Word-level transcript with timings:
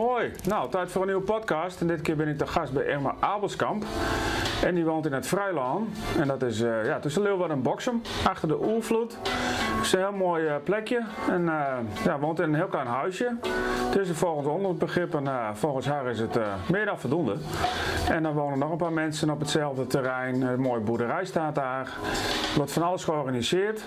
Mooi. 0.00 0.30
Nou, 0.44 0.70
tijd 0.70 0.90
voor 0.90 1.00
een 1.00 1.06
nieuwe 1.06 1.22
podcast. 1.22 1.80
En 1.80 1.86
dit 1.86 2.00
keer 2.00 2.16
ben 2.16 2.28
ik 2.28 2.38
de 2.38 2.46
gast 2.46 2.72
bij 2.72 2.84
Irma 2.84 3.14
Abelskamp. 3.18 3.84
En 4.64 4.74
die 4.74 4.84
woont 4.84 5.06
in 5.06 5.12
het 5.12 5.26
Vrijland. 5.26 5.98
En 6.18 6.28
dat 6.28 6.42
is 6.42 6.60
uh, 6.60 6.84
ja, 6.84 6.98
tussen 6.98 7.22
Leeuwarden 7.22 7.56
en 7.56 7.62
Boksem, 7.62 8.02
achter 8.24 8.48
de 8.48 8.64
Oervloed. 8.64 9.18
Het 9.80 9.88
is 9.88 9.94
een 9.94 10.00
heel 10.00 10.12
mooi 10.12 10.44
uh, 10.44 10.54
plekje. 10.64 11.02
En 11.30 11.42
uh, 11.42 11.76
ja, 12.04 12.18
woont 12.18 12.38
in 12.38 12.48
een 12.48 12.54
heel 12.54 12.66
klein 12.66 12.86
huisje. 12.86 13.36
Het 13.90 13.96
is 13.96 14.10
volgens 14.10 14.46
ons 14.46 14.76
begrip 14.76 15.14
en 15.14 15.56
volgens 15.56 15.86
haar 15.86 16.06
is 16.06 16.18
het 16.20 16.38
meer 16.68 16.84
dan 16.84 16.98
voldoende. 16.98 17.36
En 18.08 18.22
dan 18.22 18.32
wonen 18.32 18.58
nog 18.58 18.70
een 18.70 18.76
paar 18.76 18.92
mensen 18.92 19.30
op 19.30 19.40
hetzelfde 19.40 19.86
terrein. 19.86 20.42
Een 20.42 20.60
mooie 20.60 20.80
boerderij 20.80 21.24
staat 21.24 21.54
daar. 21.54 21.80
Er 21.80 22.56
wordt 22.56 22.72
van 22.72 22.82
alles 22.82 23.04
georganiseerd. 23.04 23.84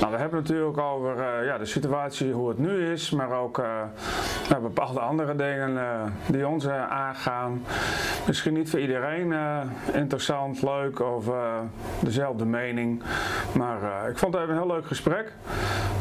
Nou, 0.00 0.12
we 0.12 0.18
hebben 0.18 0.40
natuurlijk 0.40 0.78
over 0.78 1.44
ja, 1.44 1.58
de 1.58 1.64
situatie, 1.64 2.32
hoe 2.32 2.48
het 2.48 2.58
nu 2.58 2.92
is. 2.92 3.10
Maar 3.10 3.30
ook 3.30 3.62
bepaalde 4.62 5.00
andere 5.00 5.36
dingen 5.36 5.78
die 6.26 6.48
ons 6.48 6.68
aangaan. 6.68 7.64
Misschien 8.26 8.54
niet 8.54 8.70
voor 8.70 8.80
iedereen 8.80 9.34
interessant, 9.92 10.62
leuk 10.62 11.00
of 11.00 11.30
dezelfde 12.00 12.44
mening. 12.44 13.02
Maar 13.54 14.08
ik 14.08 14.18
vond 14.18 14.34
het 14.34 14.42
even 14.42 14.54
een 14.54 14.62
heel 14.62 14.74
leuk 14.74 14.86
gesprek. 14.86 15.27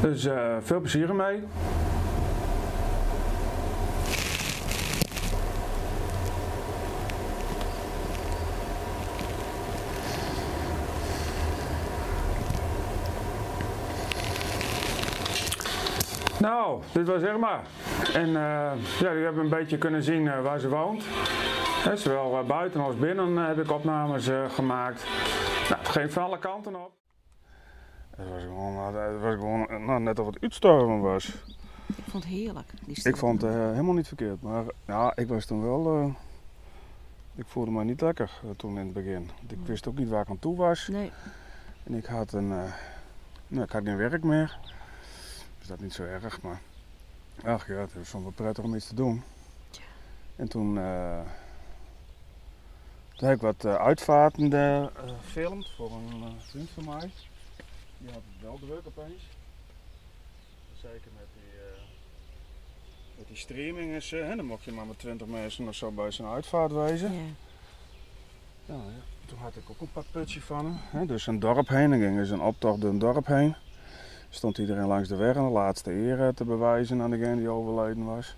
Dus 0.01 0.25
uh, 0.25 0.55
veel 0.61 0.79
plezier 0.79 1.09
ermee. 1.09 1.43
Nou, 16.39 16.81
dit 16.91 17.07
was 17.07 17.21
Irma. 17.21 17.61
En 18.13 18.31
ja, 18.31 18.73
jullie 18.99 19.23
hebben 19.23 19.43
een 19.43 19.49
beetje 19.49 19.77
kunnen 19.77 20.03
zien 20.03 20.41
waar 20.41 20.59
ze 20.59 20.69
woont. 20.69 21.05
Zowel 21.95 22.37
eh, 22.37 22.45
buiten 22.45 22.81
als 22.81 22.95
binnen 22.95 23.37
eh, 23.37 23.47
heb 23.47 23.59
ik 23.59 23.71
opnames 23.71 24.29
gemaakt. 24.47 25.05
Nou, 25.69 25.81
het 25.81 25.89
ging 25.89 26.13
van 26.13 26.23
alle 26.23 26.39
kanten 26.39 26.75
op. 26.75 26.96
Het 28.17 28.29
was 28.29 28.41
gewoon, 28.41 28.95
het 28.95 29.21
was 29.21 29.33
gewoon 29.33 29.85
nou, 29.85 30.01
net 30.01 30.19
of 30.19 30.25
het 30.25 30.41
uitstormen 30.41 30.99
was. 30.99 31.27
Ik 31.95 32.03
vond 32.09 32.23
het 32.23 32.33
heerlijk. 32.33 32.71
Die 32.85 33.07
ik 33.07 33.17
vond 33.17 33.41
het 33.41 33.51
uh, 33.51 33.57
helemaal 33.57 33.93
niet 33.93 34.07
verkeerd. 34.07 34.41
Maar 34.41 34.63
ja, 34.85 35.15
ik 35.15 35.27
was 35.27 35.45
toen 35.45 35.61
wel. 35.61 35.97
Uh, 35.97 36.13
ik 37.35 37.45
voelde 37.47 37.71
me 37.71 37.83
niet 37.83 38.01
lekker 38.01 38.31
toen 38.55 38.77
in 38.77 38.85
het 38.85 38.93
begin. 38.93 39.29
Ik 39.47 39.57
wist 39.65 39.87
ook 39.87 39.97
niet 39.97 40.09
waar 40.09 40.21
ik 40.21 40.29
aan 40.29 40.39
toe 40.39 40.55
was. 40.55 40.87
Nee. 40.87 41.11
En 41.83 41.93
ik 41.93 42.05
had 42.05 42.33
een. 42.33 42.47
nou, 43.47 43.63
ik 43.63 43.71
had 43.71 43.83
geen 43.83 43.97
werk 43.97 44.23
meer. 44.23 44.59
Dus 45.57 45.67
dat 45.67 45.79
niet 45.79 45.93
zo 45.93 46.03
erg, 46.03 46.41
maar. 46.41 46.61
Ach 47.43 47.67
ja, 47.67 47.73
het 47.73 47.93
was 47.93 48.11
wel 48.11 48.31
prettig 48.35 48.63
om 48.63 48.75
iets 48.75 48.87
te 48.87 48.95
doen. 48.95 49.23
Ja. 49.71 49.79
En 50.35 50.47
toen. 50.47 50.73
Toen 53.15 53.27
heb 53.27 53.35
ik 53.35 53.41
wat 53.41 53.65
uitvaartende 53.65 54.91
uh, 54.97 55.11
gefilmd 55.21 55.69
voor 55.75 55.91
een 55.91 56.39
vriend 56.39 56.69
van 56.69 56.85
mij. 56.85 57.11
Die 57.97 58.11
had 58.11 58.21
het 58.33 58.41
wel 58.41 58.59
druk 58.59 58.81
opeens. 58.85 59.23
Zeker 60.81 61.11
met 61.17 61.27
die, 61.33 61.59
met 63.17 63.27
die 63.27 63.37
streaming 63.37 63.91
is, 63.91 64.11
hè, 64.11 64.35
dan 64.35 64.45
mocht 64.45 64.63
je 64.63 64.71
maar 64.71 64.85
met 64.85 64.99
20 64.99 65.27
mensen 65.27 65.67
of 65.67 65.75
zo 65.75 65.91
bij 65.91 66.11
zijn 66.11 66.27
uitvaart 66.27 66.71
wezen. 66.71 67.13
Ja. 67.13 67.21
Ja, 68.65 68.73
ja. 68.73 69.01
Toen 69.25 69.37
had 69.37 69.55
ik 69.55 69.69
ook 69.69 69.81
een 69.81 70.03
putje 70.11 70.41
van 70.41 70.65
hem. 70.65 70.77
Hè, 70.99 71.05
dus 71.05 71.27
een 71.27 71.39
dorp 71.39 71.67
heen, 71.67 71.89
dan 71.89 71.99
gingen 71.99 72.25
ze 72.25 72.33
een 72.33 72.41
optocht 72.41 72.81
door 72.81 72.89
een 72.89 72.99
dorp 72.99 73.25
heen. 73.25 73.55
Stond 74.29 74.57
iedereen 74.57 74.85
langs 74.87 75.09
de 75.09 75.15
weg 75.15 75.35
en 75.35 75.43
de 75.43 75.49
laatste 75.49 75.91
eer 75.91 76.33
te 76.33 76.45
bewijzen 76.45 77.01
aan 77.01 77.09
degene 77.09 77.35
die 77.35 77.49
overleden 77.49 78.05
was. 78.05 78.35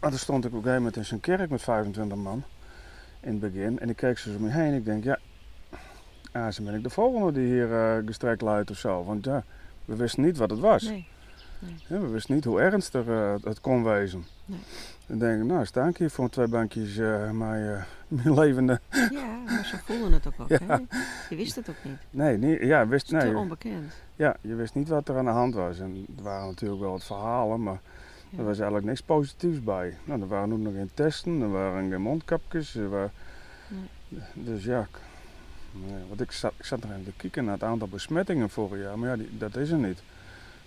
Maar 0.00 0.10
toen 0.10 0.18
stond 0.18 0.44
ik 0.44 0.50
op 0.50 0.56
een 0.56 0.62
gegeven 0.62 0.82
moment 0.82 0.96
in 0.96 1.04
zijn 1.04 1.20
kerk 1.20 1.50
met 1.50 1.62
25 1.62 2.16
man 2.16 2.44
in 3.20 3.30
het 3.30 3.40
begin. 3.40 3.78
En 3.78 3.88
ik 3.88 3.96
keek 3.96 4.18
zo 4.18 4.30
om 4.34 4.42
me 4.42 4.50
heen. 4.50 4.74
Ik 4.74 4.84
denk, 4.84 5.04
ja, 5.04 5.18
ah, 6.32 6.50
zo 6.50 6.62
ben 6.62 6.74
ik 6.74 6.82
de 6.82 6.90
volgende 6.90 7.32
die 7.32 7.46
hier 7.46 7.68
uh, 7.68 8.06
gestrekt 8.06 8.40
luidt 8.40 8.70
of 8.70 8.76
zo. 8.76 9.04
Want 9.04 9.24
ja, 9.24 9.44
we 9.84 9.96
wisten 9.96 10.22
niet 10.22 10.36
wat 10.36 10.50
het 10.50 10.58
was. 10.58 10.82
Nee. 10.82 11.06
nee. 11.58 11.74
Ja, 11.88 12.00
we 12.00 12.08
wisten 12.08 12.34
niet 12.34 12.44
hoe 12.44 12.60
ernstig 12.60 13.06
uh, 13.06 13.34
het 13.42 13.60
kon 13.60 13.84
wezen. 13.84 14.24
Nee. 14.44 14.58
En 15.06 15.18
denk 15.18 15.40
ik, 15.40 15.46
nou, 15.46 15.66
sta 15.66 15.86
ik 15.86 15.96
hier 15.96 16.10
voor 16.10 16.28
twee 16.28 16.48
bankjes 16.48 16.96
uh, 16.96 17.30
mijn, 17.30 17.84
mijn 18.08 18.34
levende. 18.34 18.80
Ja, 18.90 19.42
maar 19.44 19.64
zo 19.64 19.76
voelden 19.84 20.12
het 20.12 20.26
ook. 20.26 20.48
Ja. 20.58 20.58
Hè? 20.66 20.76
Je 21.28 21.36
wist 21.36 21.54
het 21.54 21.68
ook 21.68 21.76
niet. 21.82 21.96
Nee, 22.10 22.38
niet, 22.38 22.60
ja, 22.60 22.86
wist, 22.86 23.10
het 23.10 23.22
is 23.22 23.28
nee. 23.28 23.38
onbekend. 23.38 23.92
Ja, 24.16 24.36
je 24.40 24.54
wist 24.54 24.74
niet 24.74 24.88
wat 24.88 25.08
er 25.08 25.16
aan 25.16 25.24
de 25.24 25.30
hand 25.30 25.54
was. 25.54 25.78
En 25.78 26.06
er 26.16 26.22
waren 26.22 26.46
natuurlijk 26.46 26.80
wel 26.80 26.90
wat 26.90 27.04
verhalen, 27.04 27.62
maar 27.62 27.80
ja. 28.28 28.38
er 28.38 28.44
was 28.44 28.56
eigenlijk 28.56 28.86
niks 28.86 29.02
positiefs 29.02 29.62
bij. 29.62 29.96
Nou, 30.04 30.20
er 30.20 30.28
waren 30.28 30.52
ook 30.52 30.58
nog 30.58 30.74
geen 30.74 30.90
testen, 30.94 31.40
er 31.40 31.50
waren 31.50 31.90
geen 31.90 32.02
mondkapjes. 32.02 32.74
Er 32.74 32.90
waren... 32.90 33.12
Nee. 33.68 34.20
Dus 34.32 34.64
ja, 34.64 34.88
nee, 35.72 36.02
want 36.08 36.20
ik 36.20 36.32
zat, 36.32 36.52
ik 36.56 36.64
zat 36.64 36.84
er 36.84 36.90
even 36.90 37.04
te 37.04 37.12
kijken 37.16 37.44
naar 37.44 37.54
het 37.54 37.62
aantal 37.62 37.88
besmettingen 37.88 38.50
vorig 38.50 38.82
jaar, 38.82 38.98
maar 38.98 39.08
ja, 39.08 39.16
die, 39.16 39.38
dat 39.38 39.56
is 39.56 39.70
er 39.70 39.78
niet. 39.78 40.02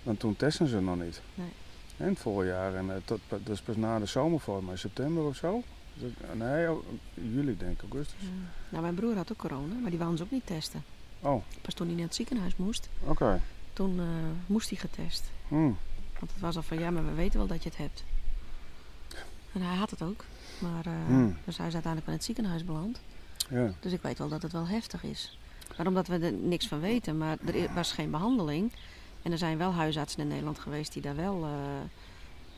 Want 0.04 0.20
toen 0.20 0.36
testen 0.36 0.68
ze 0.68 0.82
nog 0.82 0.98
niet. 1.00 1.22
Nee. 1.34 1.50
En 1.98 2.10
het 2.10 2.20
voorjaar, 2.20 2.76
en 2.76 2.86
uh, 2.86 2.94
tot, 3.06 3.20
dat 3.28 3.50
is 3.50 3.62
pas 3.62 3.76
na 3.76 4.00
de 4.00 4.06
zomer 4.06 4.40
volgens 4.40 4.66
mij, 4.66 4.76
september 4.76 5.24
of 5.24 5.36
zo. 5.36 5.64
Dus, 5.94 6.12
nee, 6.34 6.72
oh, 6.72 6.86
juli 7.14 7.58
denk 7.58 7.82
ik, 7.82 7.82
augustus. 7.82 8.22
Ja. 8.22 8.28
Nou, 8.70 8.82
mijn 8.82 8.96
broer 8.96 9.16
had 9.16 9.32
ook 9.32 9.38
corona, 9.38 9.74
maar 9.82 9.90
die 9.90 10.00
wou 10.00 10.12
ons 10.12 10.22
ook 10.22 10.32
niet 10.32 10.46
testen. 10.46 10.84
Oh. 11.20 11.44
Pas 11.62 11.74
toen 11.74 11.88
hij 11.88 11.96
naar 11.96 12.06
het 12.06 12.16
ziekenhuis 12.16 12.56
moest, 12.56 12.90
oké. 13.02 13.12
Okay. 13.12 13.40
toen 13.74 13.96
uh, 13.98 14.06
moest 14.46 14.70
hij 14.70 14.78
getest. 14.78 15.32
Hmm. 15.48 15.78
Want 16.20 16.32
het 16.32 16.42
was 16.42 16.56
al 16.56 16.62
van, 16.62 16.80
ja, 16.80 16.92
maar 16.92 17.06
we 17.06 17.14
weten 17.14 17.38
wel 17.38 17.48
dat 17.48 17.64
je 17.64 17.70
het 17.70 17.78
hebt. 17.78 18.04
En 19.54 19.62
hij 19.62 19.76
had 19.76 19.90
het 19.90 20.02
ook. 20.02 20.26
Maar 20.60 20.86
uh, 20.88 20.94
Hmm. 21.08 21.38
dus 21.46 21.58
hij 21.58 21.68
is 21.68 21.74
uiteindelijk 21.74 22.08
in 22.08 22.18
het 22.18 22.24
ziekenhuis 22.24 22.66
beland. 22.66 23.00
Ja. 23.50 23.72
Dus 23.80 23.92
ik 23.92 24.02
weet 24.02 24.18
wel 24.18 24.30
dat 24.30 24.42
het 24.42 24.52
wel 24.52 24.68
heftig 24.68 25.04
is. 25.04 25.38
Maar 25.78 25.88
omdat 25.88 26.08
we 26.08 26.18
er 26.20 26.34
niks 26.34 26.68
van 26.68 26.80
weten, 26.80 27.18
maar 27.18 27.38
er 27.46 27.74
was 27.74 27.92
geen 27.92 28.12
behandeling. 28.12 28.72
En 29.22 29.32
er 29.32 29.38
zijn 29.38 29.58
wel 29.58 29.72
huisartsen 29.74 30.22
in 30.22 30.28
Nederland 30.28 30.60
geweest 30.60 30.94
die 30.94 31.02
daar 31.02 31.16
wel 31.16 31.44
uh, 31.44 31.50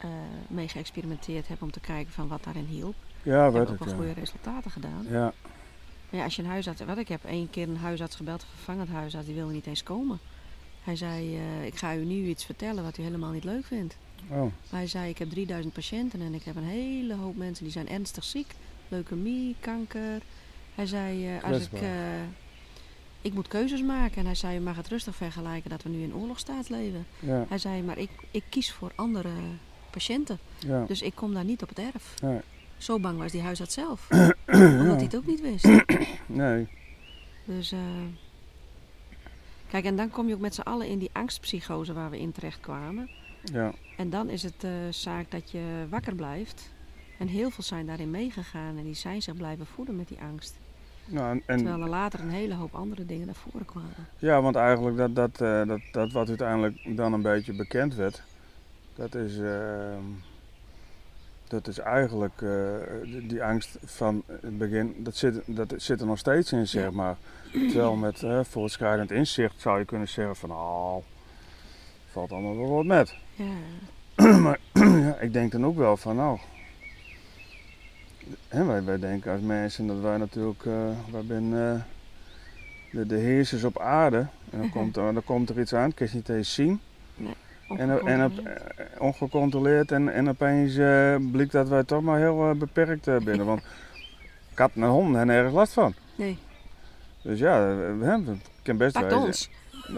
uh, 0.05 0.11
mee 0.47 0.67
geëxperimenteerd 0.67 1.47
hebben 1.47 1.65
om 1.65 1.71
te 1.73 1.79
kijken 1.79 2.13
van 2.13 2.27
wat 2.27 2.43
daarin 2.43 2.65
hielp. 2.65 2.95
Ja, 3.23 3.45
Ik 3.47 3.51
weet 3.53 3.61
heb 3.61 3.71
ook 3.71 3.79
wel 3.79 3.87
Ja. 3.87 3.95
goede 3.95 4.13
resultaten 4.19 4.71
gedaan. 4.71 5.05
ja. 5.09 5.33
Maar 6.09 6.19
ja, 6.19 6.23
als 6.25 6.35
je 6.35 6.41
een 6.43 6.49
huisarts... 6.49 6.81
Wat, 6.85 6.97
ik 6.97 7.07
heb 7.07 7.23
één 7.25 7.49
keer 7.49 7.69
een 7.69 7.77
huisarts 7.77 8.15
gebeld, 8.15 8.41
een 8.41 8.47
vervangend 8.55 8.89
huisarts, 8.89 9.25
die 9.27 9.35
wilde 9.35 9.53
niet 9.53 9.65
eens 9.65 9.83
komen. 9.83 10.19
Hij 10.83 10.95
zei, 10.95 11.35
uh, 11.37 11.65
ik 11.65 11.75
ga 11.75 11.95
u 11.95 12.03
nu 12.05 12.25
iets 12.27 12.45
vertellen 12.45 12.83
wat 12.83 12.97
u 12.97 13.03
helemaal 13.03 13.31
niet 13.31 13.43
leuk 13.43 13.65
vindt. 13.65 13.97
Oh, 14.29 14.45
hij 14.69 14.87
zei, 14.87 15.09
ik 15.09 15.17
heb 15.17 15.29
3000 15.29 15.73
patiënten 15.73 16.21
en 16.21 16.33
ik 16.33 16.43
heb 16.43 16.55
een 16.55 16.63
hele 16.63 17.15
hoop 17.15 17.35
mensen 17.35 17.63
die 17.63 17.73
zijn 17.73 17.89
ernstig 17.89 18.23
ziek. 18.23 18.55
Leukemie, 18.87 19.55
kanker. 19.59 20.21
Hij 20.77 20.85
zei, 20.85 21.35
uh, 21.35 21.43
als 21.43 21.69
ik, 21.71 21.81
uh, 21.81 21.89
ik 23.21 23.33
moet 23.33 23.47
keuzes 23.47 23.81
maken. 23.81 24.17
En 24.17 24.25
hij 24.25 24.35
zei, 24.35 24.53
je 24.53 24.59
mag 24.59 24.75
het 24.75 24.87
rustig 24.87 25.15
vergelijken 25.15 25.69
dat 25.69 25.83
we 25.83 25.89
nu 25.89 26.03
in 26.03 26.15
oorlogstaat 26.15 26.69
leven. 26.69 27.05
ja, 27.19 27.45
Hij 27.49 27.57
zei, 27.57 27.81
maar 27.83 27.97
ik, 27.97 28.09
ik 28.31 28.43
kies 28.49 28.71
voor 28.71 28.91
andere 28.95 29.29
patiënten. 29.89 30.39
ja. 30.59 30.85
Dus 30.85 31.01
ik 31.01 31.15
kom 31.15 31.33
daar 31.33 31.43
niet 31.43 31.61
op 31.61 31.69
het 31.69 31.79
erf. 31.79 32.13
Nee. 32.21 32.39
Zo 32.77 32.99
bang 32.99 33.17
was 33.17 33.31
die 33.31 33.41
huisarts 33.41 33.73
zelf. 33.73 34.07
Omdat 34.79 34.95
hij 34.95 35.03
het 35.03 35.15
ook 35.15 35.25
niet 35.25 35.41
wist. 35.41 35.67
Nee, 36.25 36.67
Dus, 37.45 37.71
eh, 37.71 37.79
kijk, 39.69 39.85
en 39.85 39.95
dan 39.95 40.09
kom 40.09 40.27
je 40.27 40.33
ook 40.33 40.39
met 40.39 40.55
z'n 40.55 40.61
allen 40.61 40.87
in 40.87 40.97
die 40.99 41.09
angstpsychose 41.13 41.93
waar 41.93 42.09
we 42.09 42.19
in 42.19 42.31
terecht 42.31 42.59
kwamen. 42.59 43.09
ja. 43.43 43.73
En 43.97 44.09
dan 44.09 44.29
is 44.29 44.43
het 44.43 44.63
eh, 44.63 44.71
zaak 44.89 45.31
dat 45.31 45.51
je 45.51 45.85
wakker 45.89 46.15
blijft. 46.15 46.69
En 47.17 47.27
heel 47.27 47.49
veel 47.49 47.63
zijn 47.63 47.85
daarin 47.85 48.11
meegegaan 48.11 48.77
en 48.77 48.83
die 48.83 48.93
zijn 48.93 49.21
zich 49.21 49.35
blijven 49.35 49.65
voeden 49.65 49.95
met 49.95 50.07
die 50.07 50.19
angst. 50.21 50.57
Nou, 51.09 51.29
en, 51.31 51.41
en- 51.45 51.57
Terwijl 51.57 51.81
er 51.81 51.89
later 51.89 52.19
een 52.19 52.29
hele 52.29 52.53
hoop 52.55 52.75
andere 52.75 53.05
dingen 53.05 53.25
naar 53.25 53.35
voren 53.35 53.65
kwamen. 53.65 53.89
ja, 54.17 54.41
want 54.41 54.55
eigenlijk 54.55 54.97
dat, 54.97 55.15
dat, 55.15 55.41
eh, 55.41 55.67
dat, 55.67 55.79
dat 55.91 56.11
wat 56.11 56.27
uiteindelijk 56.27 56.97
dan 56.97 57.13
een 57.13 57.21
beetje 57.21 57.53
bekend 57.55 57.95
werd, 57.95 58.21
dat 58.95 59.15
is, 59.15 59.37
ehm, 59.39 60.01
dat 61.47 61.67
is 61.67 61.79
eigenlijk 61.79 62.41
eh, 62.41 62.49
die, 63.03 63.25
die 63.27 63.43
angst 63.43 63.77
van 63.85 64.23
het 64.27 64.57
begin, 64.57 64.95
dat 64.97 65.15
zit, 65.15 65.41
dat 65.45 65.73
zit 65.77 65.99
er 66.01 66.07
nog 66.07 66.17
steeds 66.17 66.51
in, 66.51 66.67
zeg 66.67 66.83
Ja. 66.83 66.91
maar. 66.91 67.17
Terwijl 67.51 67.95
met 67.95 68.23
eh, 68.23 68.39
voortschrijdend 68.43 69.11
inzicht 69.11 69.61
zou 69.61 69.79
je 69.79 69.85
kunnen 69.85 70.07
zeggen 70.07 70.35
van, 70.35 70.49
nou, 70.49 71.01
valt 72.11 72.31
allemaal 72.31 72.57
wel 72.57 72.69
wat 72.69 72.85
met. 72.85 73.15
Ja, 73.35 74.37
maar 74.45 74.59
ja, 74.73 75.15
ik 75.19 75.33
denk 75.33 75.51
dan 75.51 75.65
ook 75.65 75.77
wel 75.77 75.97
van, 75.97 76.15
nou, 76.15 76.39
hè, 78.47 78.65
wij, 78.65 78.83
wij 78.83 78.99
denken 78.99 79.31
als 79.31 79.41
mensen 79.41 79.87
dat 79.87 79.99
wij 79.99 80.17
natuurlijk, 80.17 80.65
eh 80.65 80.73
wij 81.11 81.21
zijn 81.27 81.53
eh, 81.53 81.81
de, 82.91 83.05
de 83.05 83.15
heersers 83.15 83.63
op 83.63 83.79
aarde. 83.79 84.17
En 84.49 84.59
dan 84.59 84.69
komt, 84.69 84.97
er, 84.97 85.13
dan 85.13 85.23
komt 85.23 85.49
er 85.49 85.59
iets 85.59 85.73
aan, 85.73 85.93
kun 85.93 86.07
je 86.09 86.15
niet 86.15 86.29
eens 86.29 86.53
zien. 86.53 86.79
En, 87.77 87.93
op- 87.93 88.07
en 88.07 88.25
op, 88.25 88.31
ongecontroleerd. 88.97 89.91
eh, 89.91 89.97
en, 89.97 90.13
en 90.13 90.29
opeens 90.29 90.75
eh 90.77 91.15
blijkt 91.31 91.51
dat 91.51 91.67
wij 91.69 91.83
toch 91.83 92.01
maar 92.01 92.19
heel 92.19 92.49
eh, 92.49 92.55
beperkt 92.55 93.07
eh, 93.07 93.17
binnen. 93.17 93.45
Want 93.45 93.61
katten 94.53 94.83
en 94.83 94.89
honden 94.89 95.17
hebben 95.17 95.35
nergens 95.35 95.53
last 95.55 95.73
van. 95.73 95.93
Nee, 96.15 96.37
Dus 97.21 97.39
ja, 97.39 97.69
eh, 97.69 97.77
hè, 98.01 98.11
het 98.11 98.39
kan 98.61 98.77
best 98.77 98.93
pakt 98.93 99.05
wezen. 99.05 99.21
ons. 99.25 99.49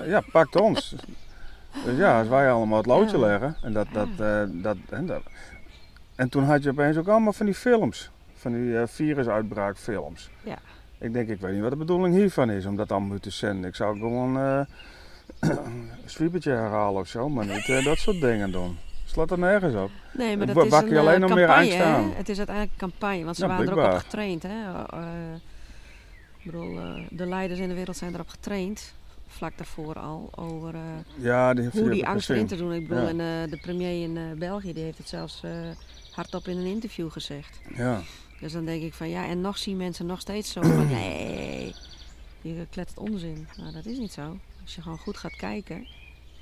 Ja, 0.06 0.22
pakt 0.32 0.56
ons. 0.56 0.96
Dus 1.86 1.98
ja, 1.98 2.20
als 2.20 2.28
wij 2.28 2.52
allemaal 2.52 2.78
het 2.78 2.86
loodje 2.86 3.18
Ja. 3.18 3.26
leggen. 3.26 3.56
En 3.64 3.74
dat, 3.74 3.88
dat, 3.94 4.08
eh, 4.18 4.44
dat, 4.52 4.78
hè, 4.90 5.06
dat, 5.06 5.22
en 6.16 6.30
toen 6.30 6.44
had 6.44 6.64
je 6.64 6.70
opeens 6.70 6.98
ook 6.98 7.08
allemaal 7.08 7.34
van 7.34 7.46
die 7.46 7.56
films. 7.56 8.12
Van 8.40 8.52
die 8.52 8.62
uh, 8.62 8.82
virusuitbraakfilms. 8.86 10.30
Ja. 10.44 10.58
Ik 11.00 11.14
denk, 11.14 11.30
ik 11.30 11.40
weet 11.40 11.54
niet 11.54 11.62
wat 11.62 11.72
de 11.72 11.78
bedoeling 11.78 12.16
hiervan 12.16 12.50
is 12.52 12.66
om 12.66 12.76
dat 12.76 12.92
allemaal 12.92 13.20
te 13.20 13.30
zenden. 13.30 13.70
Ik 13.70 13.76
zou 13.76 13.98
gewoon 13.98 14.38
uh, 14.38 14.62
een 15.40 15.90
sweepertje 16.06 16.52
herhalen 16.52 17.02
of 17.02 17.08
zo, 17.08 17.30
maar 17.30 17.46
niet 17.46 17.68
uh, 17.68 17.86
dat 17.86 17.98
soort 17.98 18.22
dingen 18.22 18.52
doen. 18.52 18.78
Slaat 19.06 19.32
er 19.32 19.40
nergens 19.40 19.76
op. 19.76 19.92
Nee, 20.14 20.38
maar 20.38 20.48
dat 20.54 20.66
is 20.66 20.72
een 20.74 20.90
je 20.90 21.00
alleen 21.00 21.14
eh, 21.14 21.20
nog 21.20 21.34
meer 21.34 21.48
campagne, 21.48 21.84
aan. 21.84 22.12
Het 22.16 22.30
is 22.30 22.38
uiteindelijk 22.38 22.82
een 22.82 22.90
campagne, 22.90 23.24
want 23.24 23.36
ze 23.36 23.42
Ja, 23.42 23.48
waren 23.48 23.68
er 23.68 23.80
ook 23.80 23.94
op 23.94 23.98
getraind. 24.00 24.44
Hè? 24.44 24.84
Eh, 24.86 25.34
ik 26.38 26.46
bedoel, 26.46 26.80
eh, 26.80 27.04
de 27.10 27.26
leiders 27.26 27.60
in 27.60 27.68
de 27.70 27.76
wereld 27.76 27.98
zijn 27.98 28.14
erop 28.14 28.30
getraind, 28.30 28.94
vlak 29.28 29.58
daarvoor 29.58 29.96
al, 30.00 30.30
over 30.36 30.74
eh, 30.74 30.82
Ja, 31.24 31.54
die, 31.54 31.70
hoe 31.72 31.90
die 31.90 32.08
angst 32.08 32.30
erin 32.30 32.48
te 32.48 32.56
doen. 32.56 32.74
Ik 32.74 32.88
bedoel, 32.88 33.04
Ja. 33.04 33.10
en, 33.10 33.20
eh, 33.20 33.52
de 33.52 33.58
premier 33.62 34.04
in 34.04 34.18
eh, 34.18 34.24
België 34.38 34.74
die 34.74 34.84
heeft 34.84 34.98
het 34.98 35.10
zelfs 35.10 35.42
eh, 35.44 35.52
hardop 36.12 36.48
in 36.48 36.58
een 36.58 36.66
interview 36.66 37.12
gezegd. 37.12 37.60
Ja, 37.76 38.02
Dus 38.42 38.52
dan 38.52 38.66
denk 38.66 38.82
ik 38.84 38.94
van 38.94 39.10
ja, 39.10 39.26
en 39.26 39.42
nog 39.42 39.58
zien 39.58 39.78
mensen 39.78 40.06
nog 40.06 40.20
steeds 40.20 40.52
zo 40.52 40.62
van 40.62 40.88
nee, 41.00 41.76
je 42.42 42.66
klettert 42.70 43.00
onzin. 43.00 43.48
Nou, 43.58 43.72
dat 43.74 43.86
is 43.86 43.98
niet 43.98 44.12
zo. 44.14 44.38
Als 44.64 44.76
je 44.76 44.82
gewoon 44.82 44.98
goed 44.98 45.18
gaat 45.18 45.36
kijken, 45.36 45.88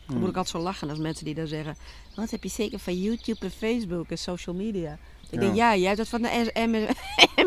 dan 0.08 0.18
moet 0.20 0.30
ik 0.30 0.36
altijd 0.38 0.56
zo 0.56 0.62
lachen 0.62 0.90
als 0.90 0.98
mensen 1.00 1.26
die 1.26 1.36
dan 1.36 1.48
zeggen: 1.48 1.76
Wat 2.16 2.30
heb 2.32 2.44
je 2.44 2.50
zeker 2.50 2.80
van 2.80 3.02
YouTube 3.02 3.40
en 3.46 3.52
Facebook 3.52 4.10
en 4.10 4.18
social 4.18 4.56
media? 4.56 4.98
Ik 5.30 5.34
Ja. 5.34 5.40
denk, 5.40 5.56
ja, 5.56 5.76
jij 5.76 5.86
hebt 5.86 5.98
dat 5.98 6.08
van 6.08 6.22
de 6.22 6.52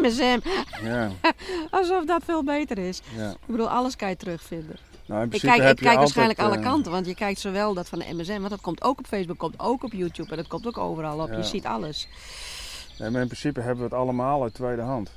MSM. 0.00 0.38
ja, 0.82 1.10
Alsof 1.70 2.04
dat 2.04 2.24
veel 2.24 2.44
beter 2.44 2.78
is. 2.78 3.00
ja. 3.16 3.30
Ik 3.30 3.36
bedoel, 3.46 3.70
alles 3.70 3.96
kan 3.96 4.08
je 4.08 4.16
terugvinden. 4.16 4.76
Nou, 5.06 5.26
Ik 5.30 5.40
kijk, 5.40 5.62
ik 5.70 5.76
kijk 5.76 5.96
waarschijnlijk 5.98 6.38
alle 6.38 6.56
eh, 6.56 6.62
kanten, 6.62 6.92
want 6.92 7.06
je 7.06 7.14
kijkt 7.14 7.40
zowel 7.40 7.74
dat 7.74 7.88
van 7.88 7.98
de 7.98 8.04
MSM, 8.14 8.38
want 8.38 8.50
dat 8.50 8.60
komt 8.60 8.82
ook 8.82 8.98
op 8.98 9.06
Facebook, 9.06 9.38
komt 9.38 9.58
ook 9.60 9.84
op 9.84 9.92
YouTube 9.92 10.30
en 10.30 10.36
dat 10.36 10.46
komt 10.46 10.66
ook 10.66 10.78
overal 10.78 11.18
op. 11.20 11.32
Je 11.32 11.42
ziet 11.42 11.66
alles. 11.66 12.08
Nee, 13.00 13.10
maar 13.10 13.20
in 13.20 13.26
principe 13.26 13.60
hebben 13.60 13.78
we 13.78 13.90
het 13.90 14.00
allemaal 14.00 14.42
uit 14.42 14.54
tweede 14.54 14.82
hand. 14.82 15.10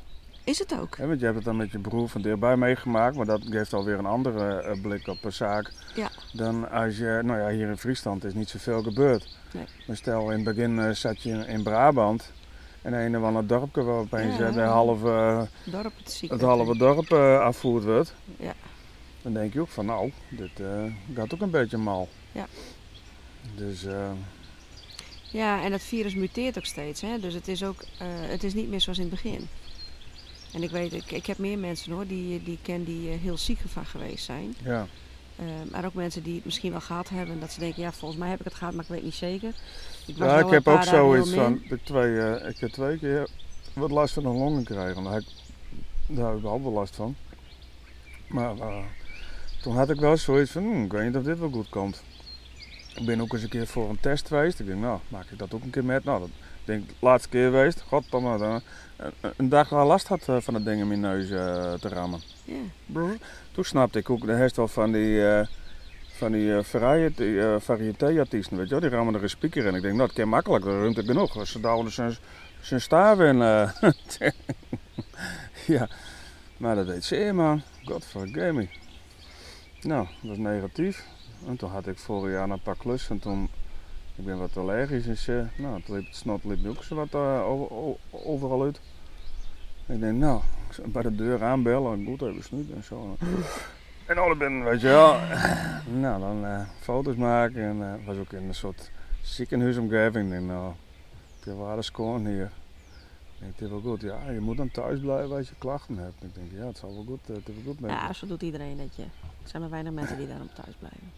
Is 0.43 0.59
het 0.59 0.79
ook? 0.79 0.95
Want 0.95 1.19
je 1.19 1.25
hebt 1.25 1.35
het 1.37 1.45
dan 1.45 1.55
met 1.57 1.71
je 1.71 1.79
broer 1.79 2.09
van 2.09 2.21
dichtbij 2.21 2.57
meegemaakt, 2.57 3.15
maar 3.15 3.25
dat 3.25 3.41
geeft 3.49 3.73
alweer 3.73 3.97
een 3.97 4.05
andere 4.05 4.61
eh, 4.61 4.81
blik 4.81 5.07
op 5.07 5.21
de 5.21 5.31
zaak. 5.31 5.71
Ja. 5.95 6.09
Dan 6.33 6.71
als 6.71 6.97
je, 6.97 7.19
nou 7.23 7.39
ja, 7.39 7.49
hier 7.49 7.67
in 7.67 7.77
Friesland 7.77 8.23
is 8.23 8.33
niet 8.33 8.49
zoveel 8.49 8.81
gebeurd. 8.83 9.37
Nee. 9.51 9.65
Maar 9.87 9.95
stel, 9.95 10.29
in 10.31 10.35
het 10.35 10.43
begin 10.55 10.79
eh, 10.79 10.89
zat 10.91 11.21
je 11.21 11.29
in, 11.29 11.47
in 11.47 11.63
Brabant 11.63 12.31
en 12.81 12.93
een 12.93 13.17
of 13.17 13.23
ander 13.23 13.47
dorpje 13.47 13.83
waar 13.83 13.95
opeens 13.95 14.37
Ja. 14.37 14.47
eh, 14.47 14.53
de 14.53 14.61
halve, 14.61 15.47
Dorp 15.65 15.93
het 16.29 16.41
halve 16.41 16.77
dorp 16.77 17.11
afvoerd 17.41 17.83
wordt. 17.83 18.13
Ja. 18.37 18.53
Dan 19.21 19.33
denk 19.33 19.53
je 19.53 19.61
ook 19.61 19.69
van, 19.69 19.85
nou, 19.85 20.11
dit 20.29 20.51
gaat 21.15 21.33
ook 21.33 21.41
een 21.41 21.49
beetje 21.49 21.77
mal. 21.77 22.07
Ja. 22.31 22.45
Dus, 23.55 23.85
Ja, 25.33 25.63
en 25.63 25.71
het 25.71 25.83
virus 25.83 26.15
muteert 26.15 26.57
ook 26.57 26.65
steeds. 26.65 27.01
Hè? 27.01 27.19
Dus 27.19 27.33
het 27.33 27.47
is, 27.47 27.63
ook, 27.63 27.81
eh, 27.81 28.07
het 28.07 28.43
is 28.43 28.53
niet 28.53 28.69
meer 28.69 28.81
zoals 28.81 28.97
in 28.97 29.05
het 29.05 29.13
begin. 29.13 29.47
En 30.53 30.63
ik 30.63 30.69
weet, 30.69 30.93
ik, 30.93 31.11
ik 31.11 31.25
heb 31.25 31.37
meer 31.37 31.57
mensen 31.57 31.91
hoor, 31.91 32.07
die, 32.07 32.43
die 32.43 32.53
ik 32.53 32.59
ken 32.61 32.83
die 32.83 33.09
eh, 33.09 33.19
heel 33.19 33.37
ziek 33.37 33.59
ervan 33.61 33.85
geweest 33.85 34.25
zijn. 34.25 34.55
ja. 34.63 34.87
Eh, 35.35 35.45
maar 35.71 35.85
ook 35.85 35.93
mensen 35.93 36.23
die 36.23 36.35
het 36.35 36.45
misschien 36.45 36.71
wel 36.71 36.81
gehad 36.81 37.09
hebben. 37.09 37.39
Dat 37.39 37.51
ze 37.51 37.59
denken, 37.59 37.81
ja, 37.81 37.91
volgens 37.91 38.19
mij 38.19 38.29
heb 38.29 38.39
ik 38.39 38.45
het 38.45 38.53
gehad, 38.53 38.73
maar 38.73 38.83
ik 38.83 38.89
weet 38.89 39.03
niet 39.03 39.13
zeker. 39.13 39.49
Ik, 40.05 40.17
Ja, 40.17 40.25
wel 40.25 40.39
ik 40.39 40.49
heb 40.49 40.67
ook 40.67 40.83
zoiets 40.83 41.29
van, 41.29 41.61
ik, 41.69 41.79
twee, 41.83 42.39
ik 42.49 42.57
heb 42.57 42.71
twee 42.71 42.97
keer 42.97 43.27
wat 43.73 43.91
last 43.91 44.13
van 44.13 44.23
de 44.23 44.29
longen 44.29 44.65
gekregen. 44.65 45.03
Daar 45.03 45.13
heb 45.13 45.21
ik, 45.21 45.27
daar 46.07 46.27
heb 46.27 46.35
ik 46.35 46.43
wel 46.43 46.71
last 46.71 46.95
van. 46.95 47.15
Maar 48.27 48.55
toen 49.61 49.75
had 49.75 49.89
ik 49.89 49.99
wel 49.99 50.17
zoiets 50.17 50.51
van, 50.51 50.63
hm, 50.63 50.83
ik 50.83 50.91
weet 50.91 51.05
niet 51.05 51.15
of 51.15 51.23
dit 51.23 51.39
wel 51.39 51.51
goed 51.51 51.69
komt. 51.69 52.03
Ik 52.95 53.05
ben 53.05 53.21
ook 53.21 53.33
eens 53.33 53.43
een 53.43 53.49
keer 53.49 53.67
voor 53.67 53.89
een 53.89 53.99
test 53.99 54.27
geweest. 54.27 54.59
Ik 54.59 54.65
denk, 54.65 54.79
nou, 54.79 54.99
maak 55.07 55.25
ik 55.29 55.39
dat 55.39 55.53
ook 55.53 55.63
een 55.63 55.69
keer 55.69 55.85
met. 55.85 56.03
Nou, 56.03 56.19
dat 56.19 56.27
ik 56.27 56.65
denk 56.65 56.87
de 56.87 56.93
laatste 56.99 57.29
keer 57.29 57.45
geweest. 57.45 57.81
God, 57.81 58.11
dan 58.11 58.41
een, 58.41 58.61
een 59.35 59.49
dag 59.49 59.69
wel 59.69 59.85
last 59.85 60.07
had 60.07 60.27
eh, 60.27 60.37
van 60.39 60.53
het 60.53 60.65
ding 60.65 60.79
in 60.81 60.87
mijn 60.87 60.99
neus 60.99 61.29
eh, 61.29 61.73
te 61.73 61.87
rammen. 61.87 62.21
Ja. 62.43 63.15
Toen 63.51 63.63
snapte 63.63 63.99
ik 63.99 64.09
ook 64.09 64.25
de 64.25 64.31
herst 64.31 64.55
wel 64.55 64.67
van 64.67 64.91
die, 64.91 65.27
eh 65.27 65.47
van 66.23 66.31
die 66.31 66.55
eh, 66.55 66.63
variety, 66.63 67.23
eh, 67.23 67.55
weet 67.67 68.49
je 68.49 68.65
wel. 68.67 68.79
Die 68.79 68.89
rammen 68.89 69.15
er 69.15 69.23
een 69.23 69.29
speaker 69.29 69.65
in. 69.65 69.75
Ik 69.75 69.81
denk, 69.81 69.95
nou, 69.95 70.07
dat 70.07 70.13
kan 70.17 70.27
makkelijk, 70.27 70.65
daar 70.65 70.79
ruimte 70.79 71.03
genoeg. 71.03 71.37
Als 71.37 71.51
ze 71.51 71.59
daar 71.59 71.91
zijn, 71.91 72.15
zijn 72.61 72.81
staaf 72.81 73.19
in. 73.19 73.41
eh, 73.41 73.71
ja, 75.75 75.87
maar 76.57 76.75
dat 76.75 76.87
deed 76.87 77.03
zeer, 77.03 77.35
man. 77.35 77.61
God 77.85 78.13
me. 78.35 78.67
Nou, 79.81 80.07
dat 80.21 80.29
was 80.29 80.37
negatief. 80.37 81.05
En 81.47 81.55
toen 81.57 81.69
had 81.69 81.87
ik 81.87 81.97
vorig 81.97 82.31
jaar 82.33 82.49
een 82.49 82.61
paar 82.61 82.77
klussen. 82.77 83.11
En 83.15 83.19
toen, 83.21 83.49
ik 84.15 84.25
ben 84.25 84.37
wat 84.37 84.57
allergisch. 84.57 85.03
Dus, 85.05 85.27
eh, 85.27 85.41
nou, 85.57 85.81
toen 85.81 85.95
liep 85.95 86.05
het 86.05 86.15
snot 86.15 86.43
liep 86.43 86.67
ook 86.67 86.83
zo 86.83 86.95
wat 86.95 87.13
eh, 87.13 87.41
over- 87.45 87.95
overal 88.11 88.63
uit. 88.63 88.79
Ik 89.85 89.99
denk, 89.99 90.17
nou, 90.17 90.41
ik 90.67 90.73
zal 90.73 90.85
bij 90.87 91.01
de 91.01 91.15
deur 91.15 91.43
aanbellen 91.43 91.93
en 91.93 92.05
goed 92.05 92.21
even 92.21 92.43
snoeten 92.43 92.75
en 92.75 92.83
zo. 92.83 92.97
En 94.05 94.17
alle 94.17 94.35
binnen, 94.35 94.63
weet 94.63 94.81
je 94.81 94.87
wel. 94.87 95.17
Nou, 96.01 96.19
dan 96.19 96.45
eh, 96.45 96.61
foto's 96.79 97.15
maken 97.15 97.61
en 97.63 97.81
eh 97.81 98.05
was 98.05 98.17
ook 98.17 98.31
in 98.33 98.43
een 98.43 98.55
soort 98.55 98.91
ziekenhuisomgeving. 99.21 100.25
Ik 100.25 100.31
denk, 100.31 100.47
nou, 100.47 100.73
ik 101.39 101.45
heb 101.45 101.57
wel 101.57 101.81
scoren 101.81 102.25
hier. 102.25 102.43
Ik 102.43 103.39
denk, 103.39 103.51
het 103.51 103.61
is 103.61 103.69
wel 103.69 103.81
goed. 103.81 104.01
Ja, 104.01 104.29
je 104.29 104.39
moet 104.39 104.57
dan 104.57 104.71
thuis 104.71 104.99
blijven 104.99 105.35
als 105.35 105.49
je 105.49 105.55
klachten 105.57 105.97
hebt. 105.97 106.23
Ik 106.23 106.35
denk, 106.35 106.51
ja, 106.51 106.65
het 106.65 106.77
zal 106.77 106.93
wel 106.93 107.03
goed, 107.07 107.19
het 107.37 107.47
is 107.49 107.53
wel 107.55 107.63
goed 107.73 107.79
met 107.79 107.89
je. 107.91 107.95
ja, 107.95 108.13
zo 108.13 108.27
doet 108.27 108.41
iedereen 108.41 108.77
dat 108.77 108.95
je. 108.95 109.01
Er 109.03 109.49
zijn 109.49 109.61
maar 109.61 109.71
weinig 109.71 109.93
mensen 109.93 110.17
die 110.17 110.27
daarom 110.27 110.49
thuis 110.53 110.75
blijven. 110.79 111.11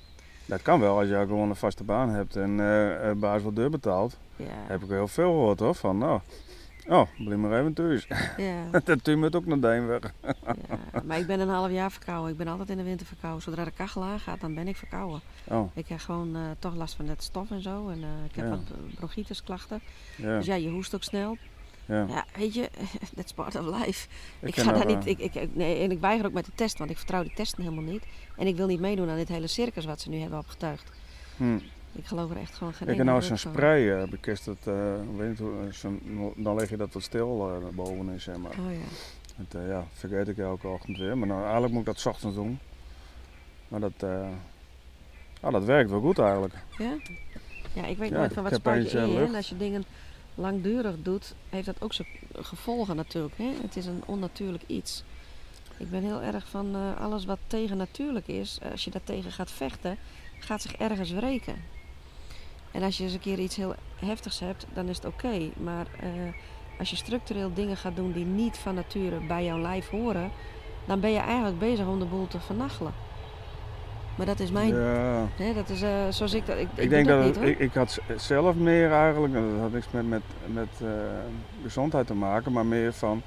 Dat 0.45 0.61
kan 0.61 0.79
wel 0.79 0.97
als 0.99 1.07
je 1.07 1.15
gewoon 1.27 1.49
een 1.49 1.55
vaste 1.55 1.83
baan 1.83 2.09
hebt 2.09 2.35
en 2.35 2.59
eh, 2.59 3.11
baas 3.11 3.41
wat 3.41 3.55
deur 3.55 3.69
betaalt. 3.69 4.17
Ja, 4.35 4.45
Heb 4.67 4.81
ik 4.83 4.89
heel 4.89 5.07
veel 5.07 5.31
gehoord 5.31 5.59
hoor, 5.59 5.75
van 5.75 5.97
nou, 5.97 6.19
oh, 6.87 7.07
blijf 7.17 7.39
maar 7.39 7.59
even 7.59 7.73
thuis. 7.73 8.07
ja, 8.37 8.63
dat 8.83 9.03
tuurt 9.03 9.35
ook 9.35 9.45
naar 9.45 9.59
Deenweg. 9.59 10.01
ja. 10.21 11.01
Maar 11.03 11.19
ik 11.19 11.27
ben 11.27 11.39
een 11.39 11.49
half 11.49 11.71
jaar 11.71 11.91
verkouden. 11.91 12.31
Ik 12.31 12.37
ben 12.37 12.47
altijd 12.47 12.69
in 12.69 12.77
de 12.77 12.83
winter 12.83 13.05
verkouden. 13.05 13.41
Zodra 13.41 13.63
de 13.63 13.71
kachel 13.71 14.03
aangaat, 14.03 14.41
dan 14.41 14.53
ben 14.55 14.67
ik 14.67 14.75
verkouden. 14.75 15.21
Oh, 15.43 15.69
Ik 15.73 15.87
heb 15.87 15.99
gewoon 15.99 16.35
eh, 16.35 16.41
toch 16.59 16.75
last 16.75 16.95
van 16.95 17.07
het 17.07 17.23
stof 17.23 17.51
en 17.51 17.61
zo. 17.61 17.89
En 17.89 17.99
ik 18.29 18.35
heb 18.35 18.45
Ja. 18.45 18.49
wat 18.49 18.59
bronchitisklachten. 18.95 19.79
ja. 20.15 20.37
Dus 20.37 20.45
ja, 20.45 20.55
je 20.55 20.69
hoest 20.69 20.95
ook 20.95 21.03
snel. 21.03 21.37
Ja. 21.85 22.05
Ja, 22.09 22.25
weet 22.37 22.53
je, 22.53 22.69
that's 23.15 23.33
part 23.33 23.55
of 23.55 23.65
life. 23.65 24.07
Ik, 24.39 24.55
ga 24.55 24.71
daar 24.71 24.85
niet. 24.85 25.05
Ik, 25.05 25.19
ik, 25.19 25.35
ik- 25.35 25.55
nee, 25.55 25.83
en 25.83 25.91
ik 25.91 25.99
weiger 25.99 26.25
ook 26.25 26.33
met 26.33 26.45
de 26.45 26.51
test, 26.55 26.77
want 26.77 26.89
ik 26.89 26.97
vertrouw 26.97 27.21
die 27.23 27.33
testen 27.33 27.63
helemaal 27.63 27.83
niet. 27.91 28.03
En 28.37 28.47
ik 28.47 28.55
wil 28.55 28.67
niet 28.67 28.79
meedoen 28.79 29.09
aan 29.09 29.15
dit 29.15 29.27
hele 29.27 29.47
circus 29.47 29.85
wat 29.85 30.01
ze 30.01 30.09
nu 30.09 30.17
hebben 30.19 30.39
opgetuigd. 30.39 30.91
hm. 31.37 31.57
Ik 31.97 32.05
geloof 32.05 32.31
er 32.31 32.37
echt 32.37 32.55
gewoon 32.55 32.73
geen 32.73 32.87
Ik 32.87 32.97
heb 32.97 33.05
nou 33.05 33.21
zo'n 33.21 33.37
spray, 33.37 33.91
eh, 33.91 33.99
heb 33.99 34.13
ik 34.13 34.25
het, 34.25 34.47
eh, 34.47 34.73
weet 35.17 35.29
niet 35.29 35.39
hoe, 35.39 35.51
eh, 35.67 35.71
zo'n- 35.73 36.33
dan 36.37 36.55
leg 36.55 36.69
je 36.69 36.77
dat 36.77 36.93
wat 36.93 37.03
stil 37.03 37.35
naar 37.61 37.73
bovenin, 37.73 38.21
zeg 38.21 38.37
maar. 38.37 38.51
Oh 38.51 38.71
ja. 38.71 39.59
Eh, 39.59 39.67
ja, 39.67 39.85
vergeet 39.93 40.27
ik 40.27 40.37
elke 40.37 40.67
ochtend 40.67 40.97
weer, 40.97 41.17
maar 41.17 41.27
nou, 41.27 41.41
eigenlijk 41.43 41.71
moet 41.71 41.81
ik 41.81 41.87
dat 41.87 41.99
's 41.99 42.05
ochtends 42.05 42.35
doen. 42.35 42.59
Maar 43.67 43.79
dat, 43.79 43.91
eh, 43.97 44.27
ah, 45.41 45.51
dat 45.51 45.63
werkt 45.63 45.89
wel 45.89 45.99
goed 46.01 46.19
eigenlijk. 46.19 46.53
Ja? 46.77 46.93
Ja, 47.73 47.85
ik 47.85 47.97
weet 47.97 48.09
Ja, 48.09 48.17
nooit 48.17 48.33
van 48.33 48.43
ik 48.45 48.49
wat 48.51 48.59
spuit 48.59 48.91
je 48.91 48.97
in. 48.99 49.17
En 49.17 49.35
als 49.35 49.49
je 49.49 49.57
dingen 49.57 49.83
langdurig 50.35 50.95
doet, 51.01 51.35
heeft 51.49 51.65
dat 51.65 51.81
ook 51.81 51.93
zijn 51.93 52.07
gevolgen 52.33 52.95
natuurlijk. 52.95 53.37
Hè? 53.37 53.51
Het 53.61 53.75
is 53.75 53.85
een 53.85 54.03
onnatuurlijk 54.05 54.63
iets. 54.67 55.03
Ik 55.77 55.89
ben 55.89 56.03
heel 56.03 56.21
erg 56.21 56.47
van 56.47 56.75
eh, 56.75 57.01
alles 57.01 57.25
wat 57.25 57.39
tegennatuurlijk 57.47 58.27
is. 58.27 58.59
Als 58.71 58.83
je 58.83 58.91
daar 58.91 59.03
tegen 59.03 59.31
gaat 59.31 59.51
vechten, 59.51 59.97
gaat 60.39 60.61
zich 60.61 60.75
ergens 60.75 61.11
wreken. 61.11 61.55
En 62.71 62.83
als 62.83 62.97
je 62.97 63.03
eens 63.03 63.13
een 63.13 63.19
keer 63.19 63.39
iets 63.39 63.55
heel 63.55 63.75
heftigs 63.95 64.39
hebt, 64.39 64.65
dan 64.73 64.87
is 64.87 64.95
het 64.95 65.05
oké. 65.05 65.49
Maar 65.57 65.87
eh, 65.99 66.09
als 66.79 66.89
je 66.89 66.95
structureel 66.95 67.53
dingen 67.53 67.77
gaat 67.77 67.95
doen 67.95 68.11
die 68.11 68.25
niet 68.25 68.57
van 68.57 68.75
nature 68.75 69.19
bij 69.19 69.43
jouw 69.43 69.59
lijf 69.59 69.89
horen, 69.89 70.31
dan 70.85 70.99
ben 70.99 71.11
je 71.11 71.19
eigenlijk 71.19 71.59
bezig 71.59 71.87
om 71.87 71.99
de 71.99 72.05
boel 72.05 72.27
te 72.27 72.39
vernachelen. 72.39 72.93
Maar 74.15 74.25
dat 74.25 74.39
is 74.39 74.51
mijn. 74.51 74.75
Ja. 74.75 75.27
Hè, 75.35 75.53
dat 75.53 75.69
is 75.69 75.81
eh, 75.81 75.89
zoals 76.09 76.33
ik 76.33 76.45
dat. 76.45 76.57
Ik, 76.57 76.67
Ik, 76.75 76.83
ik 76.83 76.89
denk 76.89 77.07
dat, 77.07 77.17
niet, 77.19 77.27
het- 77.27 77.35
hoor. 77.37 77.45
ik, 77.45 77.59
ik 77.59 77.73
had 77.73 77.99
zelf 78.17 78.55
meer 78.55 78.91
eigenlijk, 78.91 79.33
en 79.33 79.49
dat 79.51 79.59
had 79.59 79.71
niks 79.71 79.85
met, 79.91 80.07
met, 80.09 80.21
met 80.53 80.67
eh, 80.81 80.87
gezondheid 81.63 82.07
te 82.07 82.13
maken, 82.13 82.51
maar 82.51 82.65
meer 82.65 82.93
van, 82.93 83.21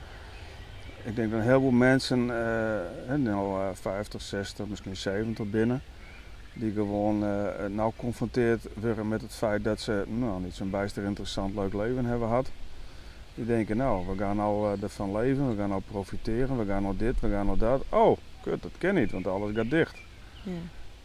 ik 1.04 1.16
denk 1.16 1.30
dat 1.30 1.40
een 1.40 1.46
heleboel 1.46 1.70
mensen, 1.70 2.28
hè, 3.06 3.18
nou 3.18 3.60
eh, 3.62 3.68
50, 3.72 4.22
60, 4.22 4.66
misschien 4.66 4.96
70 4.96 5.50
binnen, 5.50 5.82
die 6.52 6.72
gewoon 6.72 7.24
eh, 7.24 7.66
nou 7.70 7.90
geconfronteerd 7.96 8.66
worden 8.80 9.08
met 9.08 9.20
het 9.22 9.34
feit 9.34 9.64
dat 9.64 9.80
ze 9.80 10.04
nou, 10.06 10.42
niet 10.42 10.54
zo'n 10.54 10.70
bijster 10.70 11.04
interessant 11.04 11.54
leuk 11.54 11.72
leven 11.74 12.04
hebben 12.04 12.28
gehad. 12.28 12.50
Die 13.34 13.46
denken, 13.46 13.76
nou, 13.76 14.06
we 14.06 14.16
gaan 14.18 14.36
nou 14.36 14.76
ervan 14.82 15.16
leven, 15.16 15.48
we 15.50 15.56
gaan 15.56 15.68
nou 15.68 15.82
profiteren, 15.90 16.58
we 16.58 16.64
gaan 16.66 16.82
nou 16.82 16.96
dit, 16.96 17.20
we 17.20 17.30
gaan 17.30 17.46
nou 17.46 17.58
dat. 17.58 17.82
Oh, 17.88 18.16
kut, 18.42 18.62
dat 18.62 18.70
ken 18.78 18.94
niet, 18.94 19.10
want 19.12 19.26
alles 19.26 19.54
gaat 19.54 19.70
dicht. 19.70 19.96
Ja. 20.42 20.52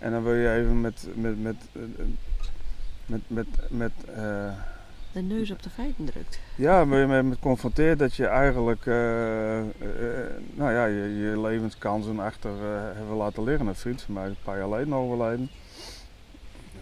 En 0.03 0.11
dan 0.11 0.23
wil 0.23 0.33
je 0.33 0.53
even 0.53 0.81
met, 0.81 1.07
met, 1.13 1.41
met, 1.41 1.55
eh, 1.71 1.81
met, 3.05 3.21
met, 3.27 3.47
met, 3.69 3.91
eh, 4.15 4.51
de 5.11 5.21
neus 5.21 5.51
op 5.51 5.63
de 5.63 5.69
feiten 5.69 6.05
drukt. 6.05 6.39
ja, 6.55 6.87
wil 6.87 6.99
je 6.99 7.05
met, 7.05 7.25
met 7.25 7.39
confronteert 7.39 7.99
dat 7.99 8.15
je 8.15 8.27
eigenlijk, 8.27 8.85
eh, 8.85 8.93
nou 10.53 10.71
ja, 10.71 10.85
je, 10.85 11.17
je 11.17 11.41
levenskansen 11.41 12.19
achter 12.19 12.51
hebben 12.95 13.15
laten 13.15 13.43
liggen. 13.43 13.67
Een 13.67 13.75
vriend 13.75 14.01
van 14.01 14.13
mij 14.13 14.23
is 14.23 14.29
een 14.29 14.43
paar 14.43 14.57
jaar 14.57 14.63
geleden 14.63 14.93
overleden. 14.93 15.49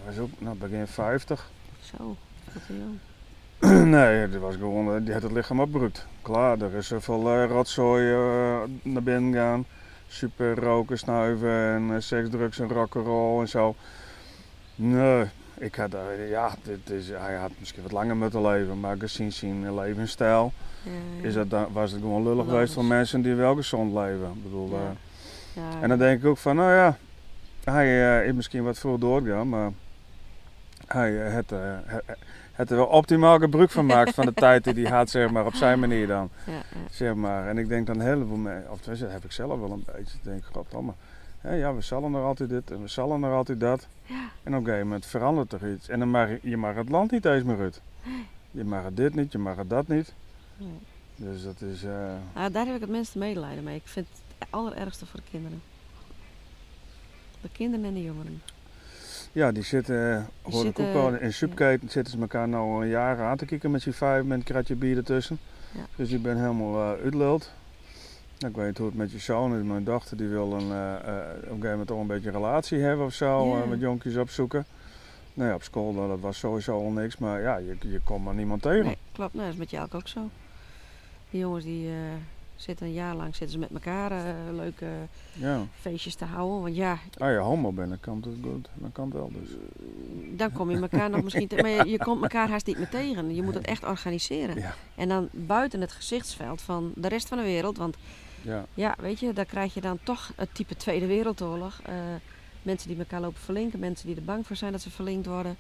Hij 0.04 0.06
was 0.06 0.18
ook, 0.18 0.30
nou, 0.38 0.58
begin 0.58 0.88
50. 0.88 1.52
Zo, 1.82 2.16
heel 2.50 2.78
jong. 2.78 3.90
nee, 3.96 4.30
die 4.30 4.40
was 4.40 4.56
gewoon, 4.56 5.04
die 5.04 5.14
had 5.14 5.22
het 5.22 5.32
lichaam 5.32 5.60
opgebruikt. 5.60 6.08
Klaar, 6.22 6.62
er 6.62 6.74
is 6.74 6.88
zoveel 6.88 7.46
rotzooi 7.46 8.16
naar 8.82 9.04
binnen 9.04 9.34
gaan. 9.34 9.66
Super 10.12 10.56
roken, 10.60 10.98
snuiven 10.98 11.50
en 11.74 11.90
uh, 11.90 11.96
seks, 12.00 12.30
drugs 12.30 12.60
en 12.60 12.70
rock'n'roll 12.70 13.42
en 13.42 13.48
zo. 13.50 13.76
Nee, 14.76 15.26
ik 15.58 15.76
had, 15.76 15.96
ja, 16.30 16.52
dit 16.64 16.90
is, 16.90 17.08
hij 17.10 17.36
had 17.36 17.52
misschien 17.60 17.82
wat 17.84 17.92
langer 17.92 18.16
moeten 18.16 18.42
leven, 18.42 18.80
maar 18.80 18.96
gezien 19.00 19.32
zijn 19.32 19.76
levensstijl 19.76 20.54
Ja, 20.84 20.92
ja. 21.22 21.28
is 21.42 21.50
dan- 21.50 21.68
was 21.74 21.92
het 21.92 22.02
gewoon 22.02 22.24
lullig 22.24 22.46
geweest 22.46 22.74
voor 22.74 22.86
mensen 22.86 23.22
die 23.22 23.34
wel 23.36 23.56
gezond 23.56 23.94
leven. 23.94 24.32
Ik 24.36 24.44
bedoel, 24.44 24.70
Ja. 24.70 24.76
eh, 24.76 24.90
Ja, 25.54 25.82
en 25.82 25.90
dan 25.90 25.98
denk 25.98 26.20
ik 26.22 26.28
ook 26.28 26.38
van, 26.38 26.56
nou 26.56 26.72
ja, 26.72 26.98
hij 27.64 28.20
eh, 28.22 28.28
is 28.28 28.34
misschien 28.34 28.64
wat 28.64 28.80
vroeg 28.80 29.00
doorgegaan, 29.00 29.50
maar 29.50 29.72
hij 30.88 31.26
eh, 31.26 31.34
het, 31.34 31.52
eh, 31.52 31.60
het, 31.86 32.04
het 32.52 32.70
er 32.70 32.76
wel 32.76 32.86
optimaal 32.86 33.40
gebruik 33.40 33.70
van 33.70 33.86
maakt 33.86 34.14
van 34.14 34.26
de 34.26 34.34
tijd 34.46 34.64
die 34.64 34.86
hij 34.86 34.98
had, 34.98 35.10
zeg 35.10 35.32
maar, 35.32 35.46
op 35.46 35.54
zijn 35.54 35.80
manier 35.80 36.08
dan. 36.08 36.30
ja, 36.46 36.52
ja. 36.52 36.62
Zeg 36.92 37.16
maar. 37.16 37.48
En 37.48 37.58
ik 37.58 37.68
denk 37.68 37.88
dan 37.88 38.00
heel 38.00 38.26
veel 38.28 38.36
mensen, 38.36 38.72
of 38.72 38.82
dat 38.82 39.00
heb 39.00 39.24
ik 39.24 39.32
zelf 39.32 39.60
wel 39.60 39.72
een 39.72 39.84
beetje, 39.86 40.18
ik 40.18 40.24
denk 40.24 40.44
goddomme. 40.52 40.94
Hè, 41.40 41.54
ja, 41.56 41.74
we 41.76 41.82
zullen 41.82 42.14
er 42.14 42.24
altijd 42.24 42.50
dit 42.50 42.72
en 42.72 42.82
we 42.82 42.88
zullen 42.88 43.24
er 43.24 43.34
altijd 43.34 43.60
dat. 43.60 43.88
Ja. 44.06 44.16
En 44.44 44.54
op 44.54 44.60
een 44.60 44.66
gegeven 44.66 44.88
moment 44.88 45.06
verandert 45.06 45.52
er 45.54 45.72
iets. 45.74 45.90
En 45.90 46.00
dan 46.00 46.10
mag 46.10 46.30
je, 46.30 46.40
je 46.42 46.58
mag 46.58 46.76
het 46.76 46.90
land 46.90 47.12
niet 47.12 47.26
eens 47.26 47.44
meer 47.44 47.60
uit. 47.60 47.82
Je 48.52 48.64
mag 48.64 48.84
het 48.84 48.98
dit 48.98 49.16
niet, 49.16 49.32
je 49.32 49.38
mag 49.38 49.56
het 49.56 49.70
dat 49.70 49.88
niet. 49.88 50.14
Nee. 50.58 50.70
Dus 51.16 51.44
dat 51.44 51.62
is, 51.62 51.84
eh, 51.84 52.14
Nou, 52.36 52.52
daar 52.52 52.66
heb 52.66 52.76
ik 52.76 52.82
het 52.82 52.90
minste 52.90 53.18
medelijden 53.18 53.64
mee. 53.64 53.76
Ik 53.76 53.82
vind 53.88 54.08
het 54.38 54.48
allerergste 54.50 55.06
voor 55.06 55.20
de 55.20 55.30
kinderen. 55.32 55.62
De 57.42 57.50
kinderen 57.52 57.86
en 57.86 57.94
de 57.94 58.04
jongeren. 58.04 58.42
Ja, 59.32 59.52
die 59.52 59.64
zitten, 59.64 60.28
Die 60.46 60.54
hoor 60.54 60.66
ik 60.66 60.80
ook 60.80 60.94
wel, 60.94 61.14
in 61.14 61.34
subketen 61.34 61.90
zitten 61.90 62.14
ze 62.14 62.20
elkaar 62.20 62.48
nou 62.48 62.84
een 62.84 62.90
jaar 62.90 63.20
aan 63.20 63.38
te 63.38 63.46
kijken 63.46 63.72
met 63.72 63.82
z'n 63.82 63.92
vijf 63.92 64.24
met 64.24 64.38
een 64.38 64.44
kratje 64.44 64.76
bier 64.76 64.98
ertussen. 64.98 65.40
Ja. 65.72 65.86
Dus 65.96 66.10
je 66.10 66.20
bent 66.20 66.40
helemaal 66.40 66.94
uh, 66.96 67.04
uitluld. 67.04 67.52
Ik 68.48 68.56
weet 68.56 68.78
hoe 68.78 68.88
het 68.88 68.96
met 68.96 69.12
je 69.12 69.20
zoon 69.20 69.56
is. 69.56 69.64
Mijn 69.64 69.84
dochter 69.84 70.18
die 70.18 70.28
wil 70.28 70.54
een, 70.54 70.72
eh, 70.72 70.96
eh, 70.96 71.30
op 71.36 71.36
een 71.36 71.48
gegeven 71.48 71.70
moment 71.70 71.88
toch 71.88 72.00
een 72.00 72.08
beetje 72.08 72.28
een 72.28 72.36
relatie 72.36 72.80
hebben 72.80 73.06
of 73.06 73.14
zo. 73.14 73.56
Eh, 73.56 73.68
met 73.68 73.80
jonkjes 73.80 74.18
opzoeken. 74.18 74.66
Nou 75.34 75.50
ja, 75.50 75.56
op 75.56 75.64
school 75.64 75.92
nou, 75.92 76.08
dat 76.08 76.20
was 76.20 76.40
sowieso 76.40 76.84
al 76.84 76.90
niks. 76.90 77.18
Maar 77.18 77.42
ja, 77.42 77.58
je, 77.58 77.76
je 77.80 78.00
komt 78.04 78.24
maar 78.24 78.34
niemand 78.34 78.62
tegen. 78.62 78.86
Nee, 78.86 78.98
klopt. 79.12 79.34
Nou, 79.34 79.46
dat 79.46 79.54
is 79.54 79.60
met 79.60 79.70
jou 79.70 79.88
ook 79.92 80.08
zo. 80.08 80.30
Die 81.30 81.40
jongens 81.40 81.64
die 81.64 81.88
eh, 81.88 81.96
zitten 82.62 82.86
een 82.86 82.94
jaar 82.94 83.16
lang 83.16 83.36
zitten 83.36 83.50
ze 83.50 83.58
met 83.58 83.72
elkaar 83.74 84.12
eh, 84.12 84.34
leuke 84.52 84.88
Ja. 85.34 85.62
feestjes 85.80 86.16
te 86.16 86.26
houden. 86.26 86.62
Want 86.62 86.76
ja, 86.76 86.98
Als 87.18 87.30
je 87.32 87.38
homo 87.38 87.72
bent, 87.72 87.90
dan 87.90 88.00
kan 88.00 88.16
het 88.26 88.36
goed. 88.44 88.70
Dan 88.74 88.92
kan 88.92 89.06
het 89.06 89.14
wel 89.14 89.32
dus. 89.32 89.50
dan 90.38 90.52
kom 90.52 90.72
je 90.72 90.78
elkaar 90.82 91.10
nog 91.10 91.24
misschien 91.24 91.48
te, 91.48 91.56
Maar 91.56 91.70
je, 91.70 91.86
je 91.92 91.98
komt 91.98 92.22
elkaar 92.22 92.50
haast 92.50 92.66
niet 92.66 92.78
meer 92.78 92.90
tegen. 92.90 93.36
Je 93.36 93.44
moet 93.44 93.54
het 93.54 93.66
echt 93.66 93.84
organiseren. 93.86 94.56
Ja. 94.60 94.74
En 94.96 95.08
dan 95.08 95.30
buiten 95.32 95.82
het 95.82 95.92
gezichtsveld 95.92 96.62
van 96.62 96.92
de 96.96 97.08
rest 97.08 97.28
van 97.28 97.38
de 97.38 97.44
wereld. 97.44 97.78
Want 97.78 97.98
Ja, 98.42 98.66
ja, 98.74 98.96
weet 99.00 99.20
je, 99.20 99.34
daar 99.34 99.46
krijg 99.46 99.74
je 99.74 99.82
dan 99.82 100.00
toch 100.04 100.32
het 100.36 100.56
type 100.56 100.76
Tweede 100.76 101.06
Wereldoorlog. 101.06 101.82
Eh, 101.86 101.94
mensen 102.62 102.88
die 102.90 102.98
elkaar 102.98 103.22
lopen 103.22 103.42
verlinken, 103.42 103.80
mensen 103.80 104.08
die 104.08 104.16
er 104.16 104.24
bang 104.24 104.48
voor 104.48 104.56
zijn 104.56 104.72
dat 104.72 104.82
ze 104.82 104.90
verlinkt 104.90 105.26
worden. 105.28 105.56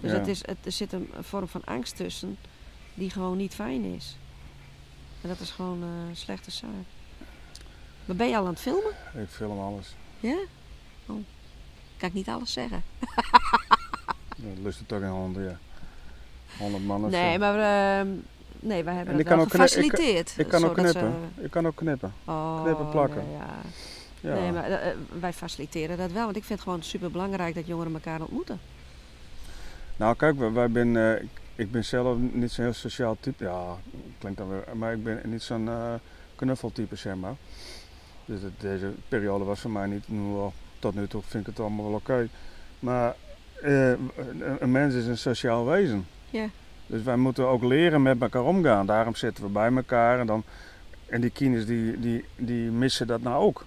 Dus 0.00 0.12
het 0.12 0.26
is, 0.26 0.46
het, 0.46 0.56
er 0.64 0.72
zit 0.72 0.92
een 0.92 1.08
vorm 1.20 1.48
van 1.48 1.64
angst 1.64 1.96
tussen 1.96 2.36
die 2.94 3.10
gewoon 3.10 3.36
niet 3.36 3.54
fijn 3.54 3.84
is. 3.84 4.16
En 5.20 5.28
dat 5.28 5.40
is 5.40 5.50
gewoon 5.50 5.82
eh, 5.82 6.08
een 6.08 6.16
slechte 6.16 6.50
zaak. 6.50 6.70
Maar 8.04 8.16
ben 8.16 8.28
je 8.28 8.36
al 8.36 8.44
aan 8.44 8.50
het 8.52 8.60
filmen? 8.60 8.90
ik 9.14 9.28
film 9.28 9.60
alles. 9.60 9.94
Ja? 10.20 10.36
Oh. 11.06 11.16
Kan 11.96 12.08
ik 12.08 12.14
niet 12.14 12.28
alles 12.28 12.52
zeggen? 12.52 12.82
Dat 14.36 14.58
lust 14.62 14.78
het 14.78 14.88
toch 14.88 15.00
in 15.00 15.06
handen, 15.06 15.42
ja. 15.44 15.58
100 16.58 16.84
man 16.84 17.04
of 17.04 17.10
Nee, 17.10 17.38
maar 17.38 17.54
ehm, 18.00 18.08
nee, 18.60 18.84
wij 18.84 18.94
hebben 18.94 19.12
En 19.14 19.18
het 19.18 19.20
ik 19.20 19.26
kan 19.26 19.36
wel 19.36 19.44
ook 19.44 19.50
kni- 19.52 19.62
ik 19.62 19.68
kan- 19.70 19.78
gefaciliteerd. 19.90 20.34
Ik 20.38 20.48
kan 20.48 20.64
ook 20.64 20.76
ze- 20.76 20.82
knippen. 20.82 21.14
Ik 21.36 21.50
kan 21.50 21.66
ook 21.66 21.76
knippen. 21.76 22.12
Oh, 22.24 22.62
knippen, 22.62 22.88
plakken. 22.88 23.24
nee, 23.28 23.36
ja. 23.36 23.46
Ja. 24.20 24.34
Nee, 24.34 24.52
maar 24.52 24.64
eh, 24.64 24.88
eh, 24.90 24.96
wij 25.20 25.32
faciliteren 25.32 25.96
dat 25.96 26.12
wel. 26.12 26.24
Want 26.24 26.36
ik 26.36 26.44
vind 26.44 26.58
het 26.58 26.68
gewoon 26.68 26.82
super 26.84 27.10
belangrijk 27.10 27.54
dat 27.54 27.66
jongeren 27.66 27.92
elkaar 27.94 28.20
ontmoeten. 28.20 28.60
Nou, 29.96 30.16
kijk, 30.16 30.38
wij, 30.38 30.52
wij 30.52 30.70
ben, 30.70 30.96
ik, 31.58 31.70
ben 31.70 31.84
zelf 31.84 32.16
niet 32.18 32.50
zo'n 32.50 32.64
heel 32.64 32.72
sociaal 32.74 33.16
type. 33.20 33.44
Ja, 33.44 33.76
klinkt 34.18 34.38
dan 34.38 34.48
weer. 34.48 34.64
Maar 34.76 34.92
ik 34.92 35.04
ben 35.04 35.20
niet 35.24 35.42
zo'n 35.42 35.68
eh, 35.68 35.94
knuffeltype, 36.36 36.96
zeg 36.96 37.14
maar. 37.16 37.34
Dus 38.24 38.42
het- 38.42 38.60
deze 38.60 38.90
periode 39.08 39.44
was 39.44 39.60
voor 39.60 39.70
mij 39.70 39.86
niet. 39.86 40.08
nu 40.08 40.20
wel, 40.20 40.52
tot 40.78 40.94
nu 40.94 41.06
toe 41.08 41.22
vind 41.22 41.46
ik 41.46 41.54
het 41.54 41.60
allemaal 41.64 41.84
wel 41.84 41.94
oké. 41.94 42.28
Maar 42.78 43.14
eh, 43.62 43.90
een, 44.58 44.70
mens 44.70 44.94
is 44.94 45.06
een 45.06 45.18
sociaal 45.18 45.66
wezen. 45.66 46.06
Ja. 46.30 46.48
Dus 46.86 47.02
wij 47.02 47.16
moeten 47.16 47.46
ook 47.48 47.62
leren 47.62 48.02
met 48.02 48.20
elkaar 48.22 48.44
omgaan. 48.44 48.86
Daarom 48.86 49.14
zitten 49.14 49.44
we 49.44 49.50
bij 49.50 49.72
elkaar. 49.74 50.18
En, 50.20 50.26
dan, 50.26 50.42
en 51.06 51.20
die 51.20 51.30
kines 51.30 51.66
die, 51.66 52.00
die, 52.00 52.24
die 52.36 52.70
missen 52.70 53.06
dat 53.06 53.22
nou 53.22 53.42
ook. 53.44 53.66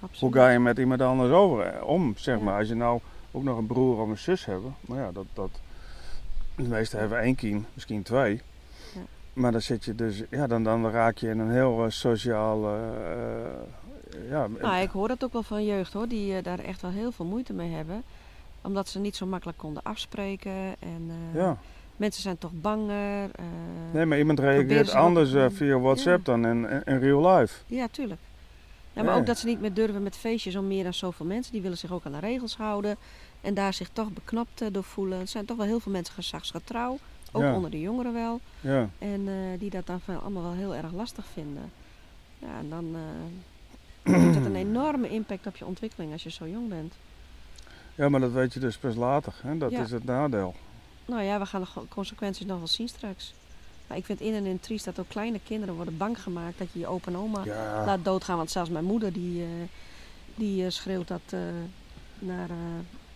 Hoe 0.00 0.08
Absoluut. 0.08 0.34
ga 0.34 0.48
je 0.50 0.58
met 0.58 0.78
iemand 0.78 1.00
anders 1.00 1.30
over, 1.32 1.64
eh, 1.66 1.86
om, 1.86 2.12
zeg 2.16 2.38
Ja. 2.38 2.42
maar. 2.44 2.58
Als 2.58 2.68
je 2.68 2.74
nou 2.74 3.00
ook 3.30 3.42
nog 3.42 3.58
een 3.58 3.66
broer 3.66 4.00
of 4.00 4.08
een 4.08 4.18
zus 4.18 4.44
hebt, 4.44 4.62
maar 4.80 4.98
ja, 4.98 5.12
dat, 5.12 5.24
dat, 5.32 5.50
de 6.56 6.68
meesten 6.68 6.98
hebben 6.98 7.20
één 7.20 7.34
kiem, 7.34 7.66
misschien 7.74 8.02
twee. 8.02 8.42
Ja. 8.94 9.00
Maar 9.32 9.52
dan 9.52 9.60
zit 9.60 9.84
je 9.84 9.94
dus, 9.94 10.22
ja, 10.30 10.46
dan, 10.46 10.64
dan 10.64 10.90
raak 10.90 11.18
je 11.18 11.28
in 11.28 11.38
een 11.38 11.50
heel 11.50 11.84
eh, 11.84 11.90
sociaal, 11.90 12.66
eh, 12.66 12.72
eh, 13.12 14.30
ja, 14.30 14.46
Nou, 14.60 14.82
ik 14.82 14.90
hoor 14.90 15.08
dat 15.08 15.24
ook 15.24 15.32
wel 15.32 15.42
van 15.42 15.64
jeugd 15.64 15.92
hoor, 15.92 16.08
die 16.08 16.42
daar 16.42 16.58
echt 16.58 16.82
wel 16.82 16.90
heel 16.90 17.12
veel 17.12 17.24
moeite 17.24 17.52
mee 17.52 17.70
hebben. 17.70 18.02
Omdat 18.62 18.88
ze 18.88 18.98
niet 18.98 19.16
zo 19.16 19.26
makkelijk 19.26 19.58
konden 19.58 19.82
afspreken. 19.82 20.74
En 20.78 21.10
ja. 21.34 21.56
mensen 21.96 22.22
zijn 22.22 22.38
toch 22.38 22.52
banger. 22.52 23.30
Nee, 23.92 24.04
maar 24.04 24.18
iemand 24.18 24.40
reageert 24.40 24.92
anders 24.92 25.54
via 25.54 25.78
WhatsApp 25.78 26.24
dan 26.24 26.46
in, 26.46 26.70
in, 26.70 26.82
in 26.84 26.98
real 26.98 27.36
life. 27.36 27.54
Ja, 27.66 27.88
tuurlijk. 27.90 28.20
Ja, 28.96 29.02
maar 29.02 29.16
ook 29.16 29.26
dat 29.26 29.38
ze 29.38 29.46
niet 29.46 29.60
meer 29.60 29.74
durven 29.74 30.02
met 30.02 30.16
feestjes 30.16 30.56
om 30.56 30.66
meer 30.66 30.82
dan 30.82 30.94
zoveel 30.94 31.26
mensen. 31.26 31.52
Die 31.52 31.62
willen 31.62 31.78
zich 31.78 31.92
ook 31.92 32.04
aan 32.04 32.12
de 32.12 32.18
regels 32.18 32.56
houden. 32.56 32.96
En 33.40 33.54
daar 33.54 33.74
zich 33.74 33.88
toch 33.92 34.08
beknapt 34.12 34.60
eh, 34.60 34.68
door 34.72 34.84
voelen. 34.84 35.20
Er 35.20 35.28
zijn 35.28 35.44
toch 35.44 35.56
wel 35.56 35.66
heel 35.66 35.80
veel 35.80 35.92
mensen 35.92 36.14
gezagsgetrouw. 36.14 36.98
Ook 37.32 37.42
Ja. 37.42 37.54
onder 37.54 37.70
de 37.70 37.80
jongeren 37.80 38.12
wel. 38.12 38.40
Ja. 38.60 38.88
En 38.98 39.28
eh, 39.28 39.58
die 39.58 39.70
dat 39.70 39.86
dan 39.86 40.00
van 40.00 40.20
allemaal 40.20 40.42
wel 40.42 40.52
heel 40.52 40.74
erg 40.74 40.92
lastig 40.92 41.24
vinden. 41.32 41.72
Ja, 42.38 42.58
en 42.58 42.68
dan 42.68 42.96
eh, 44.02 44.12
heeft 44.22 44.34
dat 44.34 44.44
een 44.44 44.56
enorme 44.56 45.08
impact 45.08 45.46
op 45.46 45.56
je 45.56 45.66
ontwikkeling 45.66 46.12
als 46.12 46.22
je 46.22 46.30
zo 46.30 46.48
jong 46.48 46.68
bent. 46.68 46.94
ja, 47.94 48.08
maar 48.08 48.20
dat 48.20 48.32
weet 48.32 48.54
je 48.54 48.60
dus 48.60 48.76
pas 48.76 48.94
later. 48.94 49.34
Hè? 49.42 49.58
Dat 49.58 49.70
Ja. 49.70 49.82
is 49.82 49.90
het 49.90 50.04
nadeel. 50.04 50.54
Nou 51.04 51.22
ja, 51.22 51.38
we 51.38 51.46
gaan 51.46 51.60
de 51.60 51.68
consequenties 51.88 52.46
nog 52.46 52.58
wel 52.58 52.66
zien 52.66 52.88
straks. 52.88 53.34
Maar 53.86 53.96
ik 53.96 54.04
vind 54.04 54.20
in 54.20 54.34
en 54.34 54.46
in 54.46 54.60
triest 54.60 54.84
dat 54.84 54.98
ook 54.98 55.08
kleine 55.08 55.40
kinderen 55.44 55.74
worden 55.74 55.96
bang 55.96 56.22
gemaakt 56.22 56.58
dat 56.58 56.68
je 56.72 56.78
je 56.78 56.86
opa 56.86 57.06
en 57.10 57.16
oma 57.16 57.44
Ja, 57.44 57.84
laat 57.84 58.04
doodgaan. 58.04 58.36
Want 58.36 58.50
zelfs 58.50 58.70
mijn 58.70 58.84
moeder 58.84 59.12
die, 59.12 59.44
die 60.34 60.70
schreeuwt 60.70 61.08
dat 61.08 61.34
naar, 62.18 62.48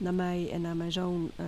naar 0.00 0.14
mij 0.14 0.48
en 0.52 0.60
naar 0.60 0.76
mijn 0.76 0.92
zoon 0.92 1.30
eh, 1.36 1.44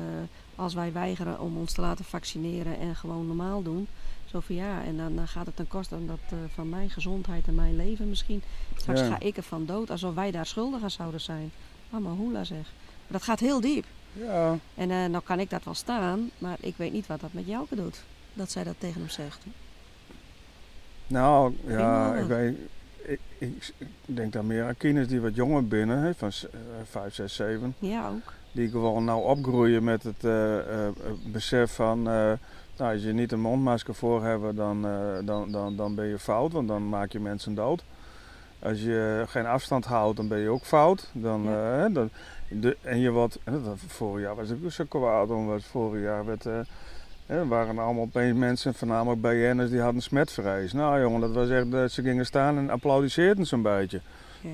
als 0.55 0.75
wij 0.75 0.93
weigeren 0.93 1.41
om 1.41 1.57
ons 1.57 1.73
te 1.73 1.81
laten 1.81 2.05
vaccineren 2.05 2.79
en 2.79 2.97
gewoon 2.97 3.27
normaal 3.27 3.63
doen. 3.63 3.89
Zo 4.25 4.41
van 4.41 4.55
ja, 4.55 4.83
en 4.85 4.97
dan, 4.97 5.17
dan 5.17 5.29
gaat 5.29 5.47
het 5.47 5.57
ten 5.57 5.69
koste 5.69 6.07
dat, 6.07 6.19
eh, 6.31 6.37
van 6.55 6.69
mijn 6.69 6.91
gezondheid 6.91 7.47
en 7.47 7.55
mijn 7.55 7.77
leven 7.77 8.09
misschien. 8.09 8.43
Straks 8.77 9.01
Ja. 9.01 9.07
ga 9.07 9.21
ik 9.21 9.37
ervan 9.37 9.67
dood 9.67 9.91
alsof 9.91 10.15
wij 10.15 10.31
daar 10.31 10.47
schuldig 10.47 10.83
aan 10.83 10.91
zouden 10.91 11.21
zijn. 11.21 11.51
Mama 11.91 12.11
hoela 12.11 12.45
zeg. 12.45 12.57
Maar 13.03 13.13
dat 13.19 13.23
gaat 13.23 13.41
heel 13.41 13.61
diep. 13.61 13.85
ja. 14.13 14.59
En 14.75 14.91
eh, 14.91 15.05
nou 15.05 15.23
kan 15.25 15.41
ik 15.41 15.51
dat 15.51 15.65
wel 15.65 15.75
staan, 15.75 16.31
maar 16.39 16.57
ik 16.61 16.77
weet 16.77 16.93
niet 16.93 17.07
wat 17.07 17.21
dat 17.21 17.33
met 17.33 17.47
Jouke 17.47 17.77
doet. 17.77 18.03
Dat 18.35 18.51
zij 18.51 18.65
dat 18.65 18.75
tegen 18.79 19.01
hem 19.01 19.11
zegt. 19.11 19.39
Nou, 21.07 21.57
ja, 21.67 22.15
ik 22.15 22.27
weet. 22.27 22.57
Ik, 23.05 23.21
ik, 23.39 23.73
denk 24.05 24.33
dan 24.33 24.47
meer 24.47 24.65
aan 24.65 24.77
kinderen 24.77 25.09
die 25.09 25.21
wat 25.21 25.35
jonger 25.35 25.67
binnen, 25.69 25.99
hè, 25.99 26.15
van 26.15 26.33
s- 26.33 26.51
eh, 26.51 26.59
5, 26.91 27.15
6, 27.15 27.35
7. 27.35 27.75
Ja, 27.79 28.09
ook. 28.09 28.33
Die 28.53 28.69
gewoon 28.71 29.05
nou 29.05 29.23
opgroeien 29.25 29.85
met 29.85 30.03
het 30.03 30.25
eh, 30.25 30.59
eh, 30.59 30.87
eh, 30.87 30.93
besef 31.27 31.75
van. 31.75 32.03
nou, 32.03 32.39
als 32.77 33.03
je 33.03 33.13
niet 33.13 33.33
een 33.33 33.41
mondmasker 33.41 33.95
voor 33.95 34.25
hebt, 34.25 34.57
dan, 34.57 34.87
dan, 35.25 35.53
dan, 35.53 35.77
dan 35.77 35.95
ben 35.95 36.07
je 36.07 36.19
fout, 36.19 36.53
want 36.53 36.69
dan 36.69 36.89
maak 36.89 37.13
je 37.13 37.21
mensen 37.21 37.55
dood. 37.55 37.85
Als 38.59 38.81
je 38.83 39.25
geen 39.29 39.47
afstand 39.47 39.85
houdt, 39.85 40.17
dan 40.17 40.29
ben 40.29 40.39
je 40.39 40.49
ook 40.49 40.65
fout. 40.65 41.09
Dan, 41.13 41.43
Ja. 41.43 41.89
dan, 41.89 42.11
de, 42.49 42.77
en 42.83 42.99
je 42.99 43.11
wat. 43.11 43.39
Vorig 43.87 44.25
jaar 44.25 44.35
was 44.35 44.51
ik 44.51 44.59
ook 44.65 44.71
zo 44.71 44.85
kwaad, 44.89 45.31
omdat 45.31 45.65
vorig 45.65 46.03
jaar 46.03 46.25
werd. 46.25 46.47
eh, 46.47 46.59
er 47.27 47.49
waren 47.49 47.79
allemaal 47.79 48.03
opeens 48.03 48.39
mensen, 48.39 48.75
voornamelijk 48.75 49.21
BN'ers, 49.21 49.71
die 49.71 49.81
hadden 49.81 50.03
smetvrees. 50.03 50.73
Nou 50.73 51.01
jongen, 51.01 51.21
dat 51.21 51.33
was 51.33 51.49
echt, 51.49 51.71
dat 51.71 51.91
ze 51.91 52.03
gingen 52.03 52.27
staan 52.27 52.59
en 52.59 52.71
applaudisseerden 52.71 53.47
zo'n 53.47 53.63
beetje. 53.63 54.01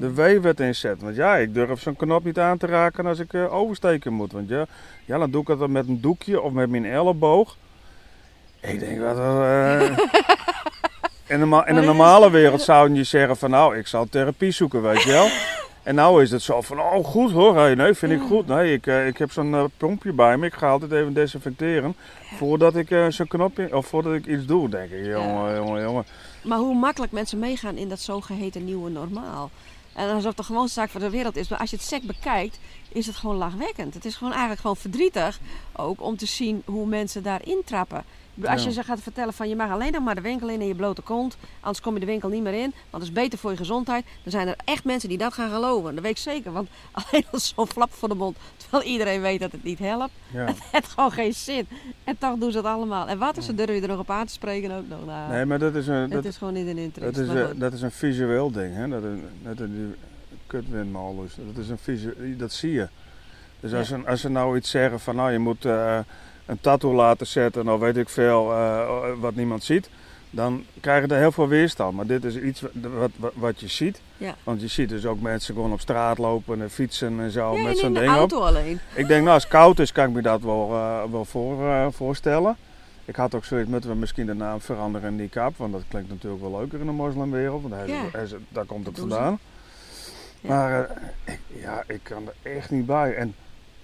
De 0.01 0.15
W 0.15 0.43
werd 0.43 0.61
inzet. 0.61 1.03
Want 1.03 1.17
ja, 1.17 1.37
ik 1.37 1.55
durf 1.55 1.81
zo'n 1.81 1.97
knop 1.97 2.25
niet 2.25 2.39
aan 2.39 2.59
te 2.59 2.67
raken 2.67 3.07
als 3.07 3.19
ik 3.19 3.33
eh, 3.33 3.55
oversteken 3.55 4.13
moet. 4.13 4.33
Want 4.33 4.49
ja, 4.49 4.67
ja, 5.05 5.19
dan 5.19 5.31
doe 5.31 5.41
ik 5.41 5.59
dat 5.59 5.69
met 5.69 5.89
een 5.89 6.01
doekje 6.01 6.41
of 6.41 6.53
met 6.53 6.71
mijn 6.71 6.85
elleboog. 6.85 7.57
Ik 8.61 8.81
denk 8.81 9.01
dat 9.01 9.19
er, 9.19 9.43
eh, 9.43 9.99
in, 11.27 11.51
de, 11.51 11.63
in 11.67 11.75
de 11.75 11.81
normale 11.81 12.31
wereld 12.31 12.63
zou 12.63 12.95
je 12.95 13.05
zeggen 13.05 13.37
van 13.37 13.51
nou, 13.51 13.77
ik 13.77 13.87
zal 13.87 14.09
therapie 14.09 14.51
zoeken, 14.51 14.83
weet 14.83 15.03
je 15.03 15.11
wel. 15.11 15.29
En 15.83 15.95
nou 15.95 16.23
is 16.23 16.31
het 16.31 16.43
zo 16.43 16.61
van, 16.61 16.81
oh 16.81 17.05
goed 17.05 17.31
hoor, 17.31 17.57
hey, 17.57 17.75
nee, 17.75 17.95
vind 17.95 18.13
ik 18.13 18.21
goed. 18.21 18.47
Nee, 18.47 18.73
ik, 18.73 18.87
eh, 18.87 19.07
ik 19.07 19.19
heb 19.19 19.33
zo'n 19.33 19.71
pompje 19.77 20.13
bij 20.13 20.37
me, 20.37 20.47
ik 20.47 20.55
ga 20.55 20.69
altijd 20.69 20.93
even 20.93 21.13
desinfecteren. 21.13 21.97
Voordat 22.37 22.77
ik 22.77 22.97
zo'n 23.09 23.27
knopje, 23.27 23.77
of 23.77 23.87
voordat 23.87 24.15
ik 24.15 24.27
iets 24.27 24.47
doe, 24.47 24.69
denk 24.69 24.91
ik. 24.91 25.05
Jongen, 25.05 25.55
jongen, 25.55 25.83
jongen. 25.83 26.05
Maar 26.43 26.59
hoe 26.59 26.75
makkelijk 26.75 27.13
mensen 27.13 27.39
meegaan 27.39 27.77
in 27.77 27.89
dat 27.89 28.01
zogeheten 28.01 28.65
nieuwe 28.65 28.91
normaal. 28.91 29.51
En 29.99 30.09
alsof 30.09 30.25
het 30.25 30.37
de 30.37 30.43
gewoonste 30.43 30.81
zaak 30.81 30.91
van 30.91 31.01
de 31.01 31.11
wereld 31.11 31.37
is. 31.37 31.49
Maar 31.49 31.59
als 31.59 31.71
je 31.71 31.77
het 31.77 31.85
sec 31.85 32.03
bekijkt, 32.03 32.59
is 32.89 33.07
het 33.07 33.17
gewoon 33.17 33.37
lachwekkend. 33.37 33.95
Het 33.95 34.05
is 34.05 34.15
gewoon 34.15 34.33
eigenlijk 34.33 34.61
gewoon 34.61 34.77
verdrietig 34.77 35.41
ook 35.73 36.03
om 36.03 36.17
te 36.17 36.27
zien 36.27 36.63
hoe 36.65 36.87
mensen 36.87 37.23
daarin 37.23 37.63
trappen. 37.65 38.05
Als 38.45 38.65
je 38.65 38.73
ze 38.73 38.85
gaat 38.85 39.01
vertellen 39.01 39.33
van 39.33 39.49
je 39.49 39.57
mag 39.57 39.71
alleen 39.71 39.93
nog 39.93 40.05
maar 40.05 40.15
de 40.15 40.21
winkel 40.21 40.49
in 40.49 40.61
in 40.61 40.67
je 40.67 40.75
blote 40.75 41.03
kont, 41.03 41.37
anders 41.61 41.81
kom 41.81 41.95
je 41.95 42.01
de 42.01 42.07
winkel 42.07 42.29
niet 42.29 42.43
meer 42.43 42.53
in, 42.53 42.73
want 42.91 43.03
het 43.03 43.03
is 43.03 43.13
beter 43.13 43.39
voor 43.39 43.51
je 43.51 43.57
gezondheid. 43.57 44.05
Dan 44.23 44.33
zijn 44.33 44.49
er 44.49 44.57
echt 44.65 44.85
mensen 44.85 45.09
die 45.09 45.19
dat 45.19 45.33
gaan 45.35 45.51
geloven. 45.51 45.95
Dat 45.95 46.03
weet 46.03 46.11
ik 46.13 46.19
zeker, 46.19 46.53
want 46.53 46.69
alleen 47.01 47.25
als 47.31 47.53
zo'n 47.55 47.67
flap 47.67 47.93
voor 47.93 48.09
de 48.09 48.15
mond, 48.15 48.37
terwijl 48.71 48.91
iedereen 48.91 49.21
weet 49.21 49.41
dat 49.41 49.53
het 49.53 49.65
niet 49.65 49.79
helpt. 49.79 50.13
Ja. 50.33 50.45
Het 50.47 50.59
heeft 50.73 50.89
gewoon 50.89 51.13
geen 51.13 51.35
zin. 51.35 51.67
En 52.05 52.19
toch 52.19 52.39
doen 52.39 52.51
ze 52.51 52.57
het 52.57 52.67
allemaal. 52.67 53.09
En 53.09 53.19
wat 53.19 53.37
is, 53.37 53.45
ze 53.45 53.55
durven 53.55 53.75
je 53.75 53.81
er 53.83 53.89
nog 53.89 53.99
op 53.99 54.11
aan 54.11 54.27
te 54.27 54.33
spreken 54.33 54.71
ook 54.77 54.89
nog. 54.89 55.07
Nou, 55.07 55.33
Nee, 55.33 55.45
maar 55.45 55.59
dat 55.59 55.75
is 55.75 55.87
een, 55.87 55.95
het 55.95 56.11
dat, 56.11 56.25
is 56.25 56.37
gewoon 56.37 56.55
niet 56.55 56.67
een 56.67 56.79
interesse. 56.79 57.27
dat 57.27 57.37
is, 57.37 57.43
goed. 57.47 57.61
dat 57.61 57.73
is 57.73 57.83
een 57.83 57.91
visueel 57.91 58.51
ding. 58.51 58.75
Hè? 58.75 58.89
Dat 58.89 59.03
is, 59.03 59.09
een 59.61 59.75
die 59.75 59.95
kutwindmolens. 60.47 61.35
Dat 61.55 61.63
is 61.65 61.69
een 61.69 61.79
visu, 61.79 62.37
dat 62.37 62.53
zie 62.53 62.73
je. 62.73 62.89
Dus 63.61 63.75
als, 63.75 63.89
Ja. 63.89 63.99
ze, 63.99 64.07
als 64.09 64.21
ze 64.21 64.29
nou 64.29 64.57
iets 64.57 64.71
zeggen 64.71 65.01
van, 65.01 65.17
nou 65.17 65.33
je 65.33 65.39
moet 65.39 65.65
eh, 65.65 65.99
een 66.47 66.61
tattoo 66.61 66.95
laten 66.95 67.27
zetten, 67.27 67.65
nou 67.65 67.81
weet 67.81 67.97
ik 67.97 68.09
veel, 68.09 68.53
eh, 68.53 68.89
wat 69.21 69.35
niemand 69.35 69.65
ziet. 69.65 69.91
Dan 70.31 70.65
krijgen 70.81 71.09
er 71.11 71.19
heel 71.19 71.33
veel 71.33 71.49
weerstand. 71.49 71.97
Maar 71.97 72.07
dit 72.07 72.25
is 72.25 72.37
iets 72.37 72.61
wat, 72.61 73.11
wat, 73.17 73.33
wat- 73.35 73.61
je 73.61 73.69
ziet. 73.69 74.01
Ja. 74.17 74.35
Want 74.45 74.61
je 74.61 74.67
ziet 74.67 74.89
dus 74.89 75.07
ook 75.07 75.21
mensen 75.21 75.55
gewoon 75.55 75.73
op 75.73 75.81
straat 75.81 76.19
lopen 76.19 76.61
en 76.63 76.71
fietsen 76.71 77.21
en 77.21 77.31
zo 77.31 77.55
ja, 77.57 77.63
met 77.63 77.79
zo'n 77.79 77.93
de 77.93 77.99
ding 78.01 78.13
op. 78.13 78.19
auto 78.19 78.41
alleen. 78.41 78.81
Ik 78.95 79.07
denk, 79.09 79.23
nou, 79.23 79.35
als 79.35 79.43
het 79.43 79.53
koud 79.53 79.79
is, 79.79 79.93
kan 79.93 80.09
ik 80.09 80.15
me 80.15 80.23
dat 80.23 80.41
wel, 80.43 80.71
eh, 80.73 81.03
wel 81.11 81.25
voor, 81.25 81.69
eh, 81.69 81.87
voorstellen. 81.91 82.57
Ik 83.05 83.17
had 83.17 83.35
ook 83.35 83.45
zoiets, 83.45 83.69
moeten 83.71 83.91
we 83.91 83.97
misschien 83.97 84.27
de 84.27 84.35
naam 84.35 84.61
veranderen 84.61 85.09
in 85.11 85.17
niqab, 85.17 85.57
want 85.57 85.73
dat 85.73 85.83
klinkt 85.89 86.09
natuurlijk 86.09 86.43
wel 86.43 86.59
leuker 86.59 86.81
in 86.81 86.87
de 86.87 86.93
moslimwereld, 86.93 87.63
want 87.63 87.75
daar, 87.75 87.89
Ja. 87.89 88.65
komt 88.67 88.87
het 88.87 88.99
vandaan. 88.99 89.39
Maar 90.41 90.85
eh, 90.85 90.97
ik, 91.25 91.41
ja, 91.61 91.83
ik 91.87 92.01
kan 92.03 92.23
er 92.43 92.53
echt 92.53 92.71
niet 92.71 92.87
bij. 92.87 93.15
En 93.15 93.35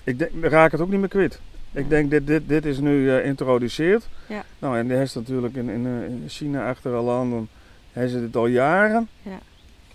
ik 0.05 0.19
denk, 0.19 0.31
raak 0.41 0.73
het 0.73 0.81
ook 0.81 0.89
niet 0.91 1.01
meer 1.01 1.09
kwijt. 1.09 1.41
Ik 1.75 1.89
denk, 1.89 2.11
dit, 2.11 2.27
dit, 2.27 2.49
dit 2.49 2.65
is 2.65 2.79
nu 2.79 3.11
eh, 3.11 3.17
geïntroduceerd. 3.17 4.09
Ja. 4.29 4.45
Nou, 4.59 4.79
en 4.79 4.89
die 4.89 5.01
is 5.01 5.15
natuurlijk 5.15 5.55
in, 5.55 5.69
in, 5.69 5.87
eh, 5.87 6.05
in 6.05 6.25
China 6.27 6.69
achter 6.69 6.95
al 6.95 7.05
landen, 7.05 7.49
hebben 7.93 8.13
ze 8.13 8.21
dit 8.21 8.37
al 8.37 8.47
jaren. 8.47 9.09
Ja. 9.23 9.39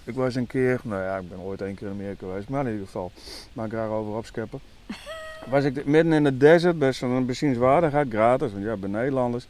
Ik 0.04 0.16
was 0.16 0.36
een 0.36 0.48
keer, 0.48 0.80
nou 0.84 1.04
ja, 1.04 1.18
ik 1.18 1.30
ben 1.30 1.40
ooit 1.40 1.62
één 1.62 1.76
keer 1.76 1.88
in 1.88 1.94
Amerika 1.94 2.26
geweest, 2.26 2.50
maar 2.50 2.66
in 2.66 2.72
ieder 2.72 2.86
geval, 2.86 3.12
maar 3.54 3.66
ik 3.66 3.72
ga 3.72 3.86
over 3.86 4.14
opscheppen. 4.14 4.60
Was 5.50 5.64
ik 5.64 5.86
midden 5.86 6.14
in 6.14 6.24
de 6.24 6.38
desert, 6.38 6.80
best 6.80 7.02
wel 7.02 7.10
een 7.10 7.26
bezienswaardigheid, 7.26 8.08
gratis, 8.10 8.52
want 8.52 8.64
ja, 8.64 8.74
ik 8.74 8.80
ben 8.80 8.92
Nederlanders. 8.92 9.48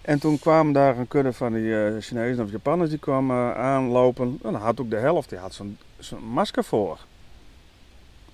En 0.00 0.18
toen 0.18 0.38
kwam 0.38 0.72
daar 0.72 0.98
een 0.98 1.08
kudde 1.08 1.32
van 1.32 1.52
die 1.52 1.84
eh, 1.84 1.92
Chinezen 2.00 2.44
of 2.44 2.50
Japanners, 2.50 2.90
die 2.90 2.98
kwamen 2.98 3.36
eh, 3.36 3.60
aanlopen. 3.60 4.26
En 4.42 4.52
dan 4.52 4.54
had 4.54 4.80
ook 4.80 4.90
de 4.90 4.96
helft, 4.96 5.28
die 5.28 5.38
had 5.38 5.54
zo'n 5.54 5.78
zo'n 5.98 6.24
masker 6.24 6.64
voor. 6.64 6.98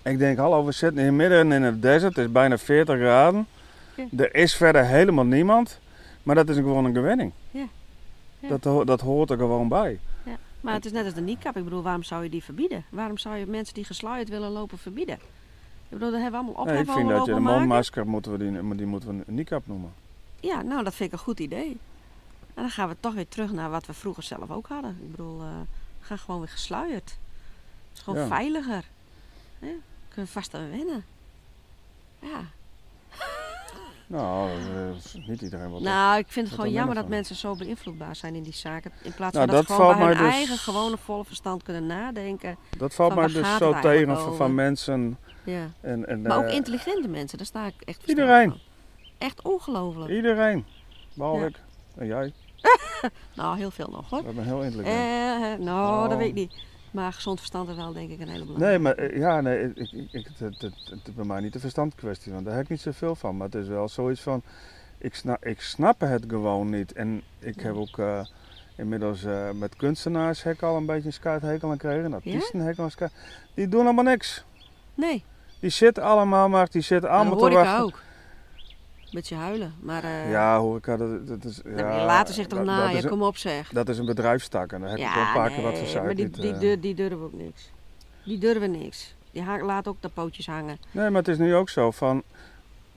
Ik 0.05 0.19
denk, 0.19 0.39
hallo, 0.39 0.65
we 0.65 0.73
zitten 0.73 1.03
hier 1.03 1.13
midden 1.13 1.53
in 1.53 1.63
de 1.63 1.79
desert, 1.79 2.17
het 2.17 2.25
is 2.27 2.33
bijna 2.33 2.59
40 2.59 2.97
graden. 2.97 3.47
Ja. 3.95 4.05
Er 4.17 4.35
is 4.35 4.55
verder 4.55 4.85
helemaal 4.85 5.25
niemand, 5.25 5.79
maar 6.23 6.35
dat 6.35 6.49
is 6.49 6.57
gewoon 6.57 6.85
een 6.85 6.95
gewenning. 6.95 7.33
Ja. 7.51 7.67
Ja. 8.39 8.57
Dat, 8.57 8.87
dat 8.87 9.01
hoort 9.01 9.31
er 9.31 9.39
gewoon 9.39 9.69
bij. 9.69 9.99
Maar 10.61 10.75
het 10.75 10.85
is 10.85 10.93
net 10.93 11.05
als 11.05 11.15
de 11.15 11.21
niqab. 11.21 11.57
Ik 11.57 11.65
bedoel, 11.65 11.83
waarom 11.83 12.03
zou 12.03 12.23
je 12.23 12.31
die 12.31 12.45
verbieden? 12.45 12.85
Waarom 12.89 13.19
zou 13.19 13.37
je 13.37 13.47
mensen 13.47 13.75
die 13.75 13.85
gesluierd 13.85 14.29
willen 14.29 14.51
lopen 14.51 14.79
verbieden? 14.79 15.15
Ik 15.15 15.21
bedoel, 15.89 16.11
daar 16.11 16.21
hebben 16.21 16.41
we 16.41 16.47
allemaal 16.47 16.65
Nee, 16.65 16.75
ophef 16.75 16.89
ik 16.89 16.93
vind 17.01 17.09
dat 17.09 17.27
je 17.27 17.35
de 17.35 17.41
mondmasker, 17.41 18.07
moeten 18.07 18.33
we 18.33 18.39
die, 18.39 18.75
die 18.77 18.87
moeten 18.87 19.09
we 19.09 19.23
een 19.27 19.35
niqab 19.35 19.63
noemen. 19.67 19.93
Ja, 20.41 20.63
nou, 20.63 20.85
dat 20.85 20.95
vind 20.95 21.13
ik 21.13 21.19
een 21.19 21.25
goed 21.25 21.41
idee. 21.41 21.79
En 22.55 22.63
dan 22.63 22.71
gaan 22.71 22.89
we 22.89 22.97
toch 23.01 23.15
weer 23.15 23.29
terug 23.29 23.53
naar 23.53 23.71
wat 23.71 23.87
we 23.87 23.93
vroeger 23.93 24.23
zelf 24.23 24.51
ook 24.51 24.67
hadden. 24.67 24.91
Ik 25.03 25.11
bedoel, 25.11 25.41
eh, 25.41 25.47
we 26.01 26.07
gaan 26.07 26.19
gewoon 26.19 26.41
weer 26.41 26.49
gesluierd. 26.49 27.11
Het 27.89 27.97
is 27.97 28.01
gewoon 28.01 28.21
Ja. 28.21 28.27
veiliger. 28.27 28.85
Hè? 29.59 29.73
Kunnen 30.15 30.33
vast 30.33 30.55
aan 30.55 30.71
wennen. 30.71 31.05
Ja. 32.19 32.41
Nou, 34.07 34.51
eh, 34.51 35.27
niet 35.27 35.41
iedereen 35.43 35.71
wat 35.71 35.81
Nou, 35.81 36.19
ik 36.19 36.27
vind 36.29 36.47
het 36.47 36.55
gewoon 36.55 36.71
er 36.71 36.77
jammer 36.77 36.95
dat 36.95 37.09
mensen 37.09 37.37
zo 37.37 37.55
beïnvloedbaar 37.55 38.17
zijn 38.17 38.35
in 38.35 38.43
die 38.43 38.53
zaken. 38.53 38.93
In 39.03 39.13
plaats 39.15 39.35
Nou, 39.37 39.47
van 39.47 39.57
dat, 39.57 39.67
dat 39.67 39.77
ze 39.77 39.83
gewoon 39.83 39.99
bij 39.99 40.07
hun 40.15 40.25
dus- 40.25 40.33
eigen 40.35 40.57
gewone 40.59 40.97
volle 40.97 41.25
verstand 41.25 41.63
kunnen 41.63 41.87
nadenken. 41.87 42.57
Dat 42.79 42.95
valt 42.95 43.15
mij 43.15 43.27
dus 43.27 43.57
zo 43.57 43.81
tegen 43.81 44.35
van, 44.37 44.55
mensen. 44.55 45.19
Ja. 45.45 45.71
En, 45.81 46.07
en, 46.09 46.23
Maar 46.23 46.37
ook 46.39 46.45
eh, 46.45 46.55
intelligente 46.55 47.09
mensen, 47.09 47.39
daar 47.39 47.47
sta 47.47 47.67
ik 47.67 47.75
echt 47.79 48.03
versteld 48.03 48.19
Iedereen. 48.19 48.51
van. 48.51 48.59
Echt 49.19 49.43
ongelooflijk. 49.43 50.11
Iedereen. 50.11 50.65
Behalve 51.15 51.41
Ja. 51.41 51.47
ik. 51.47 51.61
En 51.97 52.07
jij. 52.07 52.33
Nou, 53.35 53.57
heel 53.57 53.71
veel 53.71 53.89
nog 53.91 54.11
hoor. 54.11 54.25
We 54.25 54.33
zijn 54.35 54.47
heel 54.47 54.63
intelligent. 54.63 54.97
Eh, 54.97 55.65
nou, 55.67 56.03
dat 56.03 56.13
Oh. 56.13 56.19
weet 56.19 56.29
ik 56.29 56.35
niet. 56.35 56.55
Maar 56.95 57.13
gezond 57.13 57.39
verstand 57.39 57.69
is 57.69 57.77
wel 57.77 57.93
denk 57.93 58.11
ik 58.11 58.21
een 58.21 58.29
hele 58.29 58.45
belangrijke. 58.45 58.79
Nee, 58.79 58.79
maar 58.79 58.95
eh, 58.95 59.19
ja, 59.19 59.41
nee, 59.41 59.73
ik, 59.75 59.93
ik, 60.11 60.27
het, 60.39 60.61
het, 60.61 60.73
het, 60.91 61.15
bij 61.15 61.25
mij 61.25 61.41
niet 61.41 61.53
de 61.53 61.61
verstandkwestie, 61.61 62.33
want 62.33 62.45
daar 62.45 62.55
heb 62.55 62.63
ik 62.65 62.69
niet 62.71 62.81
zoveel 62.81 63.15
van. 63.15 63.37
Maar 63.37 63.47
het 63.47 63.55
is 63.55 63.69
wel 63.69 63.89
zoiets 63.89 64.21
van, 64.21 64.43
ik 64.99 65.15
snap, 65.15 65.45
ik 65.45 65.61
snap 65.61 66.01
het 66.01 66.25
gewoon 66.29 66.71
niet. 66.71 66.93
En 66.93 67.23
ik 67.39 67.61
heb 67.61 67.75
ook 67.75 67.99
eh, 67.99 68.25
inmiddels 68.77 69.25
eh, 69.25 69.51
met 69.51 69.77
kunstenaars 69.77 70.43
heb 70.43 70.55
ik 70.55 70.63
al 70.63 70.77
een 70.77 70.87
beetje 70.87 71.07
een 71.07 71.13
skaathekel 71.13 71.69
aan 71.69 71.81
gekregen. 71.81 72.05
En 72.05 72.15
artiesten 72.15 72.61
hekel 72.61 72.91
aan. 72.99 73.09
Die 73.55 73.69
doen 73.69 73.85
allemaal 73.85 74.05
niks. 74.05 74.45
Nee, 74.95 75.25
Die 75.61 75.71
zitten 75.71 76.03
allemaal 76.03 76.49
maar, 76.49 76.69
die 76.71 76.83
zitten 76.83 77.11
dat 77.11 77.19
allemaal 77.19 77.39
te 77.39 77.51
wachten. 77.55 77.85
ook. 77.85 78.03
Beetje 79.15 79.35
huilen, 79.35 79.75
maar 79.81 80.05
eh 80.05 80.31
Ja, 80.31 80.59
hoor 80.59 80.77
ik, 80.77 80.85
dat, 80.85 81.27
dat 81.27 81.45
is... 81.45 81.61
Ja, 81.77 82.05
laten 82.05 82.35
zich 82.35 82.47
toch 82.47 82.65
na, 82.65 82.89
ja, 82.89 83.09
kom 83.09 83.23
op 83.23 83.37
zeg. 83.37 83.69
Dat 83.69 83.89
is 83.89 83.99
een 83.99 84.07
bedrijfstak 84.07 84.73
en 84.73 84.81
daar 84.81 84.91
heb 84.91 84.99
wel 84.99 85.09
Ja, 85.09 85.27
een 85.27 85.33
paar 85.33 85.51
keer 85.51 85.63
wat 85.63 85.79
gezegd. 85.79 86.05
maar 86.05 86.15
die, 86.15 86.53
eh. 86.53 86.77
die 86.81 86.95
durven 86.95 87.23
ook 87.23 87.33
niks. 87.33 87.71
Die 88.25 88.39
durven 88.39 88.71
niks. 88.71 89.15
Die 89.31 89.45
laten 89.63 89.91
ook 89.91 90.03
de 90.03 90.09
pootjes 90.09 90.47
hangen. 90.47 90.79
Nee, 90.91 91.11
maar 91.11 91.19
het 91.19 91.29
is 91.29 91.39
nu 91.39 91.55
ook 91.55 91.69
zo 91.69 91.91
van. 91.91 92.23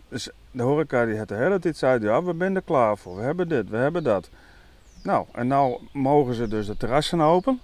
Dus 0.10 0.30
de 0.52 0.64
horeca 0.64 1.06
die 1.06 1.16
het 1.16 1.28
de 1.28 1.36
hele 1.36 1.60
tijd 1.60 1.78
zei, 1.78 2.02
ja, 2.02 2.24
we 2.24 2.36
zijn 2.38 2.56
er 2.56 2.62
klaar 2.62 2.98
voor. 2.98 3.16
We 3.16 3.22
hebben 3.22 3.48
dit, 3.48 3.70
we 3.70 3.78
hebben 3.78 4.04
dat. 4.04 4.30
Nou, 5.04 5.26
en 5.32 5.48
nou 5.48 5.80
mogen 5.92 6.34
ze 6.34 6.48
dus 6.48 6.66
de 6.68 6.78
terrassen 6.78 7.22
open. 7.22 7.60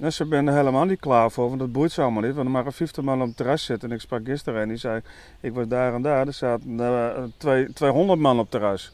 Dus 0.00 0.16
ze 0.16 0.26
zijn 0.28 0.46
er 0.48 0.54
helemaal 0.54 0.84
niet 0.84 1.00
klaar 1.00 1.30
voor, 1.30 1.46
want 1.48 1.58
dat 1.58 1.72
boeit 1.72 1.92
ze 1.92 2.02
allemaal 2.02 2.22
niet. 2.22 2.34
Want 2.34 2.46
er 2.46 2.52
maar 2.52 2.72
50 2.72 3.04
man 3.04 3.20
op 3.20 3.26
het 3.26 3.36
terras 3.36 3.64
zitten. 3.64 3.88
En 3.88 3.94
ik 3.94 4.00
sprak 4.00 4.24
gisteren 4.24 4.62
en 4.62 4.68
die 4.68 4.76
zei, 4.76 5.00
ik 5.40 5.52
was 5.52 5.66
daar 5.68 5.94
en 5.94 6.02
daar. 6.02 6.26
Er 6.26 6.32
zaten 6.32 6.80
eh, 6.80 7.22
twee- 7.36 7.72
200 7.72 8.20
man 8.20 8.34
op 8.38 8.40
het 8.42 8.50
terras. 8.50 8.92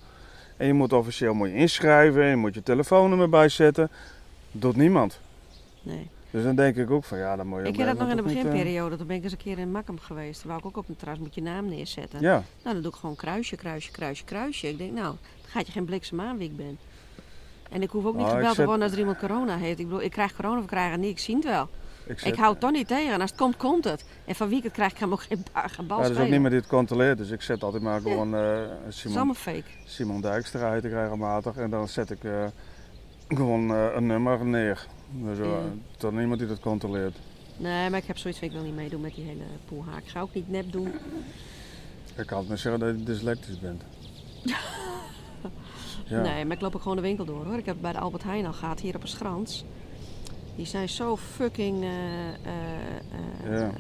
En 0.57 0.66
je 0.66 0.73
moet 0.73 0.92
officieel 0.92 1.35
moet 1.35 1.49
je 1.49 1.55
inschrijven, 1.55 2.25
je 2.25 2.37
moet 2.37 2.55
je 2.55 2.62
telefoonnummer 2.62 3.29
bijzetten. 3.29 3.90
Doet 4.51 4.77
niemand. 4.77 5.21
Nee. 5.83 6.09
Dus 6.31 6.45
dan 6.45 6.57
denk 6.57 6.77
ik 6.77 6.90
ook 6.90 7.05
van, 7.05 7.19
ja, 7.19 7.37
dan 7.37 7.47
moet 7.47 7.61
je 7.61 7.66
Ik 7.66 7.77
heb 7.77 7.87
een 7.88 7.97
dat 7.97 7.99
nog 8.01 8.11
in 8.11 8.16
de 8.16 8.23
ook 8.23 8.29
beginperiode. 8.29 8.97
Toen 8.97 9.07
ben 9.07 9.16
ik 9.16 9.23
eens 9.23 9.33
een 9.33 9.38
keer 9.38 9.59
in 9.59 9.71
Makkum 9.71 9.99
geweest. 9.99 10.45
Waar 10.45 10.59
ik 10.59 10.66
ook 10.66 10.77
op 10.77 10.88
een 10.88 10.97
terras 10.97 11.19
moet 11.19 11.35
je 11.35 11.42
naam 11.42 11.69
neerzetten. 11.69 12.19
eh, 12.19 12.25
Ja, 12.25 12.33
Nou, 12.62 12.75
dan 12.75 12.83
doe 12.83 12.90
ik 12.92 12.97
gewoon 12.99 13.16
kruisje, 13.16 13.57
kruisje, 13.57 13.90
kruisje, 13.90 14.25
kruisje. 14.25 14.69
Ik 14.69 14.79
denk, 14.79 14.92
nou, 14.92 15.05
dan 15.07 15.51
gaat 15.51 15.66
je 15.66 15.73
geen 15.73 15.85
bliksem 15.85 16.21
aan 16.21 16.38
wie 16.38 16.49
ik 16.51 16.57
ben. 16.57 16.79
En 17.70 17.83
ik 17.83 17.90
hoef 17.90 18.05
ook 18.05 18.14
niet 18.16 18.26
ik 18.26 18.33
gebeld 18.33 18.55
te 18.55 18.64
worden 18.64 18.83
als 18.83 18.92
er 18.92 18.98
iemand 18.98 19.18
corona 19.18 19.57
heeft. 19.57 19.79
Ik 19.79 19.87
bedoel, 19.87 20.02
ik 20.02 20.11
krijg 20.11 20.37
corona 20.37 20.57
of 20.57 20.62
ik 20.62 20.68
krijg 20.68 20.90
het 20.90 21.00
niet. 21.00 21.11
Ik 21.11 21.18
zie 21.18 21.35
het 21.35 21.44
wel. 21.44 21.68
ik, 22.07 22.18
zet- 22.18 22.33
Ik 22.33 22.38
hou 22.38 22.50
het 22.50 22.61
toch 22.61 22.70
niet 22.70 22.88
tegen. 22.88 23.12
En 23.12 23.20
als 23.20 23.31
het 23.31 23.38
komt, 23.38 23.57
komt 23.57 23.85
het. 23.85 24.05
En 24.24 24.35
van 24.35 24.48
wie 24.48 24.59
ik 24.59 24.64
het 24.64 24.72
krijg, 24.72 24.92
kan 24.92 25.09
me 25.09 25.14
ook 25.14 25.22
geen 25.22 25.44
geen 25.52 25.87
bal 25.87 25.98
Ja, 25.98 26.05
er 26.05 26.11
is 26.11 26.18
ook 26.18 26.29
niemand 26.29 26.50
die 26.50 26.61
het 26.61 26.68
controleert, 26.68 27.18
dus 27.18 27.31
ik 27.31 27.42
zet 27.42 27.62
altijd 27.62 27.83
maar 27.83 28.00
gewoon 28.00 28.37
is 28.88 29.00
Simon, 29.00 29.35
fake. 29.35 29.62
Simon 29.85 30.20
Dijkstra 30.20 30.72
heet 30.72 30.85
ik 30.85 30.92
regelmatig 30.92 31.57
en 31.57 31.70
dan 31.70 31.88
zet 31.88 32.11
ik 32.11 32.24
eh, 32.24 32.44
gewoon 33.29 33.70
eh, 33.70 33.87
een 33.94 34.07
nummer 34.07 34.44
neer. 34.44 34.87
Dus, 35.11 35.38
Ja. 35.38 35.59
Tot 35.96 36.12
niemand 36.12 36.38
die 36.38 36.48
dat 36.48 36.61
controleert. 36.61 37.16
Nee, 37.57 37.90
maar 37.90 37.98
ik 37.98 38.07
heb 38.07 38.16
zoiets 38.18 38.38
van, 38.38 38.48
ik 38.48 38.55
wil 38.55 38.64
niet 38.64 38.74
meedoen 38.74 39.00
met 39.00 39.14
die 39.14 39.24
hele 39.24 39.44
poelhaak. 39.64 40.02
Ik 40.02 40.09
ga 40.09 40.20
ook 40.20 40.35
niet 40.35 40.50
nep 40.50 40.72
doen. 40.72 40.92
Ik 42.16 42.26
kan 42.26 42.38
het 42.38 42.48
maar 42.48 42.59
zeggen 42.59 42.81
dat 42.81 42.96
je 42.98 43.02
dyslectisch 43.05 43.59
bent. 43.61 43.83
ja. 46.07 46.21
Nee, 46.21 46.45
maar 46.45 46.57
ik 46.57 46.62
loop 46.62 46.75
ook 46.75 46.83
gewoon 46.83 46.97
de 46.97 47.03
winkel 47.03 47.25
door 47.25 47.45
hoor. 47.45 47.59
Ik 47.59 47.66
heb 47.66 47.77
bij 47.81 47.92
de 47.92 47.99
Albert 47.99 48.23
Heijn 48.23 48.47
al 48.47 48.53
gehad, 48.53 48.81
hier 48.81 48.95
op 48.95 49.03
een 49.03 49.09
Schrans. 49.09 49.64
Die 50.57 50.66
zijn 50.66 50.88
zo 50.88 51.16
fucking 51.16 51.85
Ja. 53.49 53.71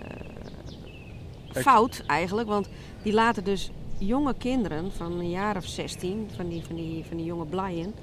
fout 1.52 2.02
eigenlijk. 2.06 2.48
Want 2.48 2.68
die 3.02 3.12
laten 3.12 3.44
dus 3.44 3.70
jonge 3.98 4.34
kinderen 4.38 4.92
van 4.92 5.12
een 5.12 5.30
jaar 5.30 5.56
of 5.56 5.64
16, 5.64 6.28
van 6.36 6.48
die, 6.48 6.64
van 6.64 6.76
die, 6.76 7.04
van 7.04 7.16
die 7.16 7.26
jonge 7.26 7.44
blaien, 7.44 7.94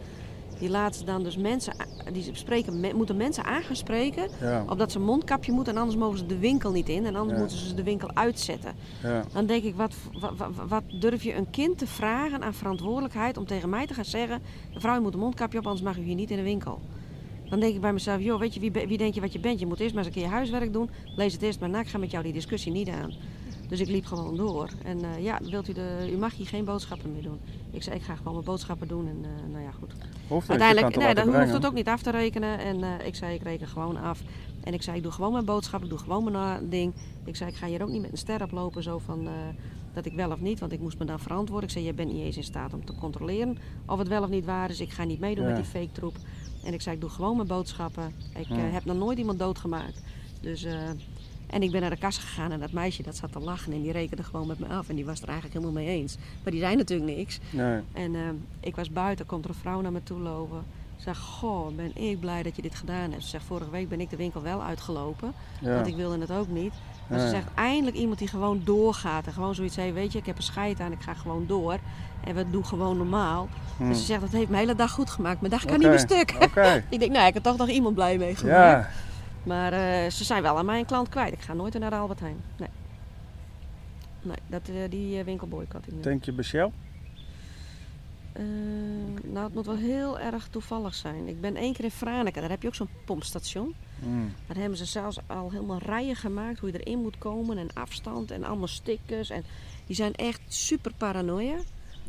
die 0.59 0.69
laten 0.69 1.05
dan 1.05 1.23
dus 1.23 1.37
mensen, 1.37 1.75
die 2.11 2.29
spreken, 2.31 2.95
moeten 2.95 3.17
mensen 3.17 3.43
aan 3.43 3.61
gaan 3.63 3.75
spreken. 3.75 4.27
Ja, 4.41 4.63
Opdat 4.69 4.91
ze 4.91 4.97
een 4.97 5.03
mondkapje 5.05 5.51
moeten 5.51 5.73
en 5.73 5.79
anders 5.79 5.97
mogen 5.99 6.17
ze 6.17 6.25
de 6.25 6.37
winkel 6.37 6.71
niet 6.71 6.89
in. 6.89 7.05
En 7.05 7.15
anders 7.15 7.33
Ja. 7.33 7.39
moeten 7.39 7.57
ze 7.67 7.73
de 7.73 7.83
winkel 7.83 8.09
uitzetten. 8.13 8.73
ja. 9.03 9.23
Dan 9.33 9.45
denk 9.45 9.63
ik, 9.63 9.75
wat, 9.75 9.93
wat, 10.19 10.31
wat, 10.37 10.49
wat 10.67 10.83
durf 10.99 11.23
je 11.23 11.35
een 11.35 11.49
kind 11.49 11.77
te 11.77 11.87
vragen 11.87 12.43
aan 12.43 12.53
verantwoordelijkheid 12.53 13.37
om 13.37 13.45
tegen 13.45 13.69
mij 13.69 13.87
te 13.87 13.93
gaan 13.93 14.05
zeggen: 14.05 14.41
Mevrouw, 14.73 14.97
u 14.97 15.01
moet 15.01 15.13
een 15.13 15.19
mondkapje 15.19 15.57
op, 15.57 15.65
anders 15.65 15.83
mag 15.85 15.97
u 15.97 16.01
hier 16.01 16.15
niet 16.15 16.31
in 16.31 16.37
de 16.37 16.43
winkel. 16.43 16.79
Dan 17.49 17.59
denk 17.59 17.75
ik 17.75 17.81
bij 17.81 17.93
mezelf, 17.93 18.21
joh, 18.21 18.39
weet 18.39 18.53
je, 18.53 18.59
wie, 18.59 18.71
wie 18.71 18.97
denk 18.97 19.13
je 19.13 19.21
wat 19.21 19.33
je 19.33 19.39
bent? 19.39 19.59
Je 19.59 19.65
moet 19.65 19.79
eerst 19.79 19.93
maar 19.95 20.03
eens 20.05 20.15
een 20.15 20.21
keer 20.21 20.29
je 20.29 20.35
huiswerk 20.35 20.73
doen. 20.73 20.89
Lees 21.15 21.33
het 21.33 21.41
eerst 21.41 21.59
maar 21.59 21.69
na. 21.69 21.79
Ik 21.79 21.87
ga 21.87 21.97
met 21.97 22.11
jou 22.11 22.23
die 22.23 22.33
discussie 22.33 22.71
niet 22.71 22.89
aan. 22.89 23.13
Dus 23.73 23.81
ik 23.81 23.87
liep 23.87 24.05
gewoon 24.05 24.35
door. 24.35 24.69
En 24.83 25.03
eh, 25.03 25.23
ja, 25.23 25.39
wilt 25.49 25.69
u, 25.69 25.73
de, 25.73 26.09
u 26.11 26.17
mag 26.17 26.35
hier 26.35 26.47
geen 26.47 26.65
boodschappen 26.65 27.13
meer 27.13 27.21
doen. 27.21 27.39
Ik 27.71 27.83
zei, 27.83 27.95
ik 27.95 28.01
ga 28.01 28.15
gewoon 28.15 28.33
mijn 28.33 28.45
boodschappen 28.45 28.87
doen. 28.87 29.07
En 29.07 29.17
eh, 29.23 29.51
nou 29.51 29.63
ja, 29.63 29.71
goed. 29.71 29.93
Hoeft 30.27 30.49
Uiteindelijk, 30.49 30.95
nee, 30.95 31.13
laten 31.13 31.39
hoeft 31.39 31.53
het 31.53 31.65
ook 31.65 31.73
niet 31.73 31.87
af 31.87 32.01
te 32.01 32.11
rekenen. 32.11 32.59
En 32.59 32.83
eh, 32.83 33.07
ik 33.07 33.15
zei, 33.15 33.35
ik 33.35 33.43
reken 33.43 33.67
gewoon 33.67 33.97
af. 33.97 34.21
En 34.63 34.73
ik 34.73 34.81
zei, 34.81 34.97
ik 34.97 35.03
doe 35.03 35.11
gewoon 35.11 35.31
mijn 35.31 35.45
boodschap, 35.45 35.83
ik 35.83 35.89
doe 35.89 35.97
gewoon 35.97 36.31
mijn 36.31 36.69
ding. 36.69 36.93
Ik 37.25 37.35
zei, 37.35 37.49
ik 37.49 37.55
ga 37.55 37.67
hier 37.67 37.81
ook 37.81 37.89
niet 37.89 38.01
met 38.01 38.11
een 38.11 38.17
ster 38.17 38.43
oplopen, 38.43 38.83
zo 38.83 38.97
van 38.97 39.27
dat 39.93 40.05
ik 40.05 40.13
wel 40.13 40.31
of 40.31 40.39
niet. 40.39 40.59
Want 40.59 40.71
ik 40.71 40.79
moest 40.79 40.99
me 40.99 41.05
dan 41.05 41.19
verantwoorden. 41.19 41.67
Ik 41.67 41.73
zei, 41.73 41.85
je 41.85 41.93
bent 41.93 42.13
niet 42.13 42.23
eens 42.23 42.37
in 42.37 42.43
staat 42.43 42.73
om 42.73 42.85
te 42.85 42.95
controleren 42.95 43.57
of 43.85 43.97
het 43.97 44.07
wel 44.07 44.23
of 44.23 44.29
niet 44.29 44.45
waar 44.45 44.69
is. 44.69 44.79
Ik 44.79 44.91
ga 44.91 45.03
niet 45.03 45.19
meedoen 45.19 45.47
Ja. 45.47 45.53
met 45.53 45.63
die 45.63 45.71
fake 45.71 45.91
troep. 45.91 46.15
En 46.63 46.73
ik 46.73 46.81
zei, 46.81 46.95
ik 46.95 47.01
doe 47.01 47.09
gewoon 47.09 47.35
mijn 47.35 47.47
boodschappen. 47.47 48.13
Ik 48.35 48.47
Ja. 48.47 48.55
heb 48.55 48.85
nog 48.85 48.97
nooit 48.97 49.17
iemand 49.17 49.39
doodgemaakt. 49.39 50.01
Dus, 50.41 50.65
en 51.53 51.63
ik 51.63 51.71
ben 51.71 51.81
naar 51.81 51.89
de 51.89 51.97
kassa 51.97 52.21
gegaan 52.21 52.51
en 52.51 52.59
dat 52.59 52.71
meisje 52.71 53.03
dat 53.03 53.15
zat 53.15 53.31
te 53.31 53.39
lachen 53.39 53.73
en 53.73 53.81
die 53.81 53.91
rekende 53.91 54.23
gewoon 54.23 54.47
met 54.47 54.59
me 54.59 54.67
af. 54.67 54.89
En 54.89 54.95
die 54.95 55.05
was 55.05 55.21
er 55.21 55.27
eigenlijk 55.27 55.57
helemaal 55.59 55.83
mee 55.83 55.87
eens. 55.99 56.17
Maar 56.43 56.51
die 56.51 56.61
zei 56.61 56.75
natuurlijk 56.75 57.17
niks. 57.17 57.39
Nee. 57.49 57.79
En 57.93 58.15
eh, 58.15 58.21
ik 58.59 58.75
was 58.75 58.89
buiten, 58.91 59.25
komt 59.25 59.43
er 59.43 59.49
een 59.49 59.55
vrouw 59.55 59.81
naar 59.81 59.91
me 59.91 60.03
toe 60.03 60.19
lopen. 60.19 60.63
Ze 60.95 61.03
zegt, 61.03 61.19
goh, 61.19 61.75
ben 61.75 61.97
ik 61.97 62.19
blij 62.19 62.43
dat 62.43 62.55
je 62.55 62.61
dit 62.61 62.75
gedaan 62.75 63.11
hebt. 63.11 63.23
Ze 63.23 63.29
zegt, 63.29 63.43
vorige 63.45 63.69
week 63.69 63.89
ben 63.89 64.01
ik 64.01 64.09
de 64.09 64.15
winkel 64.15 64.41
wel 64.41 64.63
uitgelopen, 64.63 65.33
Ja. 65.61 65.73
want 65.75 65.87
ik 65.87 65.95
wilde 65.95 66.19
het 66.19 66.31
ook 66.31 66.47
niet. 66.47 66.73
Maar 67.07 67.19
ze 67.19 67.29
zegt, 67.29 67.47
eindelijk 67.55 67.97
iemand 67.97 68.19
die 68.19 68.27
gewoon 68.27 68.61
doorgaat. 68.63 69.25
En 69.25 69.33
gewoon 69.33 69.55
zoiets 69.55 69.75
heeft, 69.75 69.93
weet 69.93 70.11
je, 70.11 70.19
ik 70.19 70.25
heb 70.25 70.37
een 70.37 70.43
scheid 70.43 70.79
aan, 70.79 70.91
ik 70.91 71.01
ga 71.01 71.13
gewoon 71.13 71.43
door. 71.47 71.77
En 72.23 72.35
we 72.35 72.49
doen 72.49 72.65
gewoon 72.65 72.97
normaal. 72.97 73.47
En 73.79 73.95
ze 73.95 74.03
zegt, 74.03 74.21
dat 74.21 74.31
heeft 74.31 74.49
mijn 74.49 74.61
hele 74.61 74.75
dag 74.75 74.91
goed 74.91 75.09
gemaakt. 75.09 75.39
Mijn 75.39 75.51
dag 75.51 75.65
kan 75.65 75.79
niet 75.79 75.87
meer 75.87 75.99
stuk. 75.99 76.31
Ik 76.89 76.99
denk, 76.99 77.11
nou, 77.11 77.27
ik 77.27 77.33
heb 77.33 77.43
toch 77.43 77.57
nog 77.57 77.67
iemand 77.69 77.95
blij 77.95 78.17
mee 78.17 78.35
gemaakt. 78.35 78.57
Ja. 78.57 78.89
Maar 79.43 79.73
eh, 79.73 80.09
ze 80.09 80.23
zijn 80.23 80.41
wel 80.41 80.57
aan 80.57 80.65
mij 80.65 80.79
een 80.79 80.85
klant 80.85 81.09
kwijt. 81.09 81.33
Ik 81.33 81.41
ga 81.41 81.53
nooit 81.53 81.79
naar 81.79 81.89
de 81.89 81.95
Albert 81.95 82.19
Heijn. 82.19 82.41
Nee. 82.57 82.69
Nee, 84.21 84.37
dat, 84.47 84.67
eh, 84.67 84.75
die 84.89 85.19
eh, 85.19 85.25
winkel 85.25 85.47
boycott 85.47 85.87
ik 85.87 85.93
nu. 85.93 86.01
Denk 86.01 86.25
je 86.25 86.31
bij 86.33 86.43
Shell? 86.43 86.71
Nou, 89.23 89.45
het 89.45 89.53
moet 89.53 89.65
wel 89.65 89.75
heel 89.75 90.19
erg 90.19 90.47
toevallig 90.47 90.93
zijn. 90.95 91.27
Ik 91.27 91.41
ben 91.41 91.55
één 91.55 91.73
keer 91.73 91.83
in 91.83 91.91
Franeker, 91.91 92.41
daar 92.41 92.49
heb 92.49 92.61
je 92.61 92.67
ook 92.67 92.75
zo'n 92.75 92.89
pompstation. 93.05 93.75
Hm. 93.99 94.07
Daar 94.47 94.57
hebben 94.57 94.77
ze 94.77 94.85
zelfs 94.85 95.17
al 95.27 95.51
helemaal 95.51 95.77
rijen 95.77 96.15
gemaakt 96.15 96.59
hoe 96.59 96.71
je 96.71 96.83
erin 96.83 96.99
moet 96.99 97.17
komen 97.17 97.57
en 97.57 97.73
afstand 97.73 98.31
en 98.31 98.43
allemaal 98.43 98.67
stickers. 98.67 99.29
En 99.29 99.43
die 99.85 99.95
zijn 99.95 100.13
echt 100.15 100.41
super 100.47 100.91
paranoia. 100.97 101.55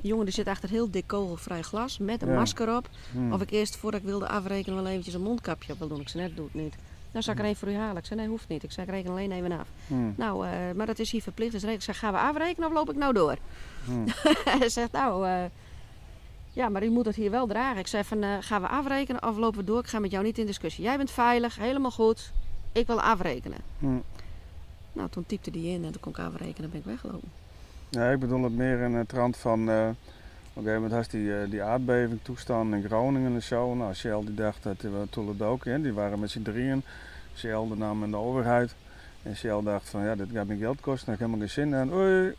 Die 0.00 0.10
jongen 0.10 0.24
die 0.24 0.34
zit 0.34 0.46
achter 0.48 0.68
heel 0.68 0.90
dik 0.90 1.06
kogelvrij 1.06 1.62
glas 1.62 1.98
met 1.98 2.22
een 2.22 2.28
Ja. 2.28 2.34
masker 2.34 2.76
op. 2.76 2.88
Hm. 3.12 3.32
Of 3.32 3.40
ik 3.42 3.50
eerst 3.50 3.76
voordat 3.76 4.00
ik 4.00 4.06
wilde 4.06 4.28
afrekenen 4.28 4.82
wel 4.82 4.90
eventjes 4.92 5.14
een 5.14 5.22
mondkapje 5.22 5.72
op 5.72 5.78
wil 5.78 5.88
doen. 5.88 6.00
Ik 6.00 6.08
zei 6.08 6.22
net, 6.22 6.36
doe 6.36 6.44
het 6.44 6.54
niet. 6.54 6.74
Nou, 7.14 7.26
zal 7.26 7.34
ik 7.34 7.40
er 7.40 7.46
één 7.46 7.56
voor 7.56 7.68
u 7.68 7.76
halen? 7.76 7.96
Ik 7.96 8.04
zei, 8.04 8.20
nee, 8.20 8.28
hoeft 8.28 8.48
niet. 8.48 8.62
Ik 8.62 8.72
zei, 8.72 8.86
ik 8.86 8.92
reken 8.92 9.10
alleen 9.10 9.32
even 9.32 9.52
af. 9.52 9.68
Hm. 9.86 9.94
Nou, 10.16 10.46
eh, 10.46 10.52
maar 10.74 10.86
dat 10.86 10.98
is 10.98 11.10
hier 11.10 11.22
verplicht. 11.22 11.52
Dus 11.52 11.64
ik 11.64 11.82
zeg, 11.82 11.98
gaan 11.98 12.12
we 12.12 12.18
afrekenen 12.18 12.68
of 12.68 12.74
loop 12.74 12.90
ik 12.90 12.96
nou 12.96 13.12
door? 13.12 13.36
Hm. 13.84 14.06
Hij 14.58 14.68
zegt, 14.68 14.92
nou, 14.92 15.26
eh, 15.26 15.44
ja, 16.52 16.68
maar 16.68 16.84
u 16.84 16.90
moet 16.90 17.06
het 17.06 17.14
hier 17.14 17.30
wel 17.30 17.46
dragen. 17.46 17.78
Ik 17.78 17.86
zei 17.86 18.04
van, 18.04 18.22
eh, 18.22 18.30
gaan 18.40 18.60
we 18.60 18.68
afrekenen 18.68 19.22
of 19.22 19.36
lopen 19.36 19.58
we 19.58 19.64
door? 19.64 19.78
Ik 19.78 19.86
ga 19.86 19.98
met 19.98 20.10
jou 20.10 20.24
niet 20.24 20.38
in 20.38 20.46
discussie. 20.46 20.84
Jij 20.84 20.96
bent 20.96 21.10
veilig, 21.10 21.56
helemaal 21.58 21.90
goed. 21.90 22.32
Ik 22.72 22.86
wil 22.86 23.00
afrekenen. 23.00 23.58
Hm. 23.78 23.98
Nou, 24.92 25.08
toen 25.10 25.26
typte 25.26 25.50
die 25.50 25.68
in 25.68 25.84
en 25.84 25.92
toen 25.92 26.00
kon 26.00 26.12
ik 26.12 26.18
afrekenen 26.18 26.64
en 26.64 26.70
ben 26.70 26.80
ik 26.80 26.86
weggelopen. 26.86 27.30
Nee, 27.90 28.14
ik 28.14 28.20
bedoel 28.20 28.42
het 28.42 28.56
meer 28.56 28.80
in 28.80 28.94
het 28.94 29.08
trant 29.08 29.36
van. 29.36 29.68
Op 30.54 30.62
een 30.62 30.68
gegeven 30.68 30.82
moment 30.82 30.92
had 30.92 31.10
die, 31.10 31.40
eh, 31.40 31.50
die 31.50 31.62
aardbeving 31.62 32.18
toestaan 32.22 32.74
in 32.74 32.84
Groningen 32.84 33.34
en 33.34 33.42
zo. 33.42 33.74
Nou, 33.74 33.94
Shell 33.94 34.20
die 34.20 34.34
dacht 34.34 34.62
dat 34.62 34.80
we 34.80 35.06
toen 35.10 35.42
ook. 35.42 35.64
Die 35.64 35.92
waren 35.92 36.18
met 36.20 36.30
z'n 36.30 36.42
drieën. 36.42 36.82
Shell 37.36 37.68
de 37.68 37.76
naam 37.76 38.02
en 38.02 38.10
de 38.10 38.16
overheid. 38.16 38.74
En 39.22 39.36
Shell 39.36 39.60
dacht 39.62 39.88
van 39.88 40.04
ja, 40.04 40.14
dit 40.14 40.26
gaat 40.32 40.46
me 40.46 40.56
geld 40.56 40.80
kosten, 40.80 41.06
daar 41.06 41.18
heb 41.18 41.26
ik 41.28 41.32
helemaal 41.32 41.48
geen 41.48 41.64
zin 41.64 41.74
in. 41.80 41.92
Oei. 41.92 42.34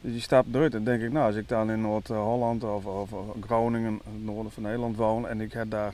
Dus 0.00 0.12
die 0.12 0.20
stapt 0.20 0.54
eruit. 0.54 0.74
En 0.74 0.84
denk 0.84 1.02
ik, 1.02 1.12
nou, 1.12 1.26
als 1.26 1.36
ik 1.36 1.48
dan 1.48 1.70
in 1.70 1.80
Noord-Holland 1.80 2.64
of, 2.64 2.84
of 2.84 3.10
Groningen, 3.40 4.00
het 4.04 4.24
noorden 4.24 4.52
van 4.52 4.62
Nederland 4.62 4.96
woon 4.96 5.28
en 5.28 5.40
ik 5.40 5.52
heb 5.52 5.70
daar 5.70 5.92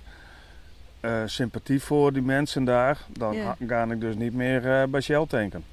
eh, 1.01 1.23
sympathie 1.27 1.83
voor 1.83 2.13
die 2.13 2.23
mensen 2.23 2.65
daar, 2.65 2.99
dan 3.09 3.35
Ja. 3.35 3.57
ga 3.67 3.85
ik 3.85 4.01
dus 4.01 4.15
niet 4.15 4.35
meer 4.35 4.81
eh, 4.81 4.89
bij 4.89 5.01
Shell 5.01 5.27
tanken. 5.27 5.65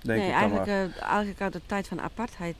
Denk 0.00 0.18
nee, 0.20 0.28
ik 0.28 0.40
dan 0.40 0.50
maar. 0.50 0.66
eigenlijk, 0.66 0.96
eh, 1.00 1.08
eigenlijk 1.08 1.40
uit 1.40 1.52
de 1.52 1.60
tijd 1.66 1.88
van 1.88 2.00
apartheid 2.00 2.56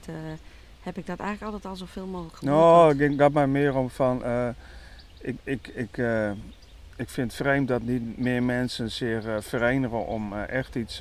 heb 0.83 0.97
ik 0.97 1.05
dat 1.05 1.19
eigenlijk 1.19 1.53
altijd 1.53 1.71
al 1.71 1.77
zoveel 1.77 2.05
mogelijk 2.05 2.41
Nou, 2.41 2.57
geboycott. 2.61 2.91
ik 2.93 2.97
denk 2.97 3.17
dat 3.19 3.31
mij 3.31 3.47
meer 3.47 3.75
om 3.75 3.89
van. 3.89 4.23
eh, 4.23 4.47
ik, 5.21 5.35
ik, 5.43 5.67
ik, 5.67 5.97
eh, 5.97 6.29
ik 6.95 7.09
vind 7.09 7.31
het 7.31 7.41
vreemd 7.41 7.67
dat 7.67 7.81
niet 7.81 8.17
meer 8.17 8.43
mensen 8.43 8.91
zich 8.91 9.25
eh, 9.25 9.35
verenigen 9.39 10.05
om 10.07 10.33
echt 10.33 10.75
iets 10.75 10.97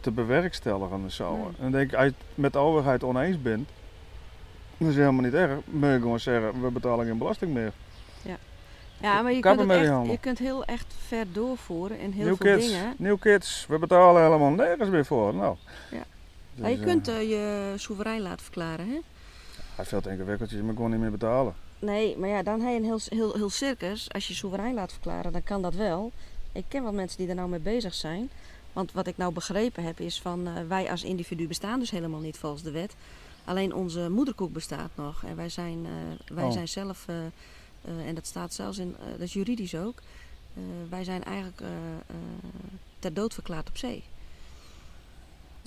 te 0.00 0.10
bewerkstelligen 0.10 1.02
en 1.02 1.10
zo. 1.10 1.36
Nee. 1.36 1.44
En 1.46 1.54
dan 1.58 1.70
denk 1.70 1.90
ik, 1.90 1.96
als 1.96 2.04
je 2.06 2.10
het 2.18 2.36
met 2.36 2.52
de 2.52 2.58
overheid 2.58 3.04
oneens 3.04 3.42
bent, 3.42 3.68
dat 4.76 4.88
is 4.88 4.96
helemaal 4.96 5.22
niet 5.24 5.34
erg. 5.34 5.58
Moet 5.64 5.90
je 5.90 5.98
gewoon 6.00 6.20
zeggen, 6.20 6.62
we 6.62 6.70
betalen 6.70 7.06
geen 7.06 7.18
belasting 7.18 7.52
meer. 7.54 7.72
Ja, 9.00 9.22
maar 9.22 9.32
je 9.32 9.40
kappen 9.40 9.66
kunt, 9.66 9.80
het 9.80 9.90
echt, 9.90 10.10
je 10.10 10.18
kunt 10.18 10.38
heel 10.38 10.64
echt 10.64 10.94
ver 11.06 11.26
doorvoeren 11.32 11.98
in 11.98 12.10
heel 12.12 12.24
New 12.26 12.36
veel 12.36 12.54
kids, 12.54 12.66
dingen. 12.68 12.94
new 12.98 13.18
kids, 13.20 13.66
we 13.68 13.78
betalen 13.78 14.22
helemaal 14.22 14.50
nergens 14.50 14.88
meer 14.90 15.04
voor. 15.04 15.34
Nou. 15.34 15.56
Ja. 15.90 16.02
Dus, 16.56 16.64
Ja, 16.64 16.70
je 16.70 16.78
eh, 16.78 16.84
kunt 16.84 17.08
eh, 17.08 17.22
je 17.28 17.72
soeverein 17.76 18.20
laten 18.22 18.44
verklaren, 18.44 18.88
hè? 18.88 18.98
Hij 19.74 19.84
veel 19.84 20.00
te 20.00 20.10
ingewikkeld, 20.10 20.50
je 20.50 20.62
moet 20.62 20.74
gewoon 20.74 20.90
niet 20.90 21.00
meer 21.00 21.10
betalen. 21.10 21.54
Nee, 21.78 22.16
maar 22.16 22.28
ja, 22.28 22.42
dan 22.42 22.60
heb 22.60 22.70
je 22.70 22.76
een 22.76 22.84
heel, 22.84 23.00
heel, 23.08 23.34
heel 23.34 23.50
circus. 23.50 24.12
Als 24.12 24.28
je 24.28 24.34
soeverein 24.34 24.74
laat 24.74 24.92
verklaren, 24.92 25.32
dan 25.32 25.42
kan 25.42 25.62
dat 25.62 25.74
wel. 25.74 26.12
Ik 26.52 26.64
ken 26.68 26.82
wel 26.82 26.92
mensen 26.92 27.18
die 27.18 27.28
er 27.28 27.34
nou 27.34 27.48
mee 27.48 27.58
bezig 27.60 27.94
zijn. 27.94 28.30
Want 28.72 28.92
wat 28.92 29.06
ik 29.06 29.16
nou 29.16 29.32
begrepen 29.32 29.82
heb 29.84 30.00
is 30.00 30.20
van 30.20 30.46
eh, 30.46 30.52
wij 30.68 30.90
als 30.90 31.04
individu 31.04 31.46
bestaan 31.46 31.78
dus 31.78 31.90
helemaal 31.90 32.20
niet 32.20 32.36
volgens 32.38 32.62
de 32.62 32.70
wet. 32.70 32.94
Alleen 33.44 33.74
onze 33.74 34.08
moederkoek 34.10 34.52
bestaat 34.52 34.90
nog. 34.94 35.22
En 35.24 35.36
wij 35.36 35.48
zijn, 35.48 35.86
wij 36.32 36.44
Oh. 36.44 36.52
zijn 36.52 36.68
zelf, 36.68 37.06
en 38.06 38.14
dat 38.14 38.26
staat 38.26 38.52
zelfs 38.54 38.78
in, 38.78 38.96
dat 39.10 39.20
is 39.20 39.32
juridisch 39.32 39.74
ook. 39.74 39.94
wij 40.88 41.04
zijn 41.04 41.24
eigenlijk 41.24 41.60
ter 42.98 43.14
dood 43.14 43.34
verklaard 43.34 43.68
op 43.68 43.76
zee. 43.76 44.02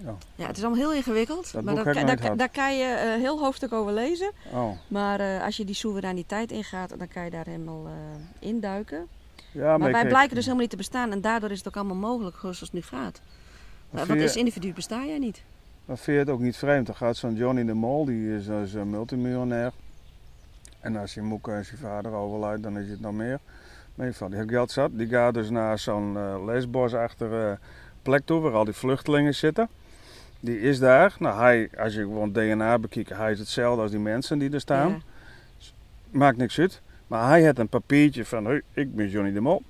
Ja. 0.05 0.15
Ja, 0.35 0.47
het 0.47 0.57
is 0.57 0.63
allemaal 0.63 0.81
heel 0.81 0.93
ingewikkeld. 0.93 1.51
Dat 1.51 1.63
maar 1.63 1.75
daar, 1.75 1.83
kan- 1.83 1.93
nooit 1.93 2.07
daar, 2.07 2.17
gehad. 2.17 2.37
daar 2.37 2.49
kan 2.49 2.77
je 2.77 3.11
een 3.13 3.19
heel 3.19 3.39
hoofdstuk 3.39 3.73
over 3.73 3.93
lezen. 3.93 4.31
Oh. 4.53 4.71
Maar 4.87 5.19
eh, 5.19 5.43
als 5.43 5.57
je 5.57 5.65
die 5.65 5.75
soevereiniteit 5.75 6.51
ingaat, 6.51 6.89
dan 6.97 7.07
kan 7.07 7.23
je 7.23 7.29
daar 7.29 7.45
helemaal 7.45 7.85
eh, 7.85 7.91
induiken. 8.47 9.07
Ja, 9.51 9.77
maar 9.77 9.91
wij 9.91 10.07
blijken 10.07 10.35
dus 10.35 10.43
helemaal 10.43 10.61
niet 10.61 10.69
te 10.69 10.77
bestaan 10.77 11.11
en 11.11 11.21
daardoor 11.21 11.51
is 11.51 11.57
het 11.57 11.67
ook 11.67 11.75
allemaal 11.75 11.95
mogelijk 12.09 12.37
zoals 12.39 12.59
het 12.59 12.73
nu 12.73 12.81
gaat. 12.81 13.21
Uh, 13.95 14.05
je- 14.05 14.21
als 14.21 14.35
individu 14.35 14.73
besta 14.73 15.05
jij 15.05 15.17
niet. 15.19 15.41
Maar 15.85 15.97
vind 15.97 16.17
je 16.17 16.23
het 16.23 16.29
ook 16.29 16.39
niet 16.39 16.57
vreemd? 16.57 16.85
Dan 16.85 16.95
gaat 16.95 17.17
zo'n 17.17 17.35
Johnny 17.35 17.65
de 17.65 17.73
Mol, 17.73 18.05
die 18.05 18.35
is 18.35 18.45
dus 18.45 18.73
een 18.73 18.89
multimiljonair. 18.89 19.71
En 20.79 20.95
als 20.95 21.13
je 21.13 21.21
moeke 21.21 21.51
en 21.51 21.65
zijn 21.65 21.77
vader 21.77 22.11
overlijdt, 22.11 22.63
dan 22.63 22.77
is 22.77 22.89
het 22.89 22.99
nog 23.01 23.13
meer. 23.13 23.39
Nee, 23.95 24.13
van 24.13 24.27
die 24.29 24.37
heeft 24.37 24.49
geld 24.51 24.71
zat. 24.71 24.89
Die 24.93 25.07
gaat 25.07 25.33
dus 25.33 25.49
naar 25.49 25.79
zo'n 25.79 26.17
Lesbos-achtige 26.45 27.57
plek 28.01 28.25
toe, 28.25 28.39
waar 28.41 28.53
al 28.53 28.65
die 28.65 28.73
vluchtelingen 28.73 29.35
zitten. 29.35 29.69
Die 30.39 30.59
is 30.61 30.79
daar. 30.79 31.15
Nou, 31.19 31.39
hij, 31.39 31.69
als 31.77 31.93
je 31.93 31.99
gewoon 31.99 32.31
DNA 32.31 32.79
bekijkt, 32.79 33.09
hij 33.09 33.31
is 33.31 33.39
hetzelfde 33.39 33.81
als 33.81 33.91
die 33.91 33.99
mensen 33.99 34.39
die 34.39 34.51
er 34.51 34.59
staan. 34.59 34.89
Ja. 34.89 34.97
Maakt 36.11 36.37
niks 36.37 36.59
uit. 36.59 36.81
Maar 37.07 37.27
hij 37.27 37.43
had 37.43 37.57
een 37.57 37.67
papiertje 37.67 38.25
van, 38.25 38.45
hey, 38.45 38.61
ik 38.73 38.95
ben 38.95 39.09
Johnny 39.09 39.31
de 39.33 39.39
Mol. 39.41 39.63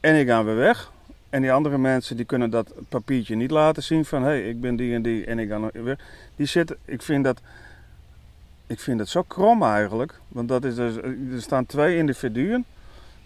En 0.00 0.14
ik 0.20 0.26
ga 0.28 0.44
weer 0.44 0.56
weg. 0.56 0.92
En 1.30 1.42
die 1.42 1.52
andere 1.52 1.78
mensen 1.78 2.16
die 2.16 2.24
kunnen 2.24 2.50
dat 2.50 2.72
papiertje 2.88 3.34
niet 3.36 3.50
laten 3.50 3.82
zien 3.82 4.04
van, 4.04 4.22
hé, 4.22 4.28
hey, 4.28 4.48
ik 4.48 4.60
ben 4.60 4.76
die 4.76 4.94
en 4.94 5.02
die 5.02 5.24
en 5.24 5.38
ik 5.38 5.48
ga 5.48 5.70
weer. 5.72 5.98
Die 6.36 6.46
zitten, 6.46 6.76
ik 6.84 7.02
vind 7.02 7.24
dat, 7.24 7.40
ik 8.66 8.80
vind 8.80 8.98
dat 8.98 9.08
zo 9.08 9.22
krom 9.22 9.62
eigenlijk. 9.62 10.20
Want 10.28 10.48
dat 10.48 10.64
is 10.64 10.74
dus, 10.74 10.96
er 10.96 11.42
staan 11.42 11.66
twee 11.66 11.96
individuen. 11.96 12.64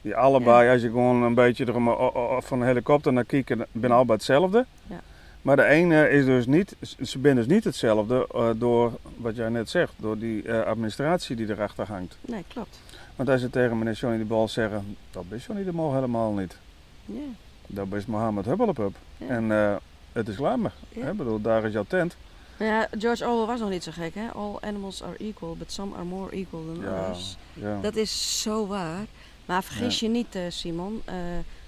Die 0.02 0.16
allebei, 0.16 0.70
als 0.70 0.82
je 0.82 0.88
gewoon 0.88 1.22
een 1.22 1.34
beetje 1.34 1.64
er 1.64 1.74
om- 1.74 1.90
o- 1.90 2.10
o- 2.14 2.40
van 2.40 2.60
een 2.60 2.66
helikopter 2.66 3.12
naar 3.12 3.24
kijkt, 3.24 3.54
ben 3.72 3.90
allebei 3.90 4.16
hetzelfde. 4.18 4.66
Ja. 4.86 5.00
Maar 5.46 5.56
de 5.56 5.64
ene 5.64 6.08
is 6.10 6.24
dus 6.24 6.46
niet, 6.46 6.76
ze 6.80 7.18
zijn 7.22 7.34
dus 7.36 7.46
niet 7.46 7.64
hetzelfde 7.64 8.28
eh, 8.34 8.50
door 8.56 8.92
wat 9.16 9.36
jij 9.36 9.48
net 9.48 9.70
zegt, 9.70 9.92
door 9.96 10.18
die 10.18 10.42
eh, 10.42 10.62
administratie 10.62 11.36
die 11.36 11.50
erachter 11.50 11.86
hangt. 11.86 12.16
Nee, 12.20 12.44
klopt. 12.48 12.80
Want 13.16 13.28
als 13.28 13.40
je 13.40 13.50
tegen 13.50 13.78
meneer 13.78 13.94
Johnny 13.94 14.18
de 14.18 14.24
Bal 14.24 14.48
zeggen, 14.48 14.96
dat 15.10 15.24
is 15.30 15.46
Johnny 15.46 15.64
de 15.64 15.72
Mol 15.72 15.94
helemaal 15.94 16.32
niet. 16.32 16.56
Ja. 17.04 17.20
Dat 17.66 17.86
is 17.92 18.06
Mohammed 18.06 18.44
Hubbelepup. 18.44 18.96
Ja. 19.16 19.26
En 19.26 19.52
eh, 19.52 19.76
het 20.12 20.28
is 20.28 20.36
klaar 20.36 20.58
maar. 20.58 20.72
Ja. 20.88 21.04
hè, 21.04 21.14
bedoel, 21.14 21.40
daar 21.40 21.64
is 21.64 21.72
jouw 21.72 21.84
tent. 21.88 22.16
Nou 22.58 22.70
ja, 22.72 22.88
George 22.98 23.26
Orwell 23.28 23.46
was 23.46 23.60
nog 23.60 23.70
niet 23.70 23.84
zo 23.84 23.92
gek, 23.92 24.14
hè? 24.14 24.28
All 24.28 24.56
animals 24.60 25.02
are 25.02 25.16
equal, 25.16 25.56
but 25.56 25.72
some 25.72 25.94
are 25.94 26.04
more 26.04 26.30
equal 26.30 26.64
than 26.64 26.80
Ja, 26.80 27.00
others. 27.00 27.36
ja. 27.52 27.80
Dat 27.80 27.96
is 27.96 28.42
zo 28.42 28.66
waar. 28.66 29.04
Maar 29.44 29.64
vergis 29.64 30.00
je 30.00 30.08
niet, 30.08 30.38
Simon. 30.48 31.02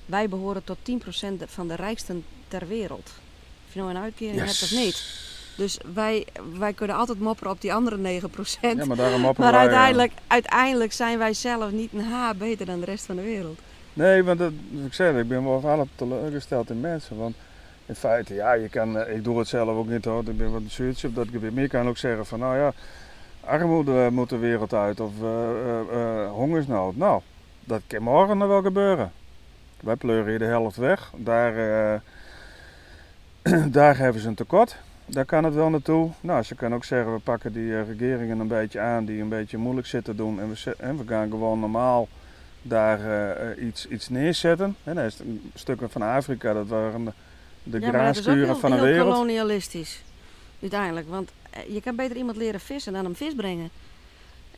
wij 0.06 0.28
behoren 0.28 0.64
tot 0.64 0.78
10% 0.82 1.44
van 1.46 1.68
de 1.68 1.74
rijksten 1.74 2.24
ter 2.48 2.66
wereld. 2.68 3.10
Je 3.78 3.84
nou 3.84 3.96
een 3.96 4.02
uitkering 4.02 4.38
hebt 4.38 4.62
of 4.62 4.70
niet. 4.70 5.26
Dus 5.56 5.78
wij, 5.94 6.26
wij 6.58 6.72
kunnen 6.72 6.96
altijd 6.96 7.20
mopperen 7.20 7.52
op 7.52 7.60
die 7.60 7.72
andere 7.74 8.20
9%. 8.20 8.30
Ja, 8.60 8.84
maar 8.84 8.96
daarom 8.96 9.20
mopperen 9.20 9.50
Maar 9.50 9.60
wij, 9.60 9.60
uiteindelijk, 9.60 10.12
uiteindelijk 10.26 10.92
zijn 10.92 11.18
wij 11.18 11.32
zelf 11.32 11.70
niet 11.70 11.92
een 11.92 12.04
haar 12.04 12.36
beter 12.36 12.66
dan 12.66 12.80
de 12.80 12.86
rest 12.86 13.06
van 13.06 13.16
de 13.16 13.22
wereld. 13.22 13.58
Nee, 13.92 14.24
want 14.24 14.38
dat, 14.38 14.52
ik 14.86 14.92
zei, 14.92 15.18
ik 15.18 15.28
ben 15.28 15.44
wel 15.44 15.62
altijd 15.64 15.88
teleurgesteld 15.94 16.70
in 16.70 16.80
mensen. 16.80 17.16
Want 17.16 17.36
in 17.86 17.94
feite, 17.94 18.34
ja, 18.34 18.52
je 18.52 18.68
kan, 18.68 18.98
eh, 18.98 19.16
ik 19.16 19.24
doe 19.24 19.38
het 19.38 19.48
zelf 19.48 19.68
ook 19.68 19.88
niet 19.88 20.04
hoor, 20.04 20.28
ik 20.28 20.38
ben 20.38 20.52
wat 20.52 20.60
een 20.60 20.70
zuurtje 20.70 21.08
op 21.08 21.14
dat 21.14 21.28
gebied. 21.32 21.54
Maar 21.54 21.62
je 21.62 21.68
kan 21.68 21.88
ook 21.88 21.98
zeggen 21.98 22.26
van, 22.26 22.38
nou 22.38 22.56
ja, 22.56 22.72
armoede 23.40 24.08
moet 24.10 24.28
de 24.28 24.38
wereld 24.38 24.74
uit 24.74 25.00
of 25.00 25.12
eh, 25.22 25.80
eh, 25.92 26.30
hongersnood. 26.30 26.96
Nou, 26.96 27.20
dat 27.64 27.80
kan 27.86 28.02
morgen 28.02 28.38
nog 28.38 28.48
wel 28.48 28.62
gebeuren. 28.62 29.12
Wij 29.80 29.96
pleuren 29.96 30.28
hier 30.28 30.38
de 30.38 30.44
helft 30.44 30.76
weg. 30.76 31.12
Daar, 31.16 32.02
daar 33.78 33.96
hebben 33.96 34.22
ze 34.22 34.28
een 34.28 34.34
tekort. 34.34 34.76
Daar 35.06 35.24
kan 35.24 35.44
het 35.44 35.54
wel 35.54 35.70
naartoe. 35.70 36.10
Nou, 36.20 36.42
ze 36.42 36.54
kan 36.54 36.74
ook 36.74 36.84
zeggen, 36.84 37.14
we 37.14 37.20
pakken 37.20 37.52
die 37.52 37.76
eh, 37.76 37.86
regeringen 37.86 38.38
een 38.40 38.48
beetje 38.48 38.80
aan 38.80 39.04
die 39.04 39.20
een 39.20 39.28
beetje 39.28 39.56
moeilijk 39.56 39.86
zitten 39.86 40.16
doen. 40.16 40.40
En 40.40 40.48
we, 40.50 40.74
en 40.78 40.98
we 40.98 41.04
gaan 41.06 41.30
gewoon 41.30 41.60
normaal 41.60 42.08
daar 42.62 43.00
eh, 43.00 43.50
eh, 43.50 43.66
iets, 43.66 43.88
iets 43.88 44.08
neerzetten. 44.08 44.76
En 44.84 44.94
dan 44.94 45.04
is 45.04 45.20
stukken 45.54 45.90
van 45.90 46.02
Afrika, 46.02 46.52
dat 46.52 46.68
waren 46.68 47.14
de, 47.62 47.80
ja, 47.80 48.12
dat 48.12 48.24
heel, 48.24 48.56
van 48.56 48.70
de 48.70 48.80
wereld. 48.80 49.12
kolonialistisch. 49.12 50.02
Uiteindelijk. 50.60 51.08
Want 51.08 51.30
je 51.68 51.80
kan 51.80 51.96
beter 51.96 52.16
iemand 52.16 52.36
leren 52.36 52.60
vissen 52.60 52.92
dan 52.92 53.04
hem 53.04 53.16
vis 53.16 53.34
brengen. 53.34 53.70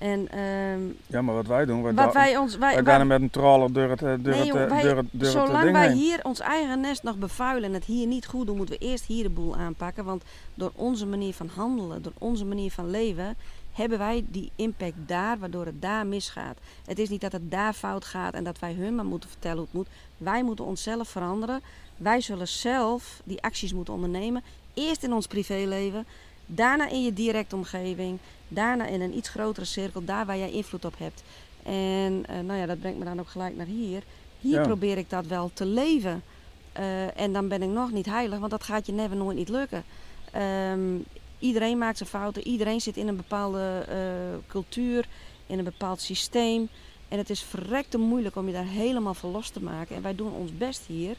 En 0.01 0.29
ehm, 0.31 0.81
Ja, 1.07 1.23
maar 1.23 1.35
wat 1.35 1.47
wij 1.47 1.65
doen, 1.65 1.83
wij, 1.83 1.95
wat 1.95 2.13
wij 2.15 2.37
ons... 2.37 2.57
Wij, 2.57 2.75
wij 2.75 2.85
wij- 2.85 2.93
gaan 2.93 3.01
er 3.01 3.21
met 3.21 3.23
een 3.23 3.73
door 3.73 3.91
het, 3.91 4.03
eh, 4.03 4.09
door 4.09 4.19
Nee, 4.19 4.53
het, 4.53 4.55
eh, 4.57 4.69
wij- 4.69 4.83
door 4.83 4.97
het, 4.97 5.07
door 5.11 5.27
het 5.29 5.37
eh, 5.37 5.45
Zolang 5.45 5.63
ding 5.63 5.73
wij 5.73 5.89
heen. 5.89 5.97
hier 5.97 6.21
ons 6.23 6.41
eigen 6.41 6.81
nest 6.81 7.03
nog 7.03 7.17
bevuilen 7.17 7.69
en 7.69 7.75
het 7.75 7.85
hier 7.85 8.07
niet 8.07 8.27
goed 8.27 8.47
doen, 8.47 8.57
moeten 8.57 8.79
we 8.79 8.85
eerst 8.85 9.05
hier 9.05 9.23
de 9.23 9.29
boel 9.31 9.57
aanpakken. 9.57 10.05
Want 10.05 10.23
door 10.55 10.73
onze 10.75 11.07
manier 11.07 11.35
van 11.35 11.49
handelen, 11.55 12.03
door 12.03 12.13
onze 12.19 12.45
manier 12.45 12.71
van 12.71 12.91
leven, 12.91 13.37
hebben 13.73 13.99
wij 13.99 14.25
die 14.29 14.51
impact 14.57 14.97
daar, 15.07 15.39
waardoor 15.39 15.67
het 15.67 15.83
daar 15.83 16.07
misgaat. 16.07 16.59
Het 16.87 16.99
is 16.99 17.09
niet 17.09 17.21
dat 17.21 17.33
het 17.33 17.51
daar 17.51 17.73
fout 17.73 18.05
gaat 18.05 18.35
en 18.35 18.45
dat 18.45 18.59
wij 18.59 18.73
hun 18.73 18.95
maar 18.95 19.05
moeten 19.05 19.29
vertellen 19.31 19.57
hoe 19.57 19.67
het 19.67 19.75
moet. 19.75 19.89
Wij 20.17 20.43
moeten 20.43 20.65
onszelf 20.65 21.09
veranderen. 21.09 21.61
Wij 21.97 22.21
zullen 22.21 22.49
zelf 22.49 23.21
die 23.25 23.43
acties 23.43 23.73
moeten 23.73 23.95
ondernemen. 23.95 24.43
Eerst 24.75 25.03
in 25.03 25.13
ons 25.13 25.27
privéleven, 25.27 26.07
daarna 26.47 26.89
in 26.89 27.03
je 27.05 27.13
directe 27.13 27.57
omgeving, 27.57 28.19
daarna 28.51 28.87
in 28.87 29.01
een 29.01 29.17
iets 29.17 29.29
grotere 29.29 29.67
cirkel, 29.67 30.05
daar 30.05 30.27
waar 30.27 30.39
jij 30.39 30.51
invloed 30.51 30.85
op 30.85 30.95
hebt. 30.99 31.23
En 31.63 32.25
eh, 32.27 32.41
nou 32.41 32.59
ja, 32.59 32.67
dat 32.67 32.81
brengt 32.81 32.99
me 32.99 33.05
dan 33.05 33.21
ook 33.21 33.29
gelijk 33.29 33.57
naar 33.57 33.67
hier. 33.67 34.03
Hier 34.41 34.61
Ja. 34.61 34.67
probeer 34.67 34.99
ik 34.99 35.11
dat 35.11 35.27
wel 35.27 35.51
te 35.55 35.67
leven. 35.67 36.23
Eh, 36.73 37.21
en 37.21 37.33
dan 37.33 37.49
ben 37.49 37.63
ik 37.63 37.69
nog 37.69 37.91
niet 37.93 38.07
heilig, 38.07 38.39
want 38.39 38.51
dat 38.51 38.65
gaat 38.65 38.87
je 38.87 38.93
never 38.93 39.17
nooit 39.17 39.37
niet 39.37 39.49
lukken. 39.49 39.85
Ehm, 40.33 40.97
iedereen 41.39 41.79
maakt 41.79 41.97
zijn 41.97 42.09
fouten, 42.09 42.47
iedereen 42.47 42.81
zit 42.81 42.97
in 42.97 43.09
een 43.09 43.17
bepaalde 43.17 43.85
eh, 43.89 43.97
cultuur, 44.49 45.07
in 45.47 45.59
een 45.59 45.65
bepaald 45.65 46.01
systeem. 46.01 46.69
En 47.09 47.19
het 47.19 47.31
is 47.31 47.43
verrekte 47.43 47.99
moeilijk 47.99 48.37
om 48.37 48.47
je 48.47 48.53
daar 48.53 48.65
helemaal 48.65 49.15
van 49.15 49.31
los 49.31 49.49
te 49.51 49.63
maken. 49.63 49.97
En 49.97 50.03
wij 50.03 50.15
doen 50.15 50.33
ons 50.33 50.57
best 50.57 50.83
hier. 50.87 51.17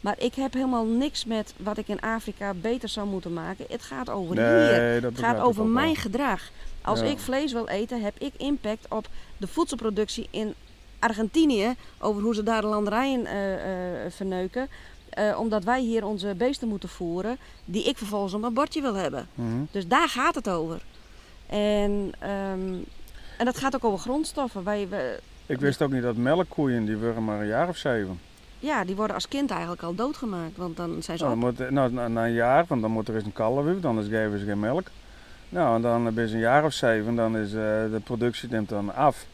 Maar 0.00 0.14
ik 0.18 0.34
heb 0.34 0.52
helemaal 0.52 0.84
niks 0.84 1.24
met 1.24 1.54
wat 1.56 1.78
ik 1.78 1.88
in 1.88 2.00
Afrika 2.00 2.54
beter 2.54 2.88
zou 2.88 3.06
moeten 3.06 3.32
maken. 3.32 3.64
Het 3.68 3.82
gaat 3.82 4.10
over 4.10 4.36
hier. 4.36 4.44
Nee, 4.44 5.00
Het 5.00 5.18
gaat 5.18 5.38
over 5.40 5.62
wel. 5.62 5.72
mijn 5.72 5.96
gedrag. 5.96 6.50
Als 6.82 7.00
Ja. 7.00 7.06
ik 7.06 7.18
vlees 7.18 7.52
wil 7.52 7.66
eten, 7.68 8.02
heb 8.02 8.14
ik 8.18 8.32
impact 8.36 8.86
op 8.88 9.08
de 9.36 9.46
voedselproductie 9.46 10.26
in 10.30 10.54
Argentinië. 10.98 11.74
Over 11.98 12.22
hoe 12.22 12.34
ze 12.34 12.42
daar 12.42 12.60
de 12.60 12.66
landerijen 12.66 13.26
eh, 13.26 13.34
verneuken. 14.10 14.68
Eh, 15.10 15.38
omdat 15.40 15.64
wij 15.64 15.80
hier 15.80 16.04
onze 16.04 16.34
beesten 16.36 16.68
moeten 16.68 16.88
voeren, 16.88 17.38
die 17.64 17.84
ik 17.84 17.96
vervolgens 17.98 18.34
op 18.34 18.40
mijn 18.40 18.54
bordje 18.54 18.80
wil 18.80 18.94
hebben. 18.94 19.28
Mhm. 19.34 19.62
Dus 19.70 19.86
daar 19.86 20.08
gaat 20.08 20.34
het 20.34 20.48
over. 20.48 20.82
En, 21.46 22.12
ehm, 22.18 22.74
en 23.38 23.44
dat 23.44 23.58
gaat 23.58 23.74
ook 23.74 23.84
over 23.84 23.98
grondstoffen. 23.98 24.64
Wij, 24.64 24.88
we, 24.88 25.18
Ik 25.46 25.60
wist 25.60 25.82
ook 25.82 25.90
niet 25.92 26.02
dat 26.02 26.16
melkkoeien, 26.16 26.84
die 26.84 26.96
worden 26.96 27.24
maar 27.24 27.40
een 27.40 27.46
jaar 27.46 27.68
of 27.68 27.76
zeven. 27.76 28.20
Ja, 28.60 28.84
die 28.84 28.96
worden 28.96 29.14
als 29.14 29.28
kind 29.28 29.50
eigenlijk 29.50 29.82
al 29.82 29.94
doodgemaakt. 29.94 30.56
Want 30.56 30.76
dan 30.76 31.02
zijn 31.02 31.18
ze 31.18 31.24
Nou, 31.24 31.40
dan 31.40 31.48
moet, 31.48 31.70
nou, 31.70 31.92
na, 31.92 32.08
na 32.08 32.26
een 32.26 32.32
jaar, 32.32 32.64
want 32.68 32.80
dan 32.80 32.90
moet 32.90 33.08
er 33.08 33.14
eens 33.14 33.24
een 33.24 33.32
kalf 33.32 33.84
anders 33.84 34.08
geven 34.08 34.38
ze 34.38 34.44
geen 34.44 34.60
melk. 34.60 34.86
Nou, 35.48 35.76
en 35.76 35.82
dan 35.82 36.12
ze 36.14 36.34
een 36.34 36.38
jaar 36.38 36.64
of 36.64 36.72
zeven, 36.72 37.14
dan 37.14 37.36
is 37.36 37.48
eh, 37.48 37.60
de 37.90 38.00
productie 38.04 38.48
neemt 38.48 38.68
dan 38.68 38.94
af. 38.94 39.26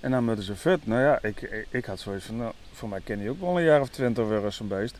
En 0.00 0.10
dan 0.10 0.24
moeten 0.24 0.44
ze 0.44 0.56
vet. 0.56 0.86
Nou 0.86 1.02
ja, 1.02 1.18
ik, 1.22 1.40
ik, 1.40 1.66
ik 1.70 1.84
had 1.84 2.00
zoiets 2.00 2.24
van, 2.24 2.36
nou, 2.36 2.52
voor 2.72 2.88
mij 2.88 3.00
ken 3.04 3.22
je 3.22 3.30
ook 3.30 3.40
wel 3.40 3.58
een 3.58 3.64
jaar 3.64 3.80
of 3.80 3.88
twintig 3.88 4.24
worden 4.24 4.52
zo'n 4.52 4.68
beest. 4.68 4.98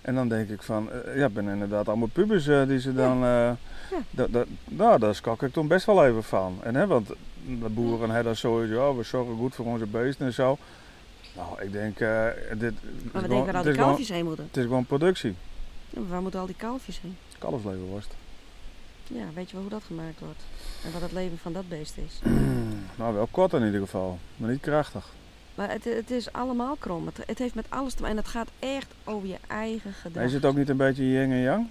En 0.00 0.14
dan 0.14 0.28
denk 0.28 0.48
ik 0.48 0.62
van, 0.62 0.92
eh, 0.92 1.16
ja, 1.16 1.28
ben 1.28 1.48
inderdaad 1.48 1.88
allemaal 1.88 2.08
pubers 2.12 2.46
eh, 2.46 2.66
die 2.66 2.80
ze 2.80 2.94
dan, 2.94 3.20
dat, 4.10 4.32
dat, 4.32 4.46
nou, 4.64 4.98
daar 4.98 5.14
schrok 5.14 5.42
ik 5.42 5.52
toen 5.52 5.66
best 5.66 5.86
wel 5.86 6.06
even 6.06 6.24
van. 6.24 6.58
En 6.62 6.74
hè, 6.74 6.86
want 6.86 7.08
de 7.44 7.68
boeren 7.68 8.06
hebben 8.06 8.24
dan 8.24 8.36
sowieso, 8.36 8.88
oh, 8.88 8.96
we 8.96 9.02
zorgen 9.02 9.36
goed 9.36 9.54
voor 9.54 9.66
onze 9.66 9.86
beesten 9.86 10.26
en 10.26 10.32
zo. 10.32 10.58
Nou, 11.36 11.62
ik 11.62 11.72
denk, 11.72 12.00
eh, 12.00 12.26
dit, 12.50 12.60
Maar 12.60 12.70
we 13.02 13.10
gewoon- 13.10 13.28
denken 13.28 13.46
waar 13.46 13.54
al 13.56 13.62
die 13.62 13.70
is 13.70 13.76
gewoon- 13.76 13.88
kalfjes 13.88 14.08
heen 14.08 14.24
moeten. 14.24 14.44
het 14.44 14.56
is 14.56 14.62
gewoon 14.62 14.84
productie. 14.86 15.34
Ja, 15.90 16.00
maar 16.00 16.08
waar 16.08 16.22
moeten 16.22 16.40
al 16.40 16.46
die 16.46 16.54
kalfjes 16.56 17.00
heen? 17.00 17.16
Kalfsleverworst. 17.38 18.14
Ja, 19.06 19.24
weet 19.34 19.46
je 19.48 19.52
wel 19.52 19.62
hoe 19.62 19.70
dat 19.70 19.82
gemaakt 19.86 20.20
wordt? 20.20 20.40
En 20.84 20.92
wat 20.92 21.02
het 21.02 21.12
leven 21.12 21.38
van 21.38 21.52
dat 21.52 21.68
beest 21.68 21.96
is. 21.96 22.20
Nou, 22.96 23.14
wel 23.14 23.28
kort 23.30 23.52
in 23.52 23.64
ieder 23.64 23.80
geval, 23.80 24.18
maar 24.36 24.50
niet 24.50 24.60
krachtig. 24.60 25.08
Maar 25.54 25.70
het, 25.70 25.84
het 25.84 26.10
is 26.10 26.32
allemaal 26.32 26.76
krom. 26.78 27.06
Het, 27.06 27.18
het 27.26 27.38
heeft 27.38 27.54
met 27.54 27.64
alles 27.68 27.94
te 27.94 28.00
maken. 28.02 28.16
En 28.16 28.22
het 28.22 28.32
gaat 28.32 28.48
echt 28.58 28.86
over 29.04 29.28
je 29.28 29.36
eigen 29.48 29.92
gedrag. 29.92 30.24
Is 30.24 30.32
het 30.32 30.44
ook 30.44 30.56
niet 30.56 30.68
een 30.68 30.76
beetje 30.76 31.04
yin 31.10 31.30
en 31.32 31.38
yang? 31.40 31.66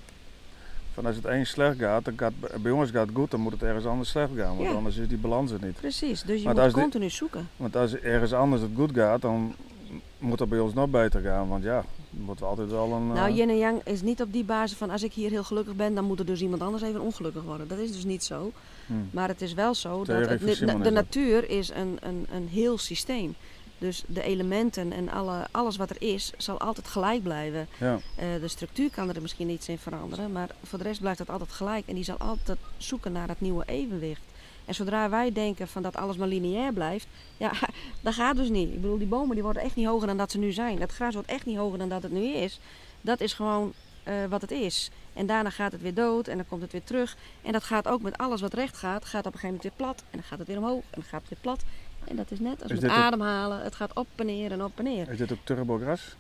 Van 0.94 1.06
als 1.06 1.16
het 1.16 1.26
één 1.26 1.46
slecht 1.46 1.78
gaat, 1.78 2.06
dan 2.06 2.14
gaat 2.18 2.34
bij 2.62 2.72
ons 2.72 2.90
gaat 2.92 3.08
het 3.08 3.16
goed, 3.16 3.32
dan 3.32 3.40
moet 3.40 3.52
het 3.52 3.64
ergens 3.64 3.86
anders 3.86 4.10
slecht 4.10 4.30
gaan, 4.38 4.56
want 4.58 4.70
Ja. 4.70 4.76
anders 4.76 4.98
is 4.98 5.08
die 5.08 5.18
balans 5.18 5.52
er 5.52 5.60
niet. 5.64 5.76
Precies, 5.76 6.22
dus 6.24 6.42
je 6.42 6.48
moet 6.48 6.64
die- 6.64 6.72
continu 6.72 7.10
zoeken. 7.10 7.50
Want 7.58 7.76
als 7.76 7.96
ergens 7.96 8.34
anders 8.34 8.62
het 8.62 8.72
goed 8.76 8.92
gaat, 8.94 9.22
dan 9.22 9.56
moet 10.18 10.40
het 10.40 10.50
bij 10.50 10.60
ons 10.60 10.74
nog 10.74 10.90
beter 10.90 11.22
gaan, 11.22 11.48
want 11.48 11.64
ja, 11.64 11.84
dan 12.10 12.24
moeten 12.26 12.46
we 12.46 12.50
altijd 12.52 12.70
wel 12.70 12.92
een... 12.92 13.08
Nou, 13.08 13.30
eh, 13.30 13.38
yin 13.38 13.50
en 13.50 13.58
yang 13.58 13.82
is 13.84 14.02
niet 14.02 14.22
op 14.22 14.34
die 14.34 14.44
basis 14.44 14.78
van 14.78 14.90
als 14.90 15.04
ik 15.04 15.14
hier 15.14 15.30
heel 15.30 15.44
gelukkig 15.44 15.76
ben, 15.76 15.96
dan 15.96 16.04
moet 16.06 16.20
er 16.20 16.26
dus 16.26 16.42
iemand 16.42 16.62
anders 16.62 16.84
even 16.84 17.02
ongelukkig 17.02 17.44
worden. 17.44 17.68
Dat 17.68 17.78
is 17.78 17.92
dus 17.92 18.06
niet 18.06 18.24
zo. 18.24 18.52
hm. 18.88 18.94
Maar 19.12 19.28
het 19.28 19.42
is 19.42 19.54
wel 19.54 19.76
zo 19.76 20.04
dat 20.04 20.30
het, 20.30 20.40
de, 20.40 20.78
de 20.82 20.92
natuur 20.92 21.50
is 21.50 21.70
een, 21.70 21.98
een, 22.02 22.28
een 22.34 22.48
heel 22.48 22.78
systeem. 22.78 23.36
Dus 23.82 24.04
de 24.08 24.24
elementen 24.24 24.92
en 24.92 25.10
alle, 25.10 25.48
alles 25.52 25.78
wat 25.78 25.90
er 25.90 26.02
is, 26.02 26.32
zal 26.38 26.60
altijd 26.60 26.88
gelijk 26.88 27.24
blijven. 27.24 27.68
Ja, 27.80 28.00
Eh, 28.16 28.26
de 28.42 28.48
structuur 28.48 28.90
kan 28.92 29.10
er 29.16 29.22
misschien 29.22 29.50
iets 29.50 29.68
in 29.70 29.78
veranderen, 29.78 30.32
maar 30.32 30.50
voor 30.64 30.78
de 30.78 30.84
rest 30.84 31.00
blijft 31.00 31.20
het 31.20 31.30
altijd 31.30 31.52
gelijk. 31.52 31.88
En 31.88 31.96
die 31.96 32.04
zal 32.04 32.18
altijd 32.18 32.58
zoeken 32.78 33.12
naar 33.12 33.28
het 33.28 33.42
nieuwe 33.42 33.64
evenwicht. 33.66 34.22
En 34.66 34.76
zodra 34.76 35.10
wij 35.10 35.32
denken 35.32 35.68
van 35.68 35.82
dat 35.82 35.96
alles 35.96 36.18
maar 36.18 36.28
lineair 36.28 36.74
blijft, 36.74 37.08
ja, 37.38 37.52
dat 38.02 38.14
gaat 38.14 38.36
dus 38.36 38.50
niet. 38.50 38.70
Ik 38.70 38.82
bedoel, 38.82 38.98
die 38.98 39.08
bomen 39.08 39.34
die 39.36 39.44
worden 39.44 39.62
echt 39.62 39.76
niet 39.76 39.88
hoger 39.88 40.08
dan 40.08 40.18
dat 40.18 40.32
ze 40.32 40.38
nu 40.38 40.52
zijn. 40.52 40.80
Dat 40.80 40.92
gras 40.92 41.14
wordt 41.14 41.30
echt 41.30 41.46
niet 41.46 41.58
hoger 41.58 41.78
dan 41.78 41.90
dat 41.90 42.04
het 42.04 42.12
nu 42.12 42.28
is. 42.34 42.60
Dat 43.02 43.22
is 43.22 43.34
gewoon 43.34 43.74
eh, 44.04 44.14
wat 44.30 44.42
het 44.42 44.52
is. 44.52 44.90
En 45.14 45.26
daarna 45.26 45.50
gaat 45.50 45.72
het 45.72 45.82
weer 45.82 45.94
dood 45.94 46.28
en 46.28 46.38
dan 46.38 46.48
komt 46.48 46.62
het 46.62 46.72
weer 46.72 46.84
terug. 46.84 47.18
En 47.42 47.52
dat 47.52 47.64
gaat 47.64 47.88
ook 47.88 48.02
met 48.02 48.18
alles 48.18 48.42
wat 48.42 48.54
recht 48.54 48.78
gaat, 48.78 49.06
gaat 49.06 49.26
op 49.26 49.34
een 49.34 49.40
gegeven 49.40 49.56
moment 49.56 49.64
weer 49.64 49.86
plat. 49.88 50.00
En 50.00 50.18
dan 50.18 50.24
gaat 50.24 50.40
het 50.40 50.48
weer 50.48 50.58
omhoog 50.58 50.82
en 50.82 51.02
dan 51.02 51.04
gaat 51.04 51.22
het 51.22 51.30
weer 51.30 51.40
plat. 51.42 51.64
En 52.04 52.16
dat 52.16 52.32
is 52.32 52.40
net 52.40 52.62
als 52.64 52.72
Is 52.72 52.80
met 52.80 52.92
ademhalen. 52.92 53.62
Het 53.64 53.76
gaat 53.76 53.94
op 53.96 54.08
en 54.16 54.26
neer 54.26 54.52
en 54.52 54.64
op 54.64 54.72
en 54.78 54.84
neer. 54.84 55.10
is 55.10 55.18
dit 55.18 55.32
ook 55.32 55.38
turbogras? 55.44 56.16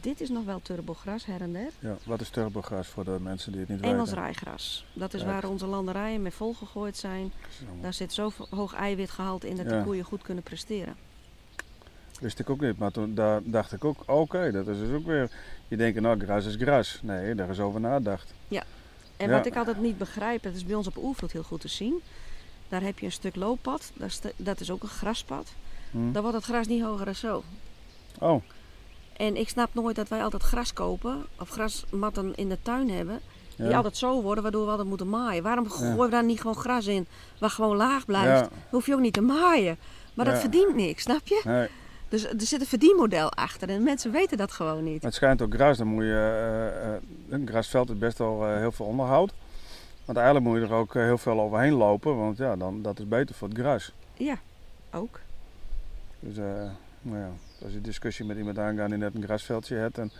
Dit 0.00 0.20
is 0.20 0.28
nog 0.28 0.44
wel 0.44 0.60
turbogras 0.62 1.24
her 1.26 1.40
en 1.40 1.52
der. 1.52 1.70
Ja, 1.78 1.96
wat 2.04 2.20
is 2.20 2.28
turbogras 2.28 2.86
voor 2.88 3.04
de 3.04 3.16
mensen 3.20 3.52
die 3.52 3.60
het 3.60 3.70
niet 3.70 3.80
Engels 3.80 4.08
weten? 4.08 4.22
rijgras. 4.24 4.86
Dat 4.92 5.14
is 5.14 5.22
Kijk. 5.22 5.32
waar 5.32 5.50
onze 5.50 5.66
landerijen 5.66 6.22
mee 6.22 6.32
volgegooid 6.32 6.96
zijn. 6.96 7.32
Daar 7.80 7.92
zit 7.94 8.12
zo 8.12 8.32
hoog 8.50 8.74
eiwitgehalte 8.74 9.48
in 9.48 9.56
dat 9.56 9.70
Ja. 9.70 9.78
de 9.78 9.84
koeien 9.84 10.04
goed 10.04 10.22
kunnen 10.22 10.42
presteren. 10.42 10.96
Wist 12.20 12.38
ik 12.38 12.50
ook 12.50 12.60
niet, 12.60 12.78
maar 12.78 12.90
toen 12.90 13.14
daar 13.14 13.40
dacht 13.44 13.72
ik 13.72 13.84
ook, 13.84 14.02
oké, 14.06 14.50
dat 14.52 14.66
is 14.68 14.78
dus 14.78 14.90
ook 14.94 15.06
weer... 15.06 15.30
Je 15.68 15.76
denkt, 15.76 16.00
nou, 16.00 16.18
gras 16.20 16.46
is 16.46 16.54
gras. 16.56 16.98
Nee, 17.02 17.34
daar 17.34 17.48
is 17.50 17.60
over 17.60 17.80
nagedacht. 17.80 18.32
En 18.48 19.28
Ja. 19.28 19.36
wat 19.36 19.46
ik 19.46 19.56
altijd 19.56 19.80
niet 19.80 19.98
begrijp, 19.98 20.42
dat 20.42 20.54
is 20.54 20.64
bij 20.66 20.74
ons 20.74 20.86
op 20.86 20.96
Oervloed 20.96 21.32
heel 21.32 21.42
goed 21.42 21.60
te 21.60 21.68
zien. 21.68 22.00
Daar 22.70 22.82
heb 22.82 22.98
je 22.98 23.06
een 23.06 23.12
stuk 23.12 23.36
looppad, 23.36 23.92
dat 24.36 24.60
is 24.60 24.70
ook 24.70 24.82
een 24.82 24.88
graspad. 24.88 25.52
Hm? 25.90 26.12
Dan 26.12 26.22
wordt 26.22 26.36
het 26.36 26.46
gras 26.46 26.66
niet 26.66 26.82
hoger 26.82 27.04
dan 27.04 27.14
zo. 27.14 27.42
Oh, 28.18 28.42
En 29.16 29.36
ik 29.36 29.48
snap 29.48 29.74
nooit 29.74 29.96
dat 29.96 30.08
wij 30.08 30.22
altijd 30.22 30.42
gras 30.42 30.72
kopen 30.72 31.24
of 31.38 31.48
grasmatten 31.48 32.34
in 32.34 32.48
de 32.48 32.58
tuin 32.62 32.90
hebben. 32.90 33.20
Die 33.56 33.68
ja. 33.68 33.76
altijd 33.76 33.96
zo 33.96 34.22
worden, 34.22 34.42
waardoor 34.42 34.64
we 34.64 34.70
altijd 34.70 34.88
moeten 34.88 35.08
maaien. 35.08 35.42
Waarom 35.42 35.70
gooien 35.70 35.98
we 35.98 36.08
daar 36.08 36.24
niet 36.24 36.40
gewoon 36.40 36.56
gras 36.56 36.86
in, 36.86 37.06
waar 37.38 37.50
gewoon 37.50 37.76
laag 37.76 38.04
blijft? 38.04 38.26
Ja. 38.26 38.40
Dan 38.40 38.50
hoef 38.70 38.86
je 38.86 38.94
ook 38.94 39.00
niet 39.00 39.12
te 39.12 39.20
maaien. 39.20 39.76
Maar 40.14 40.24
dat 40.24 40.38
verdient 40.38 40.74
niks, 40.74 41.02
snap 41.02 41.26
je? 41.26 41.40
Nee, 41.44 41.68
Dus 42.08 42.24
er 42.24 42.34
zit 42.40 42.60
een 42.60 42.66
verdienmodel 42.66 43.32
achter 43.32 43.68
en 43.68 43.82
mensen 43.82 44.10
weten 44.10 44.36
dat 44.36 44.52
gewoon 44.52 44.84
niet. 44.84 44.92
Maar 44.92 45.10
het 45.10 45.14
schijnt 45.14 45.42
ook 45.42 45.54
gras, 45.54 45.78
dan 45.78 45.86
moet 45.86 46.04
je, 46.04 47.00
eh, 47.28 47.34
een 47.38 47.46
grasveld 47.48 47.90
is 47.90 47.98
best 47.98 48.18
wel 48.18 48.46
eh, 48.46 48.56
heel 48.56 48.72
veel 48.72 48.86
onderhoud. 48.86 49.32
Want 50.10 50.22
eigenlijk 50.22 50.50
moet 50.50 50.60
je 50.60 50.74
er 50.74 50.80
ook 50.80 50.94
eh, 50.94 51.02
heel 51.02 51.18
veel 51.18 51.40
overheen 51.40 51.72
lopen, 51.72 52.16
want 52.16 52.36
ja, 52.36 52.56
dan, 52.56 52.82
dat 52.82 52.98
is 52.98 53.08
beter 53.08 53.34
voor 53.34 53.48
het 53.48 53.58
gras. 53.58 53.92
Ja, 54.14 54.38
ook. 54.92 55.20
Dus 56.20 56.36
eh, 56.36 56.70
nou 57.02 57.18
ja, 57.18 57.30
als 57.64 57.72
je 57.72 57.80
discussie 57.80 58.24
met 58.24 58.36
iemand 58.36 58.58
aangaat 58.58 58.88
die 58.88 58.98
net 58.98 59.14
een 59.14 59.22
grasveldje 59.22 59.76
hebt. 59.76 59.98
En, 59.98 60.10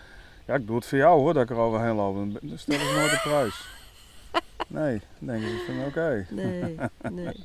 ja, 0.47 0.55
ik 0.55 0.67
doe 0.67 0.77
het 0.77 0.87
voor 0.87 0.99
jou 0.99 1.21
hoor, 1.21 1.35
dat 1.35 1.43
ik 1.43 1.51
er 1.51 1.57
overheen 1.57 1.95
loop. 1.95 2.15
Dan 2.15 2.59
stellen 2.59 2.87
ze 2.87 2.95
nooit 2.95 3.11
de 3.11 3.21
prijs. 3.29 3.69
Nee, 4.69 5.01
dan 5.19 5.29
denken 5.29 5.49
ze 5.49 5.65
van 5.67 5.85
oké. 5.85 6.27
Nee, 6.31 6.77
nee. 7.11 7.37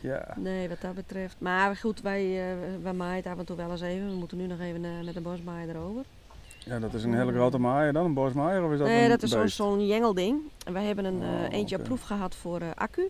Ja. 0.00 0.34
Nee, 0.36 0.68
wat 0.68 0.80
dat 0.80 0.94
betreft. 0.94 1.36
Maar 1.38 1.76
goed, 1.76 2.00
wij, 2.00 2.50
eh 2.50 2.56
wij 2.82 2.92
maaien 2.92 3.22
het 3.22 3.32
af 3.32 3.38
en 3.38 3.44
toe 3.44 3.56
wel 3.56 3.70
eens 3.70 3.80
even. 3.80 4.08
We 4.08 4.14
moeten 4.14 4.38
nu 4.38 4.46
nog 4.46 4.60
even 4.60 5.04
met 5.04 5.14
de 5.14 5.20
bosmaaier 5.20 5.68
erover. 5.68 6.04
Ja, 6.64 6.78
dat 6.78 6.94
is 6.94 7.04
een 7.04 7.14
hele 7.14 7.32
grote 7.32 7.58
maaier 7.58 7.92
dan, 7.92 8.04
een 8.04 8.14
bosmaaier 8.14 8.64
of 8.64 8.72
is 8.72 8.78
dat 8.78 8.86
nee, 8.86 9.08
dat 9.08 9.22
is 9.22 9.56
zo'n 9.56 9.86
jengelding. 9.86 10.38
En 10.66 10.72
wij 10.72 10.84
hebben 10.84 11.04
een 11.04 11.22
eh, 11.22 11.28
Oh, 11.28 11.46
eentje 11.50 11.74
op 11.74 11.80
oké. 11.80 11.88
proef 11.90 12.02
gehad 12.02 12.34
voor 12.34 12.60
eh, 12.60 12.68
accu. 12.74 13.08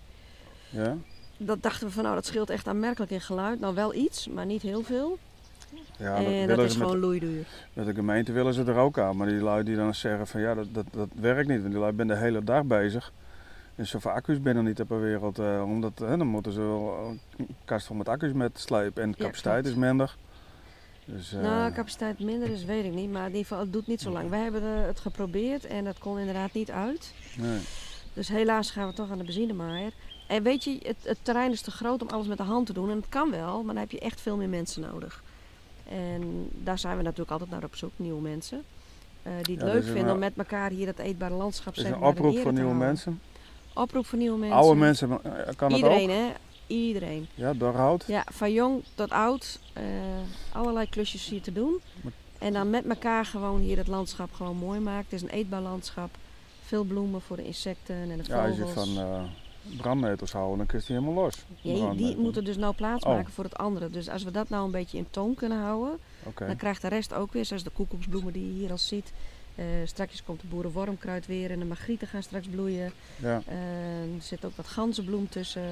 Ja? 0.71 0.97
Dat 1.37 1.63
dachten 1.63 1.87
we 1.87 1.93
van 1.93 2.03
nou, 2.03 2.15
dat 2.15 2.27
scheelt 2.27 2.51
echt 2.51 2.69
aanmerkelijk 2.69 3.11
in 3.13 3.21
geluid. 3.21 3.61
Nou, 3.61 3.75
wel 3.75 3.95
iets, 3.95 4.29
maar 4.29 4.47
niet 4.47 4.63
heel 4.63 4.83
veel. 4.83 5.19
Ja, 5.97 6.17
dat, 6.17 6.27
en 6.27 6.49
dat 6.49 6.59
is 6.59 6.77
gewoon 6.77 6.99
loeiduur. 6.99 7.47
met 7.73 7.87
de 7.87 7.95
gemeente 7.95 8.33
willen 8.33 8.55
ze 8.55 8.65
er 8.65 8.77
ook 8.77 8.99
aan. 8.99 9.17
Maar 9.17 9.29
die 9.29 9.41
lui 9.41 9.65
die 9.65 9.77
dan 9.77 9.95
zeggen 9.95 10.27
van 10.27 10.41
ja, 10.41 10.55
dat, 10.55 10.67
dat, 10.73 10.85
dat 10.91 11.09
werkt 11.21 11.49
niet. 11.49 11.61
Want 11.61 11.71
die 11.73 11.81
lui 11.81 11.93
zijn 11.97 12.09
de 12.09 12.17
hele 12.17 12.45
dag 12.45 12.65
bezig. 12.65 13.13
En 13.75 13.87
zoveel 13.87 14.11
accu's 14.11 14.41
binnen 14.41 14.65
niet 14.65 14.81
op 14.81 14.89
de 14.89 14.95
wereld. 14.95 15.39
eh, 15.39 15.63
omdat, 15.65 15.93
hè, 15.99 16.17
dan 16.17 16.27
moeten 16.27 16.53
ze 16.53 16.61
wel 16.61 16.99
een 17.37 17.47
kast 17.65 17.87
vol 17.87 17.97
met 17.97 18.09
accu's 18.09 18.33
met 18.33 18.59
slepen. 18.59 19.03
En 19.03 19.11
de 19.11 19.17
capaciteit 19.17 19.67
is 19.67 19.75
minder. 19.75 20.17
Dus, 21.05 21.33
eh, 21.33 21.41
Nou, 21.41 21.73
capaciteit 21.73 22.19
minder 22.21 22.51
is, 22.51 22.65
weet 22.65 22.85
ik 22.85 22.93
niet. 22.93 23.11
Maar 23.11 23.21
in 23.23 23.27
ieder 23.27 23.43
geval, 23.43 23.59
het 23.59 23.73
doet 23.73 23.87
niet 23.87 24.01
zo 24.01 24.11
lang. 24.11 24.31
Wij 24.31 24.41
hebben 24.43 24.63
eh, 24.63 24.87
het 24.87 25.01
geprobeerd 25.01 25.65
en 25.65 25.85
dat 25.85 25.99
kon 25.99 26.19
inderdaad 26.19 26.53
niet 26.53 26.71
uit. 26.71 27.13
nee. 27.39 27.59
Dus 28.13 28.29
helaas 28.29 28.71
gaan 28.71 28.89
we 28.89 28.95
toch 28.95 29.11
aan 29.11 29.19
de 29.19 29.25
benzinemaaier. 29.25 29.93
En 30.27 30.43
weet 30.43 30.65
je, 30.65 30.79
het, 30.83 30.97
het 31.03 31.19
terrein 31.23 31.53
is 31.53 31.61
te 31.61 31.71
groot 31.71 32.03
om 32.03 32.09
alles 32.09 32.27
met 32.27 32.37
de 32.37 32.43
hand 32.43 32.67
te 32.67 32.73
doen. 32.73 32.91
En 32.91 32.97
het 32.97 33.09
kan 33.09 33.31
wel, 33.31 33.57
maar 33.63 33.75
dan 33.75 33.83
heb 33.83 33.91
je 33.91 33.99
echt 34.01 34.21
veel 34.21 34.37
meer 34.37 34.49
mensen 34.49 34.81
nodig. 34.83 35.23
En 35.89 36.49
daar 36.53 36.79
zijn 36.79 36.97
we 36.97 37.03
natuurlijk 37.03 37.31
altijd 37.31 37.51
naar 37.51 37.65
op 37.65 37.77
zoek, 37.77 37.91
nieuwe 37.97 38.21
mensen. 38.21 38.63
eh, 39.23 39.33
die 39.43 39.55
het 39.55 39.65
Ja, 39.65 39.71
leuk 39.73 39.81
dus 39.81 39.87
een, 39.87 39.93
vinden 39.97 40.15
om 40.15 40.23
eh, 40.23 40.29
met 40.29 40.39
elkaar 40.47 40.71
hier 40.71 40.87
het 40.87 40.99
eetbare 40.99 41.35
landschap 41.35 41.75
Het 41.77 41.85
is 41.85 41.91
een 41.91 42.03
oproep 42.03 42.33
voor 42.35 42.43
te 42.43 42.49
nieuwe 42.53 42.61
houden. 42.61 42.77
mensen. 42.87 43.21
Oproep 43.75 44.07
voor 44.07 44.19
nieuwe 44.19 44.39
mensen. 44.39 44.59
Oude 44.59 44.79
mensen, 44.81 45.11
eh, 45.11 45.55
kan 45.57 45.69
dat 45.71 45.79
Iedereen, 45.79 46.11
ook? 46.11 46.17
hè? 46.17 46.27
Iedereen. 46.67 47.29
Ja, 47.35 47.53
doorhout. 47.55 48.05
Ja, 48.07 48.25
van 48.33 48.53
jong 48.53 48.83
tot 48.95 49.11
oud. 49.11 49.59
eh, 49.73 49.83
allerlei 50.53 50.89
klusjes 50.89 51.29
hier 51.29 51.43
te 51.43 51.53
doen. 51.53 51.81
En 52.39 52.53
dan 52.53 52.71
met 52.71 52.87
elkaar 52.89 53.25
gewoon 53.25 53.61
hier 53.61 53.77
het 53.77 53.87
landschap 53.89 54.33
gewoon 54.33 54.57
mooi 54.57 54.81
maken. 54.81 55.05
Het 55.05 55.13
is 55.13 55.23
een 55.23 55.29
eetbaar 55.29 55.61
landschap. 55.61 56.11
Veel 56.63 56.85
bloemen 56.85 57.21
voor 57.21 57.37
de 57.37 57.45
insecten 57.45 57.95
en 57.95 58.09
de 58.19 58.25
Ja, 58.27 58.47
als 58.47 58.57
vogels. 58.59 58.75
je 58.75 58.81
van 58.95 58.99
eh 59.05 59.23
brandnetels 59.77 60.33
houden, 60.33 60.57
dan 60.59 60.67
kun 60.67 60.79
je 60.79 60.85
die 60.87 60.97
helemaal 60.97 61.23
los. 61.25 61.35
Ja, 61.61 61.91
die 61.95 62.17
moeten 62.17 62.45
dus 62.45 62.57
nou 62.57 62.75
plaatsmaken 62.75 63.27
Oh. 63.27 63.31
voor 63.33 63.45
het 63.45 63.57
andere. 63.57 63.91
Dus 63.91 64.09
als 64.09 64.23
we 64.25 64.31
dat 64.31 64.49
nou 64.49 64.65
een 64.65 64.71
beetje 64.71 64.99
in 64.99 65.07
toon 65.11 65.35
kunnen 65.35 65.59
houden, 65.59 65.99
dan 66.39 66.57
krijgt 66.57 66.83
de 66.83 66.89
rest 66.89 67.15
ook 67.15 67.33
weer, 67.33 67.45
zoals 67.45 67.63
de 67.63 67.71
koekoeksbloemen 67.71 68.33
die 68.33 68.47
je 68.47 68.53
hier 68.53 68.71
al 68.71 68.79
ziet. 68.79 69.13
Eh 69.55 69.65
straks 69.85 70.23
komt 70.23 70.41
de 70.41 70.47
boerenwormkruid 70.47 71.27
weer 71.27 71.51
en 71.51 71.59
de 71.59 71.65
magrieten 71.65 72.09
gaan 72.09 72.23
straks 72.23 72.47
bloeien. 72.47 72.93
Ja. 73.17 73.43
Eh, 73.47 74.15
er 74.15 74.23
zit 74.23 74.45
ook 74.45 74.57
wat 74.57 74.67
ganzenbloem 74.67 75.29
tussen. 75.29 75.63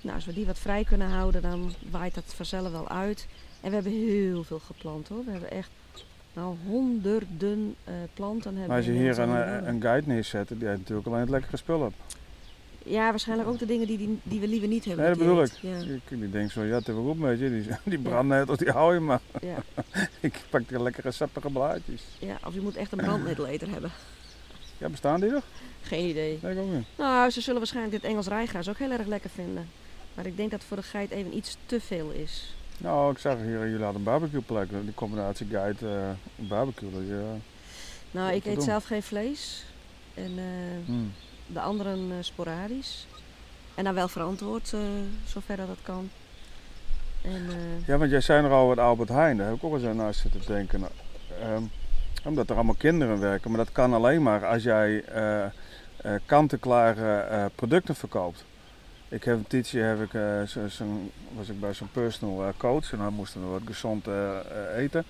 Nou, 0.00 0.14
als 0.14 0.24
we 0.24 0.32
die 0.32 0.46
wat 0.46 0.58
vrij 0.58 0.84
kunnen 0.84 1.08
houden, 1.08 1.42
dan 1.42 1.72
waait 1.90 2.14
dat 2.14 2.24
vanzelf 2.26 2.72
wel 2.72 2.88
uit. 2.88 3.26
En 3.60 3.68
we 3.68 3.74
hebben 3.74 3.92
heel 3.92 4.44
veel 4.44 4.58
geplant 4.58 5.08
hoor. 5.08 5.24
We 5.24 5.30
hebben 5.30 5.50
echt 5.50 5.70
nou, 6.32 6.56
honderden 6.66 7.74
eh, 7.84 7.94
planten. 8.14 8.50
Hebben 8.50 8.68
Maar 8.68 8.76
als 8.76 8.86
je 8.86 8.92
hier 8.92 9.18
een, 9.18 9.68
een 9.68 9.80
guide 9.80 10.06
neerzet, 10.06 10.48
die 10.48 10.66
heeft 10.66 10.78
natuurlijk 10.78 11.06
alleen 11.06 11.20
het 11.20 11.30
lekkere 11.30 11.56
spul 11.56 11.80
op. 11.80 11.94
Ja, 12.90 13.10
waarschijnlijk 13.10 13.48
ook 13.48 13.58
de 13.58 13.66
dingen 13.66 13.86
die, 13.86 13.98
die, 13.98 14.20
die 14.22 14.40
we 14.40 14.48
liever 14.48 14.68
niet 14.68 14.84
hebben. 14.84 15.04
Nee, 15.04 15.14
dat 15.14 15.24
bedoel 15.24 15.42
ik. 15.42 15.52
Ja, 15.60 15.94
Ik 15.94 16.00
die 16.08 16.30
denkt 16.30 16.52
zo, 16.52 16.62
ja, 16.64 16.74
het 16.74 16.86
wel 16.86 17.02
goed 17.04 17.18
met 17.18 17.38
je. 17.38 17.50
Die, 17.50 17.66
die 17.96 17.98
brandnetels, 17.98 18.58
die 18.58 18.70
hou 18.70 18.94
je 18.94 19.00
maar. 19.00 19.20
ja, 19.40 19.56
Ik 20.20 20.40
pak 20.50 20.68
die 20.68 20.82
lekkere 20.82 21.10
sappige 21.10 21.50
blaadjes. 21.50 22.02
ja, 22.18 22.38
of 22.46 22.54
je 22.54 22.60
moet 22.60 22.76
echt 22.76 22.92
een 22.92 22.98
brandmiddeleter 22.98 23.70
hebben. 23.70 23.90
Ja, 24.78 24.88
bestaan 24.88 25.20
die 25.20 25.30
er? 25.30 25.42
Geen 25.82 26.08
idee. 26.08 26.38
Nee, 26.42 26.52
ik 26.52 26.58
ook 26.58 26.72
niet. 26.72 26.86
Nou, 26.98 27.30
ze 27.30 27.40
zullen 27.40 27.58
waarschijnlijk 27.58 28.02
dit 28.02 28.10
Engels 28.10 28.26
rijgaas 28.26 28.68
ook 28.68 28.78
heel 28.78 28.90
erg 28.90 29.06
lekker 29.06 29.30
vinden. 29.30 29.68
Maar 30.14 30.26
ik 30.26 30.36
denk 30.36 30.50
dat 30.50 30.64
voor 30.64 30.76
de 30.76 30.82
geit 30.82 31.10
even 31.10 31.36
iets 31.36 31.56
te 31.66 31.80
veel 31.80 32.10
is. 32.10 32.54
Nou, 32.78 33.12
ik 33.12 33.18
zag 33.18 33.36
hier, 33.36 33.48
jullie 33.68 33.72
hadden 33.84 33.94
een 33.94 34.02
barbecueplek. 34.02 34.68
Die 34.70 34.94
combinatie 34.94 35.46
guide 35.50 35.88
eh 35.88 36.48
barbecue. 36.48 36.90
Dat 36.90 37.00
je, 37.06 37.14
eh, 37.34 37.40
Nou, 38.10 38.34
ik 38.34 38.42
te 38.42 38.48
eet 38.48 38.54
doen. 38.54 38.64
zelf 38.64 38.84
geen 38.84 39.02
vlees. 39.02 39.64
En 40.14 40.30
hmm. 40.84 41.12
De 41.52 41.60
anderen 41.60 42.10
eh, 42.10 42.16
sporadisch. 42.20 43.06
En 43.74 43.84
dan 43.84 43.94
wel 43.94 44.08
verantwoord, 44.08 44.72
eh, 44.72 44.80
zover 45.26 45.56
dat 45.56 45.78
kan. 45.82 46.10
En 47.22 47.46
eh, 47.48 47.86
Ja, 47.86 47.98
want 47.98 48.10
jij 48.10 48.20
zei 48.20 48.44
er 48.44 48.50
al 48.50 48.66
wat 48.66 48.78
Albert 48.78 49.08
Heijn. 49.08 49.36
Daar 49.36 49.46
heb 49.46 49.56
ik 49.56 49.64
ook 49.64 49.74
eens 49.74 49.98
aan 49.98 50.14
zitten 50.14 50.40
denken. 50.46 50.82
Ehm, 51.40 51.62
omdat 52.24 52.50
er 52.50 52.54
allemaal 52.54 52.74
kinderen 52.74 53.20
werken. 53.20 53.50
Maar 53.50 53.64
dat 53.64 53.72
kan 53.72 53.94
alleen 53.94 54.22
maar 54.22 54.46
als 54.46 54.62
jij 54.62 55.04
kant-en-klare 56.26 57.18
eh, 57.18 57.44
producten 57.54 57.94
verkoopt. 57.94 58.44
Ik 59.08 59.24
heb 59.24 59.36
een 59.36 59.46
tijdje 59.46 59.80
heb 59.80 60.02
ik, 60.02 60.10
zo, 60.48 60.84
was 61.36 61.48
ik 61.48 61.60
bij 61.60 61.72
zo'n 61.72 61.90
personal 61.92 62.52
coach 62.56 62.92
en 62.92 62.98
dan 62.98 63.12
moesten 63.14 63.40
we 63.40 63.46
wat 63.46 63.60
gezond 63.64 64.06
eten. 64.76 65.04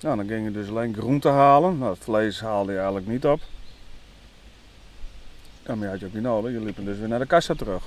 Nou, 0.00 0.16
dan 0.16 0.26
ging 0.26 0.44
je 0.44 0.50
dus 0.50 0.68
alleen 0.68 0.94
groenten 0.94 1.32
halen. 1.32 1.78
Nou, 1.78 1.92
het 1.92 2.02
vlees 2.02 2.40
haalde 2.40 2.72
je 2.72 2.78
eigenlijk 2.78 3.06
niet 3.06 3.26
op. 3.26 3.40
Ja, 5.66 5.74
maar 5.74 5.84
je 5.84 5.90
had 5.90 6.00
je 6.00 6.06
ook 6.06 6.12
niet 6.12 6.22
nodig. 6.22 6.52
Je 6.52 6.60
liep 6.60 6.76
dus 6.84 6.98
weer 6.98 7.08
naar 7.08 7.18
de 7.18 7.26
kassa 7.26 7.54
terug. 7.54 7.82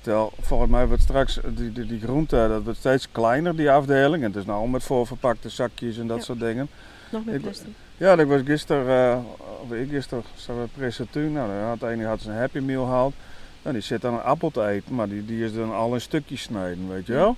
Terwijl 0.00 0.32
volgens 0.40 0.70
mij 0.70 0.86
wordt 0.86 1.02
straks 1.02 1.38
die, 1.48 1.72
die, 1.72 1.86
die 1.86 2.00
groente, 2.00 2.46
dat 2.48 2.62
wordt 2.62 2.78
steeds 2.78 3.08
kleiner, 3.12 3.56
die 3.56 3.70
afdeling. 3.70 4.22
En 4.22 4.28
het 4.30 4.38
is 4.38 4.44
nou 4.46 4.68
met 4.68 4.82
voorverpakte 4.82 5.48
zakjes 5.48 5.98
en 5.98 6.06
dat 6.06 6.16
Ja. 6.16 6.22
soort 6.22 6.40
dingen. 6.40 6.68
nog 7.10 7.24
meer 7.24 7.34
Ik- 7.34 7.40
plastic. 7.42 7.68
Ja, 7.96 8.12
ik 8.18 8.26
was 8.26 8.40
gisteren, 8.44 9.12
eh, 9.12 9.18
of 9.62 9.72
ik 9.72 9.88
gisteren, 9.90 10.22
we 10.46 10.52
presentatuur. 10.74 11.30
Nou, 11.30 11.48
dan 11.48 11.56
had 11.68 11.80
de 11.80 11.88
ene 11.88 12.04
had 12.04 12.20
zijn 12.20 12.36
Happy 12.38 12.58
Meal 12.58 12.84
gehaald. 12.84 13.14
Nou, 13.62 13.74
die 13.74 13.84
zit 13.84 14.00
dan 14.00 14.14
een 14.14 14.22
appel 14.22 14.50
te 14.50 14.66
eten, 14.66 14.94
maar 14.94 15.08
die, 15.08 15.24
die 15.24 15.44
is 15.44 15.54
dan 15.54 15.72
al 15.74 15.94
in 15.94 16.00
stukjes 16.00 16.42
snijden, 16.42 16.88
weet 16.88 17.06
je 17.06 17.12
Ja. 17.12 17.34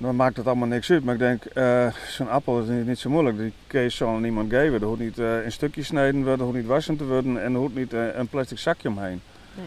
Dan 0.00 0.16
maakt 0.16 0.36
het 0.36 0.46
allemaal 0.46 0.68
niks 0.68 0.90
uit. 0.90 1.04
Maar 1.04 1.14
ik 1.14 1.20
denk, 1.20 1.44
eh, 1.44 1.92
zo'n 2.08 2.28
appel 2.28 2.60
is 2.60 2.68
niet, 2.68 2.86
niet 2.86 2.98
zo 2.98 3.10
moeilijk. 3.10 3.38
Die 3.38 3.52
kun 3.66 3.80
je 3.80 3.90
zo 3.90 4.14
aan 4.14 4.24
iemand 4.24 4.50
geven. 4.50 4.80
Er 4.80 4.86
hoeft 4.86 5.00
niet 5.00 5.18
eh, 5.18 5.44
in 5.44 5.52
stukjes 5.52 5.86
snijden 5.86 6.20
worden, 6.22 6.38
er 6.38 6.44
hoeft 6.44 6.56
niet 6.56 6.66
wassen 6.66 6.96
te 6.96 7.06
worden 7.06 7.42
en 7.42 7.52
er 7.52 7.58
hoeft 7.58 7.74
niet 7.74 7.92
eh, 7.92 8.14
een 8.14 8.28
plastic 8.28 8.58
zakje 8.58 8.88
omheen. 8.88 9.20
Nee. 9.54 9.66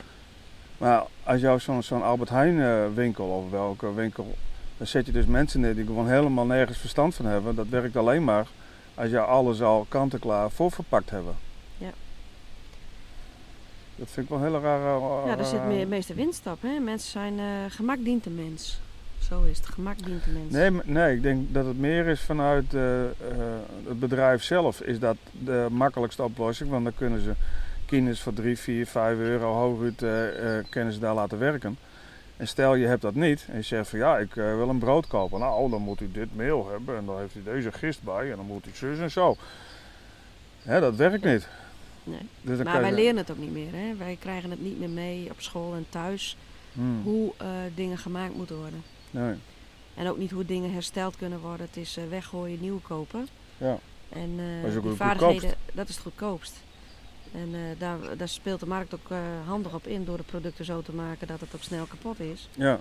Maar 0.77 1.03
als 1.23 1.41
jou 1.41 1.59
zo'n 1.59 1.83
zo'n 1.83 2.03
Albert 2.03 2.29
Heijn 2.29 2.93
winkel 2.93 3.25
of 3.25 3.51
welke 3.51 3.93
winkel, 3.93 4.35
dan 4.77 4.87
zet 4.87 5.05
je 5.05 5.11
dus 5.11 5.25
mensen 5.25 5.59
neer 5.59 5.75
die 5.75 5.85
gewoon 5.85 6.09
helemaal 6.09 6.45
nergens 6.45 6.77
verstand 6.77 7.15
van 7.15 7.25
hebben. 7.25 7.55
Dat 7.55 7.67
werkt 7.67 7.95
alleen 7.95 8.23
maar 8.23 8.47
als 8.95 9.09
je 9.09 9.19
alles 9.19 9.61
al 9.61 9.85
kant-en-klaar 9.89 10.51
voorverpakt 10.51 11.09
hebben. 11.09 11.35
Ja. 11.77 11.91
Dat 13.95 14.07
vind 14.09 14.25
ik 14.25 14.29
wel 14.29 14.37
een 14.37 14.45
hele 14.45 14.59
rare... 14.59 15.27
Ja, 15.27 15.35
daar 15.35 15.45
zit 15.45 15.65
meer, 15.65 15.87
meeste 15.87 16.13
winst 16.13 16.47
op. 16.47 16.61
Hè? 16.61 16.79
Mensen 16.79 17.11
zijn, 17.11 17.39
gemak 17.69 17.97
dient 18.03 18.23
de 18.23 18.29
mens. 18.29 18.79
Zo 19.29 19.43
is 19.43 19.57
het, 19.57 19.67
gemak 19.67 20.03
dient 20.05 20.23
de 20.23 20.31
mens. 20.31 20.51
Nee, 20.53 20.81
nee, 20.85 21.15
ik 21.15 21.21
denk 21.21 21.53
dat 21.53 21.65
het 21.65 21.77
meer 21.79 22.07
is 22.07 22.21
vanuit 22.21 22.73
eh, 22.73 23.03
eh, 23.03 23.09
het 23.87 23.99
bedrijf 23.99 24.43
zelf. 24.43 24.81
Is 24.81 24.99
dat 24.99 25.17
de 25.31 25.67
makkelijkste 25.71 26.23
oplossing? 26.23 26.69
Want 26.69 26.83
dan 26.83 26.93
kunnen 26.95 27.21
ze 27.21 27.31
kines 27.85 28.21
voor 28.21 28.33
3, 28.33 28.57
4, 28.57 28.85
5 28.85 29.17
euro 29.17 29.53
hooguit 29.53 30.01
eh 30.01 30.57
eh, 30.57 30.65
kunnen 30.69 30.93
ze 30.93 30.99
daar 30.99 31.13
laten 31.13 31.39
werken. 31.39 31.77
En 32.37 32.47
stel 32.47 32.75
je 32.75 32.85
hebt 32.87 33.01
dat 33.01 33.15
niet 33.15 33.45
en 33.49 33.55
je 33.55 33.61
zegt 33.61 33.89
van 33.89 33.99
ja, 33.99 34.17
ik 34.17 34.33
wil 34.33 34.69
een 34.69 34.79
brood 34.79 35.07
kopen. 35.07 35.39
Nou, 35.39 35.69
dan 35.69 35.81
moet 35.81 35.99
hij 35.99 36.09
dit 36.11 36.35
meel 36.35 36.69
hebben 36.69 36.97
en 36.97 37.05
dan 37.05 37.19
heeft 37.19 37.33
hij 37.33 37.43
deze 37.53 37.71
gist 37.71 38.03
bij 38.03 38.29
en 38.31 38.35
dan 38.35 38.45
moet 38.45 38.65
hij 38.65 38.73
zus 38.75 38.99
en 38.99 39.11
zo. 39.11 39.35
Hè, 40.63 40.79
dat 40.79 40.95
werkt 40.95 41.23
niet. 41.25 41.47
Nee. 42.03 42.27
Dus 42.41 42.63
Maar 42.63 42.81
wij 42.81 42.89
je- 42.89 42.95
leren 42.95 43.17
het 43.17 43.31
ook 43.31 43.37
niet 43.37 43.51
meer. 43.53 43.71
Hè? 43.71 43.95
Wij 43.97 44.17
krijgen 44.19 44.49
het 44.49 44.61
niet 44.61 44.79
meer 44.79 44.89
mee 44.89 45.27
op 45.31 45.41
school 45.41 45.73
en 45.73 45.85
thuis 45.89 46.37
Hmm, 46.73 47.01
hoe 47.03 47.33
dingen 47.75 47.97
gemaakt 47.97 48.35
moeten 48.35 48.57
worden. 48.57 48.83
Nee. 49.11 49.33
En 49.93 50.07
ook 50.07 50.17
niet 50.17 50.31
hoe 50.31 50.45
dingen 50.45 50.73
hersteld 50.73 51.15
kunnen 51.15 51.39
worden. 51.39 51.65
Het 51.65 51.77
is 51.77 51.97
eh, 51.97 52.03
weggooien, 52.09 52.61
nieuw 52.61 52.79
kopen. 52.87 53.27
Ja. 53.57 53.77
En 54.09 54.29
eh, 54.37 54.61
Dat 54.61 54.71
is 54.71 54.77
ook 54.77 54.83
die 54.83 54.91
vaardigheden, 54.93 55.53
dat 55.73 55.89
is 55.89 55.95
het 55.95 56.03
goedkoopst. 56.03 56.63
En 57.33 57.49
eh, 57.53 57.59
daar, 57.77 57.97
daar 58.17 58.29
speelt 58.29 58.59
de 58.59 58.67
markt 58.67 58.93
ook 58.93 59.09
handig 59.45 59.73
op 59.73 59.87
in 59.87 60.05
door 60.05 60.17
de 60.17 60.23
producten 60.23 60.65
zo 60.65 60.81
te 60.81 60.93
maken 60.93 61.27
dat 61.27 61.39
het 61.39 61.55
ook 61.55 61.63
snel 61.63 61.85
kapot 61.85 62.19
is. 62.19 62.49
Ja. 62.55 62.79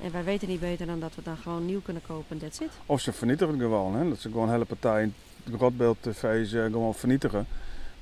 En 0.00 0.12
wij 0.12 0.24
weten 0.24 0.48
niet 0.48 0.60
beter 0.60 0.86
dan 0.86 1.00
dat 1.00 1.14
we 1.14 1.22
dan 1.22 1.36
gewoon 1.36 1.66
nieuw 1.66 1.80
kunnen 1.80 2.02
kopen 2.06 2.26
en 2.28 2.38
that's 2.38 2.60
it. 2.60 2.70
Of 2.86 3.00
ze 3.00 3.12
vernietigen 3.12 3.54
het 3.54 3.62
gewoon. 3.62 3.96
Hè? 3.96 4.08
Dat 4.08 4.18
ze 4.18 4.30
gewoon 4.30 4.50
hele 4.50 4.64
partijen, 4.64 5.14
rotbeeld 5.58 5.96
tv's 6.00 6.52
eh, 6.52 6.64
gewoon 6.64 6.94
vernietigen. 6.94 7.46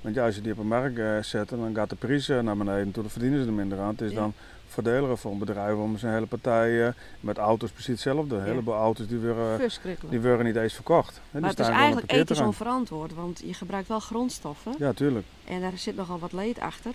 Want 0.00 0.14
ja, 0.14 0.24
als 0.24 0.34
je 0.34 0.40
die 0.40 0.52
op 0.52 0.58
een 0.58 0.66
markt 0.66 0.98
eh, 0.98 1.18
zet, 1.22 1.48
dan 1.48 1.74
gaat 1.74 1.90
de 1.90 1.96
prijs 1.96 2.26
naar 2.26 2.56
beneden. 2.56 2.90
Toen 2.90 3.10
verdienen 3.10 3.40
ze 3.40 3.46
er 3.46 3.52
minder 3.52 3.78
aan. 3.78 3.88
Het 3.88 4.00
is 4.00 4.10
Ja. 4.10 4.16
dan 4.16 4.34
voordeliger 4.66 5.18
voor 5.18 5.32
een 5.32 5.38
bedrijf 5.38 5.76
om 5.76 5.98
zijn 5.98 6.12
hele 6.14 6.26
partij... 6.26 6.86
eh, 6.86 6.92
met 7.20 7.38
auto's 7.38 7.70
precies 7.70 7.92
hetzelfde. 8.04 8.36
Een 8.36 8.42
heleboel 8.44 8.74
auto's 8.74 9.06
die 9.06 9.18
worden, 9.18 9.58
Verschrikkelijk. 9.58 10.10
die 10.10 10.20
niet 10.44 10.56
eens 10.56 10.74
verkocht. 10.74 11.20
Maar 11.30 11.50
het 11.50 11.58
is 11.58 11.66
eigenlijk 11.68 12.12
ethisch 12.12 12.40
onverantwoord, 12.40 13.14
want 13.14 13.40
je 13.44 13.54
gebruikt 13.54 13.88
wel 13.88 14.00
grondstoffen 14.00 14.74
Ja, 14.78 14.92
tuurlijk. 14.92 15.26
en 15.44 15.60
daar 15.60 15.72
zit 15.78 15.96
nogal 15.96 16.18
wat 16.18 16.32
leed 16.32 16.60
achter. 16.60 16.92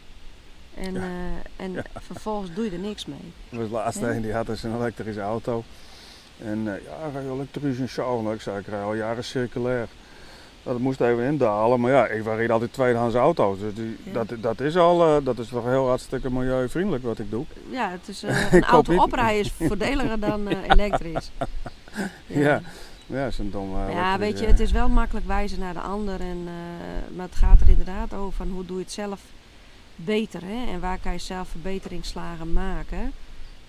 En, 0.76 0.94
Ja. 0.94 1.00
eh, 1.00 1.66
en 1.66 1.84
vervolgens 2.00 2.54
doe 2.54 2.66
je 2.66 2.72
er 2.72 2.80
niks 2.80 3.06
mee. 3.06 3.34
Er 3.50 3.58
was 3.60 3.70
laatst 3.70 4.00
Ja. 4.00 4.10
een 4.10 4.22
die 4.22 4.34
had 4.34 4.46
dus 4.46 4.64
een 4.64 4.76
elektrische 4.76 5.22
auto. 5.22 5.64
En 6.44 6.76
eh, 6.76 6.84
ja, 6.84 7.20
elektrisch 7.32 7.80
en 7.80 7.90
zo. 7.90 8.32
Ik 8.32 8.42
zei, 8.42 8.60
ik 8.60 8.68
rij 8.68 8.82
al 8.82 8.94
jaren 8.94 9.24
circulair. 9.24 9.88
Dat 10.64 10.80
moest 10.80 11.02
even 11.02 11.24
indalen, 11.24 11.80
maar 11.80 11.92
ja, 11.92 12.08
ik 12.08 12.24
reed 12.26 12.50
altijd 12.50 12.74
tweedehands 12.74 13.16
auto's. 13.16 13.60
Dus 13.60 13.74
die, 13.74 13.98
Ja. 14.04 14.12
dat, 14.14 14.28
dat 14.42 14.60
is 14.60 14.78
al, 14.78 15.06
eh, 15.18 15.26
dat 15.26 15.40
is 15.40 15.48
toch 15.48 15.66
heel 15.66 15.88
hartstikke 15.88 16.32
milieuvriendelijk 16.32 17.04
wat 17.04 17.20
ik 17.20 17.30
doe. 17.32 17.46
Ja, 17.70 17.90
het 17.90 18.08
is, 18.08 18.24
eh, 18.24 18.54
een 18.54 18.64
auto 18.64 18.96
oprijden 19.04 19.40
is 19.42 19.52
voordeliger 19.52 20.20
dan 20.20 20.48
eh, 20.48 20.58
elektrisch. 20.74 21.32
Ja, 22.28 22.62
ja, 23.06 23.26
is 23.26 23.38
een 23.38 23.52
dom. 23.52 23.76
eh, 23.88 23.94
Ja, 23.94 24.18
weet 24.18 24.40
je, 24.40 24.46
het 24.46 24.60
is 24.60 24.72
wel 24.72 24.90
makkelijk 24.90 25.28
wijzen 25.28 25.60
naar 25.60 25.74
de 25.74 25.80
ander. 25.80 26.20
En, 26.20 26.38
eh, 26.46 27.16
maar 27.16 27.26
het 27.26 27.36
gaat 27.36 27.62
er 27.62 27.70
inderdaad 27.70 28.14
over 28.14 28.34
van 28.34 28.50
hoe 28.50 28.66
doe 28.66 28.78
je 28.78 28.84
het 28.84 28.92
zelf 28.92 29.22
beter. 29.96 30.42
Hè? 30.46 30.72
En 30.74 30.80
waar 30.80 30.98
kan 31.00 31.12
je 31.12 31.18
zelf 31.20 31.48
verbeteringsslagen 31.48 32.54
maken. 32.54 33.12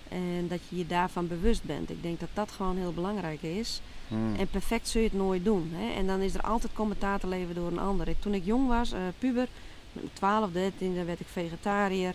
En 0.09 0.45
dat 0.49 0.59
je 0.69 0.77
je 0.77 0.87
daarvan 0.87 1.27
bewust 1.27 1.63
bent. 1.63 1.89
Ik 1.89 2.01
denk 2.03 2.19
dat 2.19 2.29
dat 2.33 2.51
gewoon 2.51 2.77
heel 2.77 2.93
belangrijk 2.93 3.41
is. 3.41 3.81
Hmm. 4.11 4.35
En 4.39 4.47
perfect 4.47 4.87
zul 4.87 5.01
je 5.01 5.07
het 5.07 5.17
nooit 5.17 5.43
doen. 5.45 5.71
Hè? 5.75 5.93
En 5.99 6.07
dan 6.07 6.19
is 6.19 6.33
er 6.33 6.41
altijd 6.41 6.73
commentaar 6.73 7.19
te 7.19 7.27
leveren 7.27 7.55
door 7.55 7.71
een 7.71 7.79
ander. 7.79 8.07
Ik- 8.07 8.21
Toen 8.21 8.33
ik 8.33 8.45
jong 8.45 8.67
was, 8.67 8.91
eh, 8.91 8.99
puber, 9.19 9.47
met 9.93 10.03
mijn 10.03 10.13
12, 10.13 10.51
13, 10.51 11.05
werd 11.05 11.19
ik 11.19 11.27
vegetariër. 11.31 12.13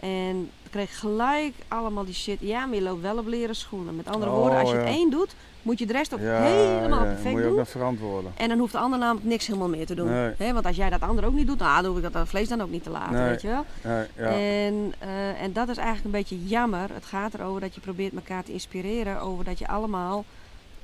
En 0.00 0.50
kreeg 0.70 0.98
gelijk 0.98 1.54
allemaal 1.68 2.04
die 2.04 2.14
shit. 2.14 2.40
Ja, 2.40 2.66
maar 2.66 2.74
je 2.76 2.82
loopt 2.82 3.02
wel 3.02 3.18
op 3.18 3.26
leren 3.26 3.54
schoenen. 3.56 3.96
Met 3.96 4.08
andere 4.08 4.30
Oh, 4.30 4.36
woorden, 4.38 4.58
als 4.58 4.70
je 4.70 4.76
ja. 4.76 4.80
het 4.82 4.90
één 4.94 5.10
doet, 5.10 5.34
moet 5.62 5.78
je 5.78 5.86
de 5.86 5.92
rest 5.92 6.14
ook 6.14 6.20
Ja, 6.20 6.42
helemaal 6.42 6.98
ja, 7.04 7.04
perfect 7.04 7.30
moet 7.30 7.38
je 7.38 7.42
ook 7.42 7.48
doen. 7.48 7.58
nog 7.58 7.68
verantwoorden. 7.68 8.32
En 8.36 8.48
dan 8.48 8.58
hoeft 8.58 8.72
de 8.72 8.78
ander 8.78 8.98
namelijk 8.98 9.26
niks 9.26 9.46
helemaal 9.46 9.68
meer 9.68 9.86
te 9.86 9.94
doen. 9.94 10.08
Nee. 10.10 10.32
Hè, 10.38 10.52
want 10.52 10.66
als 10.66 10.76
jij 10.76 10.90
dat 10.90 11.00
ander 11.00 11.24
ook 11.24 11.32
niet 11.34 11.46
doet, 11.46 11.58
nou, 11.58 11.82
dan 11.82 11.92
hoef 11.94 12.04
ik 12.04 12.12
dat 12.12 12.28
vlees 12.28 12.48
dan 12.48 12.62
ook 12.62 12.70
niet 12.70 12.82
te 12.82 12.90
laten, 12.90 13.12
Nee. 13.18 13.28
weet 13.28 13.42
je 13.42 13.48
wel. 13.48 13.64
En, 14.16 14.94
eh, 14.98 15.42
en 15.42 15.52
dat 15.52 15.68
is 15.68 15.76
eigenlijk 15.76 16.04
een 16.06 16.20
beetje 16.20 16.46
jammer. 16.46 16.88
Het 16.92 17.04
gaat 17.04 17.34
erover 17.34 17.60
dat 17.60 17.74
je 17.74 17.80
probeert 17.80 18.14
elkaar 18.14 18.44
te 18.44 18.52
inspireren 18.52 19.20
over 19.20 19.44
dat 19.44 19.58
je 19.58 19.68
allemaal 19.68 20.24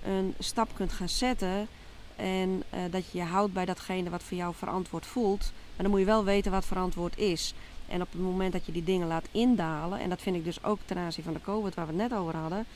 een 0.06 0.34
stap 0.38 0.68
kunt 0.74 0.92
gaan 0.92 1.08
zetten. 1.08 1.68
En 2.16 2.62
eh, 2.70 2.80
dat 2.90 3.10
je 3.10 3.18
je 3.18 3.24
houdt 3.24 3.52
bij 3.52 3.64
datgene 3.64 4.10
wat 4.10 4.22
voor 4.22 4.36
jou 4.36 4.54
verantwoord 4.54 5.06
voelt. 5.06 5.52
Maar 5.74 5.82
dan 5.82 5.90
moet 5.90 6.00
je 6.00 6.06
wel 6.06 6.24
weten 6.24 6.52
wat 6.52 6.66
verantwoord 6.66 7.18
is. 7.18 7.54
En 7.88 8.02
op 8.02 8.12
het 8.12 8.20
moment 8.20 8.52
dat 8.52 8.66
je 8.66 8.72
die 8.72 8.84
dingen 8.84 9.06
laat 9.06 9.28
indalen, 9.30 10.00
en 10.00 10.08
dat 10.08 10.20
vind 10.22 10.36
ik 10.36 10.44
dus 10.44 10.64
ook 10.64 10.78
ten 10.84 10.98
aanzien 10.98 11.24
van 11.24 11.32
de 11.32 11.40
COVID 11.40 11.74
waar 11.74 11.86
we 11.86 11.92
het 11.92 12.10
net 12.10 12.18
over 12.18 12.36
hadden. 12.36 12.66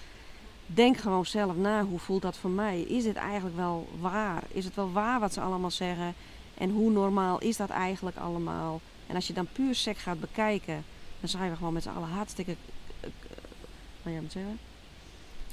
Denk 0.66 0.96
gewoon 0.96 1.26
zelf 1.26 1.56
na, 1.56 1.84
hoe 1.84 1.98
voelt 1.98 2.22
dat 2.22 2.36
voor 2.36 2.50
mij? 2.50 2.80
Is 2.80 3.02
dit 3.02 3.16
eigenlijk 3.16 3.56
wel 3.56 3.88
waar? 4.00 4.42
Is 4.48 4.64
het 4.64 4.74
wel 4.74 4.92
waar 4.92 5.20
wat 5.20 5.32
ze 5.32 5.40
allemaal 5.40 5.70
zeggen? 5.70 6.14
En 6.54 6.70
hoe 6.70 6.90
normaal 6.90 7.38
is 7.38 7.56
dat 7.56 7.70
eigenlijk 7.70 8.16
allemaal? 8.16 8.80
En 9.06 9.14
als 9.14 9.26
je 9.26 9.32
dan 9.32 9.48
puur 9.52 9.74
sec 9.74 9.96
gaat 9.96 10.20
bekijken, 10.20 10.84
dan 11.20 11.28
zijn 11.28 11.50
we 11.50 11.56
gewoon 11.56 11.72
met 11.72 11.82
z'n 11.82 11.88
allen 11.88 12.08
hartstikke. 12.08 12.56
eh, 13.00 13.08
eh, 13.08 13.36
nou 14.02 14.14
ja, 14.16 14.22
moet 14.22 14.32
zeggen. 14.32 14.58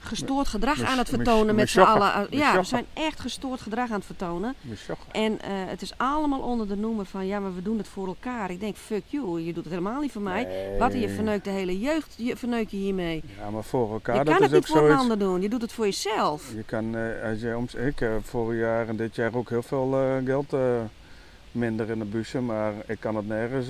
Gestoord 0.08 0.48
gedrag 0.48 0.82
aan 0.82 0.98
het 0.98 1.10
vertonen 1.10 1.56
met 1.56 1.70
z'n 1.70 1.80
allen. 1.80 2.28
Ja, 2.30 2.58
we 2.58 2.64
zijn 2.64 2.86
echt 2.94 3.20
gestoord 3.20 3.62
gedrag 3.62 3.90
aan 3.90 3.96
het 3.96 4.06
vertonen. 4.06 4.56
En 5.12 5.42
eh, 5.42 5.50
het 5.52 5.82
is 5.82 5.94
allemaal 5.98 6.40
onder 6.40 6.68
de 6.68 6.76
noemer 6.76 7.06
van 7.06 7.26
ja, 7.26 7.40
maar 7.40 7.56
we 7.56 7.62
doen 7.62 7.78
het 7.78 7.88
voor 7.88 8.08
elkaar. 8.08 8.52
Ik 8.52 8.60
denk, 8.60 8.76
fuck 8.76 9.04
you, 9.08 9.42
je 9.42 9.54
doet 9.54 9.64
het 9.64 9.74
helemaal 9.74 10.02
niet 10.02 10.12
voor 10.12 10.22
mij. 10.22 10.76
Wat 10.80 10.94
je 10.94 11.10
verneukt 11.10 11.44
de 11.44 11.50
hele 11.50 11.80
jeugd, 11.80 12.14
je 12.18 12.38
verneukt 12.38 12.72
je 12.72 12.78
hiermee. 12.78 13.24
Ja, 13.40 13.50
maar 13.50 13.64
voor 13.64 13.92
elkaar, 13.92 14.18
je 14.18 14.24
dat 14.24 14.34
kan 14.34 14.44
het 14.44 14.52
niet 14.52 14.66
voor 14.66 14.90
een 14.90 14.98
ander 14.98 15.20
doen, 15.20 15.42
je 15.42 15.50
doet 15.50 15.62
het 15.62 15.72
voor 15.72 15.86
jezelf. 15.86 16.52
Je 16.56 16.64
kan, 16.64 16.96
eh, 16.96 17.30
als 17.30 17.42
je, 17.42 17.86
ik 17.86 18.00
heb 18.00 18.26
vorig 18.26 18.60
jaar 18.60 18.88
en 18.88 18.96
dit 18.96 19.16
jaar 19.16 19.36
ook 19.36 19.50
heel 19.50 19.64
veel 19.64 19.94
eh, 19.94 20.26
geld 20.26 20.54
eh, 20.54 20.82
minder 21.52 21.90
in 21.90 22.00
de 22.00 22.06
bussen, 22.06 22.46
maar 22.46 22.74
ik 22.86 23.00
kan 23.00 23.16
het 23.16 23.28
nergens 23.28 23.68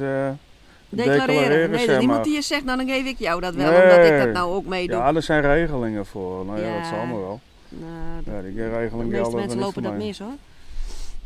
Declareren. 0.90 1.70
Nee, 1.70 1.78
zeg 1.80 1.88
dat 1.88 2.02
iemand 2.02 2.08
maar. 2.20 2.24
die 2.24 2.34
je 2.34 2.42
zegt, 2.42 2.64
nou 2.64 2.78
dan 2.78 2.88
geef 2.88 3.06
ik 3.06 3.20
jou 3.20 3.42
dat 3.42 3.56
wel, 3.56 3.72
Nee. 3.72 3.82
omdat 3.84 4.06
ik 4.06 4.18
dat 4.18 4.32
nou 4.34 4.54
ook 4.54 4.66
meedoe. 4.66 4.96
Ja, 4.98 5.14
er 5.16 5.22
zijn 5.24 5.42
regelingen 5.42 6.06
voor. 6.06 6.46
Nou 6.46 6.60
ja, 6.60 6.78
dat 6.78 6.88
zal 6.88 7.06
maar 7.06 7.20
wel. 7.20 7.40
Nou, 7.70 8.24
dat- 8.24 8.34
Ja, 8.34 8.42
die 8.42 8.54
de 8.90 9.04
meeste 9.04 9.36
mensen 9.36 9.60
lopen 9.60 9.84
dat 9.84 9.98
mis 9.98 10.20
hoor. 10.20 10.34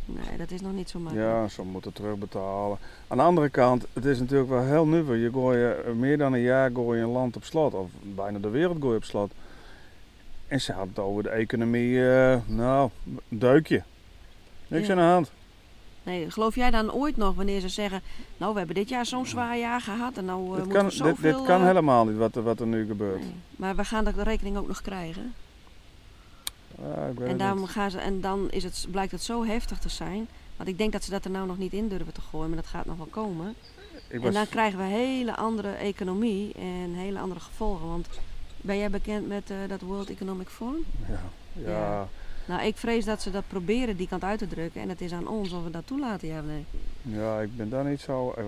Nee, 0.06 0.38
dat 0.38 0.52
is 0.52 0.62
nog 0.62 0.74
niet 0.74 0.90
zo 0.90 1.00
makkelijk. 1.00 1.30
Ja, 1.30 1.48
ze 1.48 1.62
moeten 1.62 1.94
terugbetalen. 1.94 2.78
Aan 3.08 3.18
de 3.18 3.24
andere 3.24 3.50
kant, 3.50 3.86
het 3.94 4.06
is 4.06 4.20
natuurlijk 4.20 4.50
wel 4.50 4.64
heel 4.66 4.86
nuver. 4.88 5.16
Je 5.16 5.32
gooi 5.32 5.58
je, 5.60 5.84
eh, 5.86 5.94
meer 5.94 6.18
dan 6.18 6.34
een 6.34 6.42
jaar 6.42 6.70
gooi 6.74 6.98
je 7.00 7.04
een 7.06 7.12
land 7.12 7.36
op 7.36 7.44
slot, 7.44 7.74
of 7.74 7.90
bijna 8.02 8.40
de 8.40 8.50
wereld 8.50 8.78
gooi 8.80 8.92
je 8.92 8.98
op 8.98 9.04
slot. 9.04 9.32
En 10.48 10.62
ze 10.62 10.72
hadden 10.72 10.90
het 10.96 11.04
over 11.04 11.24
de 11.24 11.30
economie, 11.30 12.10
eh, 12.12 12.38
nou, 12.46 12.90
een 13.30 13.40
deukje. 13.40 13.84
Niks 14.68 14.88
Ja. 14.88 14.94
aan 14.94 15.00
de 15.00 15.04
hand. 15.06 15.32
Nee, 16.04 16.32
geloof 16.32 16.56
jij 16.56 16.72
dan 16.72 16.92
ooit 16.94 17.18
nog 17.18 17.36
wanneer 17.36 17.60
ze 17.60 17.70
zeggen, 17.70 18.02
nou 18.38 18.52
we 18.52 18.58
hebben 18.58 18.76
dit 18.76 18.90
jaar 18.90 19.06
zo'n 19.06 19.26
zwaar 19.26 19.58
jaar 19.58 19.82
gehad 19.82 20.18
en 20.18 20.26
nou 20.26 20.42
eh, 20.42 20.48
dit, 20.50 20.56
moeten 20.58 20.74
kan, 20.74 20.86
we 20.86 20.90
dit, 20.92 20.98
zoveel... 20.98 21.38
dit 21.38 21.46
kan 21.48 21.60
eh, 21.60 21.66
helemaal 21.68 22.06
niet 22.06 22.18
wat, 22.18 22.36
er- 22.36 22.44
wat 22.44 22.60
er 22.60 22.68
nu 22.68 22.86
gebeurt. 22.88 23.20
nee. 23.20 23.34
Maar 23.56 23.76
we 23.76 23.84
gaan 23.86 24.04
de 24.04 24.24
rekening 24.24 24.58
ook 24.58 24.68
nog 24.68 24.82
krijgen. 24.82 25.34
Ja, 26.82 27.06
ik 27.06 27.18
weet 27.20 27.28
En, 27.30 27.38
daarom 27.38 27.66
gaan 27.66 27.92
ze, 27.92 27.98
en 27.98 28.22
dan 28.22 28.48
is 28.52 28.64
het, 28.64 28.88
blijkt 28.92 29.12
het 29.12 29.24
zo 29.24 29.46
heftig 29.46 29.80
te 29.80 29.90
zijn. 29.90 30.28
Want 30.58 30.70
ik 30.70 30.78
denk 30.78 30.92
dat 30.92 31.04
ze 31.04 31.12
dat 31.12 31.26
er 31.26 31.32
nou 31.32 31.48
nog 31.48 31.58
niet 31.58 31.74
in 31.74 31.88
durven 31.88 32.14
te 32.14 32.22
gooien, 32.22 32.48
maar 32.48 32.58
dat 32.62 32.68
gaat 32.68 32.86
nog 32.86 32.98
wel 32.98 33.06
komen. 33.10 33.56
En 34.08 34.32
dan 34.34 34.48
krijgen 34.50 34.78
we 34.80 34.84
een 34.86 34.90
hele 34.90 35.36
andere 35.36 35.70
economie 35.72 36.54
en 36.54 36.94
hele 36.94 37.20
andere 37.20 37.40
gevolgen. 37.40 37.88
Want 37.88 38.08
ben 38.58 38.78
jij 38.78 38.90
bekend 38.90 39.28
met 39.28 39.50
eh, 39.50 39.58
dat 39.68 39.82
World 39.82 40.10
Economic 40.10 40.48
Forum? 40.48 40.86
ja, 41.10 41.20
ja, 41.54 41.70
Ja. 41.72 42.08
Nou, 42.46 42.62
ik 42.66 42.78
vrees 42.78 43.06
dat 43.06 43.22
ze 43.22 43.32
dat 43.32 43.44
proberen 43.48 43.98
die 43.98 44.08
kant 44.08 44.24
uit 44.24 44.40
te 44.40 44.48
drukken. 44.48 44.82
En 44.82 44.90
het 44.90 45.02
is 45.02 45.12
aan 45.12 45.28
ons 45.28 45.52
of 45.52 45.64
we 45.64 45.70
dat 45.70 45.88
toelaten, 45.88 46.28
ja 46.28 46.40
of 46.40 46.46
nee. 46.46 46.66
ja, 47.02 47.40
ik 47.40 47.58
ben 47.58 47.70
daar 47.70 47.86
niet 47.86 48.02
zo. 48.02 48.34
eh, 48.38 48.44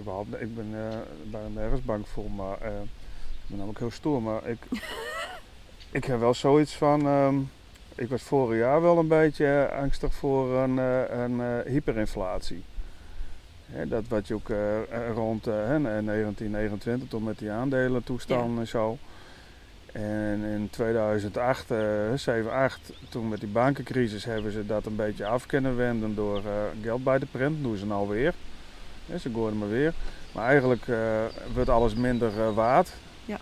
überhaupt, 0.00 0.40
ik 0.40 0.54
ben 0.54 0.66
eh 0.74 0.98
daar 1.30 1.50
nergens 1.54 1.82
bang 1.84 2.08
voor, 2.08 2.30
maar 2.30 2.60
eh, 2.60 2.70
ik 2.82 3.46
ben 3.46 3.56
namelijk 3.58 3.78
heel 3.78 3.90
stoer. 3.90 4.22
Maar 4.22 4.46
ik, 4.48 4.58
ik 5.90 6.04
heb 6.04 6.18
wel 6.20 6.34
zoiets 6.34 6.74
van. 6.74 7.06
ehm, 7.06 7.36
ik 7.94 8.08
was 8.08 8.22
vorig 8.22 8.58
jaar 8.58 8.82
wel 8.82 8.98
een 8.98 9.08
beetje 9.08 9.46
eh, 9.46 9.78
angstig 9.78 10.14
voor 10.14 10.56
een, 10.56 10.78
eh, 10.78 11.18
een 11.24 11.40
eh, 11.40 11.72
hyperinflatie. 11.72 12.62
Dat 13.86 14.08
wat 14.08 14.26
je 14.28 14.34
ook 14.34 14.50
eh, 14.50 14.76
eh, 14.82 15.14
rond 15.14 15.46
eh, 15.46 15.54
hè, 15.54 15.80
1929 15.80 17.08
toen 17.08 17.22
met 17.22 17.38
die 17.38 17.50
aandelen 17.50 18.04
toestanden 18.04 18.58
en 18.58 18.68
zo. 18.68 18.98
En 19.96 20.42
in 20.42 20.68
2008, 20.70 21.70
eh 21.70 21.78
7, 22.14 22.52
8, 22.52 22.92
toen 23.08 23.28
met 23.28 23.40
die 23.40 23.48
bankencrisis 23.48 24.24
hebben 24.24 24.52
ze 24.52 24.66
dat 24.66 24.86
een 24.86 24.96
beetje 24.96 25.26
af 25.26 25.46
kunnen 25.46 25.76
wenden 25.76 26.14
door 26.14 26.36
eh, 26.38 26.52
geld 26.82 27.04
bij 27.04 27.18
te 27.18 27.26
printen. 27.26 27.62
doen 27.62 27.76
ze 27.76 27.86
nou 27.86 28.08
weer. 28.08 28.34
Ja, 29.06 29.18
ze 29.18 29.30
gooien 29.32 29.58
maar 29.58 29.68
weer. 29.68 29.94
Maar 30.32 30.46
eigenlijk 30.46 30.88
eh, 30.88 31.24
wordt 31.54 31.68
alles 31.70 31.94
minder 31.94 32.40
eh, 32.40 32.54
waard. 32.54 32.92
Ja. 33.24 33.38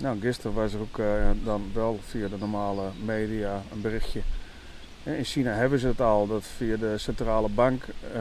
Nou, 0.00 0.20
gisteren 0.20 0.54
was 0.54 0.72
er 0.72 0.80
ook 0.80 0.98
eh, 0.98 1.30
dan 1.44 1.70
wel 1.74 2.00
via 2.02 2.28
de 2.28 2.36
normale 2.38 2.82
media 3.04 3.62
een 3.72 3.80
berichtje. 3.80 4.20
In 5.02 5.24
China 5.24 5.52
hebben 5.52 5.78
ze 5.78 5.86
het 5.86 6.00
al, 6.00 6.26
dat 6.26 6.44
via 6.56 6.76
de 6.76 6.98
centrale 6.98 7.48
bank 7.48 7.82
eh, 8.14 8.20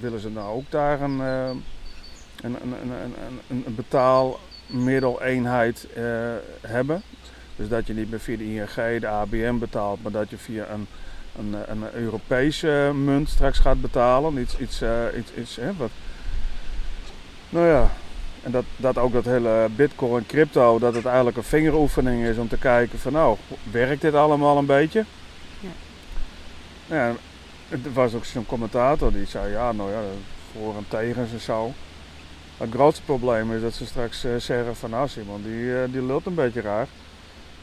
willen 0.00 0.20
ze 0.20 0.30
nou 0.30 0.56
ook 0.56 0.70
daar 0.70 1.00
een, 1.00 1.20
eh, 1.20 1.48
een, 2.42 2.56
een, 2.62 2.72
een, 2.72 3.14
een, 3.48 3.64
een, 3.66 3.74
een 4.72 4.84
betaalmiddeleenheid 4.84 5.86
eh, 5.94 6.02
hebben. 6.60 7.02
Dus 7.56 7.68
dat 7.68 7.86
je 7.86 7.94
niet 7.94 8.10
meer 8.10 8.20
via 8.20 8.36
de 8.36 8.54
ING, 8.54 9.00
de 9.00 9.08
ABN 9.08 9.58
betaalt, 9.58 10.02
maar 10.02 10.12
dat 10.12 10.30
je 10.30 10.38
via 10.38 10.66
een, 10.68 10.86
een, 11.38 11.56
een 11.68 11.94
Europese 11.94 12.92
munt 12.94 13.28
straks 13.28 13.58
gaat 13.58 13.80
betalen. 13.80 14.38
Iets, 14.38 14.58
iets, 14.58 14.80
eh, 14.80 15.04
iets, 15.18 15.34
iets 15.34 15.56
hè, 15.56 15.74
wat. 15.76 15.90
Nou 17.48 17.66
ja, 17.66 17.90
en 18.42 18.50
dat, 18.50 18.64
dat 18.76 18.98
ook 18.98 19.12
dat 19.12 19.24
hele 19.24 19.68
bitcoin 19.76 20.26
crypto, 20.26 20.78
dat 20.78 20.94
het 20.94 21.06
eigenlijk 21.06 21.36
een 21.36 21.42
vingeroefening 21.42 22.24
is 22.24 22.36
om 22.36 22.48
te 22.48 22.58
kijken 22.58 22.98
van 22.98 23.12
nou, 23.12 23.36
werkt 23.70 24.00
dit 24.00 24.14
allemaal 24.14 24.58
een 24.58 24.66
beetje? 24.66 25.04
Ja. 25.60 25.68
Ja, 26.86 27.14
er 27.68 27.92
was 27.92 28.14
ook 28.14 28.24
zo'n 28.24 28.46
commentator 28.46 29.12
die 29.12 29.26
zei 29.26 29.52
ja, 29.52 29.72
nou 29.72 29.90
ja, 29.90 30.00
voor 30.52 30.76
en 30.76 30.84
tegens 30.88 31.32
en 31.32 31.40
zo. 31.40 31.72
Het 32.62 32.70
grootste 32.70 33.02
probleem 33.02 33.52
is 33.52 33.62
dat 33.62 33.74
ze 33.74 33.86
straks 33.86 34.24
eh, 34.24 34.36
zeggen 34.36 34.76
van 34.76 34.90
nou 34.90 35.08
Simon, 35.08 35.42
die, 35.42 35.76
eh, 35.76 35.92
die 35.92 36.02
lult 36.02 36.26
een 36.26 36.34
beetje 36.34 36.60
raar. 36.60 36.86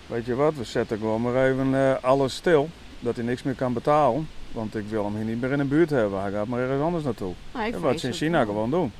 Weet 0.07 0.25
je 0.25 0.35
wat, 0.35 0.55
we 0.55 0.63
zetten 0.63 0.97
gewoon 0.97 1.21
maar 1.21 1.45
even 1.45 1.75
eh, 1.75 2.03
alles 2.03 2.35
stil, 2.35 2.69
dat 2.99 3.15
hij 3.15 3.25
niks 3.25 3.43
meer 3.43 3.53
kan 3.53 3.73
betalen. 3.73 4.27
Want 4.51 4.75
ik 4.75 4.87
wil 4.89 5.03
hem 5.03 5.15
hier 5.15 5.25
niet 5.25 5.41
meer 5.41 5.51
in 5.51 5.57
de 5.57 5.63
buurt 5.63 5.89
hebben, 5.89 6.21
hij 6.21 6.31
gaat 6.31 6.47
maar 6.47 6.59
ergens 6.59 6.81
anders 6.81 7.03
naartoe. 7.03 7.33
En 7.51 7.59
vrees 7.59 7.81
wat 7.81 7.99
ze 7.99 8.07
in 8.07 8.13
China 8.13 8.37
wel. 8.37 8.45
gewoon 8.45 8.69
doen. 8.71 8.91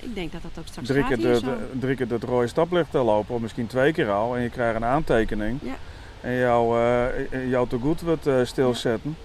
Ik 0.00 0.14
denk 0.14 0.32
dat 0.32 0.42
dat 0.42 0.50
ook 0.58 0.66
straks 0.66 0.88
Drie 0.88 1.02
gaat 1.02 1.18
keer, 1.18 1.40
de, 1.40 1.56
drie 1.78 1.96
keer 1.96 2.10
het 2.10 2.22
rode 2.22 2.46
staplicht 2.46 2.90
te 2.90 2.98
lopen, 2.98 3.34
of 3.34 3.40
misschien 3.40 3.66
twee 3.66 3.92
keer 3.92 4.10
al, 4.10 4.36
en 4.36 4.42
je 4.42 4.50
krijgt 4.50 4.76
een 4.76 4.84
aantekening. 4.84 5.58
Ja. 5.62 5.76
En 6.20 6.34
jouw, 6.34 6.78
eh, 6.78 7.50
jouw 7.50 7.66
tegoed 7.66 8.00
wordt 8.00 8.26
eh, 8.26 8.44
stilzetten. 8.44 9.16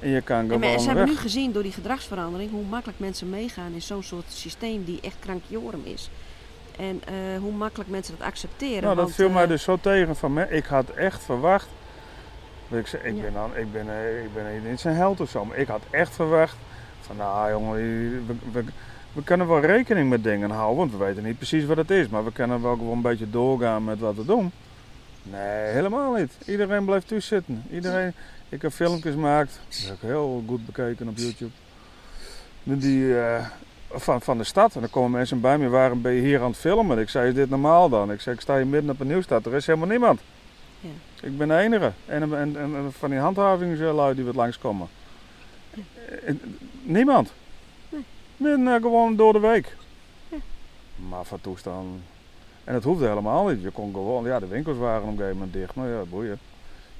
En 0.00 0.08
je 0.08 0.20
kan 0.20 0.40
gewoon 0.42 0.60
maar 0.60 0.68
ze 0.68 0.76
weg. 0.76 0.84
hebben 0.86 1.06
nu 1.06 1.16
gezien 1.16 1.52
door 1.52 1.62
die 1.62 1.72
gedragsverandering 1.72 2.50
hoe 2.50 2.64
makkelijk 2.64 2.98
mensen 2.98 3.30
meegaan 3.30 3.72
in 3.72 3.82
zo'n 3.82 4.02
soort 4.02 4.24
systeem 4.32 4.84
die 4.84 4.98
echt 5.02 5.16
krankjorum 5.18 5.80
is. 5.84 6.10
En 6.78 7.02
eh, 7.06 7.14
hoe 7.40 7.52
makkelijk 7.52 7.90
mensen 7.90 8.14
dat 8.18 8.26
accepteren. 8.26 8.82
Nou, 8.82 8.96
dat 8.96 9.10
viel 9.12 9.26
eh, 9.28 9.34
mij 9.34 9.46
dus 9.46 9.62
zo 9.62 9.78
tegen 9.80 10.16
van 10.16 10.32
me. 10.32 10.46
Ik 10.50 10.64
had 10.64 10.90
echt 10.90 11.22
verwacht. 11.24 11.68
Ik, 12.68 12.86
zei, 12.86 13.02
ik, 13.02 13.14
Ja. 13.16 13.22
ben, 13.22 13.32
dan, 13.32 13.56
ik, 13.56 13.72
ben, 13.72 13.88
eh, 13.88 14.22
ik 14.24 14.34
ben 14.34 14.70
niet 14.70 14.80
zijn 14.80 14.96
held 14.96 15.20
of 15.20 15.30
zo, 15.30 15.44
maar 15.44 15.56
ik 15.56 15.68
had 15.68 15.82
echt 15.90 16.14
verwacht 16.14 16.56
van 17.00 17.16
nou 17.16 17.50
jongen, 17.50 17.74
we, 18.26 18.34
we, 18.52 18.64
we 19.12 19.22
kunnen 19.22 19.48
wel 19.48 19.60
rekening 19.60 20.08
met 20.10 20.24
dingen 20.24 20.50
houden, 20.50 20.76
want 20.76 20.90
we 20.92 20.96
weten 20.98 21.22
niet 21.24 21.36
precies 21.36 21.64
wat 21.64 21.76
het 21.76 21.90
is, 21.90 22.08
maar 22.08 22.24
we 22.24 22.32
kunnen 22.32 22.62
wel 22.62 22.74
gewoon 22.76 22.96
een 22.96 23.02
beetje 23.02 23.30
doorgaan 23.30 23.84
met 23.84 23.98
wat 23.98 24.14
we 24.14 24.24
doen. 24.24 24.52
Nee, 25.22 25.66
helemaal 25.72 26.12
niet. 26.14 26.32
Iedereen 26.46 26.84
blijft 26.84 27.08
thuis 27.08 27.26
zitten. 27.26 27.62
Iedereen, 27.70 28.12
ik 28.50 28.62
heb 28.62 28.72
filmpjes 28.72 29.14
gemaakt, 29.14 29.60
die 29.68 29.86
heb 29.86 29.94
ik 29.94 30.00
heel 30.00 30.44
goed 30.46 30.66
bekeken 30.66 31.08
op 31.08 31.16
YouTube. 31.16 31.50
Die, 32.62 33.20
eh, 33.20 33.46
van, 33.90 34.20
van 34.22 34.38
de 34.38 34.44
stad. 34.44 34.74
En 34.74 34.80
dan 34.80 34.90
komen 34.90 35.10
mensen 35.10 35.40
bij 35.40 35.58
me, 35.58 35.68
waarom 35.68 36.02
ben 36.02 36.12
je 36.12 36.20
hier 36.20 36.40
aan 36.40 36.50
het 36.50 36.56
filmen? 36.56 36.98
Ik 36.98 37.08
zei, 37.08 37.28
is 37.28 37.34
dit 37.34 37.50
normaal 37.50 37.88
dan? 37.88 38.12
Ik 38.12 38.20
zei, 38.20 38.34
ik 38.34 38.40
sta 38.40 38.56
hier 38.56 38.66
midden 38.66 38.90
op 38.90 39.00
een 39.00 39.06
nieuwstad, 39.06 39.46
er 39.46 39.54
is 39.54 39.66
helemaal 39.66 39.88
niemand. 39.88 40.20
Ja. 40.80 40.88
Ik 41.22 41.38
ben 41.38 41.48
de 41.48 41.56
enige. 41.56 41.92
En, 42.06 42.22
en, 42.22 42.56
en, 42.56 42.56
en 42.56 42.92
van 42.98 43.10
die 43.10 43.18
handhavingslui 43.18 44.14
die 44.14 44.24
wat 44.24 44.34
langskomen. 44.34 44.88
Eh, 46.24 46.34
Niemand. 46.82 47.32
Nee. 47.88 48.04
Midden 48.36 48.68
eh, 48.68 48.82
gewoon 48.82 49.16
door 49.16 49.32
de 49.32 49.38
week. 49.38 49.76
Ja. 50.28 50.36
Maar 51.08 51.24
van 51.24 51.40
toestand. 51.40 51.86
En 52.64 52.72
dat 52.72 52.84
hoefde 52.84 53.06
helemaal 53.08 53.46
niet. 53.46 53.62
Je 53.62 53.70
kon 53.70 53.92
gewoon, 53.92 54.24
ja, 54.24 54.38
de 54.38 54.46
winkels 54.46 54.78
waren 54.78 55.02
op 55.02 55.08
een 55.08 55.16
gegeven 55.16 55.36
moment 55.36 55.52
dicht. 55.52 55.74
Maar 55.74 55.88
ja, 55.88 56.02
boeien. 56.10 56.38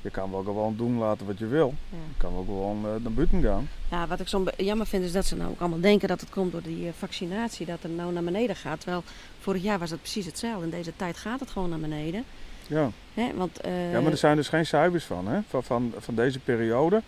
Je 0.02 0.10
kan 0.10 0.30
wel 0.30 0.42
gewoon 0.42 0.76
doen 0.76 0.98
laten 0.98 1.26
wat 1.26 1.38
je 1.38 1.46
wil. 1.46 1.74
Ja. 1.90 1.96
Je 1.96 2.14
kan 2.16 2.32
wel 2.32 2.44
gewoon 2.44 2.76
eh, 2.84 2.90
naar 3.02 3.12
buiten 3.12 3.42
gaan. 3.42 3.68
Ja, 3.90 4.06
wat 4.06 4.20
ik 4.20 4.28
zo 4.28 4.44
jammer 4.56 4.86
vind 4.86 5.04
is 5.04 5.12
dat 5.12 5.26
ze 5.26 5.36
nou 5.36 5.50
ook 5.50 5.60
allemaal 5.60 5.80
denken 5.80 6.08
dat 6.08 6.20
het 6.20 6.30
komt 6.30 6.52
door 6.52 6.62
die 6.62 6.86
eh, 6.86 6.92
vaccinatie, 6.98 7.66
dat 7.66 7.78
het 7.82 7.96
nou 7.96 8.12
naar 8.12 8.22
beneden 8.22 8.56
gaat. 8.56 8.80
Terwijl 8.80 9.02
vorig 9.40 9.62
jaar 9.62 9.78
was 9.78 9.90
het 9.90 10.00
precies 10.00 10.26
hetzelfde. 10.26 10.64
In 10.64 10.70
deze 10.70 10.92
tijd 10.96 11.16
gaat 11.16 11.40
het 11.40 11.50
gewoon 11.50 11.68
naar 11.68 11.78
beneden. 11.78 12.24
Ja. 12.66 12.90
Hè? 13.14 13.30
Want, 13.34 13.60
eh, 13.60 13.92
ja, 13.92 14.00
maar 14.00 14.10
er 14.10 14.16
zijn 14.18 14.36
dus 14.36 14.48
geen 14.48 14.66
cijfers 14.66 15.04
van, 15.04 15.28
hè? 15.28 15.40
Van, 15.48 15.62
van, 15.62 15.92
van 15.98 16.14
deze 16.14 16.38
periode. 16.38 17.02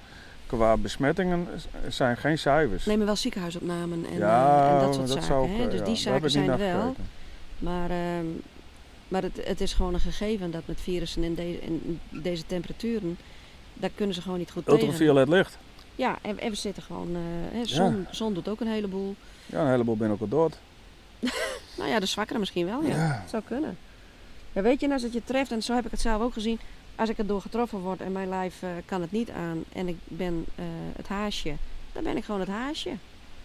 Qua 0.46 0.76
besmettingen 0.76 1.46
zijn 1.88 2.16
geen 2.16 2.38
cijfers. 2.38 2.84
nemen 2.86 3.06
wel 3.06 3.16
ziekenhuisopnamen 3.16 4.04
en, 4.12 4.18
ja, 4.18 4.72
en 4.74 4.84
dat 4.84 4.94
soort 4.94 5.08
dat 5.08 5.24
zaken. 5.24 5.56
hè? 5.56 5.64
ook, 5.64 5.70
Dus 5.70 5.78
ja, 5.78 5.84
die 5.84 5.96
zaken 5.96 6.22
niet 6.22 6.32
zijn 6.32 6.50
er 6.50 6.58
wel. 6.58 6.80
gekeken. 6.80 7.04
Maar, 7.58 7.90
ehm, 7.90 8.26
maar 9.12 9.22
het, 9.22 9.40
het 9.46 9.60
is 9.60 9.72
gewoon 9.72 9.94
een 9.94 10.00
gegeven 10.00 10.50
dat 10.50 10.62
met 10.64 10.80
virussen 10.80 11.22
in, 11.22 11.34
de- 11.34 11.60
in 11.60 12.00
deze 12.10 12.46
temperaturen, 12.46 13.18
daar 13.74 13.90
kunnen 13.94 14.14
ze 14.14 14.22
gewoon 14.22 14.38
niet 14.38 14.50
goed 14.50 14.64
tegen. 14.64 14.80
Ultraviolet 14.80 15.28
licht. 15.28 15.58
Ja, 15.94 16.18
en, 16.22 16.38
en 16.38 16.50
we 16.50 16.56
zitten 16.56 16.82
gewoon, 16.82 17.08
eh, 17.14 17.58
hè, 17.58 17.64
zon, 17.66 18.06
zon 18.10 18.34
doet 18.34 18.48
ook 18.48 18.60
een 18.60 18.66
heleboel. 18.66 19.14
Ja, 19.46 19.60
een 19.60 19.70
heleboel 19.70 19.96
ben 19.96 20.10
ook 20.10 20.20
al 20.20 20.28
dood. 20.28 20.58
Nou 21.76 21.90
ja, 21.90 22.00
de 22.00 22.06
zwakkere 22.06 22.38
misschien 22.38 22.66
wel, 22.66 22.82
ja. 22.82 23.24
Zou 23.28 23.42
kunnen. 23.46 23.78
Ja, 24.52 24.62
weet 24.62 24.80
je, 24.80 24.86
en 24.86 24.92
als 24.92 25.02
het 25.02 25.12
je 25.12 25.22
treft, 25.24 25.52
en 25.52 25.62
zo 25.62 25.74
heb 25.74 25.84
ik 25.84 25.90
het 25.90 26.00
zelf 26.00 26.22
ook 26.22 26.32
gezien, 26.32 26.58
als 26.94 27.08
ik 27.08 27.18
er 27.18 27.26
door 27.26 27.40
getroffen 27.40 27.78
word 27.78 28.00
en 28.00 28.12
mijn 28.12 28.28
lijf 28.28 28.62
eh, 28.62 28.68
kan 28.84 29.00
het 29.00 29.12
niet 29.12 29.30
aan 29.30 29.64
en 29.72 29.88
ik 29.88 29.96
ben 30.04 30.44
eh, 30.54 30.64
het 30.96 31.08
haasje, 31.08 31.54
dan 31.92 32.02
ben 32.02 32.16
ik 32.16 32.24
gewoon 32.24 32.40
het 32.40 32.48
haasje. 32.48 32.90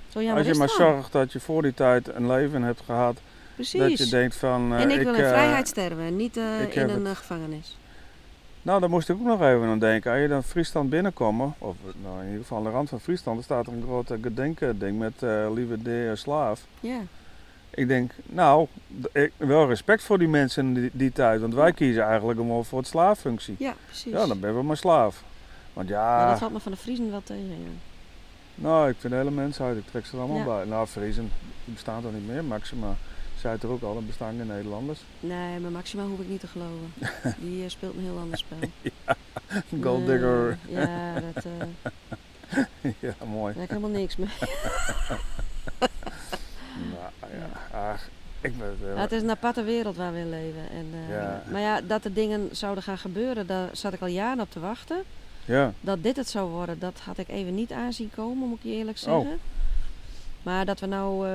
Zo 0.10 0.20
jammer 0.22 0.38
Als 0.38 0.48
je 0.54 0.60
maar 0.60 0.70
zorgt 0.70 1.12
dat 1.12 1.32
je 1.32 1.40
voor 1.40 1.62
die 1.62 1.74
tijd 1.74 2.08
een 2.16 2.28
leven 2.28 2.62
hebt 2.64 2.82
gehad, 2.86 3.18
dat 3.58 3.80
Precies. 3.80 4.00
je 4.10 4.10
denkt 4.16 4.36
van... 4.36 4.74
eh, 4.74 4.82
en 4.82 4.90
ik, 4.92 5.02
wil 5.02 5.14
in 5.14 5.22
eh, 5.24 5.30
vrijheid 5.30 5.68
sterven, 5.68 6.16
niet 6.16 6.38
eh, 6.38 6.44
in 6.76 6.90
een 6.90 7.06
het- 7.06 7.18
gevangenis. 7.18 7.78
Nou, 8.62 8.80
daar 8.80 8.90
moest 8.90 9.10
ik 9.10 9.16
ook 9.16 9.26
nog 9.26 9.42
even 9.42 9.64
aan 9.64 9.80
denken. 9.80 10.12
Als 10.12 10.22
je 10.22 10.28
dan 10.28 10.44
Friesland 10.44 10.90
binnenkomt, 10.90 11.54
of 11.58 11.76
nou, 12.04 12.20
in 12.20 12.26
ieder 12.26 12.42
geval 12.42 12.58
aan 12.58 12.64
de 12.64 12.70
rand 12.70 12.90
van 12.90 13.00
Friesland, 13.00 13.38
er 13.38 13.44
staat 13.44 13.68
er 13.68 13.74
een 13.74 13.84
grote 13.84 14.18
gedenkding 14.22 15.00
met 15.00 15.14
lieve 15.54 15.82
de 15.82 16.12
slaaf. 16.16 16.66
Ja, 16.80 17.00
Ik 17.70 17.88
denk, 17.88 18.12
nou, 18.26 18.68
ik, 19.12 19.32
wel 19.38 19.68
respect 19.68 20.04
voor 20.04 20.18
die 20.20 20.28
mensen 20.28 20.66
in 20.66 20.74
die, 20.74 20.90
die 20.94 21.12
tijd, 21.12 21.42
want 21.42 21.54
wij 21.54 21.74
kiezen 21.74 22.04
eigenlijk 22.04 22.40
gewoon 22.40 22.66
voor 22.66 22.80
het 22.80 22.88
slaaffunctie. 22.88 23.56
ja 23.60 23.74
precies. 23.86 24.12
Ja, 24.12 24.26
dan 24.28 24.40
ben 24.40 24.56
we 24.56 24.64
maar 24.64 24.78
slaaf. 24.78 25.24
Want 25.74 25.90
Ja, 25.90 26.20
ja, 26.22 26.30
dat 26.30 26.40
valt 26.40 26.52
me 26.54 26.60
van 26.60 26.72
de 26.72 26.78
Friesen 26.78 27.12
wel 27.12 27.24
tegen. 27.24 27.48
Ja. 27.50 27.70
nou, 28.56 28.90
ik 28.90 28.96
vind 29.00 29.14
de 29.14 29.20
hele 29.20 29.32
mensheid, 29.32 29.78
ik 29.78 29.88
trek 29.92 30.06
ze 30.06 30.14
er 30.16 30.20
allemaal 30.24 30.38
Ja. 30.38 30.46
bij. 30.46 30.66
Nou, 30.66 30.88
Friesen, 30.88 31.32
bestaan 31.66 32.02
toch 32.02 32.14
niet 32.14 32.28
meer, 32.28 32.44
Maxima. 32.44 32.96
Het 33.42 33.64
er 33.64 33.70
ook 33.70 33.82
al, 33.82 33.94
dan 33.94 34.06
bestaan 34.06 34.38
geen 34.38 34.48
Nederlanders. 34.48 35.00
Nee, 35.20 35.60
maar 35.60 35.72
Maxima 35.72 36.04
hoef 36.04 36.20
ik 36.20 36.28
niet 36.30 36.40
te 36.40 36.48
geloven. 36.48 36.94
Die 37.44 37.64
eh, 37.64 37.70
speelt 37.70 37.96
een 37.96 38.04
heel 38.04 38.18
ander 38.18 38.38
spel. 38.38 38.58
Gold 39.84 39.98
Nee, 40.06 40.08
digger. 40.08 40.58
Ja, 40.70 41.14
dat 41.34 41.46
eh, 41.46 42.64
ja, 43.00 43.14
mooi. 43.26 43.54
daar 43.54 43.62
heb 43.62 43.64
ik 43.64 43.78
helemaal 43.78 44.00
niks 44.00 44.16
mee. 44.16 44.28
Nou 47.20 47.34
ja, 47.40 47.78
ach, 47.92 48.10
ik 48.42 48.58
ben 48.58 48.68
het 48.68 48.78
Ja, 48.80 48.86
wel. 48.86 48.98
het 48.98 49.12
is 49.12 49.22
een 49.22 49.30
aparte 49.30 49.64
wereld 49.64 49.96
waar 49.96 50.14
we 50.14 50.20
in 50.20 50.30
leven. 50.30 50.70
En, 50.72 50.86
eh, 50.94 51.10
Ja. 51.16 51.44
Maar 51.52 51.62
ja, 51.62 51.82
dat 51.82 52.06
er 52.06 52.14
dingen 52.14 52.50
zouden 52.52 52.84
gaan 52.84 52.98
gebeuren, 52.98 53.48
daar 53.48 53.70
zat 53.72 53.94
ik 53.94 54.02
al 54.02 54.08
jaren 54.08 54.42
op 54.42 54.52
te 54.52 54.60
wachten. 54.60 55.04
Ja, 55.46 55.74
Dat 55.82 56.04
dit 56.04 56.16
het 56.16 56.30
zou 56.30 56.50
worden, 56.50 56.80
dat 56.80 57.00
had 57.00 57.18
ik 57.18 57.28
even 57.28 57.56
niet 57.56 57.72
aanzien 57.72 58.12
komen, 58.16 58.48
moet 58.48 58.58
ik 58.58 58.64
je 58.64 58.78
eerlijk 58.78 58.98
Oh. 58.98 59.04
zeggen. 59.04 59.40
Maar 60.44 60.66
dat 60.66 60.80
we 60.80 60.86
nou 60.86 61.28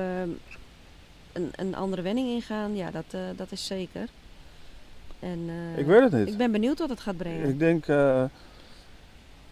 een, 1.33 1.51
een 1.55 1.75
andere 1.75 2.01
wending 2.01 2.27
ingaan, 2.27 2.75
ja, 2.75 2.91
dat, 2.91 3.05
eh, 3.11 3.19
dat 3.35 3.51
is 3.51 3.65
zeker. 3.65 4.07
En, 5.19 5.39
eh, 5.47 5.77
ik 5.79 5.85
weet 5.85 6.01
het 6.01 6.11
niet. 6.11 6.27
ik 6.27 6.37
ben 6.37 6.51
benieuwd 6.51 6.79
wat 6.79 6.89
het 6.89 6.99
gaat 6.99 7.17
brengen. 7.17 7.49
Ik 7.49 7.59
denk, 7.59 7.87
eh, 7.87 8.23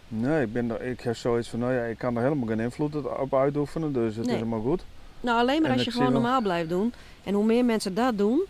nee, 0.08 0.42
ik, 0.46 0.54
ben 0.54 0.72
er, 0.72 0.82
ik 0.82 1.02
heb 1.02 1.16
zoiets 1.16 1.48
van, 1.50 1.60
nou 1.60 1.74
ja, 1.74 1.84
ik 1.84 1.98
kan 1.98 2.16
er 2.16 2.24
helemaal 2.24 2.48
geen 2.48 2.60
invloed 2.60 2.96
op 3.18 3.34
uitoefenen, 3.34 3.94
dus 3.94 4.16
het 4.16 4.26
Nee. 4.26 4.36
is 4.36 4.42
helemaal 4.42 4.62
goed. 4.62 4.84
Nou, 5.22 5.40
alleen 5.40 5.62
maar 5.62 5.70
En 5.72 5.76
als 5.76 5.86
je 5.86 5.92
gewoon 5.92 6.14
normaal 6.14 6.42
blijft 6.42 6.70
doen. 6.70 6.94
En 7.24 7.34
hoe 7.34 7.46
meer 7.46 7.66
mensen 7.66 7.94
dat 7.94 8.18
doen, 8.18 8.42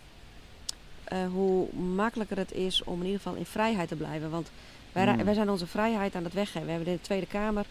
hoe 1.33 1.73
makkelijker 1.73 2.37
het 2.37 2.51
is 2.53 2.83
om 2.83 2.99
in 2.99 3.05
ieder 3.05 3.21
geval 3.21 3.35
in 3.37 3.45
vrijheid 3.45 3.87
te 3.87 3.95
blijven. 3.95 4.29
Want 4.29 4.51
wij, 4.91 5.05
Hmm. 5.07 5.23
wij 5.23 5.33
zijn 5.33 5.49
onze 5.49 5.67
vrijheid 5.67 6.15
aan 6.15 6.23
het 6.23 6.33
weggeven. 6.33 6.65
We 6.65 6.71
hebben 6.71 6.89
in 6.89 6.95
de 6.95 7.01
Tweede 7.01 7.25
Kamer 7.25 7.65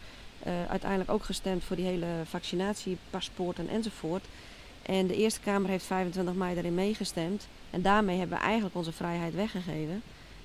uiteindelijk 0.69 1.11
ook 1.11 1.25
gestemd 1.25 1.65
voor 1.65 1.77
die 1.77 1.85
hele 1.85 2.07
vaccinatiepaspoorten 2.25 3.69
enzovoort. 3.69 4.25
En 4.83 5.07
de 5.07 5.17
Eerste 5.17 5.41
Kamer 5.41 5.71
heeft 5.71 5.85
25 5.85 6.35
mei 6.35 6.55
daarin 6.55 6.75
meegestemd. 6.75 7.47
En 7.71 7.83
daarmee 7.83 8.19
hebben 8.19 8.39
we 8.39 8.45
eigenlijk 8.45 8.75
onze 8.77 8.93
vrijheid 8.93 9.35
weggegeven. 9.35 10.03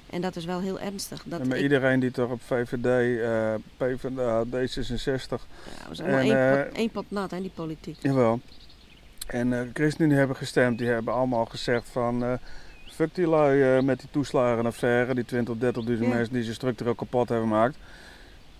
En 0.09 0.21
dat 0.21 0.35
is 0.35 0.45
wel 0.45 0.59
heel 0.59 0.79
ernstig. 0.79 1.23
Dat 1.25 1.39
En 1.39 1.47
maar 1.47 1.57
ik- 1.57 1.63
iedereen 1.63 1.99
die 1.99 2.11
toch 2.11 2.31
op 2.31 2.41
VVD, 2.41 3.19
eh 3.21 3.53
PvdA, 3.77 4.43
D66, 4.45 5.29
ja, 5.29 5.89
we 5.89 5.95
zijn 5.95 6.09
en, 6.09 6.19
één, 6.19 6.57
eh, 6.57 6.63
pot, 6.63 6.73
één 6.75 6.89
pot 6.89 7.05
nat, 7.11 7.31
hè, 7.31 7.41
die 7.41 7.51
politiek. 7.55 7.97
jawel, 8.01 8.39
en 9.27 9.53
eh 9.53 9.61
ChristenUnie 9.73 10.17
hebben 10.17 10.35
gestemd, 10.35 10.77
die 10.77 10.87
hebben 10.87 11.13
allemaal 11.13 11.45
gezegd 11.45 11.89
van... 11.91 12.23
eh, 12.23 12.33
Fuck 12.91 13.15
die 13.15 13.27
lui 13.27 13.81
met 13.81 13.99
die 13.99 14.07
toeslagenaffaire, 14.11 15.13
die 15.15 15.25
20 15.25 15.53
of 15.53 15.59
30.000 15.59 16.07
Ja. 16.07 16.13
mensen 16.15 16.33
die 16.33 16.43
ze 16.43 16.53
structureel 16.53 16.95
kapot 16.95 17.29
hebben 17.29 17.47
gemaakt. 17.47 17.77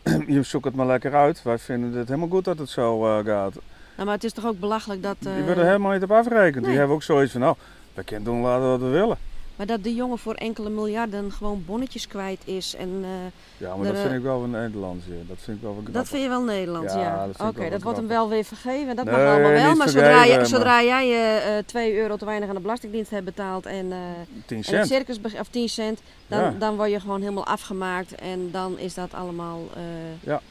Je 0.36 0.43
zoekt 0.43 0.65
het 0.65 0.76
maar 0.76 0.86
lekker 0.86 1.15
uit. 1.15 1.43
Wij 1.43 1.57
vinden 1.57 1.93
het 1.93 2.07
helemaal 2.07 2.30
goed 2.30 2.45
dat 2.45 2.57
het 2.57 2.69
zo 2.69 2.99
gaat. 3.23 3.53
Nou, 3.95 4.05
maar 4.07 4.15
het 4.15 4.23
is 4.23 4.33
toch 4.33 4.45
ook 4.45 4.59
belachelijk 4.59 5.03
dat... 5.03 5.15
Die 5.19 5.29
eh, 5.31 5.45
werden 5.45 5.65
helemaal 5.65 5.91
niet 5.91 6.03
op 6.03 6.11
afgerekend. 6.11 6.55
nee. 6.61 6.69
Die 6.69 6.77
hebben 6.77 6.95
ook 6.95 7.03
zoiets 7.03 7.31
van, 7.31 7.41
nou, 7.41 7.55
we 7.93 8.03
kunnen 8.03 8.25
doen 8.25 8.41
laten 8.41 8.67
wat 8.69 8.79
we 8.79 8.87
willen. 8.87 9.17
Maar 9.55 9.65
dat 9.65 9.83
de 9.83 9.95
jongen 9.95 10.17
voor 10.17 10.33
enkele 10.33 10.69
miljarden 10.69 11.31
gewoon 11.31 11.63
bonnetjes 11.65 12.07
kwijt 12.07 12.41
is. 12.45 12.75
En, 12.75 12.89
eh, 13.03 13.09
Ja, 13.57 13.75
maar 13.75 13.85
Er, 13.85 13.93
dat 13.93 13.95
eh, 13.95 14.01
vind 14.01 14.13
ik 14.13 14.21
wel 14.23 14.43
een 14.43 14.49
Nederlands. 14.49 15.05
Ja. 15.05 15.13
Dat 15.27 15.37
vind 15.39 15.57
ik 15.57 15.63
wel 15.63 15.83
dat 15.91 16.07
vind 16.07 16.23
je 16.23 16.29
wel 16.29 16.41
Nederlands, 16.43 16.93
Ja, 16.93 17.27
Oké, 17.41 17.69
dat 17.69 17.81
wordt 17.81 17.97
hem 17.97 18.07
wel 18.07 18.29
weer 18.29 18.43
vergeven. 18.43 18.95
Dat 18.95 19.05
Nee, 19.05 19.13
mag 19.15 19.23
allemaal 19.33 19.51
wel. 19.51 19.75
Maar 19.75 19.89
zodra, 19.89 20.23
je, 20.23 20.35
maar- 20.35 20.45
zodra 20.45 20.83
jij 20.83 21.07
je 21.07 21.63
2 21.65 21.95
euro 21.97 22.15
te 22.15 22.25
weinig 22.25 22.49
aan 22.49 22.55
de 22.55 22.61
Belastingdienst 22.61 23.11
hebt 23.11 23.25
betaald 23.25 23.65
en, 23.65 23.91
eh, 23.91 23.97
10 24.45 24.57
en 24.57 24.57
het 24.57 24.65
cent. 24.65 24.87
circus 24.87 25.19
of 25.39 25.47
10 25.49 25.69
cent, 25.69 25.99
dan, 26.27 26.39
Ja. 26.39 26.53
dan 26.59 26.75
word 26.75 26.89
je 26.91 26.99
gewoon 26.99 27.19
helemaal 27.21 27.45
afgemaakt. 27.45 28.15
En 28.15 28.51
dan 28.51 28.79
is 28.79 28.93
dat 28.93 29.13
allemaal 29.13 29.59
eh, 29.75 29.81
Ja, 30.23 30.41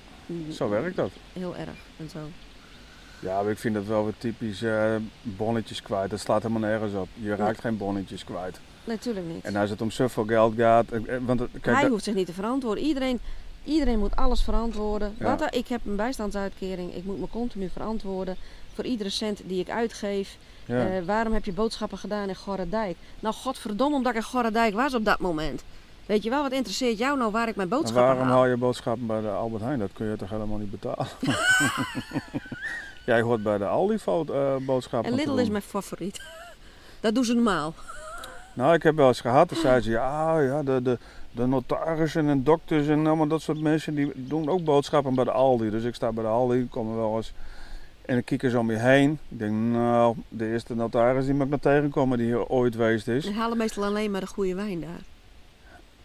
Zo 0.53 0.69
werkt 0.69 0.97
dat. 0.97 1.11
heel 1.33 1.57
erg 1.57 1.77
en 1.97 2.09
zo. 2.11 2.19
Ja, 3.25 3.43
maar 3.43 3.51
ik 3.51 3.59
vind 3.59 3.75
dat 3.75 3.85
wel 3.85 4.05
weer 4.05 4.15
typisch 4.19 4.63
eh, 4.63 4.95
bonnetjes 5.23 5.83
kwijt. 5.83 6.11
Dat 6.11 6.21
slaat 6.21 6.43
helemaal 6.43 6.69
nergens 6.71 6.95
op. 6.95 7.09
Je 7.15 7.35
raakt 7.35 7.61
geen 7.61 7.77
bonnetjes 7.77 8.25
kwijt. 8.25 8.61
Natuurlijk 8.85 9.27
niet. 9.27 9.45
En 9.45 9.57
als 9.57 9.71
het 9.71 9.81
om 9.81 9.91
zoveel 9.91 10.25
geld 10.25 10.55
gaat. 10.57 10.85
eh, 10.91 11.15
eh, 11.15 11.21
Want 11.25 11.43
kijk, 11.61 11.77
Hij 11.77 11.89
hoeft 11.89 12.05
zich 12.05 12.15
niet 12.15 12.27
te 12.27 12.33
verantwoorden. 12.33 12.85
Iedereen, 12.85 13.21
iedereen 13.65 13.99
moet 13.99 14.17
alles 14.17 14.43
verantwoorden. 14.43 15.15
Ja. 15.19 15.25
Wat 15.25 15.41
er- 15.41 15.55
ik 15.55 15.69
heb 15.69 15.81
een 15.87 15.97
bijstandsuitkering. 15.97 16.95
Ik 16.95 17.05
moet 17.05 17.21
me 17.21 17.29
continu 17.29 17.69
verantwoorden 17.69 18.37
voor 18.75 18.85
iedere 18.85 19.11
cent 19.11 19.41
die 19.47 19.61
ik 19.61 19.71
uitgeef. 19.71 20.37
ja. 20.67 21.03
Waarom 21.05 21.33
heb 21.33 21.45
je 21.45 21.53
boodschappen 21.53 21.99
gedaan 21.99 22.29
in 22.29 22.35
Gorredijk? 22.37 22.97
Nou, 23.21 23.35
godverdomme, 23.35 23.97
omdat 23.97 24.13
ik 24.13 24.19
in 24.19 24.25
Gorredijk 24.25 24.75
was 24.75 24.95
op 24.95 25.05
dat 25.05 25.19
moment. 25.19 25.63
Weet 26.07 26.23
je 26.23 26.31
wel, 26.31 26.43
wat 26.43 26.53
interesseert 26.53 26.99
jou 26.99 27.19
nou 27.19 27.31
waar 27.33 27.49
ik 27.49 27.57
mijn 27.57 27.71
En 27.71 27.77
boodschappen 27.77 28.05
waarom 28.07 28.25
haal? 28.27 28.33
haal 28.37 28.47
je 28.47 28.57
boodschappen 28.57 29.07
bij 29.07 29.21
de 29.21 29.29
Albert 29.29 29.63
Heijn? 29.63 29.79
Dat 29.79 29.93
kun 29.93 30.07
je 30.07 30.17
toch 30.17 30.31
helemaal 30.31 30.59
niet 30.59 30.71
betalen? 30.71 31.07
Jij 33.05 33.21
hoort 33.21 33.43
bij 33.43 33.59
de 33.59 33.67
Aldi 33.67 33.99
fo- 33.99 34.25
eh, 34.25 34.57
boodschappen. 34.67 35.11
En 35.11 35.17
Lidl 35.17 35.37
is 35.37 35.49
mijn 35.49 35.63
favoriet. 35.63 36.23
dat 37.01 37.15
doen 37.15 37.25
ze 37.25 37.35
normaal. 37.35 37.75
Nou, 38.55 38.75
ik 38.75 38.83
heb 38.83 38.97
wel 38.97 39.09
eens 39.09 39.21
gehad, 39.21 39.49
dan 39.49 39.59
zeiden 39.59 39.83
ze, 39.83 39.91
ja, 39.91 40.39
ja 40.41 40.63
de, 40.63 40.83
de, 40.83 40.99
de 41.31 41.47
notarissen 41.47 42.29
en 42.29 42.45
dokters 42.45 42.87
en 42.87 43.07
allemaal 43.07 43.27
dat 43.27 43.43
soort 43.43 43.61
mensen, 43.61 43.95
die 43.95 44.13
doen 44.15 44.49
ook 44.49 44.65
boodschappen 44.65 45.15
bij 45.15 45.25
de 45.25 45.31
Aldi. 45.31 45.71
Dus 45.71 45.85
ik 45.85 45.95
sta 45.95 46.13
bij 46.13 46.25
de 46.25 46.31
Aldi, 46.31 46.69
kom 46.69 46.91
er 46.91 46.97
wel 46.97 47.17
eens 47.17 47.33
en 48.05 48.17
ik 48.17 48.25
kijk 48.25 48.43
er 48.43 48.51
zo 48.51 48.59
om 48.59 48.71
je 48.71 48.77
heen. 48.77 49.19
Ik 49.29 49.39
denk, 49.39 49.53
nou, 49.53 50.17
de 50.29 50.47
eerste 50.51 50.75
notaris 50.75 51.25
die 51.25 51.35
me 51.35 51.45
nog 51.47 51.61
tegenkomen 51.61 52.19
die 52.19 52.27
hier 52.27 52.47
ooit 52.47 52.75
geweest 52.75 53.09
is. 53.09 53.25
Ze 53.25 53.33
halen 53.33 53.57
meestal 53.59 53.85
alleen 53.85 54.11
maar 54.11 54.21
de 54.21 54.27
goede 54.27 54.55
wijn 54.55 54.81
daar. 54.81 55.01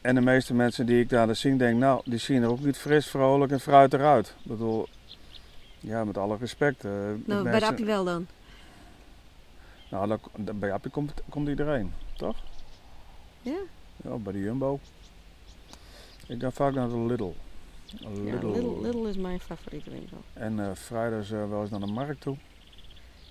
En 0.02 0.16
de 0.16 0.22
meeste 0.22 0.54
mensen 0.54 0.86
die 0.86 1.00
ik 1.00 1.10
daar 1.10 1.26
dan 1.26 1.36
zie, 1.36 1.56
denk 1.56 1.80
nou, 1.80 2.02
die 2.06 2.20
zien 2.20 2.44
er 2.44 2.50
ook 2.50 2.64
niet 2.64 2.78
fris, 2.78 3.08
vrolijk 3.08 3.52
en 3.52 3.60
fruit 3.60 3.94
eruit. 3.94 4.28
Ik 4.44 4.52
bedoel, 4.52 4.88
ja, 5.80 6.04
met 6.04 6.18
alle 6.18 6.38
respect. 6.38 6.86
eh, 6.86 6.92
Nou, 6.92 7.18
bij 7.26 7.42
mensen- 7.44 7.70
Appie 7.70 7.86
wel 7.86 8.04
dan. 8.04 8.28
Nou, 9.90 10.18
dan, 10.38 10.60
bij 10.60 10.72
Appie 10.74 10.92
komt, 10.92 11.14
komt 11.30 11.48
iedereen, 11.48 11.94
toch? 12.18 12.36
Ja? 13.42 13.58
Ja, 14.04 14.16
bij 14.16 14.34
de 14.34 14.40
Jumbo. 14.40 14.80
Ik 16.28 16.42
ga 16.42 16.52
vaak 16.52 16.74
naar 16.74 16.90
de 16.90 16.98
Lidl. 16.98 17.32
Ja, 17.86 18.10
Lidl. 18.10 18.82
Lidl, 18.82 19.06
is 19.06 19.18
mijn 19.18 19.40
favoriete 19.40 19.90
winkel. 19.90 20.18
En 20.34 20.60
eh 20.60 20.70
vrijdags 20.74 21.32
eh, 21.32 21.50
wel 21.50 21.62
eens 21.62 21.70
naar 21.70 21.80
de 21.80 21.86
markt 21.92 22.22
toe. 22.22 22.36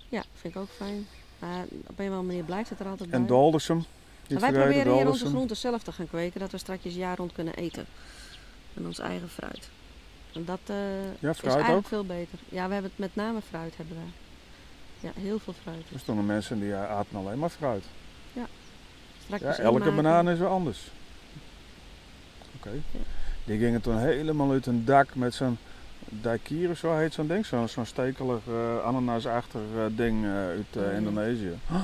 Ja, 0.09 0.23
vind 0.33 0.55
ik 0.55 0.61
ook 0.61 0.69
fijn. 0.69 1.07
Maar 1.39 1.63
op 1.63 1.69
een 1.99 2.05
of 2.05 2.11
andere 2.15 2.21
manier 2.21 2.43
blijft 2.43 2.69
het 2.69 2.79
er 2.79 2.87
altijd 2.87 3.09
En 3.09 3.19
bij. 3.19 3.27
Doldersum. 3.27 3.77
Niet 4.27 4.39
Maar 4.39 4.51
wij 4.51 4.61
proberen 4.61 4.81
hier 4.83 4.91
onze 4.91 5.03
Doldersum. 5.03 5.27
groenten 5.29 5.57
zelf 5.57 5.83
te 5.83 5.91
gaan 5.91 6.07
kweken, 6.07 6.39
dat 6.39 6.51
we 6.51 6.57
straks 6.57 6.83
jaar 6.83 7.17
rond 7.17 7.31
kunnen 7.33 7.53
eten. 7.55 7.85
En 8.73 8.85
ons 8.85 8.99
eigen 8.99 9.29
fruit. 9.29 9.69
En 10.33 10.45
dat 10.45 10.59
eh, 10.65 10.75
Ja, 11.19 11.29
is 11.29 11.41
eigenlijk 11.41 11.69
ook. 11.77 11.87
veel 11.87 12.05
beter. 12.05 12.39
Ja, 12.49 12.67
we 12.67 12.73
hebben 12.73 12.91
het 12.95 12.99
met 12.99 13.15
name 13.15 13.41
fruit 13.49 13.77
hebben 13.77 13.95
wij. 13.95 14.11
Ja, 14.99 15.21
heel 15.21 15.39
veel 15.39 15.53
fruit. 15.61 15.83
Er 15.93 15.99
stonden 15.99 16.25
mensen 16.25 16.59
die 16.59 16.73
eh, 16.73 16.89
aten 16.89 17.17
alleen 17.17 17.39
maar 17.39 17.49
fruit. 17.49 17.83
Straks 19.25 19.57
Ja, 19.57 19.63
elke 19.63 19.91
banaan 19.91 20.29
is 20.29 20.39
weer 20.39 20.47
anders. 20.47 20.79
Oké. 22.55 22.69
Ja. 22.69 22.99
Die 23.45 23.59
gingen 23.59 23.81
toen 23.81 23.97
helemaal 23.99 24.51
uit 24.51 24.65
een 24.65 24.85
dak 24.85 25.15
met 25.15 25.33
zo'n 25.33 25.57
daiquiri, 26.09 26.75
zo 26.75 26.95
heet 26.97 27.13
zo'n 27.13 27.27
ding. 27.27 27.45
Zo'n 27.45 27.67
zo'n 27.67 27.85
stekelig 27.85 28.39
eh, 28.47 28.83
ananasachtig 28.85 29.61
ding 29.91 30.25
uit 30.25 30.65
Oh, 30.77 30.83
ja. 30.83 30.89
Indonesië. 30.89 31.57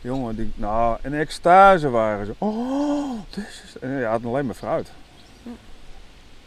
Jongen, 0.00 0.36
die, 0.36 0.52
nou, 0.54 0.98
in 1.02 1.14
extase 1.14 1.88
waren 1.90 2.26
ze. 2.26 2.34
Oh, 2.38 3.20
dit 3.30 3.44
is... 3.64 3.78
En 3.80 3.90
ja, 3.90 4.18
alleen 4.24 4.46
maar 4.46 4.54
fruit. 4.54 4.90
Ja. 5.42 5.50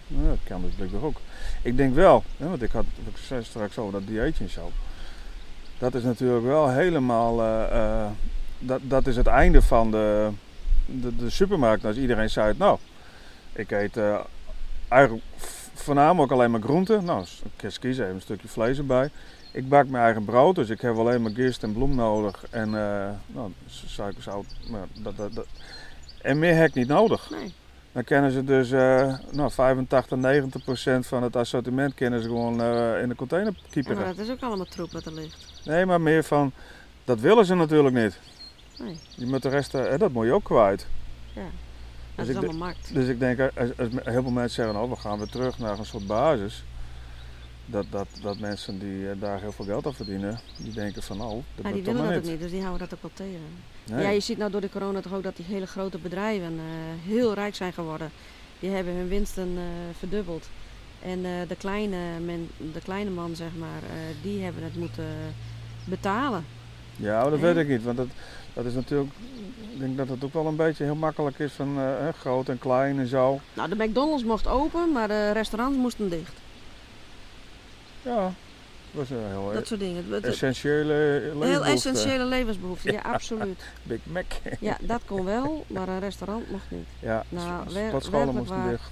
Nou, 0.08 0.28
dat 0.28 0.38
kan 0.44 0.62
dus 0.62 0.74
blijkbaar 0.74 1.02
ook. 1.04 1.18
Ik 1.66 1.78
denk 1.78 1.96
wel, 1.96 2.24
hè, 2.38 2.50
want 2.50 2.62
ik 2.62 2.72
had, 2.72 2.86
zei 3.24 3.44
straks 3.44 3.78
over 3.78 3.92
dat 3.92 4.08
dieetje 4.08 4.44
en 4.44 4.50
zo. 4.50 4.72
Dat 5.78 5.94
is 5.94 6.04
natuurlijk 6.04 6.46
wel 6.46 6.70
helemaal, 6.70 7.42
eh, 7.42 8.04
eh, 8.04 8.12
dat, 8.60 8.80
dat 8.84 9.08
is 9.08 9.16
het 9.16 9.28
einde 9.28 9.62
van 9.62 9.92
de, 9.92 10.30
de, 10.86 11.30
supermarkt. 11.30 11.86
Als 11.86 11.96
iedereen 11.98 12.30
zei, 12.30 12.54
nou, 12.58 12.78
ik 13.54 13.72
eet 13.72 13.98
eh, 13.98 14.20
eigenlijk 14.88 15.24
voornamelijk 15.74 16.32
alleen 16.32 16.52
maar 16.52 16.62
groenten. 16.62 17.04
Nou, 17.04 17.22
ik 17.22 17.52
kan 17.56 17.72
kiezen, 17.80 18.04
even 18.04 18.16
een 18.16 18.22
stukje 18.22 18.48
vlees 18.48 18.78
erbij. 18.78 19.10
Ik 19.52 19.70
bak 19.70 19.88
mijn 19.88 20.04
eigen 20.04 20.26
brood, 20.26 20.56
dus 20.56 20.70
ik 20.70 20.82
heb 20.82 20.98
alleen 20.98 21.22
maar 21.22 21.32
gist 21.32 21.64
en 21.64 21.74
bloem 21.74 21.96
nodig. 21.96 22.46
En 22.50 22.70
nou, 23.26 23.54
suiker, 23.86 24.24
zout. 24.24 24.46
Maar 24.70 24.88
dat, 24.94 25.18
dat. 25.18 25.46
En 26.22 26.40
meer 26.40 26.56
heb 26.56 26.68
ik 26.68 26.74
niet 26.74 26.88
nodig. 26.88 27.30
Nee. 27.30 27.54
Dan 27.96 28.04
kennen 28.04 28.32
ze 28.32 28.44
dus 28.44 28.72
eh, 28.72 29.14
nou, 29.32 29.52
85, 29.52 30.18
90 30.18 30.64
procent 30.64 31.08
van 31.08 31.24
het 31.24 31.36
assortiment 31.36 31.94
kennen 31.94 32.22
ze 32.22 32.28
gewoon 32.28 32.62
eh, 32.62 33.02
in 33.02 33.10
de 33.10 33.16
container 33.16 33.54
Ja, 33.72 33.94
maar 33.94 34.06
dat 34.06 34.18
is 34.18 34.30
ook 34.30 34.42
allemaal 34.42 34.66
troep 34.66 34.92
wat 34.92 35.06
er 35.06 35.14
ligt. 35.14 35.62
Nee, 35.66 35.86
maar 35.86 36.02
meer 36.02 36.24
van, 36.24 36.52
dat 37.04 37.20
willen 37.20 37.46
ze 37.46 37.56
natuurlijk 37.56 37.96
niet. 37.96 38.20
Nee. 38.80 39.00
Je 39.16 39.26
moet 39.26 39.42
de 39.42 39.50
rest, 39.50 39.74
eh, 39.74 39.98
dat 39.98 40.12
moet 40.12 40.26
je 40.26 40.32
ook 40.32 40.44
kwijt. 40.44 40.88
Ja. 41.34 41.42
Dus 41.42 41.50
Dat 42.16 42.28
is 42.28 42.36
allemaal 42.36 42.56
markt. 42.56 42.94
Dus 42.94 43.08
ik 43.08 43.20
denk, 43.20 43.40
als, 43.40 43.78
als 43.78 43.90
heel 44.04 44.22
veel 44.22 44.32
mensen 44.32 44.64
zeggen, 44.64 44.82
oh, 44.84 44.90
we 44.90 44.96
gaan 44.96 45.18
weer 45.18 45.30
terug 45.30 45.60
naar 45.60 45.80
een 45.80 45.86
soort 45.86 46.08
basis. 46.08 46.64
Dat, 47.66 47.86
dat, 47.90 48.08
dat 48.22 48.40
mensen 48.40 48.80
die 48.80 49.10
eh, 49.10 49.16
daar 49.20 49.40
heel 49.40 49.52
veel 49.52 49.66
geld 49.66 49.86
aan 49.86 49.94
verdienen, 49.94 50.40
die 50.58 50.74
denken 50.74 51.04
van, 51.04 51.22
oh, 51.22 51.44
dat 51.56 51.66
Ja, 51.66 51.72
die 51.72 51.84
willen 51.84 52.04
dat 52.04 52.16
ook 52.16 52.22
niet. 52.22 52.32
niet, 52.32 52.40
dus 52.40 52.52
die 52.52 52.62
houden 52.62 52.88
dat 52.88 52.98
ook 52.98 53.02
wel 53.02 53.28
tegen. 53.28 53.40
Nee. 53.84 54.04
Ja, 54.04 54.10
je 54.10 54.20
ziet 54.20 54.38
nou 54.38 54.52
door 54.52 54.62
de 54.62 54.70
corona 54.70 55.02
toch 55.02 55.14
ook 55.14 55.24
dat 55.24 55.36
die 55.36 55.46
hele 55.46 55.68
grote 55.68 55.98
bedrijven 55.98 56.54
eh, 56.54 57.10
heel 57.12 57.34
rijk 57.34 57.56
zijn 57.56 57.74
geworden. 57.74 58.12
Die 58.60 58.70
hebben 58.70 58.94
hun 58.94 59.08
winsten 59.08 59.50
eh, 59.56 59.64
verdubbeld. 59.98 60.50
En 61.02 61.22
de, 61.22 61.56
kleine 61.58 61.98
men, 62.26 62.50
de 62.74 62.82
kleine 62.84 63.10
man, 63.10 63.36
zeg 63.36 63.48
maar, 63.60 63.82
die 64.22 64.44
hebben 64.44 64.64
het 64.64 64.76
moeten 64.76 65.06
betalen. 65.84 66.46
Ja, 66.96 67.22
maar 67.22 67.30
dat 67.30 67.40
weet 67.40 67.58
ik 67.58 67.68
niet, 67.68 67.84
want 67.84 67.98
dat, 67.98 68.08
dat 68.54 68.66
is 68.66 68.74
natuurlijk, 68.74 69.12
ik 69.74 69.80
denk 69.80 69.98
dat 69.98 70.10
het 70.10 70.24
ook 70.24 70.34
wel 70.34 70.46
een 70.46 70.56
beetje 70.56 70.84
heel 70.84 70.96
makkelijk 70.96 71.40
is 71.40 71.52
van 71.52 71.78
groot 72.20 72.50
en 72.50 72.60
klein 72.60 73.00
en 73.00 73.08
zo. 73.08 73.40
Nou, 73.54 73.70
de 73.70 73.84
McDonald's 73.84 74.24
mocht 74.24 74.48
open, 74.48 74.92
maar 74.92 75.08
de 75.08 75.32
restaurants 75.32 75.78
moesten 75.78 76.10
dicht. 76.10 76.34
Ja, 78.06 78.22
dat 78.24 78.34
was 78.92 79.10
een 79.10 79.18
heel 79.30 79.52
Dat 79.54 79.68
soort 79.68 79.80
dingen. 79.80 80.24
Essentiële 80.24 80.94
heel 80.94 81.40
levensbehoefte. 81.40 81.72
essentiële 81.90 82.26
levensbehoeften, 82.26 82.94
ja, 82.98 83.02
absoluut. 83.02 83.64
Big 83.84 84.00
Mac. 84.04 84.26
Ja, 84.60 84.78
dat 84.82 85.02
kon 85.06 85.26
wel, 85.26 85.66
maar 85.68 85.88
een 85.88 86.00
restaurant 86.00 86.52
mocht 86.52 86.66
niet. 86.72 86.88
Ja, 87.00 87.24
Nou, 87.30 87.64
wer- 87.74 88.34
moesten 88.34 88.70
dicht. 88.70 88.90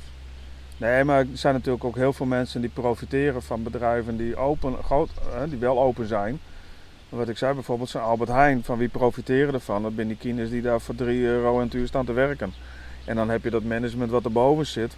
Nee, 0.77 1.03
maar 1.03 1.19
er 1.19 1.27
zijn 1.33 1.53
natuurlijk 1.53 1.83
ook 1.83 1.95
heel 1.95 2.13
veel 2.13 2.25
mensen 2.25 2.61
die 2.61 2.69
profiteren 2.69 3.41
van 3.43 3.63
bedrijven 3.63 4.17
die, 4.17 4.35
open, 4.35 4.75
groot, 4.83 5.09
die 5.49 5.57
wel 5.59 5.79
open 5.79 6.07
zijn. 6.07 6.39
Wat 7.09 7.29
ik 7.29 7.37
zei 7.37 7.53
bijvoorbeeld, 7.53 7.89
zo'n 7.89 8.01
Albert 8.01 8.29
Heijn, 8.29 8.63
van 8.63 8.77
wie 8.77 8.87
profiteren 8.87 9.53
ervan? 9.53 9.83
Dat 9.83 9.91
zijn 9.95 10.07
die 10.07 10.17
kines 10.17 10.49
die 10.49 10.61
daar 10.61 10.81
voor 10.81 10.95
3 10.95 11.21
euro 11.23 11.59
een 11.59 11.69
uur 11.77 11.87
staan 11.87 12.05
te 12.05 12.13
werken. 12.13 12.53
En 13.05 13.15
dan 13.15 13.29
heb 13.29 13.43
je 13.43 13.49
dat 13.49 13.63
management 13.63 14.11
wat 14.11 14.23
erboven 14.23 14.65
zit. 14.67 14.95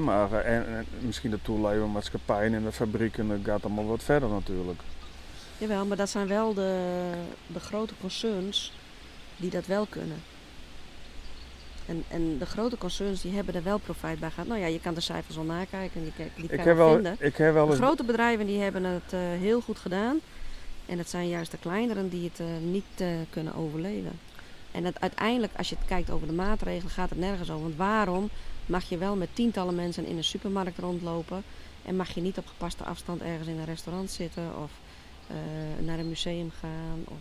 Maar, 0.00 0.32
eh, 0.32 0.56
en, 0.56 0.66
en 0.66 0.86
misschien 1.00 1.30
de 1.30 1.42
toeleveringsmaatschappijen 1.42 2.54
en 2.54 2.64
de 2.64 2.72
fabrieken, 2.72 3.28
dat 3.28 3.38
gaat 3.44 3.64
allemaal 3.64 3.86
wat 3.86 4.02
verder 4.02 4.28
natuurlijk. 4.28 4.80
Jawel, 5.58 5.86
maar 5.86 5.96
dat 5.96 6.10
zijn 6.10 6.26
wel 6.26 6.54
de, 6.54 7.10
de 7.46 7.60
grote 7.60 7.94
concerns 8.00 8.72
die 9.36 9.50
dat 9.50 9.66
wel 9.66 9.86
kunnen. 9.86 10.22
En, 11.86 12.04
en 12.08 12.38
de 12.38 12.46
grote 12.46 12.78
concerns 12.78 13.20
die 13.20 13.34
hebben 13.34 13.54
er 13.54 13.62
wel 13.62 13.78
profijt 13.78 14.18
bij 14.18 14.30
gehad. 14.30 14.46
Nou 14.46 14.60
ja, 14.60 14.66
je 14.66 14.80
kan 14.80 14.94
de 14.94 15.00
cijfers 15.00 15.36
wel 15.36 15.44
nakijken 15.44 16.00
en 16.00 16.12
die, 16.16 16.26
die 16.36 16.48
kan 16.48 16.58
Ik 16.58 16.64
heb, 16.64 16.76
wel, 16.76 16.92
vinden. 16.94 17.16
ik 17.18 17.36
heb 17.36 17.52
wel 17.52 17.66
De 17.66 17.76
grote 17.76 18.04
bedrijven 18.04 18.46
die 18.46 18.60
hebben 18.60 18.84
het 18.84 19.12
eh, 19.12 19.20
heel 19.20 19.60
goed 19.60 19.78
gedaan. 19.78 20.20
En 20.86 20.98
het 20.98 21.10
zijn 21.10 21.28
juist 21.28 21.50
de 21.50 21.58
kleineren 21.58 22.08
die 22.08 22.24
het 22.28 22.40
eh, 22.40 22.46
niet 22.62 23.04
kunnen 23.30 23.54
overleven. 23.54 24.18
En 24.72 24.84
het, 24.84 25.00
uiteindelijk, 25.00 25.52
als 25.56 25.68
je 25.68 25.76
het 25.78 25.86
kijkt 25.86 26.10
over 26.10 26.26
de 26.26 26.32
maatregelen, 26.32 26.90
gaat 26.90 27.10
het 27.10 27.18
nergens 27.18 27.50
over. 27.50 27.62
Want 27.62 27.76
waarom 27.76 28.30
mag 28.66 28.88
je 28.88 28.98
wel 28.98 29.16
met 29.16 29.28
tientallen 29.32 29.74
mensen 29.74 30.06
in 30.06 30.16
een 30.16 30.24
supermarkt 30.24 30.78
rondlopen 30.78 31.42
en 31.84 31.96
mag 31.96 32.14
je 32.14 32.20
niet 32.20 32.38
op 32.38 32.46
gepaste 32.46 32.84
afstand 32.84 33.22
ergens 33.22 33.48
in 33.48 33.58
een 33.58 33.64
restaurant 33.64 34.10
zitten 34.10 34.44
of 34.62 34.70
eh, 35.26 35.84
naar 35.86 35.98
een 35.98 36.08
museum 36.08 36.50
gaan? 36.60 37.02
Of, 37.04 37.18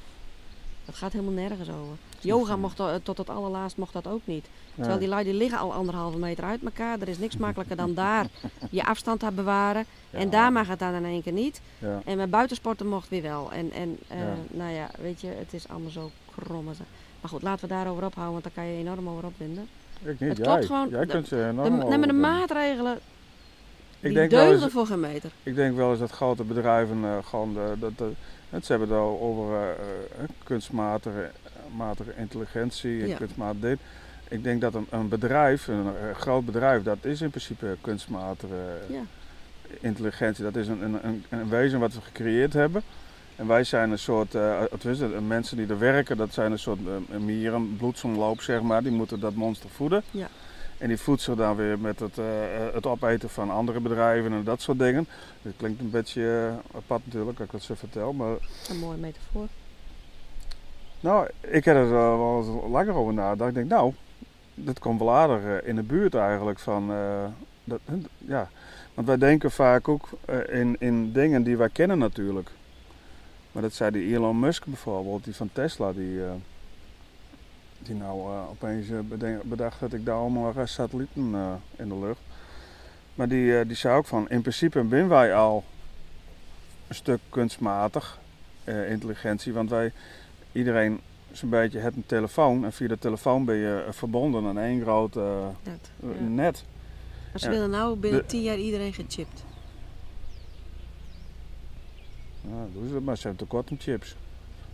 dat 0.86 0.96
gaat 0.96 1.12
helemaal 1.12 1.34
nergens 1.34 1.70
over. 1.70 1.98
Yoga 2.20 2.56
mocht 2.56 2.80
eh, 2.80 2.96
tot 3.04 3.18
het 3.18 3.30
allerlaatst 3.30 3.78
mocht 3.78 3.94
dat 3.94 4.08
ook 4.08 4.22
niet. 4.24 4.46
Terwijl 4.76 5.00
die 5.00 5.08
lui 5.08 5.24
die 5.24 5.34
liggen 5.34 5.60
al 5.60 5.74
anderhalve 5.74 6.18
meter 6.18 6.44
uit 6.44 6.64
elkaar. 6.64 7.00
Er 7.02 7.08
is 7.08 7.18
niks 7.18 7.38
makkelijker 7.38 7.76
dan 7.76 7.94
daar 7.94 8.28
je 8.70 8.86
afstand 8.86 9.20
te 9.20 9.32
bewaren. 9.32 9.86
En 10.10 10.30
daar 10.30 10.52
mag 10.52 10.68
het 10.68 10.80
dan 10.80 10.94
in 10.94 11.06
één 11.06 11.24
keer 11.24 11.34
niet. 11.34 11.62
Ja. 11.80 12.02
En 12.06 12.18
met 12.18 12.30
buitensporten 12.30 12.88
mocht 12.88 13.10
weer 13.10 13.22
wel. 13.22 13.52
En, 13.52 13.72
en 13.72 13.98
eh, 14.08 14.20
Ja. 14.20 14.36
nou 14.50 14.72
ja, 14.72 14.90
weet 15.02 15.22
je, 15.22 15.28
het 15.28 15.54
is 15.54 15.68
allemaal 15.68 15.90
zo 15.92 16.12
krom. 16.36 16.68
en 16.68 16.76
zo. 16.76 16.84
Maar 17.22 17.30
goed, 17.30 17.42
laten 17.42 17.68
we 17.68 17.74
daarover 17.74 18.06
ophouden, 18.06 18.32
want 18.32 18.44
daar 18.44 18.54
kan 18.66 18.74
je 18.74 18.80
enorm 18.80 19.10
over 19.10 19.26
opwinden. 19.26 19.68
Ik 20.04 20.20
niet, 20.20 20.30
Het 20.30 20.38
jij. 20.38 20.46
klopt 20.48 20.66
gewoon. 20.66 20.90
Jij 20.90 21.00
De- 21.06 21.12
kunt 21.12 21.28
ze 21.28 21.36
De, 21.36 21.42
enorm 21.48 21.80
de 21.80 21.86
overdoen. 21.86 22.20
maatregelen, 22.20 23.00
Ik 24.00 24.14
denk 24.14 24.32
wel 24.32 24.52
eens, 24.54 24.66
voor 24.70 24.86
geen 24.86 25.00
meter. 25.00 25.32
Ik 25.44 25.56
denk 25.56 25.76
wel 25.76 25.90
eens 25.92 26.00
dat 26.00 26.12
grote 26.12 26.44
bedrijven 26.44 27.04
eh, 27.04 27.18
gewoon 27.24 27.54
de, 27.54 27.74
de, 27.80 27.92
de- 27.96 28.12
het, 28.50 28.66
ze 28.66 28.72
hebben 28.72 28.90
het 28.90 28.98
al 28.98 29.20
over 29.22 29.54
eh, 29.70 30.24
kunstmatige 30.44 31.30
matige 31.76 32.12
intelligentie 32.18 33.02
en 33.02 33.08
Ja. 33.08 33.16
kunstmatig 33.18 33.62
dit. 33.62 33.80
Ik 34.30 34.44
denk 34.44 34.62
dat 34.62 34.74
een, 34.74 34.88
een 34.90 35.10
bedrijf, 35.10 35.68
een, 35.68 35.86
groot 36.16 36.46
bedrijf, 36.46 36.84
dat 36.84 36.98
is 37.02 37.22
in 37.22 37.30
principe 37.30 37.78
kunstmatige 37.82 38.78
Ja. 38.88 39.02
intelligentie. 39.80 40.44
Dat 40.44 40.56
is 40.56 40.68
een, 40.68 40.84
een, 40.84 41.00
een, 41.08 41.24
een 41.30 41.50
wezen 41.50 41.80
wat 41.80 41.94
we 41.94 42.02
gecreëerd 42.02 42.54
hebben. 42.54 42.82
En 43.42 43.48
wij 43.48 43.64
zijn 43.64 43.92
een 43.92 44.00
soort, 44.00 44.36
eh 44.36 44.62
tenminste, 44.80 45.12
de 45.12 45.22
mensen 45.22 45.58
die 45.58 45.68
er 45.68 45.80
werken, 45.80 46.18
dat 46.18 46.34
zijn 46.34 46.52
een 46.52 46.60
soort 46.60 46.80
eh, 47.12 47.18
mieren, 47.20 47.76
bloedsomloop 47.78 48.42
zeg 48.42 48.62
maar. 48.62 48.84
Die 48.84 48.92
moeten 48.92 49.20
dat 49.20 49.34
monster 49.36 49.70
voeden. 49.70 50.04
Ja. 50.12 50.28
En 50.78 50.88
die 50.88 50.98
voedt 50.98 51.22
zich 51.22 51.36
dan 51.36 51.56
weer 51.56 51.80
met 51.80 52.00
het, 52.00 52.18
eh, 52.18 52.56
eh, 52.68 52.74
het 52.74 52.86
opeten 52.86 53.30
van 53.30 53.50
andere 53.50 53.80
bedrijven 53.80 54.32
en 54.34 54.44
dat 54.44 54.62
soort 54.62 54.80
dingen. 54.80 55.08
Dat 55.42 55.54
klinkt 55.58 55.80
een 55.80 55.90
beetje 55.90 56.48
eh, 56.72 56.78
apart 56.78 57.02
natuurlijk, 57.06 57.40
als 57.40 57.48
ik 57.48 57.52
dat 57.52 57.62
zo 57.62 57.74
vertel. 57.76 58.14
Maar 58.14 58.36
Een 58.70 58.80
mooie 58.80 58.98
metafoor. 58.98 59.48
nou, 61.00 61.28
ik 61.42 61.66
heb 61.66 61.76
er 61.76 61.84
eh, 61.86 62.18
wel 62.18 62.38
eens 62.38 62.72
langer 62.72 62.94
over 62.94 63.14
nagedacht. 63.14 63.50
Ik 63.50 63.56
denk, 63.56 63.70
nou, 63.70 63.94
dat 64.56 64.80
komt 64.80 65.00
wel 65.00 65.12
aardig 65.12 65.44
eh, 65.44 65.68
in 65.70 65.76
de 65.76 65.84
buurt 65.84 66.16
eigenlijk 66.16 66.60
van, 66.60 66.92
eh, 66.92 67.26
dat, 67.64 67.80
ja. 68.18 68.50
Want 68.94 69.08
wij 69.08 69.18
denken 69.18 69.52
vaak 69.52 69.88
ook 69.88 70.10
eh, 70.26 70.60
in, 70.60 70.76
in 70.80 71.12
dingen 71.12 71.44
die 71.44 71.58
wij 71.58 71.70
kennen 71.70 71.98
natuurlijk. 71.98 72.50
Maar 73.52 73.62
dat 73.62 73.74
zei 73.74 73.92
die 73.92 74.14
Elon 74.14 74.40
Musk 74.40 74.66
bijvoorbeeld, 74.66 75.24
die 75.24 75.36
van 75.36 75.50
Tesla, 75.54 75.94
die, 75.94 76.24
eh, 76.26 76.32
die 77.80 77.96
nou 77.96 78.20
eh, 78.20 78.50
opeens 78.50 78.90
eh, 78.90 79.00
bedacht 79.44 79.80
dat 79.80 79.94
ik 79.94 80.06
daar 80.06 80.16
allemaal 80.16 80.54
satellieten 80.66 81.36
in 81.76 81.90
de 81.90 82.00
lucht. 82.00 82.20
Maar 83.16 83.28
die, 83.28 83.66
die 83.66 83.76
zei 83.76 83.98
ook 83.98 84.06
van, 84.06 84.30
in 84.30 84.42
principe 84.42 84.86
zijn 84.90 85.08
wij 85.08 85.36
al 85.36 85.64
een 86.88 86.96
stuk 86.96 87.20
kunstmatig 87.30 88.20
intelligentie. 88.88 89.54
Want 89.54 89.70
wij, 89.70 89.92
iedereen 90.52 91.00
zo'n 91.32 91.50
beetje 91.50 91.80
heeft 91.80 91.96
een 91.96 92.06
telefoon 92.06 92.66
en 92.66 92.74
via 92.74 92.88
de 92.88 92.98
telefoon 93.00 93.46
ben 93.46 93.56
je 93.56 93.88
verbonden 93.90 94.46
aan 94.46 94.60
één 94.60 94.82
groot 94.82 95.14
ja. 95.14 95.54
net. 96.28 96.64
Maar 97.32 97.42
ze 97.42 97.50
willen 97.50 97.70
nou 97.70 97.96
binnen 97.96 98.22
De- 98.22 98.26
tien 98.26 98.42
jaar 98.42 98.58
iedereen 98.58 98.94
gechipt. 98.94 99.44
Ja, 102.42 102.66
doen 102.74 102.88
ze 102.88 102.94
dat 102.94 103.04
maar, 103.04 103.18
ze 103.18 103.28
hebben 103.28 103.48
tekort 103.48 103.72
aan 103.72 103.78
chips. 103.80 104.16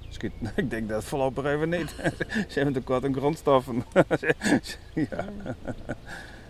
Schiet, 0.09 0.32
ik 0.55 0.70
denk 0.70 0.89
dat 0.89 1.03
voorlopig 1.03 1.45
even 1.45 1.70
niet. 1.70 1.95
Ze 2.49 2.53
hebben 2.53 2.74
tekort 2.74 3.05
aan 3.05 3.13
grondstoffen. 3.13 3.84
ja. 5.09 5.26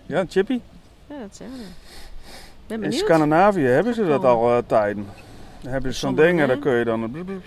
ja, 0.05 0.25
Chippy? 0.29 0.59
Ja, 1.07 1.19
dat 1.19 1.35
zeggen 1.35 1.57
we. 1.57 1.65
Ben 2.67 2.83
In. 2.83 2.93
Scandinavië 2.93 3.65
hebben 3.65 3.93
ze 3.93 4.05
dat 4.05 4.23
al 4.23 4.57
eh, 4.57 4.63
tijden. 4.67 5.05
Dan 5.61 5.71
hebben 5.71 5.93
ze 5.93 5.99
zo'n 5.99 6.15
ding 6.15 6.41
en 6.41 6.47
dan 6.47 6.59
kun 6.59 6.73
je 6.73 6.85
dan... 6.85 7.11
blub, 7.11 7.25
blub. 7.25 7.43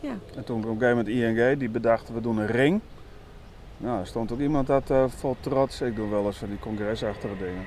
Ja. 0.00 0.14
En 0.36 0.44
toen 0.44 0.64
op 0.64 0.64
een 0.64 0.78
gegeven 0.78 0.96
moment 0.96 1.38
ING, 1.38 1.58
die 1.58 1.68
bedachten 1.68 2.14
we 2.14 2.20
doen 2.20 2.38
een 2.38 2.46
ring. 2.46 2.80
Nou, 3.76 4.00
er 4.00 4.06
stond 4.06 4.32
ook 4.32 4.40
iemand 4.40 4.66
dat 4.66 4.90
eh, 4.90 5.04
vol 5.08 5.36
trots, 5.40 5.80
ik 5.80 5.96
doe 5.96 6.10
wel 6.10 6.26
eens 6.26 6.36
van 6.36 6.48
die 6.48 6.58
congresachtige 6.58 7.36
dingen. 7.38 7.66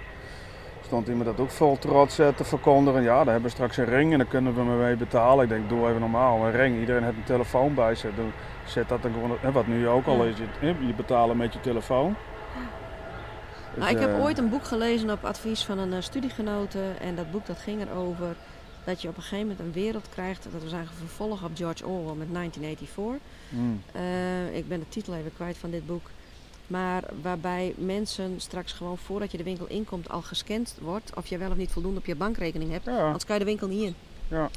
Stond 0.86 1.08
iemand 1.08 1.26
dat 1.26 1.40
ook 1.40 1.50
vol 1.52 1.78
trots 1.78 2.20
eh, 2.20 2.28
te 2.28 2.44
verkondigen. 2.44 3.02
Ja, 3.02 3.16
daar 3.24 3.26
hebben 3.34 3.44
we 3.44 3.50
straks 3.50 3.78
een 3.78 3.86
ring 3.86 4.12
en 4.12 4.18
dan 4.18 4.28
kunnen 4.28 4.56
we 4.56 4.64
me 4.64 4.76
mee 4.76 4.96
betalen. 4.96 5.44
Ik 5.44 5.50
denk, 5.50 5.70
doe 5.70 5.88
even 5.88 6.00
normaal, 6.00 6.46
een 6.46 6.52
ring. 6.52 6.80
Iedereen 6.80 7.04
heeft 7.04 7.18
een 7.18 7.24
telefoon 7.24 7.74
bij 7.74 7.96
zich. 7.96 8.16
Doe- 8.16 8.26
Zet 8.66 8.90
dat 8.90 9.02
dan 9.02 9.12
gewoon, 9.14 9.54
wat 9.54 9.68
nu 9.68 9.88
ook 9.88 10.06
al 10.06 10.24
is, 10.24 10.36
je, 10.60 10.94
betalen 10.96 11.38
met 11.38 11.54
je 11.54 11.60
telefoon. 11.60 12.16
Nou, 13.76 13.92
ik 13.92 14.00
heb 14.00 14.10
eh, 14.10 14.24
ooit 14.24 14.38
een 14.38 14.50
boek 14.50 14.64
gelezen 14.66 15.10
op 15.10 15.24
advies 15.26 15.64
van 15.64 15.78
een 15.80 15.94
eh, 15.94 16.02
studiegenote. 16.02 16.80
En 17.02 17.16
dat 17.16 17.32
boek 17.32 17.46
dat 17.46 17.58
ging 17.58 17.82
erover 17.82 18.36
dat 18.84 19.02
je 19.02 19.08
op 19.08 19.16
een 19.16 19.22
gegeven 19.22 19.48
moment 19.48 19.60
een 19.60 19.82
wereld 19.84 20.10
krijgt. 20.10 20.44
Dat 20.44 20.52
was 20.64 20.72
eigenlijk 20.72 20.92
een 21.02 21.08
vervolg 21.08 21.44
op 21.44 21.52
George 21.54 21.86
Orwell 21.88 22.16
met 22.16 22.34
1984. 22.34 23.22
mm, 23.50 23.82
Eh, 23.92 24.56
ik 24.58 24.68
ben 24.68 24.80
de 24.80 24.90
titel 24.90 25.14
even 25.16 25.32
kwijt 25.36 25.58
van 25.58 25.70
dit 25.70 25.86
boek. 25.86 26.10
Maar 26.68 27.04
waarbij 27.22 27.74
mensen 27.78 28.34
straks 28.42 28.72
gewoon 28.72 28.98
voordat 28.98 29.32
je 29.32 29.38
de 29.38 29.44
winkel 29.44 29.66
inkomt 29.68 30.10
al 30.10 30.22
gescand 30.22 30.76
wordt. 30.82 31.12
Of 31.16 31.28
je 31.28 31.38
wel 31.38 31.50
of 31.52 31.56
niet 31.58 31.72
voldoende 31.72 32.00
op 32.00 32.06
je 32.06 32.16
bankrekening 32.16 32.72
hebt. 32.72 32.86
ja, 32.86 33.06
Anders 33.06 33.26
kan 33.26 33.34
je 33.36 33.40
de 33.44 33.48
winkel 33.50 33.68
niet 33.68 33.84
in. 33.84 33.96
ja. 34.28 34.50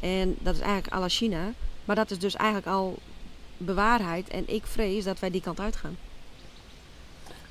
En 0.00 0.36
dat 0.40 0.54
is 0.54 0.60
eigenlijk 0.60 0.94
à 0.94 0.98
la 1.00 1.08
China. 1.08 1.52
Maar 1.84 1.96
dat 1.96 2.10
is 2.10 2.18
dus 2.18 2.34
eigenlijk 2.36 2.66
al 2.70 2.98
bewaarheid. 3.56 4.28
En 4.28 4.44
ik 4.46 4.66
vrees 4.66 5.04
dat 5.04 5.18
wij 5.18 5.30
die 5.30 5.40
kant 5.40 5.60
uitgaan. 5.60 5.96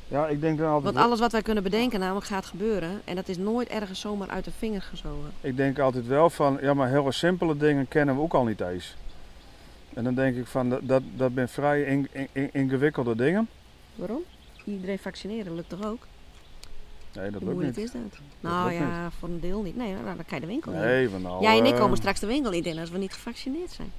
ja, 0.07 0.27
ik 0.27 0.41
denk 0.41 0.57
dan 0.57 0.67
altijd... 0.71 0.93
Want 0.93 1.05
alles 1.05 1.19
wat 1.19 1.31
wij 1.31 1.41
kunnen 1.41 1.63
bedenken 1.63 1.99
namelijk 1.99 2.25
gaat 2.25 2.45
gebeuren. 2.45 3.01
En 3.05 3.15
dat 3.15 3.27
is 3.27 3.37
nooit 3.37 3.67
ergens 3.67 3.99
zomaar 3.99 4.29
uit 4.29 4.45
de 4.45 4.51
vinger 4.57 4.81
gezogen. 4.81 5.31
Ik 5.41 5.57
denk 5.57 5.79
altijd 5.79 6.07
wel 6.07 6.29
van, 6.29 6.57
ja 6.61 6.73
maar 6.73 6.89
hele 6.89 7.11
simpele 7.11 7.57
dingen 7.57 7.87
kennen 7.87 8.15
we 8.15 8.21
ook 8.21 8.33
al 8.33 8.43
niet 8.45 8.61
eens. 8.61 8.95
En 9.93 10.03
dan 10.03 10.15
denk 10.15 10.35
ik 10.35 10.47
van, 10.47 10.69
dat, 10.69 10.79
dat, 10.83 11.01
dat 11.15 11.31
zijn 11.35 11.49
vrij 11.49 11.81
in- 11.81 12.07
in- 12.31 12.49
ingewikkelde 12.53 13.15
dingen. 13.15 13.47
Waarom? 14.01 14.21
Iedereen 14.65 14.99
vaccineren 14.99 15.55
lukt 15.55 15.69
toch 15.69 15.85
ook? 15.85 16.07
Nee, 17.13 17.23
dat 17.31 17.41
Hoe 17.41 17.49
lukt 17.49 17.53
moeilijk 17.53 17.75
niet. 17.77 17.85
is 17.85 17.91
dat? 17.91 18.19
Nou 18.39 18.71
ja, 18.71 19.11
voor 19.11 19.29
een 19.29 19.39
deel 19.39 19.61
niet. 19.61 19.75
Nee, 19.75 19.93
nou, 19.93 20.03
dan 20.05 20.15
kan 20.25 20.35
je 20.35 20.39
de 20.39 20.45
winkel 20.45 20.71
in. 20.71 20.79
Nee, 20.79 21.09
van 21.09 21.21
nou... 21.21 21.41
Jij 21.43 21.59
en 21.59 21.65
ik 21.65 21.73
eh, 21.73 21.79
komen 21.79 21.97
straks 21.97 22.19
de 22.19 22.27
winkel 22.27 22.51
niet 22.51 22.65
in 22.65 22.79
als 22.79 22.89
we 22.89 22.97
niet 22.97 23.13
gevaccineerd 23.13 23.71
zijn. 23.71 23.91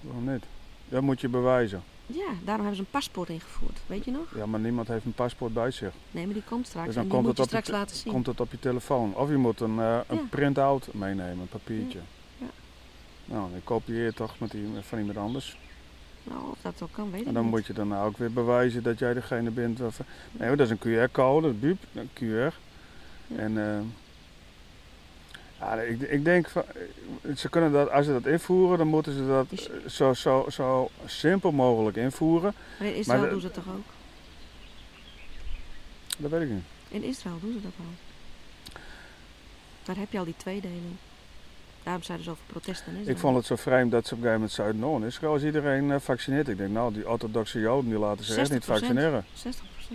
Waarom 0.00 0.30
niet? 0.32 0.44
Dat 0.88 1.02
moet 1.02 1.20
je 1.20 1.28
bewijzen. 1.28 1.82
Ja, 2.06 2.26
daarom 2.44 2.64
hebben 2.66 2.74
ze 2.74 2.80
een 2.80 2.90
paspoort 2.90 3.28
ingevoerd. 3.28 3.78
Weet 3.86 4.04
je 4.04 4.10
nog? 4.10 4.34
Ja, 4.36 4.46
maar 4.46 4.60
niemand 4.60 4.88
heeft 4.88 5.04
een 5.04 5.12
paspoort 5.12 5.52
bij 5.54 5.70
zich. 5.70 5.92
Nee, 6.10 6.24
maar 6.24 6.34
die 6.34 6.42
komt 6.48 6.66
straks. 6.66 6.86
Dus 6.86 6.94
dan 6.94 7.02
en 7.04 7.08
die 7.10 7.18
komt 7.18 7.26
moet 7.28 7.38
het 7.38 7.46
op 7.46 7.52
je 7.52 7.56
straks 7.62 7.66
te- 7.66 7.72
laten 7.84 7.96
zien. 7.96 8.12
Komt 8.12 8.26
het 8.26 8.40
op 8.40 8.50
je 8.50 8.58
telefoon. 8.58 9.14
Of 9.16 9.28
je 9.28 9.36
moet 9.36 9.60
een, 9.60 9.78
eh, 9.78 9.98
een 10.08 10.16
Ja. 10.16 10.22
print-out 10.30 10.94
meenemen, 10.94 11.40
een 11.40 11.48
papiertje. 11.48 11.98
Ja. 12.38 12.46
Nou, 13.24 13.50
dan 13.50 13.60
kopieer 13.64 14.04
je 14.04 14.12
toch 14.12 14.38
met 14.38 14.50
die, 14.50 14.66
van 14.80 14.98
iemand 14.98 15.18
anders. 15.18 15.58
Nou, 16.24 16.50
of 16.50 16.58
dat 16.62 16.82
ook 16.82 16.92
kan, 16.92 17.10
weet 17.10 17.20
ik 17.20 17.26
En 17.26 17.34
dan 17.34 17.42
niet. 17.42 17.50
moet 17.52 17.66
je 17.66 17.72
daarna 17.72 18.02
ook 18.02 18.16
weer 18.16 18.32
bewijzen 18.32 18.82
dat 18.82 18.98
jij 18.98 19.14
degene 19.14 19.50
bent. 19.50 19.78
Waarvan... 19.78 20.06
Nee 20.32 20.56
dat 20.56 20.70
is 20.70 20.76
een 20.80 21.08
QR-code, 21.08 21.46
dat 21.46 21.54
is 21.54 21.60
buup, 21.60 21.78
een 21.94 22.10
QR. 22.14 22.24
Ja. 23.26 23.36
En 23.36 23.58
eh, 23.58 23.80
ja, 25.60 25.74
ik, 25.80 26.00
ik 26.00 26.24
denk, 26.24 26.48
van, 26.48 26.62
eh, 27.22 27.36
ze 27.36 27.48
kunnen 27.48 27.72
dat, 27.72 27.90
als 27.90 28.06
ze 28.06 28.12
dat 28.12 28.26
invoeren, 28.26 28.78
dan 28.78 28.86
moeten 28.86 29.12
ze 29.14 29.26
dat 29.26 29.46
Is- 29.48 29.68
eh, 29.68 29.76
zo, 29.88 30.12
zo, 30.14 30.46
zo 30.50 30.90
simpel 31.06 31.52
mogelijk 31.52 31.96
invoeren. 31.96 32.54
Maar 32.78 32.88
in 32.88 32.94
Israël 32.94 33.30
doen 33.30 33.40
ze 33.40 33.46
het 33.46 33.54
toch 33.54 33.68
ook? 33.68 33.84
Dat 36.18 36.30
weet 36.30 36.42
ik 36.42 36.48
niet. 36.50 36.62
In 36.88 37.02
Israël 37.02 37.38
doen 37.40 37.52
ze 37.52 37.60
dat 37.62 37.72
al. 37.78 37.84
Daar 39.84 39.96
heb 39.96 40.12
je 40.12 40.18
al 40.18 40.24
die 40.24 40.34
tweedeling. 40.36 40.96
Daarom 41.90 42.08
zijn 42.08 42.18
er 42.18 42.24
zoveel 42.24 42.44
protesten. 42.46 43.08
Ik 43.08 43.18
vond 43.18 43.36
het 43.36 43.46
zo 43.46 43.56
vreemd 43.56 43.90
dat 43.90 44.06
ze 44.06 44.14
op 44.14 44.22
een 44.24 44.26
gegeven 44.26 44.78
moment 44.78 45.04
Israël 45.04 45.34
is 45.34 45.42
iedereen 45.42 45.90
eh, 45.90 46.00
vaccineerd. 46.00 46.48
Ik 46.48 46.56
denk, 46.58 46.70
nou, 46.70 46.92
die 46.92 47.08
orthodoxe 47.08 47.60
joden 47.60 47.90
die 47.90 47.98
laten 47.98 48.24
zich 48.24 48.36
echt 48.36 48.50
niet 48.50 48.62
60%. 48.62 48.64
vaccineren. 48.64 49.24
60% 49.24 49.94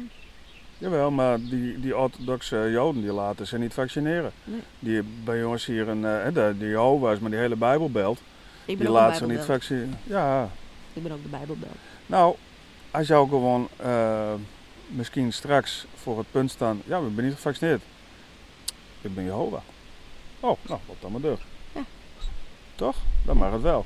Jawel, 0.77 1.11
maar 1.11 1.39
die, 1.39 1.79
die 1.79 1.97
orthodoxe 1.97 2.69
joden 2.71 3.01
die 3.01 3.11
laten 3.11 3.47
zich 3.47 3.59
niet 3.59 3.73
vaccineren. 3.73 4.31
Nee. 4.43 4.59
Die 4.79 5.03
bij 5.23 5.43
ons 5.43 5.65
hier, 5.65 5.87
een, 5.87 6.05
eh, 6.05 6.33
de, 6.33 6.55
de 6.59 6.67
Jehovah's, 6.67 7.19
maar 7.19 7.29
die 7.29 7.39
hele 7.39 7.55
Bijbelbelt, 7.55 8.17
Ik 8.65 8.77
ben 8.77 8.85
die 8.85 8.95
laten 8.95 9.17
zich 9.17 9.27
niet 9.27 9.37
Bijbelbelt. 9.37 9.59
vaccineren. 9.61 9.99
Ja, 10.03 10.49
Ik 10.93 11.03
ben 11.03 11.11
ook 11.11 11.23
de 11.23 11.29
Bijbelbel. 11.29 11.67
nou, 12.05 12.35
als 12.91 13.07
jou 13.07 13.29
gewoon 13.29 13.67
eh, 13.77 14.33
misschien 14.87 15.33
straks 15.33 15.85
voor 15.95 16.17
het 16.17 16.31
punt 16.31 16.51
staan, 16.51 16.81
ja, 16.85 17.03
we 17.03 17.09
ben 17.09 17.25
niet 17.25 17.33
gevaccineerd. 17.33 17.81
Ik 19.01 19.15
ben 19.15 19.23
Jehovah. 19.23 19.61
Oh, 20.39 20.57
nou, 20.67 20.79
wat 20.85 20.95
dan 20.99 21.11
maar 21.11 21.21
deur. 21.21 21.39
Toch? 22.75 22.95
Dan 23.25 23.37
mag 23.37 23.51
het 23.51 23.61
wel. 23.61 23.85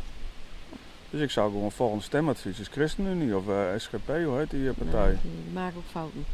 Dus 1.10 1.22
ik 1.22 1.32
zou 1.32 1.52
gewoon 1.52 1.72
volgend 1.72 2.04
stemadvies 2.04 2.60
is 2.60 2.68
ChristenUnie 2.68 3.36
of 3.38 3.48
eh, 3.48 3.64
SGP, 3.78 4.08
hoe 4.08 4.38
heet 4.38 4.50
die 4.50 4.70
eh, 4.70 4.76
partij? 4.78 5.08
Nee, 5.08 5.18
die 5.22 5.54
maken 5.54 5.78
ook 5.78 5.84
fouten. 5.92 6.26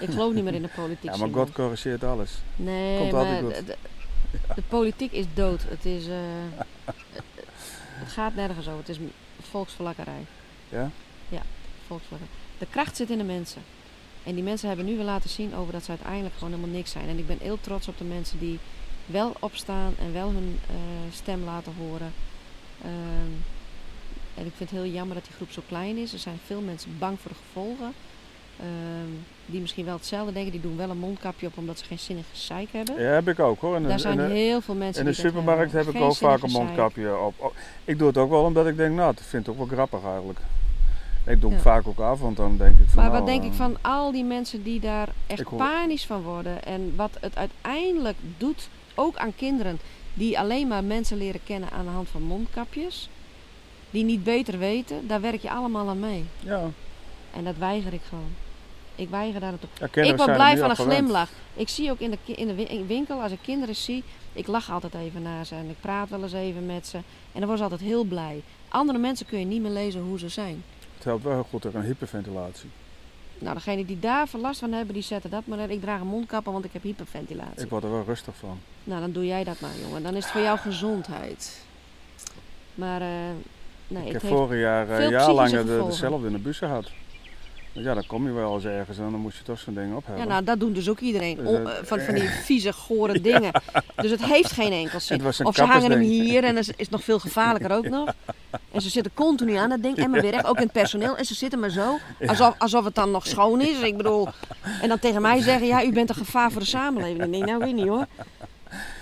Ik 0.00 0.10
geloof 0.10 0.32
niet 0.34 0.44
meer 0.44 0.54
in 0.54 0.62
de 0.62 0.68
politiek. 0.74 1.10
Ja, 1.10 1.16
maar. 1.16 1.28
God 1.32 1.52
corrigeert 1.52 2.04
alles. 2.04 2.30
Nee, 2.56 2.98
Komt 2.98 3.12
maar 3.12 3.42
goed. 3.42 3.66
de 4.54 4.62
politiek 4.68 5.12
is 5.12 5.24
dood. 5.34 5.62
Het 5.68 5.84
is. 5.84 6.06
eh, 6.06 6.14
het 7.94 8.08
gaat 8.12 8.34
nergens 8.34 8.66
over. 8.68 8.78
Het 8.78 8.88
is 8.88 8.98
volksverlakkerij. 9.50 10.26
Ja? 10.68 10.90
Ja, 11.28 11.42
volksverlakkerij. 11.86 12.34
De 12.58 12.66
kracht 12.70 12.96
zit 12.96 13.10
in 13.10 13.18
de 13.18 13.24
mensen. 13.24 13.62
En 14.22 14.34
die 14.34 14.44
mensen 14.44 14.68
hebben 14.68 14.86
nu 14.86 14.96
weer 14.96 15.04
laten 15.04 15.30
zien 15.30 15.54
over 15.54 15.72
dat 15.72 15.84
ze 15.84 15.90
uiteindelijk 15.90 16.34
gewoon 16.34 16.52
helemaal 16.52 16.74
niks 16.76 16.90
zijn. 16.90 17.08
En 17.08 17.18
ik 17.18 17.26
ben 17.26 17.38
heel 17.40 17.58
trots 17.60 17.88
op 17.88 17.98
de 17.98 18.04
mensen 18.04 18.38
die 18.38 18.58
wel 19.10 19.32
opstaan 19.40 19.94
en 19.98 20.12
wel 20.12 20.28
hun 20.28 20.58
eh, 20.68 20.74
stem 21.12 21.44
laten 21.44 21.72
horen. 21.78 22.12
Ehm, 22.82 23.32
en 24.34 24.46
ik 24.46 24.52
vind 24.56 24.70
het 24.70 24.80
heel 24.82 24.92
jammer 24.92 25.14
dat 25.14 25.24
die 25.24 25.34
groep 25.34 25.50
zo 25.50 25.62
klein 25.68 25.96
is. 25.96 26.12
Er 26.12 26.18
zijn 26.18 26.38
veel 26.46 26.60
mensen 26.60 26.98
bang 26.98 27.20
voor 27.20 27.30
de 27.30 27.36
gevolgen. 27.36 27.92
Ehm, 28.60 29.10
die 29.46 29.60
misschien 29.60 29.84
wel 29.84 29.94
hetzelfde 29.94 30.32
denken. 30.32 30.52
Die 30.52 30.60
doen 30.60 30.76
wel 30.76 30.90
een 30.90 30.98
mondkapje 30.98 31.46
op 31.46 31.58
omdat 31.58 31.78
ze 31.78 31.84
geen 31.84 31.98
zin 31.98 32.16
in 32.16 32.24
gezeik 32.32 32.68
hebben. 32.70 33.00
Ja, 33.02 33.10
heb 33.10 33.28
ik 33.28 33.38
ook 33.38 33.60
hoor. 33.60 33.80
De, 33.80 33.88
Daar 33.88 34.00
zijn 34.00 34.20
heel 34.30 34.60
veel 34.60 34.74
mensen 34.74 35.04
in 35.04 35.10
de 35.10 35.16
supermarkt 35.16 35.72
heb 35.72 35.86
ik 35.86 36.00
ook 36.00 36.16
vaak 36.16 36.42
een 36.42 36.50
mondkapje 36.50 37.16
op. 37.18 37.34
Oh, 37.36 37.54
Ik 37.84 37.98
doe 37.98 38.06
het 38.06 38.16
ook 38.16 38.30
wel 38.30 38.42
omdat 38.44 38.66
ik 38.66 38.76
denk, 38.76 38.94
nou, 38.94 39.14
dat 39.14 39.24
vind 39.24 39.46
ik 39.46 39.52
ook 39.52 39.58
wel 39.58 39.66
grappig 39.66 40.04
eigenlijk. 40.04 40.38
Ik 41.26 41.40
doe 41.40 41.52
Ja. 41.52 41.58
vaak 41.58 41.86
ook 41.86 41.98
af, 41.98 42.20
want 42.20 42.36
dan 42.36 42.56
denk 42.56 42.78
ik 42.78 42.86
van. 42.86 43.02
Maar 43.02 43.12
nou, 43.12 43.18
wat 43.18 43.26
denk 43.26 43.44
ik 43.44 43.50
eh, 43.50 43.56
van 43.56 43.76
al 43.80 44.12
die 44.12 44.24
mensen 44.24 44.62
die 44.62 44.80
daar 44.80 45.08
echt 45.26 45.56
panisch 45.56 46.06
van 46.06 46.22
worden. 46.22 46.64
En 46.64 46.92
wat 46.96 47.10
het 47.20 47.36
uiteindelijk 47.36 48.16
doet, 48.38 48.68
ook 49.00 49.16
aan 49.16 49.34
kinderen 49.36 49.78
die 50.14 50.38
alleen 50.38 50.68
maar 50.68 50.84
mensen 50.84 51.16
leren 51.16 51.40
kennen 51.44 51.70
aan 51.70 51.84
de 51.84 51.90
hand 51.90 52.08
van 52.08 52.22
mondkapjes. 52.22 53.08
Die 53.90 54.04
niet 54.04 54.24
beter 54.24 54.58
weten, 54.58 55.06
daar 55.06 55.20
werk 55.20 55.42
je 55.42 55.50
allemaal 55.50 55.88
aan 55.88 56.00
mee. 56.00 56.24
Ja, 56.38 56.70
En 57.36 57.44
dat 57.44 57.56
weiger 57.56 57.92
ik 57.92 58.00
gewoon. 58.08 58.32
Ik 58.94 59.08
weiger 59.08 59.40
daar 59.40 59.50
naartoe. 59.50 59.68
ja 59.78 59.84
Ik 60.02 60.16
word 60.16 60.32
blij 60.34 60.56
van 60.58 60.70
een 60.70 60.76
glimlach. 60.76 61.28
Ik 61.54 61.68
zie 61.68 61.90
ook 61.90 61.98
in 61.98 62.10
de, 62.10 62.18
in 62.34 62.46
de 62.46 62.54
wi- 62.54 62.84
winkel, 62.86 63.22
als 63.22 63.32
ik 63.32 63.38
kinderen 63.42 63.76
zie, 63.76 64.04
ik 64.32 64.46
lach 64.46 64.70
altijd 64.70 64.94
even 64.94 65.22
naar 65.22 65.46
ze. 65.46 65.54
En 65.54 65.68
ik 65.68 65.80
praat 65.80 66.08
wel 66.08 66.22
eens 66.22 66.32
even 66.32 66.66
met 66.66 66.86
ze. 66.86 66.96
En 66.96 67.02
dan 67.40 67.40
worden 67.40 67.56
ze 67.58 67.62
altijd 67.62 67.80
heel 67.90 68.04
blij. 68.04 68.42
Andere 68.68 68.98
mensen 68.98 69.26
kun 69.26 69.38
je 69.38 69.44
niet 69.44 69.62
meer 69.62 69.70
lezen 69.70 70.00
hoe 70.00 70.18
ze 70.18 70.28
zijn. 70.28 70.64
Het 70.94 71.04
helpt 71.04 71.24
wel 71.24 71.32
heel 71.32 71.46
goed 71.50 71.62
tegen 71.62 71.80
een 71.80 71.86
hyperventilatie. 71.86 72.70
Nou, 73.40 73.54
degene 73.54 73.84
die 73.84 73.98
daar 73.98 74.28
last 74.32 74.60
van 74.60 74.72
hebben, 74.72 74.94
die 74.94 75.02
zetten 75.02 75.30
dat 75.30 75.46
maar 75.46 75.58
in. 75.58 75.70
Ik 75.70 75.80
draag 75.80 76.00
een 76.00 76.06
mondkapje, 76.06 76.52
want 76.52 76.64
ik 76.64 76.72
heb 76.72 76.82
hyperventilatie. 76.82 77.62
Ik 77.64 77.70
word 77.70 77.84
er 77.84 77.90
wel 77.90 78.04
rustig 78.06 78.34
van. 78.36 78.58
Nou, 78.84 79.00
dan 79.00 79.12
doe 79.12 79.26
jij 79.26 79.44
dat 79.44 79.60
maar, 79.60 79.70
jongen. 79.82 80.02
Dan 80.02 80.14
is 80.14 80.22
het 80.24 80.32
voor 80.32 80.40
jou 80.40 80.58
gezondheid. 80.58 81.64
Maar, 82.74 83.00
eh 83.00 83.08
nee, 83.88 84.06
ik 84.06 84.12
heb 84.12 84.26
vorig 84.26 84.60
jaar 84.60 84.86
gevolgen. 84.86 85.66
dezelfde 85.86 86.26
in 86.26 86.32
de 86.32 86.38
bus 86.38 86.58
gehad. 86.58 86.90
Want 87.72 87.86
Ja, 87.86 87.94
dan 87.94 88.06
kom 88.06 88.26
je 88.26 88.32
wel 88.32 88.54
eens 88.54 88.64
ergens 88.64 88.98
en 88.98 89.10
dan 89.10 89.20
moet 89.20 89.36
je 89.36 89.42
toch 89.42 89.58
zo'n 89.58 89.74
ding 89.74 89.94
op 89.94 90.04
Ja, 90.16 90.24
nou, 90.24 90.44
dat 90.44 90.60
doen 90.60 90.72
dus 90.72 90.88
ook 90.88 90.98
iedereen. 90.98 91.36
Dus, 91.36 91.52
eh, 91.52 91.70
van, 91.82 92.00
van 92.00 92.14
die 92.14 92.28
vieze, 92.48 92.72
gore 92.72 93.20
dingen. 93.20 93.52
Dus 93.96 94.10
het 94.10 94.24
heeft 94.24 94.52
geen 94.52 94.72
enkel 94.72 95.00
zin. 95.00 95.26
Of 95.42 95.54
ze 95.54 95.64
hangen 95.64 95.90
hem 95.90 96.00
hier 96.00 96.44
en 96.44 96.54
dat 96.54 96.68
is, 96.68 96.72
is 96.76 96.88
nog 96.88 97.04
veel 97.04 97.18
gevaarlijker 97.18 97.72
ook 97.72 97.88
nog. 97.98 98.14
En 98.72 98.80
ze 98.80 98.90
zitten 98.90 99.14
continu 99.14 99.54
aan 99.54 99.68
dat 99.68 99.82
ding 99.82 99.96
en 99.96 100.10
maar 100.10 100.20
weer 100.20 100.30
recht, 100.30 100.46
ook 100.46 100.56
in 100.56 100.62
het 100.62 100.72
personeel. 100.72 101.16
En 101.16 101.24
ze 101.24 101.34
zitten 101.34 101.58
maar 101.58 101.70
zo, 101.70 101.98
alsof, 102.26 102.54
alsof 102.58 102.84
het 102.84 102.94
dan 102.94 103.10
nog 103.10 103.26
schoon 103.26 103.60
is. 103.60 103.80
Ik 103.80 103.96
bedoel, 103.96 104.28
en 104.82 104.88
dan 104.88 104.98
tegen 104.98 105.22
mij 105.22 105.40
zeggen, 105.40 105.66
ja, 105.66 105.84
u 105.84 105.92
bent 105.92 106.08
een 106.08 106.14
gevaar 106.14 106.50
voor 106.50 106.60
de 106.60 106.66
samenleving. 106.66 107.24
Ik 107.24 107.32
denk, 107.32 107.44
nou, 107.46 107.58
weet 107.58 107.74
niet 107.74 107.88
hoor. 107.88 108.06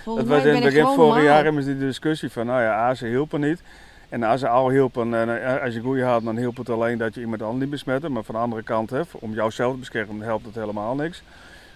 Volgens 0.03 0.27
Het 0.27 0.35
was 0.35 0.43
mij 0.43 0.55
in 0.55 0.61
het 0.63 0.73
begin 0.73 0.95
vorig 0.95 1.23
jaar 1.23 1.43
hebben 1.43 1.63
ze 1.63 1.77
die 1.77 1.87
discussie 1.87 2.29
van, 2.29 2.45
nou 2.45 2.61
ja, 2.61 2.89
A, 2.89 2.93
ze 2.95 3.07
hielpen 3.07 3.39
niet. 3.41 3.61
En 4.09 4.23
als 4.23 4.39
ze 4.39 4.47
al 4.47 4.69
hielpen, 4.69 5.13
eh, 5.43 5.61
als 5.63 5.73
je 5.73 5.79
goeie 5.81 6.03
had, 6.03 6.23
dan 6.23 6.37
hielp 6.37 6.57
het 6.57 6.69
alleen 6.69 6.97
dat 6.97 7.13
je 7.15 7.21
iemand 7.21 7.41
anders 7.41 7.59
niet 7.61 7.69
besmette. 7.69 8.09
Maar 8.09 8.23
van 8.23 8.35
de 8.35 8.41
andere 8.41 8.63
kant, 8.63 8.89
hè, 8.89 9.01
om 9.13 9.33
jouzelf 9.33 9.73
te 9.73 9.79
beschermen, 9.79 10.21
helpt 10.25 10.45
het 10.45 10.55
helemaal 10.55 10.95
niks. 10.95 11.23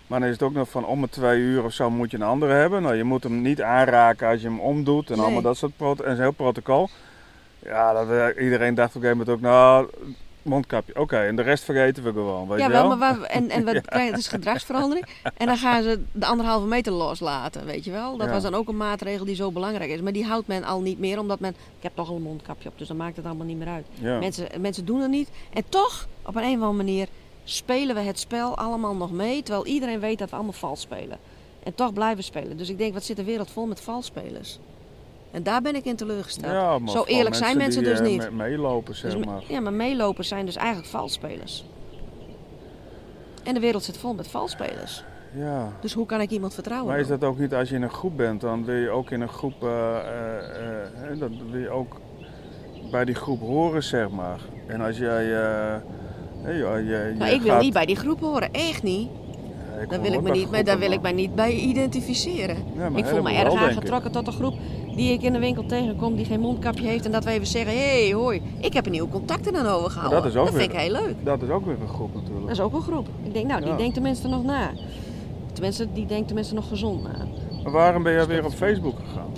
Maar 0.07 0.19
dan 0.19 0.27
is 0.27 0.33
het 0.33 0.43
ook 0.43 0.53
nog 0.53 0.69
van 0.69 0.85
om 0.85 1.01
de 1.01 1.09
twee 1.09 1.39
uur 1.39 1.63
of 1.63 1.73
zo 1.73 1.89
moet 1.89 2.11
je 2.11 2.17
een 2.17 2.23
andere 2.23 2.53
hebben. 2.53 2.81
Nou, 2.81 2.95
je 2.95 3.03
moet 3.03 3.23
hem 3.23 3.41
niet 3.41 3.61
aanraken 3.61 4.27
als 4.27 4.41
je 4.41 4.47
hem 4.47 4.59
omdoet 4.59 5.09
en 5.09 5.15
Nee. 5.15 5.23
allemaal 5.25 5.41
dat 5.41 5.57
soort 5.57 5.77
prot 5.77 6.01
en 6.01 6.17
heel 6.19 6.31
protocol. 6.31 6.89
Ja, 7.59 7.93
dat, 7.93 8.09
eh, 8.09 8.43
iedereen 8.43 8.75
dacht 8.75 8.95
op 8.95 9.03
een 9.03 9.09
gegeven 9.09 9.25
moment 9.25 9.29
ook, 9.29 9.41
nou, 9.51 9.87
mondkapje. 10.43 10.99
Oké, 10.99 11.17
en 11.17 11.35
de 11.35 11.41
rest 11.41 11.63
vergeten 11.63 12.03
we 12.03 12.11
gewoon, 12.11 12.47
weet 12.47 12.59
ja, 12.59 12.65
je 12.65 12.71
wel, 12.71 12.87
wel? 12.87 12.97
maar 12.97 13.17
waar, 13.17 13.21
en, 13.29 13.49
en 13.49 13.65
we 13.65 13.81
krijgen 13.85 14.11
het 14.11 14.19
is 14.19 14.27
gedragsverandering. 14.27 15.05
En 15.37 15.45
dan 15.45 15.57
gaan 15.57 15.83
ze 15.83 15.99
de 16.11 16.25
anderhalve 16.25 16.67
meter 16.67 16.91
loslaten, 16.91 17.65
weet 17.65 17.85
je 17.85 17.91
wel. 17.91 18.17
Dat 18.17 18.27
Ja. 18.27 18.33
was 18.33 18.43
dan 18.43 18.55
ook 18.55 18.67
een 18.67 18.77
maatregel 18.77 19.25
die 19.25 19.35
zo 19.35 19.51
belangrijk 19.51 19.89
is. 19.89 20.01
Maar 20.01 20.13
die 20.13 20.25
houdt 20.25 20.47
men 20.47 20.63
al 20.63 20.81
niet 20.81 20.99
meer, 20.99 21.19
omdat 21.19 21.39
men... 21.39 21.49
Ik 21.49 21.83
heb 21.83 21.91
toch 21.95 22.09
al 22.09 22.15
een 22.15 22.21
mondkapje 22.21 22.69
op, 22.69 22.77
dus 22.77 22.87
dan 22.87 22.97
maakt 22.97 23.15
het 23.15 23.25
allemaal 23.25 23.45
niet 23.45 23.57
meer 23.57 23.67
uit. 23.67 23.85
Ja. 23.93 24.19
Mensen, 24.19 24.47
mensen 24.59 24.85
doen 24.85 25.01
het 25.01 25.09
niet. 25.11 25.29
En 25.53 25.63
toch, 25.69 26.07
op 26.25 26.35
een, 26.35 26.43
een 26.43 26.47
of 26.47 26.61
andere 26.61 26.73
manier, 26.73 27.07
spelen 27.43 27.95
we 27.95 28.01
het 28.01 28.19
spel 28.19 28.57
allemaal 28.57 28.95
nog 28.95 29.11
mee. 29.11 29.43
Terwijl 29.43 29.65
iedereen 29.65 29.99
weet 29.99 30.19
dat 30.19 30.29
we 30.29 30.35
allemaal 30.35 30.53
vals 30.53 30.81
spelen. 30.81 31.17
En 31.63 31.75
toch 31.75 31.93
blijven 31.93 32.23
spelen. 32.23 32.57
Dus 32.57 32.69
ik 32.69 32.77
denk, 32.77 32.93
wat 32.93 33.03
zit 33.03 33.15
de 33.17 33.23
wereld 33.23 33.51
vol 33.51 33.65
met 33.65 33.81
valsspelers? 33.81 34.59
En 35.33 35.43
daar 35.43 35.61
ben 35.61 35.75
ik 35.75 35.85
in 35.85 35.95
teleurgesteld. 35.95 36.53
Ja, 36.53 36.79
maar 36.79 36.89
Zo 36.89 37.03
eerlijk 37.03 37.35
zijn 37.35 37.57
mensen 37.57 37.83
die, 37.83 37.91
dus 37.91 37.99
eh, 37.99 38.05
niet. 38.05 38.31
me- 38.31 38.31
meelopen, 38.31 38.95
zeg 38.95 39.13
Dus, 39.15 39.25
maar. 39.25 39.41
Ja, 39.47 39.59
maar 39.59 39.73
meelopers 39.73 40.27
zijn 40.27 40.45
dus 40.45 40.55
eigenlijk 40.55 40.87
valsspelers. 40.87 41.65
En 43.43 43.53
de 43.53 43.59
wereld 43.59 43.83
zit 43.83 43.97
vol 43.97 44.13
met 44.13 44.27
valsspelers. 44.27 45.03
Ja. 45.35 45.71
Dus 45.81 45.93
hoe 45.93 46.05
kan 46.05 46.21
ik 46.21 46.29
iemand 46.29 46.53
vertrouwen? 46.53 46.89
Maar 46.89 46.99
is 46.99 47.07
dan? 47.07 47.19
dat 47.19 47.29
ook 47.29 47.39
niet 47.39 47.53
als 47.53 47.69
je 47.69 47.75
in 47.75 47.81
een 47.81 47.89
groep 47.89 48.17
bent, 48.17 48.41
dan 48.41 48.65
wil 48.65 48.75
je 48.75 48.89
ook 48.89 49.09
in 49.09 49.21
een 49.21 49.29
groep, 49.29 49.63
eh, 49.63 49.97
eh, 49.97 51.11
eh, 51.11 51.19
dan 51.19 51.51
wil 51.51 51.59
je 51.59 51.69
ook 51.69 51.99
bij 52.91 53.05
die 53.05 53.15
groep 53.15 53.39
horen, 53.39 53.83
zeg 53.83 54.09
maar. 54.09 54.39
En 54.67 54.81
als 54.81 54.97
jij, 54.97 55.25
hè, 56.41 56.51
je, 56.51 57.15
Maar 57.17 57.31
ik 57.31 57.41
wil 57.41 57.57
niet 57.57 57.73
bij 57.73 57.85
die 57.85 57.95
groep 57.95 58.19
horen, 58.19 58.51
echt 58.51 58.83
niet. 58.83 59.09
Ja, 59.79 59.87
hoor 59.89 60.01
wil 60.01 60.13
ik 60.13 60.21
me 60.21 60.31
niet, 60.31 60.51
maar 60.51 60.63
daar 60.63 60.79
wil 60.79 60.91
ik 60.91 61.01
mij 61.01 61.11
niet 61.11 61.35
bij 61.35 61.53
identificeren. 61.53 62.57
Ja, 62.77 62.89
ik 62.95 63.05
voel 63.05 63.21
me 63.21 63.33
erg 63.33 63.53
aangetrokken 63.55 64.11
tot 64.11 64.27
een 64.27 64.33
groep 64.33 64.53
die 64.95 65.13
ik 65.13 65.21
in 65.21 65.33
de 65.33 65.39
winkel 65.39 65.65
tegenkom 65.65 66.15
die 66.15 66.25
geen 66.25 66.39
mondkapje 66.39 66.87
heeft. 66.87 67.05
En 67.05 67.11
dat 67.11 67.23
we 67.23 67.31
even 67.31 67.47
zeggen, 67.47 67.71
hé 67.73 68.03
hey, 68.03 68.13
hoi, 68.13 68.41
ik 68.59 68.73
heb 68.73 68.85
een 68.85 68.91
nieuwe 68.91 69.09
contacten 69.09 69.55
aan 69.55 69.65
overgehouden. 69.67 70.21
dat 70.21 70.31
is 70.31 70.37
ook 70.37 70.45
vind 70.45 70.57
weer- 70.57 70.65
ik 70.69 70.79
heel 70.79 70.91
leuk. 70.91 71.15
Dat 71.23 71.41
is 71.41 71.49
ook 71.49 71.65
weer 71.65 71.77
een 71.81 71.87
groep 71.87 72.13
natuurlijk. 72.13 72.41
Dat 72.41 72.51
is 72.51 72.59
ook 72.61 72.73
een 72.73 72.81
groep. 72.81 73.07
Ik 73.23 73.33
denk, 73.33 73.47
nou, 73.47 73.61
die 73.61 73.69
Ja. 73.69 73.77
denkt 73.77 73.93
tenminste 73.93 74.27
nog 74.27 74.43
na. 74.43 74.69
Tenminste, 75.53 75.87
die 75.93 76.05
denkt 76.05 76.25
tenminste 76.27 76.53
nog 76.53 76.67
gezond 76.67 77.03
na. 77.03 77.15
Maar 77.63 77.71
waarom 77.71 78.03
ben 78.03 78.13
jij 78.13 78.27
weer 78.27 78.45
op 78.45 78.51
Facebook 78.53 78.95
gegaan? 79.07 79.31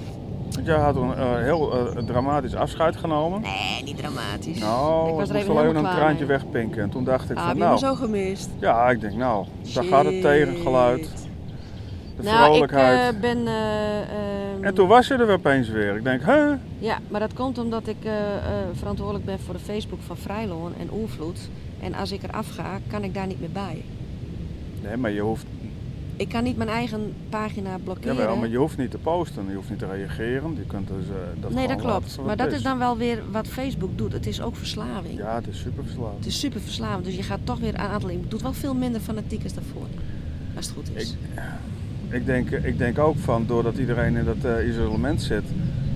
Want 0.51 0.65
jij 0.67 0.75
had 0.77 0.95
een 0.95 1.13
eh, 1.15 1.35
heel 1.43 1.73
eh, 1.95 2.03
dramatisch 2.03 2.55
afscheid 2.55 2.95
genomen. 2.95 3.41
Nee, 3.41 3.83
niet 3.83 3.97
dramatisch. 3.97 4.59
Nou, 4.59 5.09
ik 5.09 5.15
was 5.15 5.29
er 5.29 5.35
even 5.35 5.57
helemaal 5.57 5.83
een 5.85 5.95
traantje 5.95 6.25
wegpinken. 6.25 6.81
En 6.81 6.89
toen 6.89 7.03
dacht 7.03 7.29
ik 7.29 7.37
Ah, 7.37 7.41
van 7.41 7.47
heb 7.47 7.57
je 7.57 7.63
me 7.63 7.67
nou, 7.69 7.79
zo 7.79 7.95
gemist? 7.95 8.49
ja, 8.59 8.89
ik 8.89 9.01
denk 9.01 9.13
nou, 9.13 9.45
daar 9.73 9.83
gaat 9.83 10.05
het 10.05 10.21
tegengeluid. 10.21 11.09
De 12.17 12.23
Nou, 12.23 12.39
ik 12.39 12.45
vrolijkheid. 12.69 13.15
eh, 13.15 13.21
ben... 13.21 13.47
eh, 13.47 13.99
ehm, 14.01 14.63
En 14.63 14.73
toen 14.73 14.87
was 14.87 15.07
je 15.07 15.13
er 15.13 15.29
opeens 15.31 15.69
weer. 15.69 15.95
Ik 15.95 16.03
denk, 16.03 16.21
hè? 16.23 16.43
Ja, 16.79 16.99
maar 17.07 17.19
dat 17.19 17.33
komt 17.33 17.57
omdat 17.57 17.87
ik 17.87 17.95
eh, 18.03 18.11
verantwoordelijk 18.73 19.25
ben 19.25 19.39
voor 19.39 19.53
de 19.53 19.59
Facebook 19.59 19.99
van 20.05 20.17
Vrijloon 20.17 20.73
en 20.79 20.89
Oervloed. 20.93 21.39
En 21.79 21.93
als 21.93 22.11
ik 22.11 22.23
eraf 22.23 22.49
ga, 22.49 22.79
kan 22.87 23.03
ik 23.03 23.13
daar 23.13 23.27
niet 23.27 23.39
meer 23.39 23.51
bij. 23.51 23.83
Nee, 24.83 24.97
maar 24.97 25.11
je 25.11 25.21
hoeft, 25.21 25.45
Ik 26.15 26.29
kan 26.29 26.43
niet 26.43 26.57
mijn 26.57 26.69
eigen 26.69 27.13
pagina 27.29 27.77
blokkeren. 27.83 28.15
jawel, 28.15 28.35
maar 28.35 28.49
je 28.49 28.57
hoeft 28.57 28.77
niet 28.77 28.91
te 28.91 28.97
posten. 28.97 29.45
Je 29.49 29.55
hoeft 29.55 29.69
niet 29.69 29.79
te 29.79 29.85
reageren. 29.91 30.55
Je 30.55 30.65
kunt 30.67 30.87
dus 30.87 31.05
dat 31.39 31.51
nee, 31.51 31.67
dat 31.67 31.81
klopt. 31.81 32.17
Maar 32.25 32.37
dat 32.37 32.51
is 32.51 32.61
dan 32.61 32.77
wel 32.77 32.97
weer 32.97 33.21
wat 33.31 33.47
Facebook 33.47 33.97
doet. 33.97 34.13
Het 34.13 34.27
is 34.27 34.41
ook 34.41 34.55
verslaving. 34.55 35.17
Ja, 35.17 35.35
het 35.35 35.47
is 35.47 35.59
super 35.59 35.83
verslaafd. 35.83 36.15
Het 36.17 36.25
is 36.25 36.39
super 36.39 36.61
verslavend. 36.61 37.05
Dus 37.05 37.15
je 37.15 37.23
gaat 37.23 37.39
toch 37.43 37.59
weer 37.59 37.73
een 37.73 37.79
aantal... 37.79 38.09
Je 38.09 38.27
doet 38.27 38.41
wel 38.41 38.53
veel 38.53 38.73
minder 38.73 39.01
fanatiek 39.01 39.43
als 39.43 39.53
daarvoor. 39.53 39.87
Als 40.55 40.65
het 40.65 40.75
goed 40.75 40.89
is. 40.95 41.09
Ik 41.11 41.17
denk, 42.25 42.49
ik 42.49 42.77
denk 42.77 42.99
ook 42.99 43.17
van, 43.17 43.45
doordat 43.45 43.77
iedereen 43.77 44.15
in 44.15 44.25
dat 44.25 44.43
eh, 44.43 44.67
isolement 44.67 45.21
zit, 45.21 45.43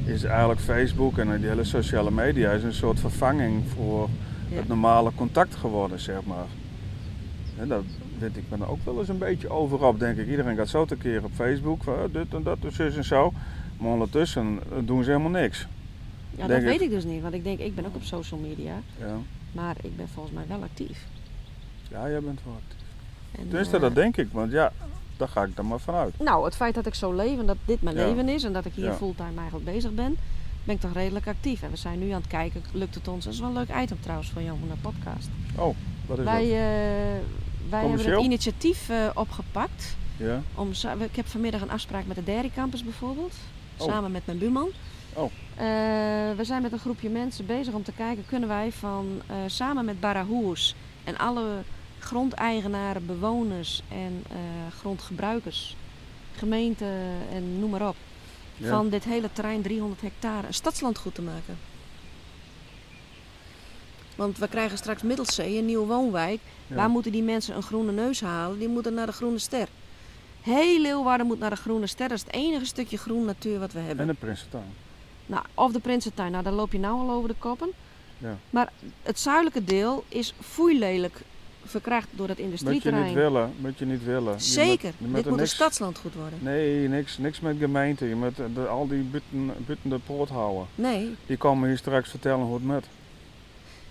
is 0.06 0.24
eigenlijk 0.24 0.60
Facebook 0.60 1.18
en 1.18 1.38
die 1.40 1.48
hele 1.50 1.64
sociale 1.64 2.12
media 2.12 2.52
is 2.52 2.64
een 2.64 2.74
soort 2.74 3.00
vervanging 3.00 3.64
voor 3.76 4.10
Ja. 4.50 4.56
het 4.56 4.68
normale 4.68 5.12
contact 5.16 5.56
geworden, 5.56 6.00
zeg 6.00 6.24
maar. 6.24 6.46
En 7.58 7.68
dat 7.68 7.84
weet 8.20 8.38
ik 8.38 8.50
ben 8.50 8.62
er 8.62 8.70
ook 8.70 8.84
wel 8.86 9.00
eens 9.00 9.10
een 9.10 9.18
beetje 9.18 9.50
over 9.50 9.84
op, 9.86 10.00
denk 10.00 10.18
ik. 10.18 10.28
Iedereen 10.30 10.56
gaat 10.56 10.70
zo 10.70 10.86
tekeer 10.86 11.24
op 11.24 11.32
Facebook, 11.34 11.84
van, 11.84 11.94
eh, 11.94 12.00
dit 12.12 12.34
en 12.34 12.44
dat, 12.44 12.58
en 12.64 12.72
zus 12.72 12.96
en 12.98 13.04
zo. 13.04 13.34
Maar 13.78 13.92
ondertussen 13.92 14.60
doen 14.86 15.04
ze 15.04 15.10
helemaal 15.12 15.42
niks. 15.42 15.68
Ja, 16.36 16.48
dat 16.48 16.62
weet 16.62 16.74
ik. 16.74 16.82
ik 16.82 16.90
dus 16.90 17.04
niet. 17.04 17.22
Want 17.22 17.34
ik 17.34 17.44
denk, 17.44 17.60
ik 17.60 17.76
ben 17.76 17.86
ook 17.86 17.96
op 17.96 18.04
social 18.04 18.40
media. 18.40 18.74
Ja, 19.00 19.16
Maar 19.52 19.76
ik 19.82 19.98
ben 19.98 20.08
volgens 20.14 20.36
mij 20.36 20.44
wel 20.48 20.62
actief. 20.64 21.06
ja 21.90 22.10
jij 22.10 22.20
bent 22.22 22.40
wel 22.46 22.54
actief. 22.54 22.88
En, 23.32 23.48
Tenminste, 23.48 23.76
eh, 23.76 23.82
dat 23.82 23.96
denk 23.96 24.18
ik, 24.18 24.28
want 24.32 24.52
ja, 24.52 24.72
daar 25.20 25.28
ga 25.28 25.44
ik 25.44 25.56
dan 25.56 25.68
maar 25.68 25.80
vanuit. 25.80 26.20
Nou, 26.20 26.46
het 26.46 26.56
feit 26.56 26.76
dat 26.76 26.86
ik 26.86 26.94
zo 26.96 27.14
leef 27.14 27.40
en 27.40 27.46
dat 27.46 27.58
dit 27.66 27.82
mijn 27.82 27.96
Ja. 27.96 28.06
leven 28.08 28.30
is 28.30 28.44
en 28.44 28.54
dat 28.54 28.66
ik 28.66 28.74
hier 28.74 28.86
Ja. 28.86 28.94
fulltime 28.94 29.36
eigenlijk 29.40 29.66
bezig 29.66 29.92
ben, 29.94 30.18
ben 30.64 30.76
ik 30.76 30.82
toch 30.82 30.94
redelijk 30.94 31.28
actief. 31.28 31.62
En 31.62 31.70
we 31.70 31.76
zijn 31.78 32.00
nu 32.00 32.10
aan 32.12 32.20
het 32.22 32.28
kijken, 32.30 32.64
lukt 32.72 32.96
het 32.96 33.08
ons? 33.08 33.24
Dat 33.26 33.34
is 33.34 33.40
wel 33.40 33.50
een 33.50 33.56
leuk 33.56 33.76
item 33.82 33.98
trouwens 34.02 34.30
van 34.30 34.44
jou 34.44 34.58
van 34.60 34.68
de 34.68 34.82
podcast. 34.82 35.28
Wat 36.06 36.18
is 36.18 36.24
Wij, 36.24 36.42
dat? 36.44 36.52
eh, 36.52 37.70
wij 37.70 37.88
hebben 37.88 38.12
het 38.14 38.24
initiatief 38.24 38.90
eh, 38.90 39.10
opgepakt. 39.14 39.96
Ja? 40.18 40.42
Om, 40.56 40.70
ik 41.00 41.16
heb 41.16 41.28
vanmiddag 41.28 41.62
een 41.62 41.72
afspraak 41.72 42.06
met 42.06 42.16
de 42.16 42.24
Dairy 42.24 42.52
Campus 42.56 42.84
bijvoorbeeld, 42.84 43.34
Oh. 43.78 43.88
samen 43.88 44.12
met 44.12 44.26
mijn 44.26 44.38
buurman. 44.38 44.70
Oh. 45.14 45.24
Eh, 45.56 45.66
we 46.38 46.42
zijn 46.44 46.62
met 46.62 46.72
een 46.72 46.80
groepje 46.80 47.10
mensen 47.10 47.46
bezig 47.46 47.74
om 47.74 47.84
te 47.84 47.92
kijken, 47.92 48.26
kunnen 48.28 48.50
wij 48.50 48.72
van, 48.72 49.22
samen 49.48 49.86
met 49.86 50.00
Barahoers 50.00 50.76
en 51.04 51.18
alle 51.18 51.46
grondeigenaren, 52.00 53.06
bewoners 53.06 53.82
en 53.90 54.24
eh, 54.32 54.38
grondgebruikers, 54.80 55.76
gemeente 56.36 56.86
en 57.32 57.60
noem 57.60 57.70
maar 57.70 57.88
op, 57.88 57.96
Ja. 58.58 58.70
van 58.70 58.90
dit 58.90 59.04
hele 59.04 59.30
terrein 59.34 59.62
300 59.62 60.02
hectare 60.02 60.48
een 60.48 60.54
stadslandgoed 60.54 61.16
te 61.16 61.22
maken. 61.22 61.58
Want 64.16 64.38
we 64.38 64.48
krijgen 64.48 64.78
straks 64.78 65.02
Middelzee, 65.02 65.58
een 65.58 65.66
nieuwe 65.66 65.86
woonwijk. 65.86 66.40
Ja. 66.68 66.76
Waar 66.76 66.90
moeten 66.90 67.12
die 67.12 67.24
mensen 67.24 67.56
een 67.56 67.64
groene 67.64 67.92
neus 67.92 68.22
halen? 68.22 68.60
Die 68.60 68.68
moeten 68.68 68.94
naar 68.94 69.06
de 69.06 69.12
Groene 69.12 69.40
Ster. 69.40 69.68
Heel 70.42 70.80
Leeuwarden 70.82 71.28
moet 71.28 71.40
naar 71.40 71.50
de 71.50 71.56
Groene 71.56 71.88
Ster. 71.88 72.08
Dat 72.08 72.18
is 72.18 72.24
het 72.24 72.34
enige 72.34 72.66
stukje 72.66 72.98
groen 72.98 73.26
natuur 73.26 73.60
wat 73.60 73.72
we 73.74 73.80
hebben. 73.80 74.00
En 74.00 74.08
de 74.08 74.14
Prinsentuin. 74.20 74.74
Nou, 75.26 75.44
of 75.54 75.72
de 75.72 75.80
Prinsentuin, 75.80 76.32
nou 76.32 76.44
daar 76.44 76.54
loop 76.54 76.72
je 76.72 76.80
nou 76.80 77.00
al 77.00 77.12
over 77.16 77.30
de 77.30 77.36
koppen. 77.40 77.70
Ja. 78.18 78.38
Maar 78.50 78.72
het 79.04 79.20
zuidelijke 79.20 79.64
deel 79.64 80.04
is 80.08 80.34
foeilelijk 80.42 81.22
verkracht 81.70 82.08
door 82.12 82.28
het 82.28 82.38
Moet 82.40 82.48
je 82.48 82.52
niet 82.52 82.62
industrieterrein. 82.62 83.14
willen, 83.14 83.54
moet 83.58 83.78
je 83.80 83.86
niet 83.86 84.04
willen. 84.04 84.42
Zeker, 84.42 84.92
moet- 84.98 85.16
dit 85.16 85.24
moet 85.24 85.34
een 85.34 85.40
niks- 85.40 85.54
stadslandgoed 85.54 86.14
worden. 86.14 86.40
Nee, 86.42 86.88
niks, 86.88 87.18
niks 87.18 87.40
met 87.40 87.56
gemeente. 87.60 88.06
Je 88.10 88.16
moet 88.16 88.36
de, 88.56 88.68
al 88.68 88.88
die 88.88 89.02
butten, 89.02 89.52
buttende 89.66 90.00
poort 90.06 90.30
houden. 90.30 90.66
Nee, 90.76 91.16
Die 91.26 91.38
komen 91.38 91.68
hier 91.68 91.78
straks 91.78 92.10
vertellen 92.10 92.46
hoe 92.46 92.54
het 92.54 92.64
moet. 92.64 92.86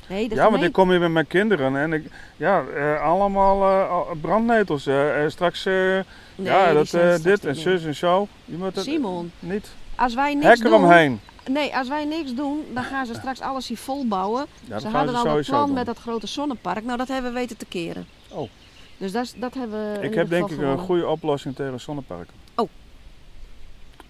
nee 0.08 0.28
de 0.28 0.34
ja, 0.34 0.40
want 0.40 0.46
ik 0.46 0.52
gemeente- 0.54 0.70
kom 0.80 0.90
hier 0.90 1.00
met 1.00 1.10
mijn 1.10 1.26
kinderen 1.26 1.76
en 1.76 1.92
ik, 1.92 2.04
ja, 2.36 2.64
eh, 2.76 3.00
allemaal 3.02 3.62
eh, 3.62 4.10
brandnetels. 4.20 4.86
eh, 4.86 5.10
straks, 5.28 5.64
nee, 5.64 6.02
ja, 6.36 6.72
dat, 6.72 6.90
dit 7.22 7.44
en 7.44 7.56
zus 7.56 7.84
en 7.84 7.94
zo. 7.94 8.28
Je 8.44 8.56
moet 8.56 8.74
het 8.74 8.84
Simon, 8.84 9.32
niet. 9.38 9.68
als 9.94 10.14
wij 10.14 10.34
niks 10.34 10.46
Hek 10.46 10.58
doen... 10.58 10.66
eromheen. 10.72 11.20
Nee, 11.48 11.76
als 11.76 11.88
wij 11.88 12.04
niks 12.04 12.34
doen, 12.34 12.64
dan 12.74 12.84
gaan 12.84 13.06
ze 13.06 13.14
straks 13.14 13.40
alles 13.40 13.68
hier 13.68 13.78
volbouwen. 13.78 14.46
Ja, 14.60 14.68
dat 14.68 14.82
ze 14.82 14.88
hadden 14.88 15.14
al 15.14 15.26
een 15.26 15.44
plan 15.44 15.66
doen. 15.66 15.74
met 15.74 15.86
dat 15.86 15.98
grote 15.98 16.26
zonnepark. 16.26 16.84
Nou, 16.84 16.98
dat 16.98 17.08
hebben 17.08 17.32
we 17.32 17.38
weten 17.38 17.56
te 17.56 17.66
keren. 17.66 18.06
Oh. 18.28 18.48
Dus 18.96 19.12
dat, 19.12 19.34
dat 19.36 19.54
hebben 19.54 19.92
we 19.92 20.06
Ik 20.06 20.14
heb 20.14 20.28
denk 20.28 20.50
ik 20.50 20.58
een 20.58 20.78
goede 20.78 21.06
oplossing 21.06 21.56
tegen 21.56 21.80
zonneparken. 21.80 22.34
Oh. 22.54 22.68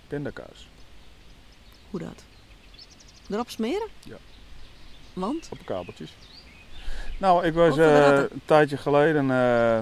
Pindakaas. 0.07 0.69
Hoe 1.91 2.01
dat? 2.01 2.25
Erop 3.31 3.51
smeren? 3.51 3.89
Ja. 4.05 4.17
Want? 5.13 5.49
Op 5.53 5.59
kabeltjes. 5.65 6.15
Nou, 7.19 7.45
ik 7.47 7.55
was 7.55 7.79
eh, 7.79 8.17
een 8.17 8.41
tijdje 8.45 8.77
geleden 8.77 9.31
eh, 9.31 9.81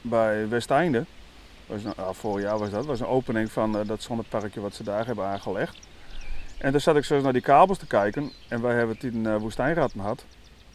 bij 0.00 0.48
Westeinde. 0.48 1.04
Was, 1.66 1.96
ah, 1.96 2.14
vorig 2.14 2.44
jaar 2.44 2.58
was 2.58 2.70
dat. 2.70 2.86
was 2.86 3.00
een 3.00 3.06
opening 3.06 3.52
van 3.52 3.78
eh, 3.78 3.86
dat 3.88 4.02
zonneparkje 4.02 4.60
wat 4.60 4.74
ze 4.74 4.82
daar 4.82 5.06
hebben 5.06 5.24
aangelegd. 5.24 5.78
En 6.60 6.70
toen 6.70 6.80
zat 6.80 6.96
ik 6.96 7.04
zo 7.04 7.20
naar 7.20 7.32
die 7.32 7.42
kabels 7.42 7.78
te 7.78 7.86
kijken. 7.86 8.30
En 8.48 8.62
wij 8.62 8.74
hebben 8.74 8.98
tien 8.98 9.26
eh 9.26 9.36
woestijnratten 9.36 10.00
gehad. 10.00 10.24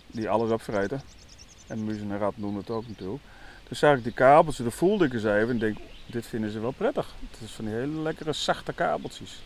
Die 0.08 0.30
alles 0.30 0.52
opvreten. 0.52 1.02
En 1.68 1.84
muizen 1.84 2.12
en 2.12 2.18
ratten 2.18 2.42
doen 2.42 2.56
het 2.56 2.70
ook 2.70 2.88
natuurlijk. 2.88 3.24
Toen 3.64 3.78
zag 3.78 3.98
ik 3.98 4.04
die 4.04 4.14
kabels, 4.14 4.56
toen 4.56 4.72
voelde 4.72 5.06
ik 5.06 5.14
eens 5.14 5.24
even 5.24 5.50
en 5.50 5.60
denk, 5.60 5.78
dit 6.06 6.26
vinden 6.26 6.52
ze 6.52 6.60
wel 6.60 6.72
prettig. 6.72 7.16
Het 7.32 7.42
is 7.42 7.52
van 7.52 7.66
die 7.66 7.74
hele 7.74 8.02
lekkere 8.02 8.34
zachte 8.34 8.74
kabeltjes. 8.74 9.44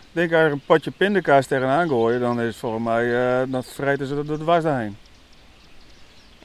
Ik 0.00 0.18
denk, 0.18 0.32
als 0.32 0.40
er 0.40 0.52
een 0.52 0.64
potje 0.66 0.90
pindakaas 0.90 1.46
tegenaan 1.46 1.88
gooien, 1.88 2.20
dan 2.20 2.40
is 2.40 2.60
het 2.60 2.78
mij, 2.78 3.40
eh, 3.42 3.52
dan 3.52 3.64
vreten 3.64 4.06
ze 4.06 4.16
er 4.16 4.26
de 4.26 4.38
dwars 4.38 4.64
daarheen. 4.64 4.96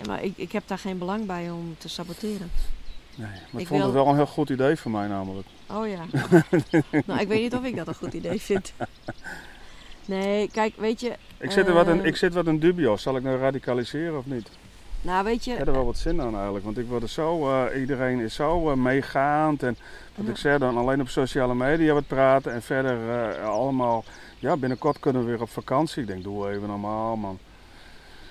Maar 0.06 0.24
ik, 0.24 0.34
ik 0.38 0.52
heb 0.52 0.64
daar 0.68 0.78
geen 0.78 0.98
belang 0.98 1.26
bij 1.26 1.50
om 1.50 1.76
te 1.78 1.90
saboteren. 1.90 2.52
Nee, 3.18 3.28
maar 3.30 3.38
ik, 3.54 3.60
Ik 3.60 3.68
vond 3.68 3.70
wil- 3.70 3.80
het 3.86 3.94
wel 3.94 4.08
een 4.08 4.16
heel 4.16 4.26
goed 4.28 4.50
idee 4.50 4.76
voor 4.76 4.92
mij 4.92 5.08
namelijk. 5.08 5.48
Oh 5.72 5.88
ja. 5.88 6.00
nou, 7.06 7.20
ik 7.20 7.28
weet 7.28 7.42
niet 7.42 7.54
of 7.56 7.64
ik 7.64 7.76
dat 7.76 7.88
een 7.88 7.96
goed 7.96 8.14
idee 8.14 8.42
vind. 8.42 8.74
Nee, 10.06 10.50
kijk, 10.52 10.74
weet 10.78 11.00
je... 11.02 11.12
Ik 11.38 11.52
zit, 11.52 11.68
er 11.68 11.74
wat 11.74 11.88
in, 11.88 12.00
Eh. 12.00 12.06
ik 12.06 12.16
zit 12.16 12.34
wat 12.34 12.48
in 12.48 12.60
dubio. 12.60 12.98
Zal 12.98 13.16
ik 13.16 13.24
nou 13.24 13.40
radicaliseren 13.40 14.18
of 14.18 14.26
niet? 14.26 14.50
Nou, 15.02 15.24
weet 15.24 15.46
je... 15.46 15.52
Ik 15.52 15.58
heb 15.58 15.68
er 15.68 15.74
wel 15.74 15.86
wat 15.86 15.98
zin 15.98 16.22
aan 16.22 16.34
eigenlijk. 16.36 16.66
Want 16.66 16.78
ik 16.78 16.88
word 16.88 17.04
er 17.04 17.10
zo, 17.10 17.50
eh, 17.66 17.80
iedereen 17.80 18.20
is 18.20 18.34
zo 18.36 18.70
eh, 18.72 18.76
meegaand. 18.78 19.64
En 19.64 19.78
wat 20.16 20.26
Ja. 20.26 20.32
ik 20.32 20.38
zeg, 20.38 20.58
dan 20.58 20.78
alleen 20.78 21.02
op 21.02 21.10
sociale 21.10 21.56
media 21.56 21.94
wat 21.94 22.08
praten. 22.08 22.54
En 22.54 22.62
verder 22.62 23.38
allemaal 23.42 24.04
ja, 24.40 24.58
binnenkort 24.58 25.00
kunnen 25.00 25.22
we 25.26 25.28
weer 25.32 25.42
op 25.42 25.50
vakantie. 25.50 26.02
Ik 26.02 26.08
denk, 26.08 26.24
doe 26.24 26.50
even 26.52 26.68
normaal, 26.68 27.16
man. 27.16 27.40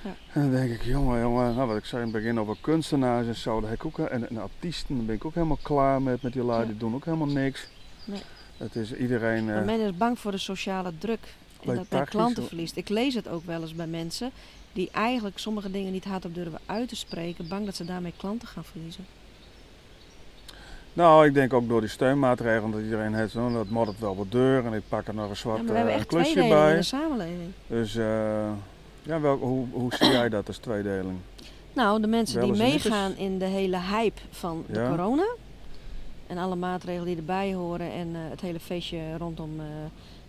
Ja. 0.06 0.14
En 0.32 0.40
dan 0.40 0.50
denk 0.50 0.70
ik, 0.70 0.82
jongen, 0.82 1.20
jongen, 1.20 1.54
nou, 1.54 1.68
wat 1.68 1.76
ik 1.76 1.84
zei 1.84 2.02
in 2.02 2.08
het 2.08 2.16
begin 2.16 2.40
over 2.40 2.56
kunstenaars 2.60 3.26
en 3.26 3.34
zo, 3.34 3.62
ik 3.72 3.84
ook, 3.84 3.98
en, 3.98 4.28
en 4.28 4.36
artiesten, 4.38 4.96
daar 4.96 5.04
ben 5.04 5.14
ik 5.14 5.24
ook 5.24 5.34
helemaal 5.34 5.58
klaar 5.62 6.02
met, 6.02 6.22
met 6.22 6.32
die 6.32 6.44
lui, 6.44 6.60
Ja. 6.60 6.66
die 6.66 6.76
doen 6.76 6.94
ook 6.94 7.04
helemaal 7.04 7.26
niks. 7.26 7.68
Nee. 8.04 8.20
Het 8.56 8.76
is 8.76 8.94
iedereen, 8.94 9.50
eh, 9.50 9.64
men 9.64 9.80
is 9.80 9.96
bang 9.96 10.18
voor 10.18 10.30
de 10.30 10.38
sociale 10.38 10.92
druk. 10.98 11.34
En 11.66 11.74
dat 11.74 11.86
men 11.90 12.04
klanten 12.08 12.46
verliest. 12.46 12.76
Ik 12.76 12.88
lees 12.88 13.14
het 13.14 13.28
ook 13.28 13.44
wel 13.44 13.60
eens 13.60 13.74
bij 13.74 13.86
mensen 13.86 14.30
die 14.72 14.90
eigenlijk 14.92 15.38
sommige 15.38 15.70
dingen 15.70 15.92
niet 15.92 16.04
hardop 16.04 16.34
durven 16.34 16.58
uit 16.66 16.88
te 16.88 16.96
spreken. 16.96 17.48
Bang 17.48 17.64
dat 17.64 17.76
ze 17.76 17.84
daarmee 17.84 18.12
klanten 18.16 18.48
gaan 18.48 18.64
verliezen. 18.64 19.04
nou, 20.92 21.26
ik 21.26 21.34
denk 21.34 21.52
ook 21.52 21.68
door 21.68 21.80
die 21.80 21.90
steunmaatregelen 21.90 22.70
dat 22.70 22.80
iedereen 22.80 23.14
heeft, 23.14 23.32
zo, 23.32 23.52
dat 23.52 23.68
moet 23.68 23.86
het 23.86 23.98
wel 23.98 24.16
wat 24.16 24.30
deur 24.32 24.64
en 24.66 24.72
ik 24.72 24.82
pak 24.88 25.06
er 25.06 25.14
nog 25.14 25.30
een 25.30 25.36
zwart 25.36 25.66
Ja, 25.66 25.72
maar 25.72 25.84
we 25.84 25.90
eh, 25.90 25.96
echt 25.96 26.06
klusje 26.06 26.40
in 26.42 26.48
bij. 26.48 26.76
de 26.76 26.82
samenleving. 26.82 27.52
Dus 27.66 27.96
eh, 27.96 28.50
ja, 29.06 29.20
wel, 29.20 29.36
hoe, 29.36 29.66
hoe 29.72 29.94
zie 29.94 30.08
jij 30.08 30.28
dat 30.28 30.46
als 30.46 30.58
tweedeling? 30.58 31.18
Nou, 31.72 32.00
de 32.00 32.06
mensen 32.06 32.40
die 32.40 32.52
meegaan 32.52 33.16
in 33.16 33.38
de 33.38 33.44
hele 33.44 33.78
hype 33.80 34.20
van 34.30 34.64
de 34.68 34.78
Ja. 34.78 34.88
corona. 34.88 35.26
En 36.26 36.38
alle 36.38 36.56
maatregelen 36.56 37.06
die 37.06 37.16
erbij 37.16 37.54
horen 37.54 37.92
en 37.92 38.08
eh, 38.14 38.20
het 38.30 38.40
hele 38.40 38.60
feestje 38.60 39.16
rondom 39.16 39.60
eh, 39.60 39.66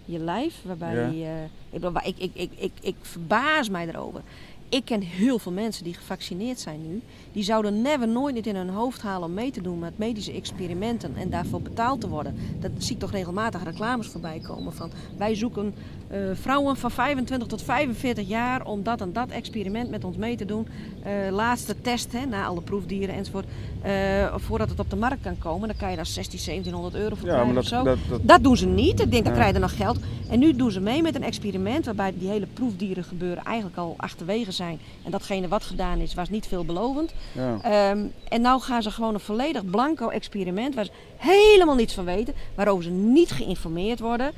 je 0.06 0.20
lijf. 0.20 0.62
Waarbij 0.66 1.16
Ja. 1.16 1.28
eh, 1.72 1.90
ik, 2.04 2.18
ik, 2.18 2.18
ik, 2.18 2.32
ik, 2.34 2.52
ik, 2.58 2.72
ik 2.82 2.96
verbaas 3.02 3.70
mij 3.70 3.88
erover. 3.88 4.22
Ik 4.70 4.86
ken 4.86 5.02
heel 5.02 5.40
veel 5.40 5.52
mensen 5.52 5.84
die 5.84 5.94
gevaccineerd 5.94 6.60
zijn 6.60 6.88
nu. 6.88 7.02
Die 7.32 7.44
zouden 7.44 7.82
never 7.82 8.08
nooit 8.08 8.36
niet 8.36 8.48
in 8.48 8.56
hun 8.56 8.70
hoofd 8.70 9.02
halen 9.02 9.28
om 9.28 9.34
mee 9.34 9.52
te 9.52 9.62
doen 9.62 9.80
met 9.80 9.98
medische 9.98 10.32
experimenten 10.32 11.16
en 11.16 11.30
daarvoor 11.30 11.62
betaald 11.62 12.02
te 12.02 12.08
worden. 12.10 12.36
Dat 12.60 12.72
zie 12.78 12.94
ik 12.96 13.00
toch 13.02 13.12
regelmatig 13.12 13.64
reclames 13.64 14.08
voorbij 14.08 14.40
komen 14.40 14.74
van 14.74 14.92
wij 15.18 15.36
zoeken 15.36 15.74
eh, 16.08 16.20
vrouwen 16.34 16.76
van 16.78 16.92
25 16.92 17.48
tot 17.48 17.62
45 17.64 18.28
jaar 18.28 18.66
om 18.66 18.84
dat 18.84 19.02
en 19.02 19.14
dat 19.14 19.30
experiment 19.30 19.90
met 19.90 20.04
ons 20.04 20.18
mee 20.18 20.36
te 20.36 20.46
doen. 20.46 20.68
Eh, 21.04 21.12
laatste 21.32 21.82
test 21.82 22.12
hè, 22.12 22.26
na 22.26 22.46
alle 22.46 22.62
proefdieren 22.62 23.16
enzovoort. 23.16 23.46
Eh, 23.82 24.36
voordat 24.36 24.70
het 24.70 24.80
op 24.80 24.90
de 24.90 24.96
markt 24.96 25.22
kan 25.22 25.38
komen, 25.38 25.68
dan 25.68 25.78
kan 25.78 25.90
je 25.90 25.96
daar 25.96 26.06
16, 26.06 26.40
1700 26.40 26.96
euro 26.96 27.16
voor 27.16 27.28
Ja, 27.28 27.34
krijgen 27.34 27.54
maar 27.54 27.64
of 27.64 27.70
dat, 27.70 27.80
zo. 27.80 27.86
dat, 27.86 27.98
dat, 28.10 28.20
Dat 28.24 28.44
doen 28.44 28.58
ze 28.58 28.66
niet. 28.68 29.00
Ik 29.00 29.12
denk, 29.12 29.24
dan 29.24 29.34
Ja. 29.34 29.40
krijg 29.40 29.54
je 29.54 29.60
nog 29.60 29.76
geld. 29.76 29.98
En 30.30 30.40
nu 30.40 30.56
doen 30.56 30.72
ze 30.72 30.80
mee 30.80 31.02
met 31.02 31.16
een 31.16 31.24
experiment 31.24 31.86
waarbij 31.86 32.14
die 32.18 32.30
hele 32.30 32.48
proefdieren 32.54 33.04
gebeuren 33.04 33.44
eigenlijk 33.44 33.78
al 33.78 33.94
achterwege 33.98 34.52
zijn. 34.52 34.80
En 35.04 35.12
datgene 35.12 35.48
wat 35.48 35.64
gedaan 35.64 36.00
is, 36.00 36.14
was 36.14 36.30
niet 36.30 36.48
veelbelovend. 36.48 37.14
ja. 37.32 37.60
Ehm, 37.62 38.00
en 38.30 38.42
nou 38.42 38.62
gaan 38.62 38.82
ze 38.82 38.92
gewoon 38.92 39.14
een 39.14 39.20
volledig 39.20 39.66
blanco 39.66 40.10
experiment 40.10 40.76
waar 40.76 40.86
ze 40.86 40.92
helemaal 41.18 41.76
niets 41.76 41.94
van 41.94 42.06
weten, 42.06 42.34
waarover 42.56 42.84
ze 42.84 42.90
niet 42.90 43.32
geïnformeerd 43.32 44.00
worden. 44.00 44.32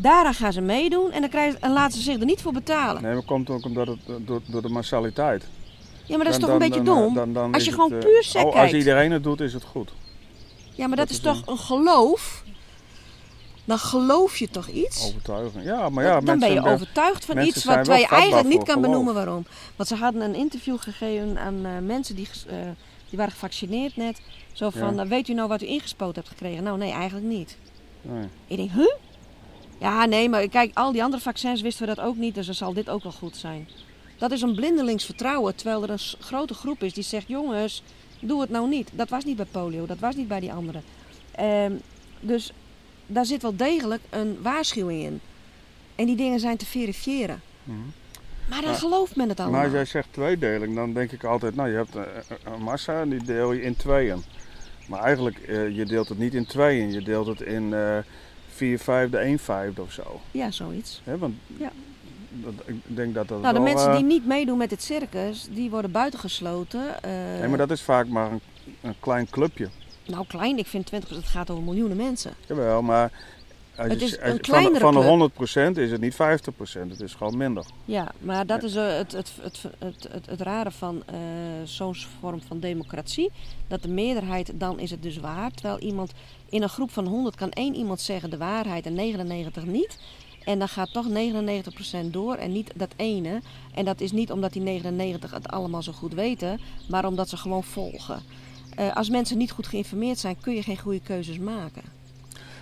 Daaraan 0.00 0.34
gaan 0.34 0.52
ze 0.52 0.60
meedoen 0.60 1.10
en 1.12 1.20
dan 1.20 1.30
krijgen, 1.30 1.60
en 1.60 1.72
laten 1.72 1.96
ze 1.98 2.02
zich 2.04 2.18
er 2.18 2.24
niet 2.24 2.42
voor 2.42 2.52
betalen. 2.52 3.02
Nee, 3.02 3.12
maar 3.14 3.22
komt 3.22 3.50
ook 3.50 3.64
omdat 3.64 3.86
het 3.86 3.98
eh, 4.08 4.14
door, 4.18 4.40
door 4.46 4.62
de 4.62 4.68
massaliteit. 4.68 5.44
Ja, 6.04 6.16
maar 6.16 6.24
dat 6.24 6.34
is 6.34 6.40
Dan- 6.40 6.50
toch 6.50 6.60
een 6.60 6.68
dan- 6.68 6.68
beetje 6.68 6.84
dom? 6.94 7.08
eh, 7.08 7.14
dan- 7.14 7.32
dan 7.32 7.54
Als 7.54 7.64
je 7.64 7.72
gewoon 7.72 7.92
eh, 7.92 7.98
puur 7.98 8.22
sec 8.22 8.44
oh, 8.44 8.54
Als 8.54 8.72
iedereen 8.72 9.10
het 9.12 9.22
doet, 9.22 9.40
is 9.40 9.52
het 9.52 9.64
goed. 9.64 9.90
Ja, 10.74 10.86
maar 10.86 10.96
dat, 10.96 11.06
dat 11.08 11.16
is 11.16 11.22
toch 11.22 11.42
een 11.46 11.58
geloof? 11.58 12.44
Dan 13.64 13.78
geloof 13.78 14.36
je 14.36 14.48
toch 14.48 14.68
iets? 14.68 15.04
Overtuiging. 15.06 15.64
Ja, 15.64 15.88
maar 15.88 16.04
ja, 16.04 16.12
dan, 16.14 16.24
dan 16.24 16.38
ben 16.38 16.48
je 16.48 16.54
mensen- 16.54 16.72
overtuigd 16.72 17.24
van 17.24 17.34
mensen 17.34 17.56
iets 17.56 17.64
wat 17.64 17.74
wel 17.86 17.96
wij 17.96 18.04
eigenlijk 18.06 18.48
niet 18.48 18.56
kan 18.62 18.66
geloof. 18.74 18.82
benoemen 18.90 19.14
waarom. 19.14 19.46
Want 19.76 19.88
ze 19.88 19.94
hadden 19.94 20.22
een 20.22 20.34
interview 20.34 20.76
gegeven 20.78 21.38
aan 21.38 21.86
mensen 21.86 22.16
die, 22.16 22.28
die 23.08 23.18
waren 23.18 23.32
gevaccineerd 23.32 23.96
net. 23.96 24.20
Zo 24.52 24.70
van, 24.70 24.94
Ja. 24.94 25.06
weet 25.06 25.28
u 25.28 25.34
nou 25.34 25.48
wat 25.48 25.62
u 25.62 25.66
ingespoten 25.66 26.14
hebt 26.14 26.28
gekregen? 26.28 26.62
Nou 26.62 26.78
nee, 26.78 26.92
eigenlijk 26.92 27.26
niet. 27.26 27.56
Nee. 28.02 28.24
Ik 28.46 28.56
denk, 28.56 28.70
huh? 28.70 28.94
Ja, 29.78 30.04
nee, 30.04 30.28
maar 30.28 30.48
kijk, 30.48 30.70
al 30.74 30.92
die 30.92 31.02
andere 31.02 31.22
vaccins 31.22 31.60
wisten 31.60 31.86
we 31.86 31.94
dat 31.94 32.04
ook 32.04 32.16
niet, 32.16 32.34
dus 32.34 32.46
dan 32.46 32.54
zal 32.54 32.72
dit 32.72 32.90
ook 32.90 33.02
wel 33.02 33.12
goed 33.12 33.36
zijn. 33.36 33.68
Dat 34.18 34.30
is 34.30 34.42
een 34.42 34.54
blindelings 34.54 35.04
vertrouwen, 35.04 35.54
terwijl 35.54 35.82
er 35.82 35.90
een 35.90 35.98
grote 36.20 36.54
groep 36.54 36.82
is 36.82 36.92
die 36.92 37.04
zegt, 37.04 37.28
jongens, 37.28 37.82
doe 38.20 38.40
het 38.40 38.50
nou 38.50 38.68
niet. 38.68 38.90
Dat 38.92 39.08
was 39.08 39.24
niet 39.24 39.36
bij 39.36 39.44
polio, 39.44 39.86
dat 39.86 39.98
was 39.98 40.14
niet 40.14 40.28
bij 40.28 40.40
die 40.40 40.52
anderen. 40.52 40.82
Ehm, 41.30 41.72
dus 42.20 42.52
daar 43.06 43.24
zit 43.24 43.42
wel 43.42 43.56
degelijk 43.56 44.02
een 44.10 44.38
waarschuwing 44.42 45.02
in. 45.02 45.20
En 45.94 46.06
die 46.06 46.16
dingen 46.16 46.40
zijn 46.40 46.56
te 46.56 46.66
verifiëren. 46.66 47.40
Mhm. 47.64 47.78
Maar 48.48 48.62
dan 48.62 48.74
gelooft 48.74 49.16
men 49.16 49.28
het 49.28 49.40
allemaal. 49.40 49.56
Maar 49.56 49.68
als 49.68 49.74
jij 49.74 49.84
zegt 49.84 50.08
tweedeling, 50.10 50.74
dan 50.74 50.92
denk 50.92 51.12
ik 51.12 51.24
altijd, 51.24 51.54
nou 51.54 51.68
je 51.68 51.76
hebt 51.76 51.94
een 52.44 52.62
massa 52.62 53.00
en 53.00 53.08
die 53.08 53.22
deel 53.22 53.52
je 53.52 53.62
in 53.62 53.76
tweeën. 53.76 54.22
Maar 54.86 55.00
eigenlijk, 55.00 55.38
eh, 55.38 55.76
je 55.76 55.84
deelt 55.84 56.08
het 56.08 56.18
niet 56.18 56.34
in 56.34 56.46
tweeën, 56.46 56.92
je 56.92 57.02
deelt 57.02 57.26
het 57.26 57.40
in 57.40 57.74
eh 57.74 57.98
vier 58.58 58.78
vijfde, 58.78 59.20
een 59.20 59.38
vijfde 59.38 59.82
of 59.82 59.92
zo. 59.92 60.20
Ja, 60.30 60.50
zoiets. 60.50 61.00
Hè, 61.04 61.18
want 61.18 61.34
Ja. 61.58 61.70
dat, 62.30 62.52
ik 62.66 62.74
denk 62.84 63.14
dat 63.14 63.28
dat 63.28 63.40
Nou, 63.40 63.54
de 63.54 63.60
wel, 63.60 63.72
mensen 63.72 63.90
eh, 63.90 63.96
die 63.96 64.04
niet 64.04 64.26
meedoen 64.26 64.58
met 64.58 64.70
dit 64.70 64.82
circus, 64.82 65.48
die 65.50 65.70
worden 65.70 65.90
buitengesloten. 65.90 67.02
eh, 67.02 67.10
Nee, 67.38 67.48
maar 67.48 67.58
dat 67.58 67.70
is 67.70 67.82
vaak 67.82 68.06
maar 68.08 68.32
een, 68.32 68.40
een 68.80 68.94
klein 69.00 69.30
clubje. 69.30 69.68
Nou, 70.06 70.26
klein, 70.26 70.58
ik 70.58 70.66
vind 70.66 70.90
20%, 70.94 71.08
het 71.08 71.24
gaat 71.26 71.50
over 71.50 71.62
miljoenen 71.64 71.96
mensen. 71.96 72.32
Jawel, 72.46 72.82
maar 72.82 73.10
als 73.78 73.88
Het 73.88 74.00
je- 74.00 74.06
is 74.06 74.20
als 74.20 74.30
een 74.30 74.40
kleinere 74.40 74.78
van, 74.78 74.92
van 74.92 75.02
de 75.02 75.28
club. 75.28 75.70
100% 75.72 75.76
is 75.78 75.90
het 75.90 76.00
niet 76.00 76.14
50%, 76.14 76.90
het 76.90 77.00
is 77.00 77.14
gewoon 77.14 77.36
minder. 77.36 77.64
Ja, 77.84 78.12
maar 78.18 78.46
dat 78.46 78.62
is 78.62 78.74
eh, 78.74 78.96
het, 78.96 79.12
het, 79.12 79.32
het, 79.42 79.62
het, 79.78 80.08
het, 80.12 80.26
het 80.26 80.40
rare 80.40 80.70
van 80.70 81.02
eh, 81.06 81.16
zo'n 81.64 81.94
vorm 82.20 82.40
van 82.46 82.60
democratie. 82.60 83.30
Dat 83.68 83.82
de 83.82 83.88
meerderheid, 83.88 84.52
dan 84.54 84.78
is 84.80 84.90
het 84.90 85.02
dus 85.02 85.16
waar. 85.18 85.50
Terwijl 85.50 85.78
iemand 85.78 86.12
in 86.48 86.62
een 86.62 86.68
groep 86.68 86.90
van 86.90 87.06
100 87.06 87.36
kan 87.36 87.50
één 87.50 87.74
iemand 87.74 88.00
zeggen 88.00 88.30
de 88.30 88.36
waarheid 88.36 88.86
en 88.86 88.94
99 88.94 89.64
niet. 89.64 89.98
En 90.44 90.58
dan 90.58 90.68
gaat 90.68 90.92
toch 90.92 91.06
99% 91.08 92.10
door 92.10 92.34
en 92.34 92.52
niet 92.52 92.70
dat 92.74 92.92
ene. 92.96 93.40
En 93.74 93.84
dat 93.84 94.00
is 94.00 94.12
niet 94.12 94.32
omdat 94.32 94.52
die 94.52 94.62
99 94.62 95.30
het 95.30 95.48
allemaal 95.48 95.82
zo 95.82 95.92
goed 95.92 96.14
weten, 96.14 96.60
maar 96.88 97.04
omdat 97.06 97.28
ze 97.28 97.36
gewoon 97.36 97.64
volgen. 97.64 98.22
Eh, 98.76 98.96
als 98.96 99.08
mensen 99.10 99.38
niet 99.38 99.50
goed 99.50 99.66
geïnformeerd 99.66 100.18
zijn, 100.18 100.40
kun 100.40 100.54
je 100.54 100.62
geen 100.62 100.78
goede 100.78 101.00
keuzes 101.00 101.38
maken. 101.38 101.82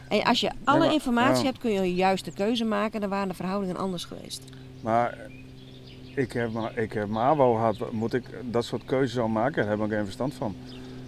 En 0.09 0.23
als 0.23 0.41
je 0.41 0.51
alle 0.65 0.79
maar- 0.79 0.93
informatie 0.93 1.39
ja. 1.39 1.45
hebt, 1.45 1.59
kun 1.59 1.71
je 1.71 1.79
een 1.79 1.95
juiste 1.95 2.31
keuze 2.31 2.65
maken. 2.65 3.01
Dan 3.01 3.11
waren 3.11 3.29
de 3.29 3.35
verhoudingen 3.35 3.77
anders 3.77 4.05
geweest. 4.05 4.43
Maar 4.81 5.19
ik 6.15 6.33
heb, 6.33 6.53
maar, 6.53 6.79
ik 6.79 6.93
heb 6.93 7.09
MAVO 7.09 7.55
gehad, 7.55 7.93
moet 7.93 8.15
ik 8.15 8.25
dat 8.51 8.65
soort 8.65 8.85
keuzes 8.85 9.19
al 9.19 9.29
maken? 9.29 9.63
Daar 9.67 9.79
heb 9.79 9.87
ik 9.87 9.93
geen 9.93 10.05
verstand 10.05 10.35
van. 10.35 10.55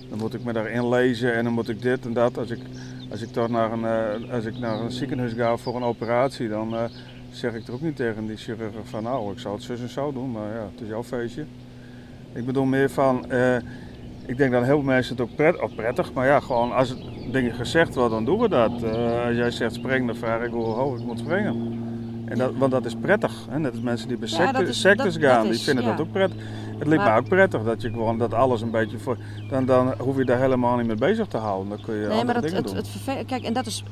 Dan 0.08 0.18
moet 0.18 0.34
ik 0.34 0.44
me 0.44 0.52
daarin 0.52 0.88
lezen 0.88 1.34
en 1.34 1.44
dan 1.44 1.52
moet 1.52 1.68
ik 1.68 1.82
dit 1.82 2.04
en 2.04 2.12
dat. 2.12 2.38
Als 2.38 2.50
ik, 2.50 2.60
als 3.10 3.22
ik 3.22 3.32
toch 3.32 3.48
naar 3.48 3.72
een, 3.72 3.84
eh, 3.84 4.32
als 4.34 4.44
ik 4.44 4.58
naar 4.58 4.80
een 4.80 4.90
ziekenhuis 4.90 5.32
ga 5.32 5.56
voor 5.56 5.76
een 5.76 5.82
operatie, 5.82 6.48
dan 6.48 6.74
eh, 6.76 6.84
zeg 7.30 7.54
ik 7.54 7.66
er 7.66 7.72
ook 7.72 7.80
niet 7.80 7.96
tegen 7.96 8.26
die 8.26 8.36
chirurg 8.36 8.74
van 8.84 9.02
nou, 9.02 9.32
ik 9.32 9.38
zou 9.38 9.54
het 9.54 9.62
zus 9.62 9.80
en 9.80 9.88
zo 9.88 10.12
doen, 10.12 10.30
maar 10.30 10.54
ja, 10.54 10.68
het 10.72 10.80
is 10.80 10.88
jouw 10.88 11.04
feestje. 11.04 11.44
Ik 12.32 12.46
bedoel 12.46 12.64
meer 12.64 12.90
van, 12.90 13.30
eh, 13.30 13.56
ik 14.28 14.36
denk 14.36 14.52
dat 14.52 14.64
heel 14.64 14.74
veel 14.74 14.82
mensen 14.82 15.12
het 15.16 15.22
ook 15.22 15.34
pret, 15.34 15.60
of 15.62 15.74
prettig, 15.74 16.12
maar 16.12 16.26
ja, 16.26 16.40
gewoon 16.40 16.72
als 16.72 16.88
het 16.88 16.98
dingen 17.32 17.54
gezegd 17.54 17.94
wordt, 17.94 18.10
dan 18.10 18.24
doen 18.24 18.38
we 18.38 18.48
dat. 18.48 18.82
Eh, 18.82 19.24
als 19.26 19.36
jij 19.36 19.50
zegt 19.50 19.74
spring, 19.74 20.06
dan 20.06 20.16
vraag 20.16 20.42
ik 20.42 20.50
hoe 20.50 20.64
hoog 20.64 20.98
ik 20.98 21.04
moet 21.04 21.18
springen. 21.18 21.76
En 22.24 22.38
dat, 22.38 22.52
want 22.56 22.72
dat 22.72 22.84
is 22.84 22.94
prettig. 22.94 23.46
Hè? 23.50 23.58
Net 23.58 23.70
als 23.72 23.80
mensen 23.80 24.08
die 24.08 24.16
bij 24.16 24.28
Ja, 24.28 24.34
secte- 24.36 24.52
dat 24.58 24.68
is- 24.68 24.80
sectes 24.80 25.14
dat- 25.18 25.30
gaan, 25.30 25.42
dat 25.42 25.52
die 25.52 25.60
vinden 25.62 25.84
ja. 25.84 25.90
dat 25.90 26.00
ook 26.00 26.12
prettig. 26.12 26.36
Het 26.78 26.88
lijkt 26.88 27.04
me 27.04 27.16
ook 27.16 27.28
prettig 27.28 27.62
dat 27.64 27.82
je 27.82 27.88
gewoon 27.90 28.18
dat 28.18 28.34
alles 28.34 28.60
een 28.60 28.70
beetje 28.70 28.98
voor. 28.98 29.16
Dan, 29.50 29.64
dan 29.66 29.94
hoef 29.98 30.16
je 30.16 30.24
daar 30.24 30.40
helemaal 30.40 30.76
niet 30.76 30.86
mee 30.86 30.96
bezig 30.96 31.26
te 31.26 31.36
houden. 31.36 31.68
Dan 31.68 31.80
kun 31.80 31.94
je 31.94 32.06
Nee, 32.06 32.24
maar 32.24 32.34
het, 32.34 32.42
dingen 32.44 32.56
het, 32.56 32.66
doen. 32.66 33.14
het 33.14 33.26
Kijk, 33.26 33.42
en 33.42 33.52
dat 33.52 33.66
is 33.66 33.82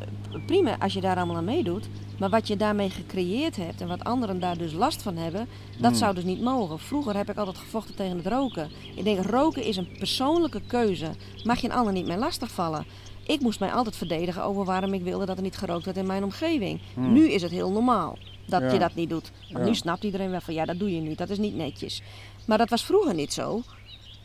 prima 0.47 0.76
als 0.78 0.93
je 0.93 1.01
daar 1.01 1.16
allemaal 1.16 1.37
aan 1.37 1.45
meedoet. 1.45 1.89
Maar 2.18 2.30
wat 2.30 2.49
je 2.49 2.57
daarmee 2.57 2.91
gecreëerd 2.91 3.57
hebt 3.57 3.80
en 3.80 3.89
wat 3.89 4.05
anderen 4.05 4.41
daar 4.41 4.59
dus 4.59 4.72
last 4.72 5.03
van 5.03 5.16
hebben, 5.16 5.47
dat 5.78 5.91
Hmm. 5.91 5.99
zou 6.01 6.14
dus 6.14 6.24
niet 6.24 6.41
mogen. 6.41 6.78
Vroeger 6.78 7.16
heb 7.16 7.30
ik 7.30 7.37
altijd 7.37 7.59
gevochten 7.59 7.95
tegen 7.95 8.16
het 8.16 8.26
roken. 8.26 8.68
Ik 8.95 9.05
denk, 9.05 9.24
roken 9.26 9.64
is 9.64 9.76
een 9.76 9.89
persoonlijke 9.99 10.61
keuze. 10.66 11.07
Mag 11.45 11.59
je 11.61 11.68
een 11.68 11.74
ander 11.76 11.93
niet 11.93 12.07
meer 12.07 12.18
lastigvallen? 12.18 12.84
Ik 13.26 13.41
moest 13.41 13.61
mij 13.61 13.72
altijd 13.72 13.97
verdedigen 13.97 14.43
over 14.45 14.64
waarom 14.64 14.93
ik 14.93 15.03
wilde 15.03 15.26
dat 15.26 15.37
er 15.37 15.43
niet 15.43 15.57
gerookt 15.57 15.84
werd 15.84 15.97
in 15.97 16.07
mijn 16.07 16.24
omgeving. 16.24 16.80
Hmm. 16.95 17.12
Nu 17.12 17.28
is 17.30 17.43
het 17.43 17.51
heel 17.51 17.70
normaal 17.70 18.18
dat 18.47 18.61
Ja. 18.62 18.72
je 18.72 18.78
dat 18.78 18.95
niet 18.95 19.11
doet. 19.11 19.30
Want 19.53 19.64
Ja. 19.64 19.70
nu 19.70 19.74
snapt 19.74 20.05
iedereen 20.05 20.30
wel 20.30 20.41
van 20.41 20.55
ja, 20.55 20.64
dat 20.64 20.78
doe 20.78 20.95
je 20.95 21.01
niet. 21.01 21.18
Dat 21.18 21.30
is 21.30 21.39
niet 21.39 21.57
netjes. 21.57 22.03
Maar 22.47 22.59
dat 22.59 22.70
was 22.70 22.84
vroeger 22.84 23.14
niet 23.14 23.32
zo. 23.32 23.62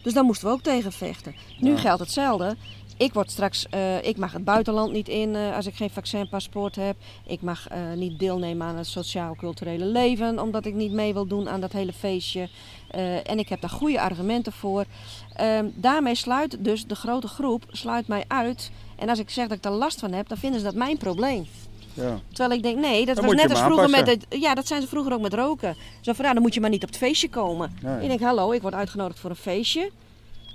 Dus 0.02 0.14
daar 0.14 0.24
moesten 0.24 0.48
we 0.48 0.54
ook 0.54 0.62
tegen 0.62 0.92
vechten. 0.92 1.36
Nu 1.60 1.72
Ja. 1.72 1.78
geldt 1.78 2.00
hetzelfde. 2.02 2.56
Ik 2.98 3.14
word 3.14 3.32
straks, 3.32 3.66
eh, 3.70 4.04
ik 4.04 4.18
mag 4.18 4.34
het 4.34 4.44
buitenland 4.44 4.92
niet 4.92 5.08
in 5.08 5.36
eh, 5.36 5.56
als 5.56 5.66
ik 5.66 5.76
geen 5.76 5.90
vaccinpaspoort 5.90 6.76
heb. 6.76 6.96
Ik 7.26 7.42
mag 7.42 7.68
eh, 7.68 7.80
niet 7.96 8.20
deelnemen 8.20 8.68
aan 8.68 8.76
het 8.78 8.88
sociaal-culturele 8.88 9.86
leven, 9.86 10.40
omdat 10.40 10.66
ik 10.66 10.74
niet 10.74 10.92
mee 10.92 11.14
wil 11.14 11.28
doen 11.28 11.50
aan 11.50 11.62
dat 11.62 11.72
hele 11.72 11.94
feestje. 11.94 12.50
En 13.24 13.40
ik 13.40 13.50
heb 13.50 13.62
daar 13.62 13.70
goede 13.70 14.02
argumenten 14.02 14.52
voor. 14.52 14.86
Ehm, 15.36 15.66
daarmee 15.74 16.16
sluit 16.16 16.58
dus 16.60 16.86
de 16.86 16.96
grote 16.96 17.28
groep 17.28 17.64
sluit 17.70 18.08
mij 18.08 18.24
uit. 18.28 18.72
En 18.96 19.10
als 19.10 19.20
ik 19.20 19.30
zeg 19.30 19.48
dat 19.48 19.58
ik 19.58 19.66
er 19.66 19.72
last 19.72 20.00
van 20.00 20.12
heb, 20.12 20.28
dan 20.28 20.38
vinden 20.38 20.60
ze 20.60 20.66
dat 20.66 20.76
mijn 20.76 20.98
probleem. 20.98 21.46
Ja. 21.94 22.20
Terwijl 22.28 22.52
ik 22.58 22.64
denk, 22.64 22.78
nee, 22.80 23.06
dat 23.06 23.16
Dan 23.16 23.26
was 23.26 23.34
net 23.36 23.50
als 23.50 23.60
vroeger 23.62 23.90
met 23.90 24.08
het. 24.08 24.26
Ja, 24.30 24.54
dat 24.56 24.68
zijn 24.68 24.82
ze 24.82 24.88
vroeger 24.88 25.14
ook 25.14 25.22
met 25.22 25.34
roken. 25.34 25.76
Zo 26.02 26.14
van, 26.14 26.26
ja, 26.26 26.34
dan 26.34 26.42
moet 26.42 26.54
je 26.54 26.62
maar 26.62 26.70
niet 26.70 26.84
op 26.84 26.90
het 26.90 26.98
feestje 26.98 27.30
komen. 27.30 27.78
Nee. 27.82 28.02
Ik 28.02 28.08
denk, 28.08 28.20
hallo, 28.22 28.52
ik 28.52 28.62
word 28.62 28.74
uitgenodigd 28.74 29.20
voor 29.20 29.30
een 29.30 29.36
feestje. 29.36 29.92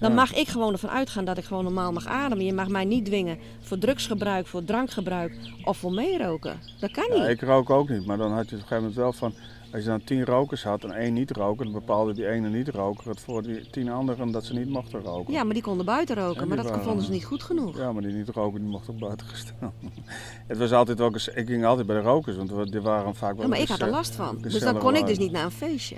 Dan 0.00 0.10
Ja. 0.10 0.16
mag 0.16 0.34
ik 0.34 0.48
gewoon 0.48 0.72
ervan 0.72 0.90
uitgaan 0.90 1.24
dat 1.24 1.38
ik 1.38 1.44
gewoon 1.44 1.64
normaal 1.64 1.92
mag 1.92 2.06
ademen. 2.06 2.44
Je 2.44 2.52
mag 2.52 2.68
mij 2.68 2.84
niet 2.84 3.04
dwingen 3.04 3.38
voor 3.62 3.78
drugsgebruik, 3.78 4.46
voor 4.46 4.64
drankgebruik 4.64 5.32
of 5.64 5.76
voor 5.76 5.92
meeroken. 5.92 6.60
Dat 6.80 6.90
kan 6.90 7.04
niet. 7.08 7.18
Ja, 7.18 7.26
ik 7.28 7.40
rook 7.40 7.70
ook 7.70 7.88
niet, 7.88 8.06
maar 8.06 8.16
dan 8.16 8.32
had 8.32 8.48
je 8.48 8.56
op 8.56 8.62
een 8.62 8.68
gegeven 8.68 8.76
moment 8.76 8.94
wel 8.94 9.12
van, 9.12 9.34
als 9.72 9.82
je 9.82 9.88
dan 9.88 10.04
tien 10.04 10.24
rokers 10.24 10.62
had 10.62 10.84
en 10.84 10.90
één 10.92 11.12
niet 11.12 11.30
roken, 11.30 11.64
dan 11.64 11.72
bepaalde 11.74 12.14
die 12.14 12.28
ene 12.28 12.48
niet 12.48 12.68
roker 12.68 13.08
het 13.08 13.20
voor 13.20 13.42
die 13.42 13.70
tien 13.70 13.88
anderen 13.90 14.30
dat 14.30 14.44
ze 14.44 14.52
niet 14.54 14.68
mochten 14.68 15.00
roken. 15.00 15.32
Ja, 15.32 15.44
maar 15.44 15.54
die 15.54 15.62
konden 15.62 15.86
buiten 15.86 16.16
roken, 16.16 16.42
En 16.42 16.48
maar 16.48 16.56
dat 16.56 16.66
waren- 16.68 16.82
vonden 16.84 17.04
ze 17.04 17.10
niet 17.10 17.24
goed 17.24 17.42
genoeg. 17.42 17.76
Ja, 17.76 17.92
maar 17.92 18.02
die 18.02 18.12
niet 18.12 18.28
roken, 18.28 18.60
die 18.60 18.68
mochten 18.70 18.92
ook 18.94 19.00
buiten 19.00 19.26
gestaan. 19.26 19.72
het 20.46 20.58
was 20.58 20.72
altijd 20.72 21.00
eens- 21.00 21.28
ik 21.28 21.46
ging 21.46 21.64
altijd 21.64 21.86
bij 21.86 21.96
de 21.96 22.02
rokers, 22.02 22.36
want 22.36 22.72
die 22.72 22.80
waren 22.80 23.14
vaak 23.14 23.32
wel 23.34 23.42
Ja, 23.42 23.48
maar 23.48 23.58
ik 23.60 23.68
had 23.68 23.78
er 23.78 23.84
geze- 23.84 23.96
last 23.96 24.14
van. 24.14 24.38
Dus 24.40 24.58
dan 24.58 24.78
kon 24.78 24.96
ik 24.96 25.06
dus 25.06 25.18
niet 25.18 25.32
naar 25.32 25.44
een 25.44 25.50
feestje. 25.50 25.96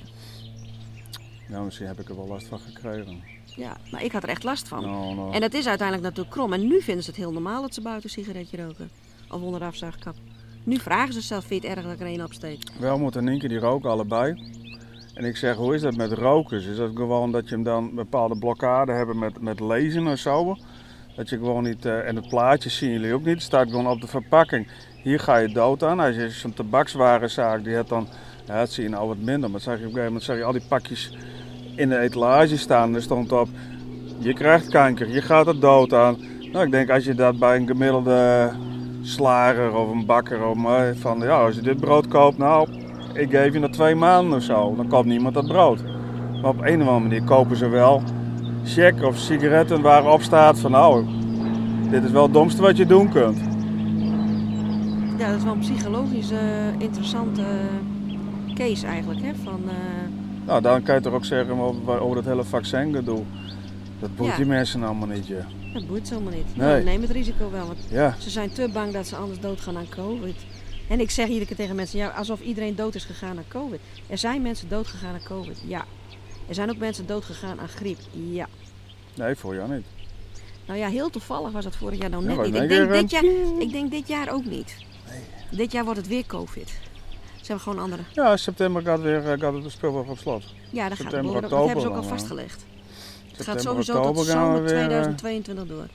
Nou, 1.48 1.64
misschien 1.64 1.86
heb 1.86 2.00
ik 2.00 2.08
er 2.08 2.16
wel 2.16 2.26
last 2.26 2.46
van 2.46 2.58
gekregen. 2.58 3.20
Ja, 3.44 3.76
maar 3.90 4.04
ik 4.04 4.12
had 4.12 4.22
er 4.22 4.28
echt 4.28 4.44
last 4.44 4.68
van. 4.68 4.82
Nou, 4.82 5.14
nou. 5.14 5.32
En 5.32 5.40
dat 5.40 5.54
is 5.54 5.66
uiteindelijk 5.66 6.06
natuurlijk 6.08 6.34
krom. 6.36 6.52
En 6.52 6.66
nu 6.66 6.80
vinden 6.82 7.04
ze 7.04 7.10
het 7.10 7.18
heel 7.18 7.32
normaal 7.32 7.62
dat 7.62 7.74
ze 7.74 7.80
buiten 7.80 8.04
een 8.04 8.24
sigaretje 8.24 8.56
roken. 8.66 8.90
Of 9.30 9.40
onder 9.42 9.60
de 9.60 9.66
afzuigkap. 9.66 10.14
Nu 10.68 10.78
vragen 10.78 11.12
ze 11.14 11.20
zelf, 11.20 11.44
vind 11.44 11.62
het 11.62 11.76
erg 11.76 11.86
dat 11.86 12.00
er 12.00 12.06
één 12.06 12.24
opsteek? 12.24 12.62
Welmoed 12.78 13.16
en 13.16 13.24
Nienke 13.24 13.48
die 13.48 13.58
roken 13.58 13.90
allebei. 13.90 14.42
En 15.14 15.24
ik 15.24 15.36
zeg, 15.36 15.56
hoe 15.56 15.74
is 15.74 15.80
dat 15.80 15.96
met 15.96 16.12
rokers? 16.12 16.66
Is 16.66 16.76
dat 16.76 16.90
gewoon 16.94 17.32
dat 17.32 17.48
je 17.48 17.54
hem 17.54 17.64
dan 17.64 17.84
een 17.84 17.94
bepaalde 17.94 18.38
blokkade 18.38 18.92
hebben 18.92 19.18
met, 19.18 19.40
met 19.40 19.60
lezen 19.60 20.06
of 20.06 20.18
zo? 20.18 20.56
Dat 21.16 21.28
je 21.28 21.36
gewoon 21.36 21.62
niet, 21.62 21.86
eh, 21.86 22.08
en 22.08 22.16
het 22.16 22.28
plaatje 22.28 22.68
zien 22.68 22.90
jullie 22.90 23.14
ook 23.14 23.24
niet, 23.24 23.34
het 23.34 23.42
staat 23.42 23.68
gewoon 23.68 23.88
op 23.88 24.00
de 24.00 24.06
verpakking. 24.06 24.68
Hier 25.02 25.20
ga 25.20 25.36
je 25.36 25.52
dood 25.52 25.82
aan. 25.82 26.00
Als 26.00 26.14
je 26.14 26.30
zo'n 26.30 26.54
tabakswarenzaak, 26.54 27.64
die 27.64 27.76
had 27.76 27.88
dan, 27.88 28.08
ja 28.46 28.58
dat 28.58 28.70
zie 28.70 28.82
je 28.82 28.88
nou 28.88 29.08
wat 29.08 29.18
minder, 29.18 29.50
maar 29.50 29.60
zag 29.60 29.78
je 29.78 29.86
op 29.86 29.86
een 29.86 29.98
gegeven 29.98 30.06
moment 30.06 30.24
zag 30.24 30.36
je 30.36 30.44
al 30.44 30.52
die 30.52 30.66
pakjes 30.68 31.16
in 31.74 31.88
de 31.88 31.98
etalage 31.98 32.58
staan. 32.58 32.94
Er 32.94 33.02
stond 33.02 33.32
op, 33.32 33.48
je 34.18 34.32
krijgt 34.32 34.68
kanker, 34.68 35.08
je 35.08 35.22
gaat 35.22 35.46
er 35.46 35.60
dood 35.60 35.92
aan. 35.92 36.16
Nou, 36.52 36.64
ik 36.64 36.70
denk 36.70 36.90
als 36.90 37.04
je 37.04 37.14
dat 37.14 37.38
bij 37.38 37.56
een 37.56 37.66
gemiddelde 37.66 38.50
slager 39.08 39.74
of 39.76 39.90
een 39.90 40.06
bakker 40.06 40.46
of 40.46 40.56
maar 40.56 40.94
van 40.96 41.18
ja, 41.20 41.44
als 41.44 41.54
je 41.54 41.60
dit 41.62 41.80
brood 41.80 42.08
koopt, 42.08 42.38
nou, 42.38 42.68
ik 43.12 43.30
geef 43.30 43.52
je 43.52 43.58
nog 43.58 43.70
twee 43.70 43.94
maanden 43.94 44.36
of 44.38 44.42
zo, 44.44 44.74
dan 44.76 44.88
koopt 44.88 45.06
niemand 45.06 45.34
dat 45.34 45.46
brood. 45.46 45.82
Maar 46.42 46.50
op 46.50 46.60
een 46.60 46.82
of 46.82 46.88
andere 46.88 47.00
manier 47.00 47.22
kopen 47.24 47.56
ze 47.56 47.68
wel 47.68 48.02
check 48.64 49.02
of 49.02 49.16
sigaretten 49.16 49.80
waarop 49.80 50.22
staat 50.22 50.58
van 50.58 50.70
nou, 50.70 51.04
dit 51.90 52.04
is 52.04 52.10
wel 52.10 52.22
het 52.22 52.32
domste 52.32 52.62
wat 52.62 52.76
je 52.76 52.86
doen 52.86 53.08
kunt. 53.08 53.38
Ja, 55.18 55.26
dat 55.28 55.36
is 55.36 55.44
wel 55.44 55.52
een 55.52 55.58
psychologisch 55.58 56.30
eh, 56.30 56.38
interessante 56.78 57.42
case 58.54 58.86
eigenlijk. 58.86 59.22
Hè? 59.22 59.30
Van, 59.44 59.60
eh, 59.66 59.74
Nou, 60.46 60.62
dan 60.62 60.82
kan 60.82 60.94
je 60.94 61.00
toch 61.00 61.12
ook 61.12 61.24
zeggen 61.24 61.58
over, 61.58 62.00
over 62.00 62.14
dat 62.16 62.24
hele 62.24 62.44
vaccingedoe. 62.44 63.22
Dat 64.00 64.16
boeit 64.16 64.30
Ja. 64.30 64.36
die 64.36 64.46
mensen 64.46 64.82
allemaal 64.82 65.08
niet. 65.08 65.32
Dat 65.78 65.88
boeit 65.88 66.10
helemaal 66.10 66.32
niet. 66.32 66.56
Nee. 66.56 66.68
Nou, 66.68 66.82
neem 66.84 67.00
het 67.00 67.10
risico 67.10 67.50
wel, 67.50 67.66
want 67.66 67.78
Ja, 67.90 68.16
ze 68.18 68.30
zijn 68.30 68.52
te 68.52 68.68
bang 68.72 68.92
dat 68.92 69.06
ze 69.06 69.16
anders 69.16 69.40
doodgaan 69.40 69.76
aan 69.76 69.88
COVID. 69.88 70.36
En 70.88 71.00
ik 71.00 71.10
zeg 71.10 71.26
iedere 71.26 71.46
keer 71.46 71.56
tegen 71.56 71.76
mensen, 71.76 71.98
ja, 71.98 72.08
alsof 72.08 72.40
iedereen 72.40 72.76
dood 72.76 72.94
is 72.94 73.04
gegaan 73.04 73.36
aan 73.36 73.48
COVID. 73.48 73.80
Er 74.06 74.18
zijn 74.18 74.42
mensen 74.42 74.68
dood 74.68 74.86
gegaan 74.86 75.14
aan 75.14 75.22
COVID, 75.24 75.60
ja. 75.66 75.84
Er 76.48 76.54
zijn 76.54 76.70
ook 76.70 76.76
mensen 76.76 77.06
dood 77.06 77.24
gegaan 77.24 77.60
aan 77.60 77.68
griep, 77.68 77.98
ja. 78.12 78.48
nee, 79.14 79.34
voor 79.34 79.54
jou 79.54 79.74
niet. 79.74 79.84
Nou 80.66 80.80
ja, 80.80 80.88
heel 80.88 81.10
toevallig 81.10 81.52
was 81.52 81.64
dat 81.64 81.76
vorig 81.76 81.98
jaar 81.98 82.10
nou 82.10 82.24
net 82.24 82.36
niet. 82.36 82.54
Ik 82.54 82.68
denk, 82.68 82.92
dit 82.92 83.10
jaar, 83.10 83.24
ik 83.58 83.72
denk 83.72 83.90
dit 83.90 84.08
jaar 84.08 84.32
ook 84.32 84.44
niet. 84.44 84.76
Dit 85.50 85.72
jaar 85.72 85.84
wordt 85.84 85.98
het 85.98 86.08
weer 86.08 86.26
COVID. 86.26 86.68
Ze 86.68 87.54
hebben 87.54 87.60
gewoon 87.60 87.78
andere. 87.78 88.02
Ja, 88.12 88.36
september 88.36 88.82
gaat, 88.82 89.00
weer, 89.00 89.32
eh, 89.32 89.40
gaat 89.40 89.54
het 89.54 89.72
speel 89.72 90.04
op 90.08 90.18
slot. 90.18 90.44
Ja, 90.70 90.88
dat 90.88 90.88
gaat 90.88 90.96
September, 90.96 91.20
behoorlijk. 91.20 91.42
Dat 91.42 91.52
oktober 91.52 91.66
hebben 91.66 91.82
ze 91.82 91.88
ook 91.88 91.96
al 91.96 92.02
vastgelegd. 92.02 92.66
Het 93.38 93.46
gaat 93.46 93.62
sowieso 93.62 94.12
tot 94.12 94.24
zomer 94.26 94.62
weer, 94.62 94.72
eh, 94.72 94.76
2022 94.76 95.66
door. 95.66 95.86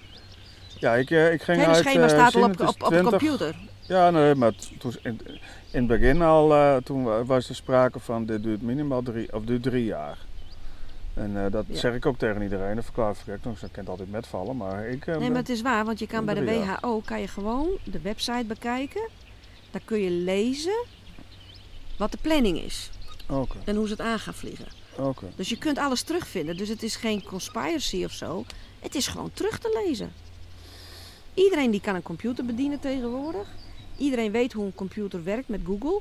Ja, 0.80 0.94
ik, 0.96 1.12
eh, 1.12 1.26
ik 1.26 1.32
Het 1.32 1.44
ging 1.44 1.58
hele 1.60 1.74
uit 1.74 1.86
schema 1.86 2.04
eh, 2.04 2.10
staat 2.10 2.36
al 2.36 2.42
het 2.50 2.62
op, 2.62 2.68
op, 2.68 2.70
op 2.70 2.80
de 2.80 2.86
20. 2.86 3.10
computer. 3.20 3.56
Ja, 3.82 4.10
nee, 4.10 4.36
maar 4.36 4.52
toen, 4.80 4.94
in, 5.04 5.20
in 5.72 5.80
het 5.80 5.88
begin 5.88 6.22
al, 6.22 6.80
toen 6.84 7.04
wa- 7.04 7.24
was 7.26 7.50
er 7.50 7.56
sprake 7.56 8.00
van 8.00 8.26
dit 8.26 8.44
duurt 8.44 8.62
minimaal 8.62 9.02
drie, 9.04 9.34
of 9.34 9.44
duurt 9.44 9.64
drie 9.64 9.86
jaar. 9.86 10.18
En 11.14 11.50
dat 11.52 11.66
Ja. 11.68 11.78
zeg 11.78 11.94
ik 11.94 12.06
ook 12.06 12.18
tegen 12.18 12.42
iedereen, 12.42 12.76
dat 12.76 12.84
verklaar 12.84 13.16
ik 13.26 13.44
nog, 13.44 13.58
ze 13.58 13.70
kent 13.72 13.90
altijd 13.90 14.12
metvallen, 14.12 14.58
maar 14.58 14.88
ik... 14.88 15.06
Nee, 15.06 15.30
maar 15.30 15.38
het 15.40 15.50
is 15.50 15.62
waar, 15.62 15.86
want 15.86 16.00
je 16.00 16.08
kan 16.08 16.26
bij 16.26 16.34
de. 16.34 16.44
WHO 16.46 17.02
kan 17.06 17.20
je 17.22 17.28
gewoon 17.28 17.68
de 17.84 18.02
website 18.02 18.46
bekijken. 18.48 19.10
Daar 19.72 19.82
kun 19.86 20.00
je 20.00 20.10
lezen 20.10 20.86
wat 21.98 22.12
de 22.12 22.18
planning 22.22 22.58
is 22.62 22.90
en 23.66 23.76
hoe 23.76 23.86
ze 23.88 23.92
het 23.94 24.02
aan 24.02 24.20
gaan 24.20 24.34
vliegen. 24.34 24.66
Oké. 24.98 25.26
Dus 25.36 25.50
je 25.50 25.58
kunt 25.58 25.78
alles 25.78 26.02
terugvinden. 26.02 26.58
Dus 26.58 26.70
het 26.70 26.84
is 26.84 26.96
geen 26.96 27.24
conspiracy 27.24 28.04
of 28.04 28.12
zo. 28.12 28.46
Het 28.80 28.96
is 28.96 29.08
gewoon 29.08 29.32
terug 29.34 29.60
te 29.60 29.84
lezen. 29.86 30.14
Iedereen 31.34 31.72
die 31.72 31.82
kan 31.82 31.96
een 31.96 32.02
computer 32.02 32.46
bedienen 32.46 32.80
tegenwoordig. 32.80 33.48
Iedereen 33.98 34.32
weet 34.32 34.54
hoe 34.54 34.66
een 34.66 34.76
computer 34.76 35.24
werkt 35.24 35.48
met 35.48 35.62
Google. 35.66 36.00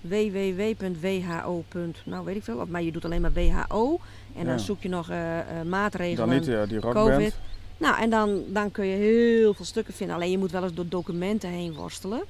www.who. 0.00 1.64
Nou 2.04 2.24
weet 2.24 2.36
ik 2.36 2.42
veel, 2.42 2.66
maar 2.66 2.82
je 2.82 2.92
doet 2.92 3.04
alleen 3.04 3.20
maar 3.20 3.32
WHO. 3.32 4.00
En 4.36 4.46
dan 4.46 4.60
zoek 4.60 4.82
je 4.82 4.88
nog 4.88 5.10
eh, 5.10 5.38
eh, 5.38 5.66
maatregelen. 5.66 6.28
Dan 6.28 6.38
niet 6.38 6.46
ja, 6.46 6.66
die. 6.66 6.78
COVID. 6.78 7.34
Nou, 7.78 8.00
en 8.00 8.10
dan, 8.10 8.42
dan 8.48 8.70
kun 8.70 8.86
je 8.86 8.96
heel 8.96 9.54
veel 9.54 9.64
stukken 9.64 9.94
vinden. 9.94 10.16
Alleen 10.16 10.30
je 10.30 10.38
moet 10.38 10.50
wel 10.50 10.62
eens 10.62 10.74
door 10.74 10.88
documenten 10.88 11.50
heen 11.50 11.74
worstelen. 11.74 12.22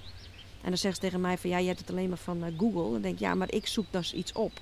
En 0.63 0.69
dan 0.69 0.79
zegt 0.79 0.95
ze 0.95 1.01
tegen 1.01 1.21
mij 1.21 1.39
van 1.39 1.51
ja, 1.51 1.59
je 1.59 1.67
hebt 1.67 1.79
het 1.79 1.91
alleen 1.91 2.09
maar 2.09 2.19
van 2.19 2.45
eh, 2.45 2.53
Google. 2.59 2.93
Dan 2.93 3.01
denk 3.01 3.15
ik 3.15 3.21
ja, 3.21 3.35
maar 3.35 3.53
ik 3.53 3.67
zoek 3.67 3.87
dus 3.91 4.13
iets 4.13 4.33
op. 4.33 4.53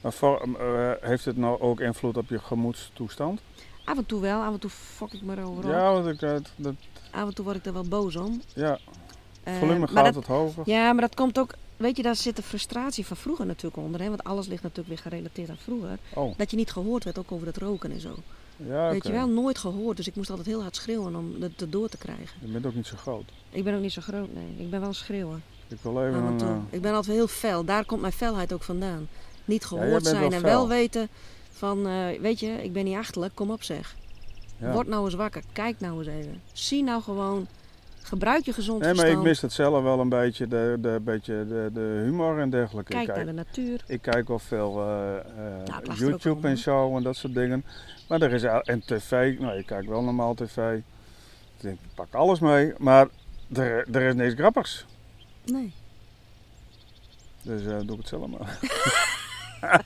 Maar 0.00 0.12
eh, 0.20 0.90
heeft 1.00 1.24
het 1.24 1.36
nou 1.36 1.60
ook 1.60 1.80
invloed 1.80 2.16
op 2.16 2.28
je 2.28 2.38
gemoedstoestand? 2.38 3.40
Af 3.84 3.96
en 3.96 4.06
toe 4.06 4.20
wel, 4.20 4.42
af 4.42 4.52
en 4.52 4.58
toe 4.58 4.70
fok 4.70 5.12
ik 5.12 5.22
me 5.22 5.36
erover 5.36 5.64
op. 5.64 5.70
Ja, 5.70 5.92
want 5.92 6.06
ik, 6.06 6.22
eh, 6.22 6.36
dat, 6.56 6.74
Af 7.10 7.28
en 7.28 7.34
toe 7.34 7.44
word 7.44 7.56
ik 7.56 7.66
er 7.66 7.72
wel 7.72 7.82
boos 7.88 8.16
om. 8.16 8.42
ja, 8.54 8.78
Eh, 9.42 9.58
volume 9.58 9.86
gaat 9.86 10.04
dat, 10.04 10.14
het 10.14 10.26
hoger. 10.26 10.62
Ja, 10.66 10.92
maar 10.92 11.00
dat 11.00 11.14
komt 11.14 11.38
ook... 11.38 11.50
Weet 11.76 11.96
je, 11.96 12.02
daar 12.02 12.16
zit 12.16 12.36
de 12.36 12.42
frustratie 12.42 13.06
van 13.06 13.16
vroeger 13.16 13.46
natuurlijk 13.46 13.76
onder. 13.76 14.00
Hè? 14.00 14.08
Want 14.08 14.24
alles 14.24 14.46
ligt 14.46 14.62
natuurlijk 14.62 14.88
weer 14.88 14.98
gerelateerd 15.12 15.48
aan 15.50 15.56
vroeger. 15.56 15.98
Oh, 16.14 16.34
Dat 16.38 16.50
je 16.50 16.56
niet 16.56 16.70
gehoord 16.70 17.04
werd, 17.04 17.18
ook 17.18 17.32
over 17.32 17.46
dat 17.46 17.56
roken 17.56 17.90
en 17.90 18.00
zo. 18.00 18.14
ja, 18.56 18.90
Weet 18.90 19.06
je 19.06 19.12
wel, 19.12 19.28
nooit 19.28 19.58
gehoord. 19.58 19.96
Dus 19.96 20.06
ik 20.06 20.16
moest 20.16 20.30
altijd 20.30 20.46
heel 20.48 20.62
hard 20.62 20.76
schreeuwen 20.76 21.16
om 21.16 21.34
het 21.40 21.60
erdoor 21.60 21.88
te 21.88 21.96
krijgen. 21.96 22.28
Je 22.40 22.46
bent 22.52 22.66
ook 22.66 22.74
niet 22.74 22.86
zo 22.86 22.96
groot. 22.96 23.24
Ik 23.50 23.64
ben 23.64 23.74
ook 23.74 23.80
niet 23.80 23.92
zo 23.92 24.00
groot, 24.02 24.34
nee. 24.34 24.54
Ik 24.64 24.70
ben 24.70 24.80
wel 24.80 24.88
een 24.88 24.94
schreeuwer. 24.94 25.40
Ik 25.68 25.78
wil 25.82 26.02
even 26.06 26.22
een... 26.22 26.66
Ik 26.70 26.82
ben 26.82 26.94
altijd 26.94 27.16
heel 27.16 27.26
fel. 27.28 27.64
Daar 27.64 27.84
komt 27.84 28.00
mijn 28.00 28.12
felheid 28.12 28.52
ook 28.52 28.62
vandaan. 28.62 29.08
Niet 29.46 29.64
gehoord 29.64 30.06
zijn 30.06 30.32
en 30.32 30.40
fel. 30.40 30.42
wel 30.42 30.68
weten 30.68 31.08
van... 31.52 31.86
eh, 31.86 32.20
weet 32.20 32.40
je, 32.40 32.62
ik 32.62 32.72
ben 32.72 32.84
niet 32.84 32.96
achterlijk, 32.96 33.34
kom 33.34 33.50
op 33.50 33.62
zeg. 33.62 33.96
ja. 34.56 34.72
Word 34.72 34.86
nou 34.86 35.04
eens 35.04 35.14
wakker, 35.14 35.42
kijk 35.52 35.80
nou 35.80 35.98
eens 35.98 36.06
even. 36.08 36.40
Zie 36.52 36.82
nou 36.82 37.02
gewoon, 37.02 37.46
gebruik 38.02 38.44
je 38.44 38.52
gezond 38.52 38.80
Nee, 38.80 38.88
maar 38.88 38.96
ik 38.98 39.02
verstand. 39.02 39.26
mis 39.26 39.40
het 39.40 39.52
zelf 39.52 39.82
wel 39.82 40.00
een 40.00 40.08
beetje, 40.08 40.46
de, 40.48 40.76
de, 40.80 41.00
beetje 41.04 41.44
de, 41.48 41.70
de 41.72 42.00
humor 42.04 42.38
en 42.40 42.50
dergelijke. 42.50 42.90
Kijk 42.90 43.02
ik, 43.02 43.08
naar 43.08 43.16
kijk, 43.24 43.36
de 43.36 43.42
natuur. 43.42 43.84
ik 43.86 44.02
kijk 44.02 44.28
wel 44.28 44.38
veel 44.38 44.80
eh, 44.80 45.16
eh, 45.16 45.24
Nou, 45.66 45.94
YouTube 45.94 46.48
en 46.48 46.58
zo 46.58 46.96
en 46.96 47.02
dat 47.02 47.16
soort 47.16 47.34
dingen. 47.34 47.64
Maar 48.08 48.22
er 48.22 48.32
is 48.32 48.42
en 48.42 48.80
tv, 48.80 49.38
nou 49.38 49.58
ik 49.58 49.66
kijk 49.66 49.88
wel 49.88 50.02
normaal 50.02 50.34
tv. 50.34 50.56
Ik 51.56 51.62
denk, 51.62 51.78
ik 51.80 51.94
pak 51.94 52.14
alles 52.14 52.38
mee, 52.38 52.72
maar 52.78 53.06
er, 53.52 53.86
er 53.92 54.02
is 54.02 54.14
niks 54.14 54.34
grappigs. 54.34 54.84
Nee. 55.44 55.72
Dus 57.42 57.62
doe 57.62 57.80
ik 57.82 57.98
het 57.98 58.08
zelf 58.08 58.26
maar. 58.26 58.58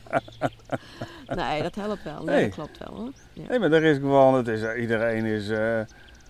Nee, 1.26 1.62
dat 1.62 1.74
helpt 1.74 2.02
wel. 2.02 2.24
Nee, 2.24 2.34
Nee. 2.36 2.44
dat 2.44 2.54
klopt 2.54 2.78
wel 2.78 2.98
hoor. 2.98 3.10
Ja. 3.32 3.42
Nee, 3.48 3.58
maar 3.58 3.72
er 3.72 3.82
is 3.82 3.96
gewoon, 3.96 4.34
het 4.34 4.48
is, 4.48 4.62
eh, 4.62 4.80
iedereen 4.80 5.24
is, 5.24 5.48
eh 5.48 5.80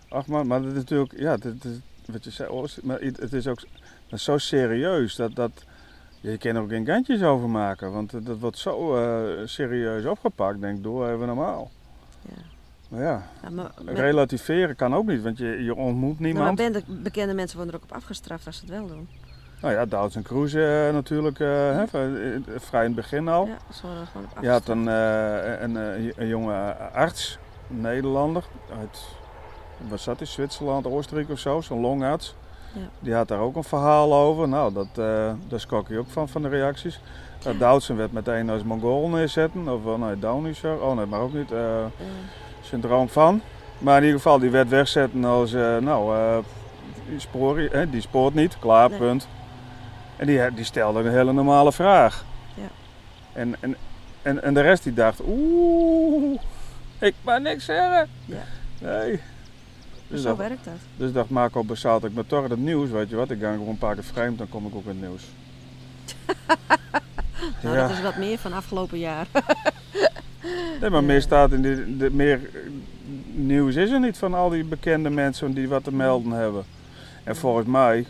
ach 0.09 0.27
man, 0.27 0.47
maar 0.47 0.59
het 0.61 0.69
is 0.69 0.75
natuurlijk, 0.75 1.13
ja, 1.17 1.31
het, 1.33 1.65
is, 1.65 1.79
wat 2.07 2.25
je 2.25 2.31
zei, 2.31 2.49
oh, 2.49 2.65
maar 2.83 3.01
het 3.01 3.33
is 3.33 3.47
ook 3.47 3.61
maar 4.11 4.19
zo 4.19 4.39
serieus 4.39 5.15
dat, 5.17 5.35
dat 5.35 5.51
je 6.21 6.39
kan 6.39 6.57
er 6.57 6.63
ook 6.63 6.69
geen 6.69 6.85
kantjes 6.85 7.23
over 7.23 7.49
maken, 7.49 7.93
want 7.93 8.27
dat 8.27 8.39
wordt 8.39 8.59
zo 8.59 8.97
eh, 8.97 9.47
serieus 9.47 10.05
opgepakt, 10.05 10.61
denk 10.61 10.77
ik, 10.77 10.83
door 10.83 11.09
even 11.11 11.27
normaal. 11.27 11.71
Ja. 12.29 12.35
Maar 12.89 13.01
ja, 13.03 13.23
Ja, 13.43 13.51
maar, 13.51 13.71
met- 13.83 13.99
relativeren 13.99 14.77
kan 14.77 14.95
ook 14.95 15.07
niet, 15.07 15.23
want 15.23 15.39
je, 15.39 15.65
je 15.65 15.75
ontmoet 15.75 16.21
nou, 16.21 16.35
maar 16.35 16.53
niemand. 16.53 16.57
bende- 16.57 17.03
bekende 17.03 17.35
mensen 17.35 17.57
worden 17.57 17.75
er 17.75 17.81
ook 17.85 17.91
op 17.91 17.97
afgestraft 17.97 18.47
als 18.47 18.57
ze 18.57 18.65
het 18.65 18.71
wel 18.75 18.87
doen. 18.87 19.09
Nou 19.61 19.75
ja, 19.75 19.85
Douds 19.85 20.17
en 20.17 20.23
Cruise 20.23 20.87
eh, 20.87 20.95
natuurlijk, 20.95 21.41
eh, 21.41 21.49
hè, 21.49 21.83
eh, 21.83 22.41
vrij 22.57 22.81
in 22.81 22.87
het 22.87 22.95
begin 22.95 23.29
al. 23.29 23.47
Ja, 23.47 23.57
ze 23.73 23.83
worden 23.83 24.01
er 24.01 24.07
gewoon 24.07 24.27
Je 24.41 24.49
had 24.49 24.69
een, 24.69 24.89
eh, 24.89 25.61
een, 25.61 25.75
een, 26.17 26.27
jonge 26.27 26.77
arts, 26.93 27.39
een 27.71 27.81
Nederlander, 27.81 28.45
uit, 28.81 29.03
wat 29.89 30.01
zat 30.01 30.19
hij, 30.19 30.27
Zwitserland, 30.27 30.87
Oostenrijk 30.87 31.31
of 31.31 31.39
zo, 31.39 31.61
zo'n 31.61 31.81
longarts. 31.81 32.35
Ja. 32.73 32.81
Die 32.99 33.15
had 33.15 33.29
daar 33.29 33.39
ook 33.39 33.57
een 33.57 33.65
verhaal 33.65 34.15
over. 34.15 34.49
Nou, 34.49 34.73
dat, 34.73 34.95
daar 35.49 35.61
schrok 35.61 35.89
je 35.89 35.99
ook 35.99 36.11
van, 36.11 36.29
van 36.29 36.43
de 36.43 36.49
reacties. 36.49 37.01
Uh, 37.61 37.97
werd 37.97 38.13
meteen 38.13 38.51
als 38.51 38.63
Mongool 38.63 39.09
neerzetten, 39.09 39.69
of 39.69 39.85
uh, 39.85 39.95
nee, 39.95 40.19
Down 40.19 40.53
zo. 40.53 40.75
Oh 40.75 40.97
nee, 40.97 41.07
maar 41.07 41.21
ook 41.21 41.33
niet. 41.33 41.53
syndroom 42.61 43.09
van. 43.09 43.41
Maar 43.79 43.97
in 43.97 44.03
ieder 44.03 44.17
geval, 44.17 44.39
die 44.39 44.51
werd 44.51 44.69
wegzetten 44.69 45.25
als, 45.25 45.53
nou, 45.81 46.15
die, 47.09 47.21
spoor, 47.21 47.71
die 47.91 48.01
spoort 48.01 48.35
niet, 48.35 48.59
klaar, 48.59 48.89
Nee. 48.91 48.99
punt. 48.99 49.29
En 50.21 50.27
die, 50.27 50.55
die 50.55 50.65
stelde 50.65 51.01
een 51.01 51.13
hele 51.13 51.33
normale 51.33 51.73
vraag. 51.73 52.25
Ja. 52.55 52.69
En, 53.33 53.55
en, 53.61 53.77
en, 54.23 54.43
en 54.43 54.55
de 54.55 54.61
rest 54.61 54.83
die 54.83 54.93
dacht, 54.95 55.21
oeh, 55.27 56.41
Ik 56.99 57.15
mag 57.23 57.39
niks 57.41 57.65
zeggen. 57.65 58.09
Ja. 58.25 58.43
Nee. 58.79 59.21
Dus, 60.09 60.23
Zo 60.23 60.29
dat, 60.29 60.37
werkt 60.37 60.65
dat. 60.65 60.75
dus 60.97 61.13
dacht 61.13 61.31
Marco 61.31 61.65
Bassaat, 61.65 62.05
ik 62.05 62.15
ben 62.15 62.27
toch 62.27 62.49
het 62.49 62.59
nieuws, 62.59 62.91
weet 62.91 63.11
je 63.11 63.17
wat. 63.17 63.31
Ik 63.31 63.41
ga 63.41 63.53
gewoon 63.53 63.69
een 63.69 63.79
paar 63.79 63.95
keer 63.95 64.05
vreemd, 64.05 64.39
dan 64.39 64.49
kom 64.49 64.67
ik 64.67 64.75
ook 64.75 64.85
in 64.85 64.89
het 64.89 65.01
nieuws. 65.01 65.23
Nou, 67.63 67.77
Ja. 67.77 67.83
dat 67.87 67.91
is 67.97 68.03
wat 68.03 68.17
meer 68.17 68.39
van 68.39 68.53
afgelopen 68.53 68.99
jaar. 68.99 69.27
Nee, 70.81 70.91
maar 70.91 71.01
Ja. 71.01 71.07
meer 71.07 71.21
staat 71.23 71.53
in 71.53 71.63
die, 71.63 71.97
de, 71.97 72.11
meer 72.11 72.41
eh, 72.55 72.61
nieuws 73.33 73.75
is 73.75 73.91
er 73.91 74.01
niet 74.01 74.19
van 74.19 74.35
al 74.35 74.49
die 74.49 74.65
bekende 74.65 75.11
mensen 75.11 75.53
die 75.55 75.69
wat 75.69 75.85
te 75.85 75.93
melden 75.93 76.33
hebben. 76.33 76.65
En 77.25 77.37
volgens 77.37 77.67
mij, 77.67 78.07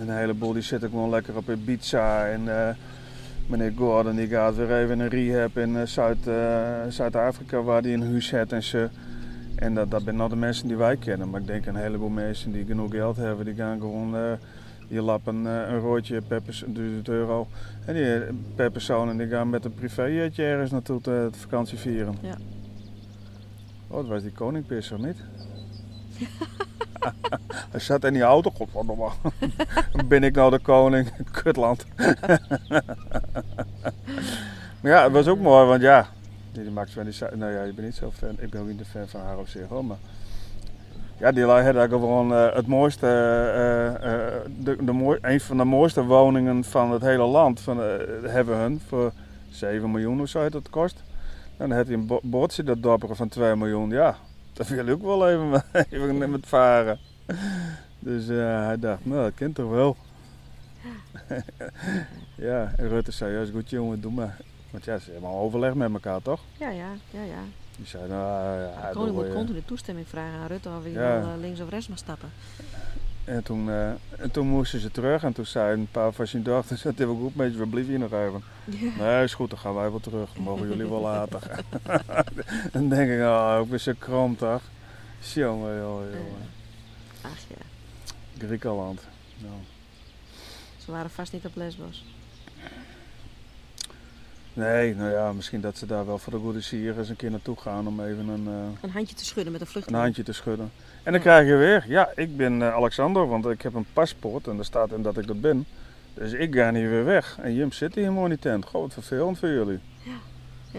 een 0.00 0.16
heleboel 0.16 0.52
die 0.52 0.62
zitten 0.62 0.90
gewoon 0.90 1.10
lekker 1.10 1.36
op 1.36 1.50
Ibiza 1.50 2.26
en 2.26 2.68
eh, 2.68 2.74
meneer 3.46 3.72
Gordon 3.76 4.16
die 4.16 4.26
gaat 4.26 4.56
weer 4.56 4.76
even 4.76 4.90
in 4.90 5.00
een 5.00 5.08
rehab 5.08 5.56
in 5.56 5.76
eh, 5.76 5.86
Zuid, 5.86 6.26
eh, 6.26 6.80
Zuid-Afrika 6.88 7.62
waar 7.62 7.82
hij 7.82 7.94
een 7.94 8.10
huis 8.10 8.30
heeft 8.30 8.52
en 8.52 8.62
ze. 8.62 8.88
En 9.54 9.74
dat, 9.74 9.90
dat 9.90 10.02
zijn 10.02 10.16
nou 10.16 10.30
de 10.30 10.36
mensen 10.36 10.68
die 10.68 10.76
wij 10.76 10.96
kennen. 10.96 11.30
Maar 11.30 11.40
ik 11.40 11.46
denk 11.46 11.66
een 11.66 11.76
heleboel 11.76 12.08
mensen 12.08 12.52
die 12.52 12.64
genoeg 12.64 12.90
geld 12.90 13.16
hebben, 13.16 13.44
die 13.44 13.54
gaan 13.54 13.80
gewoon, 13.80 14.38
die 14.88 15.02
lappen 15.02 15.44
een 15.44 15.78
roodje 15.78 16.20
per 16.20 16.40
pers- 16.40 16.64
1000 16.66 17.08
euro. 17.08 17.46
En 17.84 17.94
die 17.94 18.38
per 18.54 18.70
persoon 18.70 19.08
en 19.08 19.16
die 19.18 19.28
gaan 19.28 19.50
met 19.50 19.64
een 19.64 19.74
privéjetje 19.74 20.44
ergens 20.44 20.70
naartoe 20.70 21.00
te, 21.00 21.28
te 21.32 21.38
vakantie 21.38 21.78
vieren. 21.78 22.14
Ja. 22.20 22.36
Oh, 23.88 23.96
dat 23.96 24.06
was 24.06 24.22
die 24.22 24.32
koningpisser 24.32 24.98
niet? 24.98 25.16
Hij 27.70 27.80
zat 27.80 28.04
in 28.04 28.12
die 28.12 28.22
auto, 28.22 28.50
godverdomme. 28.50 29.08
ben 30.08 30.22
ik 30.22 30.34
nou 30.34 30.50
de 30.50 30.58
koning? 30.58 31.12
Kutland. 31.42 31.86
maar 34.80 34.92
ja, 34.92 35.02
het 35.02 35.12
was 35.12 35.26
ook 35.26 35.40
mooi, 35.40 35.66
want 35.66 35.82
ja, 35.82 36.06
die, 36.52 36.70
Max 36.70 36.92
van 36.92 37.04
die 37.04 37.14
nou 37.34 37.52
ja, 37.52 37.62
ik 37.62 37.74
ben 37.74 37.84
niet 37.84 37.94
zo 37.94 38.10
fan, 38.10 38.36
ik 38.38 38.50
ben 38.50 38.60
ook 38.60 38.66
niet 38.66 38.80
een 38.80 38.84
fan 38.84 39.08
van 39.08 39.46
zich 39.46 39.68
hoor, 39.68 39.84
maar 39.84 39.98
ja, 41.20 41.32
die 41.32 41.44
hadden 41.44 41.88
gewoon 41.88 42.34
eh, 42.34 42.54
het 42.54 42.66
mooiste, 42.66 43.06
eh, 43.06 43.86
eh, 43.86 44.34
de, 44.58 44.84
de 44.84 44.92
mooi, 44.92 45.18
een 45.22 45.40
van 45.40 45.56
de 45.56 45.64
mooiste 45.64 46.04
woningen 46.04 46.64
van 46.64 46.90
het 46.90 47.02
hele 47.02 47.24
land 47.24 47.60
van, 47.60 47.78
hebben 48.26 48.56
hun 48.56 48.80
voor 48.88 49.12
7 49.50 49.90
miljoen 49.90 50.20
of 50.20 50.28
zo 50.28 50.40
het 50.42 50.70
kost. 50.70 51.02
En 51.56 51.68
dan 51.68 51.76
had 51.76 51.86
hij 51.86 51.94
een 51.96 52.06
bo- 52.06 52.20
bordje 52.22 52.62
dat 52.62 52.82
dopperen 52.82 53.16
van 53.16 53.28
2 53.28 53.56
miljoen, 53.56 53.90
ja, 53.90 54.16
dat 54.60 54.68
wil 54.68 54.86
ik 54.86 54.92
ook 54.94 55.02
wel 55.02 55.28
even, 55.28 55.62
even 55.90 56.30
met 56.30 56.46
varen. 56.46 56.98
Dus 57.98 58.28
eh, 58.28 58.64
hij 58.64 58.78
dacht, 58.78 59.04
nou 59.06 59.22
dat 59.22 59.34
kent 59.34 59.54
toch 59.54 59.70
wel. 59.70 59.96
ja, 62.48 62.72
en 62.76 62.88
Rutte 62.88 63.10
zei, 63.12 63.32
ja 63.34 63.40
is 63.40 63.50
goed 63.50 63.70
jongen, 63.70 64.00
doe 64.00 64.12
maar. 64.12 64.36
Want 64.70 64.84
ja, 64.84 64.98
ze 64.98 65.10
hebben 65.10 65.28
al 65.30 65.38
overleg 65.40 65.74
met 65.74 65.92
elkaar 65.92 66.22
toch? 66.22 66.40
Ja, 66.58 66.68
ja, 66.70 66.88
ja, 67.10 67.22
ja. 67.22 67.42
Die 67.76 67.86
zei, 67.86 68.08
nou 68.08 68.60
ja, 68.60 68.88
de 68.88 68.94
koning 68.94 69.16
moet 69.16 69.32
continu 69.32 69.62
toestemming 69.64 70.08
vragen 70.08 70.38
aan 70.38 70.46
Rutte 70.46 70.68
of 70.68 70.82
hij 70.82 70.92
Ja. 70.92 71.20
eh, 71.20 71.26
links 71.40 71.60
of 71.60 71.68
rechts 71.68 71.88
mag 71.88 71.98
stappen. 71.98 72.28
En 73.30 73.42
toen, 73.42 73.70
eh, 73.70 73.90
en 74.18 74.30
toen 74.30 74.46
moesten 74.46 74.80
ze 74.80 74.90
terug 74.90 75.22
en 75.22 75.32
toen 75.32 75.46
zei 75.46 75.72
een 75.72 75.88
paar 75.90 76.12
van 76.12 76.26
zijn 76.26 76.42
dochters, 76.42 76.82
het 76.82 76.98
hebben 76.98 77.16
goed 77.16 77.34
met 77.34 77.52
je, 77.52 77.58
we 77.58 77.66
blijven 77.66 77.90
hier 77.90 78.00
nog 78.00 78.12
even. 78.12 78.42
Ja. 78.64 79.04
Nee, 79.04 79.24
is 79.24 79.34
goed, 79.34 79.50
dan 79.50 79.58
gaan 79.58 79.74
wij 79.74 79.90
wel 79.90 80.00
terug, 80.00 80.32
dan 80.32 80.42
mogen 80.42 80.68
jullie 80.68 80.88
wel 80.88 81.00
later. 81.00 81.64
dan 82.72 82.88
denk 82.88 83.10
ik, 83.10 83.20
oh, 83.20 83.60
ik 83.62 83.70
ben 83.70 83.80
zo 83.80 83.92
krom 83.98 84.36
toch. 84.36 84.62
Jongen, 85.34 85.80
jongen, 85.80 86.10
jongen. 86.10 86.48
Ach 87.22 87.38
ja, 87.48 87.64
Griekenland. 88.46 89.00
Nou. 89.38 89.54
ze 90.84 90.90
waren 90.90 91.10
vast 91.10 91.32
niet 91.32 91.46
op 91.46 91.54
Lesbos. 91.54 92.04
Nee, 94.52 94.94
nou 94.94 95.10
ja, 95.10 95.32
misschien 95.32 95.60
dat 95.60 95.76
ze 95.78 95.86
daar 95.86 96.06
wel 96.06 96.18
voor 96.18 96.32
de 96.32 96.38
goede 96.38 96.60
sier 96.60 96.98
eens 96.98 97.08
een 97.08 97.16
keer 97.16 97.30
naartoe 97.30 97.56
gaan 97.56 97.86
om 97.86 98.00
even 98.00 98.28
een, 98.28 98.46
eh, 98.46 98.82
Een 98.82 98.90
handje 98.90 99.14
te 99.14 99.24
schudden 99.24 99.52
met 99.52 99.60
een 99.60 99.66
een 99.66 99.72
vluchteling. 99.72 100.02
handje 100.02 100.22
te 100.22 100.32
schudden. 100.32 100.70
En 101.02 101.12
dan 101.12 101.20
krijg 101.20 101.46
je 101.46 101.54
weer, 101.54 101.84
ja, 101.88 102.08
ik 102.14 102.36
ben 102.36 102.62
eh, 102.62 102.74
Alexander, 102.74 103.28
want 103.28 103.46
ik 103.46 103.62
heb 103.62 103.74
een 103.74 103.86
paspoort 103.92 104.46
en 104.46 104.58
er 104.58 104.64
staat 104.64 104.92
in 104.92 105.02
dat 105.02 105.18
ik 105.18 105.26
dat 105.26 105.40
ben. 105.40 105.66
Dus 106.14 106.32
ik 106.32 106.54
ga 106.54 106.72
hier 106.74 106.90
weer 106.90 107.04
weg. 107.04 107.38
En 107.40 107.54
Jim 107.54 107.72
zit 107.72 107.94
hier 107.94 108.04
in 108.04 108.28
die 108.28 108.38
tent. 108.38 108.70
Wat 108.70 108.92
vervelend 108.92 109.38
voor 109.38 109.48
jullie. 109.48 109.78
Ja, 110.02 110.12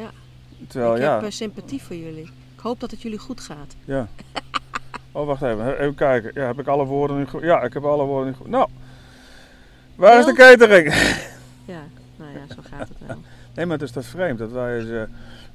ja. 0.02 0.10
Terwijl, 0.68 0.96
ik 0.96 1.02
ja, 1.02 1.14
heb 1.14 1.24
eh, 1.24 1.30
sympathie 1.30 1.82
voor 1.82 1.96
jullie. 1.96 2.32
Ik 2.56 2.60
hoop 2.60 2.80
dat 2.80 2.92
het 2.92 3.02
jullie 3.02 3.18
goed 3.20 3.42
gaat. 3.42 3.76
ja. 3.86 4.08
Oh, 5.14 5.26
wacht 5.26 5.42
even. 5.42 5.80
Even 5.80 5.96
kijken. 5.96 6.32
Ja, 6.34 6.46
heb 6.48 6.60
ik 6.60 6.68
alle 6.68 6.86
woorden 6.86 7.18
nu 7.18 7.26
goed? 7.26 7.42
Ja, 7.42 7.62
ik 7.62 7.74
heb 7.74 7.84
alle 7.84 8.04
woorden 8.04 8.28
nu 8.32 8.38
goed. 8.38 8.48
Nou, 8.48 8.70
waar 9.96 10.20
is 10.20 10.26
de 10.26 10.34
catering? 10.34 10.94
Ja, 11.66 11.84
nou 12.16 12.32
ja, 12.32 12.56
zo 12.56 12.62
gaat 12.70 12.88
het 12.88 12.98
wel. 13.08 13.18
Nee, 13.56 13.66
maar 13.66 13.78
het 13.78 13.88
is 13.88 13.92
toch 13.92 14.06
vreemd 14.06 14.40
dat 14.40 14.52
wij, 14.52 15.08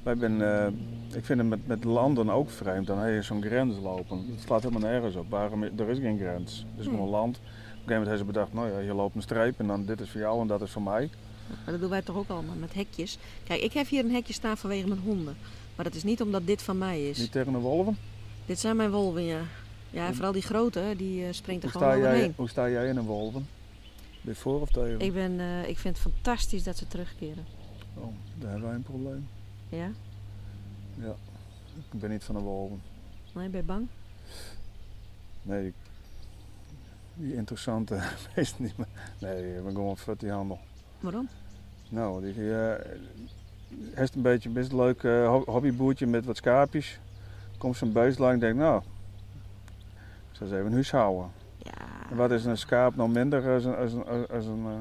wij 0.03 0.17
ben, 0.17 0.41
eh, 0.41 0.67
ik 1.17 1.25
vind 1.25 1.39
het 1.39 1.47
met, 1.49 1.67
met 1.67 1.83
landen 1.83 2.29
ook 2.29 2.49
vreemd. 2.49 2.87
Dan 2.87 2.99
heb 2.99 3.13
je 3.13 3.21
zo'n 3.21 3.43
grens 3.43 3.77
lopen. 3.79 4.25
Het 4.31 4.41
slaat 4.41 4.63
helemaal 4.63 4.89
nergens 4.89 5.15
op. 5.15 5.29
Waarom, 5.29 5.63
er 5.63 5.89
is 5.89 5.97
geen 5.99 6.17
grens. 6.17 6.65
Het 6.71 6.79
is 6.79 6.85
gewoon 6.85 7.01
een 7.01 7.09
land. 7.09 7.37
Op 7.37 7.43
een 7.43 7.49
gegeven 7.49 7.93
moment 7.93 8.07
hebben 8.07 8.17
ze 8.17 8.23
bedacht, 8.25 8.53
nou 8.53 8.71
ja, 8.71 8.79
hier 8.79 8.93
loopt 8.93 9.15
een 9.15 9.21
streep 9.21 9.59
en 9.59 9.67
dan 9.67 9.85
dit 9.85 10.01
is 10.01 10.09
voor 10.09 10.21
jou 10.21 10.41
en 10.41 10.47
dat 10.47 10.61
is 10.61 10.71
voor 10.71 10.81
mij. 10.81 11.09
Maar 11.47 11.71
dat 11.71 11.79
doen 11.79 11.89
wij 11.89 12.01
toch 12.01 12.15
ook 12.15 12.29
allemaal 12.29 12.55
met 12.55 12.73
hekjes. 12.73 13.17
Kijk, 13.43 13.61
ik 13.61 13.73
heb 13.73 13.87
hier 13.87 14.03
een 14.03 14.11
hekje 14.11 14.33
staan 14.33 14.57
vanwege 14.57 14.87
mijn 14.87 14.99
honden. 14.99 15.35
Maar 15.75 15.85
dat 15.85 15.95
is 15.95 16.03
niet 16.03 16.21
omdat 16.21 16.47
dit 16.47 16.61
van 16.61 16.77
mij 16.77 17.09
is. 17.09 17.17
Niet 17.17 17.31
tegen 17.31 17.51
de 17.51 17.59
wolven. 17.59 17.97
Dit 18.45 18.59
zijn 18.59 18.75
mijn 18.75 18.91
wolven, 18.91 19.23
ja. 19.23 19.39
Ja, 19.89 20.13
vooral 20.13 20.31
die 20.31 20.41
grote, 20.41 20.93
die 20.97 21.25
eh, 21.25 21.33
springt 21.33 21.63
er 21.63 21.71
Hoe 21.71 21.81
gewoon 21.81 21.93
sta, 21.97 22.03
jij, 22.03 22.11
overheen. 22.11 22.33
hoe 22.35 22.49
sta 22.49 22.69
jij 22.69 22.87
in 22.87 22.97
een 22.97 23.05
wolven? 23.05 23.47
Ben 24.21 24.33
je 24.33 24.39
voor 24.39 24.61
of 24.61 24.69
tegen? 24.69 24.99
Ik, 24.99 25.13
ben, 25.13 25.39
eh, 25.39 25.69
ik 25.69 25.77
vind 25.77 25.97
het 25.97 26.13
fantastisch 26.13 26.63
dat 26.63 26.77
ze 26.77 26.87
terugkeren. 26.87 27.45
Oh, 27.99 28.13
daar 28.37 28.49
hebben 28.49 28.67
wij 28.67 28.75
een 28.77 28.83
probleem. 28.83 29.27
Ja? 29.69 29.89
Ik 31.91 31.99
ben 31.99 32.09
niet 32.09 32.23
van 32.23 32.35
de 32.35 32.41
wolven. 32.41 32.81
Nee, 33.33 33.49
ben 33.49 33.59
je 33.59 33.65
bang? 33.65 33.87
Nee, 35.41 35.73
die 37.13 37.33
interessante 37.35 37.99
is 38.35 38.59
niet 38.59 38.77
meer. 38.77 38.87
Nee, 39.19 39.55
ik 39.57 39.63
ben 39.63 39.71
gewoon 39.73 39.97
vet 39.97 40.19
die 40.19 40.31
handel. 40.31 40.59
Waarom? 40.99 41.27
Nou, 41.89 42.21
die 42.33 42.55
eh 42.55 42.85
heeft 43.93 44.15
een 44.15 44.21
beetje 44.21 44.49
best 44.49 44.71
een 44.71 44.77
leuk 44.77 45.01
ho- 45.01 45.43
hobbyboertje 45.45 46.07
met 46.07 46.25
wat 46.25 46.37
schaapjes. 46.37 46.99
Komt 47.57 47.77
zo'n 47.77 47.91
beest 47.91 48.19
lang 48.19 48.33
en 48.33 48.39
denk 48.39 48.55
nou, 48.55 48.81
ik 50.31 50.35
zou 50.37 50.49
eens 50.49 50.53
even 50.59 50.65
een 50.65 50.73
huis 50.73 50.91
houden. 50.91 51.31
Ja. 51.57 52.09
En 52.09 52.15
wat 52.17 52.31
is 52.31 52.45
een 52.45 52.57
schaap 52.57 52.95
nou 52.95 53.09
minder 53.09 53.53
als 53.53 53.63
een, 53.65 53.75
als 53.75 53.93
een, 53.93 54.05
als 54.29 54.45
een, 54.45 54.65
eh, 54.65 54.73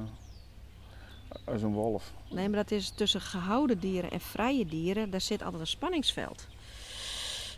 als 1.47 1.63
een 1.63 1.73
wolf? 1.73 2.13
Nee, 2.31 2.49
maar 2.49 2.59
dat 2.59 2.71
is 2.71 2.91
tussen 2.95 3.21
gehouden 3.21 3.79
dieren 3.79 4.11
en 4.11 4.21
vrije 4.21 4.67
dieren, 4.67 5.11
daar 5.11 5.21
zit 5.21 5.43
altijd 5.43 5.61
een 5.61 5.67
spanningsveld. 5.67 6.47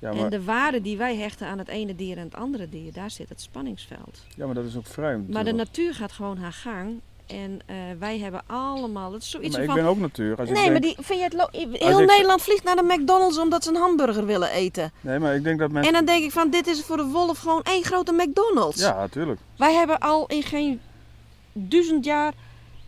Ja 0.01 0.11
En 0.11 0.17
maar, 0.17 0.31
de 0.31 0.45
waarde 0.45 0.81
die 0.83 0.97
wij 0.97 1.17
hechten 1.17 1.47
aan 1.47 1.59
het 1.59 1.69
ene 1.69 1.95
dier 1.95 2.17
en 2.17 2.25
het 2.25 2.35
andere 2.35 2.69
dier, 2.69 2.93
daar 2.93 3.11
zit 3.11 3.29
het 3.29 3.41
spanningsveld. 3.41 4.23
ja, 4.37 4.47
maar 4.47 4.55
dat 4.55 4.65
is 4.65 4.77
ook 4.77 4.87
vreemd. 4.87 5.29
Maar 5.29 5.45
de 5.45 5.53
natuur 5.53 5.95
gaat 5.95 6.13
gewoon 6.13 6.37
haar 6.39 6.53
gang. 6.53 7.01
En 7.27 7.61
eh, 7.67 7.77
wij 7.99 8.19
hebben 8.19 8.43
allemaal. 8.47 9.13
Het 9.13 9.23
is 9.23 9.31
zoiets 9.31 9.53
maar 9.55 9.61
ik 9.63 9.67
van. 9.71 9.77
ben 9.79 9.87
ook 9.89 9.99
natuur. 9.99 10.37
Als 10.39 10.49
ik 10.49 10.55
nee, 10.55 10.63
denk, 10.63 10.73
maar 10.73 10.81
die, 10.81 10.97
vind 11.01 11.19
je 11.19 11.25
het 11.25 11.33
lo- 11.33 11.49
heel 11.73 12.01
ik- 12.01 12.07
Nederland 12.11 12.43
vliegt 12.43 12.65
naar 12.65 12.77
de 12.77 12.83
McDonald's 12.83 13.39
omdat 13.39 13.65
ze 13.65 13.71
een 13.71 13.77
hamburger 13.77 14.27
willen 14.27 14.51
eten. 14.51 14.93
Nee, 15.01 15.19
maar 15.19 15.35
ik 15.35 15.43
denk 15.45 15.59
dat 15.59 15.71
mensen... 15.71 15.95
En 15.95 16.05
dan 16.05 16.15
denk 16.15 16.25
ik 16.25 16.33
van, 16.33 16.51
dit 16.51 16.67
is 16.67 16.83
voor 16.83 16.97
de 16.97 17.05
wolf 17.05 17.39
gewoon 17.39 17.63
één 17.63 17.85
grote 17.85 18.13
McDonald's. 18.13 18.81
Ja, 18.81 18.95
natuurlijk. 18.99 19.41
Wij 19.57 19.75
hebben 19.75 19.99
al 19.99 20.27
in 20.27 20.43
geen 20.43 20.81
duizend 21.53 22.05
jaar 22.05 22.33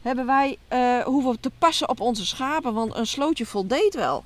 hebben 0.03 0.27
wij 0.27 0.59
eh, 0.69 0.99
hoeven 0.99 1.41
te 1.41 1.51
passen 1.59 1.89
op 1.89 2.01
onze 2.01 2.27
schapen, 2.27 2.75
want 2.75 2.95
een 2.97 3.07
slootje 3.07 3.47
voldeed 3.47 3.95
wel. 3.95 4.25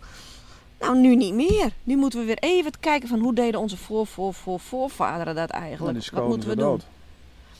Nou, 0.80 0.98
nu 0.98 1.16
niet 1.16 1.34
meer. 1.34 1.72
Nu 1.84 1.96
moeten 1.96 2.18
we 2.18 2.24
weer 2.24 2.38
even 2.38 2.72
kijken 2.80 3.09
van 3.09 3.18
hoe 3.18 3.34
deden 3.34 3.60
onze 3.60 3.76
voor, 3.76 4.06
voor, 4.06 4.34
voor, 4.34 4.60
voorvaderen 4.60 5.34
dat 5.34 5.51
eigenlijk. 5.51 6.10
Wat 6.10 6.28
moeten 6.28 6.48
we 6.48 6.56
doen? 6.56 6.64
dood. 6.68 6.86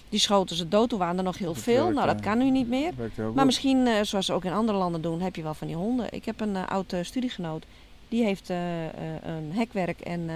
Die 0.09 0.21
schoten 0.21 0.57
ze 0.57 0.69
dood, 0.69 0.89
toen 0.89 0.99
waren 0.99 1.17
er 1.17 1.23
nog 1.23 1.39
heel 1.39 1.53
Dat 1.55 1.63
veel. 1.63 1.83
werkt, 1.83 1.95
Nou, 1.95 2.07
dat 2.07 2.21
kan 2.21 2.39
nu 2.39 2.51
niet 2.51 2.69
meer. 2.69 2.93
Maar 3.35 3.47
misschien, 3.47 3.87
eh, 3.87 4.03
zoals 4.03 4.27
ze 4.27 4.33
ook 4.33 4.45
in 4.45 4.53
andere 4.53 4.79
landen 4.79 5.03
doen, 5.03 5.21
heb 5.21 5.37
je 5.37 5.43
wel 5.43 5.55
van 5.55 5.67
die 5.67 5.77
honden. 5.77 6.07
Ik 6.11 6.25
heb 6.25 6.41
een 6.41 6.57
eh, 6.57 6.67
oud 6.67 6.95
studiegenoot. 7.03 7.65
Die 8.09 8.25
heeft 8.25 8.49
een 8.49 9.53
hekwerk 9.53 10.01
en 10.01 10.31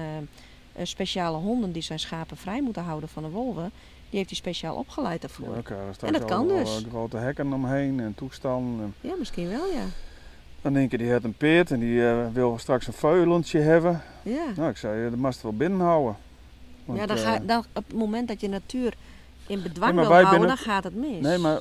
speciale 0.83 1.37
honden 1.37 1.73
die 1.73 1.83
zijn 1.83 1.99
schapen 1.99 2.37
vrij 2.37 2.63
moeten 2.63 2.83
houden 2.83 3.09
van 3.09 3.23
de 3.23 3.29
wolven. 3.29 3.73
Die 4.11 4.19
heeft 4.19 4.29
hij 4.31 4.39
speciaal 4.39 4.77
opgeleid 4.77 5.21
daarvoor. 5.21 5.49
Ja, 5.49 5.63
Ja, 6.01 6.07
En 6.07 6.13
dat 6.13 6.25
kan 6.25 6.49
dus. 6.49 6.85
grote 6.91 7.17
hekken 7.17 7.53
omheen 7.53 8.01
en 8.01 8.15
toestanden. 8.15 8.95
En 9.01 9.15
misschien 9.19 9.49
wel, 9.49 9.67
ja. 9.67 9.85
dan 10.63 10.73
denk 10.73 10.91
je, 10.91 10.99
die 10.99 11.07
heeft 11.09 11.25
een 11.25 11.37
peert 11.37 11.71
en 11.71 11.81
die 11.81 12.09
eh, 12.09 12.27
wil 12.33 12.59
straks 12.59 12.87
een 12.87 12.93
veulentje 12.93 13.59
hebben. 13.59 14.03
Ja, 14.23 14.45
Nou, 14.57 14.71
ik 14.71 14.77
zei, 14.77 15.05
eh, 15.05 15.11
dat 15.11 15.19
je 15.19 15.43
wel 15.43 15.53
binnenhouden. 15.57 16.17
Want, 16.85 16.99
ja 16.99 17.07
dan 17.07 17.17
eh, 17.17 17.23
ga, 17.23 17.39
dan, 17.39 17.59
op 17.75 17.87
het 17.87 17.97
moment 17.97 18.29
dat 18.29 18.41
je 18.41 18.49
natuur 18.49 18.95
in 19.47 19.63
bedwang 19.63 19.95
maar 19.95 20.05
wil 20.05 20.13
houden, 20.13 20.31
binnen- 20.31 20.49
dan 20.49 20.65
gaat 20.67 20.85
het 20.85 20.95
mis. 20.95 21.21
Nee, 21.21 21.39
maar 21.39 21.61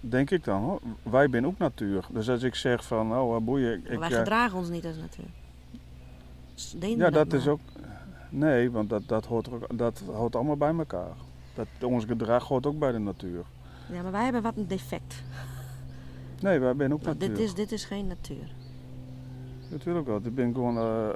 denk 0.00 0.30
ik 0.30 0.44
dan 0.44 0.62
hoor. 0.62 0.80
Wij 1.02 1.28
zijn 1.28 1.46
ook 1.46 1.58
natuur. 1.58 2.04
Dus 2.10 2.28
als 2.28 2.42
ik 2.42 2.54
zeg 2.54 2.84
van, 2.84 3.12
oh 3.16 3.36
boeien. 3.40 3.82
Ik, 3.90 3.98
wij 3.98 4.10
eh, 4.10 4.16
gedragen 4.18 4.58
ons 4.58 4.68
niet 4.68 4.84
als 4.86 4.96
natuur. 4.96 5.24
Dus 6.54 6.74
ja, 6.96 7.10
dat 7.10 7.32
is 7.32 7.46
ook. 7.48 7.60
Nee, 8.30 8.70
want 8.70 8.90
dat, 8.90 9.02
dat, 9.08 9.26
hoort, 9.26 9.52
ook, 9.52 9.78
dat 9.78 10.02
hoort 10.14 10.36
allemaal 10.36 10.56
bij 10.56 10.74
elkaar. 10.78 11.12
Dat, 11.54 11.66
ons 11.82 12.04
gedrag 12.04 12.48
hoort 12.48 12.66
ook 12.66 12.78
bij 12.78 12.92
de 12.92 12.98
natuur. 12.98 13.42
Ja, 13.92 14.02
maar 14.02 14.12
wij 14.12 14.24
hebben 14.24 14.42
wat 14.42 14.56
een 14.56 14.66
defect. 14.68 15.22
Nee, 16.40 16.58
wij 16.58 16.74
zijn 16.78 16.92
ook 16.92 17.02
Nou, 17.02 17.14
natuur. 17.18 17.36
dit, 17.36 17.44
is, 17.44 17.54
dit 17.54 17.72
is 17.72 17.84
geen 17.84 18.06
natuur. 18.06 18.52
Natuurlijk 19.70 20.06
wel. 20.06 20.20
Ik 20.24 20.34
ben 20.34 20.54
gewoon. 20.54 20.76
eh, 20.78 21.08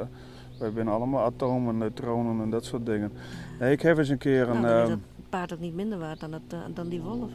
Wij 0.59 0.71
zijn 0.75 0.89
allemaal 0.89 1.25
atomen, 1.25 1.79
neutronen 1.79 2.43
en 2.43 2.51
dat 2.51 2.65
soort 2.65 2.87
dingen. 2.87 3.13
Nee, 3.61 3.73
ik 3.73 3.83
heb 3.83 3.99
eens 3.99 4.09
een 4.09 4.19
keer 4.19 4.49
een... 4.49 4.61
Nou, 4.61 4.67
dan 4.67 4.77
is 4.77 4.81
ehm, 4.81 4.89
dat 4.89 4.99
paard 5.29 5.53
ook 5.53 5.61
niet 5.61 5.75
minder 5.75 5.99
waard 5.99 6.21
dan, 6.21 6.33
het, 6.33 6.43
eh, 6.53 6.59
dan 6.75 6.89
die 6.89 7.01
wolf. 7.01 7.31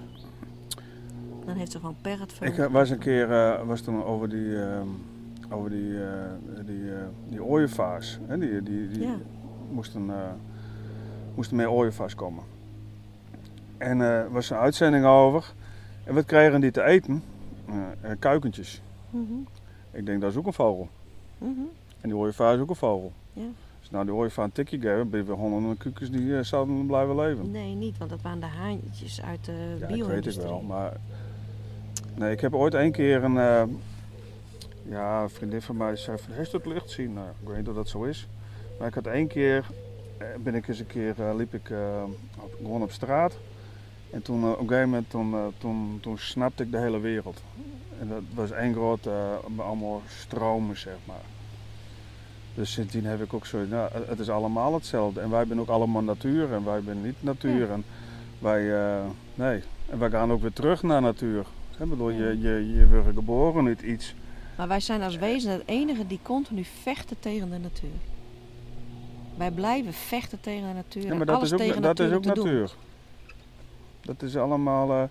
Dan 1.45 1.55
heeft 1.55 1.71
ze 1.71 1.79
gewoon 1.79 1.95
per 2.01 2.19
het 2.19 2.37
Ik 2.41 2.57
eh, 2.57 2.65
was 2.71 2.89
een 2.89 2.97
keer 2.97 3.31
eh, 3.31 3.61
was 3.65 3.81
toen 3.81 4.03
over 4.03 4.29
die, 4.29 4.57
over 5.49 5.69
die, 5.69 6.03
eh, 6.03 6.65
die, 6.65 6.93
eh, 6.93 7.01
die 7.29 7.43
ooievaars. 7.43 8.19
Hè? 8.27 8.37
Die, 8.37 8.61
die, 8.63 8.87
die 8.87 9.01
Ja. 9.01 9.15
moesten, 9.71 10.09
eh, 10.09 10.15
moesten 11.35 11.57
meer 11.57 11.69
ooievaars 11.69 12.15
komen. 12.15 12.43
En 13.77 14.01
eh, 14.01 14.07
er 14.19 14.31
was 14.31 14.49
een 14.49 14.57
uitzending 14.57 15.05
over. 15.05 15.53
En 16.03 16.13
wat 16.13 16.25
kregen 16.25 16.61
die 16.61 16.71
te 16.71 16.83
eten? 16.83 17.23
Eh, 17.67 17.75
eh, 18.11 18.17
kuikentjes. 18.19 18.81
Mhm, 19.09 19.33
Ik 19.91 20.05
denk 20.05 20.21
dat 20.21 20.31
is 20.31 20.37
ook 20.37 20.45
een 20.45 20.53
vogel. 20.53 20.89
mhm. 21.37 21.49
En 22.01 22.09
die 22.09 22.15
ooievaar 22.17 22.53
is 22.55 22.59
ook 22.59 22.69
een 22.69 22.75
vogel. 22.75 23.11
Ja. 23.33 23.41
Dus 23.79 23.89
nou 23.89 24.05
die 24.05 24.13
ooievaar 24.13 24.45
een 24.45 24.51
tikje 24.51 24.79
geven, 24.79 25.09
ben 25.09 25.19
je 25.19 25.25
weer 25.25 25.35
honderden 25.35 25.77
kuikens 25.77 26.09
die 26.11 26.43
zouden 26.43 26.85
blijven 26.85 27.15
leven. 27.15 27.51
Nee, 27.51 27.73
niet, 27.75 27.97
want 27.97 28.09
dat 28.09 28.21
waren 28.21 28.39
de 28.39 28.45
haantjes 28.45 29.21
uit 29.21 29.45
de 29.45 29.51
Ja, 29.51 29.73
ik 29.73 29.79
weet 29.79 29.87
bio-industrie. 29.97 30.45
het 30.45 30.53
wel, 30.53 30.61
maar... 30.61 30.93
Nee, 32.15 32.31
ik 32.31 32.41
heb 32.41 32.53
ooit 32.55 32.73
één 32.73 32.91
keer 32.91 33.23
een... 33.23 33.33
ja, 34.89 35.21
een 35.21 35.29
vriendin 35.29 35.61
van 35.61 35.77
mij 35.77 35.95
zei 35.95 36.17
van, 36.17 36.33
heeft 36.33 36.51
het 36.51 36.65
licht 36.65 36.89
zien? 36.89 37.13
Nou, 37.13 37.27
ik 37.41 37.47
weet 37.47 37.57
niet 37.57 37.67
of 37.67 37.75
dat 37.75 37.89
zo 37.89 38.03
is. 38.03 38.27
Maar 38.79 38.87
ik 38.87 38.93
had 38.93 39.05
één 39.07 39.27
keer, 39.27 39.65
ben 40.43 40.55
ik 40.55 40.67
eens 40.67 40.79
een 40.79 40.87
keer, 40.87 41.15
liep 41.37 41.53
ik 41.53 41.71
gewoon 42.57 42.81
op 42.81 42.91
straat. 42.91 43.37
En 44.13 44.21
toen, 44.21 44.43
eh, 44.43 44.49
op 44.49 44.59
een 44.59 44.67
gegeven 44.67 44.89
moment, 44.89 45.09
toen, 45.09 45.33
eh, 45.33 45.39
toen, 45.57 45.97
toen 46.01 46.17
snapte 46.17 46.63
ik 46.63 46.71
de 46.71 46.77
hele 46.77 46.99
wereld. 46.99 47.41
En 47.99 48.07
dat 48.07 48.21
was 48.33 48.51
één 48.51 48.73
grote, 48.73 49.09
eh, 49.57 49.65
allemaal 49.65 50.01
stromen, 50.07 50.77
zeg 50.77 50.95
maar. 51.05 51.21
Dus 52.55 52.71
sindsdien 52.71 53.05
heb 53.05 53.21
ik 53.21 53.33
ook 53.33 53.45
zo, 53.45 53.65
nou, 53.69 53.89
het- 54.07 54.19
is 54.19 54.29
allemaal 54.29 54.73
hetzelfde. 54.73 55.19
En 55.19 55.29
wij 55.29 55.45
zijn 55.45 55.59
ook 55.59 55.67
allemaal 55.69 56.01
natuur 56.01 56.53
en 56.53 56.65
wij 56.65 56.81
zijn 56.85 57.01
niet 57.01 57.15
natuur. 57.23 57.71
En 57.71 57.83
wij, 58.39 58.61
nee, 59.35 59.61
en 59.89 59.99
wij 59.99 60.09
gaan 60.09 60.31
ook 60.31 60.41
weer 60.41 60.53
terug 60.53 60.83
naar 60.83 61.01
natuur. 61.01 61.45
Ik 61.79 61.89
bedoel, 61.89 62.09
je, 62.09 62.39
je, 62.41 62.73
je 62.75 62.87
wordt 62.87 63.07
geboren 63.15 63.65
uit 63.67 63.81
iets. 63.81 64.15
Maar 64.57 64.67
wij 64.67 64.79
zijn 64.79 65.01
als 65.01 65.15
wezen 65.15 65.51
het 65.51 65.61
enige 65.65 66.07
die 66.07 66.19
continu 66.21 66.63
vechten 66.81 67.19
tegen 67.19 67.49
de 67.49 67.57
natuur. 67.57 67.89
Wij 69.37 69.51
blijven 69.51 69.93
vechten 69.93 70.39
tegen 70.41 70.67
de 70.67 70.73
natuur. 70.73 71.05
Ja, 71.05 71.15
maar 71.15 71.25
dat 71.25 71.35
alles 71.35 71.47
is 71.47 71.53
ook, 71.53 71.59
tegen 71.59 71.81
dat 71.81 71.99
is 71.99 72.11
ook 72.11 72.25
natuur. 72.25 72.71
Dat 74.05 74.21
is 74.21 74.37
allemaal... 74.37 74.91
eh, 74.91 75.03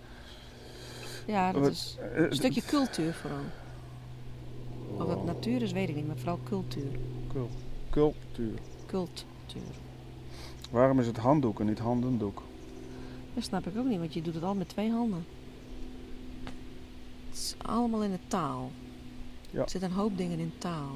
Ja, 1.26 1.52
dat 1.52 1.66
is 1.70 1.96
een 2.14 2.34
stukje 2.34 2.62
cultuur 2.62 3.12
vooral. 3.14 3.38
Of 4.96 5.06
dat 5.06 5.24
natuur 5.24 5.62
is, 5.62 5.72
weet 5.72 5.88
ik 5.88 5.94
niet, 5.94 6.06
maar 6.06 6.16
vooral 6.16 6.38
cultuur. 6.48 6.90
cul- 7.32 7.50
cultuur. 7.90 8.58
Cultuur. 8.86 9.62
Waarom 10.70 11.00
is 11.00 11.06
het 11.06 11.16
handdoek 11.16 11.60
en 11.60 11.66
niet 11.66 11.78
handendoek? 11.78 12.42
Dat 13.34 13.44
snap 13.44 13.66
ik 13.66 13.76
ook 13.78 13.86
niet, 13.86 13.98
want 13.98 14.14
je 14.14 14.22
doet 14.22 14.34
het 14.34 14.42
al 14.42 14.54
met 14.54 14.68
twee 14.68 14.90
handen. 14.90 15.24
Het 17.28 17.38
is 17.38 17.54
allemaal 17.62 18.02
in 18.02 18.10
de 18.10 18.18
taal. 18.26 18.70
Ja. 19.50 19.62
Er 19.62 19.70
zitten 19.70 19.90
een 19.90 19.96
hoop 19.96 20.16
dingen 20.16 20.38
in 20.38 20.52
taal. 20.58 20.90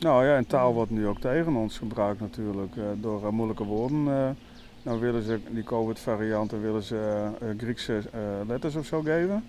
Nou 0.00 0.24
ja, 0.26 0.36
en 0.36 0.46
taal 0.46 0.72
wordt 0.74 0.90
nu 0.90 1.06
ook 1.06 1.18
tegen 1.20 1.54
ons 1.54 1.78
gebruikt 1.78 2.20
natuurlijk. 2.20 2.76
eh, 2.76 2.84
door 3.00 3.24
eh, 3.26 3.30
moeilijke 3.32 3.64
woorden. 3.64 4.36
Nou 4.82 5.00
willen 5.00 5.22
ze 5.22 5.38
die 5.50 5.64
COVID-varianten 5.64 6.62
willen 6.62 6.82
ze 6.82 6.96
eh, 6.96 7.50
eh, 7.50 7.58
Griekse 7.58 8.02
eh, 8.12 8.20
letters 8.46 8.76
of 8.76 8.86
zo 8.86 9.00
geven. 9.00 9.44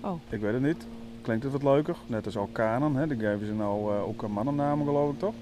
Oh. 0.00 0.20
Ik 0.28 0.40
weet 0.40 0.52
het 0.52 0.62
niet. 0.62 0.86
Klinkt 1.22 1.42
het 1.42 1.52
wat 1.52 1.62
leuker? 1.62 1.96
Net 2.06 2.26
als 2.26 2.36
Alkanen, 2.36 2.94
hè? 2.94 3.06
die 3.06 3.18
geven 3.18 3.46
ze 3.46 3.52
nou 3.52 3.92
ook 3.92 4.24
aan 4.24 4.30
mannennamen 4.30 4.86
geloof 4.86 5.12
ik 5.12 5.18
toch? 5.18 5.34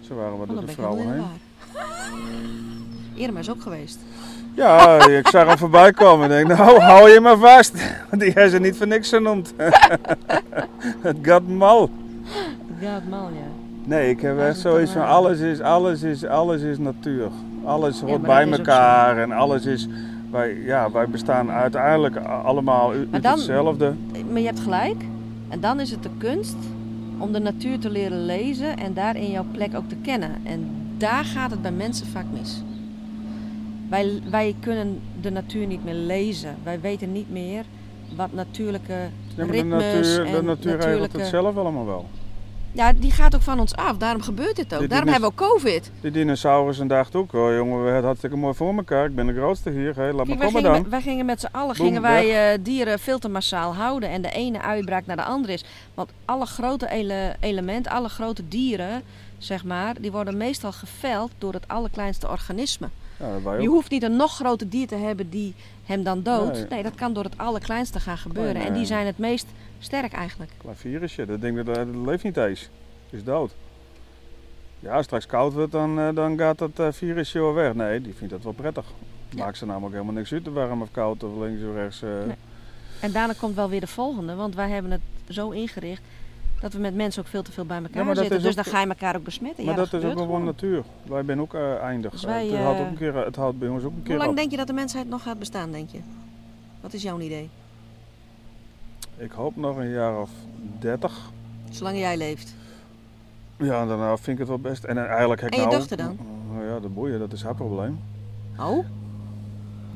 Zo 0.00 0.14
waren 0.14 0.34
we 0.34 0.42
Oh, 0.42 0.48
door 0.48 0.66
de 0.66 0.72
vrouwen 0.72 1.12
heen. 1.12 1.24
Irma 3.24 3.38
is 3.38 3.50
ook 3.50 3.62
geweest. 3.62 3.98
Ja, 4.54 5.06
ik 5.06 5.28
zag 5.28 5.46
hem 5.46 5.58
voorbij 5.58 5.92
komen 5.92 6.30
en 6.30 6.46
denk, 6.46 6.58
nou 6.58 6.80
hou 6.80 7.10
je 7.10 7.20
maar 7.20 7.38
vast. 7.38 7.72
Want 8.10 8.22
die 8.22 8.32
hebben 8.32 8.50
ze 8.50 8.58
niet 8.58 8.76
voor 8.76 8.86
niks 8.86 9.08
genoemd. 9.08 9.54
het 11.08 11.16
gaat 11.22 11.46
mal. 11.46 11.90
Het 12.78 13.08
mal, 13.08 13.28
ja. 13.28 13.57
Nee, 13.88 14.10
ik 14.10 14.20
heb 14.20 14.36
Ja, 14.38 14.46
echt 14.46 14.58
zoiets 14.58 14.92
van 14.92 15.06
alles 15.06 15.38
is, 15.40 15.60
alles 15.60 16.02
is, 16.02 16.24
alles 16.24 16.62
is 16.62 16.78
natuur. 16.78 17.28
Alles 17.64 18.00
hoort 18.00 18.22
maar 18.22 18.44
bij 18.46 18.58
elkaar 18.58 19.18
en 19.18 19.32
alles 19.32 19.66
is, 19.66 19.88
wij, 20.30 20.56
ja, 20.56 20.90
wij 20.90 21.08
bestaan 21.08 21.50
uiteindelijk 21.50 22.16
allemaal 22.16 22.90
uit, 22.90 23.22
dan- 23.22 23.32
hetzelfde. 23.32 23.94
Maar 24.30 24.40
je 24.40 24.46
hebt 24.46 24.60
gelijk. 24.60 25.04
En 25.48 25.60
dan 25.60 25.80
is 25.80 25.90
het 25.90 26.02
de 26.02 26.10
kunst 26.18 26.56
om 27.18 27.32
de 27.32 27.38
natuur 27.38 27.78
te 27.78 27.90
leren 27.90 28.24
lezen 28.26 28.76
en 28.76 28.94
daarin 28.94 29.30
jouw 29.30 29.44
plek 29.52 29.76
ook 29.76 29.88
te 29.88 29.96
kennen. 30.02 30.30
En 30.42 30.70
daar 30.96 31.24
gaat 31.24 31.50
het 31.50 31.62
bij 31.62 31.72
mensen 31.72 32.06
vaak 32.06 32.26
mis. 32.38 32.62
Wij, 33.88 34.20
wij 34.30 34.54
kunnen 34.60 35.00
de 35.20 35.30
natuur 35.30 35.66
niet 35.66 35.84
meer 35.84 35.94
lezen. 35.94 36.54
Wij 36.62 36.80
weten 36.80 37.12
niet 37.12 37.30
meer 37.30 37.64
wat 38.16 38.32
natuurlijke 38.32 38.92
Ja, 38.92 39.08
maar 39.36 39.46
de 39.46 39.52
ritmes 39.52 39.82
natuur, 40.16 40.32
de 40.32 40.42
natuur 40.42 40.76
regelt 40.80 41.12
het 41.12 41.26
zelf 41.26 41.56
allemaal 41.56 41.86
wel. 41.86 42.06
Ja, 42.78 42.92
die 42.92 43.10
gaat 43.10 43.34
ook 43.34 43.42
van 43.42 43.60
ons 43.60 43.74
af. 43.74 43.96
Daarom 43.96 44.22
gebeurt 44.22 44.56
dit 44.56 44.74
ook. 44.74 44.88
Daarom 44.88 45.08
hebben 45.08 45.30
we 45.36 45.42
ook 45.42 45.50
COVID. 45.50 45.90
Die 46.00 46.10
dinosaurussen 46.10 46.86
dachten 46.86 47.20
ook, 47.20 47.32
oh 47.32 47.54
jongen, 47.54 47.84
we 47.84 47.90
het 47.90 48.04
hartstikke 48.04 48.36
mooi 48.36 48.54
voor 48.54 48.76
elkaar. 48.76 49.04
Ik 49.04 49.14
ben 49.14 49.26
de 49.26 49.34
grootste 49.34 49.70
hier, 49.70 49.94
hey, 49.94 50.12
laat 50.12 50.26
Kijk, 50.26 50.38
me 50.38 50.44
wij, 50.44 50.46
komen 50.46 50.62
dan. 50.62 50.72
met, 50.72 50.90
wij 50.90 51.00
gingen 51.00 51.26
met 51.26 51.40
z'n 51.40 51.48
allen 51.50 51.76
Boem, 51.76 51.86
gingen 51.86 52.02
wij 52.02 52.52
eh, 52.52 52.58
dieren 52.62 52.98
veel 52.98 53.18
te 53.18 53.28
massaal 53.28 53.74
houden. 53.74 54.08
En 54.08 54.22
de 54.22 54.30
ene 54.30 54.62
uitbraak 54.62 55.06
naar 55.06 55.16
de 55.16 55.24
andere 55.24 55.52
is. 55.52 55.64
Want 55.94 56.10
alle 56.24 56.46
grote 56.46 56.90
ele 56.90 57.36
elementen, 57.40 57.92
alle 57.92 58.08
grote 58.08 58.48
dieren, 58.48 59.02
zeg 59.38 59.64
maar, 59.64 59.94
die 60.00 60.12
worden 60.12 60.36
meestal 60.36 60.72
geveld 60.72 61.30
door 61.38 61.52
het 61.52 61.68
allerkleinste 61.68 62.28
organisme. 62.28 62.88
Ja, 63.44 63.54
Je 63.54 63.68
hoeft 63.68 63.90
niet 63.90 64.02
een 64.02 64.16
nog 64.16 64.34
groter 64.34 64.68
dier 64.68 64.86
te 64.86 64.94
hebben 64.94 65.30
die 65.30 65.54
hem 65.84 66.02
dan 66.02 66.22
doodt. 66.22 66.52
Nee. 66.52 66.66
Nee, 66.68 66.82
dat 66.82 66.94
kan 66.94 67.12
door 67.12 67.24
het 67.24 67.38
allerkleinste 67.38 68.00
gaan 68.00 68.18
gebeuren. 68.18 68.64
En 68.64 68.72
die 68.72 68.84
zijn 68.84 69.06
het 69.06 69.18
meest 69.18 69.46
sterk 69.78 70.12
eigenlijk. 70.12 70.50
Klein 70.58 70.76
virusje, 70.76 71.26
dat 71.26 71.40
ding 71.40 71.56
dat, 71.62 71.74
dat 71.74 71.86
leeft 72.04 72.24
niet 72.24 72.36
eens. 72.36 72.68
Is 73.10 73.24
dood. 73.24 73.54
Ja, 74.80 74.88
als 74.88 74.96
het 74.96 75.04
straks 75.04 75.26
koud 75.26 75.52
wordt, 75.52 75.72
dan, 75.72 76.00
eh, 76.00 76.14
dan 76.14 76.38
gaat 76.38 76.58
dat 76.58 76.70
eh, 76.78 76.86
virusje 76.90 77.38
wel 77.40 77.52
weg. 77.54 77.74
Nee, 77.74 78.00
die 78.00 78.14
vindt 78.14 78.32
dat 78.32 78.42
wel 78.42 78.52
prettig. 78.52 78.84
Ja. 79.28 79.44
Maakt 79.44 79.56
ze 79.58 79.66
namelijk 79.66 79.92
helemaal 79.92 80.14
niks 80.14 80.32
uit, 80.32 80.46
warm 80.52 80.82
of 80.82 80.90
koud 80.90 81.22
of 81.24 81.30
links 81.40 81.62
of 81.62 81.74
rechts. 81.74 82.02
eh. 82.02 82.08
Nee. 82.08 82.36
En 83.00 83.12
daarna 83.12 83.32
komt 83.40 83.54
wel 83.54 83.68
weer 83.68 83.80
de 83.80 83.86
volgende, 83.86 84.34
want 84.34 84.54
wij 84.54 84.68
hebben 84.70 84.90
het 84.90 85.00
zo 85.28 85.50
ingericht 85.50 86.02
dat 86.60 86.72
we 86.72 86.78
met 86.78 86.94
mensen 86.94 87.22
ook 87.22 87.28
veel 87.28 87.42
te 87.42 87.52
veel 87.52 87.64
bij 87.64 87.76
elkaar 87.76 88.02
Ja, 88.02 88.08
dat 88.08 88.16
zitten. 88.18 88.38
Dus 88.42 88.48
ook- 88.48 88.54
dan 88.54 88.64
ga 88.64 88.80
je 88.80 88.86
elkaar 88.86 89.16
ook 89.16 89.24
besmetten. 89.24 89.64
Maar 89.64 89.74
Ja, 89.74 89.80
dat, 89.80 89.92
is 90.02 90.04
ook 90.10 90.18
gewoon 90.18 90.44
natuur. 90.44 90.82
Wij 91.02 91.22
zijn 91.26 91.40
ook 91.40 91.54
eindig. 91.54 92.10
Dus 92.10 92.22
het, 92.22 92.30
houdt 92.54 92.80
ook 92.80 92.86
een 92.86 92.96
keer, 92.96 93.14
het 93.24 93.36
houdt 93.36 93.58
bij 93.58 93.68
ons 93.68 93.82
ook 93.84 93.92
een 93.92 94.02
keer 94.02 94.08
Hoe 94.10 94.18
lang 94.18 94.30
op. 94.30 94.36
denk 94.36 94.50
je 94.50 94.56
dat 94.56 94.66
de 94.66 94.72
mensheid 94.72 95.08
nog 95.08 95.22
gaat 95.22 95.38
bestaan, 95.38 95.70
denk 95.70 95.90
je? 95.90 95.98
Wat 96.80 96.92
is 96.92 97.02
jouw 97.02 97.20
idee? 97.20 97.48
Ik 99.18 99.30
hoop 99.30 99.56
nog 99.56 99.76
een 99.76 99.90
jaar 99.90 100.20
of 100.20 100.30
dertig. 100.78 101.30
Zolang 101.70 101.98
jij 101.98 102.16
leeft. 102.16 102.54
Ja, 103.56 103.86
dan 103.86 104.00
eh, 104.00 104.08
vind 104.08 104.26
ik 104.26 104.38
het 104.38 104.48
wel 104.48 104.58
best. 104.58 104.84
En 104.84 105.06
eigenlijk 105.08 105.40
heb 105.40 105.50
ik 105.50 105.56
En 105.56 105.62
je 105.62 105.66
nou... 105.66 105.78
dochter 105.78 105.96
dan? 105.96 106.18
Nou 106.52 106.66
ja, 106.66 106.80
de 106.80 106.88
boeien, 106.88 107.18
dat 107.18 107.32
is 107.32 107.42
haar 107.42 107.54
probleem. 107.54 107.98
Oh? 108.60 108.84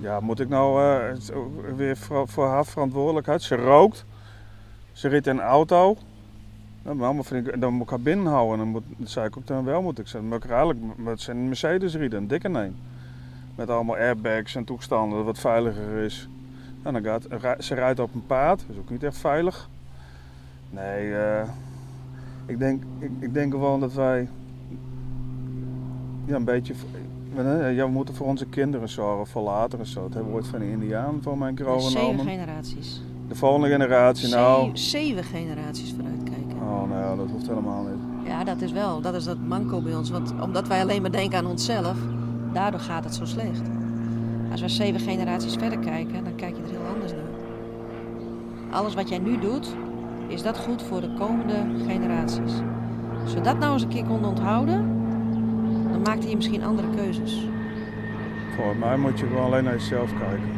Ja, 0.00 0.20
moet 0.20 0.40
ik 0.40 0.48
nou 0.48 0.82
eh, 0.82 1.18
weer 1.76 1.96
voor, 1.96 2.28
voor 2.28 2.46
haar 2.46 2.66
verantwoordelijkheid? 2.66 3.42
Ze 3.42 3.54
rookt. 3.54 4.04
Ze 4.92 5.08
rijdt 5.08 5.26
in 5.26 5.36
een 5.36 5.42
auto. 5.42 5.96
Nou, 6.82 6.96
mama 6.96 7.22
vind 7.22 7.46
ik, 7.46 7.60
dan 7.60 7.72
moet 7.72 7.82
ik 7.82 7.90
haar 7.90 8.00
binnenhouden. 8.00 8.58
Dan 8.58 8.68
moet, 8.68 8.82
dat 8.96 9.08
zei 9.08 9.26
ik 9.26 9.36
ook 9.36 9.46
dan 9.46 9.64
wel 9.64 9.82
moet 9.82 9.98
ik 9.98 10.06
zeggen. 10.06 10.28
Maar 10.28 10.38
ik 10.38 10.50
eigenlijk 10.50 10.80
met 10.96 11.20
zijn 11.20 11.46
Mercedes 11.48 11.94
rijden, 11.94 12.18
een 12.18 12.28
dikke 12.28 12.48
neem. 12.48 12.76
Met 13.54 13.70
allemaal 13.70 13.96
airbags 13.96 14.54
en 14.54 14.64
toestanden, 14.64 15.24
wat 15.24 15.38
veiliger 15.38 15.98
is. 15.98 16.28
En 16.82 16.92
dan 16.92 17.04
gaat, 17.04 17.26
ze 17.64 17.74
rijdt 17.74 18.00
op 18.00 18.14
een 18.14 18.26
paard, 18.26 18.58
dat 18.60 18.76
is 18.76 18.76
ook 18.82 18.90
niet 18.90 19.02
echt 19.02 19.18
veilig. 19.18 19.68
Nee, 20.70 21.14
eh, 21.14 21.48
ik, 22.46 22.58
denk, 22.58 22.82
ik, 22.98 23.10
ik 23.18 23.34
denk 23.34 23.52
wel 23.52 23.78
dat 23.78 23.92
wij 23.92 24.28
ja, 26.24 26.34
een 26.34 26.44
beetje 26.44 26.74
ja, 27.74 27.84
we 27.84 27.90
moeten 27.90 28.14
voor 28.14 28.26
onze 28.26 28.46
kinderen 28.46 28.88
zorgen, 28.88 29.26
voor 29.26 29.42
later 29.42 29.78
en 29.78 29.86
zo. 29.86 30.02
Dat 30.02 30.14
hebben 30.14 30.30
we 30.32 30.36
ooit 30.38 30.46
van 30.46 30.58
de 30.58 30.70
Indiaan 30.70 31.18
voor 31.22 31.38
mijn 31.38 31.54
keer 31.54 31.64
Zeven 31.64 31.80
overgenomen. 31.80 32.24
generaties. 32.24 33.02
De 33.28 33.34
volgende 33.34 33.68
generatie, 33.68 34.28
nou. 34.28 34.62
Zeven, 34.64 34.78
zeven 34.78 35.24
generaties 35.24 35.92
vooruitkijken. 35.94 36.56
Oh, 36.62 36.90
nou 36.90 37.16
dat 37.16 37.30
hoeft 37.30 37.46
helemaal 37.46 37.82
niet. 37.82 38.26
Ja, 38.28 38.44
dat 38.44 38.60
is 38.60 38.72
wel. 38.72 39.00
Dat 39.00 39.14
is 39.14 39.24
dat 39.24 39.38
manco 39.38 39.80
bij 39.80 39.94
ons. 39.94 40.10
Want 40.10 40.32
omdat 40.40 40.68
wij 40.68 40.80
alleen 40.80 41.02
maar 41.02 41.12
denken 41.12 41.38
aan 41.38 41.46
onszelf, 41.46 41.96
daardoor 42.52 42.80
gaat 42.80 43.04
het 43.04 43.14
zo 43.14 43.24
slecht. 43.24 43.60
Als 44.52 44.60
we 44.60 44.68
zeven 44.68 45.00
generaties 45.00 45.54
verder 45.54 45.78
kijken, 45.78 46.24
dan 46.24 46.34
kijk 46.34 46.56
je 46.56 46.62
er 46.62 46.68
heel 46.70 46.86
anders 46.94 47.12
naar. 47.12 47.20
Alles 48.70 48.94
wat 48.94 49.08
jij 49.08 49.18
nu 49.18 49.38
doet, 49.38 49.76
is 50.28 50.42
dat 50.42 50.58
goed 50.58 50.82
voor 50.82 51.00
de 51.00 51.14
komende 51.18 51.54
generaties. 51.88 52.52
Als 53.22 53.34
we 53.34 53.40
dat 53.40 53.58
nou 53.58 53.72
eens 53.72 53.82
een 53.82 53.88
keer 53.88 54.04
konden 54.04 54.28
onthouden, 54.30 54.76
dan 55.90 56.02
maakte 56.04 56.28
je 56.28 56.36
misschien 56.36 56.64
andere 56.64 56.88
keuzes. 56.96 57.46
Voor 58.56 58.76
mij 58.76 58.96
moet 58.96 59.18
je 59.18 59.26
gewoon 59.26 59.44
alleen 59.44 59.64
naar 59.64 59.72
jezelf 59.72 60.10
kijken. 60.18 60.48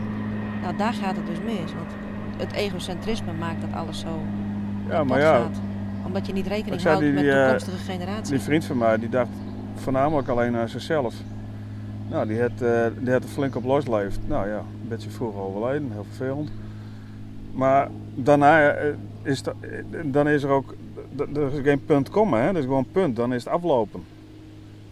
Nou, 0.62 0.76
daar 0.76 0.92
gaat 0.92 1.16
het 1.16 1.26
dus 1.26 1.38
mis. 1.44 1.72
Want 1.74 1.90
het 2.36 2.52
egocentrisme 2.52 3.32
maakt 3.32 3.60
dat 3.60 3.70
alles 3.80 3.98
zo 4.00 4.18
Ja, 4.88 5.04
maar 5.04 5.20
ja, 5.20 5.36
gaat. 5.38 5.60
Omdat 6.06 6.26
je 6.26 6.32
niet 6.32 6.46
rekening 6.46 6.82
houdt 6.82 7.00
die- 7.00 7.12
met 7.12 7.24
eh, 7.26 7.40
toekomstige 7.42 7.76
generaties. 7.76 8.28
Die 8.28 8.40
vriend 8.40 8.64
van 8.64 8.78
mij 8.78 8.98
die 8.98 9.08
dacht 9.08 9.28
voornamelijk 9.74 10.28
alleen 10.28 10.56
aan 10.56 10.68
zichzelf. 10.68 11.14
Nou, 12.10 12.26
die 12.26 12.40
had, 12.40 12.50
eh, 12.60 12.86
die 12.98 13.12
had 13.12 13.22
er 13.22 13.28
flink 13.28 13.56
op 13.56 13.64
losleefd. 13.64 14.18
Nou 14.26 14.48
ja, 14.48 14.56
een 14.58 14.88
beetje 14.88 15.10
vroeg 15.10 15.36
overleden, 15.36 15.90
heel 15.92 16.06
vervelend. 16.08 16.50
Maar 17.52 17.88
daarna 18.14 18.68
eh, 18.70 18.88
is, 19.22 19.42
er- 19.46 19.54
eh, 19.60 20.00
dan 20.04 20.28
is 20.28 20.42
er 20.42 20.50
ook, 20.50 20.74
er 21.34 21.52
is 21.52 21.60
geen 21.62 21.84
punt 21.84 22.10
komen, 22.10 22.40
hè? 22.40 22.46
dat 22.46 22.56
is 22.56 22.62
gewoon 22.62 22.78
een 22.78 22.92
punt, 22.92 23.16
dan 23.16 23.32
is 23.32 23.44
het 23.44 23.52
aflopen. 23.52 24.02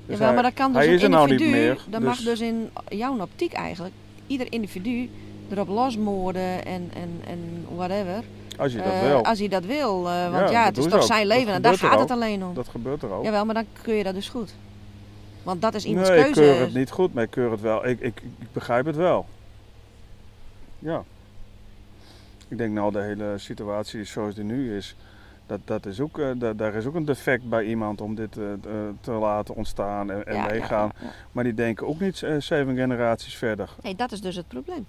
Dus 0.07 0.19
Jawel, 0.19 0.25
hij- 0.27 0.35
maar 0.35 0.43
dat 0.43 0.53
kan 0.55 0.73
dus 0.73 0.85
hij 0.85 0.95
is 0.95 1.03
er 1.03 1.09
nou 1.11 1.23
individu, 1.31 1.51
niet 1.57 1.61
meer. 1.61 1.85
dan 1.91 2.01
dus- 2.01 2.09
mag 2.09 2.19
dus 2.19 2.41
in 2.41 2.69
jouw 2.89 3.19
optiek 3.21 3.53
eigenlijk 3.53 3.95
ieder 4.27 4.47
individu 4.53 5.11
erop 5.51 5.69
losmoorden 5.69 6.65
en, 6.65 6.91
en, 6.95 7.11
en 7.27 7.39
whatever. 7.77 8.23
als 8.59 8.73
je 8.73 8.79
dat 8.79 9.01
wil, 9.03 9.25
Als 9.25 9.39
hij 9.39 9.49
dat 9.49 9.65
wil. 9.65 10.03
want 10.03 10.33
Ja, 10.33 10.51
ja, 10.51 10.65
dat 10.65 10.77
het 10.77 10.85
is 10.85 10.85
toch 10.91 11.01
ook. 11.01 11.07
zijn 11.07 11.29
Dat 11.29 11.37
leven 11.39 11.53
en 11.53 11.63
daar 11.63 11.73
er 11.73 11.79
gaat 11.79 11.99
het 12.01 12.11
alleen 12.11 12.45
om. 12.45 12.55
dat 12.55 12.69
gebeurt 12.69 13.03
er 13.03 13.11
ook. 13.13 13.25
Jawel, 13.25 13.45
maar 13.45 13.55
dan 13.55 13.65
keur 13.83 13.95
je 13.95 14.03
dat 14.05 14.15
dus 14.15 14.29
goed. 14.29 14.55
Want 15.43 15.63
dat 15.63 15.75
is 15.75 15.85
iemands 15.85 16.09
nee, 16.09 16.19
ik 16.19 16.25
keuze. 16.33 16.41
keur 16.41 16.61
het 16.61 16.75
niet 16.75 16.91
goed, 16.91 17.15
maar 17.15 17.23
ik 17.23 17.31
keur 17.31 17.51
het 17.51 17.61
wel. 17.61 17.87
Ik, 17.87 18.01
ik, 18.01 18.21
ik 18.39 18.53
begrijp 18.53 18.87
het 18.87 18.97
wel. 18.97 19.27
Ja. 20.79 21.03
Ik 22.49 22.59
denk 22.59 22.73
nou 22.73 22.93
de 22.93 23.01
hele 23.01 23.35
situatie 23.39 24.05
zoals 24.05 24.35
die 24.35 24.45
nu 24.45 24.77
is, 24.77 24.97
dat, 25.47 25.61
dat 25.65 25.87
is 25.87 26.01
ook, 26.01 26.19
eh, 26.19 26.31
da- 26.37 26.53
daar 26.53 26.75
is 26.75 26.87
ook 26.87 26.95
een 26.95 27.05
defect 27.05 27.49
bij 27.49 27.65
iemand 27.65 28.01
om 28.01 28.15
dit 28.15 28.37
eh, 28.37 28.53
eh, 28.53 28.59
te 29.01 29.11
laten 29.11 29.55
ontstaan 29.55 30.11
en, 30.11 30.27
en 30.27 30.35
Ja, 30.35 30.47
meegaan. 30.47 30.91
ja, 31.01 31.07
ja. 31.07 31.13
Maar 31.33 31.45
die 31.45 31.55
denken 31.55 31.87
ook 31.87 32.01
niet 32.01 32.17
zeven 32.39 32.75
generaties 32.77 33.37
verder. 33.37 33.71
Nee, 33.83 33.95
dat 33.97 34.13
is 34.13 34.21
dus 34.21 34.37
het 34.37 34.49
probleem. 34.49 34.87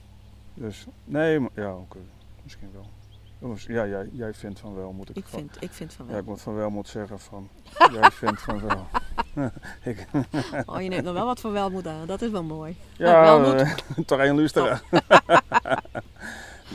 Dus 0.54 0.86
nee, 1.06 1.40
maar, 1.40 1.50
ja, 1.56 1.74
oké, 1.76 1.98
misschien 2.44 2.70
wel. 2.74 2.88
Jongens, 3.44 3.65
Ja, 3.65 3.86
jij, 3.88 4.10
jij 4.11 4.34
vindt 4.34 4.60
van 4.60 4.76
wel, 4.76 4.91
moet 4.91 5.10
ik, 5.10 5.15
Ik 5.15 5.24
van. 5.28 5.40
vind, 5.40 5.57
ik 5.60 5.72
vind 5.72 5.94
van 5.94 6.06
Ja, 6.06 6.11
wel. 6.11 6.22
ik 6.22 6.28
moet 6.28 6.41
van 6.41 6.56
wel 6.56 6.70
moet 6.70 6.88
zeggen 6.88 7.20
van. 7.20 7.49
jij 7.99 8.11
vindt 8.11 8.41
van 8.41 8.61
wel. 8.68 8.88
ik, 9.91 10.06
Oh, 10.65 10.82
je 10.82 10.90
neemt 10.90 11.03
nog 11.03 11.14
wel 11.14 11.26
wat 11.26 11.40
van 11.40 11.52
welmoed 11.52 11.88
aan. 11.88 12.06
Dat 12.07 12.22
is 12.22 12.30
wel 12.30 12.44
mooi. 12.44 12.76
Ja, 12.98 13.22
Welmoed. 13.22 13.61
eh, 13.61 13.72
toch 14.06 14.20
één 14.20 14.36
luisteren. 14.36 14.82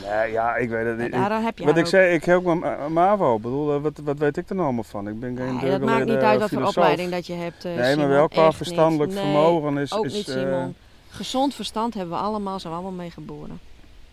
nee, 0.05 0.31
ja, 0.31 0.55
ik 0.55 0.69
weet 0.69 0.85
het 0.85 0.97
niet. 0.97 1.11
daar 1.11 1.41
heb 1.41 1.57
je 1.57 1.65
Wat 1.65 1.77
ik 1.77 1.83
ook. 1.83 1.89
zei, 1.89 2.13
ik 2.13 2.23
heb 2.23 2.35
ook 2.35 2.43
mijn 2.43 2.59
mijn 2.59 2.93
MAVO. 2.93 3.35
Ik 3.35 3.41
bedoel, 3.41 3.75
eh, 3.75 3.81
wat, 3.81 3.97
wat 4.03 4.17
weet 4.17 4.37
ik 4.37 4.49
er 4.49 4.53
nou 4.55 4.65
allemaal 4.67 4.83
van? 4.83 5.07
Ik 5.07 5.19
ben 5.19 5.37
geen 5.37 5.55
Nee, 5.55 5.69
dat 5.69 5.81
maakt 5.81 6.05
niet 6.05 6.15
uit 6.17 6.39
wat 6.39 6.49
voor 6.49 6.63
opleiding 6.67 7.11
dat 7.11 7.27
je 7.27 7.33
hebt. 7.33 7.65
eh, 7.65 7.75
Nee, 7.75 7.95
maar 7.95 8.07
wel 8.09 8.27
qua 8.27 8.51
verstandelijk 8.51 9.11
niet. 9.11 9.21
Nee, 9.23 9.31
vermogen 9.31 9.77
is... 9.77 9.93
Ook 9.93 10.05
is 10.05 10.13
niet, 10.13 10.27
eh. 10.27 10.65
Gezond 11.09 11.53
verstand 11.55 11.93
hebben 11.93 12.17
we 12.17 12.23
allemaal, 12.23 12.59
zijn 12.59 12.73
we 12.73 12.79
allemaal 12.79 12.97
mee 12.97 13.11
geboren. 13.11 13.59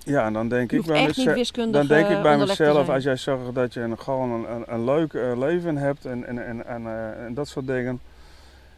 Ja, 0.06 0.26
en 0.26 0.32
dan 0.32 0.48
denk 0.48 0.72
ik 0.72 0.84
bij 0.84 1.12
Dan 1.70 1.86
denk 1.86 2.08
ik 2.08 2.16
eh, 2.16 2.22
bij 2.22 2.38
mezelf, 2.38 2.88
als 2.88 3.04
jij 3.04 3.16
zegt 3.16 3.54
dat 3.54 3.74
je 3.74 3.80
een, 3.80 3.98
gewoon 3.98 4.30
een, 4.30 4.52
een, 4.52 4.64
een 4.66 4.84
leuk 4.84 5.14
eh, 5.14 5.38
leven 5.38 5.76
hebt 5.76 6.04
en, 6.04 6.26
en, 6.26 6.46
en, 6.46 6.66
en, 6.66 6.86
eh, 6.86 7.24
en 7.24 7.34
dat 7.34 7.48
soort 7.48 7.66
dingen, 7.66 8.00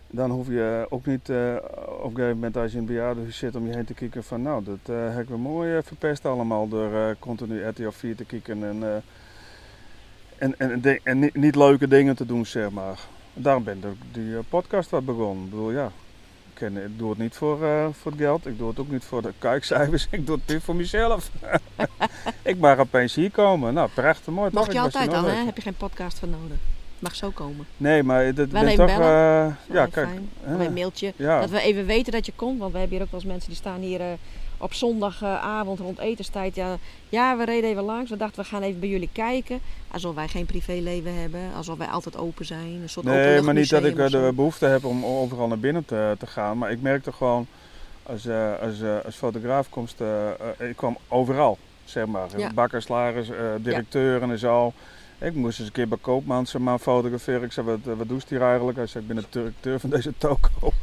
dan 0.06 0.30
hoef 0.30 0.48
je 0.48 0.86
ook 0.88 1.06
niet 1.06 1.28
op 1.28 2.04
een 2.04 2.10
gegeven 2.14 2.34
moment 2.34 2.56
als 2.56 2.70
je 2.70 2.76
in 2.76 2.82
een 2.82 2.88
bejaardenhuis 2.88 3.38
zit 3.38 3.56
om 3.56 3.66
je 3.66 3.74
heen 3.74 3.84
te 3.84 3.94
kijken 3.94 4.24
van 4.24 4.42
nou, 4.42 4.64
dat 4.64 4.96
heb 5.12 5.22
ik 5.22 5.28
wel 5.28 5.38
mooi 5.38 5.82
verpest 5.82 6.24
allemaal 6.24 6.68
door 6.68 7.16
continu 7.18 7.66
RTL 7.66 7.90
4 7.90 8.16
te 8.16 8.24
kijken 8.24 8.64
en, 8.64 9.02
en, 10.38 10.54
en, 10.58 11.00
en, 11.04 11.18
niet, 11.18 11.34
niet 11.34 11.56
leuke 11.56 11.88
dingen 11.88 12.16
te 12.16 12.26
doen, 12.26 12.46
zeg 12.46 12.70
maar. 12.70 12.98
Daarom 13.34 13.64
ben 13.64 13.76
ik 13.76 14.14
die 14.14 14.42
podcast 14.48 14.90
wat 14.90 15.04
begonnen. 15.04 15.44
Ik 15.44 15.50
bedoel, 15.50 15.70
ja, 15.70 15.92
ik, 16.60 16.72
ken- 16.74 16.84
ik 16.84 16.98
doe 16.98 17.10
het 17.10 17.18
niet 17.18 17.34
voor, 17.34 17.64
eh, 17.64 17.86
voor 18.00 18.10
het 18.12 18.20
geld, 18.20 18.46
ik 18.46 18.58
doe 18.58 18.68
het 18.68 18.78
ook 18.78 18.90
niet 18.90 19.04
voor 19.04 19.22
de 19.22 19.32
kijkcijfers, 19.38 20.06
ik 20.10 20.26
doe 20.26 20.36
het 20.36 20.44
puur 20.44 20.60
voor 20.60 20.76
mezelf. 20.76 21.30
ik 22.42 22.58
mag 22.58 22.78
opeens 22.78 23.14
hier 23.14 23.30
komen. 23.30 23.74
Nou, 23.74 23.88
prachtig 23.94 24.32
mooi 24.32 24.50
toch? 24.50 24.64
Mag 24.64 24.72
je 24.74 24.80
altijd 24.80 25.12
al, 25.14 25.24
hè? 25.24 25.44
Heb 25.44 25.56
je 25.56 25.62
geen 25.62 25.74
podcast 25.74 26.18
voor 26.18 26.28
nodig. 26.28 26.56
Mag 26.98 27.14
zo 27.14 27.30
komen. 27.30 27.66
Nee, 27.76 28.02
maar 28.02 28.34
dat 28.34 28.48
Wel 28.48 28.64
ben 28.64 28.76
toch... 28.76 28.86
bellen. 28.86 29.56
eh, 29.68 29.74
ja, 29.74 29.86
kijk. 29.86 30.08
Fijn. 30.08 30.30
Of 30.54 30.66
een 30.66 30.72
mailtje. 30.72 31.12
ja. 31.16 31.40
Dat 31.40 31.50
we 31.50 31.60
even 31.60 31.86
weten 31.86 32.12
dat 32.12 32.26
je 32.26 32.32
komt. 32.36 32.58
Want 32.58 32.72
we 32.72 32.78
hebben 32.78 32.96
hier 32.96 33.06
ook 33.06 33.12
wel 33.12 33.20
eens 33.20 33.30
mensen 33.30 33.48
die 33.48 33.58
staan 33.58 33.80
hier 33.80 34.00
eh, 34.00 34.06
op 34.58 34.74
zondagavond 34.74 35.78
rond 35.78 35.98
etenstijd. 35.98 36.54
Ja, 36.54 36.76
ja, 37.08 37.36
we 37.36 37.44
reden 37.44 37.70
even 37.70 37.82
langs. 37.82 38.10
We 38.10 38.16
dachten 38.16 38.42
we 38.42 38.48
gaan 38.48 38.62
even 38.62 38.80
bij 38.80 38.88
jullie 38.88 39.08
kijken. 39.12 39.60
Alsof 39.90 40.14
wij 40.14 40.28
geen 40.28 40.46
privéleven 40.46 41.20
hebben. 41.20 41.40
Alsof 41.56 41.78
wij 41.78 41.86
altijd 41.86 42.16
open 42.16 42.44
zijn. 42.44 42.78
Een 42.82 42.88
soort 42.88 43.06
Nee, 43.06 43.40
maar 43.40 43.54
niet 43.54 43.70
dat 43.70 43.84
ik 43.84 43.98
eh, 43.98 44.10
de 44.10 44.32
behoefte 44.34 44.66
heb 44.66 44.84
om 44.84 45.04
overal 45.04 45.48
naar 45.48 45.58
binnen 45.58 45.84
te, 45.84 46.16
te 46.18 46.26
gaan. 46.26 46.58
Maar 46.58 46.70
ik 46.70 46.82
merkte 46.82 47.12
gewoon, 47.12 47.46
als, 48.02 48.26
eh, 48.26 48.52
als, 48.62 48.80
eh, 48.80 48.96
als 49.04 49.16
fotograaf 49.16 49.68
komst, 49.68 50.00
ik 50.58 50.76
kwam 50.76 50.96
overal, 51.08 51.58
zeg 51.84 52.06
maar. 52.06 52.28
Ja. 52.36 52.52
Bakkers, 52.52 52.84
slagers, 52.84 53.30
eh, 53.30 53.36
directeuren 53.58 54.30
en 54.30 54.38
zo. 54.38 54.72
Ik 55.20 55.34
moest 55.34 55.58
eens 55.58 55.68
een 55.68 55.74
keer 55.74 55.88
bij 55.88 55.98
Koopmans 56.00 56.54
eh, 56.54 56.60
maar 56.60 56.78
fotograferen. 56.78 57.42
Ik 57.42 57.52
zei, 57.52 57.66
wat, 57.66 57.96
wat 57.96 58.08
doe 58.08 58.18
je 58.18 58.24
hier 58.28 58.42
eigenlijk? 58.42 58.76
Hij 58.76 58.86
zei, 58.86 59.04
ik 59.04 59.14
ben 59.14 59.16
de 59.16 59.28
directeur 59.30 59.80
van 59.80 59.90
deze 59.90 60.12
toko. 60.18 60.72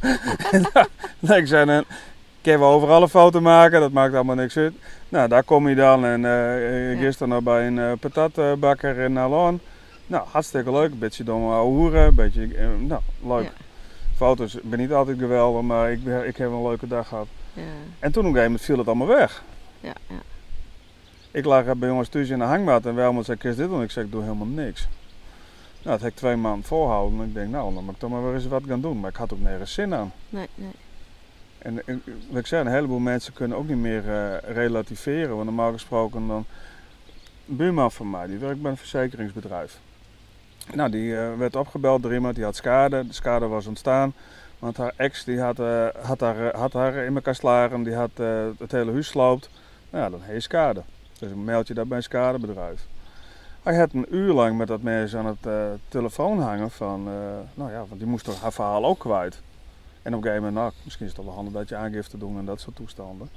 En 1.20 1.36
ik 1.36 1.46
zei, 1.46 1.84
ik 2.46 2.52
kan 2.52 2.60
wel 2.60 2.70
overal 2.72 3.02
een 3.02 3.08
foto 3.08 3.40
maken, 3.40 3.80
dat 3.80 3.92
maakt 3.92 4.14
allemaal 4.14 4.34
niks 4.34 4.56
uit. 4.56 4.72
Nou, 5.08 5.28
daar 5.28 5.42
kom 5.42 5.68
je 5.68 5.74
dan 5.74 6.04
en 6.04 6.20
Ja. 6.20 6.96
gisteren 6.98 7.28
nog 7.28 7.42
bij 7.42 7.66
een 7.66 7.78
eh, 7.78 7.92
patatbakker 8.00 8.96
in 8.98 9.18
Alon. 9.18 9.60
Nou, 10.06 10.24
hartstikke 10.30 10.72
leuk. 10.72 10.90
Een 10.92 10.98
beetje 10.98 11.24
domme 11.24 11.52
ouwe. 11.54 11.98
Een 11.98 12.14
beetje, 12.14 12.48
nou, 12.78 13.00
leuk. 13.22 13.42
Ja. 13.44 13.50
Foto's, 14.16 14.58
ben 14.62 14.78
niet 14.78 14.92
altijd 14.92 15.18
geweldig, 15.18 15.62
maar 15.62 15.92
ik, 15.92 16.00
ik 16.26 16.36
heb 16.36 16.48
een 16.50 16.62
leuke 16.62 16.86
dag 16.86 17.08
gehad. 17.08 17.26
Ja, 17.52 17.62
En 17.98 18.12
toen 18.12 18.22
op 18.26 18.28
een 18.28 18.34
gegeven 18.36 18.42
moment 18.44 18.60
viel 18.60 18.78
het 18.78 18.86
allemaal 18.86 19.06
weg. 19.06 19.42
ja, 19.80 19.92
ja. 20.08 20.16
Ik 21.30 21.44
lag 21.44 21.64
bij 21.76 21.88
jongens 21.88 22.08
thuis 22.08 22.28
in 22.28 22.38
de 22.38 22.44
hangmat 22.44 22.86
en 22.86 22.94
Welmond 22.94 23.24
zei, 23.24 23.38
"Kun 23.38 23.50
je 23.50 23.56
dit 23.56 23.68
doen? 23.68 23.82
Ik 23.82 23.90
zei, 23.90 24.04
ik 24.06 24.12
doe 24.12 24.22
helemaal 24.22 24.46
niks. 24.46 24.80
Nou, 25.82 25.90
dat 25.96 26.00
heb 26.00 26.10
ik 26.10 26.16
twee 26.16 26.36
maanden 26.36 26.64
volhouden. 26.64 27.20
En 27.20 27.26
ik 27.26 27.34
denk, 27.34 27.50
nou, 27.50 27.74
dan 27.74 27.84
moet 27.84 27.94
ik 27.94 28.00
toch 28.00 28.10
maar 28.10 28.24
weer 28.24 28.34
eens 28.34 28.46
wat 28.46 28.62
gaan 28.68 28.80
doen. 28.80 29.00
Maar 29.00 29.10
ik 29.10 29.16
had 29.16 29.32
ook 29.32 29.40
nergens 29.40 29.72
zin 29.72 29.94
aan. 29.94 30.12
Nee, 30.28 30.48
nee. 30.54 30.70
En, 31.66 31.86
en 31.86 32.02
ik 32.32 32.46
zei, 32.46 32.64
een 32.64 32.72
heleboel 32.72 32.98
mensen 32.98 33.32
kunnen 33.32 33.56
ook 33.56 33.68
niet 33.68 33.76
meer 33.76 34.10
eh, 34.10 34.54
relativeren. 34.54 35.34
Want 35.34 35.44
normaal 35.44 35.72
gesproken 35.72 36.26
dan... 36.26 36.44
Een 37.48 37.56
buurman 37.56 37.92
van 37.92 38.10
mij, 38.10 38.26
die 38.26 38.38
werkt 38.38 38.62
bij 38.62 38.70
een 38.70 38.76
verzekeringsbedrijf. 38.76 39.78
Nou, 40.74 40.90
die 40.90 41.16
eh, 41.16 41.36
werd 41.38 41.56
opgebeld 41.56 42.02
door 42.02 42.14
iemand 42.14 42.34
die 42.34 42.44
had 42.44 42.56
schade. 42.56 43.06
De 43.06 43.12
schade 43.12 43.46
was 43.46 43.66
ontstaan. 43.66 44.14
Want 44.58 44.76
haar 44.76 44.92
ex 44.96 45.24
die 45.24 45.40
had, 45.40 45.58
eh, 45.58 45.86
had, 46.02 46.20
haar, 46.20 46.56
had 46.56 46.72
haar 46.72 46.94
in 46.94 47.14
elkaar 47.14 47.34
slagen. 47.34 47.82
Die 47.82 47.94
had 47.94 48.10
het 48.58 48.72
hele 48.72 48.92
huis 48.92 49.06
sloopt. 49.06 49.50
Nou 49.90 50.04
ja, 50.04 50.10
dan 50.10 50.34
je 50.34 50.40
schade. 50.40 50.82
Dus 51.18 51.30
een 51.30 51.44
mailtje 51.44 51.74
dat 51.74 51.88
bij 51.88 51.96
een 51.96 52.02
skadebedrijf. 52.02 52.86
Hij 53.62 53.76
had 53.76 53.92
een 53.92 54.06
uur 54.10 54.32
lang 54.32 54.56
met 54.56 54.68
dat 54.68 54.82
mensen 54.82 55.18
aan 55.18 55.36
het 55.40 55.78
telefoon 55.88 56.40
hangen 56.40 56.70
van... 56.70 57.04
nou 57.54 57.70
ja, 57.70 57.84
want 57.88 58.00
die 58.00 58.08
moest 58.08 58.24
toch 58.24 58.40
haar 58.40 58.52
verhaal 58.52 58.84
ook 58.84 58.98
kwijt. 58.98 59.42
En 60.06 60.14
op 60.14 60.18
een 60.24 60.26
gegeven 60.28 60.44
moment, 60.46 60.54
nou, 60.54 60.72
misschien 60.84 61.06
is 61.06 61.12
het 61.16 61.24
wel 61.24 61.34
handig 61.34 61.52
dat 61.52 61.68
je 61.68 61.76
aangifte 61.76 62.18
doet 62.18 62.38
en 62.38 62.44
dat 62.44 62.60
soort 62.60 62.76
toestanden. 62.76 63.28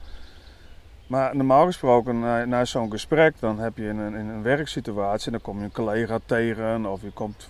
Maar 1.07 1.35
normaal 1.35 1.65
gesproken, 1.65 2.19
na, 2.19 2.45
na 2.45 2.65
zo'n 2.65 2.91
gesprek, 2.91 3.33
dan 3.39 3.59
heb 3.59 3.77
je 3.77 3.83
in 3.87 3.97
een, 3.97 4.15
in 4.15 4.27
een 4.27 4.41
werksituatie, 4.41 5.31
dan 5.31 5.41
kom 5.41 5.57
je 5.57 5.63
een 5.63 5.71
collega 5.71 6.19
tegen 6.25 6.85
of 6.85 7.01
je 7.01 7.11
komt 7.11 7.47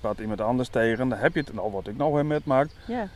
pad 0.00 0.18
iemand 0.18 0.40
anders 0.40 0.68
tegen. 0.68 1.08
Dan 1.08 1.18
heb 1.18 1.34
je 1.34 1.40
het, 1.40 1.54
nou 1.54 1.72
wat 1.72 1.86
ik 1.86 1.96
nou 1.96 2.12
weer 2.14 2.26
met 2.26 2.44
maak. 2.44 2.68
Ja. 2.86 3.08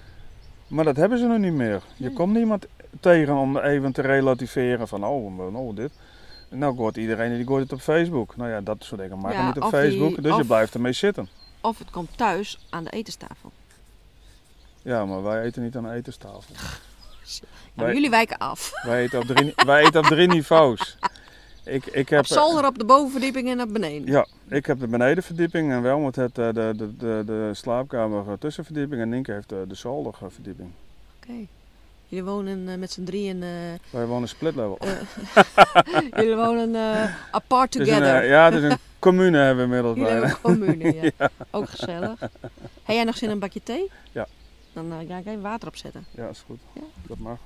Maar 0.66 0.84
dat 0.84 0.96
hebben 0.96 1.18
ze 1.18 1.26
nu 1.26 1.38
niet 1.38 1.52
meer. 1.52 1.82
Je 1.96 2.04
Nee. 2.06 2.12
komt 2.14 2.34
niemand 2.34 2.66
tegen 3.00 3.36
om 3.36 3.58
even 3.58 3.92
te 3.92 4.02
relativeren 4.02 4.88
van, 4.88 5.04
oh, 5.04 5.36
nou 5.52 5.74
dit. 5.74 5.92
Nou 6.50 6.76
gooit 6.76 6.96
iedereen 6.96 7.36
die 7.36 7.46
gooit 7.46 7.62
het 7.62 7.72
op 7.72 7.80
Facebook. 7.80 8.36
Nou 8.36 8.50
ja, 8.50 8.60
dat 8.60 8.84
soort 8.84 9.00
dingen 9.00 9.18
mag 9.18 9.32
Ja, 9.32 9.46
niet 9.46 9.56
op 9.56 9.62
die- 9.62 9.70
Facebook, 9.70 10.22
dus 10.22 10.36
je 10.36 10.44
blijft 10.44 10.74
ermee 10.74 10.92
zitten. 10.92 11.28
Of 11.60 11.78
het 11.78 11.90
komt 11.90 12.16
thuis 12.16 12.66
aan 12.70 12.84
de 12.84 12.90
etenstafel. 12.90 13.52
Ja, 14.82 15.04
maar 15.06 15.22
wij 15.22 15.42
eten 15.42 15.62
niet 15.62 15.76
aan 15.76 15.82
de 15.82 15.90
etenstafel. 15.92 16.54
Ja, 16.54 17.84
Wij- 17.84 17.94
jullie 17.94 18.10
wijken 18.10 18.38
af. 18.38 18.70
Wij 18.86 19.02
eten 19.02 19.18
op 19.20 19.24
drie, 19.26 19.52
wij 19.66 19.82
eten 19.84 20.00
op 20.00 20.06
drie 20.06 20.26
niveaus. 20.28 20.96
Ik, 21.64 21.86
ik 21.86 22.08
heb, 22.08 22.18
Op 22.18 22.26
zolder 22.26 22.66
op 22.66 22.78
de 22.78 22.84
bovenverdieping 22.84 23.48
en 23.48 23.60
op 23.60 23.72
beneden. 23.72 24.12
Ja, 24.12 24.26
ik 24.48 24.66
heb 24.66 24.78
de 24.80 24.86
benedenverdieping 24.86 25.72
en 25.72 25.82
Welmut 25.82 26.16
heeft 26.16 26.38
eh, 26.38 26.46
de, 26.52 26.72
de, 26.76 26.96
de, 26.96 27.22
de 27.26 27.50
slaapkamer 27.52 28.26
eh, 28.28 28.32
tussenverdieping 28.38 29.00
en 29.00 29.08
Nienke 29.08 29.32
heeft 29.32 29.48
de, 29.48 29.64
de 29.68 29.74
zolderverdieping. 29.74 30.70
Oké. 31.22 31.32
Jullie 32.08 32.24
wonen 32.24 32.68
eh, 32.68 32.76
met 32.78 32.92
z'n 32.92 33.04
drieën. 33.04 33.42
eh, 33.42 33.48
Wij 33.90 34.06
wonen 34.06 34.28
split 34.28 34.54
level. 34.54 34.78
jullie 36.16 36.34
wonen 36.36 36.74
eh, 36.74 37.14
apart 37.30 37.74
een, 37.74 37.84
together. 37.84 38.22
eh, 38.22 38.28
ja, 38.28 38.50
dus 38.50 38.62
een 38.62 38.78
commune 38.98 39.38
hebben 39.38 39.68
we 39.68 39.76
inmiddels 39.76 39.96
jullie 39.96 40.10
bijna. 40.12 40.26
hebben 40.26 40.50
een 40.52 40.66
commune, 40.76 41.10
ja. 41.18 41.28
Ook 41.50 41.68
gezellig. 41.68 42.20
Heb 42.20 42.94
jij 42.96 43.04
nog 43.04 43.16
zin 43.16 43.28
in 43.28 43.34
een 43.34 43.40
bakje 43.40 43.62
thee? 43.62 43.90
Ja. 44.12 44.26
Dan 44.72 44.92
eh, 44.92 45.08
ga 45.08 45.16
ik 45.16 45.26
even 45.26 45.42
water 45.42 45.68
opzetten. 45.68 46.06
Ja, 46.10 46.28
is 46.28 46.40
goed. 46.46 46.60
Ja? 46.72 46.82
Dat 47.06 47.18
mag. 47.18 47.38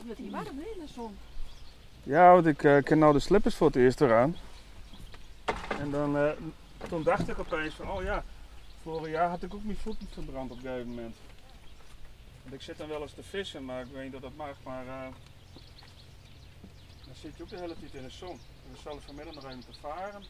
Omdat 0.00 0.16
hier 0.16 0.30
warm 0.30 0.58
hè, 0.58 0.70
in 0.74 0.86
de 0.86 0.92
zon. 0.94 1.16
Ja, 2.02 2.32
want 2.32 2.46
ik 2.46 2.64
eh 2.64 2.82
ken 2.82 2.98
nou 2.98 3.12
de 3.12 3.18
slippers 3.18 3.54
voor 3.54 3.66
het 3.66 3.76
eerst 3.76 4.00
eraan. 4.00 4.36
En 5.78 5.90
dan, 5.90 6.16
eh, 6.16 6.30
toen 6.88 7.02
dacht 7.02 7.28
ik 7.28 7.38
opeens 7.38 7.74
van, 7.74 7.90
oh 7.90 8.02
ja, 8.02 8.24
vorig 8.82 9.10
jaar 9.10 9.28
had 9.28 9.42
ik 9.42 9.54
ook 9.54 9.64
mijn 9.64 9.76
voeten 9.76 10.08
verbrand 10.12 10.50
op 10.50 10.56
een 10.56 10.62
gegeven 10.62 10.88
moment. 10.88 11.16
Want 12.42 12.54
ik 12.54 12.62
zit 12.62 12.78
dan 12.78 12.88
wel 12.88 13.02
eens 13.02 13.12
te 13.12 13.22
vissen, 13.22 13.64
maar 13.64 13.80
ik 13.80 13.92
weet 13.92 14.02
niet 14.02 14.12
dat 14.12 14.22
dat 14.22 14.36
mag, 14.36 14.56
maar 14.62 14.86
eh, 14.86 15.08
dan 17.04 17.14
zit 17.14 17.36
je 17.36 17.42
ook 17.42 17.48
de 17.48 17.58
hele 17.58 17.76
tijd 17.78 17.94
in 17.94 18.02
de 18.02 18.10
zon. 18.10 18.38
We 18.70 18.78
zullen 18.82 19.02
vanmiddag 19.02 19.34
nog 19.34 19.44
even 19.44 19.60
te 19.60 19.78
varen. 19.80 20.22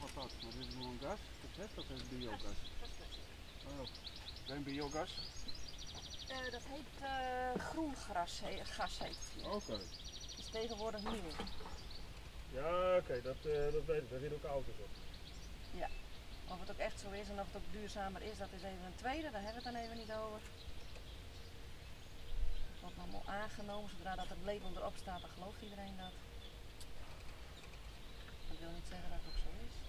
toch 0.00 0.10
apart. 0.10 0.32
Maar 0.42 0.52
dit 0.58 0.66
is 0.66 0.74
gewoon 0.74 0.98
heeft 1.60 1.78
of 1.78 1.90
is 1.90 2.08
biogas? 2.08 2.58
Oh, 4.48 4.64
biogas? 4.64 5.12
Eh, 6.28 6.50
dat 6.50 6.62
heet 6.68 7.02
uh, 7.02 7.64
groengras, 7.64 8.40
he, 8.44 8.64
gas 8.64 8.98
heet. 8.98 9.44
Oké. 9.44 9.70
Dat 9.70 10.38
is 10.38 10.50
tegenwoordig 10.50 11.02
nieuw. 11.02 11.30
Ja, 12.52 12.96
oké, 12.96 13.22
dat, 13.22 13.36
uh, 13.46 13.72
dat 13.72 13.84
weet 13.84 14.02
ik. 14.02 14.10
Daar 14.10 14.20
zitten 14.20 14.38
ook 14.38 14.50
auto's 14.50 14.78
op. 14.78 15.00
Of 16.52 16.60
het 16.60 16.70
ook 16.70 16.78
echt 16.88 17.00
zo 17.00 17.10
is 17.10 17.28
en 17.28 17.40
of 17.40 17.46
het 17.52 17.56
ook 17.56 17.72
duurzamer 17.72 18.22
is, 18.22 18.38
dat 18.38 18.52
is 18.56 18.62
even 18.62 18.86
een 18.86 19.02
tweede, 19.04 19.30
daar 19.30 19.42
hebben 19.42 19.62
we 19.62 19.68
het 19.68 19.74
dan 19.74 19.82
even 19.82 19.96
niet 19.96 20.12
over. 20.12 20.40
Het 22.70 22.80
wordt 22.80 22.98
allemaal 22.98 23.26
aangenomen, 23.26 23.90
zodra 23.90 24.14
dat 24.14 24.28
het 24.28 24.44
label 24.44 24.70
erop 24.76 24.96
staat, 24.96 25.20
dan 25.20 25.30
gelooft 25.30 25.62
iedereen 25.62 25.96
dat. 25.96 26.12
Dat 28.48 28.58
wil 28.58 28.70
niet 28.70 28.88
zeggen 28.92 29.10
dat 29.10 29.22
het 29.28 29.39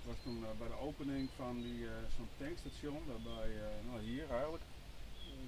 was 0.06 0.16
toen 0.24 0.40
uh, 0.40 0.48
bij 0.58 0.68
de 0.68 0.80
opening 0.80 1.30
van 1.36 1.62
die, 1.62 1.80
uh, 1.80 1.92
zo'n 2.16 2.30
tankstation, 2.38 3.02
daarbij, 3.08 3.50
uh, 3.50 3.64
nou 3.90 4.02
hier 4.02 4.30
eigenlijk, 4.30 4.64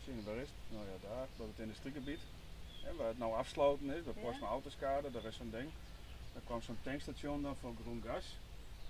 zien 0.06 0.24
waar 0.24 0.36
is 0.36 0.50
het? 0.50 0.72
Nou 0.76 0.86
ja, 0.86 1.08
daar, 1.08 1.28
bij 1.38 1.48
het 1.48 1.60
industriegebied. 1.60 2.20
En 2.86 2.96
waar 2.96 3.08
het 3.08 3.18
nou 3.18 3.34
afsloten 3.34 3.90
is, 3.90 4.04
Postma 4.04 4.48
ja. 4.48 4.54
Autoskade, 4.54 5.12
daar 5.12 5.26
is 5.26 5.36
zo'n 5.36 5.52
ding. 5.52 5.70
Daar 6.34 6.42
kwam 6.46 6.62
zo'n 6.62 6.78
tankstation 6.82 7.42
dan 7.42 7.56
voor 7.56 7.74
groen 7.82 8.04
gas. 8.06 8.38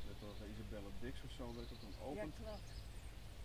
Dat 0.08 0.16
was 0.20 0.48
Isabelle 0.54 0.92
Dix 1.00 1.20
of 1.26 1.32
zo, 1.38 1.54
werd 1.56 1.70
het 1.70 1.80
toen 1.80 1.96
open. 2.04 2.26
Ja, 2.26 2.44
klopt. 2.44 2.72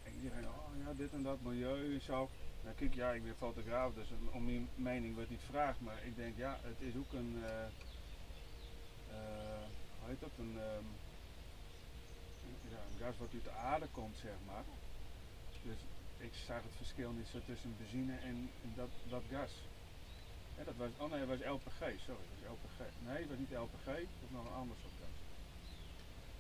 En 0.05 0.12
iedereen, 0.15 0.49
oh 0.49 0.70
ja, 0.85 0.93
dit 0.97 1.12
en 1.12 1.23
dat, 1.23 1.40
milieu 1.40 1.95
en 1.95 2.01
zo. 2.01 2.28
Nou 2.62 2.74
kijk, 2.77 2.95
ja, 2.95 3.11
ik 3.12 3.24
ben 3.24 3.36
fotograaf, 3.36 3.95
dus 3.95 4.09
om 4.32 4.45
mijn 4.45 4.69
mening 4.74 5.15
wordt 5.15 5.31
niet 5.31 5.40
gevraagd, 5.47 5.81
maar 5.81 6.05
ik 6.05 6.16
denk, 6.16 6.36
ja, 6.36 6.59
het 6.62 6.81
is 6.81 6.95
ook 6.97 7.12
een, 7.12 7.35
uh, 7.36 7.45
uh, 9.11 9.65
hoe 9.99 10.09
heet 10.09 10.20
dat, 10.20 10.31
een, 10.39 10.57
um, 10.57 10.86
ja, 11.05 11.07
een 12.73 12.99
gas 13.05 13.19
wat 13.19 13.32
uit 13.32 13.45
de 13.45 13.51
aarde 13.51 13.89
komt, 13.99 14.16
zeg 14.16 14.39
maar. 14.47 14.65
Dus 15.62 15.81
ik 16.16 16.35
zag 16.47 16.62
het 16.62 16.77
verschil 16.77 17.11
niet 17.11 17.28
zo 17.28 17.39
tussen 17.47 17.77
benzine 17.78 18.16
en, 18.16 18.51
dat, 18.74 18.90
dat 19.09 19.23
gas. 19.31 19.53
Ja, 20.57 20.65
dat 20.65 20.77
was, 20.77 20.90
oh 20.99 21.11
nee, 21.11 21.27
dat 21.27 21.28
was 21.28 21.47
LPG, 21.57 21.81
sorry, 22.07 22.24
dat 22.31 22.39
was 22.40 22.57
LPG. 22.57 22.78
Nee, 23.09 23.20
dat 23.20 23.28
was 23.28 23.39
niet 23.39 23.55
LPG, 23.66 23.86
dat 23.86 24.23
was 24.24 24.32
nog 24.36 24.45
een 24.45 24.61
ander 24.62 24.77
soort 24.82 24.99
gas. 25.03 25.19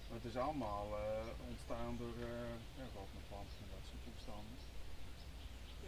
Maar 0.06 0.18
het 0.20 0.30
is 0.32 0.36
allemaal 0.36 0.86
uh, 0.88 1.48
ontstaan 1.50 1.96
door 1.96 2.16
uh, 2.18 2.54
ja, 2.78 2.84
planten 3.28 3.58
en 3.64 3.70
dat 3.76 3.84
soort 3.88 4.04
toestanden. 4.06 4.58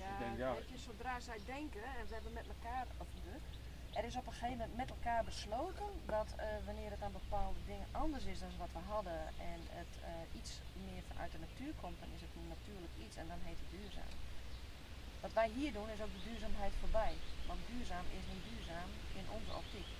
Ja, 0.01 0.13
ik 0.13 0.19
denk, 0.19 0.37
ja, 0.39 0.55
weet 0.55 0.69
je, 0.69 0.79
zodra 0.79 1.21
zij 1.21 1.41
denken, 1.45 1.85
en 1.99 2.07
we 2.09 2.15
hebben 2.15 2.33
met 2.33 2.49
elkaar, 2.55 2.87
of 3.03 3.09
de, 3.25 3.35
er 3.99 4.05
is 4.05 4.17
op 4.17 4.27
een 4.27 4.33
gegeven 4.33 4.59
moment 4.59 4.77
met 4.77 4.91
elkaar 4.91 5.25
besloten 5.25 5.91
dat 6.07 6.29
uh, 6.37 6.45
wanneer 6.67 6.91
het 6.91 7.03
aan 7.03 7.21
bepaalde 7.23 7.63
dingen 7.67 7.89
anders 7.91 8.25
is 8.25 8.39
dan 8.39 8.57
wat 8.59 8.73
we 8.73 8.83
hadden 8.95 9.21
en 9.53 9.61
het 9.81 9.95
iets 10.39 10.53
meer 10.87 11.03
vanuit 11.11 11.33
de 11.33 11.45
natuur 11.47 11.73
komt, 11.83 11.99
dan 12.01 12.11
is 12.17 12.23
het 12.27 12.35
een 12.37 12.49
natuurlijk 12.57 12.95
iets 13.05 13.17
en 13.17 13.29
dan 13.33 13.41
heet 13.49 13.61
het 13.63 13.73
duurzaam. 13.77 14.13
Wat 15.25 15.33
wij 15.33 15.49
hier 15.57 15.73
doen 15.73 15.91
is 15.95 16.03
ook 16.05 16.15
de 16.17 16.29
duurzaamheid 16.29 16.75
voorbij, 16.81 17.15
want 17.49 17.61
duurzaam 17.71 18.07
is 18.19 18.25
niet 18.33 18.45
duurzaam 18.51 18.91
in 19.21 19.27
onze 19.37 19.53
optiek. 19.61 19.91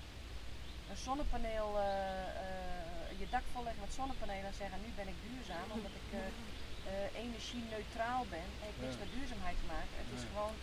Een 0.89 1.01
zonnepaneel 1.07 1.69
je 3.21 3.27
dak 3.29 3.45
volleggen 3.53 3.81
met 3.85 3.93
zonnepanelen 3.99 4.49
en 4.51 4.59
zeggen 4.61 4.79
nu 4.85 4.89
ben 4.99 5.07
ik 5.13 5.19
duurzaam 5.27 5.67
omdat 5.77 5.93
ik 6.01 6.07
uh, 6.13 6.19
energie-neutraal 7.25 8.23
ben 8.35 8.47
en 8.59 8.65
heeft 8.67 8.81
niks 8.83 8.97
met 9.03 9.13
duurzaamheid 9.15 9.57
te 9.61 9.67
maken. 9.75 9.95
Het 10.03 10.11
is 10.17 10.25
gewoon, 10.31 10.55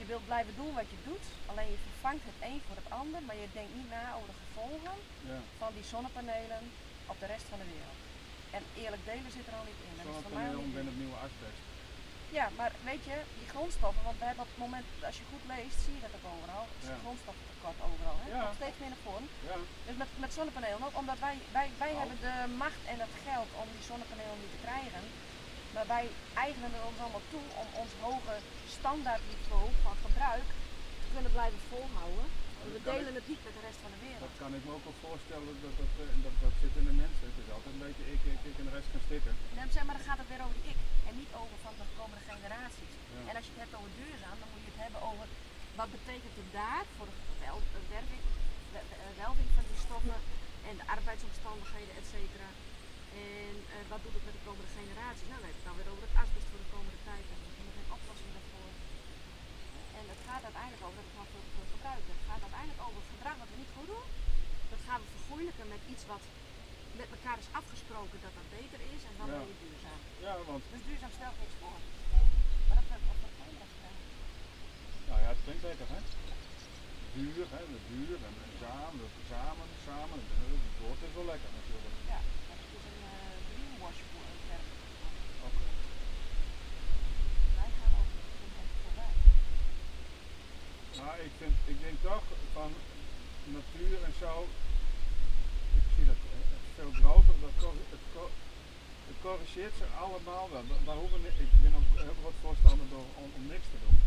je 0.00 0.06
wilt 0.12 0.26
blijven 0.32 0.54
doen 0.60 0.72
wat 0.80 0.88
je 0.94 1.00
doet, 1.10 1.26
alleen 1.50 1.70
je 1.74 1.80
vervangt 1.88 2.24
het 2.30 2.38
een 2.50 2.60
voor 2.66 2.78
het 2.82 2.90
ander, 3.00 3.20
maar 3.26 3.38
je 3.44 3.48
denkt 3.58 3.74
niet 3.78 3.90
na 3.96 4.04
over 4.16 4.28
de 4.32 4.40
gevolgen 4.44 4.96
ja. 5.30 5.38
van 5.62 5.70
die 5.76 5.86
zonnepanelen 5.92 6.62
op 7.12 7.16
de 7.22 7.28
rest 7.34 7.46
van 7.52 7.58
de 7.62 7.68
wereld. 7.74 8.00
En 8.56 8.62
eerlijk 8.82 9.04
delen 9.10 9.30
zit 9.36 9.46
er 9.48 9.56
al 9.60 9.66
niet 9.70 9.80
in. 9.88 9.94
Zonnepanelen 10.04 10.68
ben 10.78 10.86
het 10.90 10.98
nieuwe 11.02 11.18
asbest. 11.26 11.60
Ja, 12.38 12.46
maar 12.58 12.72
weet 12.90 13.04
je, 13.10 13.16
die 13.40 13.48
grondstoffen, 13.54 14.02
want 14.08 14.18
we 14.20 14.26
hebben 14.28 14.44
op 14.46 14.52
het 14.54 14.64
moment, 14.66 14.86
als 15.08 15.16
je 15.20 15.30
goed 15.32 15.44
leest, 15.54 15.78
zie 15.84 15.94
je 15.98 16.04
dat 16.06 16.14
ook 16.18 16.26
overal. 16.34 16.64
Het 16.72 16.82
is 16.84 16.90
Ja. 16.94 17.02
grondstoffentekort 17.04 17.78
overal. 17.88 18.16
Hè? 18.22 18.26
Ja. 18.36 18.44
Steeds 18.60 18.78
meer 18.80 18.92
naar 18.94 19.04
voren. 19.08 19.26
Ja, 19.50 19.56
Dus 19.88 19.96
met, 20.02 20.10
met 20.24 20.32
zonnepanelen 20.38 20.82
ook, 20.88 20.96
omdat 21.02 21.18
wij, 21.26 21.36
wij, 21.58 21.68
wij 21.82 21.92
Oh. 21.94 21.98
hebben 22.00 22.18
de 22.28 22.34
macht 22.64 22.82
en 22.92 22.98
het 23.04 23.14
geld 23.28 23.50
om 23.60 23.66
die 23.76 23.84
zonnepanelen 23.90 24.38
niet 24.42 24.54
te 24.56 24.64
krijgen. 24.66 25.02
Maar 25.74 25.86
wij 25.96 26.06
eigenen 26.44 26.70
er 26.78 26.84
ons 26.90 26.98
allemaal 27.02 27.26
toe 27.34 27.44
om 27.62 27.68
ons 27.82 27.92
hoge 28.06 28.34
standaardniveau 28.78 29.66
van 29.84 29.96
gebruik 30.06 30.48
te 31.02 31.08
kunnen 31.14 31.32
blijven 31.36 31.60
volhouden. 31.72 32.26
En 32.62 32.68
we 32.76 32.80
delen 32.92 33.14
het 33.18 33.26
niet 33.32 33.42
met 33.46 33.54
de 33.58 33.64
rest 33.68 33.80
van 33.84 33.92
de 33.94 34.00
wereld. 34.06 34.24
dat 34.26 34.36
kan 34.42 34.52
ik 34.58 34.62
me 34.66 34.70
ook 34.76 34.86
wel 34.88 34.98
voorstellen 35.08 35.52
dat 35.66 35.74
dat, 35.82 35.92
eh, 36.02 36.06
dat, 36.26 36.34
dat 36.44 36.54
zit 36.62 36.74
in 36.80 36.86
de 36.90 36.96
mensen. 37.02 37.24
Het 37.30 37.38
is 37.44 37.50
altijd 37.56 37.72
een 37.76 37.84
beetje 37.88 38.04
ik, 38.14 38.20
ik, 38.34 38.40
ik 38.50 38.56
en 38.60 38.66
de 38.68 38.74
rest 38.78 38.90
kan 38.94 39.02
stikken. 39.08 39.32
Nee, 39.56 39.66
zeg 39.76 39.82
maar 39.86 39.96
dan 39.98 40.08
gaat 40.08 40.20
het 40.22 40.30
weer 40.32 40.42
over 40.46 40.56
die 40.60 40.68
ik 40.74 40.80
en 41.08 41.14
niet 41.20 41.32
over 41.42 41.56
van 41.66 41.74
de 41.80 41.86
komende 41.98 42.24
generaties. 42.32 42.92
Ja. 43.14 43.20
En 43.30 43.34
als 43.38 43.46
je 43.46 43.52
het 43.54 43.62
hebt 43.64 43.76
over 43.78 43.90
duurzaam, 44.00 44.36
dan 44.40 44.48
moet 44.52 44.64
je 44.66 44.72
het 44.74 44.82
hebben 44.86 45.02
over 45.10 45.26
wat 45.80 45.90
betekent 45.98 46.34
het 46.40 46.50
daar 46.60 46.84
voor 46.96 47.08
de 47.10 47.16
eh, 47.48 47.84
werving, 47.94 48.22
we- 48.74 48.86
eh, 49.04 49.12
welving 49.24 49.48
van 49.58 49.66
die 49.70 49.80
stoffen 49.86 50.18
en 50.68 50.74
de 50.80 50.86
arbeidsomstandigheden, 50.96 51.94
et 52.00 52.06
cetera. 52.14 52.48
En 53.28 53.52
wat 53.92 54.02
doet 54.04 54.16
het 54.18 54.26
met 54.28 54.36
de 54.38 54.44
komende 54.48 54.70
generaties? 54.78 55.28
Nou, 55.30 55.38
dan 55.40 55.48
heb 55.50 55.58
het 55.60 55.68
dan 55.70 55.78
weer 55.80 55.90
over 55.92 56.04
het 56.08 56.16
asbest 56.22 56.48
voor 56.50 56.62
de 56.64 56.70
komende 56.76 57.00
tijd. 57.10 57.24
En 57.32 57.38
er 57.42 57.48
is 57.50 57.56
geen 57.60 57.94
oplossing 57.96 58.30
daarvoor. 58.36 58.70
En 59.98 60.04
het 60.12 60.20
gaat 60.28 60.44
uiteindelijk 60.48 60.84
over 60.88 61.00
dat 61.18 61.28
we 61.34 61.62
gebruiken. 61.74 62.10
Het 62.18 62.26
gaat 62.30 62.42
uiteindelijk 62.46 62.82
over 62.86 62.98
het 63.02 63.10
gedrag 63.14 63.36
wat 63.42 63.50
we 63.52 63.58
niet 63.62 63.74
goed 63.76 63.88
doen. 63.92 64.06
Dat 64.72 64.82
gaan 64.88 65.00
we 65.02 65.08
vergoeilijken 65.16 65.66
met 65.74 65.82
iets 65.92 66.04
wat 66.12 66.24
met 67.00 67.08
elkaar 67.16 67.38
is 67.44 67.50
afgesproken 67.60 68.18
dat 68.26 68.34
dat 68.38 68.48
beter 68.58 68.80
is 68.94 69.02
en 69.08 69.14
dan 69.20 69.26
Ja. 69.30 69.32
ben 69.40 69.48
je 69.52 69.56
duurzaam. 69.64 70.00
Ja, 70.26 70.32
want 70.50 70.62
Dus 70.72 70.82
duurzaam 70.88 71.14
stelt 71.18 71.38
niks 71.42 71.56
voor. 71.60 71.78
Maar 72.68 72.76
dat 72.80 72.86
wordt 73.06 73.36
andere 73.46 73.66
gedaan. 73.74 73.98
nou 75.08 75.18
ja, 75.24 75.28
het 75.34 75.42
klinkt 75.44 75.64
beter 75.70 75.86
hè. 75.94 76.00
Duur, 77.16 77.46
hè, 77.56 77.62
de 77.74 77.80
duur 77.92 78.18
en 78.28 78.34
en 78.46 78.52
samen, 78.64 79.08
samen, 79.32 79.68
samen. 79.88 80.18
Het 80.40 80.76
woord 80.82 81.00
is 81.06 81.12
wel 81.18 81.28
lekker 81.32 81.50
natuurlijk. 81.58 81.96
Ja, 82.12 82.20
en 82.50 82.56
het 82.62 82.70
is 82.78 82.84
een 82.90 83.00
eh 83.14 83.36
greenwash 83.48 84.00
voor 84.10 84.24
een 84.32 84.42
term. 84.48 84.66
Oké. 85.46 85.66
Wij 87.58 87.70
gaan 87.78 87.92
over 88.00 88.14
de 88.18 88.24
duurzaamheid 88.30 88.70
voorbij. 88.84 89.12
Maar 91.00 91.18
ik, 91.28 91.34
ik 91.72 91.78
denk 91.84 91.96
toch 92.10 92.24
van 92.56 92.70
natuur 93.56 93.98
en 94.08 94.14
zo, 94.22 94.32
ik 95.80 95.86
zie 95.94 96.06
dat 96.12 96.20
eh, 96.32 96.38
veel 96.76 96.92
groter, 97.00 97.34
dat 97.44 97.54
het, 97.94 98.04
het 99.08 99.18
corrigeert 99.24 99.74
zich 99.80 99.92
allemaal 100.04 100.46
wel. 100.86 100.98
Hoeven, 101.02 101.22
ik 101.44 101.50
ben 101.62 101.74
ook 101.78 101.90
heel 102.06 102.18
groot 102.20 102.38
voorstander 102.44 102.86
door 102.94 103.08
om, 103.22 103.28
om 103.38 103.44
niks 103.54 103.66
te 103.72 103.78
doen. 103.84 103.98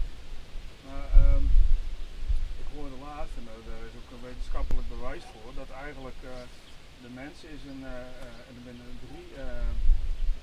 Maar 0.87 1.05
ehm, 1.19 1.45
ik 2.61 2.67
hoorde 2.73 2.97
laatst, 3.07 3.35
en 3.39 3.45
daar 3.69 3.83
is 3.89 3.95
ook 3.99 4.09
een 4.13 4.27
wetenschappelijk 4.29 4.87
bewijs 4.95 5.25
voor, 5.31 5.51
dat 5.61 5.69
eigenlijk 5.85 6.19
eh, 6.23 6.31
de 7.03 7.09
mens 7.09 7.37
is 7.55 7.61
een, 7.71 7.83
eh, 7.83 7.99
eh, 8.25 8.47
en 8.47 8.53
er 8.57 8.63
zijn 8.63 8.99
drie 9.07 9.29
eh, 9.45 9.69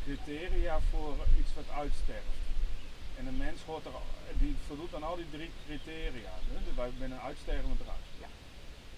criteria 0.05 0.81
voor 0.91 1.15
iets 1.41 1.53
wat 1.55 1.69
uitsterft. 1.83 2.50
En 3.21 3.27
een 3.27 3.45
mens 3.49 3.61
hoort 3.63 3.85
er, 3.85 3.93
die 4.39 4.57
voldoet 4.67 4.95
aan 4.95 5.03
al 5.03 5.17
die 5.17 5.31
drie 5.31 5.51
criteria. 5.67 6.35
Dus 6.49 6.75
wij 6.77 6.91
zijn 6.99 7.11
een 7.13 7.27
uitstervend 7.31 7.81
ras. 7.89 8.07
Ja. 8.25 8.31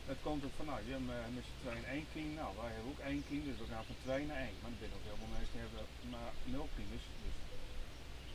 Dat 0.07 0.17
komt 0.23 0.45
ook 0.45 0.57
van, 0.57 0.67
nou, 0.67 0.79
je 0.87 0.93
hebt 0.93 1.11
eh, 1.11 1.35
met 1.37 1.45
z'n 1.49 1.61
tweeën 1.63 1.85
één 1.97 2.07
kiem. 2.13 2.35
Nou, 2.35 2.51
wij 2.61 2.73
hebben 2.75 2.93
ook 2.93 3.05
één 3.11 3.25
kiem, 3.29 3.45
dus 3.45 3.59
we 3.59 3.67
gaan 3.73 3.85
van 3.85 4.03
twee 4.05 4.27
naar 4.27 4.43
één. 4.49 4.59
Maar 4.61 4.71
er 4.71 4.81
zijn 4.83 4.95
ook 4.97 5.07
heel 5.09 5.21
veel 5.23 5.35
mensen 5.37 5.53
die 5.55 5.65
hebben 5.65 5.85
maar 6.15 6.33
nul 6.55 6.69
kiemers. 6.75 7.07
Dus. 7.25 7.37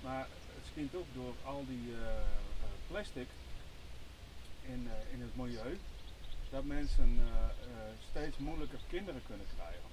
Maar 0.05 0.25
het 0.57 0.65
schijnt 0.69 0.95
ook 0.95 1.09
door 1.19 1.35
al 1.51 1.63
die 1.73 1.85
eh, 1.93 2.07
eh, 2.65 2.77
plastic 2.89 3.29
in, 4.73 4.81
in 5.13 5.21
het 5.25 5.35
milieu, 5.41 5.73
dat 6.49 6.63
mensen 6.63 7.09
steeds 8.09 8.37
moeilijker 8.37 8.79
kinderen 8.93 9.21
kunnen 9.29 9.47
krijgen. 9.55 9.89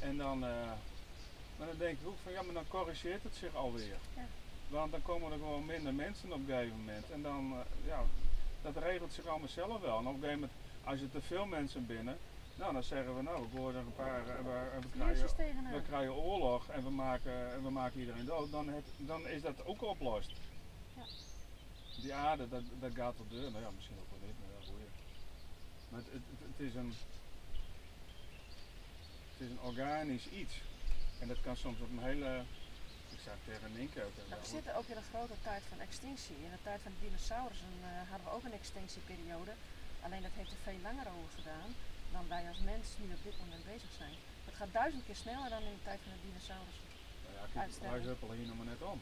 En 0.00 0.16
dan, 0.16 0.44
maar 1.58 1.66
dan 1.66 1.78
denk 1.78 2.00
ik 2.00 2.06
ook 2.06 2.18
van 2.22 2.32
ja, 2.32 2.42
maar 2.42 2.54
dan 2.54 2.68
corrigeert 2.68 3.22
het 3.22 3.34
zich 3.34 3.54
alweer. 3.54 3.98
Ja. 4.16 4.26
Want 4.68 4.92
dan 4.92 5.02
komen 5.02 5.32
er 5.32 5.38
gewoon 5.38 5.66
minder 5.66 5.94
mensen 5.94 6.32
op 6.32 6.38
een 6.38 6.46
gegeven 6.46 6.76
moment. 6.76 7.10
En 7.10 7.22
dan, 7.22 7.52
eh, 7.52 7.86
ja, 7.86 8.02
dat 8.62 8.76
regelt 8.76 9.12
zich 9.12 9.26
allemaal 9.26 9.48
zelf 9.48 9.80
wel. 9.80 9.98
En 9.98 10.06
op 10.06 10.14
een 10.14 10.20
gegeven 10.20 10.40
moment, 10.40 10.52
als 10.84 11.00
je 11.00 11.10
te 11.10 11.20
veel 11.20 11.46
mensen 11.46 11.86
binnen, 11.86 12.18
nou 12.54 12.72
dan 12.72 12.82
zeggen 12.82 13.16
we 13.16 13.22
nou, 13.22 13.46
we 13.52 13.58
worden 13.58 13.80
er 13.80 13.86
een 13.86 13.94
paar, 13.94 14.28
eh, 14.28 14.36
we, 14.36 14.80
we, 14.80 14.88
krijgen, 14.90 15.16
Virus 15.16 15.32
tegenaan. 15.32 15.72
we 15.72 15.82
krijgen 15.82 16.14
oorlog 16.14 16.68
en 16.68 16.82
we 16.82 16.90
maken, 16.90 17.52
en 17.52 17.62
we 17.62 17.70
maken 17.70 18.00
iedereen 18.00 18.24
dood. 18.24 18.50
Dan, 18.50 18.68
het, 18.68 18.84
dan 18.96 19.28
is 19.28 19.42
dat 19.42 19.64
ook 19.64 19.82
opgelost. 19.82 20.32
Ja. 20.94 21.02
Die 22.02 22.14
aarde, 22.14 22.48
dat, 22.48 22.62
dat 22.80 22.94
gaat 22.94 23.14
wel 23.16 23.40
deur. 23.40 23.50
Nou 23.50 23.62
ja, 23.62 23.70
misschien 23.70 23.96
ook 24.00 24.10
wel 24.10 24.28
niet, 24.28 24.36
maar 24.40 24.60
ja, 24.60 24.70
boeien. 24.70 24.90
Maar 25.88 26.00
het, 26.12 26.22
het 26.38 26.66
is 26.66 26.74
een, 26.74 26.94
het 29.32 29.40
is 29.46 29.50
een 29.50 29.60
organisch 29.60 30.28
iets. 30.28 30.60
En 31.18 31.28
dat 31.28 31.40
kan 31.40 31.56
soms 31.56 31.80
op 31.80 31.90
een 31.90 32.02
hele, 32.10 32.30
ik 33.14 33.20
zou 33.24 33.36
tegen 33.44 33.72
Ninke 33.72 34.02
ook 34.04 34.16
Nou, 34.28 34.40
we 34.40 34.46
zitten 34.56 34.74
ook 34.76 34.86
in 34.92 34.96
een 34.96 35.10
grote 35.14 35.36
tijd 35.48 35.62
van 35.70 35.80
extinctie. 35.80 36.36
In 36.46 36.50
de 36.56 36.62
tijd 36.62 36.80
van 36.82 36.92
de 36.94 37.00
dinosaurussen 37.06 37.72
eh, 37.82 37.88
hadden 38.10 38.26
we 38.26 38.32
ook 38.36 38.44
een 38.44 38.58
extinctieperiode. 38.62 39.52
Alleen 40.04 40.22
dat 40.22 40.34
heeft 40.38 40.50
er 40.52 40.62
veel 40.68 40.80
langer 40.88 41.06
over 41.16 41.30
gedaan 41.38 41.70
dan 42.14 42.24
wij 42.28 42.44
als 42.48 42.58
mens 42.72 42.86
nu 43.00 43.06
op 43.18 43.22
dit 43.28 43.36
moment 43.42 43.64
bezig 43.72 43.92
zijn. 44.00 44.14
Het 44.48 44.54
gaat 44.60 44.72
duizend 44.72 45.04
keer 45.04 45.16
sneller 45.24 45.50
dan 45.50 45.62
in 45.62 45.74
de 45.78 45.82
tijd 45.88 46.00
van 46.04 46.12
de 46.12 46.20
dinosaurus. 46.26 46.78
Ja, 47.34 47.44
kijk, 47.52 47.64
Uitstellen. 47.64 47.92
wij 47.92 48.02
zeppelen 48.10 48.36
hier 48.38 48.46
nog 48.46 48.56
maar 48.60 48.70
net 48.74 48.82
om. 48.92 48.98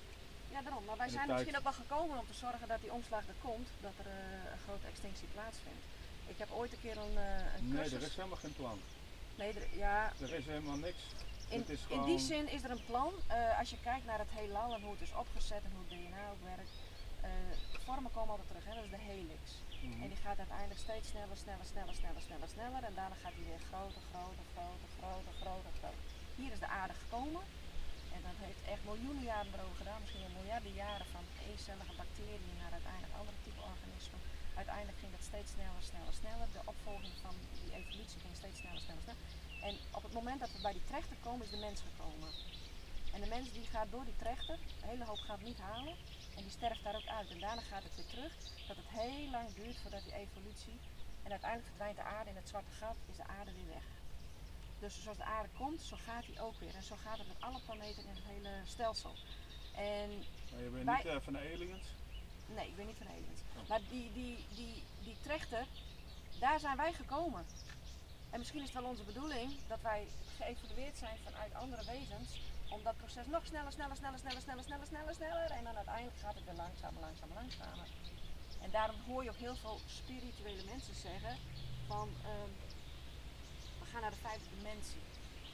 Ja, 0.55 0.63
daarom. 0.63 0.85
Maar 0.85 0.97
wij 1.05 1.09
zijn 1.09 1.29
misschien 1.29 1.57
ook 1.57 1.69
wel 1.71 1.81
gekomen 1.85 2.19
om 2.19 2.27
te 2.27 2.39
zorgen 2.45 2.69
dat 2.69 2.81
die 2.81 2.93
omslag 2.93 3.25
er 3.33 3.41
komt, 3.49 3.69
dat 3.87 3.97
er 4.03 4.07
eh, 4.07 4.53
een 4.53 4.63
grote 4.67 4.87
extinctie 4.93 5.29
plaatsvindt. 5.35 5.85
Ik 6.33 6.39
heb 6.43 6.51
ooit 6.51 6.73
een 6.73 6.81
keer 6.87 6.97
een, 7.05 7.17
eh 7.17 7.55
een 7.57 7.65
Nee, 7.69 7.77
cursus... 7.81 7.93
er 8.01 8.09
is 8.11 8.17
helemaal 8.17 8.43
geen 8.45 8.57
plan. 8.61 8.79
Nee, 9.41 9.53
er- 9.53 9.77
ja, 9.77 10.13
Er 10.21 10.33
is 10.35 10.47
helemaal 10.47 10.77
niks. 10.89 11.03
In, 11.49 11.65
die 12.05 12.19
zin 12.19 12.49
is 12.57 12.63
er 12.65 12.71
een 12.71 12.85
plan. 12.91 13.13
Eh, 13.27 13.59
als 13.59 13.71
je 13.71 13.79
kijkt 13.89 14.07
naar 14.07 14.19
het 14.19 14.33
heelal 14.39 14.75
en 14.75 14.83
hoe 14.83 14.93
het 14.93 15.01
is 15.09 15.15
opgezet 15.15 15.63
en 15.65 15.73
hoe 15.75 15.85
het 15.87 15.93
DNA 15.95 16.23
ook 16.33 16.43
werkt. 16.55 16.75
eh, 17.21 17.31
vormen 17.87 18.13
komen 18.17 18.31
altijd 18.35 18.49
terug, 18.53 18.65
hè? 18.69 18.75
dat 18.75 18.85
is 18.89 18.95
de 18.99 19.05
helix. 19.13 19.45
Mhm. 19.89 20.03
En 20.03 20.09
die 20.13 20.21
gaat 20.27 20.39
uiteindelijk 20.45 20.81
steeds 20.87 21.07
sneller, 21.13 21.39
sneller, 21.45 21.67
sneller, 21.73 21.95
sneller, 22.01 22.23
sneller, 22.29 22.49
sneller. 22.57 22.83
En 22.89 22.95
daarna 22.99 23.17
gaat 23.23 23.37
hij 23.39 23.47
weer 23.51 23.63
groter, 23.71 24.03
groter, 24.11 24.45
groter, 24.55 24.89
groter, 24.99 25.35
groter, 25.43 25.73
groter. 25.81 26.03
Hier 26.41 26.53
is 26.57 26.63
de 26.67 26.71
aarde 26.81 26.97
gekomen. 27.03 27.45
En 28.15 28.21
dat 28.29 28.39
heeft 28.47 28.63
echt 28.73 28.83
miljoenen 28.91 29.27
jaren 29.33 29.53
erover 29.55 29.79
gedaan. 29.83 30.01
Misschien 30.03 30.25
wel 30.27 30.37
miljarden 30.41 30.75
jaren 30.85 31.09
van 31.15 31.25
eencellige 31.49 31.95
bacteriën 32.03 32.57
naar 32.63 32.73
uiteindelijk 32.79 33.15
andere 33.21 33.39
type 33.45 33.63
organismen. 33.73 34.21
Uiteindelijk 34.61 34.99
ging 35.03 35.13
het 35.17 35.25
steeds 35.31 35.51
sneller, 35.57 35.83
sneller, 35.91 36.15
sneller. 36.23 36.49
De 36.57 36.63
opvolging 36.73 37.15
van 37.25 37.35
die 37.57 37.71
evolutie 37.81 38.21
ging 38.25 38.35
steeds 38.43 38.59
sneller, 38.63 38.83
sneller, 38.87 39.05
sneller. 39.07 39.25
En 39.61 39.77
op 39.91 40.03
het 40.03 40.13
moment 40.13 40.41
dat 40.41 40.53
we 40.53 40.61
bij 40.61 40.73
die 40.73 40.85
trechter 40.85 41.17
komen, 41.23 41.45
is 41.45 41.51
de 41.51 41.57
mens 41.57 41.81
gekomen. 41.81 42.29
En 43.13 43.21
de 43.21 43.27
mens 43.29 43.53
die 43.53 43.67
gaat 43.67 43.91
door 43.91 44.05
die 44.05 44.17
trechter, 44.17 44.59
een 44.83 44.89
hele 44.89 45.05
hoop 45.05 45.19
gaat 45.19 45.43
niet 45.43 45.59
halen. 45.59 45.95
En 46.37 46.43
die 46.43 46.51
sterft 46.51 46.83
daar 46.85 46.95
ook 46.97 47.07
uit. 47.07 47.31
En 47.31 47.41
daarna 47.41 47.63
gaat 47.63 47.83
het 47.83 47.97
weer 47.97 48.07
terug 48.07 48.33
dat 48.69 48.77
het 48.77 48.89
heel 48.89 49.31
lang 49.31 49.55
duurt 49.55 49.77
voordat 49.83 50.03
die 50.05 50.15
evolutie. 50.15 50.79
En 51.23 51.31
uiteindelijk 51.31 51.69
verdwijnt 51.69 51.97
de 51.97 52.03
aarde 52.03 52.31
in 52.31 52.37
het 52.37 52.49
zwarte 52.49 52.71
gat, 52.81 52.97
is 53.11 53.17
de 53.17 53.27
aarde 53.27 53.53
weer 53.53 53.67
weg. 53.69 53.85
Dus 54.79 55.03
zoals 55.03 55.17
de 55.19 55.25
aarde 55.25 55.49
komt, 55.59 55.83
zo 55.83 55.97
gaat 56.07 56.27
die 56.27 56.41
ook 56.41 56.55
weer. 56.61 56.75
En 56.75 56.83
zo 56.83 56.97
gaat 57.05 57.19
het 57.19 57.27
met 57.29 57.41
alle 57.41 57.61
planeten 57.65 58.03
in 58.03 58.09
het 58.15 58.25
hele 58.25 58.51
stelsel. 58.65 59.15
En 59.75 60.09
Maar 60.53 60.63
je 60.63 60.69
bent 60.71 60.85
Wij- 60.85 60.97
niet 60.97 61.07
eh, 61.07 61.17
van 61.21 61.33
de 61.33 61.39
aliens? 61.39 61.87
nee, 62.55 62.69
ik 62.69 62.77
ben 62.77 62.87
niet 62.87 62.97
van 62.99 63.07
aliens. 63.09 63.41
Oh. 63.57 63.69
Maar 63.69 63.81
die, 63.91 64.13
die, 64.13 64.45
die, 64.55 64.83
die 65.05 65.17
trechter, 65.23 65.67
daar 66.39 66.61
zijn 66.61 66.77
wij 66.77 66.93
gekomen. 66.93 67.47
En 68.37 68.43
misschien 68.43 68.65
is 68.67 68.73
het 68.73 68.81
wel 68.81 68.91
onze 68.93 69.11
bedoeling 69.13 69.51
dat 69.73 69.83
wij 69.91 70.03
geëvolueerd 70.39 70.97
zijn 71.05 71.19
vanuit 71.29 71.55
andere 71.55 71.85
wezens. 71.95 72.29
Om 72.75 72.81
dat 72.83 72.97
proces 72.97 73.27
nog 73.27 73.45
sneller, 73.47 73.73
sneller, 73.73 73.97
sneller, 73.97 74.19
sneller, 74.19 74.43
sneller, 74.47 74.65
sneller, 74.65 74.87
sneller, 74.87 75.15
sneller. 75.21 75.51
En 75.59 75.65
dan 75.65 75.77
uiteindelijk 75.83 76.19
gaat 76.25 76.35
het 76.39 76.45
weer 76.49 76.61
langzamer, 76.65 77.01
langzamer, 77.07 77.35
langzamer. 77.41 77.89
En 78.65 78.71
daarom 78.71 78.99
hoor 79.09 79.23
je 79.25 79.31
ook 79.33 79.45
heel 79.47 79.57
veel 79.65 79.79
spirituele 80.01 80.65
mensen 80.73 80.95
zeggen 81.09 81.35
van 81.91 82.09
ehm, 82.31 82.53
we 83.81 83.87
gaan 83.91 84.03
naar 84.05 84.17
de 84.17 84.27
vijfde 84.29 84.49
dimensie. 84.57 85.03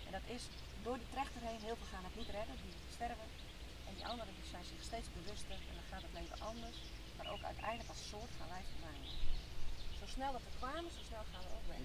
En 0.06 0.12
dat 0.18 0.26
is 0.36 0.42
door 0.86 0.98
die 1.02 1.10
trechter 1.14 1.42
heen, 1.48 1.60
heel 1.68 1.78
veel 1.80 1.90
gaan 1.94 2.06
het 2.09 2.16
niet 2.20 2.34
redden, 2.38 2.56
die 2.64 2.74
sterven. 2.96 3.28
En 3.88 3.94
die 3.98 4.06
anderen 4.12 4.34
die 4.38 4.50
zijn 4.54 4.64
zich 4.72 4.82
steeds 4.90 5.09
bewuster 5.18 5.59
en 5.68 5.74
dan 5.78 5.88
gaat 5.90 6.06
het 6.06 6.16
leven 6.20 6.38
anders. 6.50 6.78
Maar 7.16 7.28
ook 7.34 7.42
uiteindelijk 7.52 7.90
als 7.94 8.09
soort 8.12 8.32
gaan 8.38 8.52
wij 8.54 8.64
verdwijnen. 8.70 9.12
Zo 10.00 10.06
snel 10.14 10.32
dat 10.36 10.44
we 10.46 10.52
kwamen, 10.62 10.90
zo 10.98 11.02
snel 11.10 11.24
gaan 11.32 11.44
we 11.46 11.52
ook 11.59 11.66
weg. 11.74 11.82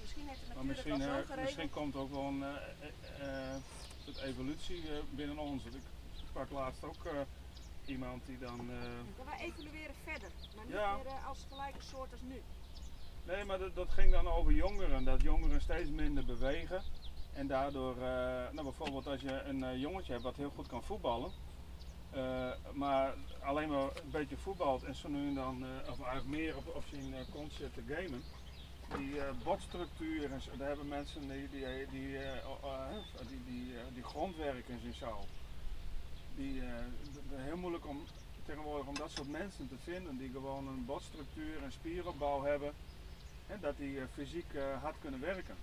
En 0.00 0.06
misschien 0.06 0.28
heeft 0.28 0.40
het 0.40 0.54
Maar 0.54 0.64
natuurlijk 0.64 0.88
misschien, 0.88 1.10
al 1.10 1.14
zo 1.14 1.20
eh, 1.20 1.26
geregeld. 1.26 1.44
misschien 1.44 1.70
komt 1.70 1.96
ook 1.96 2.10
wel 2.10 2.24
een 2.24 2.42
eh, 2.42 3.48
eh, 3.52 3.56
soort 4.04 4.16
evolutie 4.22 4.82
binnen 5.10 5.38
ons. 5.38 5.64
Ik 5.64 5.72
sprak 6.28 6.50
laatst 6.50 6.84
ook 6.84 7.06
iemand 7.84 8.26
die 8.26 8.38
dan. 8.38 8.70
Ja, 9.18 9.24
wij 9.24 9.38
evolueren 9.46 9.94
verder, 10.04 10.30
maar 10.56 10.64
niet 10.64 10.74
Ja. 10.74 10.96
meer 10.96 11.12
als 11.28 11.46
gelijke 11.48 11.82
soort 11.82 12.12
als 12.12 12.20
nu. 12.20 12.42
nee, 13.24 13.44
maar 13.44 13.58
dat, 13.58 13.74
dat 13.74 13.90
ging 13.90 14.12
dan 14.12 14.28
over 14.28 14.52
jongeren. 14.52 15.04
Dat 15.04 15.22
jongeren 15.22 15.60
steeds 15.60 15.90
minder 15.90 16.24
bewegen. 16.24 16.82
En 17.32 17.46
daardoor, 17.46 17.96
nou 18.52 18.62
bijvoorbeeld 18.62 19.06
als 19.06 19.20
je 19.20 19.42
een 19.42 19.64
eh, 19.64 19.80
jongetje 19.80 20.12
hebt 20.12 20.24
wat 20.24 20.36
heel 20.36 20.52
goed 20.54 20.66
kan 20.66 20.82
voetballen. 20.82 21.32
maar 22.72 23.14
alleen 23.40 23.68
maar 23.68 23.82
een 23.82 24.10
beetje 24.10 24.36
voetbalt 24.36 24.82
en 24.82 24.94
zo 24.94 25.08
nu 25.08 25.28
en 25.28 25.34
dan, 25.34 25.64
of 25.80 26.00
eigenlijk 26.00 26.26
meer 26.26 26.56
op, 26.56 26.74
op 26.74 26.84
zijn 26.90 27.14
kont 27.32 27.52
zit 27.52 27.74
te 27.74 27.82
gamen. 27.88 28.22
Die 28.96 29.20
eh 29.20 29.30
botstructuur 29.44 30.32
en 30.32 30.40
zo, 30.40 30.56
daar 30.56 30.68
hebben 30.68 30.88
mensen 30.88 31.28
die, 31.28 31.48
die, 31.48 31.86
die, 31.90 32.18
eh, 32.18 32.48
oh, 32.50 32.86
eh, 32.90 33.28
die, 33.28 33.44
die, 33.44 33.78
eh, 33.78 33.84
die 33.94 34.02
grondwerkers 34.02 34.82
en 34.84 34.94
zo. 34.94 35.26
Die, 36.36 36.60
eh, 36.62 36.84
heel 37.30 37.56
moeilijk 37.56 37.86
om 37.86 38.02
tegenwoordig 38.46 38.86
om 38.86 38.96
dat 38.96 39.10
soort 39.10 39.28
mensen 39.28 39.68
te 39.68 39.78
vinden 39.78 40.16
die 40.18 40.30
gewoon 40.30 40.66
een 40.68 40.84
botstructuur 40.84 41.62
en 41.62 41.72
spieropbouw 41.72 42.42
hebben. 42.42 42.72
En 43.46 43.60
dat 43.60 43.76
die 43.76 44.00
eh, 44.00 44.06
fysiek 44.12 44.52
eh, 44.54 44.82
hard 44.82 44.96
kunnen 45.00 45.20
werken. 45.20 45.56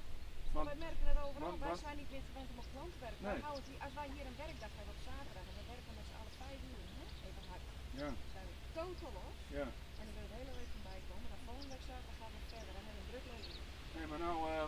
Want, 0.54 0.66
wij 0.68 0.76
merken 0.88 1.08
het 1.08 1.18
overal, 1.26 1.49
want- 1.49 1.64
wij 1.64 1.76
zijn 1.76 1.98
niet 1.98 2.12
meer 2.12 2.22
gewend 2.30 2.49
om 2.54 2.58
op 2.58 2.70
grond 2.76 2.91
te 2.94 2.99
werken. 3.08 3.24
Nee. 3.28 3.41
Wij 3.41 3.80
als 3.86 3.94
wij 3.99 4.10
hier 4.14 4.26
een 4.30 4.40
werkdag 4.45 4.72
hebben 4.78 4.94
op 4.98 5.02
zaterdag 5.12 5.44
en 5.49 5.56
we 5.60 5.66
werken 5.76 5.94
met 5.99 6.06
z'n 6.10 6.18
allen 6.22 6.36
vijf 6.44 6.60
uur, 6.72 6.84
hè? 6.99 7.06
even 7.28 7.44
hard, 7.52 7.64
ja, 8.02 8.10
zijn 8.34 8.45
we 8.49 8.54
totaal 8.78 9.14
los. 9.20 9.38
ja. 9.60 9.68
En 9.99 10.04
dan 10.06 10.14
wil 10.18 10.24
je 10.28 10.32
de 10.34 10.40
hele 10.41 10.54
week 10.60 10.72
voorbij 10.76 11.02
komen. 11.12 11.28
Dan 11.34 11.41
volgende 11.49 11.72
week 11.76 11.86
zaterdag 11.91 12.18
gaan 12.22 12.34
we 12.36 12.41
verder. 12.54 12.72
Dan 12.78 12.84
hebben 12.88 13.02
we 13.02 13.06
een 13.06 13.12
druk 13.14 13.26
leven. 13.34 13.54
Nee, 13.58 13.95
maar 14.09 14.19
nou, 14.19 14.38
eh, 14.51 14.63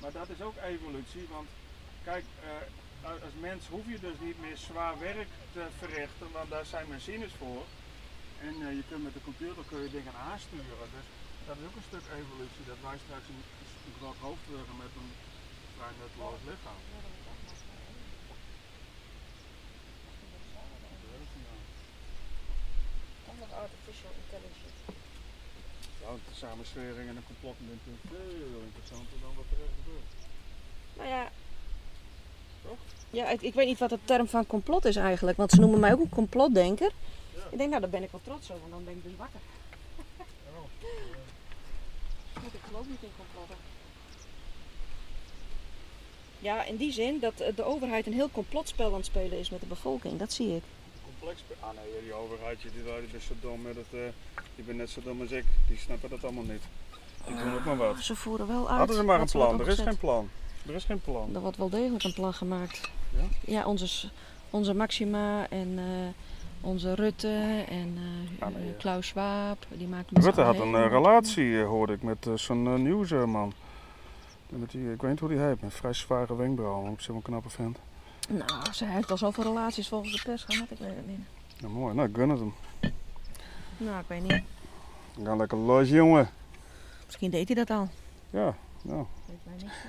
maar 0.00 0.12
dat 0.12 0.28
is 0.28 0.40
ook 0.40 0.56
evolutie, 0.74 1.26
want 1.30 1.48
kijk, 2.04 2.24
eh, 2.42 3.10
als- 3.10 3.38
mens 3.40 3.62
hoef 3.68 3.86
je 3.92 4.00
dus 4.00 4.18
niet 4.20 4.40
meer 4.40 4.56
zwaar 4.56 4.98
werk 4.98 5.28
te 5.52 5.66
verrichten, 5.78 6.28
want 6.32 6.50
daar 6.50 6.64
zijn 6.66 6.88
machines 6.88 7.32
voor. 7.38 7.64
En 8.46 8.54
eh, 8.66 8.72
je 8.78 8.84
kunt 8.88 9.02
met 9.02 9.14
de 9.14 9.22
computer 9.28 9.62
kun 9.70 9.80
je 9.82 9.90
dingen 9.90 10.14
aansturen. 10.30 10.78
Dus 10.96 11.06
dat 11.46 11.56
is 11.60 11.64
ook 11.68 11.76
een 11.76 11.90
stuk 11.90 12.06
evolutie, 12.20 12.64
dat 12.70 12.80
wij 12.86 12.98
straks 13.04 13.26
een, 13.32 13.42
een 13.86 13.96
groot 14.00 14.20
hoofd 14.26 14.44
met 14.82 14.92
een 15.00 15.12
vrij 15.76 15.92
nutteloos 16.00 16.40
lichaam. 16.50 16.80
Nog 23.40 23.52
artificial 23.64 24.12
intelligence. 24.22 24.79
Ja, 26.00 26.12
de 26.28 26.34
samenswering 26.34 27.08
en 27.08 27.14
de 27.14 27.20
complot 27.26 27.56
natuurlijk 27.60 28.04
veel 28.08 28.60
interessanter 28.66 29.16
dan 29.20 29.34
wat 29.36 29.44
er 29.52 29.64
echt 29.64 29.74
gebeurt. 29.84 30.10
Nou 30.96 31.08
ja. 31.08 31.30
Toch? 32.62 32.78
Ja, 33.10 33.28
ik, 33.28 33.42
ik 33.42 33.54
weet 33.54 33.66
niet 33.66 33.78
wat 33.78 33.90
de 33.90 33.98
term 34.04 34.28
van 34.28 34.46
complot 34.46 34.84
is 34.84 34.96
eigenlijk, 34.96 35.36
want 35.36 35.50
ze 35.50 35.60
noemen 35.60 35.80
mij 35.80 35.92
ook 35.92 36.00
een 36.00 36.08
complotdenker. 36.08 36.92
Ja. 37.34 37.40
Ik 37.50 37.58
denk, 37.58 37.70
nou 37.70 37.80
daar 37.80 37.90
ben 37.90 38.02
ik 38.02 38.10
wel 38.10 38.20
trots 38.24 38.50
op, 38.50 38.60
want 38.60 38.72
dan 38.72 38.84
ben 38.84 38.94
ik 38.94 39.02
dus 39.02 39.16
wakker. 39.16 39.40
Want 42.32 42.54
ik 42.54 42.60
geloof 42.66 42.86
niet 42.88 43.02
in 43.02 43.12
complotten. 43.16 43.56
Ja, 46.38 46.64
in 46.64 46.76
die 46.76 46.92
zin 46.92 47.18
dat 47.18 47.36
de 47.36 47.64
overheid 47.64 48.06
een 48.06 48.12
heel 48.12 48.30
complotspel 48.30 48.86
aan 48.86 48.94
het 48.94 49.06
spelen 49.06 49.38
is 49.38 49.50
met 49.50 49.60
de 49.60 49.66
bevolking, 49.66 50.18
dat 50.18 50.32
zie 50.32 50.56
ik. 50.56 50.62
Complex. 51.20 51.44
Ah 51.60 51.68
nee, 51.76 52.02
die 52.02 52.14
overheid, 52.14 52.62
die, 52.62 52.70
die, 52.70 52.82
die 52.82 53.16
is 53.16 53.26
zo 53.26 53.34
dom 53.40 53.62
met 53.62 53.76
het, 53.76 53.86
eh, 53.90 54.00
die 54.54 54.64
bent 54.64 54.78
net 54.78 54.90
zo 54.90 55.00
dom 55.04 55.20
als 55.20 55.30
ik. 55.30 55.44
Die 55.68 55.78
snappen 55.78 56.10
dat 56.10 56.24
allemaal 56.24 56.44
niet. 56.44 56.62
Ik 57.26 57.38
doe 57.42 57.54
ook 57.54 57.64
maar 57.64 57.76
wat. 57.76 57.98
Ze 57.98 58.16
voeren 58.16 58.46
wel 58.46 58.68
uit. 58.68 58.78
Hadden 58.78 58.96
ze 58.96 59.02
maar 59.02 59.20
een 59.20 59.26
plan, 59.30 59.60
er 59.60 59.68
is 59.68 59.78
geen 59.78 59.96
plan. 59.96 60.28
Er 60.66 60.74
is 60.74 60.84
geen 60.84 61.00
plan. 61.00 61.34
Er 61.34 61.40
wordt 61.40 61.56
wel 61.56 61.68
degelijk 61.70 62.04
een 62.04 62.14
plan 62.14 62.32
gemaakt. 62.34 62.90
Ja? 63.10 63.52
Ja, 63.52 63.66
onze, 63.66 64.10
onze 64.50 64.74
Maxima 64.74 65.48
en 65.48 65.78
eh, 65.78 65.84
onze 66.60 66.94
Rutte 66.94 67.64
en 67.68 67.98
eh, 68.38 68.46
Ah, 68.46 68.54
nee. 68.54 68.74
Klaus 68.74 69.06
Schwab. 69.06 69.66
Die 69.68 69.88
Rutte 70.12 70.40
had 70.40 70.58
een 70.58 70.88
relatie, 70.88 71.58
hoorde 71.58 71.92
ik, 71.92 72.02
met 72.02 72.28
zo'n 72.34 72.82
nieuwsman. 72.82 73.52
Met 74.48 74.70
die, 74.70 74.92
ik 74.92 75.00
weet 75.00 75.10
niet 75.10 75.20
hoe 75.20 75.28
die 75.28 75.38
heet, 75.38 75.62
met 75.62 75.74
vrij 75.74 75.92
zware 75.92 76.36
wenkbrauwen. 76.36 76.92
Ik 76.92 76.98
zeg 76.98 77.06
wel 77.06 77.16
een 77.16 77.22
knappe 77.22 77.48
vent. 77.48 77.78
Nou, 78.32 78.72
ze 78.72 78.84
heeft 78.84 79.10
al 79.10 79.16
zoveel 79.16 79.44
relaties 79.44 79.88
volgens 79.88 80.12
de 80.12 80.22
pers 80.22 80.44
gehad. 80.44 80.70
Ik 80.70 80.78
weet 80.78 80.96
het 80.96 81.06
niet. 81.06 81.20
Ja, 81.56 81.68
mooi, 81.68 81.94
nou, 81.94 82.08
ik 82.08 82.16
gun 82.16 82.28
het 82.28 82.38
hem. 82.38 82.54
Nou, 83.76 84.00
ik 84.00 84.04
weet 84.06 84.22
niet. 84.22 84.42
We 85.14 85.24
gaan 85.24 85.36
lekker 85.36 85.58
los, 85.58 85.88
jongen. 85.88 86.30
Misschien 87.06 87.30
deed 87.30 87.48
hij 87.48 87.64
dat 87.64 87.70
al. 87.70 87.88
Ja, 88.30 88.54
nou. 88.82 89.06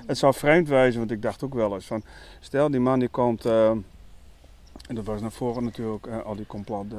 Het 0.06 0.18
zou 0.18 0.34
vreemd 0.34 0.68
wezen, 0.68 0.98
want 0.98 1.10
ik 1.10 1.22
dacht 1.22 1.42
ook 1.42 1.54
wel 1.54 1.74
eens 1.74 1.86
van... 1.86 2.02
Stel, 2.40 2.70
die 2.70 2.80
man 2.80 2.98
die 2.98 3.08
komt... 3.08 3.44
eh, 3.44 3.68
en 3.68 4.94
dat 4.94 5.04
was 5.04 5.20
naar 5.20 5.32
voren 5.32 5.64
natuurlijk, 5.64 6.06
eh, 6.06 6.22
al 6.22 6.36
die 6.36 6.46
complot 6.46 6.92
eh, 6.92 6.98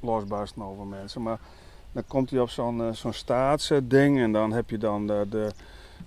losbarsten 0.00 0.62
over 0.62 0.86
mensen. 0.86 1.22
Maar 1.22 1.38
dan 1.92 2.04
komt 2.06 2.30
hij 2.30 2.40
op 2.40 2.50
zo'n 2.50 2.94
zo'n 2.94 3.12
staatsding 3.12 4.18
en 4.18 4.32
dan 4.32 4.52
heb 4.52 4.70
je 4.70 4.78
dan 4.78 5.06
de, 5.06 5.26
de, 5.30 5.52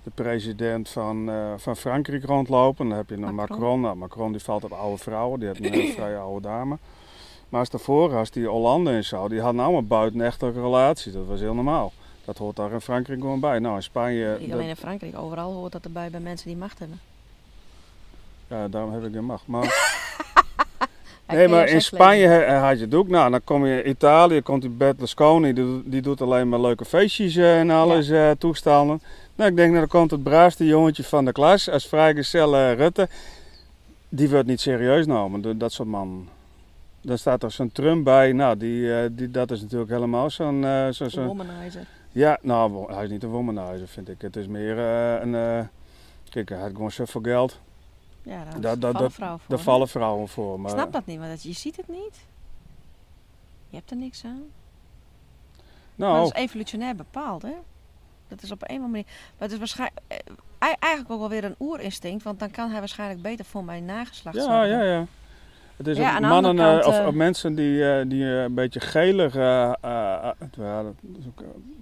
de 0.07 0.23
president 0.23 0.89
van, 0.89 1.29
eh, 1.29 1.53
van 1.57 1.75
Frankrijk 1.75 2.23
rondlopen. 2.23 2.89
Dan 2.89 2.97
heb 2.97 3.09
je 3.09 3.15
een 3.15 3.21
Macron. 3.21 3.35
Macron. 3.35 3.81
Nou, 3.81 3.95
Macron 3.95 4.31
die 4.31 4.41
valt 4.41 4.63
op 4.63 4.71
oude 4.71 4.97
vrouwen, 4.97 5.39
die 5.39 5.47
heeft 5.47 5.65
een 5.65 5.73
hele 5.73 5.91
vrije 5.91 6.17
oude 6.17 6.47
dame. 6.47 6.77
Maar 7.49 7.59
als 7.59 7.69
daarvoor, 7.69 8.15
als 8.15 8.31
die 8.31 8.47
Hollande 8.47 8.91
en 8.91 9.03
zo, 9.03 9.27
die 9.27 9.41
hadden 9.41 9.61
allemaal 9.61 9.83
buitenechtelijke 9.83 10.61
relaties. 10.61 11.13
Dat 11.13 11.25
was 11.25 11.39
heel 11.39 11.53
normaal. 11.53 11.93
Dat 12.25 12.37
hoort 12.37 12.55
daar 12.55 12.71
in 12.71 12.81
Frankrijk 12.81 13.19
gewoon 13.19 13.39
bij. 13.39 13.59
Nou, 13.59 13.75
in 13.75 13.83
Spanje... 13.83 14.37
Niet 14.39 14.53
alleen 14.53 14.67
in 14.67 14.75
Frankrijk, 14.75 15.17
overal 15.17 15.53
hoort 15.53 15.71
dat 15.71 15.85
erbij 15.85 16.09
bij 16.09 16.19
mensen 16.19 16.47
die 16.47 16.57
macht 16.57 16.79
hebben. 16.79 16.99
Ja, 18.47 18.67
daarom 18.67 18.93
heb 18.93 19.03
ik 19.03 19.13
geen 19.13 19.25
macht. 19.25 19.47
Maar 19.47 19.63
Nee, 21.27 21.47
maar 21.47 21.67
je 21.67 21.73
in 21.73 21.81
Spanje 21.81 22.45
had 22.45 22.79
je 22.79 22.85
het 22.85 22.93
ook. 22.93 23.07
Nou, 23.07 23.31
dan 23.31 23.43
kom 23.43 23.65
je 23.65 23.83
in 23.83 23.89
Italië, 23.89 24.41
komt 24.41 24.61
die 24.61 24.69
Berlusconi, 24.69 25.53
die, 25.53 25.81
die 25.85 26.01
doet 26.01 26.21
alleen 26.21 26.49
maar 26.49 26.59
leuke 26.59 26.85
feestjes 26.85 27.35
eh, 27.35 27.59
en 27.59 27.69
alles 27.69 28.09
eh, 28.09 28.31
toestanden. 28.31 29.01
Nou, 29.35 29.49
ik 29.49 29.55
denk, 29.55 29.69
nou, 29.69 29.79
dan 29.79 29.89
komt 29.89 30.11
het 30.11 30.23
braafste 30.23 30.65
jongetje 30.65 31.03
van 31.03 31.25
de 31.25 31.31
klas, 31.31 31.69
als 31.69 31.87
vrijgezel 31.87 32.55
eh, 32.55 32.73
Rutte. 32.73 33.09
Die 34.09 34.29
wordt 34.29 34.47
niet 34.47 34.61
serieus 34.61 35.03
genomen, 35.03 35.57
dat 35.57 35.71
soort 35.71 35.87
mannen. 35.87 36.27
Dan 37.01 37.17
staat 37.17 37.43
er 37.43 37.51
zo'n 37.51 37.71
Trump 37.71 38.03
bij, 38.03 38.31
nou, 38.31 38.57
die, 38.57 39.13
die, 39.13 39.31
dat 39.31 39.51
is 39.51 39.61
natuurlijk 39.61 39.91
helemaal 39.91 40.29
zo'n... 40.29 40.65
zo, 40.91 41.09
zo, 41.09 41.25
womanizer. 41.25 41.85
ja, 42.11 42.37
nou, 42.41 42.93
hij 42.93 43.03
is 43.03 43.09
niet 43.09 43.23
een 43.23 43.29
womanizer, 43.29 43.87
vind 43.87 44.09
ik. 44.09 44.21
Het 44.21 44.35
is 44.35 44.47
meer 44.47 44.77
een... 44.77 45.67
kijk, 46.29 46.49
hij 46.49 46.57
had 46.57 46.71
gewoon 46.71 46.91
zoveel 46.91 47.21
geld. 47.21 47.59
Ja, 48.27 48.43
daar 48.43 48.53
Dat- 48.53 48.61
dat, 48.61 48.81
dat- 48.81 48.93
dat, 48.93 49.01
dat- 49.01 49.13
vrouw 49.13 49.37
voor. 49.37 49.55
Daar 49.55 49.59
vallen 49.65 49.87
vrouwen 49.87 50.27
voor. 50.27 50.59
Maar, 50.59 50.71
Ik 50.71 50.77
snap 50.77 50.91
dat 50.91 51.05
niet, 51.05 51.19
want 51.19 51.43
je 51.43 51.53
ziet 51.53 51.77
het 51.77 51.87
niet. 51.87 52.25
Je 53.69 53.75
hebt 53.75 53.91
er 53.91 53.97
niks 53.97 54.23
aan. 54.25 54.43
Maar 55.95 56.09
Nou, 56.09 56.17
dat 56.23 56.35
is 56.35 56.41
evolutionair 56.41 56.95
bepaald, 56.95 57.41
hè? 57.41 57.53
Dat 58.27 58.41
is 58.41 58.51
op 58.51 58.61
een 58.61 58.67
of 58.67 58.73
andere 58.75 58.91
manier. 58.91 59.05
Maar 59.05 59.33
het 59.47 59.51
is 59.51 59.57
waarschijnlijk 59.57 59.99
eh, 60.07 60.17
ei- 60.59 60.75
eigenlijk 60.79 61.11
ook 61.13 61.19
wel 61.19 61.29
weer 61.29 61.43
een 61.43 61.55
oerinstinct, 61.59 62.23
want 62.23 62.39
dan 62.39 62.51
kan 62.51 62.69
hij 62.69 62.79
waarschijnlijk 62.79 63.21
beter 63.21 63.45
voor 63.45 63.63
mijn 63.63 63.85
nageslacht 63.85 64.35
Ja, 64.37 64.43
zorgen. 64.43 64.67
ja, 64.67 64.81
ja. 64.83 65.05
Het 65.77 65.87
is 65.87 65.97
Ja, 65.97 66.19
mannen 66.19 66.59
eh, 66.59 66.65
kant, 66.65 66.85
of, 66.85 66.99
eh, 66.99 67.07
of 67.07 67.13
mensen 67.13 67.55
die, 67.55 67.91
eh, 67.91 68.09
die 68.09 68.23
een 68.25 68.53
beetje 68.53 68.79
gelige, 68.79 69.39
eh, 69.81 70.29
ja, 70.57 70.83
dat 70.83 70.93
is 71.19 71.25
ook 71.27 71.39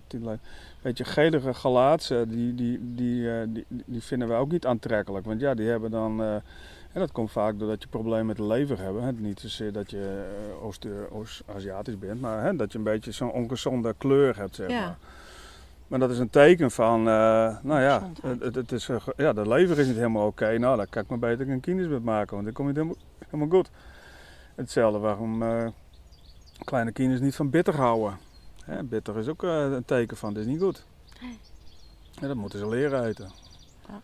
een 0.10 0.40
beetje 0.82 1.04
gelige 1.04 1.54
gelaats, 1.54 2.10
eh, 2.10 2.18
die, 2.28 2.56
die, 2.56 2.80
die, 2.96 3.28
die, 3.52 3.66
die 3.86 4.02
vinden 4.04 4.28
wij 4.28 4.38
ook 4.38 4.52
niet 4.52 4.66
aantrekkelijk. 4.66 5.26
Want 5.26 5.42
ja, 5.42 5.54
die 5.54 5.68
hebben 5.68 5.92
dan, 5.92 6.22
en 6.22 7.00
dat 7.02 7.12
komt 7.12 7.32
vaak 7.32 7.60
doordat 7.60 7.82
je 7.82 7.88
problemen 7.90 8.26
met 8.26 8.38
de 8.38 8.44
lever 8.46 8.80
hebt. 8.80 9.00
Hè. 9.02 9.12
Niet 9.12 9.40
zozeer 9.40 9.72
dat 9.72 9.92
je 9.92 10.24
Oost- 10.62 10.88
Oost-Aziatisch 11.12 12.00
bent, 12.00 12.22
maar 12.22 12.44
hè, 12.44 12.56
dat 12.56 12.72
je 12.72 12.78
een 12.78 12.84
beetje 12.84 13.12
zo'n 13.12 13.32
ongezonde 13.32 13.94
kleur 13.98 14.38
hebt, 14.38 14.56
zeg 14.56 14.70
Ja. 14.70 14.80
maar. 14.82 14.96
Maar 15.88 15.99
dat 15.99 16.10
is 16.10 16.20
een 16.20 16.30
teken 16.30 16.72
van, 16.72 16.99
eh, 16.99 17.57
nou 17.62 17.82
ja, 17.82 18.10
het, 18.22 18.56
het 18.56 18.72
is, 18.72 18.90
eh, 18.90 19.07
ja, 19.18 19.34
de 19.34 19.48
lever 19.48 19.80
is 19.80 19.88
niet 19.88 19.95
helemaal 19.95 20.28
oké. 20.28 20.57
Nou, 20.57 20.78
dan 20.78 20.88
kan 20.90 21.03
ik 21.03 21.10
maar 21.10 21.20
beter 21.20 21.49
een 21.49 21.60
kines 21.60 21.88
met 21.88 22.03
maken, 22.03 22.34
want 22.34 22.44
dan 22.45 22.53
kom 22.53 22.68
je 22.68 22.74
helemaal, 22.74 22.95
helemaal 23.26 23.57
goed. 23.57 23.70
Hetzelfde 24.56 24.99
waarom 24.99 25.44
eh, 25.44 25.68
kleine 26.64 26.91
kines 26.91 27.20
niet 27.20 27.36
van 27.36 27.49
bitter 27.49 27.76
houden. 27.76 28.18
Hè, 28.64 28.84
bitter 28.84 29.18
is 29.18 29.28
ook 29.28 29.44
een 29.44 29.86
teken 29.86 30.18
van, 30.18 30.34
dit 30.34 30.44
is 30.44 30.49
niet 30.49 30.62
goed. 30.62 30.86
Ja, 32.12 32.28
dat 32.28 32.36
moeten 32.36 32.60
ze 32.60 32.68
leren 32.68 33.06
eten. 33.06 33.30
Ja. 33.88 34.02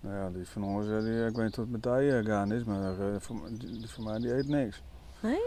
Nou 0.00 0.16
ja, 0.16 0.30
die 0.30 0.48
van 0.48 0.64
ons, 0.64 0.86
die, 0.86 1.26
ik 1.26 1.36
weet 1.36 1.44
niet 1.44 1.56
wat 1.56 1.68
met 1.68 1.82
die 1.82 2.24
gaan 2.24 2.52
is, 2.52 2.64
maar 2.64 2.94
voor, 3.18 3.40
die, 3.50 3.88
van 3.88 4.04
mij 4.04 4.18
die 4.18 4.34
eet 4.34 4.48
niks. 4.48 4.82
Nee? 5.20 5.40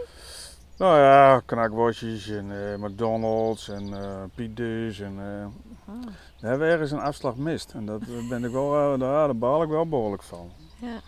Nou 0.76 0.98
ja, 0.98 1.42
knakworstjes 1.44 2.28
en 2.28 2.80
McDonald's 2.80 3.68
en 3.68 3.94
eh 3.94 4.22
Piet's 4.34 5.00
en... 5.00 5.18
eh, 5.86 5.92
Ah, 5.94 6.02
we 6.40 6.46
hebben 6.46 6.68
ergens 6.68 6.90
een 6.90 7.00
afslag 7.00 7.36
mist. 7.36 7.72
En 7.72 7.86
dat 7.86 8.00
ben 8.28 8.44
ik 8.44 8.50
wel, 8.50 8.74
eh, 8.74 8.98
daar, 8.98 9.26
daar 9.26 9.36
baal 9.36 9.62
ik 9.62 9.68
wel 9.68 9.88
behoorlijk 9.88 10.22
van. 10.22 10.50
ja. 10.80 11.00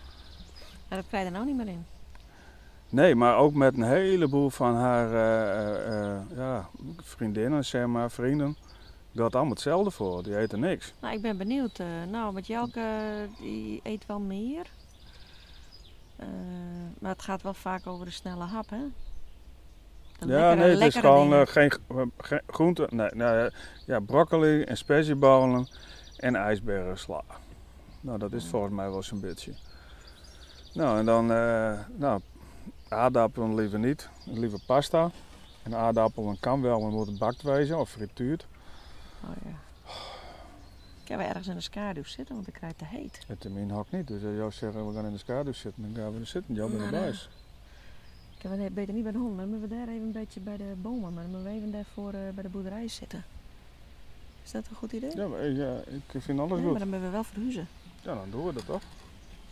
Maar 0.89 0.97
dat 0.97 1.07
krijg 1.07 1.23
je 1.23 1.29
er 1.29 1.35
nou 1.35 1.45
niet 1.45 1.57
meer 1.57 1.67
in. 1.67 1.85
Nee, 2.89 3.15
maar 3.15 3.37
ook 3.37 3.53
met 3.53 3.73
een 3.77 3.83
heleboel 3.83 4.49
van 4.49 4.75
haar 4.75 5.13
eh, 5.13 6.11
eh, 6.15 6.19
ja, 6.35 6.69
vriendinnen, 6.97 7.65
zeg 7.65 7.85
maar, 7.87 8.11
vrienden. 8.11 8.55
gaat 9.15 9.35
allemaal 9.35 9.53
hetzelfde 9.53 9.91
voor. 9.91 10.23
Die 10.23 10.37
eten 10.37 10.59
niks. 10.59 10.93
Nou, 10.99 11.13
ik 11.15 11.21
ben 11.21 11.37
benieuwd. 11.37 11.79
nou, 12.09 12.33
met 12.33 12.47
Jelke, 12.47 12.81
die 13.39 13.79
eet 13.83 14.05
wel 14.05 14.19
meer. 14.19 14.71
Maar 16.99 17.11
het 17.11 17.21
gaat 17.21 17.41
wel 17.41 17.53
vaak 17.53 17.87
over 17.87 18.05
de 18.05 18.11
snelle 18.11 18.43
hap, 18.43 18.69
hè? 18.69 18.81
Ja, 20.19 20.25
lekkere- 20.25 20.55
nee, 20.55 20.69
het 20.83 20.95
is 20.95 20.99
gewoon 21.01 21.33
eh, 21.33 21.41
geen, 21.45 21.71
eh, 21.87 22.01
geen 22.17 22.41
groente. 22.47 22.87
Nee, 22.89 23.09
nou, 23.13 23.37
ja, 23.37 23.49
ja, 23.85 23.99
broccoli 23.99 24.61
en 24.61 24.77
sperziebonen 24.77 25.67
en 26.17 26.35
ijsbergsla. 26.35 27.23
Nou, 28.01 28.17
dat 28.19 28.33
is 28.33 28.43
Ja. 28.43 28.49
volgens 28.49 28.73
mij 28.73 28.89
wel 28.89 29.03
zo'n 29.03 29.19
beetje. 29.19 29.53
Nou, 30.73 30.99
en 30.99 31.05
dan, 31.05 31.31
eh, 31.31 31.79
nou, 31.95 32.21
aardappelen 32.89 33.55
liever 33.55 33.79
niet. 33.79 34.09
Liever 34.25 34.59
pasta. 34.65 35.11
En 35.63 35.75
aardappelen 35.75 36.39
kan 36.39 36.61
wel, 36.61 36.79
maar 36.81 36.91
moet 36.91 37.07
het 37.07 37.17
bakt 37.19 37.41
wezen 37.41 37.79
of 37.79 37.89
frituurd. 37.89 38.45
Oh, 39.23 39.29
ja. 39.45 39.57
Ik 41.03 41.07
heb 41.17 41.19
ergens 41.27 41.47
in 41.47 41.55
de 41.55 41.61
schaduw 41.61 42.03
zitten, 42.03 42.35
want 42.35 42.47
ik 42.47 42.53
krijg 42.53 42.73
te 42.73 42.85
heet. 42.85 43.19
Het 43.27 43.39
termijn 43.39 43.71
hakt 43.71 43.91
niet, 43.91 44.07
dus 44.07 44.23
als 44.23 44.35
jou 44.35 44.51
zeggen 44.51 44.87
we 44.87 44.93
gaan 44.93 45.05
in 45.05 45.11
de 45.11 45.17
schaduw 45.17 45.53
zitten, 45.53 45.93
dan 45.93 46.03
gaan 46.03 46.13
we 46.13 46.19
er 46.19 46.25
zitten. 46.25 46.55
Jou 46.55 46.69
bent 46.71 46.83
erbij. 46.83 47.13
Ik 48.41 48.73
beter 48.73 48.93
niet 48.93 49.03
bij 49.03 49.11
de 49.11 49.17
hond, 49.17 49.35
maar 49.35 49.45
dan 49.45 49.49
moeten 49.59 49.69
we 49.69 49.75
daar 49.75 49.87
even 49.93 50.05
een 50.05 50.11
beetje 50.11 50.39
bij 50.39 50.57
de 50.57 50.73
bomen, 50.81 51.13
maar 51.13 51.23
dan 51.23 51.31
moeten 51.31 51.51
we 51.51 51.57
even 51.57 51.71
daarvoor 51.71 52.13
eh, 52.13 52.19
bij 52.33 52.43
de 52.43 52.49
boerderij 52.49 52.87
zitten. 52.87 53.23
Is 54.43 54.51
dat 54.51 54.67
een 54.69 54.75
goed 54.75 54.91
idee? 54.91 55.15
Ja, 55.15 55.27
maar, 55.27 55.39
eh, 55.39 55.57
ja, 55.57 55.77
ik 55.87 56.21
vind 56.21 56.39
alles 56.39 56.57
Ja, 56.57 56.63
goed. 56.63 56.71
maar 56.71 56.79
dan 56.79 56.89
moeten 56.89 57.01
we 57.07 57.09
wel 57.09 57.23
verhuizen. 57.23 57.67
Ja, 58.01 58.13
dan 58.15 58.27
doen 58.31 58.45
we 58.45 58.53
dat 58.53 58.65
toch? 58.65 58.81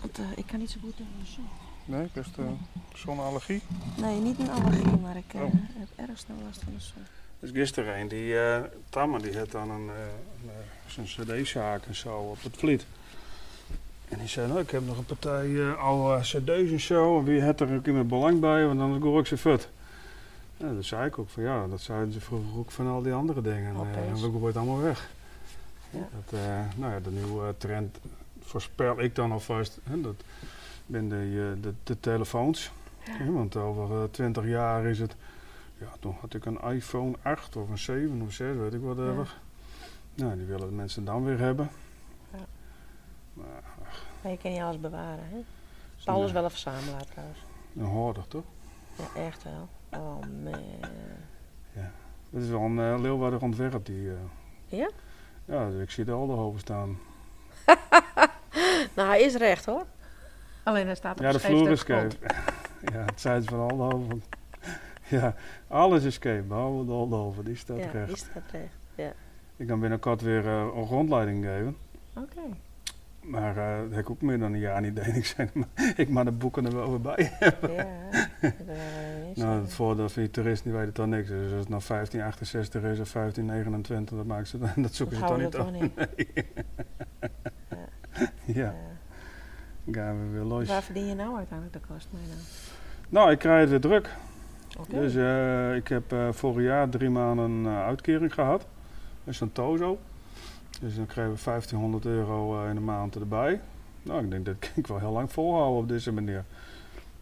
Want 0.01 0.17
eh, 0.19 0.25
ik 0.35 0.45
kan 0.47 0.59
niet 0.59 0.69
zo 0.71 0.79
goed 0.81 0.95
tegen 0.97 1.11
de 1.19 1.25
zon. 1.25 1.45
Nee, 1.85 2.03
ik 2.05 2.09
heb 2.13 2.25
uh, 2.39 2.45
zonneallergie. 2.93 3.61
Nee, 3.97 4.19
niet 4.19 4.39
een 4.39 4.49
allergie, 4.49 4.97
maar 5.01 5.17
ik 5.17 5.33
eh, 5.33 5.41
Oh. 5.41 5.51
heb 5.53 6.09
erg 6.09 6.19
snel 6.19 6.37
last 6.45 6.61
van 6.63 6.73
de 6.73 6.79
zon. 6.79 7.03
Dus 7.39 7.51
gisteren 7.51 7.99
een, 7.99 8.07
die 8.07 8.33
uh, 8.33 8.59
Tamme, 8.89 9.21
die 9.21 9.37
had 9.37 9.51
dan 9.51 9.69
een, 9.69 9.85
uh, 9.85 9.93
een, 10.97 11.03
een 11.27 11.41
cd-zaak 11.43 11.85
en 11.85 11.95
zo 11.95 12.17
op 12.17 12.43
het 12.43 12.57
vliet. 12.57 12.85
En 14.09 14.17
die 14.17 14.27
zei, 14.27 14.47
nou, 14.47 14.59
ik 14.59 14.71
heb 14.71 14.85
nog 14.85 14.97
een 14.97 15.05
partij 15.05 15.47
uh, 15.47 15.83
oude 15.83 16.21
cd's 16.21 16.71
en 16.71 16.79
zo. 16.79 17.19
En 17.19 17.25
wie 17.25 17.41
heeft 17.41 17.59
er 17.59 17.75
ook 17.75 17.87
iemand 17.87 18.07
belang 18.07 18.39
bij, 18.39 18.65
want 18.65 18.79
dan 18.79 19.01
hoor 19.01 19.19
ik 19.19 19.25
ze 19.25 19.37
fut. 19.37 19.69
Ja, 20.57 20.73
dat 20.73 20.85
zei 20.85 21.05
ik 21.05 21.19
ook 21.19 21.29
van 21.29 21.43
ja, 21.43 21.67
dat 21.67 21.81
zeiden 21.81 22.13
ze 22.13 22.21
vroeger 22.21 22.59
ook 22.59 22.71
van 22.71 22.87
al 22.87 23.01
die 23.01 23.13
andere 23.13 23.41
dingen. 23.41 23.75
En 23.75 23.75
uh, 23.75 24.21
we 24.21 24.39
gooien 24.39 24.55
allemaal 24.55 24.81
weg. 24.81 25.09
Ja. 25.89 25.99
Dat, 25.99 26.39
uh, 26.39 26.59
nou 26.75 26.93
ja, 26.93 26.99
de 26.99 27.11
nieuwe 27.11 27.55
trend 27.57 27.97
voorspel 28.41 29.01
ik 29.01 29.15
dan 29.15 29.31
alvast. 29.31 29.79
Hè, 29.83 30.01
dat 30.01 30.23
ben 30.85 31.09
de, 31.09 31.57
de, 31.61 31.73
de 31.83 31.99
telefoons. 31.99 32.71
Ja. 33.05 33.23
Ja, 33.23 33.31
want 33.31 33.55
over 33.55 34.11
twintig 34.11 34.45
jaar 34.45 34.85
is 34.85 34.99
het. 34.99 35.15
Ja, 35.77 35.87
toen 35.99 36.15
had 36.19 36.33
ik 36.33 36.45
een 36.45 36.61
iPhone 36.61 37.15
8 37.21 37.55
of 37.55 37.69
een 37.69 37.77
7 37.77 38.21
of 38.21 38.33
6, 38.33 38.55
weet 38.55 38.73
ik 38.73 38.81
wat. 38.81 38.97
Ja. 38.97 39.25
Nou, 40.15 40.37
die 40.37 40.45
willen 40.45 40.67
de 40.67 40.75
mensen 40.75 41.05
dan 41.05 41.23
weer 41.23 41.39
hebben. 41.39 41.69
Ja. 42.31 42.45
Maar, 43.33 43.63
maar 44.27 44.35
je 44.35 44.41
kan 44.41 44.51
niet 44.51 44.61
alles 44.61 44.79
bewaren, 44.79 45.23
hè? 45.29 45.43
Paul 46.05 46.23
is 46.23 46.31
wel 46.31 46.43
een 46.43 46.49
verzamelaar 46.49 47.05
trouwens. 47.05 47.39
Een 47.75 47.83
hoorder, 47.83 48.27
toch? 48.27 48.43
Ja, 48.97 49.21
echt 49.21 49.43
wel. 49.43 49.69
Oh 49.89 50.19
man. 50.43 50.63
Ja, 51.73 51.91
dat 52.29 52.41
is 52.41 52.49
wel 52.49 52.61
een 52.61 52.77
uh, 52.77 52.99
leeuwardig 52.99 53.41
ontwerp. 53.41 53.85
Die, 53.85 54.01
uh, 54.01 54.13
ja? 54.65 54.89
Ja, 55.45 55.69
dus 55.69 55.81
ik 55.81 55.91
zie 55.91 56.05
de 56.05 56.11
Alderhoven 56.11 56.59
staan. 56.59 56.99
nou, 58.95 59.07
hij 59.07 59.21
is 59.21 59.35
recht 59.35 59.65
hoor. 59.65 59.85
Alleen 60.63 60.85
hij 60.85 60.95
staat 60.95 61.17
op 61.17 61.23
Ja, 61.23 61.31
de 61.31 61.39
vloer 61.39 61.71
is 61.71 61.79
scheef. 61.79 62.17
ja, 62.93 62.99
het 62.99 63.21
zijn 63.21 63.43
van 63.43 63.69
Alderhoven. 63.69 64.23
ja, 65.17 65.35
alles 65.67 66.03
is 66.03 66.13
scheef, 66.13 66.43
behalve 66.43 66.85
de 66.85 66.91
Alderhoven. 66.91 67.45
Die 67.45 67.55
staat 67.55 67.77
ja, 67.77 67.91
recht. 67.91 68.07
die 68.07 68.17
staat 68.17 68.51
recht, 68.51 68.77
ja. 68.95 69.11
Ik 69.55 69.67
kan 69.67 69.79
binnenkort 69.79 70.21
weer 70.21 70.45
uh, 70.45 70.59
een 70.59 70.85
rondleiding 70.85 71.45
geven. 71.45 71.77
Oké. 72.13 72.25
Okay. 72.37 72.53
Maar 73.27 73.57
uh, 73.57 73.81
dat 73.81 73.89
heb 73.89 73.99
ik 73.99 74.09
ook 74.09 74.21
meer 74.21 74.39
dan 74.39 74.53
een 74.53 74.59
jaar 74.59 74.81
niet 74.81 74.95
deed. 74.95 75.35
Ik 75.37 75.53
maar 75.53 75.93
ik 75.95 76.09
maar 76.09 76.25
de 76.25 76.31
boeken 76.31 76.65
er 76.65 76.75
wel 76.75 76.89
weer 76.89 77.01
bij 77.01 77.31
hebben. 77.39 77.75
Ja, 77.75 77.85
nou, 79.35 79.61
het 79.61 79.73
voordeel 79.73 80.09
van 80.09 80.21
die 80.21 80.31
toerist 80.31 80.63
die 80.63 80.73
weet 80.73 80.85
het 80.85 80.95
dan 80.95 81.09
niks. 81.09 81.27
Dus 81.27 81.51
als 81.51 81.59
het 81.59 81.69
nou 81.69 81.81
1568 81.87 82.83
is 82.83 82.99
of 82.99 83.11
1529, 83.11 84.17
dat, 84.17 84.25
maakt 84.25 84.47
ze, 84.47 84.57
dat 84.75 84.93
zoeken 84.93 85.19
dat 85.19 85.39
ze 85.39 85.49
toch 85.49 85.71
niet 85.71 85.91
op. 85.97 86.07
Nee. 88.45 88.55
ja. 88.55 88.63
ja. 88.63 88.73
Gaan 89.91 90.19
we 90.19 90.29
weer 90.31 90.43
los. 90.43 90.67
Waar 90.67 90.83
verdien 90.83 91.05
je 91.05 91.15
nou 91.15 91.37
uiteindelijk 91.37 91.81
de 91.81 91.93
kost 91.93 92.07
mee 92.11 92.21
nou? 92.27 92.39
Nou, 93.09 93.31
ik 93.31 93.39
krijg 93.39 93.59
het 93.59 93.69
weer 93.69 93.79
druk. 93.79 94.09
Okay. 94.79 94.99
Dus 94.99 95.15
uh, 95.15 95.75
ik 95.75 95.87
heb 95.87 96.13
uh, 96.13 96.31
vorig 96.31 96.65
jaar 96.65 96.89
drie 96.89 97.09
maanden 97.09 97.51
uh, 97.51 97.85
uitkering 97.85 98.33
gehad. 98.33 98.67
Dat 99.23 99.33
is 99.33 99.39
een 99.39 99.51
Tozo. 99.51 99.99
Dus 100.81 100.95
dan 100.95 101.05
krijgen 101.05 101.33
we 101.35 101.43
1500 101.43 102.05
euro 102.05 102.63
uh, 102.63 102.69
in 102.69 102.75
de 102.75 102.81
maand 102.81 103.15
erbij. 103.15 103.61
Nou, 104.03 104.23
ik 104.23 104.31
denk 104.31 104.45
dat 104.45 104.55
ik 104.75 104.87
wel 104.87 104.99
heel 104.99 105.11
lang 105.11 105.31
volhouden 105.31 105.81
op 105.81 105.87
deze 105.87 106.11
manier. 106.11 106.43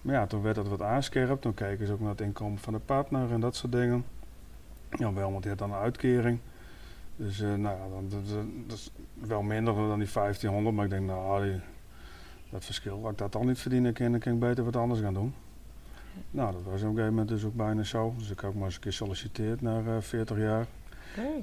Maar 0.01 0.15
ja, 0.15 0.25
toen 0.25 0.41
werd 0.41 0.55
dat 0.55 0.67
wat 0.67 0.81
aanscherpt. 0.81 1.41
Toen 1.41 1.53
keken 1.53 1.87
ze 1.87 1.93
ook 1.93 1.99
naar 1.99 2.09
het 2.09 2.21
inkomen 2.21 2.59
van 2.59 2.73
de 2.73 2.79
partner 2.79 3.31
en 3.31 3.39
dat 3.39 3.55
soort 3.55 3.71
dingen. 3.71 4.05
Ja, 4.89 5.13
wel, 5.13 5.39
die 5.39 5.49
had 5.49 5.59
dan 5.59 5.71
een 5.71 5.79
uitkering. 5.79 6.39
Dus 7.15 7.39
uh, 7.39 7.53
nou 7.53 7.77
ja, 7.77 8.17
dat, 8.67 8.75
is 8.77 8.91
wel 9.13 9.41
minder 9.41 9.73
dan 9.73 9.99
die 9.99 10.09
1500. 10.13 10.75
Maar 10.75 10.85
ik 10.85 10.91
denk, 10.91 11.05
nou, 11.05 11.59
dat 12.49 12.65
verschil, 12.65 12.99
als 13.03 13.11
ik 13.11 13.17
dat 13.17 13.35
al 13.35 13.43
niet 13.43 13.59
verdienen 13.59 13.93
kan, 13.93 14.11
dan 14.11 14.19
kan 14.19 14.33
ik 14.33 14.39
beter 14.39 14.63
wat 14.63 14.75
anders 14.75 14.99
gaan 14.99 15.13
doen. 15.13 15.33
Nou, 16.31 16.51
dat 16.51 16.63
was 16.63 16.81
op 16.81 16.87
een 16.87 16.89
gegeven 16.89 17.09
moment 17.09 17.27
dus 17.27 17.43
ook 17.43 17.55
bijna 17.55 17.83
zo. 17.83 18.13
Dus 18.17 18.29
ik 18.29 18.39
heb 18.39 18.49
ook 18.49 18.55
maar 18.55 18.65
eens 18.65 18.75
een 18.75 18.81
keer 18.81 18.93
solliciteerd 18.93 19.61
na 19.61 19.81
uh, 19.81 19.97
40 19.99 20.37
jaar. 20.37 20.65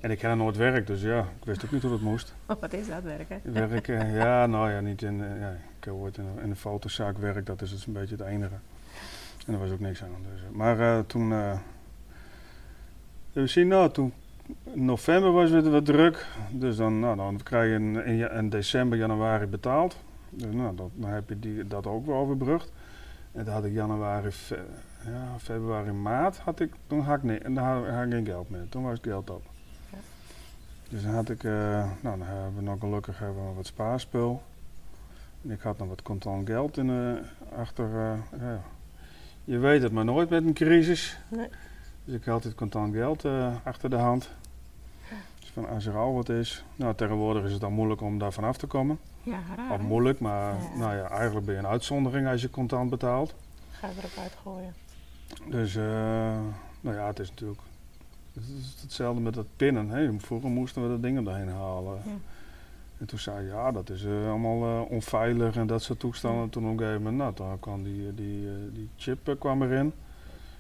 En 0.01 0.11
ik 0.11 0.19
ken 0.19 0.37
nooit 0.39 0.57
werk, 0.57 0.87
dus 0.87 1.03
ja, 1.03 1.19
ik 1.21 1.45
wist 1.45 1.65
ook 1.65 1.71
niet 1.71 1.83
hoe 1.83 1.91
dat 1.91 2.01
moest. 2.01 2.35
Oh, 2.47 2.61
wat 2.61 2.73
is 2.73 2.89
dat 2.89 3.03
werken? 3.03 3.41
Werken, 3.43 4.11
ja, 4.23 4.47
nou 4.47 4.71
ja, 4.71 4.81
niet 4.81 5.03
in, 5.03 5.17
ja, 5.19 5.51
ik 5.79 5.85
heb 5.85 5.95
ooit 5.95 6.17
in, 6.19 6.27
in 6.43 6.51
een 6.51 6.57
fotozaak 6.57 7.19
werk, 7.19 7.47
dat 7.47 7.63
is 7.63 7.71
dus 7.71 7.87
een 7.87 7.93
beetje 7.93 8.17
het 8.17 8.27
enige. 8.27 8.55
En 9.47 9.53
er 9.53 9.59
was 9.59 9.71
ook 9.71 9.81
niks 9.81 10.03
aan. 10.03 10.09
Dus, 10.33 10.41
eh, 10.43 10.49
maar 10.57 10.81
eh, 10.81 10.99
toen, 11.07 11.33
eh, 11.33 11.59
we 13.33 13.47
zien 13.47 13.69
nou, 13.69 13.91
toen 13.91 14.13
in 14.65 14.85
november 14.85 15.33
was 15.33 15.51
het 15.51 15.69
wat 15.69 15.85
druk. 15.85 16.27
Dus 16.51 16.77
dan, 16.77 17.01
nou, 17.01 17.17
dan 17.17 17.41
krijg 17.43 17.69
je 17.69 17.75
in, 17.75 18.05
in, 18.05 18.17
ja- 18.17 18.31
in 18.31 18.49
december, 18.49 18.99
januari 18.99 19.47
betaald. 19.47 19.97
Dus 20.31 20.55
nou, 20.55 20.77
dat, 20.77 20.91
dan 20.95 21.11
heb 21.11 21.29
je 21.29 21.39
die, 21.39 21.67
dat 21.67 21.87
ook 21.87 22.07
wel 22.07 22.17
overbrugd. 22.17 22.73
En 23.33 23.45
dan 23.45 23.55
had 23.55 23.65
ik 23.65 23.73
januari, 23.73 24.31
fe- 24.31 24.65
ja, 25.05 25.39
februari, 25.39 25.91
maart, 25.93 26.39
had 26.39 26.61
ik, 26.61 26.73
toen 26.87 27.01
had 27.01 27.17
ik, 27.17 27.23
nee, 27.23 27.39
en 27.39 27.55
dan 27.55 27.65
had, 27.65 27.87
had 27.89 28.05
ik 28.07 28.11
geen 28.13 28.27
geld 28.27 28.51
meer. 28.51 28.69
Toen 28.69 28.83
was 28.83 28.93
het 28.93 29.03
geld 29.07 29.31
op. 29.31 29.43
Dus 30.93 31.03
dan 31.03 31.15
had 31.15 31.29
ik, 31.29 31.45
eh, 31.45 31.53
nou 32.01 32.19
dan 32.19 32.23
hebben 32.23 32.55
we 32.55 32.63
nog 32.63 32.79
gelukkig 32.79 33.19
hebben 33.19 33.49
we 33.49 33.55
wat 33.55 33.67
spaarspul. 33.67 34.43
En 35.43 35.51
ik 35.51 35.61
had 35.61 35.79
nog 35.79 35.89
wat 35.89 36.03
contant 36.03 36.49
geld 36.49 36.77
in, 36.77 36.91
eh, 36.91 37.59
achter, 37.59 37.85
eh, 37.85 38.41
ja. 38.41 38.61
Je 39.45 39.59
weet 39.59 39.83
het 39.83 39.93
maar 39.93 40.05
nooit 40.05 40.31
met 40.31 40.45
een 40.45 40.53
crisis. 40.53 41.19
Nee. 41.29 41.49
Dus 42.05 42.15
ik 42.15 42.25
had 42.25 42.35
altijd 42.35 42.55
contant 42.55 42.95
geld 42.95 43.25
achter 43.65 43.91
de 43.91 43.97
hand. 43.97 44.31
Dus 45.41 45.51
van 45.53 45.69
als 45.69 45.87
er 45.87 45.97
al 45.97 46.15
wat 46.15 46.29
is. 46.29 46.65
Nou, 46.77 46.95
tegenwoordig 46.95 47.45
is 47.45 47.53
het 47.53 47.61
dan 47.61 47.73
moeilijk 47.73 48.01
om 48.01 48.19
daar 48.19 48.33
vanaf 48.33 48.57
te 48.57 48.67
komen. 48.67 48.99
Ja, 49.23 49.39
raar. 49.57 49.71
Of 49.73 49.81
moeilijk, 49.81 50.21
maar 50.21 50.55
Ja. 50.55 50.77
nou 50.79 50.97
ja, 50.97 51.09
eigenlijk 51.09 51.47
ben 51.47 51.55
je 51.55 51.61
een 51.61 51.67
uitzondering 51.67 52.29
als 52.29 52.43
je 52.43 52.51
contant 52.51 52.91
betaalt. 52.91 53.35
Ga 53.71 53.87
je 53.87 53.93
erop 53.99 54.19
uitgooien. 54.19 54.75
Dus, 55.49 55.75
nou 56.81 56.97
ja, 56.97 57.07
het 57.07 57.19
is 57.19 57.29
natuurlijk 57.29 57.61
het 58.33 58.45
is 58.59 58.83
hetzelfde 58.83 59.21
met 59.21 59.35
dat 59.35 59.47
pinnen. 59.57 59.89
Hè. 59.89 60.21
Vroeger 60.21 60.51
moesten 60.51 60.83
we 60.83 60.89
dat 60.89 61.03
dingen 61.03 61.25
daarheen 61.25 61.49
halen. 61.49 62.01
Ja. 62.05 62.11
En 63.03 63.09
toen 63.09 63.19
zei 63.19 63.45
je, 63.45 63.49
ja, 63.49 63.73
dat 63.73 63.91
is 63.91 64.05
eh, 64.05 64.29
allemaal 64.29 64.63
eh, 64.63 64.91
onveilig 64.91 65.57
en 65.57 65.67
dat 65.67 65.83
soort 65.83 65.99
toestanden. 65.99 66.51
Toen 66.51 66.65
op 66.65 66.71
een 66.71 66.79
gegeven 66.79 67.03
moment, 67.03 67.19
nou, 67.19 67.35
toen 67.35 67.61
kwam 67.61 67.83
die, 67.83 68.09
eh, 68.09 68.13
die, 68.15 68.49
die 68.73 68.89
chip 68.97 69.37
kwam 69.39 69.63
erin. 69.63 69.93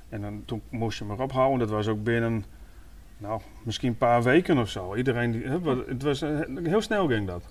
En 0.08 0.20
dan, 0.20 0.42
toen 0.44 0.62
moest 0.68 0.98
je 0.98 1.04
hem 1.04 1.12
erop 1.12 1.32
houden. 1.32 1.58
Dat 1.58 1.70
was 1.70 1.86
ook 1.88 2.02
binnen, 2.02 2.44
nou, 3.18 3.40
misschien 3.62 3.88
een 3.88 3.96
paar 3.96 4.22
weken 4.22 4.58
of 4.58 4.68
zo. 4.68 4.94
Iedereen, 4.94 5.32
die, 5.32 5.42
het 5.86 6.02
was, 6.02 6.20
heel 6.64 6.80
snel 6.80 7.08
ging 7.08 7.26
dat. 7.26 7.42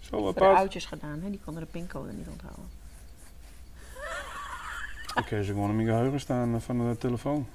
Zo 0.00 0.18
Voor 0.18 0.32
de 0.32 0.40
apart. 0.40 0.58
oudjes 0.58 0.86
gedaan, 0.86 1.20
hè? 1.22 1.30
die 1.30 1.40
konden 1.44 1.62
de 1.62 1.68
pincode 1.70 2.12
niet 2.12 2.28
onthouden. 2.28 2.64
Ik 5.14 5.28
heb 5.28 5.44
ze 5.44 5.52
gewoon 5.52 5.70
in 5.70 5.76
mijn 5.76 5.88
geheugen 5.88 6.20
staan 6.20 6.60
van 6.60 6.88
de 6.88 6.96
telefoon. 6.98 7.46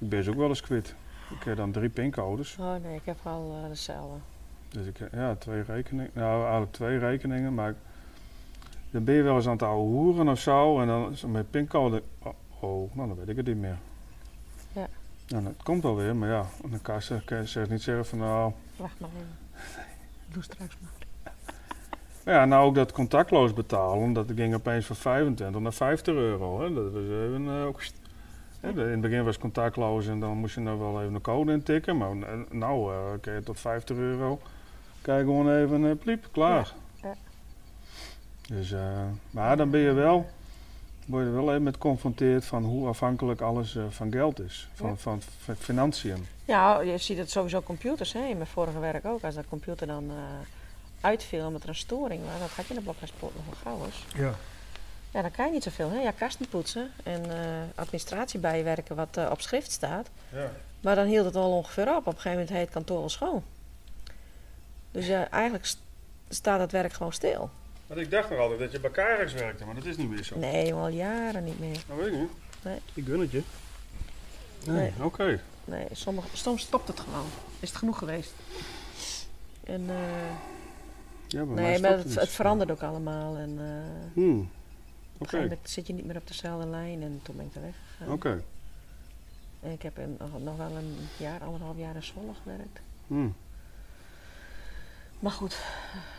Ik 0.00 0.08
ben 0.08 0.24
ze 0.24 0.30
ook 0.30 0.36
wel 0.36 0.48
eens 0.48 0.60
kwijt. 0.60 0.94
Ik 1.30 1.44
heb 1.44 1.56
dan 1.56 1.72
drie 1.72 1.88
pincodes. 1.88 2.56
Oh 2.60 2.74
nee, 2.82 2.94
ik 2.96 3.04
heb 3.04 3.16
al 3.22 3.58
eh, 3.62 3.68
dezelfde. 3.68 4.18
Dus 4.68 4.86
ik 4.86 4.96
heb 4.96 5.12
ja, 5.12 5.34
twee 5.34 5.62
rekeningen. 5.62 6.10
Nou, 6.14 6.42
eigenlijk 6.42 6.72
twee 6.72 6.98
rekeningen. 6.98 7.54
Maar 7.54 7.74
dan 8.90 9.04
ben 9.04 9.14
je 9.14 9.22
wel 9.22 9.36
eens 9.36 9.46
aan 9.46 9.52
het 9.52 9.62
oude 9.62 9.90
hoeren 9.90 10.28
of 10.28 10.40
zo. 10.40 10.80
En 10.80 10.86
dan 10.86 11.12
is 11.12 11.24
met 11.24 11.50
pincode. 11.50 12.02
Oh, 12.22 12.32
oh, 12.60 12.94
nou 12.94 13.08
dan 13.08 13.16
weet 13.16 13.28
ik 13.28 13.36
het 13.36 13.46
niet 13.46 13.56
meer. 13.56 13.78
Ja. 14.72 14.88
Nou, 15.28 15.44
dat 15.44 15.62
komt 15.62 15.84
alweer. 15.84 16.16
Maar 16.16 16.28
ja, 16.28 16.46
kassa 16.82 17.20
kan 17.24 17.38
je 17.38 17.46
zeg 17.46 17.68
niet 17.68 17.82
zeggen 17.82 18.06
van 18.06 18.18
nou... 18.18 18.52
Wacht 18.76 19.00
maar 19.00 19.10
even. 19.16 19.86
Doe 20.28 20.42
straks 20.42 20.76
maar. 20.80 20.90
Ja, 22.34 22.44
nou 22.44 22.66
ook 22.66 22.74
dat 22.74 22.92
contactloos 22.92 23.52
betalen. 23.52 24.12
Dat 24.12 24.32
ging 24.34 24.54
opeens 24.54 24.86
van 24.86 24.96
25 24.96 25.60
naar 25.60 25.72
50 25.72 26.14
euro. 26.14 26.60
Hè. 26.60 26.74
Dat 26.74 26.92
was 26.92 27.02
even... 27.02 27.46
eh, 27.46 27.64
ook, 27.64 27.82
hè, 28.60 28.68
in 28.70 28.78
het 28.78 29.00
begin 29.00 29.24
was 29.24 29.38
contactloos 29.38 30.06
en 30.06 30.20
dan 30.20 30.36
moest 30.36 30.54
je 30.54 30.60
nou 30.60 30.78
wel 30.78 31.00
even 31.02 31.14
een 31.14 31.20
code 31.20 31.52
intikken. 31.52 31.96
Maar 31.96 32.10
nou 32.50 32.92
eh 32.92 32.98
kun 33.20 33.32
je 33.32 33.42
tot 33.42 33.60
50 33.60 33.96
euro. 33.96 34.40
Kijk 35.02 35.20
gewoon 35.24 35.50
even 35.56 35.82
uh, 35.82 35.96
pliep, 35.98 36.28
klaar. 36.32 36.72
Ja, 37.02 37.08
ja. 37.08 37.14
Dus, 38.54 38.72
eh, 38.72 39.02
maar 39.30 39.56
dan 39.56 39.70
ben 39.70 39.80
je 39.80 39.92
wel, 39.92 40.26
word 41.06 41.22
je 41.24 41.28
er 41.30 41.36
wel 41.36 41.50
even 41.50 41.62
met 41.62 41.74
geconfronteerd 41.74 42.44
van 42.44 42.64
hoe 42.64 42.88
afhankelijk 42.88 43.40
alles 43.40 43.76
eh, 43.76 43.82
van 43.88 44.10
geld 44.12 44.40
is. 44.40 44.68
Van, 44.74 44.88
Ja. 44.88 44.96
van, 44.96 45.20
financiën. 45.58 46.26
Ja, 46.44 46.80
je 46.80 46.98
ziet 46.98 47.18
het 47.18 47.30
sowieso 47.30 47.60
computers, 47.62 48.12
hè? 48.12 48.24
in 48.26 48.36
mijn 48.36 48.48
vorige 48.48 48.78
werk 48.78 49.04
ook. 49.04 49.22
Als 49.22 49.34
dat 49.34 49.48
computer 49.48 49.86
dan 49.86 50.04
eh, 50.10 50.14
uitviel 51.00 51.46
omdat 51.46 51.62
er 51.62 51.68
een 51.68 51.74
storing 51.74 52.20
was, 52.24 52.40
dat 52.40 52.50
had 52.50 52.64
je 52.66 52.70
in 52.72 52.78
de 52.78 52.84
blokhuispoort 52.84 53.34
nog 53.34 53.44
wel 53.44 53.54
gauw 53.74 53.84
eens. 53.86 54.04
Ja. 54.14 54.32
Ja, 55.10 55.22
dan 55.22 55.30
kan 55.30 55.46
je 55.46 55.52
niet 55.52 55.62
zoveel. 55.62 55.90
Hè? 55.90 56.00
Ja, 56.00 56.10
kasten 56.10 56.48
poetsen 56.48 56.90
en 57.02 57.30
eh, 57.30 57.38
administratie 57.74 58.40
bijwerken 58.40 58.96
wat 58.96 59.16
eh, 59.16 59.28
op 59.30 59.40
schrift 59.40 59.70
staat. 59.72 60.08
ja. 60.32 60.50
Maar 60.80 60.94
dan 60.94 61.06
hield 61.06 61.24
het 61.24 61.36
al 61.36 61.50
ongeveer 61.56 61.88
op. 61.88 61.96
Op 61.96 62.06
een 62.06 62.12
gegeven 62.12 62.30
moment 62.30 62.48
heet 62.50 62.60
het 62.60 62.70
kantoor 62.70 63.02
al 63.02 63.08
schoon. 63.08 63.42
Dus 64.90 65.06
ja, 65.06 65.30
eigenlijk 65.30 65.64
st- 65.66 65.78
staat 66.28 66.60
het 66.60 66.72
werk 66.72 66.92
gewoon 66.92 67.12
stil. 67.12 67.50
Want 67.86 68.00
ik 68.00 68.10
dacht 68.10 68.30
nog 68.30 68.38
altijd 68.38 68.58
dat 68.58 68.72
je 68.72 68.80
bij 68.80 68.90
Carex 68.90 69.32
werkte, 69.32 69.64
maar 69.64 69.74
dat 69.74 69.84
is 69.84 69.96
niet 69.96 70.08
meer 70.10 70.22
zo. 70.24 70.38
Nee, 70.38 70.74
al 70.74 70.88
jaren 70.88 71.44
niet 71.44 71.58
meer. 71.60 71.78
Dat 71.88 71.96
weet 71.96 72.06
ik 72.06 72.18
niet. 72.18 72.30
Nee. 72.62 72.78
Ik 72.94 73.04
gun 73.04 73.20
het 73.20 73.30
je. 73.30 73.42
Nee, 74.64 74.76
Nee. 74.76 74.92
oké. 75.04 75.40
Nee, 75.64 75.86
soms 76.32 76.62
stopt 76.62 76.88
het 76.88 77.00
gewoon. 77.00 77.26
Is 77.60 77.68
het 77.68 77.78
genoeg 77.78 77.98
geweest. 77.98 78.32
En, 79.64 79.84
eh, 79.88 79.96
Ja, 81.26 81.44
mij 81.44 81.62
nee, 81.64 81.80
maar 81.80 81.90
het 81.90 81.98
het, 81.98 82.06
dus. 82.12 82.14
het 82.22 82.28
verandert 82.30 82.70
ook 82.70 82.82
allemaal. 82.82 83.36
En 83.36 83.58
eh, 83.60 84.12
Hmm. 84.14 84.50
Op 85.18 85.24
Oké, 85.26 85.36
een 85.36 85.40
gegeven 85.40 85.48
moment 85.48 85.70
zit 85.70 85.86
je 85.86 85.92
niet 85.92 86.04
meer 86.06 86.16
op 86.16 86.26
dezelfde 86.28 86.66
lijn 86.68 87.02
en 87.02 87.20
toen 87.22 87.36
ben 87.36 87.46
ik 87.46 87.54
er 87.54 87.60
weggegaan. 87.60 88.12
oké. 88.14 88.42
En 89.60 89.70
ik 89.72 89.82
heb 89.82 89.98
nog, 90.42 90.56
wel 90.56 90.76
een 90.76 90.96
jaar, 91.16 91.40
anderhalf 91.44 91.76
jaar 91.76 91.94
in 91.94 92.02
Zwolle 92.02 92.32
gewerkt. 92.42 92.80
Hmm. 93.06 93.34
Maar 95.18 95.32
goed, 95.32 95.58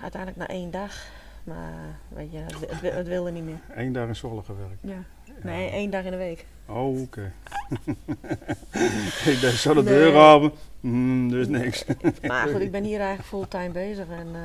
uiteindelijk 0.01 0.41
na 0.41 0.47
één 0.55 0.71
dag. 0.71 1.07
Maar 1.43 1.99
weet 2.07 2.31
je, 2.31 2.37
het, 2.37 2.59
wi- 2.59 2.65
het, 2.69 2.81
wi- 2.81 2.89
het 2.89 3.07
wilde 3.07 3.31
niet 3.31 3.43
meer. 3.43 3.59
Eén 3.75 3.91
dag 3.93 4.07
in 4.07 4.15
Zwolle 4.15 4.43
gewerkt. 4.43 4.77
Ja. 4.81 5.03
Nee, 5.43 5.69
één 5.69 5.89
dag 5.91 6.03
in 6.03 6.11
de 6.11 6.17
week. 6.17 6.45
Oh, 6.65 7.01
oké. 7.01 7.31
ik 9.31 9.39
dacht 9.41 9.57
zo 9.57 9.73
de 9.73 9.83
Nee. 9.83 9.93
deur 9.93 10.13
open. 10.15 10.51
Hmm, 10.79 11.35
is 11.39 11.47
niks. 11.47 11.85
Maar 12.27 12.47
goed, 12.47 12.61
ik 12.61 12.71
ben 12.71 12.83
hier 12.83 12.99
eigenlijk 12.99 13.27
fulltime 13.29 13.69
bezig. 13.69 14.07
En 14.09 14.27
eh, 14.35 14.41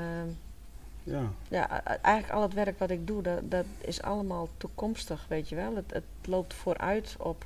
ja. 1.04 1.22
ja, 1.48 1.84
eigenlijk 1.84 2.34
al 2.34 2.42
het 2.42 2.54
werk 2.54 2.78
wat 2.78 2.90
ik 2.90 3.06
doe, 3.06 3.22
dat, 3.22 3.50
dat 3.50 3.64
is 3.80 4.02
allemaal 4.02 4.48
toekomstig, 4.56 5.26
weet 5.28 5.48
je 5.48 5.56
wel. 5.56 5.76
Het, 5.76 5.92
het 5.92 6.04
loopt 6.24 6.54
vooruit 6.54 7.16
op 7.18 7.44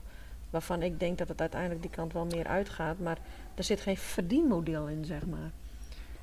waarvan 0.50 0.82
ik 0.82 1.00
denk 1.00 1.18
dat 1.18 1.28
het 1.28 1.40
uiteindelijk 1.40 1.82
die 1.82 1.90
kant 1.90 2.12
wel 2.12 2.26
meer 2.26 2.46
uitgaat. 2.46 2.98
Maar 2.98 3.18
er 3.54 3.64
zit 3.64 3.80
geen 3.80 3.96
verdienmodel 3.96 4.86
in, 4.86 5.04
zeg 5.04 5.26
maar. 5.26 5.50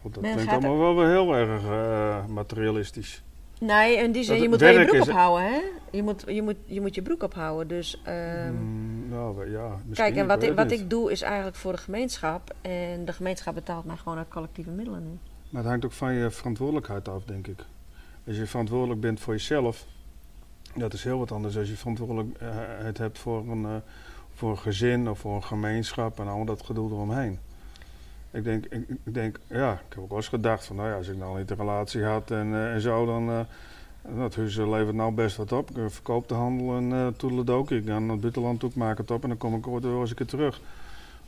Dat 0.02 0.22
Men 0.22 0.34
klinkt 0.34 0.52
allemaal 0.52 0.78
wel 0.78 0.96
weer 0.96 1.08
heel 1.08 1.36
erg 1.36 1.64
eh, 1.64 2.26
materialistisch. 2.26 3.24
Nee, 3.60 3.98
in 3.98 4.12
die 4.12 4.24
zin, 4.24 4.34
Dat 4.34 4.44
je 4.44 4.50
moet 4.50 4.60
wel 4.60 4.80
je 4.80 4.86
broek 4.86 5.02
ophouden, 5.02 5.52
hè? 5.52 5.62
Je 5.92 6.04
moet 6.04 6.24
je, 6.28 6.42
moet, 6.42 6.56
je 6.66 6.82
moet 6.82 6.96
je 6.96 7.02
broek 7.02 7.24
ophouden. 7.24 7.68
Dus 7.68 8.02
ehm, 8.04 8.48
Hmm, 8.48 9.10
nou, 9.10 9.52
ja, 9.52 9.80
kijk, 9.94 10.16
en 10.16 10.28
wat, 10.28 10.44
ik, 10.44 10.56
wat 10.56 10.70
niet. 10.70 10.80
ik 10.80 10.90
doe 10.90 11.12
is 11.12 11.22
eigenlijk 11.22 11.56
voor 11.56 11.72
de 11.72 11.78
gemeenschap. 11.78 12.54
En 12.62 13.06
de 13.06 13.14
gemeenschap 13.14 13.54
betaalt 13.54 13.86
mij 13.86 13.96
gewoon 13.96 14.18
uit 14.18 14.28
collectieve 14.28 14.70
middelen 14.70 15.04
nu. 15.04 15.18
Maar 15.56 15.64
het 15.64 15.72
hangt 15.72 15.86
ook 15.86 15.92
van 15.92 16.14
je 16.14 16.32
verantwoordelijkheid 16.32 17.10
af, 17.10 17.24
denk 17.24 17.48
ik. 17.48 17.60
Als 18.28 18.36
je 18.36 18.46
verantwoordelijk 18.46 19.02
bent 19.02 19.20
voor 19.20 19.34
jezelf, 19.34 19.86
dat 20.76 20.94
is 20.94 21.04
heel 21.04 21.20
wat 21.20 21.32
anders 21.32 21.58
als 21.58 21.70
je 21.70 21.76
verantwoordelijkheid 21.76 22.98
hebt 22.98 23.20
voor 23.20 23.50
een, 23.50 23.66
eh, 23.66 23.76
voor 24.34 24.50
een 24.50 24.58
gezin 24.58 25.10
of 25.10 25.20
voor 25.20 25.36
een 25.36 25.44
gemeenschap 25.44 26.20
en 26.20 26.28
al 26.28 26.46
dat 26.46 26.64
gedoe 26.64 26.92
eromheen. 26.92 27.40
Ik 28.32 28.44
denk, 28.44 28.66
ik, 28.66 28.98
denk, 29.04 29.40
ja, 29.48 29.74
ik 29.74 29.80
heb 29.90 29.98
ook 30.00 30.10
wel 30.10 30.18
eens 30.18 30.28
gedacht 30.28 30.66
van, 30.66 30.76
nou 30.76 30.90
ja, 30.90 30.96
als 30.96 31.08
ik 31.08 31.18
nou 31.18 31.38
niet 31.38 31.48
de 31.48 31.54
relatie 31.54 32.04
had 32.04 32.32
en, 32.32 32.54
eh, 32.54 32.74
en 32.74 32.82
zo, 32.82 33.06
dan, 33.06 33.30
eh 33.30 33.40
dat 34.14 34.36
huis 34.36 34.58
eh, 34.58 34.70
levert 34.70 34.96
nou 34.96 35.14
best 35.14 35.38
wat 35.38 35.52
op. 35.52 35.70
Ik 35.70 35.78
eh, 35.78 35.84
verkoop 35.88 36.28
de 36.28 36.34
handel 36.34 36.76
en 36.76 36.90
uh, 36.90 37.08
toedeledokie. 37.08 37.78
Ik 37.78 37.86
ga 37.86 38.00
naar 38.00 38.10
het 38.10 38.22
buitenland 38.22 38.60
toe, 38.60 38.70
ik 38.70 38.76
maak 38.76 38.98
het 38.98 39.12
op 39.12 39.24
en 39.24 39.30
dan 39.30 39.38
kom 39.38 39.56
ik 39.56 39.68
ooit 39.68 39.84
weer 39.84 40.00
eens 40.00 40.10
een 40.10 40.16
keer 40.16 40.26
terug. 40.26 40.62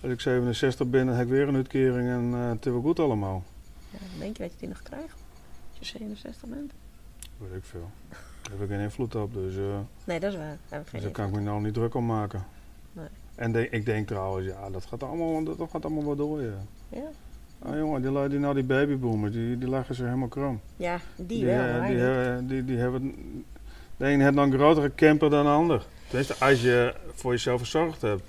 Als 0.02 0.12
ik 0.12 0.20
67 0.20 0.88
ben, 0.88 1.06
dan 1.06 1.16
heb 1.16 1.26
ik 1.26 1.32
weer 1.32 1.48
een 1.48 1.56
uitkering 1.56 2.10
en 2.10 2.34
eh, 2.34 2.50
het 2.50 2.66
is 2.66 2.72
wel 2.72 2.82
goed 2.82 3.00
allemaal. 3.00 3.44
Ja, 3.92 3.98
denk 4.20 4.38
je 4.38 4.44
dat 4.44 4.52
je 4.52 4.58
die 4.60 4.68
nog 4.70 4.82
krijgt. 4.84 5.16
Als 5.80 5.90
je 5.92 5.98
67 5.98 6.50
bent. 6.50 6.72
Weet 7.38 7.54
ik 7.58 7.64
veel. 7.64 7.90
Daar 8.10 8.52
heb 8.52 8.62
ik 8.62 8.70
geen 8.70 8.80
invloed 8.80 9.16
op, 9.16 9.34
dus, 9.34 9.56
eh, 9.58 9.80
Nee, 10.04 10.20
dat 10.20 10.32
is 10.32 10.38
waar. 10.38 10.58
Daar 10.70 10.84
dus 10.92 11.02
daar 11.02 11.12
kan 11.12 11.28
ik 11.28 11.34
me 11.34 11.40
nou 11.42 11.62
niet 11.62 11.74
druk 11.74 11.94
om 11.96 12.06
maken. 12.06 12.46
Nee. 12.92 13.08
En 13.36 13.52
de- 13.52 13.70
ik 13.70 13.86
denk 13.86 14.08
trouwens, 14.08 14.48
ja, 14.48 14.70
dat 14.70 14.86
gaat 14.86 15.04
allemaal, 15.04 15.44
dat 15.44 15.70
gaat 15.72 15.86
allemaal 15.86 16.06
wel 16.06 16.16
door, 16.16 16.42
ja. 16.42 16.58
Ja, 16.90 17.10
Ah 17.60 17.78
jongen, 17.78 18.02
die, 18.02 18.30
die, 18.30 18.40
nou 18.40 18.54
die 18.54 18.64
babyboomers, 18.64 19.34
die, 19.34 19.58
die 19.58 19.70
leggen 19.70 19.96
ze 19.96 20.04
helemaal 20.04 20.28
krom. 20.28 20.60
ja 20.76 21.00
die, 21.16 21.46
wel, 21.46 21.82
die, 21.82 21.90
niet. 21.92 22.00
hebben, 22.00 22.48
die, 22.48 22.66
die 22.66 22.78
hebben, 22.78 23.16
de 23.98 24.06
een 24.12 24.22
heeft 24.22 24.36
dan 24.36 24.52
een 24.52 24.58
grotere 24.60 24.96
camper 24.96 25.30
dan 25.30 25.44
de 25.46 25.52
ander. 25.52 25.86
Tenminste, 26.08 26.36
als 26.46 26.62
je 26.62 26.96
voor 27.14 27.32
jezelf 27.32 27.60
gezorgd 27.60 28.02
hebt. 28.02 28.24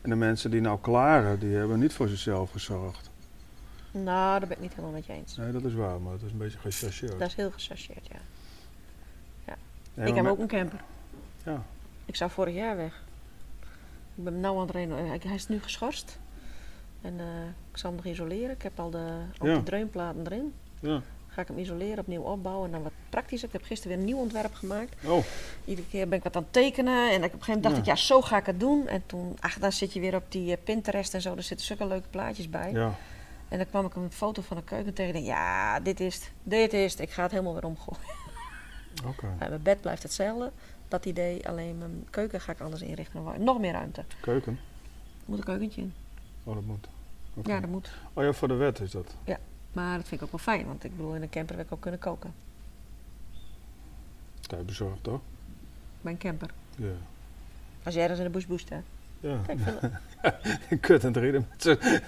En 0.00 0.10
de 0.10 0.16
mensen 0.16 0.50
die 0.50 0.60
nou 0.60 0.78
klaren, 0.80 1.38
die 1.38 1.54
hebben 1.56 1.78
niet 1.78 1.92
voor 1.92 2.08
zichzelf 2.08 2.50
gezorgd. 2.50 3.07
Nou, 3.90 4.38
daar 4.38 4.48
ben 4.48 4.56
ik 4.56 4.60
niet 4.62 4.70
helemaal 4.70 4.90
met 4.92 5.06
je 5.06 5.12
eens. 5.12 5.36
Nee, 5.36 5.52
dat 5.52 5.64
is 5.64 5.74
waar, 5.74 6.00
maar 6.00 6.12
het 6.12 6.22
is 6.22 6.30
een 6.30 6.38
beetje 6.38 6.58
gechargeerd. 6.58 7.18
Dat 7.18 7.28
is 7.28 7.34
heel 7.34 7.50
gechargeerd, 7.50 8.06
ja. 8.06 8.16
Nee, 9.94 10.08
ik 10.08 10.14
heb 10.14 10.26
ook 10.26 10.38
een 10.38 10.46
camper. 10.46 10.80
Ja. 11.44 11.62
Ik 12.04 12.16
zou 12.16 12.30
vorig 12.30 12.54
jaar 12.54 12.76
weg. 12.76 13.02
Ik 14.14 14.24
ben 14.24 14.40
nu 14.40 14.46
aan 14.46 14.58
het 14.60 14.70
renoveren. 14.70 15.08
Hij 15.26 15.34
is 15.34 15.48
nu 15.48 15.60
geschorst. 15.62 16.18
En 17.00 17.14
eh, 17.20 17.26
ik 17.70 17.76
zal 17.78 17.90
hem 17.92 18.00
nog 18.02 18.12
isoleren. 18.12 18.50
Ik 18.50 18.62
heb 18.62 18.80
al 18.80 18.90
de, 18.90 19.12
ook 19.38 19.46
Ja. 19.48 19.54
de 19.54 19.62
dreunplaten 19.62 20.24
erin. 20.26 20.52
Ja. 20.80 21.00
Ga 21.28 21.40
ik 21.40 21.48
hem 21.48 21.58
isoleren, 21.58 21.98
opnieuw 21.98 22.22
opbouwen 22.22 22.66
en 22.66 22.72
dan 22.72 22.82
wat 22.82 22.92
praktischer. 23.08 23.48
Ik 23.48 23.54
heb 23.54 23.64
gisteren 23.64 23.96
weer 23.96 24.06
een 24.06 24.12
nieuw 24.12 24.22
ontwerp 24.22 24.54
gemaakt. 24.54 24.94
Oh, 25.06 25.24
iedere 25.64 25.88
keer 25.88 26.08
ben 26.08 26.18
ik 26.18 26.24
wat 26.24 26.36
aan 26.36 26.42
het 26.42 26.52
tekenen. 26.52 27.10
En 27.10 27.16
op 27.16 27.22
een 27.22 27.30
gegeven 27.30 27.46
moment 27.46 27.62
dacht 27.62 27.74
Ja. 27.76 27.80
ik, 27.80 27.86
ja, 27.86 27.96
zo 27.96 28.20
ga 28.22 28.36
ik 28.38 28.46
het 28.46 28.60
doen. 28.60 28.86
En 28.88 29.02
toen, 29.06 29.36
ach, 29.40 29.58
dan 29.58 29.72
zit 29.72 29.92
je 29.92 30.00
weer 30.00 30.14
op 30.14 30.24
die 30.32 30.52
eh, 30.52 30.62
Pinterest 30.64 31.14
en 31.14 31.20
zo. 31.22 31.34
Er 31.36 31.42
zitten 31.42 31.66
zulke 31.66 31.86
leuke 31.86 32.08
plaatjes 32.10 32.50
bij. 32.50 32.72
Ja. 32.72 32.94
En 33.48 33.58
dan 33.58 33.68
kwam 33.68 33.86
ik 33.86 33.94
een 33.94 34.12
foto 34.12 34.42
van 34.42 34.56
een 34.56 34.64
keuken 34.64 34.94
tegen. 34.94 35.14
En 35.14 35.24
ja, 35.24 35.80
dit 35.80 36.00
is 36.00 36.14
het. 36.14 36.32
Dit 36.42 36.72
is 36.72 36.92
het. 36.92 37.00
Ik 37.00 37.10
ga 37.10 37.22
het 37.22 37.30
helemaal 37.30 37.52
weer 37.52 37.64
omgooien. 37.64 38.02
Oké. 39.10 39.34
Mijn 39.38 39.62
bed 39.62 39.80
blijft 39.80 40.02
hetzelfde. 40.02 40.52
Dat 40.88 41.04
idee, 41.04 41.48
alleen 41.48 41.78
mijn 41.78 42.06
keuken 42.10 42.40
ga 42.40 42.52
ik 42.52 42.60
anders 42.60 42.82
inrichten. 42.82 43.44
Nog 43.44 43.58
meer 43.58 43.72
ruimte. 43.72 44.04
Keuken. 44.20 44.52
Er 44.52 45.24
moet 45.24 45.38
een 45.38 45.44
keukentje 45.44 45.80
in. 45.80 45.94
Oh, 46.44 46.54
dat 46.54 46.64
moet. 46.64 46.88
Ja, 47.44 47.60
dat 47.60 47.70
moet. 47.70 47.90
Oh 48.12 48.24
ja, 48.24 48.32
voor 48.32 48.48
de 48.48 48.54
wet 48.54 48.80
is 48.80 48.90
dat. 48.90 49.14
Maar 49.72 49.96
dat 49.96 50.08
vind 50.08 50.20
ik 50.20 50.26
ook 50.26 50.32
wel 50.32 50.54
fijn. 50.54 50.66
Want 50.66 50.84
ik 50.84 50.96
bedoel, 50.96 51.14
in 51.14 51.22
een 51.22 51.30
camper 51.30 51.56
wil 51.56 51.64
ik 51.64 51.72
ook 51.72 51.80
kunnen 51.80 52.00
koken. 52.00 52.34
Thuis 54.40 54.64
bezorgd 54.64 55.02
toch? 55.02 55.20
Mijn 56.00 56.18
camper. 56.18 56.50
Ja. 56.76 56.92
Als 57.82 57.94
jij 57.94 58.02
ergens 58.02 58.20
in 58.20 58.26
de 58.26 58.32
bush 58.32 58.46
boest, 58.46 58.68
hè. 58.68 58.80
Ja. 59.20 59.36
Kijk, 59.46 60.80
Kut 60.80 61.04
en 61.04 61.12
reden 61.12 61.46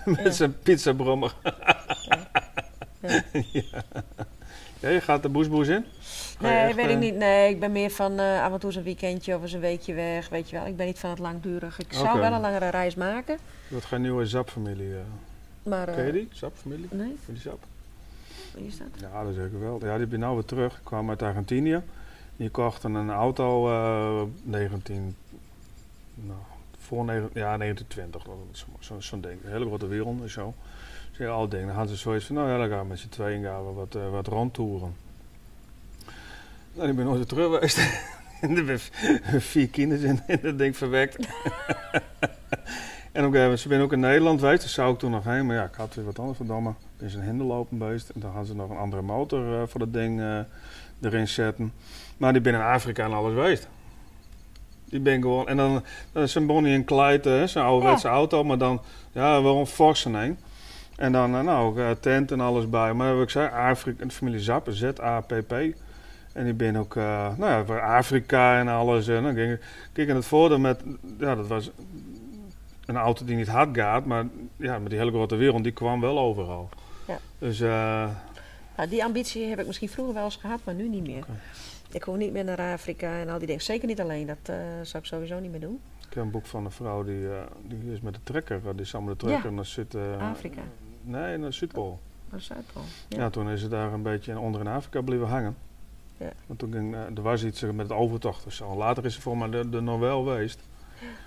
met 0.05 0.35
zijn 0.35 0.51
Ja. 0.51 0.57
pizzabrommer. 0.63 1.35
Ja. 1.43 3.23
ja. 3.53 3.83
ja, 4.81 4.89
je 4.89 5.01
gaat 5.01 5.23
de 5.23 5.29
boesboes 5.29 5.69
in? 5.69 5.85
Je 6.01 6.37
Nee, 6.47 6.59
echt, 6.67 6.75
weet 6.77 6.85
ik 6.85 6.91
eh, 6.91 6.99
niet. 6.99 7.15
Nee, 7.15 7.51
ik 7.51 7.61
ben 7.61 7.73
meer 7.73 7.91
van 7.91 8.19
eh 8.19 8.43
af 8.43 8.53
en 8.53 8.59
toe 8.59 8.69
eens 8.69 8.79
een 8.79 8.85
weekendje 8.85 9.35
of 9.37 9.43
eens 9.43 9.53
een 9.53 9.61
weekje 9.61 9.95
weg. 9.95 10.29
Weet 10.29 10.51
je 10.51 10.57
wel. 10.57 10.67
Ik 10.67 10.77
ben 10.77 10.87
niet 10.87 10.99
van 10.99 11.11
het 11.11 11.19
langdurig. 11.19 11.79
Ik 11.79 11.93
zou 11.93 12.21
wel 12.21 12.33
een 12.33 12.41
langere 12.41 12.69
reis 12.69 12.95
maken. 12.95 13.39
Dat 13.69 13.85
gaat 13.85 14.01
nieuwe 14.01 14.27
Zap-familie. 14.27 14.93
eh. 14.95 15.01
Maar, 15.63 15.89
eh, 15.89 15.95
Ken 15.95 16.07
je 16.07 16.13
die? 16.13 16.29
Zap-familie? 16.33 16.89
Nee, 16.91 17.09
je 17.27 17.33
die 17.33 17.41
Zap? 17.43 17.59
wie 18.55 18.67
is 18.67 18.79
dat? 18.79 18.87
Ja, 19.01 19.25
dat 19.25 19.35
zeker 19.35 19.61
wel. 19.61 19.81
Ja, 19.85 19.97
die 19.99 20.07
ben 20.07 20.19
nou 20.21 20.35
weer 20.35 20.45
terug. 20.45 20.75
Ik 20.75 20.85
kwam 20.85 21.09
uit 21.11 21.23
Argentinië. 21.23 21.81
Die 22.37 22.51
kochten 22.51 22.95
een 22.95 23.11
auto 23.11 23.69
eh 23.71 24.23
19... 24.43 25.17
Nou, 26.15 26.39
voor 26.91 27.05
negen- 27.05 27.31
ja, 27.35 27.57
1920. 27.57 28.23
dat 28.23 28.35
is 28.53 28.65
zo- 28.87 29.01
Zo'n 29.01 29.21
ding. 29.21 29.45
Een 29.45 29.51
hele 29.51 29.67
grote 29.67 29.87
wereld 29.87 30.21
en 30.23 30.31
zo. 30.31 30.55
Zo'n 31.11 31.27
oud 31.27 31.51
ding. 31.51 31.67
Dan 31.67 31.75
hadden 31.75 31.97
ze 31.97 32.01
zoiets 32.03 32.27
van, 32.27 32.35
nou 32.35 32.49
ja, 32.51 32.59
dan 32.59 32.69
gaan 32.69 32.81
we 32.81 32.87
met 32.89 32.99
z'n 32.99 33.09
tweeën 33.09 33.43
gaan 33.45 33.67
we 33.67 33.73
wat, 33.73 33.95
eh, 33.95 34.11
wat 34.11 34.27
rondtoeren. 34.27 34.95
Nou, 36.75 36.89
ik 36.89 36.97
ben 36.97 37.05
nooit 37.05 37.29
terug 37.29 37.45
geweest. 37.53 37.79
en 38.41 38.57
er 38.69 38.91
vier 39.41 39.69
kinderen 39.69 40.09
in, 40.09 40.21
in 40.27 40.39
dat 40.43 40.59
ding 40.59 40.77
verwekt. 40.77 41.17
en 43.13 43.23
moment, 43.23 43.61
ze 43.61 43.69
ben 43.69 43.81
ook 43.81 43.93
in 43.93 44.01
Nederland 44.01 44.41
geweest, 44.41 44.63
dus 44.63 44.73
zou 44.73 44.93
ik 44.93 44.99
toen 44.99 45.11
nog 45.11 45.25
heen. 45.25 45.47
Maar 45.47 45.57
ja, 45.57 45.65
ik 45.65 45.75
had 45.75 45.95
weer 45.95 46.05
wat 46.05 46.19
anders 46.19 46.37
verdomme. 46.37 46.73
Er 46.99 47.07
is 47.07 47.15
een 47.15 47.23
hinderlopen 47.23 47.79
geweest. 47.79 48.09
En 48.09 48.21
dan 48.21 48.31
hadden 48.31 48.49
ze 48.49 48.55
nog 48.55 48.71
een 48.71 48.77
andere 48.77 49.03
motor 49.03 49.61
eh, 49.61 49.67
voor 49.67 49.81
dat 49.81 49.93
ding 49.93 50.21
eh, 50.21 50.39
erin 51.01 51.29
zetten. 51.29 51.73
Maar 52.17 52.33
die 52.33 52.43
ben 52.43 52.55
in 52.55 52.61
Afrika 52.61 53.05
en 53.05 53.13
alles 53.13 53.33
geweest. 53.33 53.69
Die 54.91 55.01
ben 55.01 55.21
gewoon... 55.21 55.49
En 55.49 55.57
dan, 55.57 55.83
dan 56.13 56.23
is 56.23 56.35
een 56.35 56.47
Bonnie 56.47 56.75
en 56.75 56.85
Clyde, 56.85 57.47
zo'n 57.47 57.63
ouderwetse 57.63 58.09
auto. 58.09 58.45
Maar 58.45 58.59
dan, 58.59 58.81
ja, 59.13 59.43
wel 59.43 59.59
een 59.59 59.67
Forsen 59.67 60.15
heen. 60.15 60.39
En 60.97 61.13
dan, 61.13 61.35
eh, 61.35 61.41
nou, 61.41 61.81
eh, 61.81 61.91
tent 62.01 62.33
en 62.33 62.41
alles 62.41 62.71
bij. 62.71 62.93
Maar 62.93 63.15
wat 63.15 63.23
ik 63.23 63.31
zei, 63.31 63.49
Afrika, 63.49 64.05
de 64.05 64.11
familie 64.11 64.41
Zap, 64.41 64.67
Z-A-P-P. 64.71 65.53
En 66.33 66.45
die 66.45 66.55
ben 66.55 66.77
ook, 66.77 66.97
eh, 66.97 67.29
nou 67.37 67.51
ja, 67.51 67.65
voor 67.65 67.81
Afrika 67.81 68.59
en 68.59 68.69
alles. 68.69 69.09
En 69.09 69.23
dan 69.23 69.35
ging 69.35 69.53
ik, 69.53 69.61
kijk, 69.93 70.09
en 70.09 70.15
het 70.15 70.25
voordeel 70.25 70.59
met, 70.59 70.83
ja, 71.19 71.35
dat 71.35 71.47
was 71.47 71.71
een 72.87 72.97
auto 72.97 73.25
die 73.25 73.37
niet 73.37 73.49
hard 73.49 73.69
gaat, 73.73 74.05
maar 74.05 74.25
ja, 74.57 74.79
met 74.79 74.91
die 74.91 74.99
hele 74.99 75.11
grote 75.11 75.37
wereld, 75.37 75.63
die 75.63 75.73
kwam 75.73 76.01
wel 76.01 76.19
overal. 76.19 76.69
Ja. 77.07 77.19
Dus, 77.39 77.61
eh, 77.61 78.09
Nou, 78.77 78.89
die 78.89 79.05
ambitie 79.05 79.47
heb 79.47 79.61
ik 79.61 79.67
misschien 79.67 79.89
vroeger 79.89 80.15
wel 80.15 80.25
eens 80.25 80.37
gehad, 80.37 80.61
maar 80.65 80.75
nu 80.75 80.89
niet 80.89 81.07
meer. 81.07 81.25
Ik 81.93 82.03
hoef 82.03 82.17
niet 82.17 82.33
meer 82.33 82.45
naar 82.45 82.73
Afrika 82.73 83.19
en 83.19 83.29
al 83.29 83.39
die 83.39 83.47
dingen. 83.47 83.63
Zeker 83.63 83.89
niet 83.89 84.01
alleen. 84.01 84.27
Dat 84.27 84.39
eh, 84.43 84.57
zou 84.83 85.03
ik 85.03 85.09
sowieso 85.09 85.39
niet 85.39 85.51
meer 85.51 85.61
doen. 85.61 85.81
ik 86.09 86.15
heb 86.15 86.25
een 86.25 86.31
boek 86.31 86.47
van 86.47 86.65
een 86.65 86.71
vrouw 86.71 87.05
die, 87.05 87.29
eh, 87.29 87.43
die 87.63 87.93
is 87.93 88.01
met 88.01 88.15
de 88.15 88.21
trekker, 88.23 88.61
eh, 88.65 88.71
die 88.77 88.85
samen 88.85 89.13
de 89.13 89.17
trekker 89.17 89.53
naar 89.53 89.67
Zuid... 89.67 89.97
Afrika. 90.21 90.61
Nee, 91.03 91.37
naar 91.37 91.53
Zuidpool. 91.53 92.01
Maar 92.29 92.41
Zuidpool. 92.41 92.83
Ja. 93.09 93.19
Ja. 93.19 93.31
toen 93.31 93.49
is 93.51 93.61
ze 93.61 93.69
daar 93.69 93.93
een 93.93 94.03
beetje 94.03 94.39
onder 94.39 94.61
in 94.61 94.67
Afrika 94.67 95.01
blijven 95.01 95.29
hangen. 95.29 95.57
Ja. 96.17 96.33
Want 96.47 96.59
toen 96.59 96.73
ging, 96.73 96.95
er 96.95 97.23
was 97.23 97.45
iets 97.45 97.61
met 97.61 97.79
het 97.79 97.93
overtocht 97.93 98.47
of 98.47 98.53
zo. 98.53 98.77
Later 98.77 99.05
is 99.05 99.15
ze 99.15 99.21
voor 99.21 99.39
mij 99.39 99.51
er 99.51 99.83
nog 99.83 99.99
wel 99.99 100.25
geweest. 100.25 100.61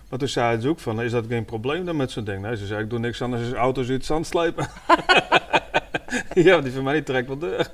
Maar 0.10 0.20
toen 0.20 0.28
zei 0.28 0.62
ze 0.62 0.70
ook 0.70 0.80
van, 0.80 1.02
is 1.02 1.12
dat 1.12 1.26
geen 1.28 1.46
probleem 1.46 1.86
dan 1.86 1.96
met 1.96 2.12
zo'n 2.12 2.24
ding? 2.24 2.42
Nee, 2.42 2.58
ze 2.58 2.66
zei, 2.66 2.84
ik 2.84 2.90
doe 2.90 3.00
niks 3.00 3.22
anders 3.22 3.50
dan 3.50 3.60
auto's 3.60 3.88
uit 3.88 3.98
het 3.98 4.06
zand 4.06 4.28
slepen. 4.28 4.68
ja, 6.48 6.62
die 6.62 6.72
van 6.72 6.84
mij 6.84 6.94
die 6.94 7.04
trekt 7.04 7.28
wel 7.28 7.38
deur. 7.38 7.72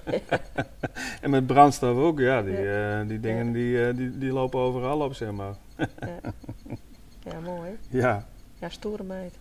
en 1.22 1.30
met 1.30 1.48
brandstof 1.48 1.98
ook, 1.98 2.20
ja. 2.20 2.42
Die, 2.42 2.72
eh, 2.72 3.08
die 3.08 3.20
dingen 3.20 3.52
die, 3.52 3.88
eh, 3.88 3.96
die, 3.96 4.18
die 4.18 4.32
lopen 4.32 4.60
overal 4.60 5.00
op, 5.00 5.14
zeg 5.14 5.32
maar. 5.32 5.54
ja, 7.24 7.40
mooi. 7.44 7.78
Ja, 7.90 8.26
Ja, 8.60 8.70
stoere 8.70 9.04
meid. 9.04 9.38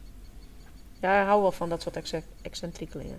Ja, 1.00 1.20
ik 1.20 1.26
hou 1.26 1.42
wel 1.42 1.52
van 1.52 1.68
dat 1.68 1.82
soort 1.82 1.96
ex 1.96 2.12
excentriekelingen. 2.42 3.18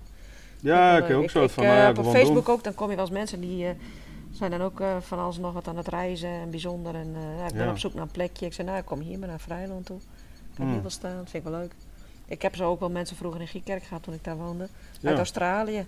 ja 0.59 0.97
ik 0.97 1.07
leuk. 1.07 1.17
ook 1.17 1.30
zo 1.30 1.43
ik, 1.43 1.49
van, 1.49 1.63
nou 1.63 1.76
ja, 1.77 1.89
op 1.89 2.11
Facebook 2.13 2.45
doen. 2.45 2.55
ook, 2.55 2.63
dan 2.63 2.73
kom 2.73 2.89
je 2.89 2.95
wel 2.95 3.05
eens 3.05 3.13
mensen 3.13 3.39
die 3.39 3.67
zijn 4.31 4.51
dan 4.51 4.61
ook 4.61 4.84
van 4.99 5.19
alles 5.19 5.38
nog 5.38 5.53
wat 5.53 5.67
aan 5.67 5.77
het 5.77 5.88
reizen 5.88 6.30
en 6.30 6.49
bijzonder. 6.49 6.95
En 6.95 7.15
ja, 7.38 7.45
ik 7.47 7.53
ben 7.53 7.69
op 7.69 7.77
zoek 7.77 7.93
naar 7.93 8.03
een 8.03 8.11
plekje. 8.11 8.45
Ik 8.45 8.53
zei, 8.53 8.67
nou, 8.67 8.80
ik 8.80 8.85
kom 8.85 8.99
hier 8.99 9.19
maar 9.19 9.27
naar 9.27 9.39
Vrijland 9.39 9.85
toe. 9.85 9.99
Kan 10.55 10.65
Hmm. 10.65 10.73
hier 10.73 10.81
wel 10.81 10.91
staan, 10.91 11.27
vind 11.27 11.45
ik 11.45 11.51
wel 11.51 11.59
leuk. 11.59 11.73
Ik 12.26 12.41
heb 12.41 12.55
zo 12.55 12.69
ook 12.69 12.80
wel 12.80 12.89
mensen 12.89 13.15
vroeger 13.15 13.41
in 13.41 13.47
Giekerk 13.47 13.84
gehad 13.84 14.03
toen 14.03 14.13
ik 14.13 14.23
daar 14.23 14.38
woonde. 14.38 14.67
Uit 15.03 15.17
Australië. 15.17 15.85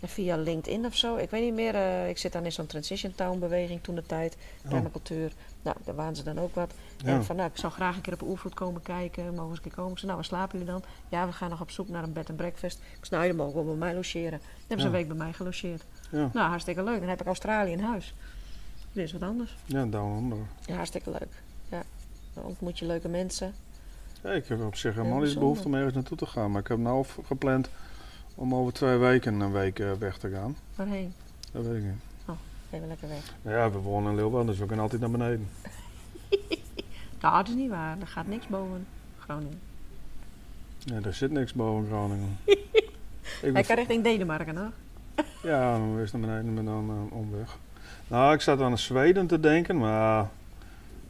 En 0.00 0.08
via 0.10 0.36
LinkedIn 0.36 0.86
of 0.86 0.96
zo. 0.96 1.16
Ik 1.16 1.30
weet 1.30 1.42
niet 1.42 1.54
meer. 1.54 1.74
eh, 1.74 2.08
ik 2.08 2.18
zit 2.18 2.32
dan 2.32 2.44
in 2.44 2.52
zo'n 2.52 2.66
Transition 2.66 3.14
Town 3.14 3.38
beweging 3.38 3.82
toen 3.82 3.94
de 3.94 4.06
tijd. 4.06 4.36
Oh. 4.64 4.70
Permacultuur. 4.70 5.32
Nou, 5.62 5.76
daar 5.84 5.94
waren 5.94 6.16
ze 6.16 6.22
dan 6.22 6.38
ook 6.40 6.54
wat. 6.54 6.72
En 7.04 7.24
van, 7.24 7.36
nou, 7.36 7.50
ik 7.50 7.56
zou 7.56 7.72
graag 7.72 7.96
een 7.96 8.00
keer 8.02 8.12
op 8.12 8.22
Oervloed 8.22 8.54
komen 8.54 8.82
kijken. 8.82 9.24
Mogen 9.34 9.48
eens 9.48 9.56
een 9.56 9.62
keer 9.62 9.74
komen? 9.74 9.90
Ik 9.92 9.98
zei, 9.98 10.06
nou, 10.12 10.16
waar 10.16 10.28
slapen 10.30 10.58
jullie 10.58 10.72
dan? 10.72 10.82
Ja, 11.08 11.26
we 11.26 11.32
gaan 11.32 11.50
nog 11.50 11.60
op 11.60 11.70
zoek 11.70 11.88
naar 11.88 12.02
een 12.02 12.12
bed 12.12 12.28
and 12.28 12.36
breakfast. 12.36 12.78
Ik 12.78 13.04
zei, 13.04 13.10
nou, 13.10 13.22
jullie 13.22 13.36
mogen 13.42 13.54
wel 13.54 13.64
bij 13.64 13.74
mij 13.74 13.94
logeren. 13.94 14.30
Dan 14.30 14.40
hebben 14.58 14.80
ze 14.80 14.86
een 14.86 14.92
week 14.92 15.08
bij 15.08 15.16
mij 15.16 15.32
gelogeerd. 15.32 15.82
Nou, 16.10 16.32
hartstikke 16.48 16.82
leuk. 16.82 17.00
Dan 17.00 17.08
heb 17.08 17.20
ik 17.20 17.26
Australië 17.26 17.70
in 17.72 17.80
huis. 17.80 18.14
Dit 18.92 19.04
is 19.04 19.12
wat 19.12 19.22
anders. 19.22 19.56
ja 19.64 19.84
down 19.86 20.16
under. 20.16 20.38
Ja, 20.66 20.74
hartstikke 20.74 21.10
leuk. 21.10 21.42
Ja. 21.68 21.82
Dan 22.34 22.44
ontmoet 22.44 22.78
je 22.78 22.86
leuke 22.86 23.08
mensen. 23.08 23.54
Ja, 24.22 24.30
ik 24.30 24.48
heb 24.48 24.60
op 24.62 24.76
zich 24.76 24.94
helemaal 24.94 25.20
niet 25.20 25.38
behoefte 25.38 25.66
om 25.66 25.74
ergens 25.74 25.94
naartoe 25.94 26.16
te 26.16 26.26
gaan. 26.26 26.50
Maar 26.50 26.60
ik 26.60 26.68
heb 26.68 26.78
nou 26.78 27.04
gepland 27.26 27.68
om 28.34 28.54
over 28.54 28.72
twee 28.72 28.96
weken 28.96 29.40
een 29.40 29.52
week 29.52 29.78
eh, 29.78 29.92
weg 29.92 30.18
te 30.18 30.30
gaan. 30.30 30.56
Waarheen? 30.74 31.14
Dat 31.52 31.66
weet 31.66 31.76
ik 31.76 31.82
niet. 31.82 32.02
Even 32.74 32.88
lekker 32.88 33.08
weg. 33.08 33.34
Ja, 33.42 33.70
we 33.70 33.78
wonen 33.78 34.10
in 34.10 34.16
Leeuwarden, 34.16 34.46
dus 34.46 34.58
we 34.58 34.66
kunnen 34.66 34.84
altijd 34.84 35.00
naar 35.00 35.10
beneden. 35.10 35.48
Dat 37.18 37.48
is 37.48 37.54
niet 37.54 37.70
waar. 37.70 37.96
Er 38.00 38.06
gaat 38.06 38.26
niks 38.26 38.46
boven 38.46 38.86
Groningen. 39.18 39.60
Ja, 40.78 41.00
er 41.02 41.14
zit 41.14 41.30
niks 41.30 41.52
boven 41.52 41.86
Groningen. 41.86 42.38
ik 43.42 43.52
Hij 43.52 43.62
kan 43.62 43.76
richting 43.76 44.02
Denemarken, 44.02 44.56
hoor. 44.56 44.70
Ja, 45.50 45.78
dan 45.78 45.98
is 45.98 46.12
naar 46.12 46.20
beneden 46.20 46.54
met 46.54 46.64
dan 46.64 46.90
een 46.90 47.10
omweg. 47.10 47.58
Nou, 48.08 48.34
ik 48.34 48.40
zat 48.40 48.60
aan 48.60 48.78
Zweden 48.78 49.26
te 49.26 49.40
denken, 49.40 49.78
maar 49.78 50.28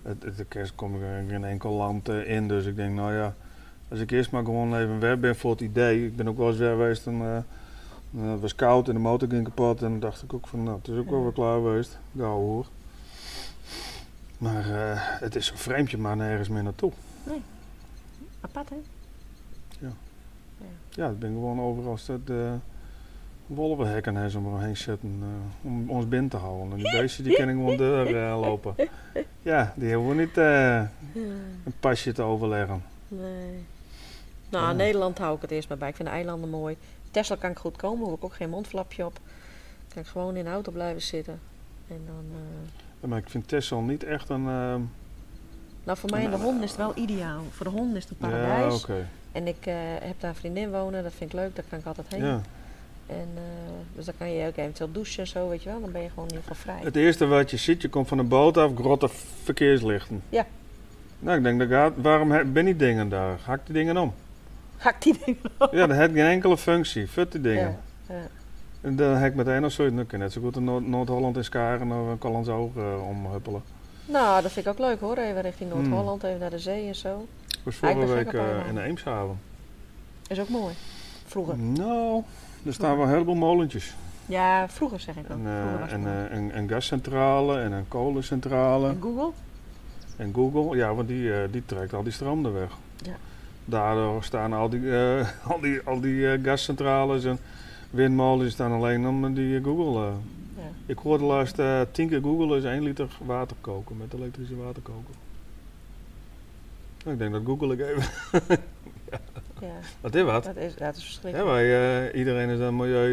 het, 0.02 0.22
het, 0.22 0.36
de 0.36 0.44
kerst 0.44 0.74
kom 0.74 0.94
ik 0.94 1.30
in 1.30 1.44
enkel 1.44 1.72
land 1.72 2.08
eh, 2.08 2.30
in. 2.30 2.48
Dus 2.48 2.66
ik 2.66 2.76
denk, 2.76 2.94
nou 2.94 3.14
ja, 3.14 3.34
als 3.88 4.00
ik 4.00 4.10
eerst 4.10 4.30
maar 4.30 4.44
gewoon 4.44 4.76
even 4.76 5.00
weg 5.00 5.18
ben 5.18 5.36
voor 5.36 5.50
het 5.50 5.60
idee. 5.60 6.06
Ik 6.06 6.16
ben 6.16 6.28
ook 6.28 6.36
wel 6.36 6.48
eens 6.48 6.58
weg 6.58 6.70
geweest 6.70 7.06
en 7.06 7.14
eh, 7.14 7.38
nou, 8.10 8.30
het 8.30 8.40
was 8.40 8.54
koud 8.54 8.88
en 8.88 8.94
de 8.94 9.00
motor 9.00 9.28
ging 9.28 9.44
kapot. 9.44 9.82
En 9.82 9.90
dan 9.90 10.00
dacht 10.00 10.22
ik 10.22 10.34
ook 10.34 10.46
van, 10.46 10.62
nou, 10.62 10.78
het 10.78 10.88
is 10.88 10.98
ook 10.98 11.10
wel 11.10 11.22
weer 11.22 11.32
klaar 11.32 11.54
geweest. 11.54 11.98
Gauw 12.16 12.40
hoor. 12.40 12.66
Maar 14.38 14.90
eh, 14.90 14.96
het 14.96 15.36
is 15.36 15.46
zo 15.46 15.54
vreemd 15.56 15.90
je 15.90 15.98
maar 15.98 16.16
nergens 16.16 16.48
meer 16.48 16.62
naartoe. 16.62 16.92
Apart, 18.40 18.68
hè? 18.68 18.76
Ja, 20.88 21.08
ik 21.08 21.18
ben 21.18 21.32
gewoon 21.32 21.60
overal 21.60 21.98
dat 22.06 22.20
uh, 22.30 22.52
wolvenhekken 23.46 24.16
hè, 24.16 24.30
zo 24.30 24.40
maar 24.40 24.62
heen 24.62 24.76
zetten 24.76 25.18
eh, 25.22 25.66
om 25.66 25.90
ons 25.90 26.08
binnen 26.08 26.30
te 26.30 26.36
houden. 26.36 26.70
En 26.70 26.76
die 26.76 27.00
beestjes 27.00 27.26
die 27.26 27.34
kunnen 27.34 27.56
gewoon 27.56 27.76
deur 27.76 28.16
eh, 28.26 28.40
lopen. 28.40 28.74
Ja, 29.42 29.72
die 29.76 29.88
hebben 29.88 30.08
we 30.08 30.14
niet 30.14 30.38
eh, 30.38 30.82
een 31.64 31.74
pasje 31.80 32.12
te 32.12 32.22
overleggen. 32.22 32.82
Nee. 33.08 33.64
Nou, 34.60 34.66
Ja. 34.66 34.72
Nederland 34.72 35.18
hou 35.18 35.36
ik 35.36 35.42
het 35.42 35.50
eerst 35.50 35.68
maar 35.68 35.78
bij. 35.78 35.88
Ik 35.88 35.96
vind 35.96 36.08
de 36.08 36.14
eilanden 36.14 36.50
mooi. 36.50 36.76
Tesla 37.10 37.36
kan 37.36 37.50
ik 37.50 37.58
goed 37.58 37.76
komen, 37.76 38.06
hoef 38.06 38.16
ik 38.16 38.24
ook 38.24 38.34
geen 38.34 38.50
mondflapje 38.50 39.04
op. 39.04 39.18
Kan 39.94 40.02
ik 40.02 40.08
gewoon 40.08 40.36
in 40.36 40.44
de 40.44 40.50
auto 40.50 40.72
blijven 40.72 41.02
zitten. 41.02 41.40
En 41.88 42.00
dan... 42.06 42.24
eh, 42.32 42.70
Ja, 43.00 43.08
maar 43.08 43.18
ik 43.18 43.28
vind 43.30 43.48
Texel 43.48 43.80
niet 43.80 44.04
echt 44.04 44.28
een... 44.28 44.46
eh, 44.48 44.74
Nou, 45.84 45.98
voor 45.98 46.10
mij 46.10 46.18
en 46.24 46.30
de 46.30 46.36
Nou, 46.36 46.42
honden 46.42 46.62
is 46.62 46.68
het 46.70 46.78
wel 46.78 46.92
ideaal. 46.94 47.42
Voor 47.50 47.66
de 47.66 47.72
honden 47.72 47.96
is 47.96 48.04
het 48.08 48.12
een 48.20 48.28
ja, 48.30 48.34
paradijs. 48.36 48.82
oké. 48.82 49.06
En 49.32 49.46
ik 49.46 49.66
eh, 49.66 49.74
heb 50.00 50.20
daar 50.20 50.30
een 50.30 50.36
vriendin 50.36 50.70
wonen, 50.70 51.02
dat 51.02 51.12
vind 51.12 51.32
ik 51.32 51.36
leuk, 51.38 51.56
daar 51.56 51.64
kan 51.68 51.78
ik 51.78 51.86
altijd 51.86 52.06
heen. 52.08 52.24
Ja. 52.24 52.40
En, 53.06 53.28
eh, 53.34 53.42
dus 53.96 54.04
dan 54.04 54.14
kan 54.18 54.32
je 54.32 54.46
ook 54.46 54.56
eventueel 54.56 54.92
douchen 54.92 55.18
en 55.22 55.26
zo, 55.28 55.48
weet 55.48 55.62
je 55.62 55.70
wel. 55.70 55.80
Dan 55.80 55.92
ben 55.92 56.02
je 56.02 56.08
gewoon 56.08 56.28
in 56.28 56.34
ieder 56.34 56.48
geval 56.48 56.72
vrij. 56.74 56.84
Het 56.84 56.96
eerste 56.96 57.26
wat 57.26 57.50
je 57.50 57.56
ziet, 57.56 57.82
je 57.82 57.88
komt 57.88 58.08
van 58.08 58.16
de 58.16 58.22
boot 58.24 58.56
af, 58.56 58.70
grote 58.74 59.08
verkeerslichten. 59.42 60.22
Ja. 60.28 60.46
Nou, 61.18 61.36
ik 61.36 61.42
denk, 61.42 61.58
dat 61.58 61.68
gaat, 61.68 61.92
waarom 61.96 62.52
ben 62.52 62.64
die 62.64 62.76
dingen 62.76 63.08
daar? 63.08 63.38
Hak 63.44 63.60
die 63.66 63.74
dingen 63.74 63.96
om. 63.96 64.14
Hak 64.76 65.02
die 65.02 65.18
dingen. 65.24 65.40
Ja, 65.70 65.86
dat 65.86 65.96
heeft 65.96 66.12
geen 66.12 66.26
enkele 66.26 66.56
functie. 66.56 67.08
Fut 67.08 67.32
die 67.32 67.40
dingen. 67.40 67.76
Ja, 68.08 68.14
ja. 68.14 68.20
En 68.80 68.96
dan 68.96 69.16
heb 69.16 69.30
ik 69.30 69.36
meteen 69.36 69.60
nog 69.62 69.72
zoiets, 69.72 69.96
dan 69.96 70.06
kun 70.06 70.18
je 70.18 70.24
net 70.24 70.32
zo 70.32 70.40
goed 70.40 70.56
in 70.56 70.64
Noord- 70.64 70.86
Noord-Holland 70.86 71.36
in 71.36 71.44
Skaren 71.44 71.92
of 71.92 72.08
een 72.08 72.18
Callandsoog 72.18 72.74
uh, 72.76 73.08
omhuppelen. 73.08 73.62
Nou, 74.06 74.42
dat 74.42 74.52
vind 74.52 74.66
ik 74.66 74.72
ook 74.72 74.78
leuk 74.78 75.00
hoor. 75.00 75.16
Even 75.16 75.40
richting 75.42 75.70
Hmm. 75.72 75.88
Noord-Holland, 75.88 76.22
even 76.22 76.40
naar 76.40 76.50
de 76.50 76.58
zee 76.58 76.86
en 76.86 76.94
zo. 76.94 77.26
Ik 77.48 77.58
was 77.62 77.74
vorige 77.74 78.06
week 78.06 78.32
eh, 78.32 78.68
in 78.68 78.78
Eemshaven. 78.78 79.38
Is 80.28 80.40
ook 80.40 80.48
mooi. 80.48 80.74
Vroeger. 81.26 81.56
Nou, 81.58 82.22
er 82.66 82.72
staan 82.72 82.96
wel 82.96 83.06
een 83.06 83.12
heleboel 83.12 83.34
molentjes. 83.34 83.94
Ja, 84.26 84.68
vroeger 84.68 85.00
zeg 85.00 85.16
ik 85.16 85.24
ook. 85.24 85.36
En, 85.38 85.46
eh, 85.46 85.92
en, 85.92 86.06
eh, 86.06 86.36
een, 86.36 86.58
een 86.58 86.68
gascentrale 86.68 87.60
en 87.60 87.72
een 87.72 87.88
kolencentrale. 87.88 88.88
En 88.88 88.98
Google? 89.00 89.30
En 90.16 90.32
Google, 90.34 90.76
ja, 90.76 90.94
want 90.94 91.08
die, 91.08 91.32
eh, 91.34 91.48
die 91.50 91.62
trekt 91.66 91.92
al 91.94 92.02
die 92.02 92.12
stroom 92.12 92.44
er 92.44 92.52
weg. 92.52 92.70
Ja. 93.02 93.12
Daardoor 93.64 94.24
staan 94.24 94.52
al 94.52 94.68
die, 94.68 94.90
eh, 94.96 95.28
al 95.50 95.60
die, 95.60 95.80
al 95.84 96.00
die 96.00 96.30
eh, 96.32 96.38
gascentrales 96.44 97.24
en 97.24 97.38
windmolens 97.90 98.52
staan 98.52 98.72
alleen 98.72 99.06
om 99.06 99.34
die 99.34 99.56
eh, 99.58 99.64
Google. 99.64 100.00
Ja. 100.00 100.62
Ik 100.86 100.98
hoorde 100.98 101.24
laatst 101.24 101.60
tien 101.92 102.08
keer 102.08 102.20
Google 102.20 102.56
is 102.56 102.64
één 102.64 102.82
liter 102.82 103.08
water 103.24 103.56
koken 103.60 103.96
met 103.96 104.12
elektrische 104.14 104.56
waterkoker. 104.56 105.14
Nou, 107.04 107.12
ik 107.16 107.18
denk 107.18 107.32
dat 107.32 107.42
Google 107.44 107.72
ik 107.72 107.80
even. 107.80 108.02
ja, 109.60 109.68
Wat 110.00 110.14
is 110.14 110.22
wat? 110.22 110.44
dat 110.44 110.56
is, 110.56 110.74
dat 110.76 110.96
is 110.96 111.02
Ja, 111.02 111.04
verschrikkelijk. 111.04 111.48
wij, 111.50 112.06
eh, 112.10 112.18
iedereen 112.18 112.48
is 112.48 112.58
dan 112.58 112.76
milieu 112.76 113.10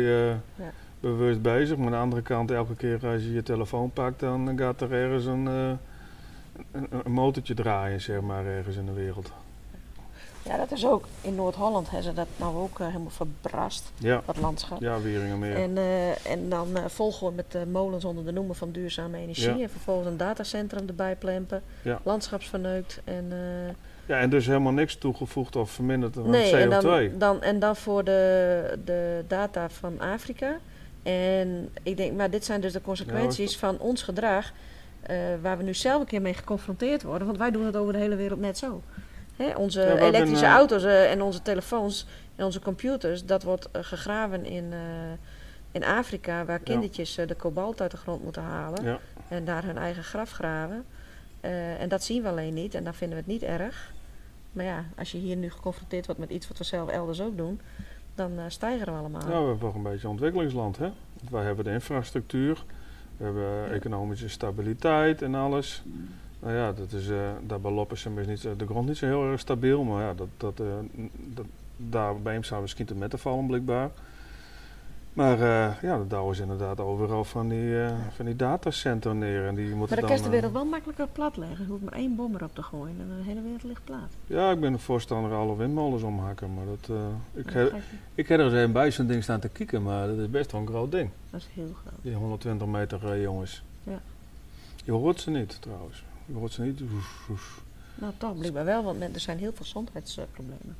Ja. 0.56 0.72
bewust 1.00 1.42
bezig, 1.42 1.78
maar 1.78 1.86
aan 1.86 1.92
de 1.92 1.98
andere 1.98 2.22
kant, 2.22 2.52
elke 2.52 2.76
keer 2.76 3.08
als 3.08 3.22
je 3.22 3.34
je 3.34 3.44
telefoon 3.44 3.92
pakt, 3.92 4.20
dan 4.20 4.58
gaat 4.58 4.82
er 4.82 4.92
ergens 4.92 5.26
een, 5.26 5.48
eh, 5.48 5.72
een, 6.72 6.88
een 7.06 7.12
motortje 7.12 7.54
draaien, 7.54 8.02
zeg 8.02 8.22
maar, 8.22 8.46
ergens 8.46 8.76
in 8.76 8.86
de 8.86 8.94
wereld. 8.94 9.32
Ja, 10.44 10.58
dat 10.58 10.72
is 10.72 10.86
ook 10.86 11.06
in 11.22 11.36
Noord-Holland 11.36 11.90
hebben 11.90 12.10
ze 12.10 12.14
dat 12.14 12.28
nou 12.36 12.58
ook 12.58 12.80
eh, 12.80 12.88
helemaal 12.88 13.10
verbrast, 13.10 13.92
Ja, 13.98 14.22
dat 14.26 14.38
landschap. 14.38 14.82
ja 14.82 15.02
Wieringermeer. 15.02 15.56
En, 15.56 15.78
eh, 15.78 16.32
en 16.32 16.50
dan 16.50 16.78
eh, 16.78 16.84
volgen 16.88 17.28
we 17.28 17.34
met 17.34 17.52
de 17.52 17.66
molens 17.72 18.06
onder 18.06 18.26
de 18.26 18.32
noemer 18.32 18.56
van 18.56 18.72
duurzame 18.72 19.18
energie. 19.18 19.56
Ja. 19.56 19.64
En 19.64 19.70
vervolgens 19.70 20.08
een 20.08 20.18
datacentrum 20.18 20.88
erbij 20.88 21.16
plempen. 21.16 21.62
Ja. 21.82 22.00
Landschapsverneukt. 22.04 23.02
En, 23.04 23.32
Ja, 24.06 24.20
en 24.20 24.30
dus 24.30 24.46
helemaal 24.46 24.72
niks 24.72 24.96
toegevoegd 24.96 25.56
of 25.56 25.72
verminderd 25.72 26.18
aan 26.18 26.30
nee, 26.30 26.56
en 26.56 26.68
CO2. 26.68 26.82
dan, 26.82 27.10
dan, 27.18 27.42
en 27.42 27.60
dan 27.60 27.76
voor 27.76 28.04
de, 28.04 28.80
de 28.86 29.24
data 29.28 29.70
van 29.70 30.00
Afrika. 30.00 30.58
En 31.04 31.70
ik 31.84 31.98
denk, 31.98 32.18
maar 32.18 32.30
dit 32.30 32.46
zijn 32.46 32.62
dus 32.62 32.74
de 32.74 32.82
consequenties 32.82 33.58
van 33.58 33.80
ons 33.80 34.04
gedrag. 34.04 34.52
waar 35.42 35.58
we 35.58 35.64
nu 35.64 35.74
zelf 35.74 36.02
een 36.02 36.08
keer 36.08 36.22
mee 36.22 36.34
geconfronteerd 36.34 37.04
worden. 37.04 37.28
Want 37.28 37.40
wij 37.40 37.52
doen 37.52 37.66
het 37.66 37.76
over 37.76 37.94
de 37.94 38.00
hele 38.00 38.16
wereld 38.16 38.40
net 38.40 38.58
zo. 38.58 38.82
Hè, 39.36 39.56
onze 39.56 39.82
Ja, 39.82 39.98
elektrische 39.98 40.46
eh, 40.46 40.52
auto's 40.52 40.84
eh, 40.84 41.12
en 41.12 41.22
onze 41.22 41.42
telefoons 41.42 42.06
en 42.36 42.46
onze 42.46 42.60
computers, 42.60 43.26
dat 43.26 43.44
wordt 43.44 43.72
eh, 43.72 43.84
gegraven 43.84 44.46
in, 44.46 44.74
in 45.72 45.84
Afrika, 45.84 46.46
waar 46.46 46.60
kindertjes 46.60 47.16
de 47.16 47.36
kobalt 47.36 47.82
uit 47.82 47.92
de 47.92 47.98
grond 47.98 48.24
moeten 48.24 48.42
halen 48.42 48.84
Ja. 48.84 49.00
en 49.28 49.46
daar 49.46 49.64
hun 49.64 49.78
eigen 49.78 50.04
graf 50.04 50.32
graven. 50.32 50.86
En 51.80 51.90
dat 51.90 52.04
zien 52.04 52.22
we 52.22 52.30
alleen 52.30 52.54
niet 52.54 52.76
en 52.76 52.84
dan 52.84 52.94
vinden 52.94 53.18
we 53.18 53.24
het 53.24 53.34
niet 53.34 53.50
erg. 53.50 53.94
Maar 54.52 54.66
ja, 54.66 54.86
als 54.98 55.12
je 55.12 55.18
hier 55.18 55.36
nu 55.36 55.50
geconfronteerd 55.50 56.06
wordt 56.06 56.22
met 56.22 56.30
iets 56.30 56.48
wat 56.48 56.58
we 56.58 56.64
zelf 56.64 56.90
elders 56.90 57.22
ook 57.22 57.38
doen, 57.38 57.62
dan 58.16 58.32
stijgen 58.48 58.86
we 58.86 59.00
allemaal. 59.00 59.22
Ja, 59.22 59.28
we 59.28 59.34
hebben 59.34 59.60
toch 59.60 59.76
een 59.76 59.84
beetje 59.84 60.04
een 60.04 60.12
ontwikkelingsland, 60.12 60.78
hè? 60.78 60.92
Want 61.20 61.32
wij 61.32 61.44
hebben 61.44 61.64
de 61.66 61.72
infrastructuur, 61.72 62.64
we 63.18 63.24
hebben 63.24 63.72
economische 63.72 64.30
stabiliteit 64.30 65.22
en 65.22 65.36
alles. 65.36 65.84
Nou 66.44 66.54
ja, 66.56 66.72
dat 66.72 66.92
is, 66.92 67.10
eh 67.10 67.18
daar 67.48 67.62
bij 67.62 67.72
Loppersum 67.72 68.20
is 68.20 68.28
niet, 68.28 68.40
zo- 68.40 68.56
de 68.56 68.66
grond 68.66 68.88
niet 68.88 68.98
zo 68.98 69.06
heel 69.06 69.32
erg 69.32 69.40
stabiel, 69.40 69.84
maar 69.84 70.04
ja, 70.04 70.14
dat, 70.14 70.28
dat, 70.38 70.60
eh, 70.60 70.66
dat, 71.34 71.46
daar 71.78 72.22
bij 72.22 72.34
hem 72.34 72.44
staan 72.44 72.62
misschien 72.62 72.86
te 72.86 72.96
met 72.96 73.10
te 73.10 73.18
vallen, 73.18 73.48
blijkbaar. 73.48 73.90
Maar 75.14 75.34
eh, 75.42 75.82
ja, 75.82 75.98
dat 75.98 76.10
douwen 76.10 76.36
ze 76.36 76.42
inderdaad 76.42 76.80
overal 76.80 77.24
van 77.24 77.50
die, 77.50 77.82
eh 77.84 77.92
van 78.16 78.26
die 78.26 78.36
datacentra 78.36 79.14
neer. 79.14 79.46
En 79.48 79.56
die 79.56 79.76
moeten 79.76 79.80
maar 79.80 79.88
dan 80.00 80.06
kan 80.08 80.16
je 80.16 80.22
de 80.22 80.24
eh, 80.28 80.32
wereld 80.32 80.52
wel 80.54 80.66
makkelijker 80.66 81.08
plat 81.08 81.38
leggen. 81.38 81.66
Je 81.66 81.72
hoeft 81.72 81.84
maar 81.84 81.94
één 81.94 82.16
bom 82.16 82.36
erop 82.36 82.56
te 82.56 82.64
gooien 82.64 82.96
en 83.00 83.08
de 83.18 83.24
hele 83.24 83.42
wereld 83.42 83.64
ligt 83.64 83.84
plat. 83.84 84.00
Ja, 84.28 84.52
ik 84.52 84.60
ben 84.60 84.74
een 84.74 84.80
voorstander 84.80 85.32
alle 85.34 85.56
windmolens 85.56 86.04
omhakken, 86.04 86.54
maar 86.54 86.66
dat, 86.66 86.98
eh, 86.98 87.06
ik, 87.42 87.50
heb, 87.50 87.74
ik 88.16 88.28
heb 88.28 88.40
er 88.40 88.46
eens 88.46 88.54
even 88.54 88.72
bij 88.72 88.92
zo'n 88.92 89.08
ding 89.08 89.24
staan 89.24 89.40
te 89.40 89.50
kijken, 89.50 89.84
maar 89.84 90.08
dat 90.08 90.18
is 90.18 90.30
best 90.30 90.52
wel 90.52 90.62
een 90.62 90.68
groot 90.68 90.92
ding. 90.92 91.10
Dat 91.30 91.40
is 91.42 91.48
heel 91.54 91.74
groot. 91.82 91.94
Die 92.02 92.16
120 92.16 92.68
meter 92.68 93.12
eh, 93.12 93.22
jongens. 93.22 93.64
Ja. 93.84 94.00
Je 94.84 94.92
hoort 94.92 95.20
ze 95.22 95.30
niet 95.30 95.58
trouwens. 95.62 96.04
Je 96.26 96.34
hoort 96.34 96.52
ze 96.52 96.62
niet. 96.62 96.82
Nou, 97.96 98.14
toch 98.18 98.38
blijkbaar 98.38 98.66
wel, 98.66 98.84
want 98.84 99.00
men- 99.00 99.14
er 99.14 99.20
zijn 99.20 99.38
heel 99.38 99.52
veel 99.54 99.66
gezondheidsproblemen. 99.66 100.76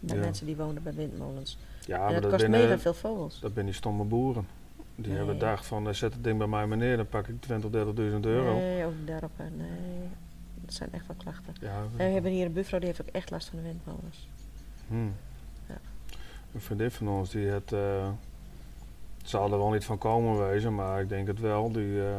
Bij 0.00 0.16
Ja. 0.16 0.22
mensen 0.22 0.46
die 0.46 0.56
wonen 0.56 0.82
bij 0.82 0.94
windmolens. 0.94 1.58
Ja, 1.86 2.06
en 2.06 2.12
maar 2.12 2.20
dat 2.20 2.30
kost 2.30 2.48
mega 2.48 2.72
eh, 2.72 2.78
veel 2.78 2.94
vogels. 2.94 3.40
dat 3.40 3.54
ben 3.54 3.64
die 3.64 3.74
stomme 3.74 4.04
boeren. 4.04 4.46
Die 4.94 5.06
Nee. 5.08 5.16
hebben 5.16 5.34
gedacht 5.34 5.66
van 5.66 5.88
eh, 5.88 5.94
zet 5.94 6.12
het 6.12 6.24
ding 6.24 6.38
bij 6.38 6.46
mij 6.46 6.66
maar 6.66 6.76
neer, 6.76 6.96
dan 6.96 7.08
pak 7.08 7.28
ik 7.28 7.40
20, 7.40 7.70
30.000 7.70 8.24
euro. 8.26 8.54
Nee, 8.54 8.84
ook 8.84 8.92
daarop. 9.06 9.30
Nee, 9.38 10.08
dat 10.54 10.74
zijn 10.74 10.92
echt 10.92 11.06
wel 11.06 11.16
klachten. 11.16 11.54
Ja, 11.60 11.68
En 11.80 11.96
we 11.96 12.02
hebben 12.02 12.30
hier 12.30 12.46
een 12.46 12.52
buurvrouw, 12.52 12.78
die 12.78 12.88
heeft 12.88 13.00
ook 13.00 13.08
echt 13.14 13.30
last 13.30 13.48
van 13.48 13.58
de 13.58 13.64
windmolens. 13.64 14.28
hmm. 14.88 15.12
Ja. 15.68 15.78
Een 16.54 16.60
vriendin 16.60 16.90
van 16.90 17.08
ons 17.08 17.30
die 17.30 17.46
het, 17.46 17.72
eh, 17.72 18.08
het 19.18 19.28
zal 19.28 19.44
er 19.52 19.58
wel 19.58 19.70
niet 19.70 19.84
van 19.84 19.98
komen 19.98 20.48
wezen, 20.48 20.74
maar 20.74 21.00
ik 21.00 21.08
denk 21.08 21.26
het 21.26 21.40
wel. 21.40 21.72
Die 21.72 22.02
eh 22.02 22.18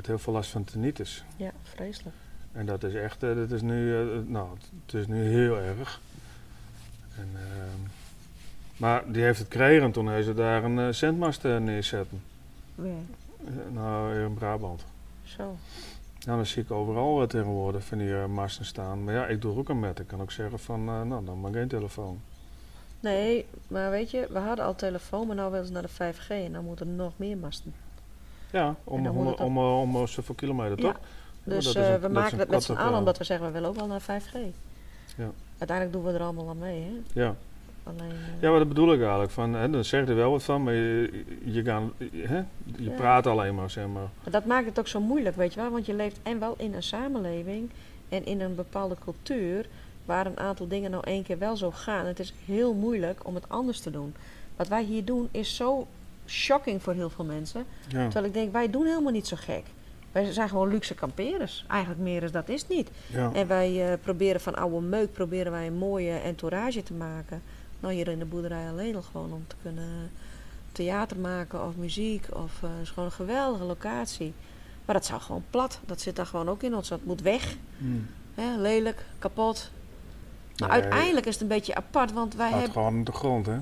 heeft 0.00 0.06
heel 0.06 0.18
veel 0.18 0.32
last 0.32 0.50
van 0.50 0.64
tinnitus. 0.64 1.24
Ja, 1.36 1.50
vreselijk. 1.62 2.16
En 2.52 2.66
dat 2.66 2.84
is 2.84 2.94
echt, 2.94 3.22
eh, 3.22 3.34
dat 3.34 3.50
is 3.50 3.62
nu, 3.62 3.96
eh, 3.96 4.18
nou, 4.26 4.48
het 4.86 4.94
is 4.94 5.06
nu 5.06 5.22
heel 5.24 5.58
erg. 5.58 6.00
En, 7.16 7.28
ehm, 7.34 7.90
maar 8.76 9.12
die 9.12 9.22
heeft 9.22 9.38
het 9.38 9.48
gekregen 9.52 9.84
en 9.84 9.92
toen 9.92 10.10
heeft 10.10 10.26
ze 10.26 10.34
daar 10.34 10.64
een 10.64 10.94
zendmast 10.94 11.44
eh, 11.44 11.56
neerzetten. 11.56 12.22
Eh, 12.76 12.84
nou, 13.72 14.12
hier 14.12 14.24
in 14.24 14.34
Brabant. 14.34 14.84
Zo. 15.24 15.56
Nou, 16.24 16.36
dan 16.36 16.46
zie 16.46 16.62
ik 16.62 16.70
overal 16.70 17.26
tegenwoordig 17.26 17.84
van 17.84 17.98
die 17.98 18.14
masten 18.14 18.64
staan. 18.64 19.04
Maar 19.04 19.14
ja, 19.14 19.26
ik 19.26 19.40
doe 19.40 19.52
er 19.52 19.58
ook 19.58 19.68
een 19.68 19.80
met. 19.80 19.98
Ik 19.98 20.06
kan 20.06 20.20
ook 20.20 20.32
zeggen 20.32 20.58
van, 20.58 20.84
nou, 20.84 21.24
dan 21.24 21.40
maar 21.40 21.52
geen 21.52 21.68
telefoon. 21.68 22.20
Nee, 23.00 23.46
maar 23.68 23.90
weet 23.90 24.10
je, 24.10 24.26
we 24.30 24.38
hadden 24.38 24.64
al 24.64 24.74
telefoon, 24.74 25.26
maar 25.26 25.36
nou 25.36 25.50
willen 25.50 25.66
ze 25.66 25.72
naar 25.72 25.82
de 25.82 25.88
5G 25.88 26.28
en 26.28 26.52
dan 26.52 26.64
moeten 26.64 26.86
er 26.86 26.92
nog 26.92 27.12
meer 27.16 27.36
masten. 27.36 27.74
Ja, 28.52 28.74
om, 28.84 29.06
om, 29.06 29.26
het 29.26 29.40
om, 29.40 29.58
om, 29.58 29.96
om 29.96 30.06
zoveel 30.06 30.34
kilometer, 30.34 30.76
toch? 30.76 31.00
Dus 31.44 31.64
dat 31.64 31.74
eh, 31.74 31.86
een- 31.88 31.94
we 31.94 32.00
dat 32.00 32.10
maken 32.10 32.38
het 32.38 32.48
met 32.48 32.62
z'n 32.62 32.72
allen 32.72 32.92
eh, 32.92 32.98
omdat 32.98 33.18
we 33.18 33.24
zeggen 33.24 33.46
we 33.46 33.52
willen 33.52 33.68
ook 33.68 33.76
wel 33.76 33.86
naar 33.86 34.00
5G. 34.02 34.36
Ja. 35.16 35.30
Uiteindelijk 35.58 35.92
doen 35.92 36.04
we 36.12 36.18
er 36.18 36.24
allemaal 36.24 36.48
aan 36.48 36.58
mee, 36.58 36.80
hè? 36.82 37.20
Ja. 37.20 37.34
Alleen, 37.84 38.10
eh, 38.10 38.40
ja, 38.42 38.50
maar 38.50 38.58
dat 38.58 38.68
bedoel 38.68 38.92
ik 38.92 39.00
eigenlijk. 39.00 39.30
Van, 39.30 39.54
hè, 39.54 39.70
dan 39.70 39.84
zeg 39.84 40.04
je 40.04 40.10
er 40.10 40.16
wel 40.16 40.30
wat 40.30 40.42
van, 40.42 40.62
maar 40.62 40.74
je, 40.74 41.24
je, 41.44 41.62
gaan, 41.64 41.92
hè, 42.14 42.36
je 42.36 42.44
Ja. 42.76 42.90
praat 42.96 43.26
alleen 43.26 43.54
maar, 43.54 43.70
zeg 43.70 43.84
maar. 43.86 44.08
Maar 44.22 44.30
dat 44.32 44.44
maakt 44.44 44.66
het 44.66 44.78
ook 44.78 44.88
zo 44.88 45.00
moeilijk, 45.00 45.36
weet 45.36 45.54
je 45.54 45.60
wel? 45.60 45.70
Want 45.70 45.86
je 45.86 45.94
leeft 45.94 46.18
en 46.22 46.38
wel 46.38 46.54
in 46.58 46.74
een 46.74 46.82
samenleving 46.82 47.70
en 48.08 48.24
in 48.26 48.40
een 48.40 48.54
bepaalde 48.54 48.96
cultuur 49.04 49.66
waar 50.04 50.26
een 50.26 50.38
aantal 50.38 50.68
dingen 50.68 50.90
nou 50.90 51.02
één 51.06 51.22
keer 51.22 51.38
wel 51.38 51.56
zo 51.56 51.70
gaan. 51.70 52.06
Het 52.06 52.18
is 52.18 52.34
heel 52.44 52.74
moeilijk 52.74 53.20
om 53.26 53.34
het 53.34 53.48
anders 53.48 53.80
te 53.80 53.90
doen. 53.90 54.14
Wat 54.56 54.68
wij 54.68 54.82
hier 54.84 55.04
doen 55.04 55.28
is 55.30 55.56
zo 55.56 55.86
shocking 56.30 56.82
voor 56.82 56.92
heel 56.92 57.10
veel 57.10 57.24
mensen. 57.24 57.64
Ja. 57.88 58.02
Terwijl 58.02 58.24
ik 58.24 58.32
denk, 58.32 58.52
wij 58.52 58.70
doen 58.70 58.86
helemaal 58.86 59.12
niet 59.12 59.26
zo 59.26 59.36
gek. 59.38 59.64
Wij 60.12 60.32
zijn 60.32 60.48
gewoon 60.48 60.68
luxe 60.68 60.94
kamperers. 60.94 61.64
Eigenlijk 61.68 62.00
meer 62.00 62.22
is 62.22 62.32
dat 62.32 62.48
is 62.48 62.68
niet. 62.68 62.90
Ja. 63.06 63.30
En 63.32 63.46
wij 63.46 63.92
eh, 63.92 63.98
proberen 64.02 64.40
van 64.40 64.54
oude 64.54 64.80
meuk 64.86 65.12
proberen 65.12 65.52
wij 65.52 65.66
een 65.66 65.76
mooie 65.78 66.12
entourage 66.12 66.82
te 66.82 66.92
maken. 66.92 67.42
Nou, 67.80 67.94
hier 67.94 68.08
in 68.08 68.18
de 68.18 68.24
boerderij 68.24 68.68
alleen 68.68 68.96
al 68.96 69.02
gewoon 69.02 69.32
om 69.32 69.44
te 69.46 69.56
kunnen 69.62 70.10
theater 70.72 71.16
maken 71.18 71.66
of 71.66 71.76
muziek. 71.76 72.26
Of 72.32 72.62
eh, 72.62 72.70
het 72.70 72.82
is 72.82 72.88
gewoon 72.88 73.04
een 73.04 73.12
geweldige 73.14 73.64
locatie. 73.64 74.32
Maar 74.84 74.94
dat 74.94 75.04
zou 75.06 75.20
gewoon 75.20 75.44
plat. 75.50 75.80
Dat 75.86 76.00
zit 76.00 76.16
daar 76.16 76.26
gewoon 76.26 76.48
ook 76.48 76.62
in 76.62 76.74
ons. 76.74 76.88
Dat 76.88 77.04
moet 77.04 77.22
weg. 77.22 77.56
Hmm. 77.78 78.06
Hè? 78.34 78.56
Lelijk, 78.56 79.04
kapot. 79.18 79.70
Maar 80.56 80.68
Nee. 80.68 80.80
uiteindelijk 80.80 81.26
is 81.26 81.32
het 81.32 81.42
een 81.42 81.48
beetje 81.48 81.74
apart, 81.74 82.12
want 82.12 82.34
wij 82.34 82.50
hebben... 82.50 82.70
gewoon 82.72 83.04
de 83.04 83.12
grond, 83.12 83.46
hè? 83.46 83.58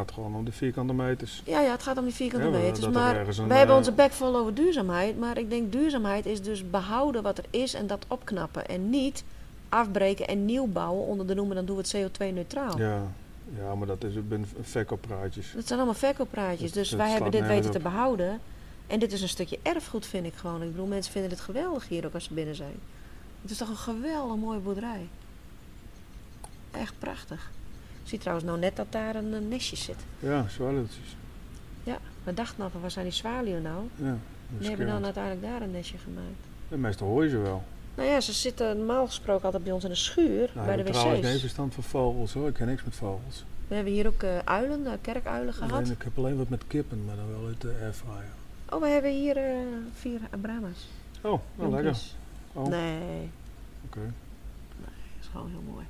Het 0.00 0.10
gaat 0.10 0.24
gewoon 0.24 0.38
om 0.38 0.44
de 0.44 0.52
vierkante 0.52 0.92
meters. 0.92 1.42
Ja, 1.44 1.60
ja, 1.60 1.70
het 1.70 1.82
gaat 1.82 1.98
om 1.98 2.04
die 2.04 2.14
vierkante 2.14 2.46
Ja, 2.46 2.52
meters. 2.52 2.84
er 2.84 2.92
Maar 2.92 3.14
wij 3.24 3.58
hebben 3.58 3.74
eh, 3.74 3.76
onze 3.76 3.92
bek 3.92 4.12
vol 4.12 4.36
over 4.36 4.54
duurzaamheid. 4.54 5.18
Maar 5.18 5.38
ik 5.38 5.50
denk 5.50 5.72
duurzaamheid 5.72 6.26
is 6.26 6.42
dus 6.42 6.70
behouden 6.70 7.22
wat 7.22 7.38
er 7.38 7.44
is 7.50 7.74
en 7.74 7.86
dat 7.86 8.04
opknappen. 8.08 8.66
En 8.68 8.90
niet 8.90 9.24
afbreken 9.68 10.26
en 10.28 10.44
nieuw 10.44 10.66
bouwen 10.66 11.06
onder 11.06 11.26
de 11.26 11.34
noemer 11.34 11.54
dan 11.54 11.64
doen 11.64 11.76
we 11.76 11.82
het 11.82 11.96
CO2-neutraal. 11.96 12.78
Ja. 12.78 13.02
ja, 13.58 13.74
maar 13.74 13.86
dat 13.86 14.04
is 14.04 14.14
ik 14.14 14.28
ben 14.28 14.48
verkooppraatjes. 14.60 15.52
Dat 15.54 15.66
zijn 15.66 15.78
allemaal 15.78 15.98
verkooppraatjes. 15.98 16.72
Dus 16.72 16.90
wij 16.90 17.10
hebben 17.10 17.30
dit 17.30 17.46
weten 17.46 17.70
te 17.70 17.78
behouden. 17.78 18.40
En 18.86 18.98
dit 18.98 19.12
is 19.12 19.22
een 19.22 19.28
stukje 19.28 19.58
erfgoed, 19.62 20.06
vind 20.06 20.26
ik 20.26 20.34
gewoon. 20.34 20.62
Ik 20.62 20.70
bedoel, 20.70 20.86
mensen 20.86 21.12
vinden 21.12 21.30
het 21.30 21.40
geweldig 21.40 21.88
hier 21.88 22.06
ook 22.06 22.14
als 22.14 22.24
ze 22.24 22.34
binnen 22.34 22.54
zijn. 22.54 22.74
Het 23.42 23.50
is 23.50 23.56
toch 23.56 23.68
een 23.68 23.76
geweldig 23.76 24.36
mooie 24.36 24.58
boerderij. 24.58 25.08
Echt 26.70 26.94
prachtig. 26.98 27.50
Ik 28.02 28.08
zie 28.08 28.18
trouwens 28.18 28.46
nou 28.46 28.58
net 28.58 28.76
dat 28.76 28.86
daar 28.92 29.14
een, 29.14 29.34
eh, 29.34 29.40
nestje 29.48 29.76
zit. 29.76 29.96
Ja, 30.18 30.48
zwaluwtjes. 30.48 31.16
We 32.24 32.34
dachten 32.34 32.58
nou 32.58 32.70
van, 32.70 32.80
waar 32.80 32.90
zijn 32.90 33.04
die 33.04 33.14
zwaluwen 33.14 33.62
nou? 33.62 33.84
Ja, 33.96 34.16
Die 34.58 34.68
hebben 34.68 34.86
dan 34.86 35.04
uiteindelijk 35.04 35.42
daar 35.46 35.62
een 35.62 35.70
nestje 35.70 35.98
gemaakt. 35.98 36.44
De 36.68 36.76
meeste 36.76 37.04
hoor 37.04 37.24
je 37.24 37.30
ze 37.30 37.38
wel. 37.38 37.62
Nou 37.94 38.08
ja, 38.08 38.20
ze 38.20 38.32
zitten 38.32 38.76
normaal 38.76 39.06
gesproken 39.06 39.44
altijd 39.44 39.64
bij 39.64 39.72
ons 39.72 39.84
in 39.84 39.90
de 39.90 39.96
schuur, 39.96 40.50
Nou, 40.54 40.66
bij 40.66 40.76
de 40.76 40.82
heb 40.82 40.92
trouwens 40.92 41.20
geen 41.20 41.30
wc's. 41.32 41.40
verstand 41.40 41.74
van 41.74 41.82
vogels 41.82 42.32
hoor. 42.32 42.48
Ik 42.48 42.54
ken 42.54 42.66
niks 42.66 42.84
met 42.84 42.94
vogels. 42.94 43.44
We 43.68 43.74
hebben 43.74 43.92
hier 43.92 44.06
ook 44.06 44.22
eh, 44.22 44.38
uilen, 44.38 44.86
eh, 44.86 44.92
kerkuilen 45.00 45.54
gehad. 45.54 45.72
Alleen, 45.72 45.90
ik 45.90 46.02
heb 46.02 46.18
alleen 46.18 46.36
wat 46.36 46.48
met 46.48 46.62
kippen, 46.66 47.04
maar 47.04 47.16
dan 47.16 47.28
wel 47.28 47.46
uit 47.46 47.60
de 47.60 47.78
airfryer. 47.82 48.32
Oh, 48.70 48.80
we 48.80 48.88
hebben 48.88 49.10
hier 49.10 49.36
vier 49.94 50.20
Brahma's. 50.40 50.86
Oh, 51.20 51.40
nou 51.54 51.70
lekker. 51.70 51.96
Oh. 52.52 52.66
Nee, 52.66 53.30
Oké. 53.86 54.00
dat 54.80 54.90
is 55.20 55.26
gewoon 55.32 55.50
heel 55.50 55.72
mooi. 55.72 55.84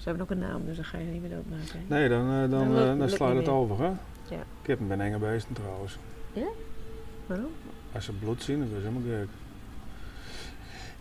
Ze 0.00 0.08
hebben 0.08 0.24
ook 0.24 0.30
een 0.30 0.38
naam, 0.38 0.64
dus 0.64 0.76
dan 0.76 0.84
ga 0.84 0.98
je 0.98 1.04
niet 1.04 1.20
meer 1.20 1.30
doodmaken. 1.30 1.80
hè? 1.88 1.94
Nee, 1.94 2.08
dan, 2.08 2.20
eh, 2.20 2.40
dan, 2.40 2.50
Dan 2.50 2.76
eh, 2.76 3.18
dan 3.18 3.28
niet 3.36 3.38
het 3.38 3.48
over, 3.48 3.78
hè? 3.78 3.90
Ja. 4.34 4.42
Kippen 4.62 4.88
ben 4.88 5.00
enge 5.00 5.18
beesten 5.18 5.54
trouwens. 5.54 5.98
Waarom? 7.26 7.50
Als 7.92 8.04
ze 8.04 8.12
bloed 8.12 8.42
zien, 8.42 8.58
dan 8.58 8.68
is 8.68 8.82
helemaal 8.84 9.02
gek. 9.02 9.28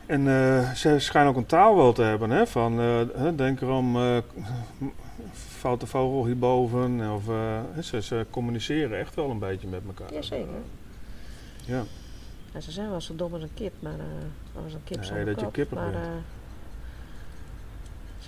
En 0.05 0.27
eh, 0.27 0.71
ze 0.71 0.99
schijnen 0.99 1.31
ook 1.31 1.38
een 1.38 1.45
taal 1.45 1.76
wel 1.76 1.93
te 1.93 2.01
hebben, 2.01 2.30
hè? 2.30 2.47
Van, 2.47 2.77
hè, 2.77 3.35
denk 3.35 3.61
erom, 3.61 3.95
eh 3.95 4.17
foute 5.34 5.85
vogel 5.88 6.26
hierboven. 6.26 7.11
Of, 7.11 7.23
ze, 7.84 8.01
ze 8.01 8.26
communiceren 8.30 8.99
echt 8.99 9.15
wel 9.15 9.30
een 9.30 9.39
beetje 9.39 9.67
met 9.67 9.81
elkaar. 9.88 10.13
Jazeker. 10.13 10.47
Ja. 11.65 11.84
Ja, 12.53 12.59
ze 12.59 12.71
zijn 12.71 12.89
wel 12.89 13.01
zo 13.01 13.15
dom 13.15 13.34
als 13.34 13.41
een 13.41 13.53
kip, 13.53 13.73
maar 13.80 13.99
als 14.63 14.73
een 14.73 14.84
kip 14.84 15.09
Nee, 15.11 15.26
dat 15.26 15.39
je 15.39 15.51
kippig 15.51 15.77
maar 15.77 15.91
bent. 15.91 16.23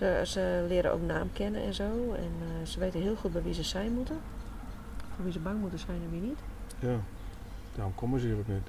Ze, 0.02 0.22
ze 0.26 0.65
leren 0.68 0.91
ook 0.94 1.02
naam 1.02 1.30
kennen 1.34 1.61
en 1.64 1.73
zo. 1.73 2.14
En 2.14 2.32
eh, 2.41 2.68
ze 2.68 2.80
weten 2.80 3.02
heel 3.02 3.15
goed 3.15 3.32
bij 3.34 3.41
wie 3.41 3.53
ze 3.53 3.64
zijn 3.64 3.94
moeten. 3.94 4.18
Voor 5.15 5.23
wie 5.23 5.34
ze 5.34 5.40
bang 5.40 5.60
moeten 5.60 5.80
zijn 5.80 6.02
en 6.03 6.10
wie 6.11 6.22
niet. 6.22 6.40
ja. 6.80 6.99
Daarom 7.76 7.95
komen 7.95 8.19
ze 8.19 8.26
hier 8.28 8.38
ook 8.38 8.48
niet. 8.48 8.68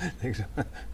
Denk 0.20 0.34
zo, 0.34 0.42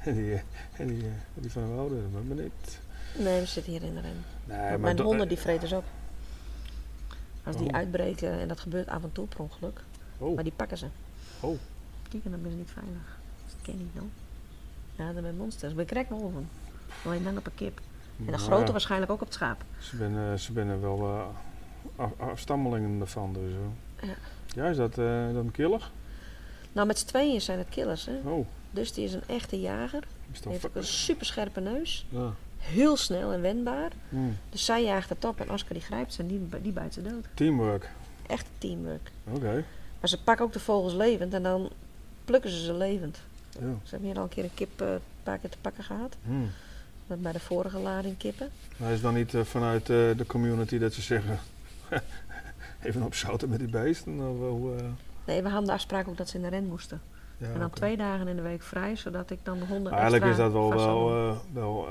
en 0.05 0.15
die, 0.15 0.43
en 0.77 0.87
die, 0.87 1.03
eh, 1.05 1.11
die 1.35 1.51
van 1.53 1.67
de 1.67 1.73
oude, 1.73 1.95
dat 2.13 2.25
maar 2.25 2.37
niet. 2.45 2.79
Nee, 3.19 3.41
we 3.41 3.47
zitten 3.47 3.73
hier 3.73 3.83
in 3.83 3.95
de 3.95 4.01
ren. 4.01 4.25
Nee, 4.45 4.79
Mijn 4.79 5.01
honden 5.01 5.29
die 5.29 5.39
vreten 5.39 5.69
ze 5.69 5.77
op. 5.77 5.85
Als 7.45 7.57
die 7.57 7.69
Oh. 7.69 7.75
uitbreken, 7.75 8.33
en 8.41 8.49
dat 8.49 8.61
gebeurt 8.61 8.89
af 8.89 9.03
en 9.03 9.13
toe 9.13 9.27
per 9.27 9.39
ongeluk, 9.41 9.81
Oh, 10.19 10.35
maar 10.35 10.45
die 10.45 10.53
pakken 10.57 10.79
ze. 10.79 10.87
oh. 11.41 11.59
Kijk, 12.11 12.25
en 12.25 12.31
dan 12.31 12.43
ben 12.43 12.51
je 12.51 12.57
niet 12.57 12.71
veilig. 12.71 13.19
Dat 13.47 13.57
ken 13.63 13.73
je 13.79 13.83
niet 13.85 13.95
dan. 13.95 14.11
Ja, 14.97 15.13
dat 15.13 15.23
zijn 15.23 15.37
monsters. 15.37 15.71
Ik 15.71 15.77
ben 15.77 15.87
krek 15.87 16.09
wel 16.09 16.31
van. 16.33 16.49
Alleen 17.05 17.23
dan 17.25 17.37
op 17.39 17.47
een 17.47 17.55
kip. 17.55 17.81
En 18.19 18.25
de 18.25 18.31
Nou 18.31 18.43
grote 18.43 18.73
waarschijnlijk 18.73 19.11
ook 19.13 19.21
op 19.21 19.27
het 19.27 19.35
schaap. 19.35 19.63
Ze 19.79 19.97
zijn, 19.97 20.39
ze 20.39 20.53
zijn 20.53 20.81
wel 20.81 20.99
eh, 20.99 21.23
af- 21.97 22.19
afstammelingen 22.31 23.01
ervan. 23.01 23.33
Dus, 23.33 23.53
eh. 23.53 24.09
Ja. 24.09 24.15
ja, 24.63 24.69
is 24.71 24.77
dat, 24.77 24.99
eh, 24.99 25.27
dat 25.33 25.45
een 25.45 25.51
killer? 25.51 25.91
Nou, 26.73 26.87
met 26.87 26.99
z'n 26.99 27.07
tweeën 27.07 27.41
zijn 27.41 27.59
het 27.59 27.69
killers, 27.69 28.07
hè. 28.07 28.19
Oh, 28.25 28.47
Dus 28.71 28.93
die 28.93 29.05
is 29.05 29.13
een 29.13 29.23
echte 29.27 29.61
jager. 29.61 30.05
dat 30.33 30.45
heeft 30.53 30.67
ook 30.67 30.75
een 30.75 30.85
super 30.85 31.27
scherpe 31.27 31.61
neus. 31.61 32.07
Ja. 32.09 32.31
Heel 32.59 32.97
snel 32.97 33.33
en 33.33 33.41
wendbaar. 33.41 33.91
Hmm. 34.09 34.37
Dus 34.51 34.65
zij 34.65 34.85
jaagt 34.85 35.09
het 35.09 35.25
op 35.25 35.41
en 35.41 35.51
Oscar 35.51 35.73
die 35.73 35.83
grijpt 35.83 36.13
ze 36.13 36.23
en 36.23 36.29
die, 36.29 36.49
die 36.63 36.73
bijt 36.73 36.95
ze 36.95 37.03
dood. 37.03 37.25
Teamwork. 37.35 37.91
Echt 38.27 38.47
teamwork. 38.59 39.11
Oké. 39.31 39.65
Maar 40.01 40.09
ze 40.09 40.23
pakken 40.23 40.45
ook 40.45 40.53
de 40.53 40.61
vogels 40.61 40.93
levend 40.95 41.35
en 41.35 41.43
dan 41.43 41.71
plukken 42.25 42.51
ze 42.51 42.65
ze 42.65 42.75
levend. 42.75 43.19
Ja. 43.51 43.59
Ze 43.83 43.91
hebben 43.91 44.09
hier 44.09 44.17
al 44.19 44.23
een 44.23 44.29
keer 44.29 44.45
een 44.45 44.55
kip 44.55 44.81
eh, 44.81 44.93
een 44.93 45.01
paar 45.23 45.39
keer 45.39 45.51
te 45.51 45.59
pakken 45.61 45.85
gehad. 45.85 46.17
Hmm. 46.25 46.51
Bij 47.07 47.33
de 47.33 47.41
vorige 47.41 47.79
lading 47.79 48.17
kippen. 48.17 48.49
Maar 48.77 48.93
is 48.93 49.01
dan 49.01 49.15
niet 49.15 49.35
eh, 49.35 49.41
vanuit 49.43 49.81
eh, 49.81 49.97
de 50.17 50.25
community 50.27 50.79
dat 50.79 50.93
ze 50.93 51.03
zeggen... 51.03 51.39
even 52.83 53.03
op 53.03 53.15
zouten 53.15 53.49
met 53.49 53.59
die 53.59 53.69
beesten? 53.69 54.21
Of, 54.21 54.79
eh, 54.79 54.87
Nee, 55.25 55.43
we 55.43 55.49
hadden 55.49 55.67
de 55.67 55.73
afspraak 55.73 56.09
ook 56.09 56.17
dat 56.17 56.29
ze 56.29 56.37
in 56.37 56.43
de 56.43 56.49
ren 56.49 56.67
moesten. 56.67 57.01
ja, 57.37 57.47
en 57.47 57.59
dan 57.59 57.71
twee 57.71 57.97
dagen 57.97 58.29
in 58.29 58.37
de 58.37 58.43
week 58.43 58.63
vrij, 58.63 58.97
zodat 58.97 59.31
ik 59.31 59.39
dan 59.43 59.59
de 59.59 59.65
honden 59.65 59.93
Maar 59.93 60.01
eigenlijk 60.01 60.31
is 60.31 60.37
dat 60.37 60.53
wel, 60.53 60.75
wel, 60.75 61.09
wel, 61.53 61.89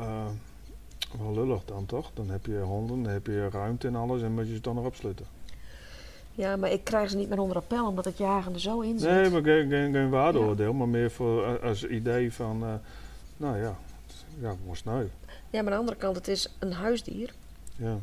wel 1.19 1.34
lullig 1.34 1.65
dan, 1.65 1.85
toch? 1.85 2.11
Dan 2.14 2.30
heb 2.30 2.45
je 2.45 2.60
honden, 2.60 3.03
dan 3.03 3.14
heb 3.14 3.26
je 3.26 3.49
ruimte 3.49 3.88
en 3.88 3.95
alles 3.95 4.22
en 4.22 4.34
moet 4.34 4.48
je 4.48 4.53
ze 4.53 4.61
dan 4.61 4.76
nog 4.76 4.85
opsluiten. 4.85 5.26
Ja, 6.31 6.56
maar 6.56 6.72
ik 6.72 6.84
krijg 6.84 7.10
ze 7.10 7.18
niet 7.18 7.30
met 7.30 7.40
onder 7.40 7.57
appel, 7.57 7.88
omdat 7.88 8.06
het 8.06 8.18
jagen 8.18 8.53
er 8.53 8.60
zo 8.60 8.80
in 8.80 8.99
zit. 8.99 9.10
Nee, 9.10 9.30
maar 9.30 9.44
geen, 9.44 9.69
geen, 9.69 9.94
geen 9.94 10.10
waardeoordeel, 10.10 10.73
maar 10.73 10.90
meer 10.90 11.11
voor, 11.11 11.60
als 11.60 11.88
idee 11.88 12.34
van... 12.34 12.80
nou 13.38 13.57
ja, 13.57 13.77
ja, 14.40 14.56
moest 14.66 14.86
nou. 14.86 15.10
Ja, 15.50 15.62
maar 15.62 15.64
aan 15.64 15.66
de 15.72 15.76
andere 15.76 15.98
kant, 15.98 16.16
het 16.16 16.28
is 16.28 16.50
een 16.60 16.74
huisdier. 16.74 17.34
Ja. 17.76 17.98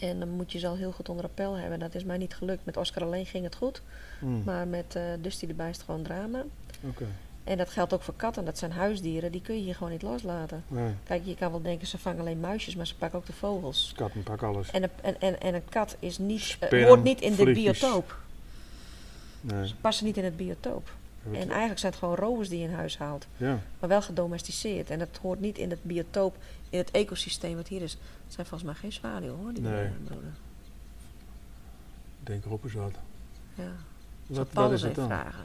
En 0.00 0.18
dan 0.18 0.28
moet 0.28 0.52
je 0.52 0.58
ze 0.58 0.66
al 0.66 0.76
heel 0.76 0.92
goed 0.92 1.08
onder 1.08 1.24
appel 1.24 1.54
hebben. 1.54 1.78
Dat 1.78 1.94
is 1.94 2.04
mij 2.04 2.18
niet 2.18 2.34
gelukt. 2.34 2.64
Met 2.64 2.76
Oscar 2.76 3.02
alleen 3.02 3.26
ging 3.26 3.44
het 3.44 3.54
goed. 3.54 3.82
Hmm, 4.18 4.42
Maar 4.44 4.68
met 4.68 4.94
eh 4.96 5.02
Dusty 5.20 5.46
erbij 5.46 5.70
is 5.70 5.76
het 5.76 5.84
gewoon 5.84 6.02
drama. 6.02 6.44
Oké. 6.88 7.04
En 7.44 7.56
dat 7.58 7.70
geldt 7.70 7.92
ook 7.92 8.02
voor 8.02 8.14
katten. 8.16 8.44
Dat 8.44 8.58
zijn 8.58 8.72
huisdieren. 8.72 9.32
Die 9.32 9.40
kun 9.40 9.54
je 9.56 9.62
hier 9.62 9.74
gewoon 9.74 9.92
niet 9.92 10.02
loslaten. 10.02 10.64
Nee, 10.68 10.92
Kijk, 11.04 11.22
je 11.24 11.34
kan 11.34 11.50
wel 11.50 11.62
denken 11.62 11.86
ze 11.86 11.98
vangen 11.98 12.20
alleen 12.20 12.40
muisjes, 12.40 12.76
maar 12.76 12.86
ze 12.86 12.96
pakken 12.96 13.18
ook 13.18 13.26
de 13.26 13.32
vogels. 13.32 13.92
katten 13.96 14.22
pak 14.22 14.42
alles. 14.42 14.70
En 14.70 14.82
een, 14.82 14.90
en, 15.02 15.20
en, 15.20 15.40
en 15.40 15.54
een 15.54 15.64
kat 15.68 15.96
is 15.98 16.18
niet, 16.18 16.56
eh, 16.60 16.86
hoort 16.86 17.02
niet 17.02 17.20
in 17.20 17.34
de 17.34 17.52
biotoop. 17.52 18.18
Nee. 19.40 19.66
Ze 19.68 19.74
passen 19.76 20.06
niet 20.06 20.16
in 20.16 20.24
het 20.24 20.36
biotoop. 20.36 20.90
En 21.32 21.48
eigenlijk 21.48 21.78
zijn 21.78 21.92
het 21.92 22.00
gewoon 22.00 22.14
rovers 22.14 22.48
die 22.48 22.58
je 22.58 22.68
in 22.68 22.74
huis 22.74 22.98
haalt. 22.98 23.26
Ja, 23.36 23.58
Maar 23.80 23.88
wel 23.88 24.02
gedomesticeerd. 24.02 24.90
En 24.90 24.98
dat 24.98 25.18
hoort 25.22 25.40
niet 25.40 25.58
in 25.58 25.70
het 25.70 25.82
biotoop, 25.82 26.36
in 26.70 26.78
het 26.78 26.90
ecosysteem 26.90 27.56
wat 27.56 27.68
hier 27.68 27.82
is. 27.82 27.92
Het 27.92 28.34
zijn 28.34 28.46
volgens 28.46 28.70
mij 28.70 28.80
geen 28.80 28.92
zwaluwen 28.92 29.36
hoor, 29.38 29.52
die 29.52 29.62
Nee. 29.62 29.88
broeden. 30.04 30.36
ik 32.20 32.26
denk 32.26 32.44
wat. 32.44 32.92
Ja. 33.54 33.72
Wat, 34.26 34.52
wat 34.52 34.72
is 34.72 34.82
het 34.82 34.94
dan? 34.94 35.06
vragen. 35.06 35.44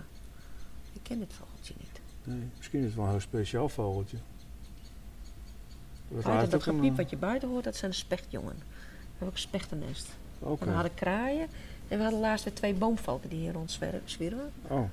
Ik 0.94 0.99
ken 1.03 1.20
dit 1.20 1.34
vogeltje 1.34 1.74
niet. 1.78 1.99
Nee, 2.24 2.49
misschien 2.58 2.80
is 2.80 2.86
het 2.86 2.95
wel 2.95 3.03
een 3.06 3.12
heel 3.12 3.20
speciaal 3.20 3.70
vogeltje. 3.70 4.18
Wat 6.08 6.24
Buiten 6.24 6.49
dat 6.49 6.64
gepiep 6.64 6.95
wat 6.98 7.10
je 7.10 7.18
buiten 7.18 7.49
hoort, 7.49 7.64
dat 7.64 7.76
zijn 7.76 7.94
spechtjongen. 7.94 8.56
We 8.56 8.64
hebben 9.10 9.28
ook 9.28 9.34
een 9.34 9.40
spechtennest. 9.40 10.10
En 10.40 10.58
we 10.60 10.70
hadden 10.70 10.94
kraaien. 10.94 11.48
En 11.88 11.98
we 11.98 12.03
hadden 12.03 12.20
laatst 12.22 12.45
weer 12.45 12.53
twee 12.53 12.74
boomvalken 12.74 13.30
die 13.30 13.40
hier 13.40 13.53
rondzwierven. 13.53 14.52
Oh, 14.68 14.84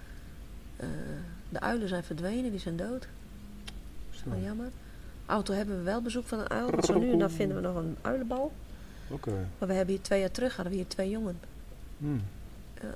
Eh, 0.78 0.86
de 1.48 1.60
uilen 1.60 1.88
zijn 1.88 2.02
verdwenen, 2.04 2.50
die 2.50 2.60
zijn 2.60 2.76
dood. 2.76 3.08
zo. 4.10 4.30
Wel 4.30 4.40
jammer. 4.40 4.68
Af 5.26 5.38
en 5.38 5.44
toe 5.44 5.54
hebben 5.54 5.76
we 5.76 5.82
wel 5.82 6.02
bezoek 6.02 6.26
van 6.26 6.38
een 6.38 6.48
uil. 6.50 6.70
Want 6.70 6.84
zo 6.84 6.98
nu 6.98 7.12
en 7.12 7.18
dan 7.18 7.30
vinden 7.30 7.56
we 7.56 7.62
nog 7.62 7.76
een 7.76 7.96
uilenbal. 8.02 8.52
Oké. 9.10 9.30
Maar 9.58 9.68
we 9.68 9.74
hebben 9.74 9.94
hier 9.94 10.02
twee 10.04 10.20
jaar 10.20 10.30
terug 10.30 10.54
hadden 10.54 10.72
we 10.72 10.78
hier 10.78 10.88
twee 10.88 11.10
jongen. 11.10 11.38
Hmm. 11.98 12.22
Ja. 12.82 12.94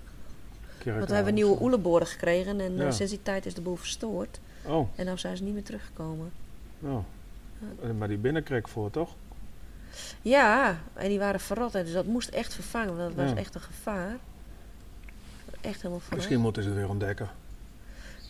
Kerk 0.78 0.96
Want 0.96 1.09
we 1.09 1.14
hebben 1.14 1.34
nieuwe 1.34 1.56
zo. 1.56 1.62
oeleboren 1.62 2.06
gekregen. 2.06 2.60
En 2.60 2.80
eh, 2.80 2.90
sinds 2.92 3.12
die 3.12 3.22
tijd 3.22 3.46
is 3.46 3.54
de 3.54 3.60
boel 3.60 3.76
verstoord. 3.76 4.40
Oh, 4.64 4.88
En 4.94 5.04
nou 5.04 5.18
zijn 5.18 5.36
ze 5.36 5.42
niet 5.42 5.52
meer 5.54 5.62
teruggekomen. 5.62 6.32
oh. 6.80 6.98
Maar 7.98 8.09
die 8.09 8.16
binnenkrek 8.18 8.68
voor, 8.68 8.90
toch? 8.90 9.14
Ja, 10.22 10.80
en 10.94 11.09
die 11.09 11.18
waren 11.18 11.40
verrot. 11.40 11.72
Dus 11.72 11.92
dat 11.92 12.06
moest 12.06 12.28
echt 12.28 12.54
vervangen. 12.54 12.96
Want 12.96 13.16
dat 13.16 13.26
was 13.26 13.36
echt 13.38 13.54
een 13.54 13.60
gevaar. 13.60 14.16
Echt 15.60 15.76
helemaal 15.76 15.98
verrot. 16.00 16.18
Misschien 16.18 16.40
moeten 16.40 16.62
ze 16.62 16.68
het 16.68 16.78
weer 16.78 16.88
ontdekken. 16.88 17.30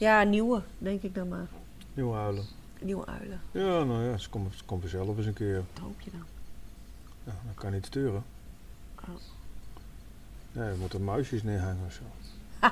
Ja, 0.02 0.22
nieuwe, 0.22 0.62
denk 0.78 1.02
ik 1.02 1.14
dan 1.14 1.28
maar. 1.28 1.46
Nieuwe 1.94 2.14
huilen. 2.16 2.44
Nieuwe 2.80 3.06
uilen. 3.06 3.40
Ja, 3.50 3.84
nou 3.84 4.04
ja, 4.04 4.18
ze 4.18 4.28
komt, 4.28 4.54
ze 4.56 4.64
komt 4.64 4.82
er 4.82 4.88
zelf 4.88 5.16
eens 5.16 5.26
een 5.26 5.32
keer. 5.32 5.54
Dat 5.72 5.82
hoop 5.82 6.00
je 6.00 6.10
dan. 6.10 6.24
Ja, 7.24 7.32
dan 7.44 7.54
kan 7.54 7.70
je 7.70 7.76
niet 7.76 7.86
sturen. 7.86 8.24
Oh. 9.00 9.08
Nee, 10.52 10.70
we 10.70 10.76
moeten 10.80 11.04
muisjes 11.04 11.42
neerhangen 11.42 11.84
of 11.86 11.92
zo. 11.92 12.02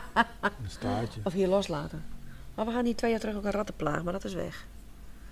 een 0.64 0.70
staartje. 0.70 1.20
Of 1.24 1.32
hier 1.32 1.48
loslaten. 1.48 2.04
Maar 2.54 2.66
we 2.66 2.72
gaan 2.72 2.84
hier 2.84 2.96
twee 2.96 3.10
jaar 3.10 3.20
terug 3.20 3.36
ook 3.36 3.44
een 3.44 3.50
rattenplaag, 3.50 4.02
maar 4.02 4.12
dat 4.12 4.24
is 4.24 4.34
weg. 4.34 4.66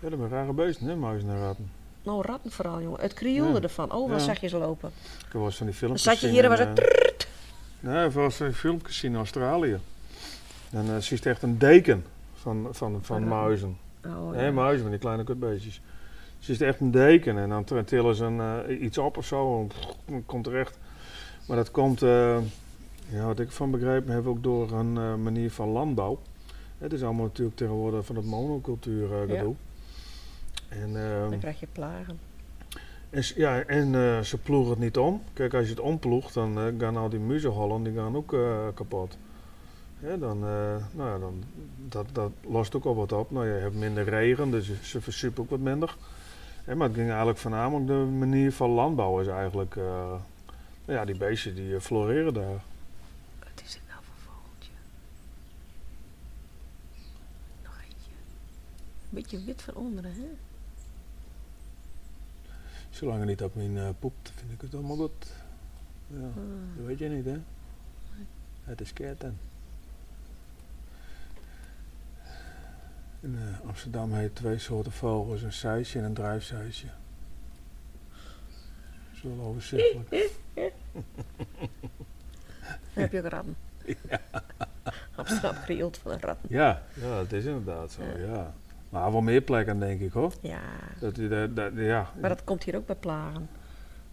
Ja, 0.01 0.09
dat 0.09 0.19
zijn 0.19 0.31
rare 0.31 0.53
beesten, 0.53 0.87
hè, 0.87 0.97
muizen 0.97 1.29
en 1.31 1.41
ratten. 1.41 1.71
Nou, 2.03 2.23
ratten 2.23 2.51
vooral, 2.51 2.83
jongen. 2.83 3.01
Het 3.01 3.13
krioelde 3.15 3.53
Ja. 3.57 3.61
ervan. 3.61 3.91
Overal 3.91 4.19
Ja. 4.19 4.25
zag 4.25 4.41
je 4.41 4.49
ze 4.49 4.59
lopen. 4.59 4.89
Ik 5.05 5.23
heb 5.25 5.33
wel 5.33 5.45
eens 5.45 5.57
van 5.57 5.67
die 5.67 5.75
Dan 5.81 5.89
filmpjes 5.89 6.03
zat 6.03 6.21
je 6.21 6.29
hier 6.29 6.43
en 6.45 6.51
was 6.51 6.59
het... 6.59 6.79
eh, 6.79 7.27
Nee, 7.81 7.97
ik 7.97 8.03
heb 8.03 8.13
wel 8.13 8.25
eens 8.25 8.41
een 8.41 8.55
filmpje 8.55 8.93
zien 8.93 9.11
in 9.11 9.17
Australië. 9.17 9.79
Dan 10.71 10.89
eh, 10.89 10.97
zie 10.97 11.19
je 11.23 11.29
echt 11.31 11.43
een 11.43 11.59
deken 11.59 12.05
van, 12.35 12.69
van, 12.71 12.99
van 13.03 13.17
ratten. 13.19 13.29
muizen. 13.39 13.77
Oh, 14.07 14.31
Nee, 14.31 14.45
ja. 14.45 14.53
muizen, 14.53 14.81
van 14.83 14.91
die 14.91 15.01
kleine 15.01 15.25
kutbeestjes. 15.25 15.81
Zie 16.39 16.59
je 16.59 16.65
echt 16.65 16.81
een 16.81 16.91
deken 16.91 17.39
en 17.39 17.49
dan 17.49 17.85
tillen 17.85 18.15
ze 18.15 18.25
een, 18.25 18.41
eh, 18.67 18.81
iets 18.83 18.99
op 18.99 19.17
of 19.17 19.27
zo. 19.27 19.61
En 19.61 19.67
pff, 19.67 19.87
komt 20.27 20.45
terecht. 20.45 20.79
Maar 21.49 21.57
dat 21.57 21.71
komt, 21.71 22.03
eh, 22.03 22.39
ja, 23.09 23.25
wat 23.27 23.41
ik 23.41 23.51
van 23.51 23.71
begrepen 23.71 24.15
heb, 24.15 24.27
ook 24.27 24.43
door 24.43 24.73
een 24.73 25.23
manier 25.23 25.51
van 25.51 25.69
landbouw. 25.69 26.19
Het 26.79 26.93
is 26.93 27.03
allemaal 27.03 27.25
natuurlijk 27.25 27.57
tegenwoordig 27.57 28.05
van 28.07 28.17
het 28.17 28.25
monocultuur 28.25 29.09
Ja. 29.27 29.35
gedoe. 29.35 29.55
En, 30.69 30.97
ehm, 30.97 31.31
Dan 31.31 31.39
krijg 31.39 31.61
je 31.61 31.67
plagen. 31.73 32.19
en, 33.11 33.23
ja, 33.35 33.61
en 33.63 33.93
ze 34.25 34.39
ploegen 34.39 34.71
het 34.71 34.79
niet 34.79 34.97
om. 34.99 35.23
Kijk, 35.33 35.55
als 35.55 35.65
je 35.65 35.71
het 35.71 35.81
omploegt, 35.81 36.35
dan 36.35 36.59
gaan 36.79 36.97
al 36.97 37.09
die 37.09 37.19
muzenhollen 37.19 37.83
die 37.83 37.95
gaan 37.95 38.17
ook 38.17 38.37
kapot. 38.75 39.17
Ja, 40.01 40.17
dan, 40.17 40.45
eh, 40.45 40.77
nou 40.93 41.11
ja, 41.11 41.19
dan, 41.19 41.43
dat, 41.89 42.07
dat 42.13 42.33
lost 42.49 42.75
ook 42.75 42.85
al 42.85 42.95
wat 42.95 43.13
op. 43.13 43.31
Nou, 43.31 43.47
je 43.47 43.53
hebt 43.53 43.75
minder 43.75 44.05
regen, 44.05 44.51
dus 44.51 44.83
ze 44.83 45.01
versupen 45.01 45.43
ook 45.43 45.51
wat 45.51 45.59
minder. 45.59 45.97
Hè, 46.65 46.75
maar 46.75 46.87
het 46.87 46.97
ging 46.97 47.09
eigenlijk 47.09 47.39
voornamelijk 47.39 47.87
de 47.87 47.93
manier 48.19 48.53
van 48.53 48.71
landbouw 48.71 49.21
is 49.21 49.27
eigenlijk... 49.27 49.77
eh, 49.77 49.85
nou 50.85 50.99
ja, 50.99 51.05
die 51.05 51.17
beestjes 51.17 51.55
die 51.55 51.75
eh, 51.75 51.81
floreren 51.81 52.35
daar. 52.35 52.63
Wat 53.39 53.63
is 53.65 53.75
het 53.75 53.83
nou 53.89 54.01
voor 54.05 54.33
vogeltje? 54.33 54.71
Nog 57.65 57.75
eentje. 57.85 58.11
Een 59.03 59.09
beetje 59.11 59.45
wit 59.45 59.63
van 59.63 59.75
onderen, 59.75 60.13
hè? 60.13 60.29
Zolang 62.91 63.19
het 63.19 63.29
niet 63.29 63.43
op 63.43 63.55
mijn 63.55 63.77
eh, 63.79 63.89
poept, 63.99 64.33
vind 64.37 64.53
ik 64.53 64.61
het 64.61 64.75
allemaal 64.75 64.97
goed. 64.97 65.27
Ja, 66.07 66.17
Ah. 66.27 66.35
dat 66.77 66.87
weet 66.87 66.99
je 66.99 67.09
niet, 67.09 67.25
hè? 67.25 67.39
Het 68.65 68.81
is 68.81 68.93
keten. 68.93 69.39
In 73.21 73.39
eh, 73.39 73.69
Amsterdam 73.69 74.13
heet 74.13 74.35
twee 74.35 74.59
soorten 74.59 74.93
vogels, 74.93 75.43
een 75.43 75.53
sijsje 75.53 75.99
en 75.99 76.05
een 76.05 76.15
drijfsijsje. 76.15 76.87
Dat 78.07 79.15
is 79.15 79.23
wel 79.23 79.47
overzichtelijk. 79.47 80.11
Dan 82.95 83.03
heb 83.03 83.13
je 83.13 83.19
ook 83.19 83.27
ratten. 83.31 83.57
Amsterdam 85.15 85.55
krioelt 85.65 85.99
van 85.99 86.11
een 86.13 86.21
ratten. 86.21 86.49
Ja, 86.49 86.83
ja, 86.95 87.17
dat 87.17 87.33
is 87.33 87.45
inderdaad 87.45 87.93
zo, 87.93 88.03
ja. 88.19 88.55
Maar 88.89 89.13
wel 89.13 89.21
meer 89.21 89.41
plekken 89.41 89.79
denk 89.79 90.01
ik 90.01 90.13
hoor. 90.13 90.33
Ja, 90.41 90.61
Dat, 91.01 91.15
dat, 91.17 91.57
dat, 91.57 91.73
ja. 91.75 92.11
maar 92.21 92.29
dat 92.29 92.45
komt 92.45 92.65
hier 92.65 92.77
ook 92.77 92.87
bij 92.87 92.97
plagen. 92.97 93.49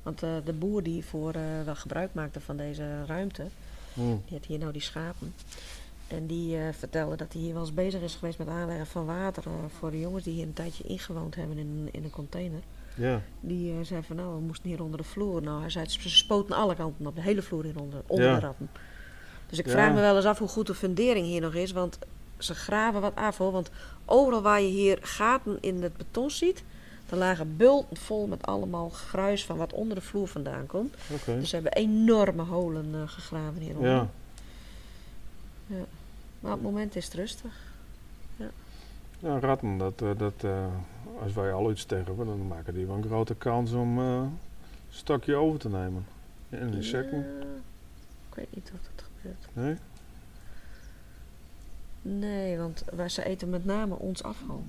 Want 0.04 0.24
eh, 0.24 0.36
de 0.46 0.54
boer 0.54 0.84
die 0.84 1.06
voor 1.06 1.34
eh, 1.34 1.42
wel 1.66 1.76
gebruik 1.76 2.14
maakte 2.14 2.42
van 2.42 2.58
deze 2.58 3.06
ruimte, 3.06 3.46
Hm. 3.94 4.02
die 4.02 4.20
heeft 4.26 4.46
hier 4.46 4.60
nou 4.60 4.72
die 4.72 4.82
schapen. 4.82 5.34
En 6.08 6.26
die 6.28 6.58
eh, 6.58 6.64
vertelde 6.74 7.16
dat 7.16 7.34
hij 7.34 7.42
hier 7.42 7.54
wel 7.54 7.62
eens 7.62 7.74
bezig 7.74 8.02
is 8.02 8.16
geweest 8.16 8.38
met 8.38 8.48
aanleggen 8.48 8.88
van 8.88 9.06
water 9.06 9.44
eh, 9.46 9.52
voor 9.80 9.92
de 9.92 10.00
jongens 10.00 10.24
die 10.24 10.34
hier 10.34 10.44
een 10.46 10.54
tijdje 10.54 10.84
ingewoond 10.84 11.36
hebben 11.36 11.58
in, 11.58 11.90
in 11.92 12.04
een 12.04 12.10
container. 12.10 12.60
Ja, 12.96 13.22
Die 13.40 13.84
zei 13.84 14.04
van 14.04 14.16
nou, 14.16 14.34
we 14.36 14.40
moesten 14.42 14.70
hier 14.70 14.84
onder 14.84 14.98
de 14.98 15.04
vloer. 15.04 15.42
Nou, 15.42 15.60
hij 15.62 15.70
zei 15.70 15.88
ze 15.90 16.10
spoten 16.10 16.56
alle 16.56 16.76
kanten 16.76 17.08
op, 17.08 17.16
de 17.16 17.22
hele 17.22 17.42
vloer 17.42 17.64
hieronder, 17.64 18.02
onder 18.08 18.26
Ja. 18.28 18.36
de 18.36 18.46
ratten. 18.46 18.70
Dus 19.50 19.60
ik 19.60 19.66
Ja. 19.66 19.72
vraag 19.72 19.94
me 19.94 20.00
wel 20.02 20.16
eens 20.16 20.26
af 20.26 20.40
hoe 20.40 20.48
goed 20.48 20.68
de 20.68 20.74
fundering 20.76 21.26
hier 21.26 21.42
nog 21.42 21.54
is, 21.54 21.72
want 21.72 22.00
ze 22.38 22.56
graven 22.56 23.02
wat 23.02 23.16
af 23.16 23.38
hoor. 23.38 23.52
Want 23.52 23.70
overal 24.06 24.42
waar 24.42 24.62
je 24.62 24.68
hier 24.68 24.98
gaten 25.02 25.58
in 25.62 25.84
het 25.84 25.98
beton 25.98 26.30
ziet, 26.32 26.64
er 27.10 27.18
lagen 27.18 27.58
bulten 27.58 27.98
vol 27.98 28.28
met 28.28 28.46
allemaal 28.46 28.90
gruis 28.90 29.46
van 29.46 29.58
wat 29.58 29.74
onder 29.74 29.96
de 29.96 30.02
vloer 30.04 30.28
vandaan 30.28 30.66
komt. 30.66 30.96
oké. 31.14 31.40
Dus 31.40 31.50
ze 31.50 31.56
hebben 31.56 31.74
enorme 31.74 32.44
holen 32.44 33.10
gegraven 33.10 33.62
hieronder. 33.62 33.90
Ja, 33.92 34.10
Maar 35.68 36.54
op 36.54 36.60
het 36.60 36.62
moment 36.62 36.96
is 36.96 37.06
het 37.06 37.14
rustig. 37.14 37.74
ja, 39.20 39.40
ratten, 39.40 39.78
dat, 39.78 40.02
eh, 40.02 40.10
dat, 40.18 40.44
eh, 40.44 40.66
als 41.22 41.34
wij 41.34 41.54
al 41.54 41.72
iets 41.72 41.86
tegen 41.86 42.06
hebben, 42.06 42.26
dan 42.26 42.48
maken 42.48 42.74
die 42.74 42.86
wel 42.86 42.96
een 42.96 43.04
grote 43.04 43.36
kans 43.36 43.72
om 43.72 44.00
eh, 44.00 44.16
een 44.16 44.38
stokje 44.90 45.36
over 45.36 45.60
te 45.60 45.70
nemen. 45.70 46.06
En 46.50 46.74
insecten? 46.74 47.18
Ja, 47.18 47.46
ik 48.30 48.36
weet 48.36 48.56
niet 48.56 48.72
of 48.74 48.80
dat 48.96 49.06
gebeurt. 49.16 49.48
Nee? 49.54 49.78
Nee, 52.02 52.58
want 52.58 52.84
wij, 52.96 53.10
ze 53.10 53.26
eten 53.26 53.50
met 53.50 53.66
name 53.66 53.96
ons 53.96 54.24
afval. 54.24 54.64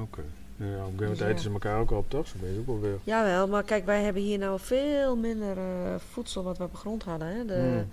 Oké. 0.00 0.22
Ja, 0.56 0.64
op 0.64 0.70
een 0.70 0.76
gegeven 0.76 0.90
moment 0.90 1.20
eten 1.20 1.34
ja. 1.34 1.40
ze 1.40 1.50
elkaar 1.50 1.80
ook 1.80 1.90
op, 1.90 2.10
toch? 2.10 2.26
Zo 2.26 2.36
ben 2.40 2.52
je 2.52 2.58
ook 2.58 2.66
wel 2.66 2.80
weer. 2.80 2.98
Jawel, 3.04 3.48
maar 3.48 3.62
kijk, 3.62 3.84
wij 3.84 4.02
hebben 4.02 4.22
hier 4.22 4.38
nou 4.38 4.60
veel 4.60 5.16
minder 5.16 5.56
voedsel 6.00 6.42
wat 6.42 6.58
we 6.58 6.64
op 6.64 6.70
de 6.70 6.76
grond 6.76 7.02
hadden. 7.02 7.28
Hè? 7.28 7.44
De, 7.44 7.54
Hmm. 7.54 7.88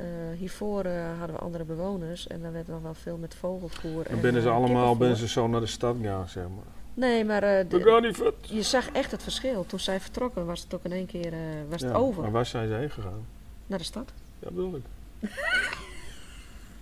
Eh, 0.00 0.38
hiervoor 0.38 0.84
eh, 0.84 1.18
hadden 1.18 1.36
we 1.36 1.42
andere 1.42 1.64
bewoners 1.64 2.26
en 2.26 2.42
dan 2.42 2.52
werd 2.52 2.68
nog 2.68 2.82
wel 2.82 2.94
veel 2.94 3.16
met 3.16 3.34
vogelvoer. 3.34 4.04
Dan 4.10 4.20
binnen 4.20 4.42
ze 4.42 4.48
eh, 4.48 4.54
allemaal 4.54 4.96
binnen 4.96 5.16
ze 5.16 5.28
zo 5.28 5.48
naar 5.48 5.60
de 5.60 5.66
stad 5.66 5.96
gaan, 6.02 6.28
zeg 6.28 6.42
maar. 6.44 6.64
Nee, 6.94 7.24
maar 7.24 7.40
We 7.40 7.64
de- 7.68 8.32
je 8.42 8.62
zag 8.62 8.90
echt 8.90 9.10
het 9.10 9.22
verschil. 9.22 9.66
Toen 9.66 9.80
zij 9.80 10.00
vertrokken 10.00 10.46
was 10.46 10.60
het 10.62 10.74
ook 10.74 10.84
in 10.84 10.92
één 10.92 11.06
keer 11.06 11.32
was 11.68 11.82
het 11.82 11.92
over 11.94 12.22
Maar 12.22 12.30
waar 12.30 12.46
zijn 12.46 12.68
ze 12.68 12.74
heen 12.74 12.90
gegaan? 12.90 13.24
naar 13.66 13.78
de 13.78 13.84
stad. 13.84 14.12
Ja, 14.38 14.48
bedoel 14.50 14.74
ik. 14.76 14.82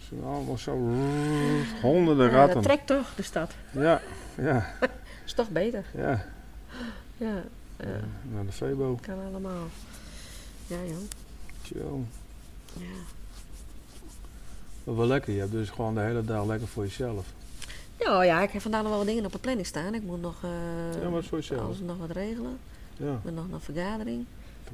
Ze 0.09 0.15
zijn 0.15 0.25
allemaal 0.25 0.59
zo 0.59 0.73
honderden 1.83 2.31
Ja, 2.31 2.37
ratten. 2.37 2.55
dat 2.55 2.63
trekt 2.63 2.87
toch, 2.87 3.15
de 3.15 3.23
stad. 3.23 3.53
Ja, 3.71 4.01
ja, 4.37 4.75
Is 5.27 5.33
toch 5.33 5.51
beter. 5.51 5.85
ja. 5.95 6.25
Ja, 7.17 7.43
ja, 7.77 8.01
Naar 8.35 8.45
de 8.47 8.53
Febo. 8.53 8.99
kan 9.03 9.19
allemaal. 9.31 9.67
Ja, 10.67 10.77
joh. 10.87 10.97
Chill. 11.63 12.05
Ja. 12.79 12.87
Wel 14.95 15.07
lekker, 15.07 15.33
je 15.33 15.39
hebt 15.41 15.53
dus 15.53 15.71
gewoon 15.71 15.95
de 15.95 16.01
hele 16.01 16.25
dag 16.25 16.47
lekker 16.47 16.69
voor 16.69 16.85
jezelf. 16.85 17.27
Ja, 17.99 18.23
ja, 18.23 18.41
ik 18.43 18.51
heb 18.51 18.63
vandaag 18.63 18.81
nog 18.81 18.89
wel 18.91 18.99
wat 18.99 19.07
dingen 19.09 19.25
op 19.25 19.33
de 19.33 19.39
planning 19.39 19.67
staan. 19.67 19.95
Ik 19.95 20.03
moet 20.03 20.21
nog, 20.21 20.35
eh, 20.45 21.03
Ja, 21.03 21.21
voor 21.23 21.39
jezelf? 21.39 21.61
alles 21.61 21.79
nog 21.81 21.97
wat 21.99 22.11
regelen. 22.11 22.59
Ja, 22.97 23.13
Ik 23.13 23.19
moet 23.25 23.35
nog 23.35 23.45
een 23.53 23.61
vergadering. 23.61 24.25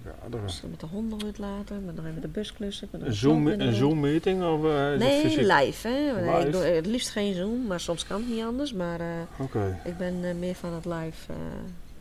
vergaderen. 0.02 0.46
Dus 0.46 0.62
met 0.70 0.80
de 0.80 0.86
honden 0.86 1.18
laten, 1.38 1.76
ik 1.76 1.82
moet 1.84 1.96
nog 1.96 2.06
even 2.06 2.20
de 2.20 2.28
bus 2.28 2.52
klussen. 2.52 2.88
Een 2.90 3.12
Zoom, 3.14 3.46
een 3.46 3.74
Zoom 3.74 4.00
meeting 4.00 4.42
of 4.44 4.64
is 4.64 4.98
Nee, 4.98 5.46
live 5.46 5.88
hè. 5.88 6.12
Live? 6.36 6.46
Ik 6.46 6.52
doe 6.52 6.62
het 6.62 6.86
liefst 6.86 7.10
geen 7.10 7.34
Zoom, 7.34 7.66
maar 7.66 7.80
soms 7.80 8.06
kan 8.06 8.20
het 8.20 8.30
niet 8.30 8.44
anders. 8.44 8.72
Maar 8.72 9.00
eh, 9.00 9.84
ik 9.84 9.96
ben 9.98 10.38
meer 10.38 10.54
van 10.54 10.72
het 10.72 10.84
live. 10.84 11.32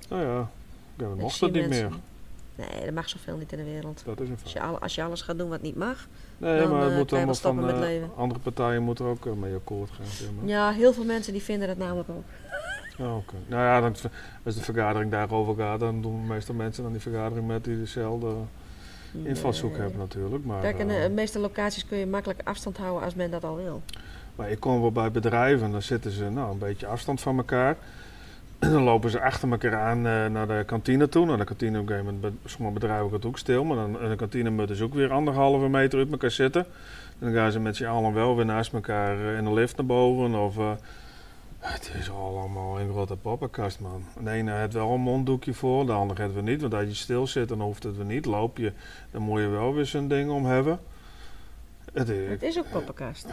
nou 0.10 0.22
ja. 0.22 0.50
Ik 0.98 1.16
mocht 1.16 1.40
het 1.40 1.52
niet 1.54 1.70
meer. 1.70 1.90
Nee, 2.56 2.68
er 2.86 2.94
mag 2.94 3.10
zoveel 3.10 3.38
niet 3.38 3.52
in 3.52 3.58
de 3.58 3.64
wereld. 3.64 4.02
Dat 4.06 4.20
is 4.20 4.30
een 4.30 4.38
Als 4.44 4.54
je, 4.54 4.62
al- 4.62 4.80
als 4.80 4.96
je 4.96 5.04
alles 5.04 5.22
gaat 5.22 5.38
doen 5.38 5.50
wat 5.50 5.62
niet 5.62 5.76
mag. 5.76 6.08
Nee, 6.38 6.60
dan, 6.60 6.70
maar 6.70 6.78
eh, 6.78 6.84
het 6.84 6.90
kan 6.90 6.98
moet 7.00 7.14
allemaal 7.14 7.34
stoppen 7.34 7.64
van 7.64 7.72
met 7.72 7.82
eh, 7.82 7.88
leven. 7.90 8.10
andere 8.16 8.40
partijen 8.40 8.82
moeten 8.84 9.06
er 9.06 9.12
ook 9.12 9.26
eh, 9.26 9.34
mee 9.34 9.56
akkoord 9.56 9.90
gaan. 9.90 10.06
Zeg 10.06 10.28
maar. 10.40 10.46
Ja, 10.50 10.72
heel 10.72 10.94
veel 10.94 11.04
mensen 11.06 11.34
die 11.34 11.42
vinden 11.44 11.68
dat 11.68 11.78
namelijk 11.78 12.10
ook. 12.10 12.24
Oké. 13.00 13.34
Nou 13.48 13.62
ja, 13.64 13.82
dan, 13.82 13.96
als 14.44 14.56
de 14.56 14.62
vergadering 14.64 15.12
daarover 15.12 15.56
gaat, 15.56 15.80
dan 15.80 16.02
doen 16.02 16.22
de 16.22 16.34
meeste 16.34 16.54
mensen 16.54 16.84
dan 16.84 16.92
die 16.92 17.02
vergadering 17.02 17.48
met 17.48 17.64
die 17.64 17.78
dezelfde 17.78 18.34
invalshoek 19.24 19.72
Nee. 19.72 19.82
hebben 19.82 20.00
natuurlijk. 20.00 20.46
Maar, 20.46 20.62
Kijk, 20.62 20.80
eh, 20.80 20.88
de 21.04 21.10
meeste 21.10 21.40
locaties 21.40 21.86
kun 21.88 21.98
je 21.98 22.06
makkelijk 22.08 22.40
afstand 22.44 22.78
houden 22.78 23.04
als 23.04 23.16
men 23.16 23.32
dat 23.32 23.44
al 23.44 23.56
wil. 23.56 23.82
maar 24.36 24.50
ik 24.52 24.60
kom 24.60 24.82
wel 24.82 24.92
bij 24.92 25.12
bedrijven, 25.12 25.72
dan 25.72 25.82
zitten 25.82 26.12
ze 26.12 26.30
nou, 26.30 26.52
een 26.52 26.58
beetje 26.58 26.88
afstand 26.88 27.22
van 27.22 27.38
elkaar. 27.38 27.78
dan 28.72 28.84
lopen 28.84 29.10
ze 29.10 29.22
achter 29.22 29.52
elkaar 29.52 29.76
aan 29.76 29.98
eh, 29.98 30.26
naar 30.26 30.48
de 30.48 30.64
kantine 30.66 31.10
toe. 31.10 31.26
Nou, 31.26 31.38
de 31.38 31.44
kantine 31.44 31.80
op 31.80 31.90
een 31.90 32.40
sommige 32.46 32.74
bedrijven 32.74 33.10
gaat 33.10 33.26
ook 33.26 33.38
stil, 33.38 33.64
maar 33.64 33.76
dan, 33.76 33.94
de 34.10 34.16
kantine 34.16 34.50
moeten 34.50 34.76
ze 34.76 34.84
ook 34.84 34.94
weer 34.94 35.12
anderhalve 35.12 35.70
meter 35.70 36.00
uit 36.00 36.12
elkaar 36.12 36.32
zitten. 36.32 36.66
En 37.20 37.26
dan 37.26 37.34
gaan 37.34 37.52
ze 37.52 37.60
met 37.60 37.76
z'n 37.76 37.86
allen 37.86 38.14
wel 38.14 38.36
weer 38.36 38.46
naast 38.46 38.74
elkaar 38.74 39.20
eh, 39.20 39.38
in 39.38 39.44
de 39.44 39.54
lift 39.54 39.78
naar 39.78 39.86
boven. 39.86 40.36
Of, 40.36 40.58
eh, 40.58 40.72
het 41.60 41.92
is 42.00 42.12
allemaal 42.12 42.80
een 42.80 42.92
grote 42.92 43.16
poppenkast, 43.16 43.80
man. 43.80 44.04
De 44.24 44.30
ene 44.30 44.52
heeft 44.52 44.74
wel 44.74 44.92
een 44.92 45.02
monddoekje 45.02 45.54
voor, 45.54 45.86
de 45.86 45.92
andere 45.92 46.22
heeft 46.22 46.34
weer 46.34 46.44
niet. 46.44 46.62
Want 46.62 46.74
als 46.74 46.86
je 46.86 46.94
stil 46.94 47.28
zit, 47.28 47.50
dan 47.50 47.62
hoeft 47.62 47.84
het 47.84 47.98
weer 47.98 48.06
niet. 48.06 48.26
Loop 48.26 48.58
je, 48.58 48.72
dan 49.12 49.22
moet 49.22 49.40
je 49.40 49.48
wel 49.48 49.74
weer 49.74 49.86
zo'n 49.86 50.08
ding 50.08 50.32
om 50.32 50.46
hebben. 50.46 50.80
Het 51.94 52.10
is, 52.10 52.30
Het 52.30 52.44
is 52.44 52.58
ook 52.58 52.70
poppenkast. 52.72 53.26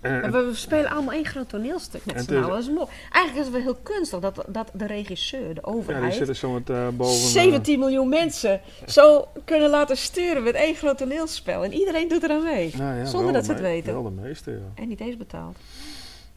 en- 0.00 0.22
En 0.22 0.32
we 0.32 0.38
we 0.44 0.54
spelen 0.54 0.90
allemaal 0.90 1.14
één 1.14 1.24
groot 1.24 1.48
toneelstuk 1.48 2.04
met 2.04 2.24
z'n 2.24 2.34
allen. 2.34 2.48
Dat 2.48 2.58
is 2.58 2.68
mooi. 2.68 2.86
Eigenlijk 3.12 3.36
is 3.46 3.52
het 3.54 3.64
wel 3.64 3.74
heel 3.74 3.82
kunstig 3.82 4.20
dat, 4.20 4.44
dat 4.48 4.70
de 4.74 4.86
regisseur, 4.86 5.40
de 5.40 5.46
ja, 5.46 5.52
die 5.54 5.64
overheid, 5.64 6.14
zitten 6.14 6.36
zo 6.36 6.50
met 6.52 6.70
eh, 6.70 6.88
boven. 6.88 7.12
eh, 7.14 7.18
17 7.20 7.78
miljoen 7.78 8.08
mensen 8.08 8.60
zo 8.86 9.28
kunnen 9.44 9.70
laten 9.70 9.96
sturen 9.96 10.42
met 10.42 10.54
één 10.54 10.74
groot 10.74 10.98
toneelspel. 10.98 11.64
En 11.64 11.72
iedereen 11.72 12.08
doet 12.08 12.22
er 12.22 12.30
aan 12.30 12.42
mee. 12.42 12.74
nou 12.76 12.96
ja, 12.98 13.04
zonder 13.04 13.32
dat 13.32 13.44
ze 13.44 13.52
het 13.52 13.60
weten. 13.60 13.92
Wel 13.92 14.02
de 14.02 14.10
meeste, 14.10 14.50
ja. 14.50 14.58
En 14.82 14.88
niet 14.88 15.00
eens 15.00 15.16
betaald. 15.16 15.56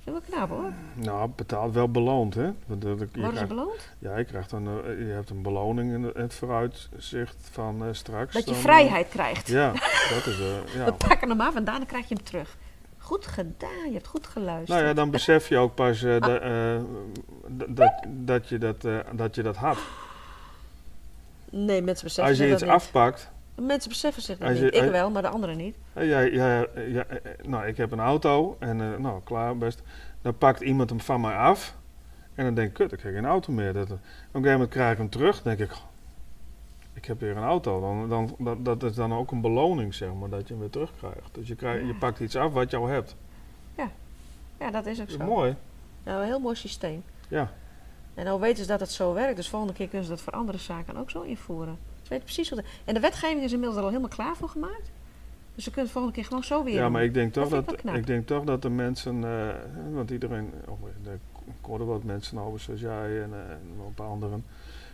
Dat 0.05 0.13
is 0.13 0.29
wel 0.29 0.37
knap 0.37 0.49
hoor. 0.49 0.71
Nou, 0.93 1.29
betaald 1.35 1.73
wel 1.73 1.89
beloond, 1.89 2.33
hè? 2.33 2.51
Want, 2.65 2.81
dat- 2.81 2.99
je 3.13 3.21
Worden 3.21 3.39
ze 3.39 3.45
beloond? 3.45 3.89
ja, 3.99 4.17
je, 4.17 4.23
krijgt 4.25 4.51
een, 4.51 4.67
eh, 4.67 4.97
je 5.07 5.11
hebt 5.13 5.29
een 5.29 5.41
beloning 5.41 5.93
in 5.93 6.11
het 6.21 6.33
vooruitzicht 6.33 7.49
van 7.51 7.83
eh, 7.83 7.87
straks. 7.91 8.33
Dat 8.33 8.43
je 8.43 8.49
dan, 8.49 8.59
eh, 8.59 8.65
vrijheid 8.65 9.09
krijgt. 9.09 9.47
ja, 9.47 9.71
dat 10.09 10.25
is... 10.25 10.39
eh 10.39 10.75
ja. 10.75 10.85
We 10.91 10.93
pakken 11.07 11.29
hem 11.29 11.41
af 11.41 11.55
en 11.55 11.63
daarna 11.63 11.85
krijg 11.85 12.07
je 12.09 12.15
hem 12.15 12.23
terug. 12.23 12.55
Goed 12.97 13.27
gedaan, 13.27 13.85
je 13.87 13.93
hebt 13.93 14.07
goed 14.07 14.27
geluisterd. 14.27 14.69
Nou 14.69 14.83
ja, 14.83 14.93
dan 14.93 15.09
besef 15.11 15.47
je 15.49 15.57
ook 15.57 15.75
pas 15.75 15.99
de- 15.99 16.81
d- 17.57 17.77
dat, 17.77 17.93
dat, 18.07 18.49
je 18.49 18.57
dat, 18.57 18.81
dat 19.11 19.35
je 19.35 19.41
dat 19.43 19.55
had. 19.55 19.77
Nee, 21.49 21.81
mensen 21.81 22.03
beseffen 22.05 22.23
Als 22.33 22.37
je 22.37 22.49
iets 22.51 22.59
dat 22.59 22.69
niet. 22.69 22.77
afpakt, 22.77 23.31
Mensen 23.55 23.89
beseffen 23.89 24.21
zich 24.21 24.37
dat 24.37 24.57
je- 24.57 24.63
niet. 24.63 24.75
Ik 24.75 24.89
wel, 24.91 25.09
maar 25.11 25.21
de 25.21 25.27
anderen 25.27 25.57
niet. 25.57 25.75
ja, 25.93 26.21
eh, 26.23 26.61
eh, 26.99 27.05
nou, 27.43 27.65
ik 27.67 27.77
heb 27.77 27.91
een 27.91 27.99
auto 27.99 28.55
en 28.59 28.81
eh, 28.81 28.97
nou, 28.99 29.21
klaar, 29.23 29.57
best. 29.57 29.81
Dan 30.21 30.37
pakt 30.37 30.61
iemand 30.61 30.89
hem 30.89 30.99
van 30.99 31.21
mij 31.21 31.35
af 31.35 31.75
en 32.35 32.43
dan 32.45 32.53
denk 32.53 32.67
ik, 32.67 32.73
kut, 32.73 32.91
ik 32.91 33.01
heb 33.01 33.13
geen 33.13 33.25
auto 33.25 33.53
meer. 33.53 33.73
Dat, 33.73 33.83
op 33.83 33.91
een 33.91 33.99
gegeven 34.31 34.51
moment 34.51 34.69
krijg 34.69 34.91
ik 34.91 34.97
hem 34.97 35.09
terug, 35.09 35.41
dan 35.41 35.55
denk 35.55 35.69
ik, 35.69 35.75
"Goh, 35.75 35.85
ik 36.93 37.05
heb 37.05 37.19
weer 37.19 37.37
een 37.37 37.43
auto. 37.43 37.79
Dan, 37.81 38.09
dan, 38.09 38.35
dat, 38.39 38.65
dat 38.65 38.83
is 38.83 38.95
dan 38.95 39.13
ook 39.13 39.31
een 39.31 39.41
beloning, 39.41 39.93
zeg 39.93 40.13
maar, 40.13 40.29
dat 40.29 40.41
je 40.47 40.53
hem 40.53 40.59
weer 40.59 40.69
terugkrijgt. 40.71 41.29
Dus 41.33 41.47
je, 41.47 41.55
je 41.85 41.95
pakt 41.99 42.19
iets 42.19 42.35
af 42.35 42.51
wat 42.53 42.71
jou 42.71 42.91
hebt. 42.91 43.15
Ja, 44.59 44.71
dat 44.71 44.85
is 44.85 45.01
ook 45.01 45.07
Dat 45.09 45.17
zo. 45.19 45.25
mooi. 45.25 45.55
Nou, 46.03 46.19
een 46.21 46.25
heel 46.27 46.39
mooi 46.39 46.55
systeem. 46.55 47.03
Ja. 47.27 47.51
En 48.13 48.25
nou 48.25 48.39
weten 48.39 48.63
ze 48.63 48.69
dat 48.69 48.79
het 48.79 48.91
zo 48.91 49.13
werkt, 49.13 49.35
dus 49.35 49.49
volgende 49.49 49.73
keer 49.73 49.87
kunnen 49.87 50.05
ze 50.07 50.11
dat 50.13 50.21
voor 50.21 50.33
andere 50.33 50.57
zaken 50.57 50.97
ook 50.97 51.09
zo 51.09 51.21
invoeren. 51.21 51.77
Ze 52.03 52.09
weten 52.09 52.23
precies 52.25 52.49
wat. 52.49 52.63
En 52.85 52.93
de 52.93 52.99
wetgeving 52.99 53.41
is 53.43 53.51
inmiddels 53.51 53.77
er 53.77 53.83
al 53.83 53.89
helemaal 53.89 54.09
klaar 54.09 54.35
voor 54.35 54.49
gemaakt. 54.49 54.91
Dus 55.55 55.63
ze 55.63 55.69
kunnen 55.69 55.83
het 55.83 55.93
volgende 55.93 56.17
keer 56.17 56.25
gewoon 56.27 56.43
zo 56.43 56.63
weer. 56.63 56.73
Ja, 56.73 56.89
maar 56.89 57.03
ik 57.03 57.13
denk 57.13 57.33
toch 57.33 57.49
Dat 57.49 57.71
ik 57.71 57.81
ik 57.83 58.07
denk 58.07 58.27
toch 58.27 58.43
dat 58.43 58.61
de 58.61 58.69
mensen, 58.69 59.23
eh, 59.23 59.47
want 59.93 60.11
iedereen, 60.11 60.51
of 60.65 60.77
er 61.05 61.19
hoorden 61.61 61.87
wat 61.87 62.03
mensen 62.03 62.37
over 62.37 62.59
zoals 62.59 62.79
jij 62.79 63.21
en, 63.21 63.29
eh, 63.33 63.39
en 63.51 63.59
een 63.85 63.93
paar 63.93 64.07
anderen. 64.07 64.45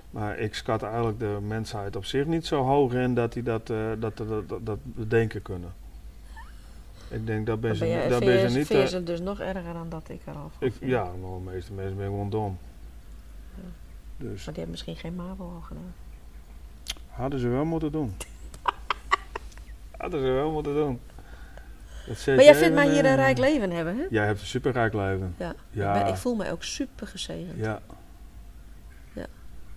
Maar 0.09 0.37
ik 0.39 0.55
schat 0.55 0.83
eigenlijk 0.83 1.19
de 1.19 1.37
mensheid 1.47 1.95
op 1.95 2.05
zich 2.05 2.25
niet 2.25 2.45
zo 2.45 2.63
hoog 2.63 2.93
in 2.93 3.13
dat 3.15 3.33
die 3.33 3.43
dat, 3.43 3.69
eh, 3.69 3.77
dat, 3.99 4.17
dat, 4.17 4.49
dat, 4.49 4.65
dat 4.65 4.79
bedenken 4.83 5.41
kunnen. 5.41 5.73
Ik 7.09 7.25
denk 7.25 7.45
dat 7.45 7.61
ben 7.61 7.79
ben 7.79 7.87
je, 7.87 8.09
dat 8.09 8.19
ben 8.19 8.33
je- 8.51 8.57
niet. 8.57 8.71
eh, 8.71 9.05
dus 9.05 9.19
nog 9.19 9.39
erger 9.39 9.73
dan 9.73 9.89
dat 9.89 10.09
ik 10.09 10.21
er 10.25 10.33
al 10.35 10.51
van 10.57 10.67
ik, 10.67 10.73
vind. 10.73 10.91
ja, 10.91 11.03
nou, 11.03 11.43
de 11.43 11.49
meeste 11.51 11.73
mensen 11.73 11.95
zijn 11.95 12.07
gewoon 12.09 12.29
dom. 12.29 12.57
Ja. 13.55 13.61
Dus 14.17 14.27
Maar 14.45 14.53
die 14.53 14.63
hebben 14.63 14.69
misschien 14.69 14.95
geen 14.95 15.15
MAVO 15.15 15.43
al 15.43 15.61
gedaan. 15.61 15.93
Hadden 17.19 17.39
ze 17.39 17.47
wel 17.47 17.65
moeten 17.65 17.91
doen. 17.91 18.15
hadden 19.97 20.19
ze 20.21 20.27
wel 20.27 20.51
moeten 20.51 20.73
doen. 20.73 20.99
Maar 22.25 22.43
jij 22.43 22.55
vindt 22.55 22.75
mij 22.75 22.89
hier 22.91 23.05
een 23.05 23.15
rijk 23.15 23.37
leven 23.37 23.71
hebben, 23.71 23.97
hè? 23.97 24.05
Jij 24.09 24.25
hebt 24.25 24.39
een 24.39 24.45
superrijk 24.45 24.93
leven. 24.93 25.35
Ja. 25.37 25.53
Ja. 25.69 25.95
Ik, 25.95 26.03
ben- 26.03 26.13
ik 26.13 26.19
voel 26.19 26.35
mij 26.35 26.51
ook 26.51 26.63
super 26.63 27.07
gezegend. 27.07 27.55
Ja. 27.57 27.79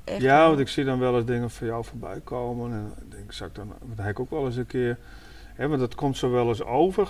Echt. 0.04 0.20
ja, 0.20 0.46
want 0.46 0.58
ik 0.58 0.68
zie 0.68 0.84
dan 0.84 0.98
wel 0.98 1.16
eens 1.16 1.26
dingen 1.26 1.50
van 1.50 1.66
jou 1.66 1.84
voorbij 1.84 2.20
komen. 2.24 2.72
En 2.72 2.92
ik 3.04 3.10
denk, 3.12 3.32
zou 3.32 3.48
ik 3.50 3.56
dan, 3.56 3.72
dat 3.82 3.98
heb 3.98 4.08
ik 4.08 4.20
ook 4.20 4.30
wel 4.30 4.46
eens 4.46 4.56
een 4.56 4.66
keer. 4.66 4.98
Hè, 5.54 5.68
want 5.68 5.80
dat 5.80 5.94
komt 5.94 6.16
zo 6.16 6.30
wel 6.30 6.48
eens 6.48 6.62
over. 6.62 7.08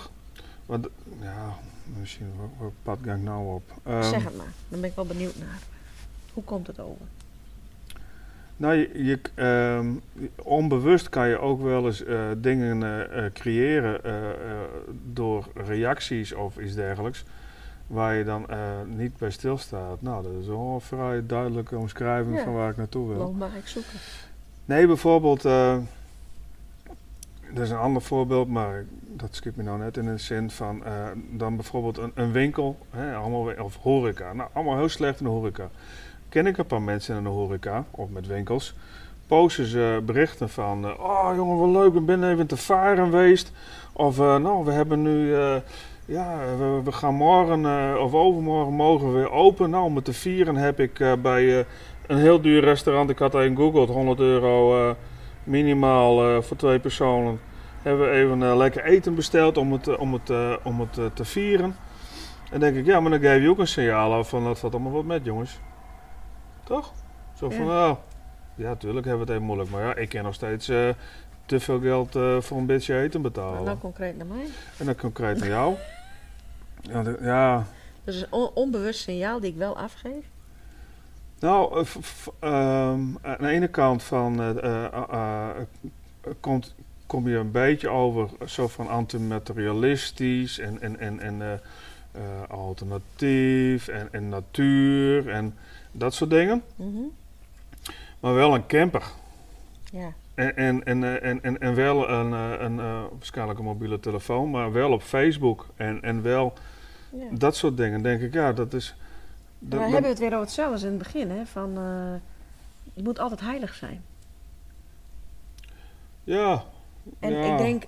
Want, 0.65 0.87
ja, 1.21 1.53
misschien, 1.99 2.31
wat, 2.37 2.49
wat 2.59 2.71
pad 2.83 2.97
ga 3.05 3.13
ik 3.13 3.21
nou 3.21 3.53
op? 3.53 3.71
Ehm, 3.83 4.03
Zeg 4.03 4.23
het 4.23 4.37
maar, 4.37 4.51
dan 4.69 4.79
ben 4.81 4.89
ik 4.89 4.95
wel 4.95 5.05
benieuwd 5.05 5.35
naar. 5.37 5.59
Hoe 6.33 6.43
komt 6.43 6.67
het 6.67 6.79
over? 6.79 7.05
Nou, 8.57 8.75
je, 8.75 9.03
je, 9.03 9.19
ehm, 9.35 9.87
onbewust 10.35 11.09
kan 11.09 11.27
je 11.27 11.39
ook 11.39 11.61
wel 11.61 11.85
eens 11.85 12.03
eh, 12.03 12.19
dingen 12.37 12.83
eh, 12.83 13.25
eh, 13.25 13.33
creëren 13.33 14.01
door 15.13 15.47
reacties 15.53 16.33
of 16.33 16.57
iets 16.57 16.75
dergelijks, 16.75 17.23
waar 17.87 18.15
je 18.15 18.23
dan 18.23 18.45
niet 18.87 19.17
bij 19.17 19.31
stilstaat. 19.31 20.01
Nou, 20.01 20.23
dat 20.23 20.31
is 20.41 20.47
wel 20.47 20.71
een 20.73 20.81
vrij 20.81 21.25
duidelijke 21.25 21.77
omschrijving 21.77 22.35
Ja. 22.37 22.43
van 22.43 22.53
waar 22.53 22.69
ik 22.69 22.77
naartoe 22.77 23.07
wil. 23.07 23.17
Waarom 23.17 23.37
mag 23.37 23.55
ik 23.55 23.67
zoeken? 23.67 23.99
Nee, 24.65 24.87
bijvoorbeeld, 24.87 25.41
dat 25.41 25.81
is 27.63 27.69
een 27.69 27.77
ander 27.77 28.01
voorbeeld, 28.01 28.47
maar 28.47 28.85
dat 29.15 29.35
skip 29.35 29.55
me 29.55 29.63
nou 29.63 29.79
net 29.79 29.97
in 29.97 30.05
de 30.05 30.17
zin 30.17 30.49
van, 30.49 30.83
dan 31.31 31.55
bijvoorbeeld 31.55 31.97
een, 31.97 32.11
een 32.15 32.31
winkel, 32.31 32.77
hè, 32.89 33.15
allemaal, 33.15 33.53
of 33.63 33.77
horeca. 33.77 34.33
Nou, 34.33 34.49
allemaal 34.53 34.77
heel 34.77 34.89
slecht 34.89 35.19
in 35.19 35.25
de 35.25 35.31
horeca. 35.31 35.69
Ken 36.33 36.47
ik 36.47 36.57
een 36.57 36.65
paar 36.65 36.81
mensen 36.81 37.17
in 37.17 37.23
de 37.23 37.29
horeca, 37.29 37.85
of 37.91 38.09
met 38.09 38.27
winkels, 38.27 38.73
posten 39.27 39.65
ze 39.65 40.01
berichten 40.05 40.49
van, 40.49 40.85
eh, 40.85 40.99
oh 40.99 41.31
jongen, 41.35 41.57
wat 41.57 41.83
leuk, 41.83 41.93
ik 41.93 42.05
ben 42.05 42.31
even 42.31 42.47
te 42.47 42.57
varen 42.57 43.05
geweest. 43.05 43.51
Of, 43.91 44.19
eh, 44.19 44.37
nou, 44.37 44.65
we 44.65 44.71
hebben 44.71 45.01
nu, 45.01 45.35
eh, 45.35 45.55
ja, 46.05 46.37
we, 46.83 46.91
gaan 46.91 47.13
morgen 47.13 47.65
of 48.01 48.13
overmorgen 48.13 48.73
mogen 48.73 49.07
we 49.07 49.13
weer 49.13 49.31
open. 49.31 49.69
Nou, 49.69 49.83
om 49.83 49.95
het 49.95 50.05
te 50.05 50.13
vieren 50.13 50.55
heb 50.55 50.79
ik 50.79 51.21
bij 51.21 51.65
een 52.07 52.17
heel 52.17 52.41
duur 52.41 52.63
restaurant, 52.63 53.09
ik 53.09 53.19
had 53.19 53.35
even 53.35 53.55
gegoogeld, 53.55 53.89
100 53.89 54.19
euro 54.19 54.95
minimaal 55.43 56.41
voor 56.41 56.57
twee 56.57 56.79
personen. 56.79 57.39
Hebben 57.81 58.09
we 58.09 58.15
even 58.15 58.57
lekker 58.57 58.83
eten 58.83 59.15
besteld 59.15 59.57
om 59.57 59.71
het, 59.71 59.97
om 59.97 60.13
het, 60.13 60.31
om 60.63 60.79
het 60.79 61.15
te 61.15 61.25
vieren. 61.25 61.75
En 62.51 62.59
denk 62.59 62.75
ik, 62.75 62.85
ja, 62.85 62.99
maar 62.99 63.11
dan 63.11 63.19
geef 63.19 63.41
je 63.41 63.49
ook 63.49 63.59
een 63.59 63.67
signaal 63.67 64.23
van 64.23 64.43
dat 64.43 64.59
valt 64.59 64.73
allemaal 64.73 64.91
wat 64.91 65.05
met, 65.05 65.25
jongens. 65.25 65.59
Toch? 66.63 66.91
Zo 67.37 67.49
van, 67.49 67.65
Ja. 67.65 67.71
nou, 67.71 67.97
ja, 68.55 68.75
tuurlijk 68.75 69.05
hebben 69.05 69.25
we 69.25 69.31
het 69.31 69.41
even 69.41 69.43
moeilijk. 69.55 69.69
Maar 69.69 69.81
ja, 69.83 69.95
ik 69.95 70.09
kan 70.09 70.23
nog 70.23 70.33
steeds 70.33 70.69
eh, 70.69 70.89
te 71.45 71.59
veel 71.59 71.79
geld 71.79 72.15
eh, 72.15 72.41
voor 72.41 72.57
een 72.57 72.65
beetje 72.65 72.99
eten 72.99 73.21
betalen. 73.21 73.63
nou 73.63 73.77
concreet 73.77 74.17
naar 74.17 74.25
mij. 74.27 74.45
En 74.77 74.85
dan 74.85 74.95
concreet 74.95 75.39
naar 75.39 75.47
jou. 75.47 75.75
Ja, 76.81 77.03
de- 77.03 77.17
ja, 77.21 77.65
Dat 78.03 78.13
is 78.13 78.21
een 78.21 78.27
on- 78.31 78.51
onbewust 78.53 78.99
signaal 79.01 79.39
die 79.39 79.51
ik 79.51 79.57
wel 79.57 79.77
afgeef. 79.77 80.25
Nou, 81.39 81.79
eh, 81.79 81.85
ehm, 82.39 83.01
aan 83.21 83.37
de 83.39 83.47
ene 83.47 83.67
kant 83.67 84.03
van, 84.03 84.41
komt, 86.39 86.75
kom 87.05 87.27
je 87.29 87.35
een 87.37 87.51
beetje 87.51 87.89
over 87.89 88.29
zo 88.45 88.67
van 88.67 88.87
antimaterialistisch 88.89 90.59
en, 90.59 90.81
en, 90.81 90.99
en, 90.99 91.19
en 91.19 91.61
alternatief 92.49 93.87
en, 93.87 94.07
en 94.11 94.29
natuur 94.29 95.29
en 95.29 95.57
dat 95.93 96.13
soort 96.13 96.29
dingen. 96.29 96.63
Maar 98.19 98.33
wel 98.33 98.53
een 98.55 98.65
camper. 98.65 99.03
Ja. 99.91 100.13
En, 100.35 100.55
en, 100.55 100.83
en, 100.83 101.03
eh, 101.03 101.29
en, 101.29 101.43
en, 101.43 101.59
en 101.59 101.75
wel 101.75 102.09
een, 102.09 102.33
eh, 102.33 102.65
een 102.65 102.79
eh, 102.79 103.01
waarschijnlijk 103.11 103.59
een 103.59 103.65
mobiele 103.65 103.99
telefoon, 103.99 104.49
maar 104.49 104.71
wel 104.71 104.91
op 104.91 105.01
Facebook 105.01 105.67
en, 105.75 106.01
en 106.01 106.21
wel 106.21 106.53
ja. 107.09 107.23
dat 107.31 107.55
soort 107.55 107.77
dingen. 107.77 108.01
denk 108.01 108.21
ik, 108.21 108.33
ja, 108.33 108.53
dat 108.53 108.73
is... 108.73 108.95
Dat- 109.59 109.69
dan 109.71 109.79
dat- 109.79 109.81
hebben 109.81 110.01
we 110.01 110.07
het 110.09 110.19
weer 110.19 110.31
over 110.31 110.41
hetzelfde 110.41 110.73
als 110.73 110.83
in 110.83 110.89
het 110.89 110.97
begin, 110.97 111.29
hè? 111.31 111.45
Van, 111.45 111.77
eh, 111.77 112.13
je 112.93 113.03
moet 113.03 113.19
altijd 113.19 113.39
heilig 113.39 113.73
zijn. 113.73 114.03
ja, 116.23 116.63
En 117.19 117.31
ja. 117.33 117.51
ik 117.51 117.57
denk, 117.57 117.83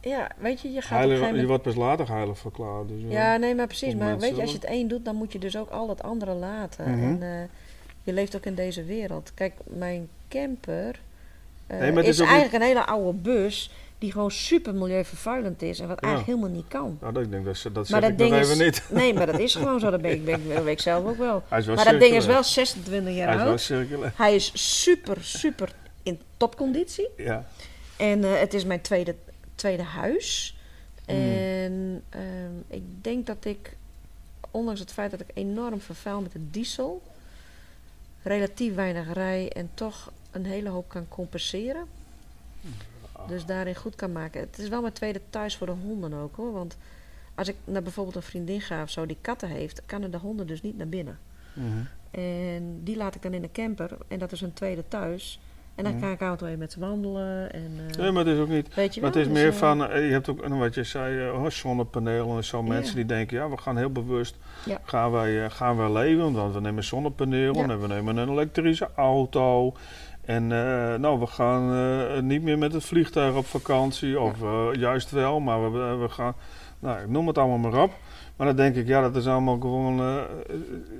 ja, 0.00 0.30
weet 0.38 0.60
je, 0.60 0.72
je 0.72 0.80
gaat 0.80 0.98
Heilig, 0.98 1.40
je 1.40 1.46
wordt 1.46 1.62
pas 1.62 1.74
later 1.74 2.08
heilig 2.08 2.38
verklaard. 2.38 2.88
Dus, 2.88 3.02
eh, 3.02 3.12
Ja, 3.12 3.36
nee, 3.36 3.54
maar 3.54 3.66
precies. 3.66 3.94
Maar 3.94 4.18
weet 4.18 4.36
je, 4.36 4.40
als 4.40 4.50
je 4.50 4.56
het 4.56 4.66
één 4.66 4.88
doet, 4.88 5.04
dan 5.04 5.16
moet 5.16 5.32
je 5.32 5.38
dus 5.38 5.56
ook 5.56 5.70
al 5.70 5.88
het 5.88 6.02
andere 6.02 6.32
laten. 6.32 6.90
Mhm. 6.90 7.02
En 7.02 7.22
eh, 7.22 7.48
je 8.02 8.12
leeft 8.12 8.36
ook 8.36 8.44
in 8.44 8.54
deze 8.54 8.84
wereld. 8.84 9.32
Kijk, 9.34 9.54
mijn 9.64 10.08
camper 10.28 11.00
eh, 11.66 11.78
Nee, 11.78 11.92
maar 11.92 12.02
het 12.02 12.12
is, 12.12 12.20
is 12.20 12.26
eigenlijk 12.26 12.54
een 12.54 12.68
hele 12.68 12.86
oude 12.86 13.18
bus 13.18 13.70
die 13.98 14.12
gewoon 14.12 14.30
super 14.30 14.74
milieuvervuilend 14.74 15.62
is 15.62 15.80
en 15.80 15.88
wat 15.88 16.00
Ja. 16.00 16.06
eigenlijk 16.06 16.36
helemaal 16.36 16.56
niet 16.56 16.68
kan. 16.68 16.98
Nou, 17.00 17.12
dat, 17.12 17.22
ik 17.22 17.30
denk, 17.30 17.44
dat, 17.44 17.66
dat 17.72 17.88
Maar 17.88 18.00
dat 18.00 18.10
ik 18.10 18.18
ding 18.18 18.34
even 18.34 18.50
is, 18.50 18.58
niet. 18.58 18.84
nee, 19.00 19.14
maar 19.14 19.26
dat 19.26 19.38
is 19.38 19.54
gewoon 19.54 19.80
zo. 19.80 19.90
Dat 19.90 20.00
ben 20.02 20.10
ik, 20.10 20.24
ben, 20.24 20.64
dat 20.64 20.80
zelf 20.80 21.06
ook 21.06 21.18
wel. 21.18 21.42
Maar 21.48 21.64
dat 21.64 22.00
ding 22.00 22.14
is 22.14 22.26
wel 22.26 22.42
26 22.42 23.14
jaar 23.14 23.26
Hij 23.26 23.36
is 23.36 23.42
wel 23.42 23.50
oud. 23.50 23.60
circulair. 23.60 24.12
Hij 24.16 24.34
is 24.34 24.50
super, 24.80 25.16
super 25.20 25.72
in 26.02 26.20
topconditie. 26.36 27.08
Ja. 27.16 27.46
En 27.96 28.24
eh, 28.24 28.40
het 28.40 28.54
is 28.54 28.64
mijn 28.64 28.80
tweede, 28.80 29.14
tweede 29.60 29.82
huis. 29.82 30.56
Mm. 31.06 31.14
En 31.14 32.02
ehm, 32.08 32.52
ik 32.66 32.82
denk 33.04 33.26
dat 33.26 33.44
ik, 33.44 33.76
ondanks 34.50 34.80
het 34.80 34.92
feit 34.92 35.10
dat 35.10 35.20
ik 35.20 35.30
enorm 35.34 35.80
vervuil 35.80 36.20
met 36.20 36.32
de 36.32 36.50
diesel, 36.50 37.02
relatief 38.22 38.74
weinig 38.74 39.12
rij 39.12 39.52
en 39.52 39.70
toch 39.74 40.12
een 40.30 40.44
hele 40.44 40.68
hoop 40.68 40.88
kan 40.88 41.08
compenseren. 41.08 41.86
Dus 43.26 43.44
daarin 43.44 43.74
goed 43.74 43.94
kan 43.94 44.12
maken. 44.12 44.40
Het 44.40 44.58
is 44.58 44.68
wel 44.68 44.80
mijn 44.80 44.92
tweede 44.92 45.20
thuis 45.30 45.56
voor 45.56 45.66
de 45.66 45.72
honden 45.72 46.12
ook 46.12 46.36
hoor. 46.36 46.52
Want 46.52 46.76
als 47.34 47.48
ik 47.48 47.56
naar 47.64 47.82
bijvoorbeeld 47.82 48.16
een 48.16 48.22
vriendin 48.22 48.60
ga 48.60 48.82
of 48.82 48.90
zo 48.90 49.06
die 49.06 49.16
katten 49.20 49.48
heeft, 49.48 49.82
kunnen 49.86 50.10
de 50.10 50.16
honden 50.16 50.46
dus 50.46 50.62
niet 50.62 50.76
naar 50.76 50.88
binnen. 50.88 51.18
Mhm. 51.52 51.66
En 52.10 52.80
die 52.84 52.96
laat 52.96 53.14
ik 53.14 53.22
dan 53.22 53.34
in 53.34 53.42
de 53.42 53.52
camper. 53.52 53.96
En 54.08 54.18
dat 54.18 54.32
is 54.32 54.40
een 54.40 54.52
tweede 54.52 54.88
thuis. 54.88 55.40
En 55.84 56.00
dan 56.00 56.16
kan 56.16 56.32
ik 56.32 56.38
toe 56.38 56.46
even 56.46 56.58
met 56.58 56.72
ze 56.72 56.80
wandelen. 56.80 57.52
En, 57.52 57.70
eh, 57.90 57.96
Nee, 57.96 58.10
maar 58.10 58.24
het 58.24 58.34
is 58.34 58.40
ook 58.40 58.48
niet. 58.48 58.74
weet 58.74 58.94
je 58.94 59.00
Maar 59.00 59.10
wel? 59.12 59.20
het 59.20 59.28
is 59.28 59.34
dus, 59.34 59.42
meer 59.42 59.52
eh, 59.52 59.58
van, 59.58 59.86
eh, 59.86 60.06
je 60.06 60.12
hebt 60.12 60.28
ook, 60.28 60.46
wat 60.46 60.74
je 60.74 60.84
zei, 60.84 61.30
oh, 61.30 61.46
zonnepanelen 61.50 62.36
en 62.36 62.44
zo. 62.44 62.62
Mensen 62.62 62.96
die 62.96 63.06
denken, 63.06 63.36
ja, 63.36 63.50
we 63.50 63.56
gaan 63.56 63.76
heel 63.76 63.90
bewust, 63.90 64.36
gaan, 64.84 65.10
wij, 65.10 65.50
gaan 65.50 65.76
wij 65.76 65.90
leven. 65.92 66.32
Want 66.32 66.54
we 66.54 66.60
nemen 66.60 66.84
zonnepanelen 66.84 67.70
en 67.70 67.80
we 67.80 67.86
nemen 67.86 68.16
een 68.16 68.28
elektrische 68.28 68.88
auto. 68.94 69.74
En 70.30 70.52
eh, 70.52 70.98
nou, 70.98 71.18
we 71.18 71.26
gaan 71.26 71.72
eh, 71.74 72.22
niet 72.22 72.42
meer 72.42 72.58
met 72.58 72.72
het 72.72 72.84
vliegtuig 72.84 73.34
op 73.34 73.46
vakantie. 73.46 74.20
Of 74.20 74.42
eh, 74.42 74.68
juist 74.72 75.10
wel, 75.10 75.40
maar 75.40 75.72
we, 75.72 75.96
we 75.96 76.08
gaan, 76.08 76.34
nou, 76.78 77.00
ik 77.00 77.08
noem 77.08 77.26
het 77.26 77.38
allemaal 77.38 77.70
maar 77.70 77.82
op. 77.82 77.92
Maar 78.36 78.46
dan 78.46 78.56
denk 78.56 78.76
ik, 78.76 78.86
ja, 78.86 79.00
dat 79.00 79.16
is 79.16 79.26
allemaal 79.26 79.58
gewoon 79.60 80.24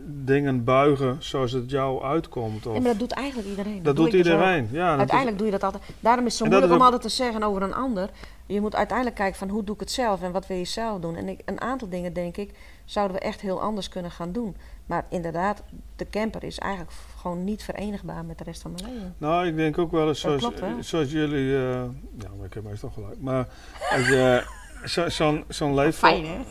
dingen 0.07 0.65
buigen 0.65 1.17
zoals 1.19 1.53
het 1.53 1.71
jou 1.71 2.03
uitkomt. 2.03 2.67
Of, 2.67 2.75
Ja, 2.75 2.81
maar 2.81 2.91
dat 2.91 2.99
doet 2.99 3.13
eigenlijk 3.13 3.49
iedereen. 3.49 3.83
dat 3.83 3.97
doe 3.97 4.05
doet 4.05 4.13
dus 4.13 4.27
iedereen. 4.33 4.69
Ja, 4.71 4.97
Uiteindelijk 4.97 5.39
doe 5.39 5.47
je 5.47 5.53
dat 5.53 5.65
altijd. 5.65 5.83
Daarom 6.01 6.27
is 6.27 6.33
het 6.33 6.43
zo 6.43 6.47
moeilijk 6.49 6.73
om 6.73 6.79
ook- 6.79 6.85
altijd 6.85 7.03
te 7.03 7.09
zeggen 7.09 7.43
over 7.43 7.63
een 7.63 7.75
ander. 7.75 8.11
Je 8.47 8.61
moet 8.61 8.75
uiteindelijk 8.77 9.17
kijken 9.17 9.39
van 9.39 9.49
hoe 9.49 9.65
doe 9.65 9.75
ik 9.75 9.81
het 9.81 9.91
zelf 9.91 10.23
en 10.23 10.33
wat 10.33 10.47
wil 10.47 10.57
je 10.57 10.65
zelf 10.65 11.01
doen. 11.01 11.17
En 11.17 11.29
ik, 11.29 11.41
een 11.45 11.61
aantal 11.61 11.89
dingen 11.89 12.13
denk 12.13 12.37
ik 12.37 12.51
zouden 12.85 13.17
we 13.17 13.23
echt 13.23 13.41
heel 13.41 13.61
anders 13.61 13.89
kunnen 13.89 14.11
gaan 14.11 14.33
doen. 14.33 14.57
Maar 14.91 15.05
inderdaad, 15.09 15.63
de 15.97 16.07
camper 16.11 16.45
is 16.45 16.59
eigenlijk 16.59 16.93
gewoon 17.21 17.45
niet 17.45 17.63
verenigbaar 17.63 18.25
met 18.25 18.39
de 18.39 18.45
rest 18.45 18.63
van 18.63 18.73
mijn 18.77 18.93
leven. 18.95 19.15
Nou, 19.19 19.47
ik 19.47 19.57
denk 19.57 19.79
ook 19.79 19.91
wel 19.91 20.09
eens 20.09 20.21
zoals, 20.21 20.41
klopt 20.41 20.63
zoals 20.81 21.11
jullie. 21.11 21.57
eh, 21.57 21.83
ja, 22.19 22.29
maar 22.37 22.47
ik 22.47 22.55
heb 22.55 22.63
meestal 22.65 22.91
gelijk. 22.91 23.21
Maar 23.21 23.47
als 23.91 24.07
je 24.09 24.45
zo- 24.85 25.09
zo'n 25.09 25.45
zo'n 25.49 25.75
leefval. 25.75 26.11
Fijn 26.11 26.25
hè? 26.27 26.37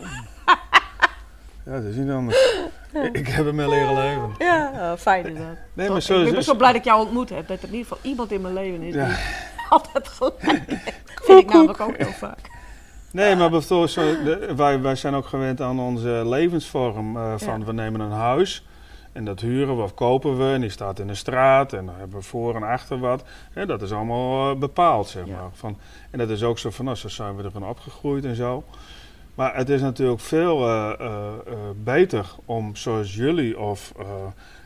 Ja, 1.64 1.72
dat 1.72 1.84
is 1.84 1.94
niet 1.94 2.10
anders. 2.10 2.56
Ik, 2.92 3.16
ik 3.16 3.28
heb 3.28 3.46
ermee 3.46 3.68
leren 3.68 3.94
leven. 3.94 4.34
Ja, 4.38 4.96
fijn 4.98 5.26
is 5.26 5.38
dat. 5.38 5.46
Nee, 5.72 5.86
Toch? 5.86 5.94
maar 5.94 6.02
zo, 6.02 6.18
ik 6.24 6.32
ben 6.32 6.42
zo- 6.42 6.50
zo 6.50 6.56
blij 6.56 6.68
dat 6.72 6.80
ik 6.80 6.86
jou 6.86 7.00
ontmoet 7.00 7.28
heb. 7.30 7.48
Dat 7.48 7.58
er 7.62 7.68
in 7.68 7.74
ieder 7.74 7.86
geval 7.88 8.10
iemand 8.10 8.32
in 8.32 8.40
mijn 8.40 8.54
leven 8.54 8.82
is 8.82 8.94
Ja. 8.94 9.06
die 9.06 9.16
altijd 9.68 10.08
gelijk 10.08 10.42
heeft. 10.66 10.92
Vind 11.22 11.38
ik 11.40 11.52
namelijk 11.52 11.80
ook 11.80 11.96
heel 11.96 12.12
vaak. 12.12 12.50
Nee, 13.12 13.36
maar 13.36 13.50
bijvoorbeeld, 13.50 14.56
wij, 14.56 14.80
wij 14.80 14.94
zijn 14.96 15.14
ook 15.14 15.26
gewend 15.26 15.60
aan 15.60 15.80
onze 15.80 16.22
levensvorm. 16.26 17.16
eh, 17.16 17.32
van 17.36 17.58
Ja. 17.58 17.64
we 17.66 17.72
nemen 17.72 18.00
een 18.00 18.10
huis 18.10 18.64
en 19.12 19.24
dat 19.24 19.40
huren 19.40 19.76
we 19.76 19.82
of 19.82 19.94
kopen 19.94 20.38
we. 20.38 20.52
En 20.52 20.60
die 20.60 20.70
staat 20.70 20.98
in 20.98 21.06
de 21.06 21.14
straat 21.14 21.72
en 21.72 21.86
dan 21.86 21.94
hebben 21.98 22.18
we 22.18 22.24
voor 22.24 22.54
en 22.54 22.62
achter 22.62 22.98
wat. 22.98 23.24
Hè, 23.52 23.66
dat 23.66 23.82
is 23.82 23.92
allemaal 23.92 24.50
eh, 24.50 24.58
bepaald, 24.58 25.08
zeg 25.08 25.26
Ja. 25.26 25.32
maar. 25.32 25.50
Van, 25.52 25.76
en 26.10 26.18
dat 26.18 26.28
is 26.28 26.42
ook 26.42 26.58
zo 26.58 26.70
van, 26.70 26.84
nou, 26.84 26.96
zo 26.96 27.08
zijn 27.08 27.36
we 27.36 27.42
ervan 27.42 27.64
opgegroeid 27.68 28.24
en 28.24 28.34
zo. 28.36 28.64
Maar 29.34 29.56
het 29.56 29.68
is 29.68 29.80
natuurlijk 29.80 30.20
veel 30.20 30.68
eh, 30.68 30.92
beter 31.82 32.26
om 32.44 32.76
zoals 32.76 33.14
jullie 33.14 33.58
of 33.58 33.92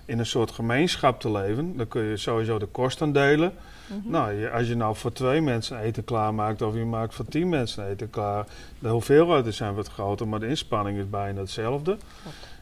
in 0.04 0.18
een 0.18 0.26
soort 0.26 0.50
gemeenschap 0.50 1.20
te 1.20 1.30
leven. 1.30 1.76
Dan 1.76 1.88
kun 1.88 2.02
je 2.02 2.16
sowieso 2.16 2.58
de 2.58 2.66
kosten 2.66 3.12
delen. 3.12 3.52
Mhm. 3.86 4.10
Nou, 4.10 4.50
als 4.50 4.68
je 4.68 4.76
nou 4.76 4.96
voor 4.96 5.12
twee 5.12 5.40
mensen 5.40 5.78
eten 5.78 6.04
klaarmaakt 6.04 6.62
of 6.62 6.74
je 6.74 6.84
maakt 6.84 7.14
voor 7.14 7.24
tien 7.24 7.48
mensen 7.48 7.88
eten 7.88 8.10
klaar, 8.10 8.46
de 8.78 8.88
hoeveelheden 8.88 9.54
zijn 9.54 9.74
wat 9.74 9.88
groter, 9.88 10.28
maar 10.28 10.40
de 10.40 10.48
inspanning 10.48 10.98
is 10.98 11.10
bijna 11.10 11.40
hetzelfde. 11.40 11.96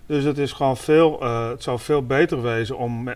Dus 0.07 0.25
het 0.25 0.39
is 0.39 0.53
gewoon 0.53 0.77
veel, 0.77 1.21
eh, 1.21 1.49
het 1.49 1.63
zou 1.63 1.79
veel 1.79 2.07
beter 2.07 2.43
wezen 2.43 2.79
om. 2.79 3.09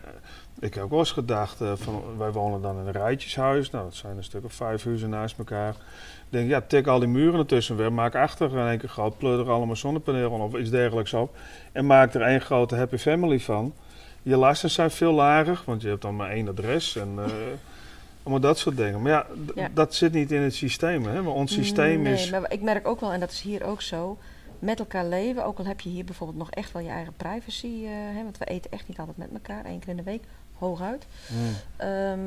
ik 0.58 0.74
heb 0.74 0.84
ook 0.84 0.90
wel 0.90 0.98
eens 0.98 1.12
gedacht, 1.12 1.60
eh, 1.60 1.72
van, 1.74 2.02
wij 2.18 2.32
wonen 2.32 2.62
dan 2.62 2.78
in 2.78 2.86
een 2.86 2.92
rijtjeshuis. 2.92 3.70
Nou, 3.70 3.84
dat 3.84 3.94
zijn 3.94 4.16
een 4.16 4.24
stuk 4.24 4.44
of 4.44 4.52
vijf 4.52 4.84
huizen 4.84 5.10
naast 5.10 5.38
elkaar. 5.38 5.70
Ik 5.70 6.32
denk, 6.32 6.48
ja, 6.48 6.60
tik 6.60 6.86
al 6.86 6.98
die 6.98 7.08
muren 7.08 7.38
ertussen 7.38 7.76
weer. 7.76 7.92
Maak 7.92 8.14
achter 8.14 8.50
in 8.50 8.66
één 8.66 8.78
keer 8.78 8.88
groot, 8.88 9.18
pleur 9.18 9.40
er 9.40 9.50
allemaal 9.50 9.76
zonnepanelen 9.76 10.30
of 10.30 10.54
iets 10.54 10.70
dergelijks 10.70 11.14
op. 11.14 11.36
En 11.72 11.86
maak 11.86 12.14
er 12.14 12.22
één 12.22 12.40
grote 12.40 12.76
happy 12.76 12.96
family 12.96 13.40
van. 13.40 13.74
Je 14.22 14.36
lasten 14.36 14.70
zijn 14.70 14.90
veel 14.90 15.12
lager, 15.12 15.62
want 15.64 15.82
je 15.82 15.88
hebt 15.88 16.02
dan 16.02 16.16
maar 16.16 16.30
één 16.30 16.48
adres 16.48 16.96
en 16.96 17.12
eh, 17.18 17.24
allemaal 18.26 18.40
dat 18.50 18.58
soort 18.58 18.76
dingen. 18.76 19.02
Maar 19.02 19.26
ja, 19.54 19.68
dat 19.74 19.94
zit 19.94 20.12
niet 20.12 20.32
in 20.32 20.40
het 20.40 20.54
systeem. 20.54 21.04
Hè? 21.04 21.22
Maar 21.22 21.32
ons 21.32 21.52
systeem 21.52 22.02
nee, 22.02 22.12
is... 22.12 22.30
maar 22.30 22.52
ik 22.52 22.62
merk 22.62 22.86
ook 22.86 23.00
wel, 23.00 23.12
en 23.12 23.20
dat 23.20 23.30
is 23.30 23.40
hier 23.40 23.64
ook 23.64 23.82
zo, 23.82 24.18
met 24.58 24.78
elkaar 24.78 25.06
leven. 25.06 25.44
Ook 25.44 25.58
al 25.58 25.66
heb 25.66 25.80
je 25.80 25.88
hier 25.88 26.04
bijvoorbeeld 26.04 26.38
nog 26.38 26.50
echt 26.50 26.72
wel 26.72 26.82
je 26.82 26.88
eigen 26.88 27.12
privacy. 27.16 27.84
eh, 27.84 27.90
hè, 27.90 28.22
want 28.22 28.38
we 28.38 28.44
eten 28.44 28.70
echt 28.70 28.88
niet 28.88 28.98
altijd 28.98 29.16
met 29.16 29.28
elkaar, 29.32 29.64
één 29.64 29.78
keer 29.78 29.88
in 29.88 29.96
de 29.96 30.02
week, 30.02 30.22
hooguit. 30.58 31.06
Hmm. 31.26 31.54
Ehm, 31.76 32.20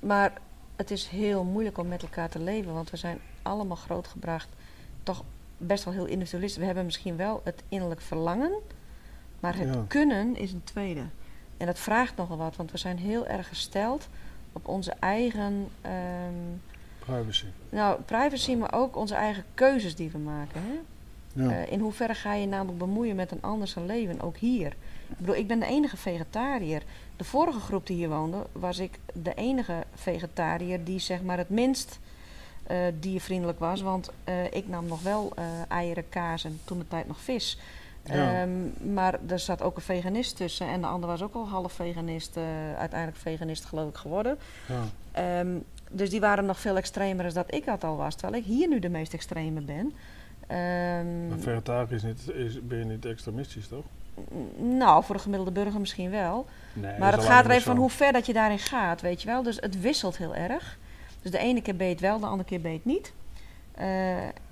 maar 0.00 0.32
het 0.76 0.90
is 0.90 1.06
heel 1.06 1.44
moeilijk 1.44 1.78
om 1.78 1.88
met 1.88 2.02
elkaar 2.02 2.28
te 2.28 2.38
leven, 2.38 2.74
want 2.74 2.90
we 2.90 2.96
zijn 2.96 3.18
allemaal 3.42 3.76
grootgebracht. 3.76 4.48
Toch 5.02 5.24
best 5.56 5.84
wel 5.84 5.94
heel 5.94 6.06
individualistisch. 6.06 6.60
We 6.60 6.66
hebben 6.66 6.84
misschien 6.84 7.16
wel 7.16 7.40
het 7.44 7.62
innerlijk 7.68 8.00
verlangen, 8.00 8.52
maar 9.40 9.56
het 9.58 9.74
Ja. 9.74 9.84
kunnen 9.88 10.36
is 10.36 10.52
een 10.52 10.64
tweede. 10.64 11.02
En 11.56 11.66
dat 11.66 11.78
vraagt 11.78 12.16
nogal 12.16 12.36
wat, 12.36 12.56
want 12.56 12.70
we 12.70 12.78
zijn 12.78 12.98
heel 12.98 13.26
erg 13.26 13.48
gesteld 13.48 14.08
op 14.54 14.68
onze 14.68 14.92
eigen 15.00 15.68
ehm, 15.80 16.58
Privacy. 16.98 17.46
nou, 17.68 18.00
privacy, 18.00 18.54
maar 18.54 18.74
ook 18.74 18.96
onze 18.96 19.14
eigen 19.14 19.44
keuzes 19.54 19.94
die 19.94 20.10
we 20.10 20.18
maken. 20.18 20.62
Hè? 20.62 20.80
Ja. 21.42 21.50
Eh, 21.50 21.72
in 21.72 21.80
hoeverre 21.80 22.14
ga 22.14 22.34
je 22.34 22.46
namelijk 22.46 22.78
bemoeien 22.78 23.16
met 23.16 23.30
een 23.30 23.42
ander 23.42 23.68
zijn 23.68 23.86
leven, 23.86 24.20
ook 24.20 24.36
hier? 24.36 24.76
Ik 25.08 25.16
bedoel, 25.18 25.34
ik 25.34 25.46
ben 25.46 25.60
de 25.60 25.66
enige 25.66 25.96
vegetariër. 25.96 26.82
De 27.16 27.24
vorige 27.24 27.60
groep 27.60 27.86
die 27.86 27.96
hier 27.96 28.08
woonde, 28.08 28.46
was 28.52 28.78
ik 28.78 28.98
de 29.12 29.34
enige 29.34 29.84
vegetariër 29.94 30.84
die 30.84 30.98
zeg 30.98 31.22
maar 31.22 31.38
het 31.38 31.48
minst 31.48 31.98
eh, 32.66 32.78
diervriendelijk 33.00 33.58
was. 33.58 33.80
Want 33.80 34.10
eh, 34.24 34.52
ik 34.52 34.68
nam 34.68 34.86
nog 34.86 35.02
wel 35.02 35.32
eieren, 35.68 36.08
kaas 36.08 36.44
en 36.44 36.60
toen 36.64 36.78
de 36.78 36.88
tijd 36.88 37.06
nog 37.06 37.20
vis. 37.20 37.58
Ja. 38.04 38.40
Ehm, 38.42 38.94
maar 38.94 39.18
er 39.28 39.38
zat 39.38 39.62
ook 39.62 39.76
een 39.76 39.82
veganist 39.82 40.36
tussen 40.36 40.66
en 40.66 40.80
de 40.80 40.86
ander 40.86 41.08
was 41.08 41.22
ook 41.22 41.34
al 41.34 41.48
half 41.48 41.72
veganist, 41.72 42.36
eh, 42.36 42.42
uiteindelijk 42.78 43.20
veganist 43.20 43.64
geloof 43.64 43.88
ik 43.88 43.96
geworden. 43.96 44.38
Ja. 44.68 44.82
Ehm, 45.12 45.56
dus 45.90 46.10
die 46.10 46.20
waren 46.20 46.44
nog 46.44 46.60
veel 46.60 46.76
extremer 46.76 47.24
dan 47.24 47.32
dat 47.32 47.54
ik 47.54 47.64
dat 47.64 47.84
al 47.84 47.96
was, 47.96 48.14
terwijl 48.14 48.42
ik 48.42 48.48
hier 48.48 48.68
nu 48.68 48.78
de 48.78 48.88
meest 48.88 49.12
extreme 49.12 49.60
ben. 49.60 49.92
Ehm, 50.46 51.28
Maar 51.28 51.38
vegetarisch 51.38 51.90
is 51.90 52.02
niet, 52.02 52.30
is, 52.34 52.66
ben 52.66 52.78
je 52.78 52.84
niet 52.84 53.04
extremistisch, 53.04 53.68
toch? 53.68 53.84
nou, 54.56 55.04
voor 55.04 55.14
de 55.14 55.20
gemiddelde 55.20 55.52
burger 55.52 55.80
misschien 55.80 56.10
wel. 56.10 56.46
Nee, 56.72 56.98
maar 56.98 57.12
het 57.12 57.24
gaat 57.24 57.44
er 57.44 57.50
even 57.50 57.62
van 57.62 57.76
hoe 57.76 57.90
ver 57.90 58.12
dat 58.12 58.26
je 58.26 58.32
daarin 58.32 58.58
gaat, 58.58 59.00
weet 59.00 59.22
je 59.22 59.28
wel. 59.28 59.42
Dus 59.42 59.56
het 59.60 59.80
wisselt 59.80 60.16
heel 60.16 60.34
erg. 60.34 60.78
Dus 61.22 61.30
de 61.30 61.38
ene 61.38 61.62
keer 61.62 61.76
het 61.88 62.00
wel, 62.00 62.18
de 62.20 62.26
andere 62.26 62.48
keer 62.48 62.60
het 62.72 62.84
niet. 62.84 63.12
Eh, 63.74 63.86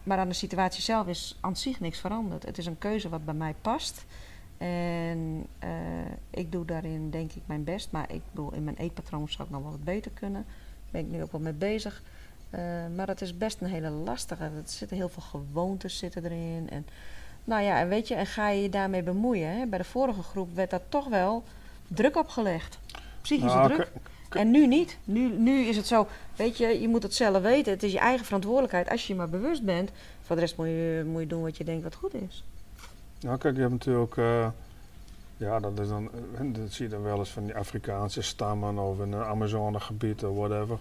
maar 0.03 0.19
aan 0.19 0.29
de 0.29 0.35
situatie 0.35 0.83
zelf 0.83 1.07
is 1.07 1.37
aan 1.41 1.57
zich 1.57 1.81
niks 1.81 1.99
veranderd. 1.99 2.43
Het 2.43 2.59
is 2.59 2.67
een 2.67 2.79
keuze 2.79 3.09
wat 3.09 3.25
bij 3.25 3.35
mij 3.35 3.55
past. 3.61 4.05
En 4.59 5.47
eh, 5.59 5.71
ik 6.31 6.53
doe 6.53 6.65
daarin 6.65 7.11
denk 7.11 7.33
ik 7.33 7.43
mijn 7.47 7.65
best. 7.65 7.91
Maar 7.91 8.13
ik 8.13 8.21
bedoel, 8.31 8.53
in 8.53 8.65
mijn 8.65 8.77
eetpatroon 8.77 9.29
zou 9.29 9.49
ik 9.49 9.55
nog 9.55 9.63
wel 9.63 9.71
wat 9.71 9.85
beter 9.85 10.11
kunnen. 10.11 10.45
Daar 10.45 10.91
ben 10.91 11.01
ik 11.01 11.11
nu 11.11 11.23
ook 11.23 11.33
wel 11.33 11.41
mee 11.41 11.53
bezig. 11.53 12.03
Eh, 12.51 12.61
maar 12.97 13.07
het 13.07 13.21
is 13.21 13.39
best 13.39 13.61
een 13.61 13.69
hele 13.69 13.91
lastige. 13.91 14.45
Er 14.45 14.63
zitten 14.65 14.97
heel 14.97 15.09
veel 15.09 15.23
gewoontes 15.23 15.99
zitten 15.99 16.25
erin. 16.25 16.71
En, 16.71 16.87
nou 17.45 17.63
ja, 17.63 17.81
en 17.81 17.89
weet 17.89 18.09
je, 18.09 18.15
en 18.15 18.27
ga 18.27 18.49
je 18.49 18.63
je 18.63 18.69
daarmee 18.69 19.03
bemoeien? 19.03 19.57
Hè? 19.59 19.67
Bij 19.67 19.79
de 19.79 19.85
vorige 19.85 20.23
groep 20.23 20.55
werd 20.55 20.71
daar 20.71 20.89
toch 20.89 21.09
wel 21.09 21.45
druk 21.89 22.17
op 22.17 22.29
gelegd. 22.29 22.79
Psychische 23.21 23.57
Nou, 23.57 23.73
druk. 23.73 23.91
En 24.35 24.51
nu 24.51 24.67
niet. 24.67 24.99
Nu, 25.05 25.29
nu 25.39 25.61
is 25.61 25.77
het 25.77 25.87
zo, 25.87 26.07
weet 26.37 26.57
je, 26.59 26.81
je 26.81 26.89
moet 26.89 27.03
het 27.03 27.15
zelf 27.15 27.43
weten. 27.43 27.73
Het 27.73 27.83
is 27.83 27.93
je 27.93 27.99
eigen 27.99 28.25
verantwoordelijkheid 28.25 28.91
als 28.91 29.07
je 29.07 29.15
maar 29.15 29.29
bewust 29.29 29.63
bent. 29.65 29.91
Voor 30.23 30.37
de 30.37 30.43
rest 30.43 30.57
moet 30.57 30.67
je, 30.67 31.03
moet 31.07 31.21
je 31.21 31.27
doen 31.27 31.43
wat 31.43 31.57
je 31.57 31.65
denkt 31.65 31.83
wat 31.83 31.95
goed 31.95 32.15
is. 32.15 32.45
Nou, 33.21 33.39
kijk, 33.39 33.55
je 33.55 33.61
hebt 33.61 33.73
natuurlijk, 33.73 34.17
eh, 34.17 34.47
ja, 35.37 35.61
dat 35.61 35.79
is 35.79 35.89
dan, 35.89 36.11
eh, 36.39 36.41
dat 36.53 36.73
zie 36.73 36.85
je 36.85 36.91
dan 36.91 37.03
wel 37.03 37.19
eens 37.19 37.31
van 37.31 37.45
die 37.45 37.55
Afrikaanse 37.57 38.23
stammen 38.23 38.79
of 38.79 39.01
in 39.01 39.13
een 39.13 39.25
Amazonegebied 39.25 40.25
of 40.25 40.37
whatever. 40.37 40.79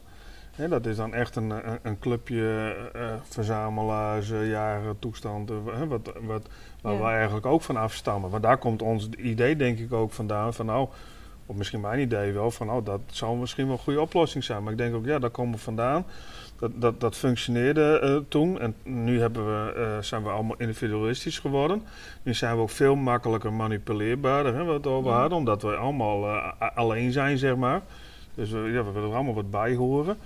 Dat 0.70 0.86
is 0.86 0.96
dan 0.96 1.14
echt 1.14 1.36
een, 1.36 1.50
een, 1.50 1.80
een 1.82 2.00
clubje 2.00 2.76
eh, 2.94 3.14
verzamelaars, 3.24 4.30
jaren, 4.30 5.00
toestanden, 5.00 5.88
wat, 5.88 6.12
wat, 6.22 6.48
waar 6.82 6.94
Ja. 6.94 7.00
wij 7.00 7.16
eigenlijk 7.16 7.46
ook 7.46 7.62
van 7.62 7.78
afstammen. 7.78 8.30
Want 8.30 8.44
daar 8.44 8.58
komt 8.58 8.82
ons 8.82 9.10
idee 9.10 9.56
denk 9.56 9.80
ik 9.80 9.94
ook 9.94 10.12
vandaan 10.12 10.54
van 10.54 10.66
nou, 10.66 10.90
of 11.52 11.58
misschien 11.58 11.82
mijn 11.82 12.00
idee 12.00 12.32
wel, 12.32 12.52
van 12.52 12.68
nou, 12.68 12.84
dat 12.84 13.02
zou 13.06 13.38
misschien 13.38 13.66
wel 13.66 13.74
een 13.74 13.82
goede 13.82 14.02
oplossing 14.02 14.44
zijn. 14.44 14.64
Maar 14.64 14.72
ik 14.72 14.78
denk 14.78 14.96
ook, 14.96 15.06
ja, 15.06 15.20
daar 15.20 15.30
komen 15.30 15.54
we 15.54 15.64
vandaan. 15.64 16.06
Dat, 16.60 16.72
dat, 16.76 17.00
dat 17.00 17.16
functioneerde 17.16 18.00
eh, 18.00 18.18
toen 18.28 18.60
en 18.60 18.76
nu 18.84 19.20
hebben 19.20 19.46
we, 19.46 19.74
eh, 19.74 20.02
zijn 20.02 20.24
we 20.24 20.30
allemaal 20.30 20.56
individualistisch 20.58 21.40
geworden. 21.40 21.84
Nu 22.24 22.34
zijn 22.34 22.56
we 22.56 22.62
ook 22.62 22.70
veel 22.70 22.96
makkelijker 22.96 23.54
manipuleerbaarder, 23.54 24.56
hè, 24.56 24.64
wat 24.64 24.84
we 24.84 24.90
over 24.90 25.12
hadden, 25.12 25.38
omdat 25.38 25.62
we 25.62 25.76
allemaal 25.76 26.28
eh, 26.28 26.52
alleen 26.76 27.12
zijn, 27.12 27.38
zeg 27.38 27.56
maar. 27.56 27.82
Dus 28.36 28.52
we, 28.52 28.60
ja, 28.60 28.84
we 28.84 28.92
willen 28.92 29.10
er 29.10 29.16
allemaal 29.16 29.34
wat 29.34 29.52
bij 29.52 29.76
horen. 29.76 30.18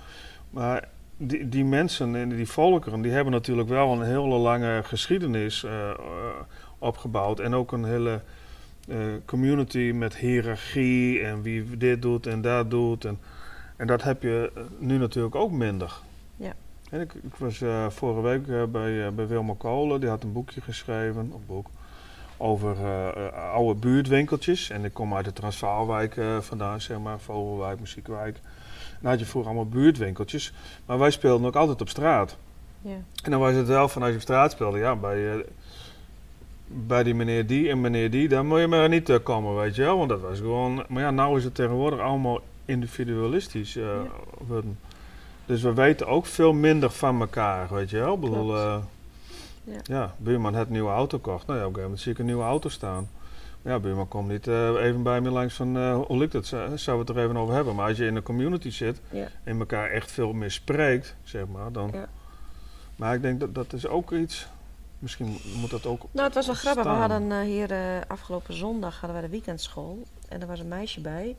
Maar 0.50 0.88
die, 1.16 1.48
die 1.48 1.64
mensen 1.64 2.16
en 2.16 2.28
die 2.28 2.48
volkeren, 2.48 3.02
die 3.02 3.12
hebben 3.12 3.32
natuurlijk 3.32 3.68
wel 3.68 3.92
een 3.92 4.02
hele 4.02 4.36
lange 4.36 4.82
geschiedenis 4.84 5.66
opgebouwd. 6.78 7.40
En 7.40 7.54
ook 7.54 7.72
een 7.72 7.84
hele 7.84 8.20
eh, 8.86 8.98
community 9.24 9.92
met 9.94 10.16
hiërarchie 10.16 11.20
en 11.20 11.42
wie 11.42 11.76
dit 11.76 12.02
doet 12.02 12.26
en 12.26 12.40
dat 12.40 12.70
doet. 12.70 13.04
En, 13.04 13.18
en 13.76 13.86
dat 13.86 14.02
heb 14.02 14.22
je 14.22 14.52
eh, 14.54 14.62
nu 14.78 14.98
natuurlijk 14.98 15.34
ook 15.34 15.50
minder. 15.50 16.00
Ja. 16.36 16.52
En 16.90 17.00
ik, 17.00 17.14
ik 17.14 17.34
was 17.34 17.60
eh, 17.60 17.88
vorige 17.88 18.20
week 18.20 18.70
bij, 18.72 19.14
bij 19.14 19.26
Wilma 19.26 19.54
Kolen, 19.58 20.00
die 20.00 20.08
had 20.08 20.22
een 20.22 20.32
boekje 20.32 20.60
geschreven, 20.60 21.20
een 21.20 21.46
boek, 21.46 21.66
over 22.36 22.76
oude 23.32 23.80
buurtwinkeltjes. 23.80 24.70
En 24.70 24.84
ik 24.84 24.92
kom 24.92 25.14
uit 25.14 25.24
de 25.24 25.32
Transvaalwijk 25.32 26.20
vandaan, 26.40 26.80
zeg 26.80 26.98
maar, 26.98 27.20
Vogelwijk, 27.20 27.80
Muziekwijk. 27.80 28.36
En 28.36 28.98
dan 29.00 29.10
had 29.10 29.20
je 29.20 29.26
vroeger 29.26 29.50
allemaal 29.50 29.70
buurtwinkeltjes. 29.70 30.52
Maar 30.86 30.98
wij 30.98 31.10
speelden 31.10 31.46
ook 31.46 31.56
altijd 31.56 31.80
op 31.80 31.88
straat. 31.88 32.36
Ja. 32.80 32.96
En 33.22 33.30
dan 33.30 33.40
was 33.40 33.54
het 33.54 33.66
wel 33.66 33.88
van 33.88 34.02
als 34.02 34.10
je 34.10 34.16
op 34.16 34.22
straat 34.22 34.50
speelde, 34.50 34.78
ja, 34.78 34.96
bij, 34.96 35.44
bij 36.66 37.02
die 37.02 37.14
meneer 37.14 37.46
die 37.46 37.70
en 37.70 37.80
meneer 37.80 38.10
die, 38.10 38.28
dan 38.28 38.46
moet 38.46 38.60
je 38.60 38.66
maar 38.66 38.88
niet 38.88 39.08
eh, 39.08 39.16
komen, 39.22 39.56
weet 39.56 39.74
je 39.76 39.82
wel. 39.82 39.96
Want 39.98 40.08
dat 40.08 40.20
was 40.20 40.38
gewoon, 40.38 40.84
maar 40.88 41.02
ja, 41.02 41.10
nou 41.10 41.38
is 41.38 41.44
het 41.44 41.54
tegenwoordig 41.54 42.00
allemaal 42.00 42.40
individualistisch 42.64 43.76
eh. 43.76 43.98
Dus 45.46 45.62
we 45.62 45.74
weten 45.74 46.06
ook 46.06 46.26
veel 46.26 46.52
minder 46.52 46.90
van 46.90 47.20
elkaar, 47.20 47.68
weet 47.74 47.90
je 47.90 47.98
wel. 47.98 48.14
Ik 48.14 48.20
bedoel, 48.20 48.56
eh, 48.56 48.76
Ja. 49.64 49.78
ja. 49.82 50.14
buurman 50.18 50.54
heeft 50.54 50.66
een 50.66 50.72
nieuwe 50.72 50.90
auto 50.90 51.16
gekocht. 51.16 51.46
Nou 51.46 51.58
ja, 51.58 51.64
op 51.64 51.70
een 51.70 51.74
gegeven 51.74 51.82
moment 51.82 52.00
zie 52.00 52.12
ik 52.12 52.18
een 52.18 52.24
nieuwe 52.26 52.42
auto 52.44 52.68
staan. 52.68 53.08
Maar 53.62 53.72
ja, 53.72 53.78
buurman 53.78 54.08
komt 54.08 54.28
niet 54.28 54.46
even 54.46 55.02
bij 55.02 55.20
me 55.20 55.30
langs 55.30 55.54
van, 55.54 55.92
hoe 55.92 56.18
lukt 56.18 56.32
het? 56.32 56.46
Zou 56.46 56.70
we 56.84 56.90
het 56.98 57.08
er 57.08 57.18
even 57.18 57.36
over 57.36 57.54
hebben? 57.54 57.74
Maar 57.74 57.88
als 57.88 57.96
je 57.96 58.06
in 58.06 58.16
een 58.16 58.22
community 58.22 58.70
zit 58.70 59.00
Ja. 59.10 59.28
en 59.44 59.58
elkaar 59.58 59.90
echt 59.90 60.10
veel 60.12 60.32
meer 60.32 60.50
spreekt, 60.50 61.16
zeg 61.24 61.46
maar, 61.46 61.72
dan... 61.72 61.90
Ja. 61.92 62.08
Maar 62.96 63.14
ik 63.14 63.22
denk 63.22 63.40
dat 63.40 63.54
dat 63.54 63.72
is 63.72 63.86
ook 63.86 64.12
iets, 64.12 64.48
misschien 64.98 65.38
moet 65.54 65.70
dat 65.70 65.86
ook 65.86 66.06
Nou, 66.12 66.26
het 66.26 66.34
was 66.34 66.46
wel 66.46 66.54
grappig. 66.54 66.84
We 66.84 66.88
hadden 66.88 67.32
eh, 67.32 67.40
hier 67.40 67.70
eh, 67.70 68.00
afgelopen 68.06 68.54
zondag 68.54 69.00
hadden 69.00 69.20
we 69.20 69.26
de 69.26 69.32
weekendschool. 69.32 70.06
En 70.28 70.40
er 70.40 70.46
was 70.46 70.60
een 70.60 70.68
meisje 70.68 71.00
bij. 71.00 71.36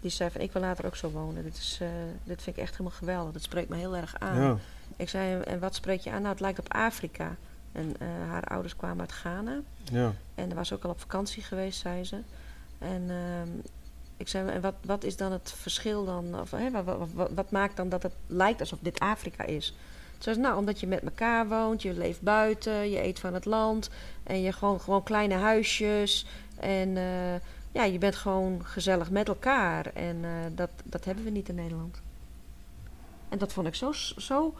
Die 0.00 0.10
zei 0.10 0.30
van, 0.30 0.40
ik 0.40 0.52
wil 0.52 0.62
later 0.62 0.86
ook 0.86 0.96
zo 0.96 1.10
wonen. 1.10 1.42
Dit, 1.42 1.56
is, 1.56 1.78
eh, 1.80 1.88
dit 2.24 2.42
vind 2.42 2.56
ik 2.56 2.62
echt 2.62 2.72
helemaal 2.72 2.98
geweldig. 2.98 3.32
Dat 3.32 3.42
spreekt 3.42 3.68
me 3.68 3.76
heel 3.76 3.96
erg 3.96 4.14
aan. 4.18 4.40
Ja, 4.42 4.56
Ik 4.96 5.08
zei, 5.08 5.40
en 5.42 5.58
wat 5.58 5.74
spreek 5.74 6.00
je 6.00 6.10
aan? 6.10 6.20
Nou, 6.20 6.32
het 6.32 6.40
lijkt 6.40 6.58
op 6.58 6.74
Afrika. 6.74 7.36
En 7.72 7.96
haar 8.28 8.44
ouders 8.44 8.76
kwamen 8.76 9.00
uit 9.00 9.12
Ghana. 9.12 9.60
ja, 9.84 10.12
En 10.34 10.50
er 10.50 10.54
was 10.54 10.72
ook 10.72 10.84
al 10.84 10.90
op 10.90 11.00
vakantie 11.00 11.42
geweest, 11.42 11.80
zei 11.80 12.04
ze. 12.04 12.18
En 12.78 13.10
ehm, 13.10 13.48
ik 14.16 14.28
zei, 14.28 14.50
en 14.50 14.60
wat, 14.60 14.74
wat 14.84 15.04
is 15.04 15.16
dan 15.16 15.32
het 15.32 15.54
verschil 15.56 16.04
dan? 16.04 16.40
Of, 16.40 16.50
hè, 16.50 16.70
wat, 16.70 16.84
wat, 16.84 17.08
wat, 17.12 17.30
wat 17.34 17.50
maakt 17.50 17.76
dan 17.76 17.88
dat 17.88 18.02
het 18.02 18.14
lijkt 18.26 18.60
alsof 18.60 18.78
dit 18.82 18.98
Afrika 18.98 19.44
is? 19.44 19.74
Nou, 20.24 20.58
omdat 20.58 20.80
je 20.80 20.86
met 20.86 21.02
elkaar 21.02 21.48
woont, 21.48 21.82
je 21.82 21.92
leeft 21.92 22.22
buiten, 22.22 22.90
je 22.90 23.02
eet 23.02 23.20
van 23.20 23.34
het 23.34 23.44
land. 23.44 23.90
En 24.22 24.42
je 24.42 24.52
gewoon, 24.52 24.80
gewoon 24.80 25.02
kleine 25.02 25.34
huisjes. 25.34 26.26
En 26.60 26.96
eh, 26.96 27.34
ja, 27.72 27.84
je 27.84 27.98
bent 27.98 28.16
gewoon 28.16 28.64
gezellig 28.64 29.10
met 29.10 29.28
elkaar. 29.28 29.86
En 29.86 30.18
eh, 30.22 30.30
dat, 30.54 30.70
dat 30.84 31.04
hebben 31.04 31.24
we 31.24 31.30
niet 31.30 31.48
in 31.48 31.54
Nederland. 31.54 32.00
En 33.28 33.38
dat 33.38 33.52
vond 33.52 33.66
ik 33.66 33.74
zo, 33.74 33.92
zo 34.16 34.54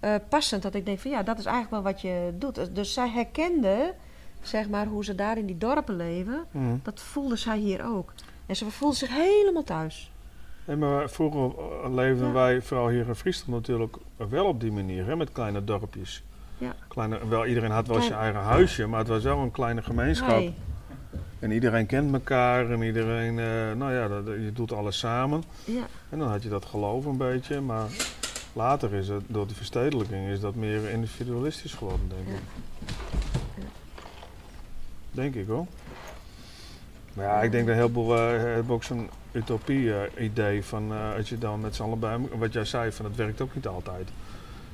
eh, 0.00 0.14
passend 0.28 0.62
dat 0.62 0.74
ik 0.74 0.86
denk 0.86 0.98
van 0.98 1.10
ja, 1.10 1.22
dat 1.22 1.38
is 1.38 1.44
eigenlijk 1.44 1.82
wel 1.82 1.92
wat 1.92 2.00
je 2.00 2.32
doet. 2.38 2.74
Dus 2.74 2.92
zij 2.92 3.08
herkende, 3.08 3.94
zeg 4.42 4.68
maar, 4.68 4.86
hoe 4.86 5.04
ze 5.04 5.14
daar 5.14 5.38
in 5.38 5.46
die 5.46 5.58
dorpen 5.58 5.96
leven. 5.96 6.44
Mhm. 6.50 6.76
Dat 6.82 7.00
voelde 7.00 7.36
zij 7.36 7.58
hier 7.58 7.84
ook. 7.84 8.12
En 8.46 8.56
ze 8.56 8.70
voelde 8.70 8.96
zich 8.96 9.08
helemaal 9.08 9.64
thuis. 9.64 10.10
Nee, 10.64 10.76
maar 10.76 11.10
vroeger 11.10 11.52
eh, 11.84 11.94
leefden 11.94 12.26
Ja. 12.26 12.32
wij, 12.32 12.62
vooral 12.62 12.88
hier 12.88 13.06
in 13.08 13.14
Friesland 13.14 13.50
natuurlijk, 13.50 13.96
wel 14.28 14.46
op 14.46 14.60
die 14.60 14.72
manier, 14.72 15.06
hè, 15.06 15.16
met 15.16 15.32
kleine 15.32 15.64
dorpjes. 15.64 16.22
Ja. 16.58 16.74
Kleine, 16.88 17.28
wel, 17.28 17.46
iedereen 17.46 17.70
had 17.70 17.86
wel 17.86 17.96
Klein- 17.96 18.10
zijn 18.12 18.22
eigen 18.24 18.40
huisje, 18.42 18.86
maar 18.86 18.98
het 18.98 19.08
was 19.08 19.22
wel 19.22 19.38
een 19.38 19.50
kleine 19.50 19.82
gemeenschap. 19.82 20.42
En 21.38 21.50
iedereen 21.50 21.86
kent 21.86 22.12
elkaar 22.12 22.70
en 22.70 22.82
iedereen, 22.82 23.38
eh, 23.38 23.72
nou 23.78 23.92
ja, 23.92 24.08
dat- 24.08 24.24
je 24.26 24.50
doet 24.54 24.72
alles 24.72 24.98
samen. 24.98 25.42
Ja, 25.64 25.82
En 26.08 26.18
dan 26.18 26.28
had 26.28 26.42
je 26.42 26.48
dat 26.48 26.64
geloof 26.64 27.04
een 27.04 27.16
beetje, 27.16 27.60
maar 27.60 27.86
later 28.52 28.94
is 28.94 29.08
het, 29.08 29.22
door 29.26 29.46
die 29.46 29.56
verstedelijking, 29.56 30.28
is 30.28 30.40
dat 30.40 30.54
meer 30.54 30.90
individualistisch 30.90 31.74
geworden, 31.74 32.08
denk 32.08 32.28
Ja. 32.28 32.34
ik. 32.34 32.40
Ja. 33.56 33.64
Denk 35.10 35.34
ik 35.34 35.46
hoor. 35.46 35.66
Maar 37.14 37.24
ja, 37.24 37.42
ik 37.42 37.50
denk 37.52 37.66
dat 37.66 37.76
heel 37.76 37.90
veel 37.90 38.10
hebben 38.16 38.74
ook 38.74 38.84
zo'n 38.84 39.08
utopie-idee 39.32 40.64
van 40.64 40.92
eh, 40.92 41.14
als 41.16 41.28
je 41.28 41.38
dan 41.38 41.60
met 41.60 41.74
z'n 41.76 41.82
allen 41.82 41.98
bij 41.98 42.18
wat 42.38 42.52
jij 42.52 42.64
zei, 42.64 42.92
van 42.92 43.04
het 43.04 43.16
werkt 43.16 43.40
ook 43.40 43.54
niet 43.54 43.66
altijd. 43.66 44.08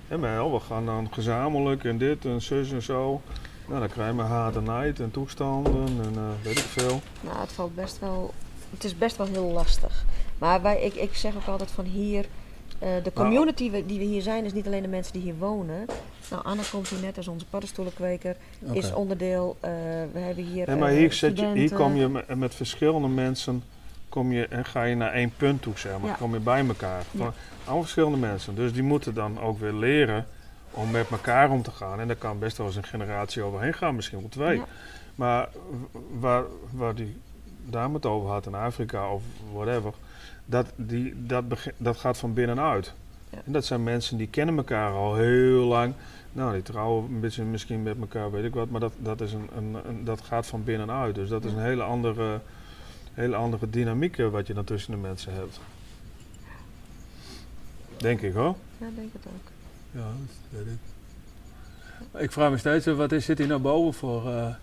Maar 0.09 0.21
wel, 0.21 0.53
we 0.53 0.61
gaan 0.61 0.87
dan 0.87 1.09
gezamenlijk 1.13 1.85
en 1.85 1.99
dit 1.99 2.25
en 2.25 2.43
zus 2.43 2.73
en 2.73 2.83
zo. 2.83 3.21
Nou, 3.69 3.81
dan 3.81 3.89
krijgen 3.89 4.17
we 4.17 4.23
haat 4.23 4.57
en 4.57 4.63
nijd 4.65 5.01
en 5.01 5.11
toestanden 5.11 5.87
en 5.87 6.13
eh, 6.15 6.23
weet 6.43 6.59
ik 6.59 6.65
veel. 6.65 7.01
nou, 7.21 7.39
het 7.41 7.53
valt 7.53 7.75
best 7.75 7.99
wel. 7.99 8.35
Het 8.71 8.85
is 8.85 8.99
best 8.99 9.17
wel 9.17 9.27
heel 9.27 9.51
lastig. 9.53 10.05
Maar 10.39 10.63
wij, 10.63 10.81
ik, 10.83 10.95
ik 10.95 11.15
zeg 11.15 11.37
ook 11.37 11.47
altijd 11.47 11.71
van 11.71 11.85
hier. 11.85 12.27
eh, 12.79 12.89
de 13.03 13.13
community 13.13 13.71
we- 13.71 13.87
die 13.87 13.99
we 13.99 14.05
hier 14.05 14.23
zijn, 14.23 14.45
is 14.45 14.53
niet 14.53 14.67
alleen 14.67 14.83
de 14.83 14.89
mensen 14.89 15.13
die 15.13 15.23
hier 15.23 15.37
wonen. 15.39 15.87
Nou, 16.31 16.45
Anna 16.45 16.63
komt 16.71 16.89
hier 16.89 17.01
net 17.01 17.17
als 17.17 17.29
onze 17.29 17.47
paddenstoelenkweker. 17.47 18.37
Is 18.73 18.93
onderdeel. 18.93 19.57
eh, 19.61 19.71
we 20.13 20.19
hebben 20.19 20.45
hier. 20.45 20.71
Ja, 20.71 20.77
maar 20.77 20.91
eh, 20.91 20.97
hier, 20.97 21.13
zet 21.13 21.39
je, 21.39 21.47
hier 21.55 21.73
kom 21.75 21.97
je 21.97 22.09
met, 22.09 22.35
met 22.35 22.55
verschillende 22.55 23.09
mensen 23.09 23.63
kom 24.17 24.33
je, 24.33 24.47
en 24.47 24.65
ga 24.65 24.83
je 24.83 24.95
naar 24.97 25.13
één 25.13 25.33
punt 25.37 25.63
toe, 25.63 25.79
zeg 25.79 25.99
maar. 25.99 26.11
Ja. 26.11 26.17
Kom 26.17 26.33
je 26.33 26.41
bij 26.41 26.67
elkaar. 26.67 27.03
Van 27.65 27.81
verschillende 27.81 28.17
mensen. 28.19 28.55
Dus 28.55 28.73
die 28.73 28.83
moeten 28.83 29.15
dan 29.15 29.41
ook 29.41 29.59
weer 29.59 29.73
leren 29.73 30.27
om 30.71 30.91
met 30.91 31.11
elkaar 31.11 31.51
om 31.51 31.63
te 31.63 31.71
gaan. 31.71 32.01
En 32.01 32.07
daar 32.07 32.17
kan 32.17 32.39
best 32.39 32.57
wel 32.57 32.67
eens 32.67 32.77
een 32.77 32.85
generatie 32.85 33.43
overheen 33.43 33.75
gaan, 33.75 33.95
misschien 33.95 34.19
wel 34.21 34.29
twee. 34.29 34.63
Maar 35.15 35.49
waar, 36.21 36.43
waar 36.71 36.95
die 36.95 37.17
dame 37.65 37.95
het 37.95 38.07
over 38.07 38.31
had 38.31 38.47
in 38.47 38.55
Afrika 38.55 39.11
of 39.13 39.23
whatever, 39.53 39.93
dat, 40.45 40.67
die, 40.77 41.15
dat, 41.27 41.45
dat 41.77 41.97
gaat 41.97 42.19
van 42.19 42.35
binnenuit. 42.35 42.93
Ja. 43.31 43.39
En 43.45 43.53
dat 43.53 43.65
zijn 43.65 43.83
mensen 43.83 44.17
die 44.17 44.29
kennen 44.29 44.57
elkaar 44.57 44.93
al 44.93 45.15
heel 45.15 45.65
lang. 45.65 45.93
Nou, 46.33 46.53
die 46.53 46.63
trouwen 46.63 47.05
een 47.15 47.21
beetje 47.21 47.43
misschien 47.43 47.83
met 47.83 47.97
elkaar, 48.01 48.31
weet 48.31 48.45
ik 48.45 48.55
wat, 48.55 48.71
maar 48.71 48.81
dat, 48.81 48.93
dat, 48.99 49.21
is 49.21 49.33
een, 49.33 49.49
een, 49.57 49.77
een- 49.89 50.05
dat 50.05 50.21
gaat 50.21 50.47
van 50.47 50.65
binnenuit. 50.65 51.15
Dus 51.15 51.29
dat 51.29 51.45
is 51.45 51.53
een 51.53 51.63
hele 51.63 51.83
andere, 51.83 52.41
hele 53.17 53.37
andere 53.37 53.71
dynamiek 53.71 54.19
eh, 54.19 54.29
wat 54.29 54.47
je 54.47 54.55
dan 54.55 54.65
tussen 54.65 54.91
de 54.91 54.97
mensen 54.99 55.33
hebt. 55.35 55.61
Denk 57.97 58.21
ik 58.21 58.33
hoor. 58.35 58.55
Ja, 58.79 58.87
denk 58.95 59.13
het 59.13 59.27
ook. 59.27 59.51
Ja, 59.91 60.01
dat 60.51 60.65
weet 60.65 60.67
ik. 60.73 60.79
Ik 62.23 62.33
vraag 62.33 62.51
me 62.51 62.57
steeds, 62.59 62.89
af, 62.89 62.97
wat 62.97 63.13
is, 63.13 63.25
zit 63.25 63.39
hier 63.39 63.47
nou 63.47 63.61
boven 63.61 63.95
voor... 63.95 64.29
eh, 64.33 64.55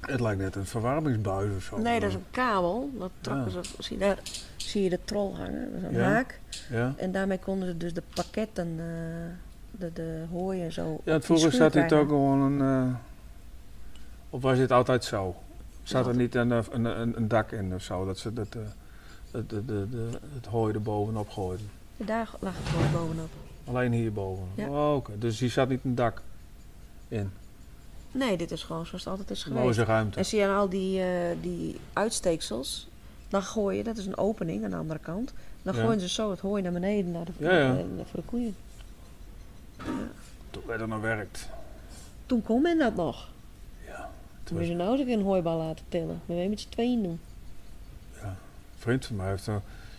Het 0.00 0.20
lijkt 0.20 0.40
net 0.40 0.54
een 0.56 0.66
verwarmingsbuis 0.66 1.56
of 1.56 1.62
zo. 1.62 1.78
Nee, 1.78 2.00
dat 2.00 2.08
is 2.08 2.14
een 2.14 2.24
kabel. 2.30 2.90
Dat 2.98 3.10
trokken 3.20 3.52
Ja. 3.52 3.62
ze, 3.62 3.82
zie, 3.82 3.98
daar 3.98 4.18
zie 4.56 4.82
je 4.82 4.90
de 4.90 4.98
trol 5.04 5.36
hangen. 5.36 5.72
Dat 5.72 5.80
is 5.90 5.96
een 5.96 6.02
Ja. 6.02 6.08
haak. 6.12 6.40
Ja, 6.70 6.94
En 6.96 7.12
daarmee 7.12 7.38
konden 7.38 7.68
ze 7.68 7.76
dus 7.76 7.94
de 7.94 8.02
pakketten, 8.14 8.68
eh, 8.78 8.84
de, 9.70 9.92
de 9.92 10.24
hooi 10.30 10.62
en 10.62 10.72
zo. 10.72 11.00
ja 11.04 11.12
die 11.14 11.22
vroeger 11.22 11.52
zat 11.52 11.60
hier 11.60 11.84
krijgen. 11.84 11.98
toch 11.98 12.08
gewoon 12.08 12.40
een... 12.60 12.86
eh, 12.88 12.94
of 14.30 14.42
was 14.42 14.56
dit 14.58 14.70
altijd 14.72 15.04
zo? 15.04 15.36
Zat 15.84 16.06
er 16.06 16.16
niet 16.16 16.34
een, 16.34 16.52
eh, 16.52 16.58
een, 16.70 16.84
een, 16.84 17.16
een 17.16 17.28
dak 17.28 17.52
in 17.52 17.74
of 17.74 17.82
zo? 17.82 18.04
Dat 18.04 18.18
ze 18.18 18.32
dat, 18.32 18.46
eh, 18.54 18.60
het, 19.30 19.50
de, 19.50 19.64
de, 19.64 19.86
de, 19.90 20.08
het 20.34 20.46
hooi 20.46 20.74
er 20.74 20.82
bovenop 20.82 21.28
gooiden? 21.28 21.70
Daar 21.96 22.30
lag 22.38 22.52
het 22.56 22.68
hooi 22.68 22.88
bovenop. 22.88 23.30
Alleen 23.64 23.92
hierboven? 23.92 24.44
Ja. 24.54 24.68
Oh, 24.68 24.94
oké. 24.94 25.18
Dus 25.18 25.40
hier 25.40 25.50
zat 25.50 25.68
niet 25.68 25.84
een 25.84 25.94
dak 25.94 26.22
in? 27.08 27.30
Nee, 28.12 28.36
dit 28.36 28.50
is 28.50 28.62
gewoon 28.62 28.86
zoals 28.86 29.04
het 29.04 29.12
altijd 29.12 29.30
is 29.30 29.42
geweest. 29.42 29.64
Loze 29.64 29.84
ruimte? 29.84 30.18
En 30.18 30.24
zie 30.26 30.38
je 30.38 30.46
aan 30.46 30.56
al 30.56 30.68
die, 30.68 31.00
eh, 31.02 31.36
die 31.40 31.80
uitsteeksels, 31.92 32.88
dan 33.28 33.42
gooi 33.42 33.76
je, 33.76 33.84
dat 33.84 33.96
is 33.96 34.06
een 34.06 34.16
opening 34.16 34.64
aan 34.64 34.70
de 34.70 34.76
andere 34.76 34.98
kant. 35.00 35.32
Dan 35.62 35.74
Ja. 35.74 35.82
gooien 35.82 36.00
ze 36.00 36.08
zo 36.08 36.30
het 36.30 36.40
hooi 36.40 36.62
naar 36.62 36.72
beneden 36.72 37.10
naar 37.12 37.24
de, 37.24 37.32
Ja, 37.36 37.50
ja. 37.58 37.76
eh, 37.76 37.84
voor 38.10 38.20
de 38.20 38.26
koeien. 38.26 38.56
Toen 40.50 40.62
werd 40.66 40.80
er 40.80 40.88
nog 40.88 41.00
werkt. 41.00 41.48
Toen 42.26 42.42
kon 42.42 42.62
men 42.62 42.78
dat 42.78 42.94
nog. 42.94 43.28
Ja. 44.44 44.50
Toen 44.50 44.58
moet 44.58 44.66
je 44.66 44.74
nou 44.74 44.98
eens 44.98 45.00
een 45.08 45.18
een 45.18 45.24
hooibal 45.24 45.58
laten 45.58 45.84
tillen. 45.88 46.20
Maar 46.26 46.36
we 46.36 46.46
met 46.48 46.60
z'n 46.60 46.68
tweeën 46.68 47.02
doen. 47.02 47.20
Een 48.22 48.30
vriend 48.78 49.06
van 49.06 49.16
mij 49.16 49.28
heeft... 49.28 49.48
eh, 49.48 49.56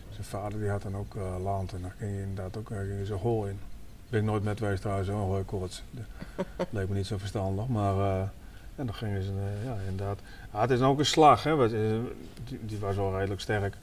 zijn 0.09 0.25
vader 0.25 0.59
die 0.59 0.69
had 0.69 0.81
dan 0.81 0.95
ook 0.95 1.15
eh, 1.15 1.43
land 1.43 1.73
en 1.73 1.81
dan 1.81 1.91
ging 1.97 2.11
je 2.15 2.21
inderdaad 2.21 2.57
ook 2.57 2.69
uh, 2.69 2.77
ging 2.77 2.99
je 2.99 3.05
zo 3.05 3.17
gooien. 3.17 3.59
Ben 4.09 4.19
ik 4.19 4.25
nooit 4.25 4.43
met 4.43 4.57
geweest 4.57 4.81
trouwens, 4.81 5.09
hoor, 5.09 5.19
hooikoorts. 5.19 5.83
Dat 6.57 6.67
leek 6.69 6.89
me 6.89 6.95
niet 6.95 7.07
zo 7.07 7.17
verstandig, 7.17 7.67
maar... 7.67 7.99
eh, 7.99 8.27
en 8.75 8.85
dan 8.85 8.95
gingen 8.95 9.23
ze, 9.23 9.29
eh, 9.29 9.65
ja 9.65 9.75
inderdaad... 9.89 10.19
Ja, 10.53 10.61
het 10.61 10.69
is 10.71 10.79
dan 10.79 10.89
ook 10.89 10.99
een 10.99 11.05
slag, 11.05 11.43
hè. 11.43 11.55
wat, 11.55 11.71
eh, 11.71 11.79
die, 12.43 12.59
die 12.61 12.79
was 12.79 12.95
wel 12.95 13.17
redelijk 13.17 13.41
sterk. 13.41 13.77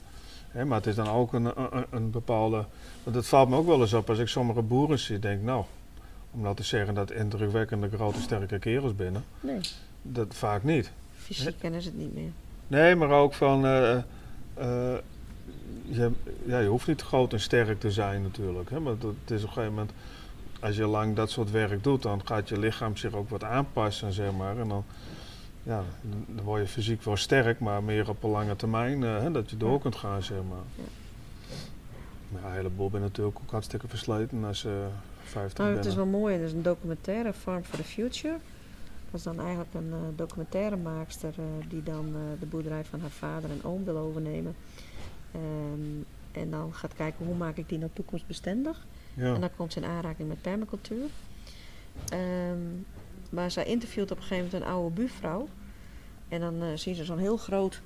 Hè, 0.51 0.65
maar 0.65 0.77
het 0.77 0.87
is 0.87 0.95
dan 0.95 1.09
ook 1.09 1.33
een, 1.33 1.45
een, 1.75 1.85
een 1.89 2.11
bepaalde... 2.11 2.65
Want 3.03 3.15
het 3.15 3.27
valt 3.27 3.49
me 3.49 3.55
ook 3.55 3.65
wel 3.65 3.81
eens 3.81 3.93
op 3.93 4.09
als 4.09 4.19
ik 4.19 4.27
sommige 4.27 4.61
boeren 4.61 4.99
zie, 4.99 5.19
denk 5.19 5.39
ik, 5.39 5.45
nou... 5.45 5.63
Om 6.31 6.41
nou 6.41 6.55
te 6.55 6.63
zeggen 6.63 6.93
dat 6.93 7.11
indrukwekkende 7.11 7.89
grote 7.89 8.21
sterke 8.21 8.59
kerels 8.59 8.95
binnen. 8.95 9.23
Nee, 9.39 9.59
Dat 10.05 10.35
vaak 10.35 10.63
niet. 10.63 10.91
fysiek 11.17 11.59
kennen 11.59 11.81
ze 11.81 11.87
het 11.89 11.97
niet 11.97 12.13
meer. 12.13 12.31
Nee, 12.67 12.95
maar 12.95 13.09
ook 13.09 13.33
van. 13.33 13.65
eh, 13.65 13.95
eh, 13.97 14.03
je, 15.85 16.11
ja, 16.45 16.59
je 16.59 16.67
hoeft 16.67 16.87
niet 16.87 17.01
groot 17.01 17.33
en 17.33 17.39
sterk 17.39 17.79
te 17.79 17.91
zijn 17.91 18.21
natuurlijk. 18.21 18.69
Hè? 18.69 18.79
Maar 18.79 18.91
het 18.93 19.31
is 19.31 19.41
op 19.41 19.47
een 19.47 19.53
gegeven 19.53 19.69
moment. 19.69 19.91
Als 20.59 20.75
je 20.75 20.85
lang 20.87 21.15
dat 21.15 21.29
soort 21.29 21.51
werk 21.51 21.83
doet, 21.83 22.01
dan 22.01 22.21
gaat 22.25 22.49
je 22.49 22.59
lichaam 22.59 22.97
zich 22.97 23.13
ook 23.13 23.29
wat 23.29 23.43
aanpassen, 23.43 24.13
zeg 24.13 24.31
maar. 24.31 24.57
En 24.59 24.67
dan, 24.67 24.83
ja, 25.63 25.83
dan- 26.01 26.43
word 26.45 26.61
je 26.61 26.67
fysiek 26.67 27.03
wel 27.03 27.17
sterk, 27.17 27.59
maar 27.59 27.83
meer 27.83 28.09
op 28.09 28.23
een 28.23 28.29
lange 28.29 28.55
termijn. 28.55 29.03
eh, 29.03 29.17
hè, 29.19 29.31
dat 29.31 29.49
je 29.49 29.57
door 29.57 29.73
Ja. 29.73 29.79
kunt 29.79 29.95
gaan, 29.95 30.23
zeg 30.23 30.37
maar. 30.49 30.57
Ja. 30.75 30.83
Maar 32.29 32.43
een 32.51 32.55
heleboel 32.57 32.89
ben 32.89 33.01
natuurlijk 33.01 33.37
ook 33.43 33.51
hartstikke 33.51 33.87
versleten 33.87 34.43
als 34.43 34.61
je 34.61 34.85
50 35.23 35.57
Nou, 35.65 35.75
het 35.75 35.85
is 35.85 35.95
wel 35.95 36.05
mooi. 36.05 36.35
Er 36.35 36.41
is 36.43 36.51
een 36.53 36.61
documentaire, 36.63 37.33
Farm 37.33 37.63
for 37.63 37.77
the 37.77 37.83
Future. 37.83 38.35
Dat 39.13 39.21
is 39.25 39.35
dan 39.35 39.39
eigenlijk 39.45 39.73
een 39.73 39.91
eh, 39.91 39.97
documentairemaakster 40.15 41.33
eh, 41.37 41.69
die 41.69 41.83
dan 41.83 42.05
eh, 42.15 42.39
de 42.39 42.45
boerderij 42.45 42.83
van 42.85 42.99
haar 42.99 43.09
vader 43.09 43.49
en 43.49 43.63
oom 43.63 43.83
wil 43.83 43.97
overnemen. 43.97 44.55
Ehm, 45.31 46.01
en 46.31 46.49
dan 46.51 46.73
gaat 46.73 46.93
kijken 46.93 47.25
hoe 47.25 47.35
maak 47.35 47.57
ik 47.57 47.69
die 47.69 47.77
nou 47.77 47.89
toekomstbestendig. 47.93 48.85
Ja. 49.13 49.33
En 49.33 49.41
dan 49.41 49.49
komt 49.57 49.73
ze 49.73 49.79
in 49.79 49.85
aanraking 49.85 50.27
met 50.27 50.41
permacultuur. 50.41 51.05
Ehm, 52.09 52.57
maar 53.29 53.51
zij 53.51 53.65
interviewt 53.65 54.11
op 54.11 54.17
een 54.17 54.23
gegeven 54.23 54.45
moment 54.45 54.63
een 54.63 54.69
oude 54.75 54.95
buurvrouw. 54.95 55.47
En 56.27 56.39
dan 56.39 56.61
eh, 56.61 56.67
zien 56.75 56.95
ze 56.95 57.05
zo'n 57.05 57.17
heel 57.17 57.37
groot 57.37 57.81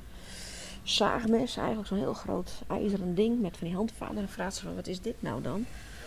zaagmes, 0.84 1.58
eigenlijk 1.58 1.88
zo'n 1.88 1.98
heel 1.98 2.14
groot 2.14 2.52
ijzeren 2.68 3.16
ding 3.16 3.42
met 3.42 3.58
van 3.58 3.68
die 3.68 3.76
handvaten. 3.76 4.16
En 4.16 4.22
dan 4.22 4.32
vraagt 4.32 4.56
ze 4.56 4.64
van, 4.64 4.76
wat 4.76 4.88
is 4.88 5.02
dit 5.02 5.16
nou 5.20 5.42
dan? 5.42 5.66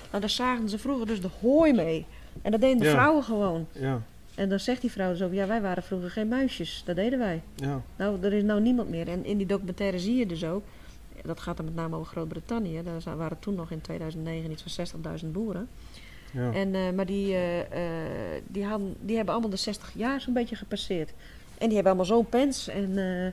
Nou, 0.09 0.21
daar 0.21 0.31
zagen 0.31 0.69
ze 0.69 0.79
vroeger 0.79 1.07
dus 1.07 1.21
de 1.21 1.31
hooi 1.41 1.73
mee. 1.73 2.07
En 2.43 2.51
dat 2.51 2.61
deden 2.61 2.79
de 2.79 2.85
Ja. 2.85 2.91
vrouwen 2.91 3.23
gewoon. 3.25 3.67
Ja, 3.73 4.03
En 4.35 4.49
dan 4.49 4.61
zegt 4.61 4.81
die 4.81 4.91
vrouw 4.91 5.11
dus 5.11 5.23
ook, 5.23 5.33
ja, 5.33 5.47
wij 5.47 5.61
waren 5.61 5.83
vroeger 5.83 6.11
geen 6.11 6.29
muisjes. 6.29 6.83
Dat 6.85 6.97
deden 6.97 7.19
wij. 7.19 7.43
ja, 7.55 7.83
Nou, 7.97 8.23
er 8.23 8.33
is 8.33 8.43
nou 8.43 8.61
niemand 8.61 8.89
meer. 8.89 9.09
En 9.09 9.25
in 9.25 9.37
die 9.37 9.47
documentaire 9.47 9.99
zie 9.99 10.17
je 10.17 10.27
dus 10.27 10.45
ook, 10.45 10.63
dat 11.23 11.41
gaat 11.41 11.57
dan 11.57 11.65
met 11.67 11.75
name 11.75 11.97
over 11.97 12.13
Groot-Brittannië. 12.13 12.83
Daar 12.83 13.17
waren 13.17 13.39
toen 13.39 13.55
nog 13.55 13.71
in 13.71 13.81
2009 13.81 14.51
iets 14.51 14.63
van 14.75 14.87
60.000 15.25 15.27
boeren. 15.33 15.69
ja. 16.33 16.53
En, 16.53 16.75
eh, 16.75 16.91
maar 16.95 17.07
die, 17.07 17.33
eh, 17.35 17.61
eh, 17.61 18.43
die, 18.47 18.65
hadden, 18.65 18.97
die 19.01 19.17
hebben 19.17 19.33
allemaal 19.35 19.51
de 19.53 19.57
60 19.57 19.91
jaar 19.95 20.21
zo'n 20.21 20.35
beetje 20.35 20.57
gepasseerd. 20.57 21.11
En 21.59 21.67
die 21.67 21.75
hebben 21.75 21.87
allemaal 21.87 22.17
zo'n 22.17 22.29
pens. 22.29 22.69
En 22.69 22.99
eh, 22.99 23.33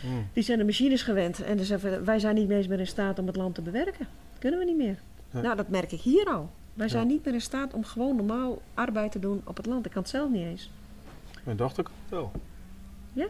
Hm. 0.00 0.06
die 0.32 0.42
zijn 0.42 0.58
de 0.58 0.64
machines 0.64 1.02
gewend. 1.02 1.42
En 1.42 1.56
dus 1.56 1.70
even, 1.70 2.04
wij 2.04 2.18
zijn 2.18 2.34
niet 2.34 2.50
eens 2.50 2.66
meer 2.66 2.78
in 2.78 2.86
staat 2.86 3.18
om 3.18 3.26
het 3.26 3.36
land 3.36 3.54
te 3.54 3.62
bewerken. 3.62 4.06
Kunnen 4.38 4.58
we 4.58 4.64
niet 4.64 4.76
meer. 4.76 4.98
Nou, 5.30 5.56
dat 5.56 5.68
merk 5.68 5.92
ik 5.92 6.00
hier 6.00 6.24
al. 6.26 6.50
Wij 6.74 6.88
zijn 6.88 7.06
Ja. 7.06 7.12
niet 7.12 7.24
meer 7.24 7.34
in 7.34 7.40
staat 7.40 7.72
om 7.74 7.84
gewoon 7.84 8.16
normaal 8.16 8.62
arbeid 8.74 9.12
te 9.12 9.18
doen 9.18 9.40
op 9.44 9.56
het 9.56 9.66
land. 9.66 9.86
Ik 9.86 9.92
kan 9.92 10.02
het 10.02 10.10
zelf 10.10 10.30
niet 10.30 10.44
eens. 10.44 10.70
Mijn 11.44 11.56
dochter 11.56 11.82
kan 11.84 11.92
het 12.02 12.10
wel. 12.10 12.32
Ja? 13.12 13.26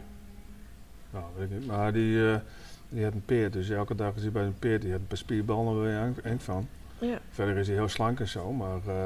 Nou, 1.11 1.25
weet 1.37 1.51
ik 1.51 1.59
niet. 1.59 1.67
Maar 1.67 1.93
die, 1.93 2.31
eh, 2.31 2.39
die 2.89 3.03
had 3.03 3.13
een 3.13 3.25
peert, 3.25 3.53
dus 3.53 3.69
elke 3.69 3.95
dag 3.95 4.15
is 4.15 4.21
hij 4.21 4.31
bij 4.31 4.43
een 4.43 4.59
peert. 4.59 4.81
Die 4.81 4.91
had 4.91 4.99
een 4.99 5.07
paar 5.07 5.17
spierballen 5.17 5.89
je 5.89 6.21
eng- 6.21 6.39
van. 6.39 6.67
Ja. 6.99 7.19
Verder 7.29 7.57
is 7.57 7.67
hij 7.67 7.75
heel 7.75 7.87
slank 7.87 8.19
en 8.19 8.27
zo, 8.27 8.51
maar 8.51 8.79
eh, 8.87 9.05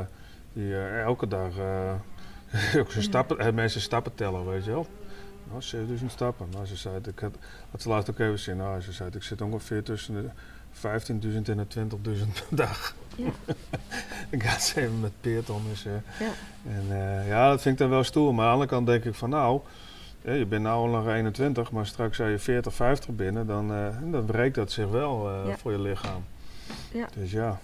die, 0.53 0.73
eh, 0.73 1.01
elke 1.01 1.27
dag 1.27 1.47
ook 2.80 2.91
zijn 2.91 2.93
Ja. 2.93 3.01
stappen, 3.01 3.55
mensen 3.55 3.81
stappen 3.81 4.15
tellen, 4.15 4.45
weet 4.49 4.65
je 4.65 4.72
wel. 4.72 4.88
Nou, 5.49 5.61
7000 5.61 6.11
stappen. 6.11 6.47
Nou, 6.51 6.65
ze 6.65 6.75
zei, 6.75 6.95
het, 6.95 7.07
ik 7.07 7.19
had, 7.19 7.35
had 7.72 7.81
ze 7.81 7.89
laatst 7.89 8.09
ook 8.09 8.19
even 8.19 8.39
zien, 8.39 8.57
nou, 8.57 8.81
ze 8.81 8.91
zei, 8.91 9.09
ik 9.14 9.23
zit 9.23 9.41
ongeveer 9.41 9.83
tussen 9.83 10.14
de 10.14 10.30
15.000 10.72 11.49
en 11.49 11.57
de 11.57 11.65
20.000 11.65 12.33
per 12.33 12.57
dag. 12.57 12.95
Ja. 13.16 13.30
ik 14.30 14.44
ga 14.44 14.60
ze 14.60 14.82
even 14.82 15.00
met 15.00 15.11
peert 15.22 15.50
om. 15.50 15.61
Dus, 15.69 15.85
eh, 15.85 15.92
Ja. 16.19 16.32
en 16.72 16.85
eh, 16.90 17.27
ja, 17.27 17.50
dat 17.50 17.61
vind 17.61 17.74
ik 17.76 17.80
dan 17.80 17.90
wel 17.90 18.03
stoer. 18.03 18.34
Maar 18.34 18.44
aan 18.45 18.48
de 18.48 18.53
andere 18.53 18.69
kant 18.69 18.88
denk 18.88 19.03
ik 19.03 19.14
van 19.16 19.30
nou, 19.30 19.61
je 20.22 20.45
bent 20.45 20.64
nou 20.64 20.77
al 20.77 21.02
nog 21.02 21.14
21, 21.14 21.72
maar 21.72 21.85
straks 21.85 22.18
zijn 22.18 22.32
je 22.32 22.40
40, 22.40 22.74
50 22.74 23.10
binnen, 23.16 23.48
dan, 23.48 23.74
eh, 23.74 23.88
dan 24.11 24.26
breekt 24.26 24.56
dat 24.56 24.72
zich 24.72 24.88
wel 24.90 25.32
Ja. 25.48 25.58
voor 25.58 25.72
je 25.72 25.80
lichaam. 25.80 26.24
Ja. 26.94 27.08
Dus 27.19 27.32
ja. 27.32 27.60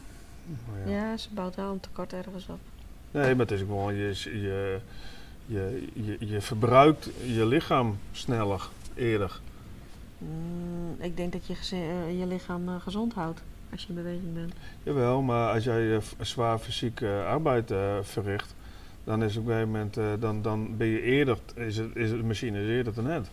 Ja. 0.85 0.91
Ja, 0.91 1.17
ze 1.17 1.27
bouwt 1.33 1.55
wel 1.55 1.71
een 1.71 1.79
tekort 1.79 2.13
ergens 2.13 2.47
op. 2.49 2.59
Nee, 3.11 3.35
maar 3.35 3.45
het 3.45 3.51
is 3.51 3.59
gewoon, 3.59 3.95
je, 3.95 4.07
je, 4.23 4.79
je, 5.45 5.87
je, 5.93 6.17
je 6.19 6.41
verbruikt 6.41 7.09
je 7.25 7.45
lichaam 7.45 7.97
sneller, 8.11 8.69
eerder. 8.93 9.39
Mm, 10.17 10.95
ik 10.99 11.17
denk 11.17 11.31
dat 11.31 11.45
je 11.47 11.75
je 12.17 12.25
lichaam 12.27 12.79
gezond 12.79 13.13
houdt 13.13 13.41
als 13.71 13.81
je 13.81 13.87
in 13.87 13.95
beweging 13.95 14.33
bent. 14.33 14.53
Jawel, 14.83 15.21
maar 15.21 15.53
als 15.53 15.63
jij 15.63 15.95
eh, 15.95 16.01
zwaar 16.19 16.59
fysiek 16.59 17.01
eh, 17.01 17.25
arbeid 17.25 17.71
eh, 17.71 17.97
verricht, 18.01 18.55
dan 19.03 19.23
is 19.23 19.37
op 19.37 19.45
een 19.45 19.51
gegeven 19.51 19.71
moment, 19.71 20.21
dan, 20.21 20.41
dan 20.41 20.77
ben 20.77 20.87
je 20.87 21.01
eerder, 21.01 21.37
is, 21.55 21.77
het, 21.77 21.95
is 21.95 22.09
de 22.09 22.23
machine 22.23 22.61
is 22.61 22.67
eerder 22.67 22.93
te 22.93 23.01
net. 23.01 23.29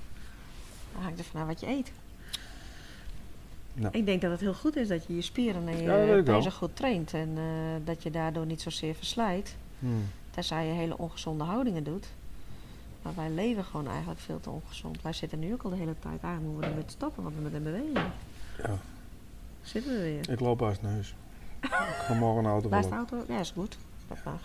Dan 0.92 1.02
hangt 1.02 1.18
er 1.18 1.24
vanaf 1.24 1.46
wat 1.46 1.60
je 1.60 1.66
eet. 1.66 1.92
Nou. 3.74 3.98
Ik 3.98 4.06
denk 4.06 4.20
dat 4.20 4.30
het 4.30 4.40
heel 4.40 4.54
goed 4.54 4.76
is 4.76 4.88
dat 4.88 5.06
je 5.06 5.14
je 5.14 5.22
spieren 5.22 5.68
en 5.68 5.76
je 5.76 5.82
Ja, 5.82 6.22
pezen 6.22 6.52
goed 6.52 6.76
traint. 6.76 7.14
En 7.14 7.38
dat 7.84 8.02
je 8.02 8.10
daardoor 8.10 8.46
niet 8.46 8.60
zozeer 8.60 8.94
verslijt. 8.94 9.56
Hmm. 9.78 10.06
Tenzij 10.30 10.66
je 10.66 10.72
hele 10.72 10.98
ongezonde 10.98 11.44
houdingen 11.44 11.84
doet. 11.84 12.06
Maar 13.02 13.12
wij 13.14 13.30
leven 13.30 13.64
gewoon 13.64 13.88
eigenlijk 13.88 14.20
veel 14.20 14.40
te 14.40 14.50
ongezond. 14.50 15.02
Wij 15.02 15.12
zitten 15.12 15.38
nu 15.38 15.52
ook 15.52 15.62
al 15.62 15.70
de 15.70 15.76
hele 15.76 15.94
tijd 15.98 16.22
aan. 16.22 16.42
Moeten 16.42 16.60
we 16.60 16.66
er 16.66 16.74
met 16.74 16.90
stoppen, 16.90 17.22
want 17.22 17.34
we 17.34 17.40
moeten 17.40 17.58
in 17.58 17.64
beweging. 17.64 17.98
Ja, 18.62 18.78
Zitten 19.68 19.92
we 19.92 20.02
weer. 20.02 20.30
ik 20.30 20.40
loop 20.40 20.60
haast 20.60 20.82
naar 20.82 20.92
huis. 20.92 21.14
ik 21.60 21.68
ga 21.70 22.14
morgen 22.14 22.44
een 22.44 22.50
auto 22.50 22.78
is 22.78 22.86
de 22.86 22.94
auto? 22.94 23.24
Ja, 23.28 23.38
is 23.38 23.50
goed. 23.50 23.78
Dat 24.08 24.18
mag. 24.24 24.40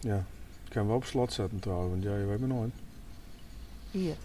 Ja, 0.00 0.24
ik 0.64 0.70
kan 0.70 0.86
wel 0.86 0.96
op 0.96 1.04
slot 1.04 1.32
zetten 1.32 1.58
trouwens, 1.58 1.90
want 1.90 2.02
ja, 2.02 2.16
je 2.16 2.24
weet 2.24 2.40
me 2.40 2.46
nooit. 2.46 2.74
Hier. 3.90 4.16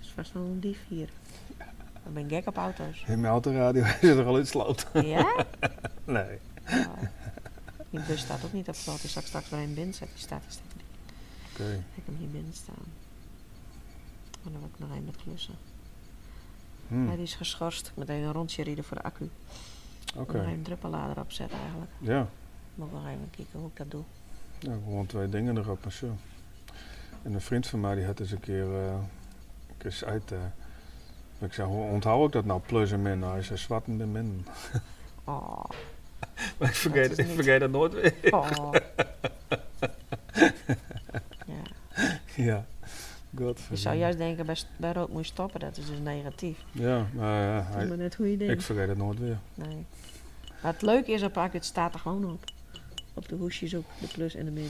is 0.00 0.12
vast 0.14 0.32
wel 0.32 0.42
een 0.42 0.60
dief 0.60 0.78
hier. 0.88 1.08
Ik 2.06 2.14
ben 2.14 2.28
gek 2.28 2.46
op 2.46 2.56
auto's. 2.56 3.04
In 3.06 3.20
mijn 3.20 3.32
autoradio 3.32 3.84
is 4.00 4.02
er 4.02 4.24
al 4.24 4.38
in 4.38 4.46
slot. 4.46 4.86
Ja? 4.92 5.44
nee. 6.04 6.38
Ja. 6.66 6.94
Die 7.90 8.00
bus 8.00 8.20
staat 8.20 8.44
ook 8.44 8.52
niet 8.52 8.68
op 8.68 8.74
slot. 8.74 9.02
Dus 9.02 9.14
als 9.14 9.24
ik 9.24 9.28
straks 9.28 9.48
weer 9.48 9.60
een 9.60 9.74
binnen 9.74 9.94
zet, 9.94 10.08
die 10.08 10.18
staat, 10.22 10.42
die 10.42 10.50
staat 10.50 10.74
niet. 10.76 10.84
Oké. 11.52 11.72
Ik 11.72 11.94
heb 11.94 12.06
hem 12.06 12.16
hier 12.16 12.28
binnen 12.28 12.54
staan. 12.54 12.84
Maar 14.42 14.52
dan 14.52 14.60
wil 14.60 14.70
ik 14.72 14.78
nog 14.78 14.90
één 14.92 15.04
met 15.04 15.16
klussen. 15.16 15.54
Hmm, 16.88 17.10
die 17.10 17.22
is 17.22 17.34
geschorst. 17.34 17.92
Even 17.98 18.14
een 18.14 18.32
rondje 18.32 18.62
rijden 18.64 18.84
voor 18.84 18.96
de 18.96 19.02
accu. 19.02 19.30
Oké. 20.16 20.20
Ik 20.20 20.26
moet 20.26 20.32
nog 20.32 20.42
even 20.42 20.52
een 20.52 20.62
druppellader 20.62 21.18
opzetten 21.20 21.58
eigenlijk. 21.58 21.90
Ja. 21.98 22.28
Moet 22.74 22.86
ik 22.86 22.92
nog 22.92 23.06
even 23.06 23.30
kijken 23.36 23.58
hoe 23.60 23.68
ik 23.68 23.76
dat 23.76 23.90
doe. 23.90 24.02
Ja, 24.58 24.72
gewoon 24.72 25.06
twee 25.06 25.28
dingen 25.28 25.56
erop, 25.56 25.82
maar 25.84 25.92
zo. 25.92 26.16
En 27.22 27.34
een 27.34 27.40
vriend 27.40 27.66
van 27.66 27.80
mij 27.80 27.94
die 27.94 28.04
had 28.04 28.20
eens 28.20 28.30
een 28.30 28.40
keer, 28.40 28.74
eh 28.74 28.92
een 29.68 29.76
keer 29.78 30.02
uit. 30.06 30.32
eh, 30.32 30.38
ik 31.38 31.52
zei, 31.52 31.68
hoe 31.68 31.90
onthoud 31.90 32.26
ik 32.26 32.32
dat 32.32 32.44
nou, 32.44 32.60
plus 32.66 32.92
en 32.92 33.02
min? 33.02 33.18
Nou, 33.18 33.32
hij 33.32 33.42
zei, 33.42 33.58
zwart 33.58 33.86
en 33.86 34.12
min. 34.12 34.46
Oh. 35.24 35.64
Maar 36.58 36.68
ik 36.68 36.74
vergeet, 36.74 37.10
is 37.10 37.18
ik 37.18 37.26
niet- 37.26 37.34
vergeet 37.34 37.60
dat 37.60 37.70
nooit 37.70 37.92
weer. 37.92 38.14
oh. 38.30 38.50
ja. 41.46 41.62
ja. 42.36 42.64
God 43.38 43.60
Je 43.70 43.76
zou 43.76 43.96
juist 43.96 44.18
denken, 44.18 44.46
bij, 44.46 44.56
bij 44.76 44.92
rook 44.92 45.08
moet 45.08 45.26
je 45.26 45.32
stoppen. 45.32 45.60
Dat 45.60 45.76
is 45.76 45.86
dus 45.86 45.98
negatief. 45.98 46.58
Ja, 46.72 47.06
maar 47.14 47.42
ja, 47.42 47.56
Dat 47.56 47.68
is 47.68 47.74
hij, 47.74 47.86
maar 47.86 47.96
net 47.96 48.14
hoe 48.14 48.30
je 48.30 48.36
denkt. 48.36 48.52
ik 48.54 48.60
vergeet 48.60 48.88
het 48.88 48.98
nooit 48.98 49.18
weer. 49.18 49.38
Nee. 49.54 49.86
Maar 50.62 50.72
het 50.72 50.82
leuke 50.82 51.12
is 51.12 51.22
op 51.22 51.36
accu, 51.38 51.56
het 51.56 51.64
staat 51.64 51.94
er 51.94 52.00
gewoon 52.00 52.24
op. 52.24 52.44
Op 53.14 53.28
de 53.28 53.34
hoesjes 53.34 53.74
ook, 53.76 53.84
de 54.00 54.06
plus 54.06 54.34
en 54.34 54.44
de 54.44 54.50
min. 54.50 54.68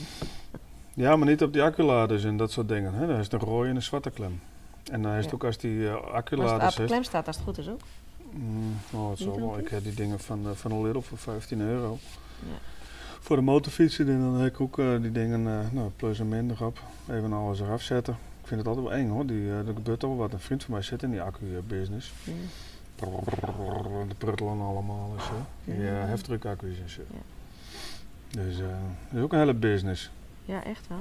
Ja, 0.93 1.15
maar 1.15 1.27
niet 1.27 1.43
op 1.43 1.53
die 1.53 1.61
acculaders 1.63 2.23
en 2.23 2.37
dat 2.37 2.51
soort 2.51 2.67
dingen. 2.67 2.93
Hè? 2.93 3.07
Dan 3.07 3.19
is 3.19 3.31
een 3.31 3.39
rode 3.39 3.69
en 3.69 3.75
een 3.75 3.81
zwarte 3.81 4.09
klem. 4.11 4.39
En 4.91 5.01
dan 5.01 5.11
is 5.11 5.17
het 5.17 5.25
Ja. 5.25 5.31
ook 5.35 5.43
als 5.43 5.57
die 5.57 5.87
eh 5.87 5.93
als 5.93 6.03
het 6.05 6.13
acculaders 6.13 6.69
op 6.71 6.75
de 6.75 6.83
is. 6.83 6.89
klem 6.89 7.03
staat, 7.03 7.27
als 7.27 7.35
het 7.35 7.45
goed 7.45 7.57
is 7.57 7.69
ook. 7.69 7.79
Mm, 8.31 8.75
oh, 8.91 9.09
het 9.09 9.19
zal 9.19 9.31
Niet 9.31 9.39
wel. 9.39 9.57
Ik 9.59 9.67
heb 9.67 9.83
die 9.83 9.93
dingen 9.93 10.19
van, 10.19 10.45
eh, 10.45 10.51
van 10.51 10.71
een 10.71 10.81
Lidl 10.81 10.99
voor 10.99 11.17
15 11.17 11.61
euro. 11.61 11.97
Ja. 12.39 12.55
Voor 13.19 13.35
de 13.35 13.41
motorfietsen 13.41 14.07
en 14.09 14.19
dan 14.19 14.33
heb 14.35 14.53
ik 14.53 14.61
ook 14.61 14.79
eh, 14.79 14.85
die 15.01 15.11
dingen, 15.11 15.47
eh, 15.47 15.71
nou, 15.71 15.89
plus 15.95 16.19
en 16.19 16.29
min 16.29 16.51
erop. 16.51 16.79
Even 17.09 17.33
alles 17.33 17.59
eraf 17.59 17.81
zetten. 17.81 18.17
Ik 18.45 18.51
vind 18.51 18.65
het 18.65 18.69
altijd 18.75 18.87
wel 18.87 18.97
eng 18.97 19.09
hoor. 19.09 19.25
Die, 19.25 19.49
eh, 19.49 19.57
er 19.67 19.73
gebeurt 19.73 19.99
toch 19.99 20.09
wel 20.09 20.19
wat. 20.19 20.33
Een 20.33 20.39
vriend 20.39 20.63
van 20.63 20.73
mij 20.73 20.81
zit 20.83 21.03
in 21.03 21.09
die 21.11 21.21
accu-business. 21.21 22.13
Ja. 22.23 22.33
De 24.07 24.15
pruttelen 24.17 24.61
allemaal 24.61 25.13
en 25.17 25.23
zo. 25.23 25.31
Die 25.63 25.81
Ja. 25.81 26.01
uh, 26.03 26.07
heftruckaccu's 26.07 26.79
en 26.79 26.89
zo. 26.89 27.01
Ja. 27.11 28.43
Dus 28.43 28.57
dat 28.57 28.67
is 29.13 29.21
ook 29.21 29.33
een 29.33 29.39
hele 29.39 29.53
business. 29.53 30.11
ja, 30.45 30.63
echt 30.63 30.87
wel. 30.87 30.99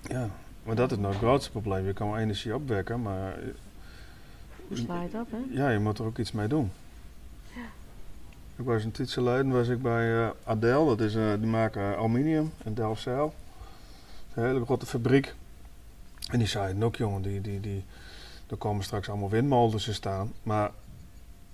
Ja, 0.00 0.28
maar 0.64 0.74
dat 0.74 0.90
is 0.92 0.96
nou 0.98 1.08
het 1.08 1.18
grootste 1.18 1.50
probleem. 1.50 1.86
Je 1.86 1.92
kan 1.92 2.10
wel 2.10 2.18
energie 2.18 2.54
opwekken, 2.54 3.02
maar 3.02 3.38
Hoe 4.68 4.76
sla 4.76 4.94
je 4.94 5.08
het 5.12 5.14
op, 5.14 5.30
hè? 5.30 5.38
ja, 5.50 5.70
je 5.70 5.78
moet 5.78 5.98
er 5.98 6.04
ook 6.04 6.18
iets 6.18 6.32
mee 6.32 6.48
doen. 6.48 6.70
Ik 8.56 8.64
was 8.64 8.84
een 8.84 8.90
tijdje 8.90 9.14
geleden 9.14 9.48
was 9.52 9.68
ik 9.68 9.82
bij 9.82 10.24
eh 10.24 10.30
Adel, 10.44 10.86
dat 10.86 11.00
is, 11.00 11.12
die 11.12 11.46
maken 11.50 11.96
aluminium 11.96 12.52
in 12.64 12.74
Delfzijl. 12.74 13.34
Een 14.34 14.44
hele 14.44 14.64
grote 14.64 14.86
fabriek. 14.86 15.34
En 16.26 16.38
die 16.38 16.48
zei, 16.48 16.84
ook 16.84 16.96
jongen, 16.96 17.22
die, 17.22 17.40
die, 17.40 17.60
die, 17.60 17.84
er 18.46 18.56
komen 18.56 18.84
straks 18.84 19.08
allemaal 19.08 19.30
windmolens 19.30 19.84
te 19.84 19.94
staan. 19.94 20.32
Maar 20.42 20.70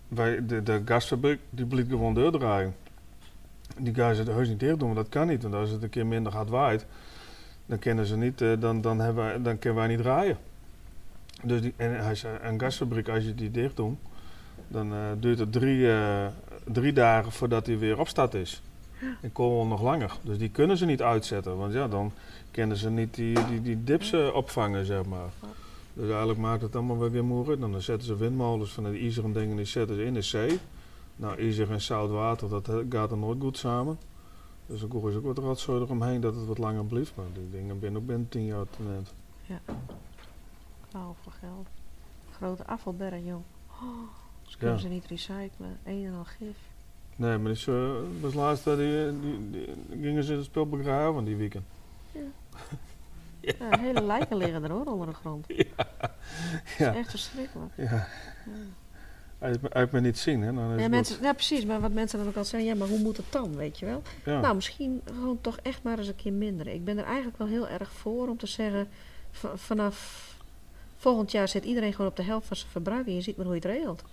wij, 0.08 0.46
de, 0.46 0.62
de 0.62 0.82
gasfabriek 0.84 1.40
die 1.50 1.66
blieft 1.66 1.88
gewoon 1.88 2.14
deur 2.14 2.32
draaien. 2.32 2.74
Die 3.78 3.94
gaan 3.94 4.14
ze 4.14 4.30
heus 4.30 4.48
niet 4.48 4.60
dicht 4.60 4.78
doen, 4.78 4.94
want 4.94 5.00
dat 5.00 5.08
kan 5.08 5.26
niet. 5.26 5.42
Want 5.42 5.54
als 5.54 5.70
het 5.70 5.82
een 5.82 5.88
keer 5.88 6.06
minder 6.06 6.32
hard 6.32 6.48
waait, 6.48 6.86
dan 7.66 7.78
kunnen 7.78 8.06
ze 8.06 8.16
niet, 8.16 8.40
eh, 8.40 8.52
dan, 8.58 8.80
dan, 8.80 8.98
hebben 8.98 9.24
wij, 9.24 9.42
dan 9.42 9.58
kunnen 9.58 9.78
wij 9.78 9.88
niet 9.88 9.98
draaien. 9.98 10.36
Dus 11.42 11.60
die, 11.60 11.74
en 11.76 12.04
hij 12.04 12.14
zei, 12.14 12.38
een 12.42 12.60
gasfabriek, 12.60 13.08
als 13.08 13.24
je 13.24 13.34
die 13.34 13.50
dicht 13.50 13.76
doet, 13.76 13.98
dan 14.68 14.92
eh, 14.92 14.98
duurt 15.18 15.38
het 15.38 15.52
drie, 15.52 15.92
eh, 15.92 16.26
drie 16.64 16.92
dagen 16.92 17.32
voordat 17.32 17.66
hij 17.66 17.78
weer 17.78 17.98
op 17.98 18.08
start 18.08 18.34
is. 18.34 18.62
En 19.20 19.32
Kool 19.32 19.66
nog 19.66 19.82
langer. 19.82 20.18
Dus 20.22 20.38
die 20.38 20.50
kunnen 20.50 20.76
ze 20.76 20.84
niet 20.84 21.02
uitzetten, 21.02 21.56
want 21.56 21.72
ja, 21.72 21.88
dan 21.88 22.12
kunnen 22.50 22.76
ze 22.76 22.90
niet 22.90 23.14
die, 23.14 23.46
die, 23.46 23.62
die 23.62 23.84
dips 23.84 24.12
eh, 24.12 24.34
opvangen, 24.34 24.84
zeg 24.86 25.04
maar. 25.04 25.30
Dus 25.94 26.08
eigenlijk 26.08 26.38
maakt 26.38 26.62
het 26.62 26.76
allemaal 26.76 27.10
weer 27.10 27.24
moeilijk. 27.24 27.60
Dan 27.60 27.80
zetten 27.80 28.06
ze 28.06 28.16
windmolens 28.16 28.72
van 28.72 28.90
die 28.90 29.00
ijzeren 29.02 29.32
dingen, 29.32 29.56
die 29.56 29.64
zetten 29.64 29.96
ze 29.96 30.04
in 30.04 30.14
de 30.14 30.22
zee. 30.22 30.58
Nou, 31.16 31.38
ijzer 31.38 31.70
en 31.70 31.80
zout 31.80 32.10
water, 32.10 32.48
dat 32.48 32.68
eh, 32.68 32.76
gaat 32.88 33.10
er 33.10 33.16
nooit 33.18 33.40
goed 33.40 33.58
samen. 33.58 33.98
Dus 34.66 34.80
dan 34.80 35.08
is 35.08 35.14
ook 35.16 35.24
wat 35.24 35.38
rotzooi 35.38 35.80
eromheen 35.82 36.20
dat 36.20 36.34
het 36.34 36.46
wat 36.46 36.58
langer 36.58 36.84
blijft. 36.84 37.12
Maar 37.16 37.26
die 37.34 37.50
dingen 37.50 37.78
binnen 37.78 38.00
ook 38.00 38.06
binnen 38.06 38.28
tien 38.28 38.44
jaar 38.44 38.64
te 38.70 38.82
net. 38.82 39.12
Klauw 40.90 41.14
voor 41.22 41.32
geld. 41.32 41.66
Grote 42.36 42.66
afvalberg, 42.66 43.24
joh. 43.24 43.34
Oh, 43.70 43.88
ze 44.42 44.50
Ja. 44.50 44.56
kunnen 44.58 44.80
ze 44.80 44.88
niet 44.88 45.06
recyclen. 45.06 45.78
Een 45.84 46.04
en 46.04 46.14
al 46.14 46.24
gif. 46.24 46.56
Nee, 47.16 47.38
maar 47.38 47.50
is, 47.50 47.66
eh, 47.66 47.90
was 48.20 48.34
laatst 48.34 48.66
eh, 48.66 48.76
die, 48.76 49.20
die, 49.20 49.50
die, 49.50 49.68
gingen 50.02 50.24
ze 50.24 50.32
het 50.32 50.44
spul 50.44 50.68
begraven 50.68 51.24
die 51.24 51.36
weekend. 51.36 51.64
Ja, 53.40 53.78
hele 53.86 54.02
lijken 54.02 54.36
liggen 54.36 54.64
er 54.64 54.70
hoor, 54.70 54.86
onder 54.86 55.06
de 55.06 55.14
grond. 55.14 55.46
Ja. 56.78 56.86
Dat 56.86 56.94
is 56.94 57.00
echt 57.00 57.10
verschrikkelijk. 57.10 57.72
Ja, 57.76 57.84
Ja. 57.84 58.06
uit, 59.38 59.74
uit 59.74 59.92
me 59.92 60.00
niet 60.00 60.18
zien, 60.18 60.42
hè? 60.42 60.52
Dan 60.52 60.72
is 60.72 60.80
Ja, 60.80 60.88
mensen, 60.88 61.22
ja, 61.22 61.32
precies. 61.32 61.64
Maar 61.64 61.80
wat 61.80 61.92
mensen 61.92 62.18
dan 62.18 62.28
ook 62.28 62.36
al 62.36 62.44
zeggen, 62.44 62.68
ja, 62.68 62.74
maar 62.74 62.88
hoe 62.88 62.98
moet 62.98 63.16
het 63.16 63.26
dan, 63.30 63.56
weet 63.56 63.78
je 63.78 63.86
wel? 63.86 64.02
Ja. 64.24 64.40
Nou, 64.40 64.54
misschien 64.54 65.02
gewoon 65.04 65.40
toch 65.40 65.58
echt 65.62 65.82
maar 65.82 65.98
eens 65.98 66.08
een 66.08 66.16
keer 66.16 66.32
minder. 66.32 66.66
Ik 66.66 66.84
ben 66.84 66.98
er 66.98 67.04
eigenlijk 67.04 67.38
wel 67.38 67.46
heel 67.46 67.68
erg 67.68 67.90
voor 67.90 68.28
om 68.28 68.36
te 68.36 68.46
zeggen, 68.46 68.88
vanaf 69.54 70.30
volgend 70.96 71.30
jaar 71.30 71.48
zit 71.48 71.64
iedereen 71.64 71.92
gewoon 71.92 72.10
op 72.10 72.16
de 72.16 72.22
helft 72.22 72.46
van 72.46 72.56
zijn 72.56 72.70
verbruik 72.70 73.06
en 73.06 73.14
je 73.14 73.20
ziet 73.20 73.36
maar 73.36 73.46
hoe 73.46 73.54
je 73.54 73.60
het 73.60 73.70
regelt. 73.70 74.04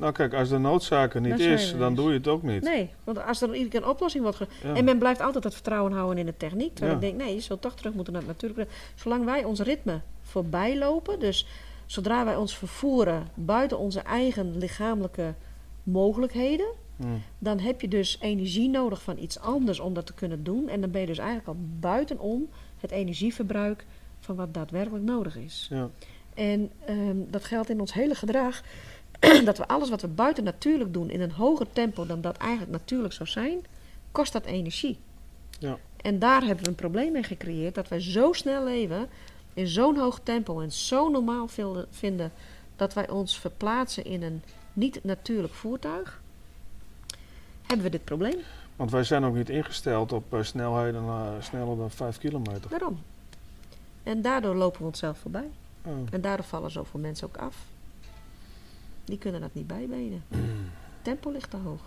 Nou 0.00 0.12
kijk, 0.12 0.34
als 0.34 0.48
de 0.48 0.58
noodzaak 0.58 1.14
er 1.14 1.20
niet 1.20 1.38
is, 1.38 1.74
dan 1.78 1.94
doe 1.94 2.08
je 2.12 2.18
het 2.18 2.28
ook 2.28 2.42
niet. 2.42 2.62
Nee, 2.62 2.90
want 3.04 3.24
als 3.26 3.42
er 3.42 3.48
iedere 3.52 3.68
keer 3.70 3.82
een 3.82 3.88
oplossing 3.88 4.22
wordt 4.22 4.38
ge- 4.38 4.46
Ja. 4.62 4.74
En 4.74 4.84
men 4.84 4.98
blijft 4.98 5.20
altijd 5.20 5.44
het 5.44 5.52
vertrouwen 5.54 5.92
houden 5.92 6.18
in 6.18 6.26
de 6.26 6.36
techniek. 6.36 6.74
Terwijl 6.74 6.98
Ja. 7.00 7.06
ik 7.06 7.08
denk, 7.16 7.22
nee, 7.26 7.34
je 7.34 7.40
zult 7.40 7.60
toch 7.60 7.74
terug 7.74 7.92
moeten 7.94 8.12
naar 8.12 8.22
het 8.22 8.30
natuurlijke. 8.30 8.72
Zolang 8.94 9.24
wij 9.24 9.44
ons 9.44 9.60
ritme 9.60 10.00
voorbij 10.22 10.78
lopen, 10.78 11.18
dus 11.18 11.46
zodra 11.86 12.24
wij 12.24 12.36
ons 12.36 12.56
vervoeren 12.56 13.28
buiten 13.34 13.78
onze 13.78 14.00
eigen 14.00 14.58
lichamelijke 14.58 15.34
mogelijkheden, 15.82 16.66
Hm. 16.96 17.06
dan 17.38 17.58
heb 17.58 17.80
je 17.80 17.88
dus 17.88 18.18
energie 18.20 18.68
nodig 18.68 19.02
van 19.02 19.18
iets 19.18 19.38
anders 19.38 19.80
om 19.80 19.94
dat 19.94 20.06
te 20.06 20.14
kunnen 20.14 20.44
doen. 20.44 20.68
En 20.68 20.80
dan 20.80 20.90
ben 20.90 21.00
je 21.00 21.06
dus 21.06 21.18
eigenlijk 21.18 21.48
al 21.48 21.56
buitenom 21.80 22.48
het 22.80 22.90
energieverbruik 22.90 23.84
van 24.20 24.36
wat 24.36 24.54
daadwerkelijk 24.54 25.04
nodig 25.04 25.36
is. 25.36 25.66
Ja. 25.70 25.88
En 26.34 26.70
ehm, 26.86 27.16
dat 27.30 27.44
geldt 27.44 27.68
in 27.70 27.80
ons 27.80 27.92
hele 27.92 28.14
gedrag. 28.14 28.62
dat 29.44 29.58
we 29.58 29.68
alles 29.68 29.90
wat 29.90 30.00
we 30.00 30.08
buiten 30.08 30.44
natuurlijk 30.44 30.92
doen 30.92 31.10
in 31.10 31.20
een 31.20 31.32
hoger 31.32 31.66
tempo 31.72 32.06
dan 32.06 32.20
dat 32.20 32.36
eigenlijk 32.36 32.70
natuurlijk 32.72 33.14
zou 33.14 33.28
zijn, 33.28 33.64
kost 34.12 34.32
dat 34.32 34.44
energie. 34.44 34.98
Ja. 35.58 35.78
En 35.96 36.18
daar 36.18 36.42
hebben 36.42 36.64
we 36.64 36.70
een 36.70 36.76
probleem 36.76 37.12
mee 37.12 37.22
gecreëerd 37.22 37.74
dat 37.74 37.88
wij 37.88 38.00
zo 38.00 38.32
snel 38.32 38.64
leven, 38.64 39.08
in 39.54 39.68
zo'n 39.68 39.98
hoog 39.98 40.20
tempo 40.22 40.60
en 40.60 40.72
zo 40.72 41.08
normaal 41.08 41.48
vinden 41.90 42.32
dat 42.76 42.94
wij 42.94 43.08
ons 43.08 43.38
verplaatsen 43.38 44.04
in 44.04 44.22
een 44.22 44.42
niet 44.72 45.04
natuurlijk 45.04 45.54
voertuig. 45.54 46.22
Hebben 47.62 47.84
we 47.84 47.90
dit 47.90 48.04
probleem? 48.04 48.36
Want 48.76 48.90
wij 48.90 49.04
zijn 49.04 49.24
ook 49.24 49.34
niet 49.34 49.48
ingesteld 49.48 50.12
op 50.12 50.34
eh, 50.34 50.42
snelheden 50.42 51.02
eh, 51.02 51.26
sneller 51.40 51.76
dan 51.76 51.90
5 51.90 52.18
kilometer. 52.18 52.70
Daarom. 52.70 53.02
En 54.02 54.22
daardoor 54.22 54.54
lopen 54.54 54.80
we 54.80 54.86
onszelf 54.86 55.18
voorbij. 55.18 55.50
Oh. 55.82 55.92
En 56.10 56.20
daardoor 56.20 56.46
vallen 56.46 56.70
zoveel 56.70 57.00
mensen 57.00 57.26
ook 57.26 57.36
af. 57.36 57.56
Die 59.10 59.18
kunnen 59.18 59.40
dat 59.40 59.50
niet 59.54 59.66
bijbenen. 59.66 60.22
Tempo 61.02 61.30
ligt 61.30 61.50
te 61.50 61.56
hoog. 61.56 61.80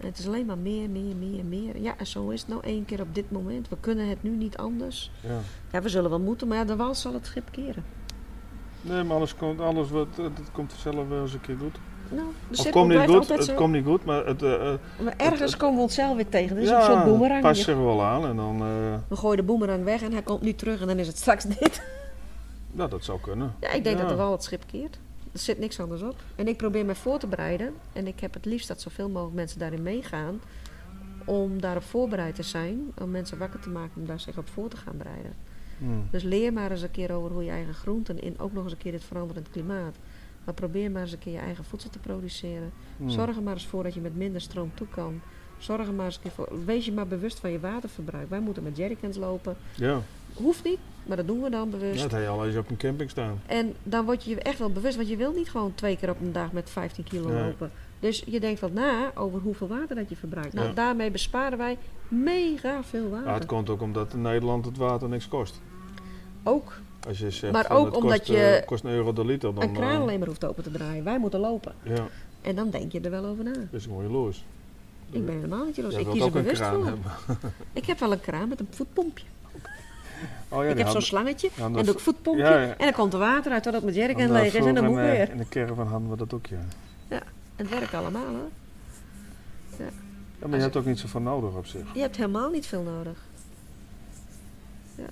En 0.00 0.06
het 0.08 0.18
is 0.18 0.26
alleen 0.26 0.46
maar 0.46 0.58
meer, 0.58 0.90
meer, 0.90 1.16
meer, 1.16 1.44
meer. 1.44 1.78
Ja, 1.80 1.94
en 1.98 2.06
zo 2.06 2.28
is 2.28 2.40
het 2.40 2.48
nou 2.48 2.60
één 2.64 2.84
keer 2.84 3.00
op 3.00 3.14
dit 3.14 3.30
moment. 3.30 3.68
We 3.68 3.76
kunnen 3.80 4.08
het 4.08 4.22
nu 4.22 4.30
niet 4.30 4.56
anders. 4.56 5.10
Ja. 5.20 5.38
Ja, 5.72 5.82
we 5.82 5.88
zullen 5.88 6.10
wel 6.10 6.20
moeten, 6.20 6.48
maar 6.48 6.56
ja, 6.56 6.64
de 6.64 6.76
wal 6.76 6.94
zal 6.94 7.12
het 7.12 7.26
schip 7.26 7.48
keren. 7.50 7.84
Nee, 8.80 9.02
maar 9.02 9.16
alles 9.16 9.36
komt, 9.36 9.60
alles 9.60 9.90
wat, 9.90 10.06
het, 10.16 10.38
het 10.38 10.50
komt 10.52 10.72
vanzelf 10.72 11.08
wel 11.08 11.20
eens 11.22 11.32
een 11.32 11.40
keer 11.40 11.56
goed. 11.60 11.76
Nou, 12.10 12.26
cirkel 12.50 12.72
komt 12.80 12.88
niet 12.94 13.08
goed, 13.10 13.28
het 13.28 13.44
zo. 13.44 13.54
komt 13.54 13.72
niet 13.72 13.84
goed, 13.84 14.04
maar 14.04 14.26
het, 14.26 14.42
eh, 14.42 14.72
eh, 14.72 14.78
Maar 15.04 15.14
ergens 15.16 15.50
het- 15.52 15.60
komen 15.60 15.76
we 15.76 15.82
onszelf 15.82 16.16
weer 16.16 16.28
tegen. 16.28 16.54
Dat 16.54 16.64
is 16.64 16.70
ja, 16.70 16.78
een 16.78 16.84
soort 16.84 17.04
boemerang. 17.04 17.42
past 17.42 17.58
Je- 17.58 17.64
zich 17.64 17.76
wel 17.76 18.02
aan 18.04 18.26
en 18.26 18.36
dan, 18.36 18.54
eh, 18.60 18.94
We 19.08 19.16
gooien 19.16 19.36
de 19.36 19.42
boemerang 19.42 19.84
weg 19.84 20.02
en 20.02 20.12
hij 20.12 20.22
komt 20.22 20.42
nu 20.42 20.54
terug 20.54 20.80
en 20.80 20.86
dan 20.86 20.98
is 20.98 21.06
het 21.06 21.16
straks 21.16 21.44
dit. 21.44 21.82
Ja, 22.72 22.86
dat 22.86 23.04
zou 23.04 23.20
kunnen. 23.20 23.54
Ja, 23.60 23.70
ik 23.72 23.84
denk 23.84 23.96
Ja. 23.96 24.02
dat 24.02 24.10
er 24.10 24.16
wel 24.16 24.32
het 24.32 24.42
schip 24.42 24.62
keert. 24.66 24.98
Er 25.32 25.38
zit 25.38 25.58
niks 25.58 25.80
anders 25.80 26.02
op. 26.02 26.16
En 26.34 26.48
ik 26.48 26.56
probeer 26.56 26.84
me 26.84 26.94
voor 26.94 27.18
te 27.18 27.26
bereiden. 27.26 27.74
En 27.92 28.06
ik 28.06 28.20
heb 28.20 28.34
het 28.34 28.44
liefst 28.44 28.68
dat 28.68 28.80
zoveel 28.80 29.08
mogelijk 29.08 29.34
mensen 29.36 29.58
daarin 29.58 29.82
meegaan. 29.82 30.40
Om 31.24 31.60
daarop 31.60 31.82
voorbereid 31.82 32.34
te 32.34 32.42
zijn. 32.42 32.92
Om 33.00 33.10
mensen 33.10 33.38
wakker 33.38 33.60
te 33.60 33.68
maken 33.70 34.00
om 34.00 34.06
daar 34.06 34.20
zich 34.20 34.38
op 34.38 34.48
voor 34.48 34.68
te 34.68 34.76
gaan 34.76 34.96
bereiden. 34.96 35.34
Hmm. 35.78 36.06
Dus 36.10 36.22
leer 36.22 36.52
maar 36.52 36.70
eens 36.70 36.82
een 36.82 36.90
keer 36.90 37.12
over 37.12 37.30
hoe 37.30 37.44
je 37.44 37.50
eigen 37.50 37.74
groenten 37.74 38.20
in 38.22 38.38
ook 38.38 38.52
nog 38.52 38.62
eens 38.62 38.72
een 38.72 38.78
keer 38.78 38.92
dit 38.92 39.04
veranderend 39.04 39.50
klimaat. 39.50 39.96
Maar 40.44 40.54
probeer 40.54 40.90
maar 40.90 41.02
eens 41.02 41.12
een 41.12 41.18
keer 41.18 41.32
je 41.32 41.38
eigen 41.38 41.64
voedsel 41.64 41.90
te 41.90 41.98
produceren. 41.98 42.72
Hmm. 42.96 43.10
Zorg 43.10 43.36
er 43.36 43.42
maar 43.42 43.52
eens 43.52 43.66
voor 43.66 43.82
dat 43.82 43.94
je 43.94 44.00
met 44.00 44.16
minder 44.16 44.40
stroom 44.40 44.70
toe 44.74 44.86
kan. 44.88 45.20
Zorg 45.58 45.86
er 45.86 45.94
maar 45.94 46.04
eens 46.04 46.16
een 46.16 46.22
keer 46.22 46.30
voor. 46.30 46.64
Wees 46.64 46.84
je 46.84 46.92
maar 46.92 47.06
bewust 47.06 47.40
van 47.40 47.50
je 47.50 47.60
waterverbruik. 47.60 48.30
Wij 48.30 48.40
moeten 48.40 48.62
met 48.62 48.76
jerrycans 48.76 49.16
lopen. 49.16 49.56
Ja, 49.74 50.00
Hoeft 50.34 50.64
niet, 50.64 50.78
maar 51.06 51.16
dat 51.16 51.26
doen 51.26 51.42
we 51.42 51.50
dan 51.50 51.70
bewust. 51.70 52.02
dat 52.02 52.10
heb 52.10 52.20
je 52.22 52.28
al 52.28 52.46
eens 52.46 52.56
op 52.56 52.70
een 52.70 52.76
camping 52.76 53.10
staan. 53.10 53.40
En 53.46 53.74
dan 53.82 54.04
word 54.04 54.24
je 54.24 54.30
je 54.30 54.40
echt 54.40 54.58
wel 54.58 54.70
bewust, 54.72 54.96
want 54.96 55.08
je 55.08 55.16
wilt 55.16 55.36
niet 55.36 55.50
gewoon 55.50 55.74
twee 55.74 55.96
keer 55.96 56.10
op 56.10 56.20
een 56.20 56.32
dag 56.32 56.52
met 56.52 56.70
15 56.70 57.04
kilo 57.04 57.28
Nee. 57.28 57.42
lopen. 57.44 57.70
Dus 58.00 58.22
je 58.26 58.40
denkt 58.40 58.60
wat 58.60 58.72
na 58.72 59.10
over 59.14 59.40
hoeveel 59.40 59.68
water 59.68 59.96
dat 59.96 60.08
je 60.08 60.16
verbruikt. 60.16 60.52
Nou, 60.52 60.66
Ja. 60.68 60.72
daarmee 60.74 61.10
besparen 61.10 61.58
wij 61.58 61.78
mega 62.08 62.82
veel 62.84 63.08
water. 63.10 63.26
Ja, 63.26 63.34
het 63.34 63.46
komt 63.46 63.70
ook 63.70 63.80
omdat 63.82 64.12
in 64.12 64.22
Nederland 64.22 64.64
het 64.64 64.76
water 64.76 65.08
niks 65.08 65.28
kost. 65.28 65.60
Ook 66.42 66.72
Als 67.08 67.18
je 67.18 67.30
zegt 67.30 67.52
Maar 67.52 67.64
van, 67.66 67.76
ook 67.76 67.86
het 67.86 67.94
omdat 67.94 68.16
kost, 68.18 68.28
je 68.30 68.36
eh, 68.44 68.66
kost 68.66 68.84
een 68.84 68.90
euro 68.90 69.12
de 69.12 69.24
liter, 69.24 69.54
dan 69.54 69.62
een 69.62 69.72
kraan 69.72 69.90
eh, 69.94 70.00
alleen 70.00 70.18
maar 70.18 70.28
hoeft 70.28 70.44
open 70.44 70.62
te 70.62 70.70
draaien. 70.70 71.04
Wij 71.04 71.18
moeten 71.18 71.40
lopen. 71.40 71.74
ja, 71.82 72.06
En 72.42 72.54
dan 72.56 72.70
denk 72.70 72.92
je 72.92 73.00
er 73.00 73.10
wel 73.10 73.24
over 73.24 73.44
na. 73.44 73.52
is 73.70 73.88
mooi 73.88 74.08
los. 74.08 74.44
Ik 75.10 75.26
ben 75.26 75.34
helemaal 75.34 75.64
niet 75.64 75.76
jaloers. 75.76 75.94
Jij 75.94 76.04
Ik 76.04 76.10
kies 76.10 76.22
er 76.24 76.30
bewust 76.30 76.62
voor. 76.62 76.92
Ik 77.72 77.84
heb 77.86 77.98
wel 77.98 78.12
een 78.12 78.20
kraan 78.20 78.48
met 78.48 78.60
een 78.60 78.66
voetpompje. 78.70 79.24
Oh 80.48 80.64
ja, 80.64 80.70
ik 80.70 80.78
heb 80.78 80.88
zo'n 80.88 81.02
slangetje 81.02 81.50
ja, 81.54 81.64
en 81.64 81.72
doe 81.72 81.94
ik 81.94 81.98
voetpompje. 81.98 82.42
Ja, 82.42 82.60
ja. 82.60 82.68
En 82.68 82.84
dan 82.84 82.92
komt 82.92 83.12
er 83.12 83.18
water 83.18 83.52
uit 83.52 83.62
totdat 83.62 83.82
mijn 83.82 83.94
jerrycan 83.94 84.32
leeg 84.32 84.54
is 84.54 84.64
en 84.64 84.74
dan 84.74 84.84
moet 84.84 84.98
ik 84.98 85.04
eh, 85.04 85.10
weer. 85.10 85.30
In 85.30 85.36
de 85.36 85.48
caravan 85.48 85.86
hadden 85.86 86.10
we 86.10 86.16
dat 86.16 86.32
ook, 86.32 86.46
ja. 86.46 86.58
Het 87.56 87.68
werkt 87.68 87.94
allemaal 87.94 88.26
hoor. 88.26 88.50
Ja, 89.78 89.84
maar 90.38 90.48
Als 90.48 90.54
je 90.54 90.62
hebt 90.62 90.76
ook 90.76 90.84
niet 90.84 90.98
zoveel 90.98 91.20
nodig 91.20 91.54
op 91.54 91.66
zich. 91.66 91.94
Je 91.94 92.00
hebt 92.00 92.16
helemaal 92.16 92.50
niet 92.50 92.66
veel 92.66 92.82
nodig. 92.82 93.18
Ja. 94.94 95.06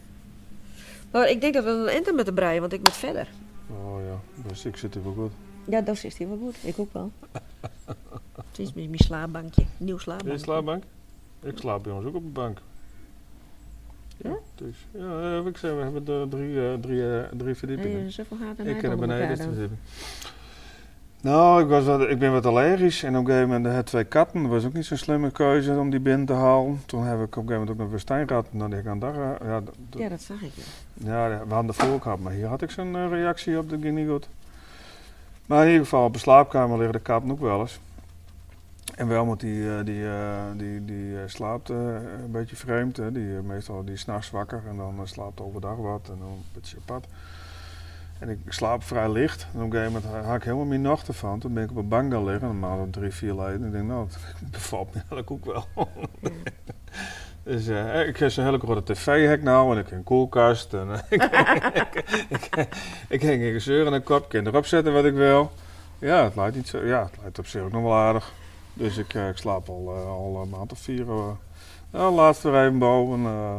Maar 1.10 1.30
ik 1.30 1.40
denk 1.40 1.54
dat 1.54 1.64
we 1.64 1.70
een 1.70 1.88
enter 1.88 2.14
moeten 2.14 2.34
breien, 2.34 2.60
want 2.60 2.72
ik 2.72 2.78
moet 2.78 2.96
verder. 2.96 3.28
Oh 3.68 4.00
ja, 4.04 4.48
dus 4.48 4.64
ik 4.64 4.76
zit 4.76 4.94
er 4.94 5.04
wel 5.04 5.12
goed. 5.12 5.32
Ja, 5.64 5.80
dat 5.80 6.04
is 6.04 6.16
hier 6.16 6.28
wel 6.28 6.38
goed. 6.38 6.56
Ik 6.62 6.78
ook 6.78 6.92
wel. 6.92 7.12
Het 8.50 8.58
is 8.58 8.72
mijn 8.72 8.90
slaapbankje. 8.94 9.64
Nieuw 9.76 9.98
slaapbankje. 9.98 10.36
je 10.36 10.44
slaapbank? 10.44 10.84
Ik 11.42 11.58
slaap 11.58 11.82
bij 11.82 11.92
ons 11.92 12.04
ook 12.04 12.14
op 12.14 12.22
een 12.22 12.32
bank. 12.32 12.60
Ja? 14.22 14.36
Dus, 14.54 14.86
ja, 14.90 15.38
eh, 15.38 15.46
ik 15.46 15.56
zei, 15.56 15.74
we 15.76 15.82
hebben 15.82 16.06
er 16.06 16.28
drie, 16.28 16.60
eh, 16.60 16.74
drie, 16.80 17.18
eh, 17.18 17.24
drie 17.36 17.54
verdiepingen. 17.54 18.00
Nee, 18.00 18.10
zoveel 18.10 18.36
gaat 18.36 18.66
ik 18.66 18.78
ken 18.78 18.90
er 18.90 18.96
beneden 18.96 19.28
de 19.28 19.36
dan. 19.36 19.46
verdieping. 19.46 19.78
Nou, 21.22 21.62
ik, 21.62 21.68
was 21.68 21.84
wat, 21.84 22.00
ik 22.00 22.18
ben 22.18 22.32
wat 22.32 22.46
allergisch 22.46 23.02
en 23.02 23.16
op 23.16 23.20
een 23.20 23.26
gegeven 23.30 23.48
moment 23.48 23.74
had 23.74 23.86
twee 23.86 24.04
katten. 24.04 24.42
Dat 24.42 24.50
was 24.50 24.64
ook 24.64 24.72
niet 24.72 24.86
zo'n 24.86 24.96
slimme 24.96 25.30
keuze 25.30 25.78
om 25.78 25.90
die 25.90 26.00
binnen 26.00 26.26
te 26.26 26.32
halen. 26.32 26.82
Toen 26.86 27.04
heb 27.04 27.16
ik 27.16 27.22
op 27.22 27.28
een 27.28 27.32
gegeven 27.32 27.52
moment 27.52 27.70
ook 27.70 27.78
nog 27.78 27.90
woestijnrat. 27.90 28.46
En 28.52 28.58
dan 28.58 28.70
denk 28.70 28.82
ik 28.82 28.88
aan 28.88 28.98
daar, 28.98 29.40
eh, 29.40 29.56
ja, 29.98 30.08
dat 30.08 30.20
zag 30.20 30.42
ik. 30.42 30.52
Ja. 30.94 31.28
ja, 31.28 31.44
we 31.48 31.54
hadden 31.54 31.74
ervoor 31.74 31.94
ook 31.94 32.02
gehad, 32.02 32.18
maar 32.18 32.32
hier 32.32 32.46
had 32.46 32.62
ik 32.62 32.70
zo'n 32.70 33.08
reactie 33.08 33.58
op, 33.58 33.70
dat 33.70 33.80
ging 33.82 33.96
niet 33.96 34.08
goed. 34.08 34.28
Maar 35.46 35.62
in 35.62 35.68
ieder 35.70 35.84
geval, 35.84 36.04
op 36.04 36.12
de 36.12 36.18
slaapkamer 36.18 36.76
liggen 36.76 36.96
de 36.96 37.02
katten 37.02 37.30
ook 37.30 37.40
wel 37.40 37.60
eens. 37.60 37.80
En 39.00 39.08
wel 39.08 39.24
moet 39.24 39.40
die, 39.40 39.76
eh, 39.76 39.84
die, 39.84 40.06
eh, 40.08 40.44
die, 40.56 40.84
die 40.84 41.16
eh, 41.16 41.22
slaapt 41.26 41.70
eh, 41.70 41.76
een 42.22 42.30
beetje 42.30 42.56
vreemd. 42.56 42.96
Hè. 42.96 43.12
Die, 43.12 43.36
eh, 43.36 43.42
meestal 43.42 43.84
die 43.84 43.94
is 43.94 44.00
's 44.00 44.04
nachts 44.04 44.30
wakker 44.30 44.62
en 44.68 44.76
dan 44.76 44.94
eh, 45.00 45.06
slaapt 45.06 45.40
overdag 45.40 45.76
wat 45.76 46.08
en 46.08 46.18
dan 46.18 46.28
een 46.28 46.44
beetje 46.52 46.76
apart. 46.76 47.06
En 48.18 48.28
ik 48.28 48.38
slaap 48.48 48.82
vrij 48.82 49.10
licht. 49.10 49.46
En 49.54 49.60
op 49.62 49.64
een 49.64 49.72
gegeven 49.72 50.02
moment 50.02 50.24
had 50.26 50.36
ik 50.36 50.42
helemaal 50.42 50.64
mijn 50.64 50.82
nachten 50.82 51.14
van. 51.14 51.38
Toen 51.38 51.54
ben 51.54 51.64
ik 51.64 51.70
op 51.70 51.76
een 51.76 51.88
bank 51.88 52.12
gaan 52.12 52.24
liggen, 52.24 52.46
normaal 52.46 52.78
om 52.78 52.90
drie, 52.90 53.10
vier 53.10 53.34
leden. 53.34 53.60
En 53.60 53.66
ik 53.66 53.72
denk, 53.72 53.86
nou, 53.86 54.06
het 54.06 54.18
bevalt 54.50 54.94
me 54.94 54.94
eigenlijk 54.94 55.30
ook 55.30 55.44
wel. 55.44 55.66
Dus 57.42 57.66
eh, 57.68 58.08
ik 58.08 58.16
heb 58.16 58.30
zo'n 58.30 58.44
hele 58.44 58.58
grote 58.58 58.92
tv-hek 58.92 59.42
nou 59.42 59.72
en 59.72 59.78
ik 59.78 59.88
heb 59.88 59.98
een 59.98 60.04
koelkast. 60.04 60.74
En, 60.74 60.88
eh, 60.90 61.00
ik, 62.28 62.48
ik, 63.08 63.22
een 63.22 63.52
gezeur 63.52 63.86
en 63.86 63.92
een 63.92 64.02
kop. 64.02 64.22
Ik 64.22 64.28
kan 64.28 64.46
erop 64.46 64.66
zetten 64.66 64.92
wat 64.92 65.04
ik 65.04 65.14
wil. 65.14 65.52
Ja, 65.98 66.24
het 66.24 66.36
lijkt 66.36 66.56
niet 66.56 66.68
zo. 66.68 66.84
Ja, 66.84 67.02
het 67.02 67.20
lijkt 67.20 67.38
op 67.38 67.46
zich 67.46 67.62
ook 67.62 67.72
nog 67.72 67.82
wel 67.82 67.94
aardig. 67.94 68.32
Dus 68.74 68.96
ik, 68.96 69.14
eh, 69.14 69.28
ik 69.28 69.36
slaap 69.36 69.68
al, 69.68 69.92
eh, 69.96 70.06
al 70.06 70.40
een 70.42 70.48
maand 70.48 70.72
of 70.72 70.78
vier. 70.78 71.10
eh 71.10 71.30
ja, 71.92 72.10
laatst 72.10 72.42
weer 72.42 72.64
even 72.64 72.78
boven. 72.78 73.24
eh 73.24 73.56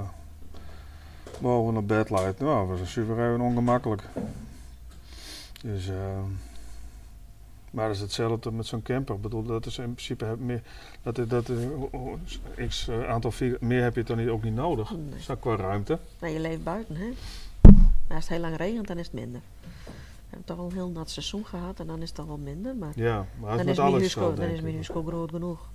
boven 1.42 1.78
op 1.78 1.88
bed 1.88 2.10
lijkt. 2.10 2.40
Nou, 2.40 2.60
dat 2.60 2.68
was 2.70 2.80
een 2.80 2.88
super 2.88 3.28
even 3.30 3.42
ongemakkelijk. 3.42 4.04
Dus, 5.64 5.88
eh, 5.90 6.20
maar 7.72 7.88
dat 7.88 7.96
is 7.96 8.02
hetzelfde 8.02 8.52
met 8.52 8.66
zo'n 8.66 8.82
camper. 8.82 9.16
Ik 9.16 9.22
bedoel, 9.22 9.44
dat 9.44 9.66
is 9.66 9.78
in 9.78 9.84
principe 9.94 10.26
heb 10.26 10.40
meer, 10.40 10.62
dat, 11.02 11.16
dat, 11.30 11.50
is- 11.50 12.40
x 12.68 12.88
eh, 12.88 13.10
aantal 13.10 13.32
vier, 13.32 13.58
meer 13.60 13.84
heb 13.84 13.96
je 13.96 14.04
dan 14.04 14.18
niet, 14.18 14.28
ook 14.30 14.44
niet 14.44 14.56
nodig. 14.56 14.92
Nee. 14.92 15.22
Zo 15.22 15.36
qua 15.36 15.56
ruimte. 15.56 16.00
Nou, 16.20 16.34
je 16.34 16.40
leeft 16.40 16.64
buiten, 16.64 16.96
hè? 16.96 17.10
Maar 18.08 18.16
als 18.20 18.24
het 18.24 18.28
heel 18.28 18.40
lang 18.40 18.56
regent, 18.58 18.88
dan 18.88 18.98
is 18.98 19.06
het 19.06 19.14
minder. 19.16 19.42
We 20.32 20.38
hebben 20.38 20.46
toch 20.46 20.58
wel 20.58 20.66
een 20.66 20.74
heel 20.74 20.90
nat 21.00 21.10
seizoen 21.10 21.46
gehad 21.46 21.80
en 21.80 21.88
dan 21.88 22.02
is 22.02 22.08
het 22.08 22.16
toch 22.16 22.26
wel 22.26 22.38
minder. 22.38 22.76
Maar 22.76 22.92
Ja, 22.96 23.26
maar 23.40 23.50
het 23.50 23.60
dan 23.60 23.68
is 23.68 23.80
alles 23.80 24.12
zo, 24.12 24.20
dan 24.20 24.36
denk 24.36 24.58
is 24.58 24.74
huis 24.74 24.88
groot 24.88 25.30
genoeg. 25.30 25.70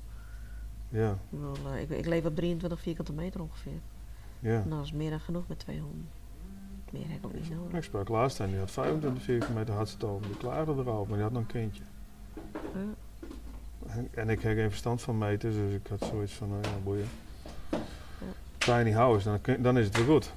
Ja, 0.88 1.10
Ik, 1.10 1.16
bedoel, 1.30 1.54
eh, 1.72 1.80
ik, 1.80 1.90
ik 1.90 2.06
leef 2.06 2.24
op 2.24 2.36
23 2.36 2.80
vierkante 2.80 3.12
meter 3.12 3.40
ongeveer. 3.40 3.80
ja. 4.40 4.62
En 4.62 4.70
dat 4.70 4.84
is 4.84 4.92
meer 4.92 5.10
dan 5.10 5.20
genoeg 5.20 5.48
met 5.48 5.58
twee 5.58 5.80
honden. 5.80 6.08
Meer 6.90 7.08
heb 7.08 7.16
ik 7.16 7.24
ook 7.24 7.32
niet 7.34 7.50
nodig. 7.50 7.76
Ik 7.76 7.82
sprak 7.82 8.08
laatst 8.08 8.40
en 8.40 8.50
die 8.50 8.58
had 8.58 8.70
25 8.70 9.22
vierkante 9.22 9.54
meter 9.54 9.74
hartstoom. 9.74 10.22
Die 10.22 10.36
klaagde 10.36 10.72
erover, 10.72 11.06
maar 11.08 11.14
die 11.14 11.22
had 11.22 11.32
nog 11.32 11.42
een 11.42 11.46
kindje. 11.46 11.82
Ja. 12.52 12.94
En, 13.86 14.08
en 14.14 14.28
ik 14.28 14.40
heb 14.40 14.56
geen 14.56 14.68
verstand 14.70 15.02
van 15.02 15.18
meters, 15.18 15.54
dus 15.54 15.72
ik 15.72 15.86
had 15.86 16.04
zoiets 16.10 16.32
van, 16.32 16.48
nou 16.48 16.62
ja, 16.62 16.70
boeien. 16.84 17.08
Tiny 18.58 18.92
house, 18.92 19.38
dan, 19.42 19.62
dan 19.62 19.78
is 19.78 19.86
het 19.86 19.96
weer 19.96 20.06
goed. 20.06 20.32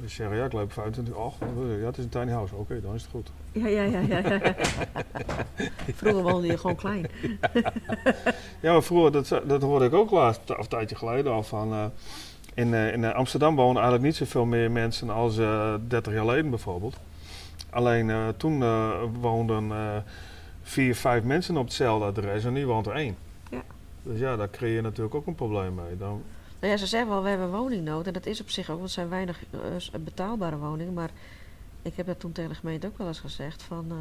Dus 0.00 0.14
zeggen, 0.14 0.36
ja, 0.36 0.44
ik 0.44 0.52
loop 0.52 0.72
25, 0.72 1.14
oh, 1.14 1.32
ja, 1.80 1.86
het 1.86 1.98
is 1.98 2.04
een 2.04 2.10
tiny 2.10 2.30
house. 2.30 2.54
Oké, 2.54 2.80
dan 2.80 2.94
is 2.94 3.02
het 3.02 3.10
goed. 3.10 3.30
Ja, 3.52 3.66
ja, 3.66 3.82
ja, 3.82 4.00
ja. 4.00 4.18
ja. 4.18 4.54
Vroeger 5.94 6.22
woonde 6.22 6.46
je 6.46 6.58
gewoon 6.58 6.76
klein. 6.76 7.06
Ja, 8.60 8.72
maar 8.72 8.82
vroeger, 8.82 9.12
dat, 9.12 9.42
dat 9.46 9.62
hoorde 9.62 9.84
ik 9.84 9.94
ook 9.94 10.10
laatst, 10.10 10.50
of 10.50 10.58
een 10.58 10.68
tijdje 10.68 10.96
geleden 10.96 11.32
al 11.32 11.42
van... 11.42 11.72
eh, 11.72 11.84
in, 12.54 12.74
eh, 12.74 12.92
in 12.92 13.04
eh, 13.04 13.14
Amsterdam 13.14 13.56
wonen 13.56 13.82
eigenlijk 13.82 14.04
niet 14.04 14.16
zoveel 14.16 14.44
meer 14.44 14.70
mensen 14.70 15.10
als 15.10 15.38
eh 15.38 15.74
30 15.88 16.12
jaar 16.12 16.22
geleden 16.22 16.50
bijvoorbeeld. 16.50 16.96
Alleen 17.70 18.34
toen 18.36 18.58
woonden 19.20 19.72
vier, 20.62 20.94
vijf 20.94 21.22
mensen 21.22 21.56
op 21.56 21.64
hetzelfde 21.64 22.06
adres 22.06 22.44
en 22.44 22.52
nu 22.52 22.66
woont 22.66 22.86
er 22.86 22.92
één. 22.92 23.16
Ja. 23.50 23.62
Dus 24.02 24.18
ja, 24.18 24.36
daar 24.36 24.50
creëer 24.50 24.74
je 24.74 24.80
natuurlijk 24.80 25.14
ook 25.14 25.26
een 25.26 25.34
probleem 25.34 25.74
mee. 25.74 25.96
Dan, 25.96 26.22
Nou 26.60 26.72
ja, 26.72 26.78
ze 26.78 26.86
zeggen 26.86 27.10
wel, 27.10 27.22
we 27.22 27.28
hebben 27.28 27.50
woningnood. 27.50 28.06
En 28.06 28.12
dat 28.12 28.26
is 28.26 28.40
op 28.40 28.50
zich 28.50 28.64
ook, 28.70 28.76
want 28.76 28.82
het 28.82 28.92
zijn 28.92 29.08
weinig 29.08 29.42
eh, 29.50 30.00
betaalbare 30.00 30.56
woningen. 30.56 30.92
Maar 30.92 31.10
ik 31.82 31.96
heb 31.96 32.06
dat 32.06 32.20
toen 32.20 32.32
tegen 32.32 32.50
de 32.50 32.56
gemeente 32.56 32.86
ook 32.86 32.98
wel 32.98 33.06
eens 33.06 33.20
gezegd. 33.20 33.62
Van, 33.62 33.86
eh, 33.88 33.96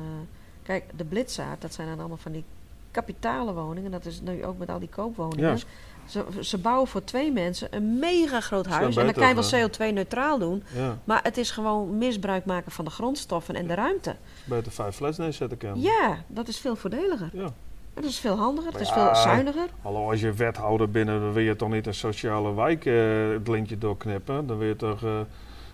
kijk, 0.63 0.83
de 0.95 1.03
blitzaard, 1.03 1.61
dat 1.61 1.73
zijn 1.73 1.87
dan 1.87 1.99
allemaal 1.99 2.17
van 2.17 2.31
die 2.31 2.43
kapitale 2.91 3.53
woningen. 3.53 3.91
Dat 3.91 4.05
is 4.05 4.21
nu 4.21 4.45
ook 4.45 4.57
met 4.57 4.69
al 4.69 4.79
die 4.79 4.89
koopwoningen. 4.89 5.49
Ja. 5.49 5.57
Ze, 6.05 6.25
ze 6.39 6.57
bouwen 6.57 6.87
voor 6.87 7.03
twee 7.03 7.31
mensen 7.31 7.75
een 7.75 7.99
mega 7.99 8.39
groot 8.39 8.65
Is 8.65 8.71
huis. 8.71 8.95
En 8.95 9.05
dan 9.05 9.13
kan 9.13 9.27
je 9.27 9.35
wel 9.35 9.69
CO2-neutraal 9.69 10.39
doen. 10.39 10.63
ja, 10.73 10.97
Maar 11.03 11.19
het 11.23 11.37
is 11.37 11.51
gewoon 11.51 11.97
misbruik 11.97 12.45
maken 12.45 12.71
van 12.71 12.85
de 12.85 12.91
grondstoffen 12.91 13.55
en 13.55 13.67
de 13.67 13.73
ruimte. 13.73 14.15
beter 14.43 14.71
vijf 14.71 14.95
flats 14.95 15.17
neerzetten 15.17 15.57
kan. 15.57 15.81
Ja, 15.81 16.23
dat 16.27 16.47
is 16.47 16.57
veel 16.59 16.75
voordeliger. 16.75 17.29
Ja. 17.33 17.53
Dat 18.01 18.09
is 18.09 18.19
veel 18.19 18.35
handiger, 18.37 18.71
het 18.71 18.81
is 18.81 18.87
Ja. 18.89 18.93
veel 18.93 19.15
zuiniger. 19.21 19.67
Hallo, 19.81 20.09
als 20.09 20.19
je 20.19 20.33
wethouder 20.33 20.89
binnen, 20.91 21.19
dan 21.21 21.33
wil 21.33 21.43
je 21.43 21.55
toch 21.55 21.69
niet 21.69 21.87
een 21.87 21.93
sociale 21.93 22.53
wijk 22.53 22.85
eh, 22.85 22.93
het 23.33 23.47
lintje 23.47 23.77
doorknippen. 23.77 24.47
Dan 24.47 24.57
wil 24.57 24.67
je 24.67 24.75
toch 24.75 25.03
eh, 25.03 25.19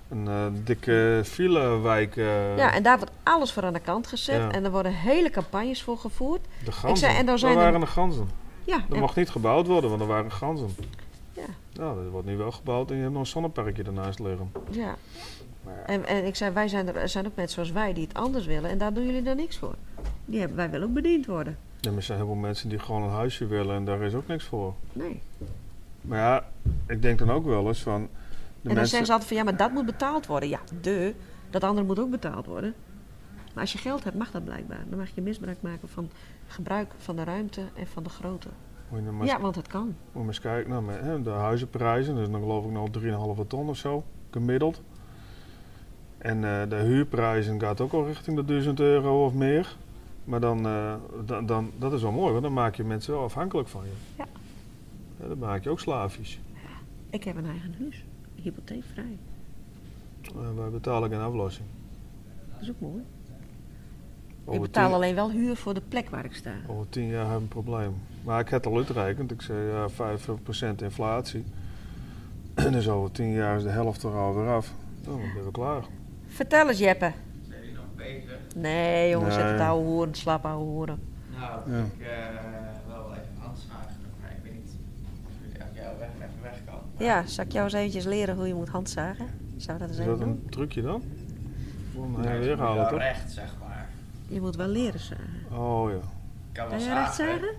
een 0.09 0.27
eh, 0.27 0.45
dikke 0.63 1.21
filewijk. 1.25 2.17
eh 2.17 2.57
Ja, 2.57 2.73
en 2.73 2.83
daar 2.83 2.97
wordt 2.97 3.13
alles 3.23 3.51
voor 3.53 3.63
aan 3.63 3.73
de 3.73 3.79
kant 3.79 4.07
gezet. 4.07 4.35
Ja. 4.41 4.51
En 4.51 4.63
er 4.63 4.71
worden 4.71 4.93
hele 4.93 5.29
campagnes 5.29 5.83
voor 5.83 5.97
gevoerd. 5.97 6.41
De 6.65 6.71
ganzen. 6.71 6.97
zei, 7.07 7.17
en 7.17 7.25
daar 7.25 7.39
zijn 7.39 7.51
er- 7.57 7.63
waren 7.63 7.79
de 7.79 7.85
ganzen? 7.87 8.29
Ja, 8.63 8.79
Er 8.91 8.99
mocht 8.99 9.15
niet 9.15 9.29
gebouwd 9.29 9.67
worden, 9.67 9.89
want 9.89 10.01
er 10.01 10.07
waren 10.07 10.31
ganzen. 10.31 10.69
Ja. 11.33 11.41
Nou, 11.73 11.99
er 12.05 12.09
wordt 12.09 12.27
nu 12.27 12.37
wel 12.37 12.51
gebouwd 12.51 12.89
en 12.89 12.95
je 12.95 13.01
hebt 13.01 13.13
nog 13.13 13.21
een 13.21 13.27
zonneparkje 13.27 13.83
ernaast 13.83 14.19
liggen. 14.19 14.51
ja. 14.69 14.95
Maar 15.63 15.73
ja, 15.75 15.85
En, 15.85 16.05
en 16.05 16.25
ik 16.25 16.35
zei, 16.35 16.51
wij 16.53 16.67
zijn 16.67 16.87
er, 16.87 16.95
er 16.95 17.09
zijn 17.09 17.25
ook 17.25 17.35
mensen 17.35 17.53
zoals 17.65 17.71
wij 17.83 17.93
die 17.93 18.07
het 18.07 18.17
anders 18.17 18.45
willen. 18.45 18.69
En 18.69 18.77
daar 18.77 18.93
doen 18.93 19.05
jullie 19.05 19.21
dan 19.23 19.35
niks 19.35 19.57
voor. 19.57 19.75
Die 20.25 20.39
hebben, 20.39 20.57
wij 20.57 20.69
willen 20.69 20.87
ook 20.87 20.93
bediend 20.93 21.25
worden. 21.25 21.57
Ja, 21.85 21.89
maar 21.89 21.99
er 21.99 22.05
zijn 22.05 22.17
heel 22.17 22.27
veel 22.27 22.35
mensen 22.35 22.69
die 22.69 22.79
gewoon 22.79 23.03
een 23.03 23.09
huisje 23.09 23.45
willen 23.45 23.75
en 23.75 23.85
daar 23.85 24.01
is 24.01 24.13
ook 24.13 24.27
niks 24.27 24.45
voor. 24.45 24.73
Nee. 24.93 25.21
Maar 26.01 26.19
ja, 26.19 26.45
ik 26.87 27.01
denk 27.01 27.19
dan 27.19 27.31
ook 27.31 27.45
wel 27.45 27.67
eens 27.67 27.81
van... 27.81 28.01
De 28.01 28.07
en 28.07 28.09
dan 28.61 28.73
mensen, 28.73 28.87
zeggen 28.87 29.05
ze 29.05 29.11
altijd 29.11 29.29
van, 29.29 29.37
ja, 29.37 29.43
maar 29.43 29.57
dat 29.57 29.71
moet 29.71 29.85
betaald 29.85 30.25
worden. 30.25 30.49
Ja, 30.49 30.59
de. 30.81 31.13
Dat 31.49 31.63
andere 31.63 31.87
moet 31.87 31.99
ook 31.99 32.09
betaald 32.09 32.45
worden. 32.45 32.73
Maar 33.53 33.63
als 33.63 33.71
je 33.71 33.77
geld 33.77 34.03
hebt, 34.03 34.15
mag 34.15 34.31
dat 34.31 34.43
blijkbaar. 34.43 34.83
Dan 34.89 34.99
mag 34.99 35.09
je 35.13 35.21
misbruik 35.21 35.57
maken 35.61 35.89
van 35.89 36.09
gebruik 36.47 36.91
van 36.97 37.15
de 37.15 37.23
ruimte 37.23 37.61
en 37.75 37.87
van 37.87 38.03
de 38.03 38.09
grootte. 38.09 38.49
Nou 38.89 39.25
Ja, 39.25 39.39
want 39.39 39.55
het 39.55 39.67
kan. 39.67 39.85
Moet 39.85 39.95
je 40.11 40.19
maar 40.19 40.27
eens 40.27 40.39
kijken 40.39 40.69
naar 40.69 41.03
hè, 41.03 41.21
de 41.21 41.29
huizenprijzen. 41.29 42.15
Dus 42.15 42.29
dan 42.29 42.39
geloof 42.39 42.65
ik 42.65 42.71
nog 42.71 42.89
3,5 43.41 43.47
ton 43.47 43.69
of 43.69 43.77
zo, 43.77 44.03
gemiddeld. 44.29 44.81
En 46.17 46.35
eh, 46.43 46.69
de 46.69 46.75
huurprijzen 46.75 47.59
gaat 47.59 47.81
ook 47.81 47.93
al 47.93 48.05
richting 48.05 48.35
de 48.35 48.45
1000 48.45 48.79
euro 48.79 49.25
of 49.25 49.33
meer. 49.33 49.75
Maar 50.25 50.39
dan, 50.39 50.65
eh, 50.65 50.93
dan, 51.25 51.45
dan, 51.45 51.71
dat 51.77 51.93
is 51.93 52.01
wel 52.01 52.11
mooi, 52.11 52.31
want 52.31 52.43
dan 52.43 52.53
maak 52.53 52.75
je 52.75 52.83
mensen 52.83 53.13
wel 53.13 53.23
afhankelijk 53.23 53.67
van 53.67 53.83
je. 53.83 53.91
Ja. 54.17 54.25
Ja, 55.19 55.27
dan 55.27 55.37
maak 55.37 55.63
je 55.63 55.69
ook 55.69 55.79
slavisch. 55.79 56.39
Ik 57.09 57.23
heb 57.23 57.35
een 57.35 57.45
eigen 57.45 57.75
huis. 57.79 58.05
Hypotheekvrij. 58.35 59.17
Eh, 60.21 60.31
wij 60.55 60.69
betalen 60.69 61.09
geen 61.09 61.19
aflossing. 61.19 61.67
Dat 62.53 62.61
is 62.61 62.69
ook 62.69 62.79
mooi. 62.79 63.03
Ik 64.51 64.61
betaal 64.61 64.85
tien, 64.85 64.95
alleen 64.95 65.15
wel 65.15 65.31
huur 65.31 65.55
voor 65.55 65.73
de 65.73 65.81
plek 65.87 66.09
waar 66.09 66.25
ik 66.25 66.33
sta. 66.35 66.53
over 66.67 66.89
tien 66.89 67.07
jaar 67.07 67.19
hebben 67.19 67.37
we 67.37 67.41
een 67.41 67.47
probleem. 67.47 67.93
Maar 68.23 68.39
ik 68.39 68.49
heb 68.49 68.63
het 68.63 68.73
al 68.73 68.77
uitgerekend. 68.77 69.31
Ik 69.31 69.41
zei 69.41 69.67
ja, 69.67 69.89
5% 69.89 70.81
inflatie. 70.81 71.43
dus 72.71 72.89
over 72.89 73.11
10 73.11 73.31
jaar 73.31 73.57
is 73.57 73.63
de 73.63 73.69
helft 73.69 74.03
er 74.03 74.15
alweer 74.15 74.49
af. 74.49 74.73
Dan 75.01 75.19
ben 75.33 75.45
we 75.45 75.51
klaar. 75.51 75.83
Vertel 76.27 76.69
eens, 76.69 76.79
Jeppe. 76.79 77.11
Bezig? 78.05 78.37
Nee, 78.55 79.09
jongens, 79.09 79.35
Nee. 79.35 79.43
zet 79.43 79.51
het 79.51 79.61
ouwe 79.61 79.85
horen, 79.85 80.13
slap 80.15 80.45
ouwe 80.45 80.63
horen. 80.65 80.99
Nou, 81.39 81.71
Ja. 81.71 81.77
ik 81.83 81.99
eh 81.99 82.07
wel 82.87 83.11
even 83.11 83.23
handzagen, 83.39 83.95
maar 84.21 84.31
ik 84.31 84.37
weet 84.43 84.53
niet 84.53 84.75
of 85.55 85.61
uit 85.61 85.75
jouw 85.75 85.97
weg 85.99 86.09
even 86.15 86.41
weg 86.41 86.57
kan. 86.65 87.05
Ja, 87.05 87.25
zal 87.25 87.45
ik 87.45 87.51
jou 87.51 87.63
eens 87.63 87.73
eventjes 87.73 88.05
leren 88.05 88.35
hoe 88.35 88.47
je 88.47 88.53
moet 88.53 88.69
handzagen? 88.69 89.25
Zou 89.57 89.77
dat 89.77 89.87
eens 89.87 89.97
Is 89.97 90.03
even 90.05 90.17
dat 90.17 90.27
doen? 90.27 90.41
een 90.43 90.49
trucje 90.49 90.81
dan? 90.81 91.03
Gewoon 91.91 92.21
Nee, 92.21 92.39
weer 92.39 92.49
je 92.49 92.55
halen 92.57 92.87
toch? 92.89 92.97
recht, 92.99 93.31
zeg 93.31 93.53
maar. 93.67 93.89
Je 94.27 94.41
moet 94.41 94.55
wel 94.55 94.67
leren 94.67 94.99
zagen. 94.99 95.23
Oh 95.51 95.89
ja. 95.89 95.95
Ik 95.95 96.01
kan 96.53 96.69
wel 96.69 96.79
je 96.79 96.93
recht 96.93 97.15
zagen. 97.15 97.55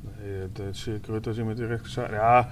Nee, 0.00 0.38
het 0.40 0.58
is 0.58 0.82
zeker 0.82 1.20
als 1.26 1.38
iemand 1.38 1.56
die 1.56 1.66
recht 1.66 1.90
zei. 1.90 2.12
Ja, 2.12 2.48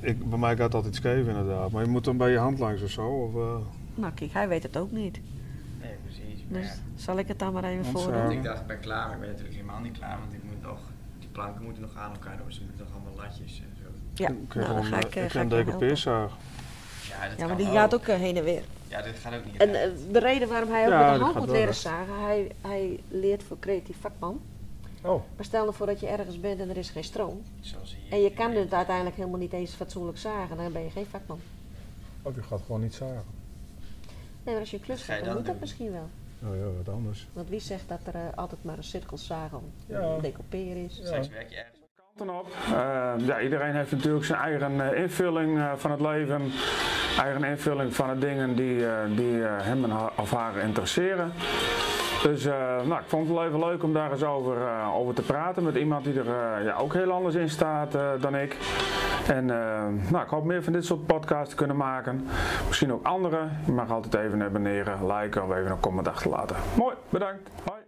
ik, 0.00 0.28
bij 0.30 0.38
mij 0.38 0.50
gaat 0.56 0.64
het 0.64 0.74
altijd 0.74 0.94
scheef 0.94 1.26
inderdaad. 1.26 1.70
Maar 1.70 1.82
je 1.84 1.88
moet 1.90 2.04
dan 2.04 2.16
bij 2.16 2.30
je 2.30 2.38
hand 2.38 2.58
langs 2.58 2.82
of 2.82 2.90
zo. 2.90 3.06
Of, 3.08 3.34
eh, 3.34 3.56
Nou, 3.94 4.12
kijk, 4.12 4.32
hij 4.32 4.48
weet 4.48 4.62
het 4.62 4.76
ook 4.76 4.90
niet. 4.92 5.20
Dus 6.48 6.66
ja, 6.66 6.72
zal 6.96 7.18
ik 7.18 7.28
het 7.28 7.38
dan 7.38 7.52
maar 7.52 7.64
even 7.64 7.84
voordoen? 7.84 8.30
ik 8.30 8.42
dacht, 8.42 8.60
ik 8.60 8.66
ben 8.66 8.80
klaar, 8.80 9.04
maar 9.06 9.14
ik 9.14 9.20
ben 9.20 9.28
natuurlijk 9.28 9.56
helemaal 9.56 9.80
niet 9.80 9.98
klaar, 9.98 10.18
want 10.18 10.32
ik 10.32 10.42
moet 10.44 10.62
nog, 10.62 10.78
die 11.18 11.28
planken 11.28 11.62
moeten 11.64 11.82
nog 11.82 11.96
aan 11.96 12.12
elkaar 12.12 12.36
door, 12.38 12.52
ze 12.52 12.60
moeten 12.60 12.84
nog 12.84 12.94
allemaal 12.94 13.24
latjes 13.24 13.60
en 13.60 13.76
zo. 13.82 13.88
Ja, 14.14 14.28
ik 14.28 14.54
nou, 14.54 14.72
dan 14.74 14.84
ga 14.84 14.96
ik, 14.98 15.16
eh, 15.16 15.24
ik 15.24 15.30
ga 15.30 15.40
een 15.40 15.46
ik 15.46 15.50
jou 15.52 15.62
helpen. 15.64 15.64
decoupeerzaag. 15.64 16.36
Ja, 17.08 17.28
dat 17.28 17.38
Ja, 17.38 17.46
maar 17.46 17.56
die 17.56 17.66
ook. 17.66 17.72
gaat 17.72 17.94
ook 17.94 18.06
eh, 18.06 18.16
heen 18.16 18.36
en 18.36 18.44
weer. 18.44 18.62
Ja, 18.88 19.02
dit 19.02 19.18
gaat 19.18 19.34
ook 19.34 19.44
niet 19.44 19.56
En 19.56 19.74
eh, 19.74 19.88
de 20.10 20.18
reden 20.18 20.48
waarom 20.48 20.70
hij 20.70 20.84
ook 20.84 20.90
Ja, 20.90 21.10
met 21.10 21.18
de 21.18 21.24
hand 21.24 21.36
moet 21.38 21.50
leren 21.50 21.74
zagen, 21.74 22.20
hij, 22.22 22.50
hij 22.60 23.00
leert 23.08 23.42
voor 23.42 23.58
creatief 23.58 23.96
vakman. 24.00 24.40
Oh. 25.02 25.22
Maar 25.36 25.44
stel 25.44 25.62
nou 25.62 25.74
voor 25.74 25.86
dat 25.86 26.00
je 26.00 26.06
ergens 26.06 26.40
bent 26.40 26.60
en 26.60 26.68
er 26.70 26.76
is 26.76 26.90
geen 26.90 27.04
stroom. 27.04 27.42
Zoals 27.60 27.96
hier. 28.02 28.12
En 28.12 28.20
je 28.22 28.32
kan 28.32 28.52
het 28.52 28.72
uiteindelijk 28.72 29.16
helemaal 29.16 29.38
niet 29.38 29.52
eens 29.52 29.70
fatsoenlijk 29.74 30.18
zagen, 30.18 30.56
dan 30.56 30.72
ben 30.72 30.82
je 30.82 30.90
geen 30.90 31.06
vakman. 31.10 31.40
Oh, 32.22 32.34
die 32.34 32.42
gaat 32.42 32.60
gewoon 32.66 32.80
niet 32.80 32.94
zagen. 32.94 33.24
Nee, 34.44 34.54
maar 34.54 34.60
als 34.60 34.70
je 34.70 34.76
een 34.76 34.82
klus 34.82 35.02
ga 35.02 35.06
je 35.06 35.12
hebt, 35.12 35.24
dan 35.24 35.34
dan 35.34 35.36
moet 35.36 35.44
dat 35.44 35.54
doen? 35.54 35.60
misschien 35.60 35.92
wel. 35.92 36.08
Oh 36.44 36.56
ja, 36.56 36.72
wat 36.76 36.88
anders. 36.88 37.28
Want 37.32 37.48
wie 37.48 37.60
zegt 37.60 37.88
dat 37.88 38.00
er 38.06 38.14
eh, 38.14 38.32
altijd 38.34 38.64
maar 38.64 38.76
een 38.76 38.84
cirkelzagen 38.84 39.60
Ja. 39.86 40.00
een 40.00 40.20
decoupeer 40.22 40.76
is? 40.84 40.94
Straks 40.94 41.28
werk 41.28 41.50
je 41.50 41.56
ergens. 41.56 41.77
Op. 42.20 42.46
Eh, 42.74 43.26
ja, 43.26 43.40
iedereen 43.40 43.74
heeft 43.74 43.90
natuurlijk 43.90 44.24
zijn 44.24 44.40
eigen 44.40 44.90
eh, 44.90 45.02
invulling 45.02 45.58
eh, 45.58 45.72
van 45.76 45.90
het 45.90 46.00
leven, 46.00 46.52
eigen 47.18 47.44
invulling 47.44 47.94
van 47.94 48.08
de 48.08 48.18
dingen 48.18 48.56
die, 48.56 48.86
eh, 48.86 48.92
die 49.16 49.40
hem 49.42 49.84
of 50.16 50.30
haar 50.30 50.56
interesseren. 50.56 51.32
Dus 52.22 52.44
nou, 52.84 52.92
ik 52.94 53.06
vond 53.06 53.26
het 53.26 53.36
wel 53.36 53.46
even 53.46 53.58
leuk 53.58 53.82
om 53.82 53.92
daar 53.92 54.12
eens 54.12 54.24
over, 54.24 54.56
over 54.94 55.14
te 55.14 55.22
praten 55.22 55.62
met 55.62 55.74
iemand 55.74 56.04
die 56.04 56.18
er 56.18 56.62
ja, 56.64 56.76
ook 56.76 56.92
heel 56.92 57.12
anders 57.12 57.34
in 57.34 57.50
staat 57.50 57.98
dan 58.20 58.34
ik. 58.34 58.56
En 59.28 59.46
nou, 60.10 60.24
ik 60.24 60.28
hoop 60.28 60.44
meer 60.44 60.62
van 60.62 60.72
dit 60.72 60.84
soort 60.84 61.06
podcasts 61.06 61.50
te 61.50 61.56
kunnen 61.56 61.76
maken. 61.76 62.26
Misschien 62.66 62.92
ook 62.92 63.06
andere. 63.06 63.38
Je 63.64 63.72
mag 63.72 63.90
altijd 63.90 64.14
even 64.14 64.52
beneden 64.52 65.06
liken 65.06 65.44
of 65.44 65.56
even 65.56 65.70
een 65.70 65.80
comment 65.80 66.08
achterlaten. 66.08 66.56
Mooi, 66.76 66.94
bedankt. 67.08 67.50
Hoi. 67.64 67.76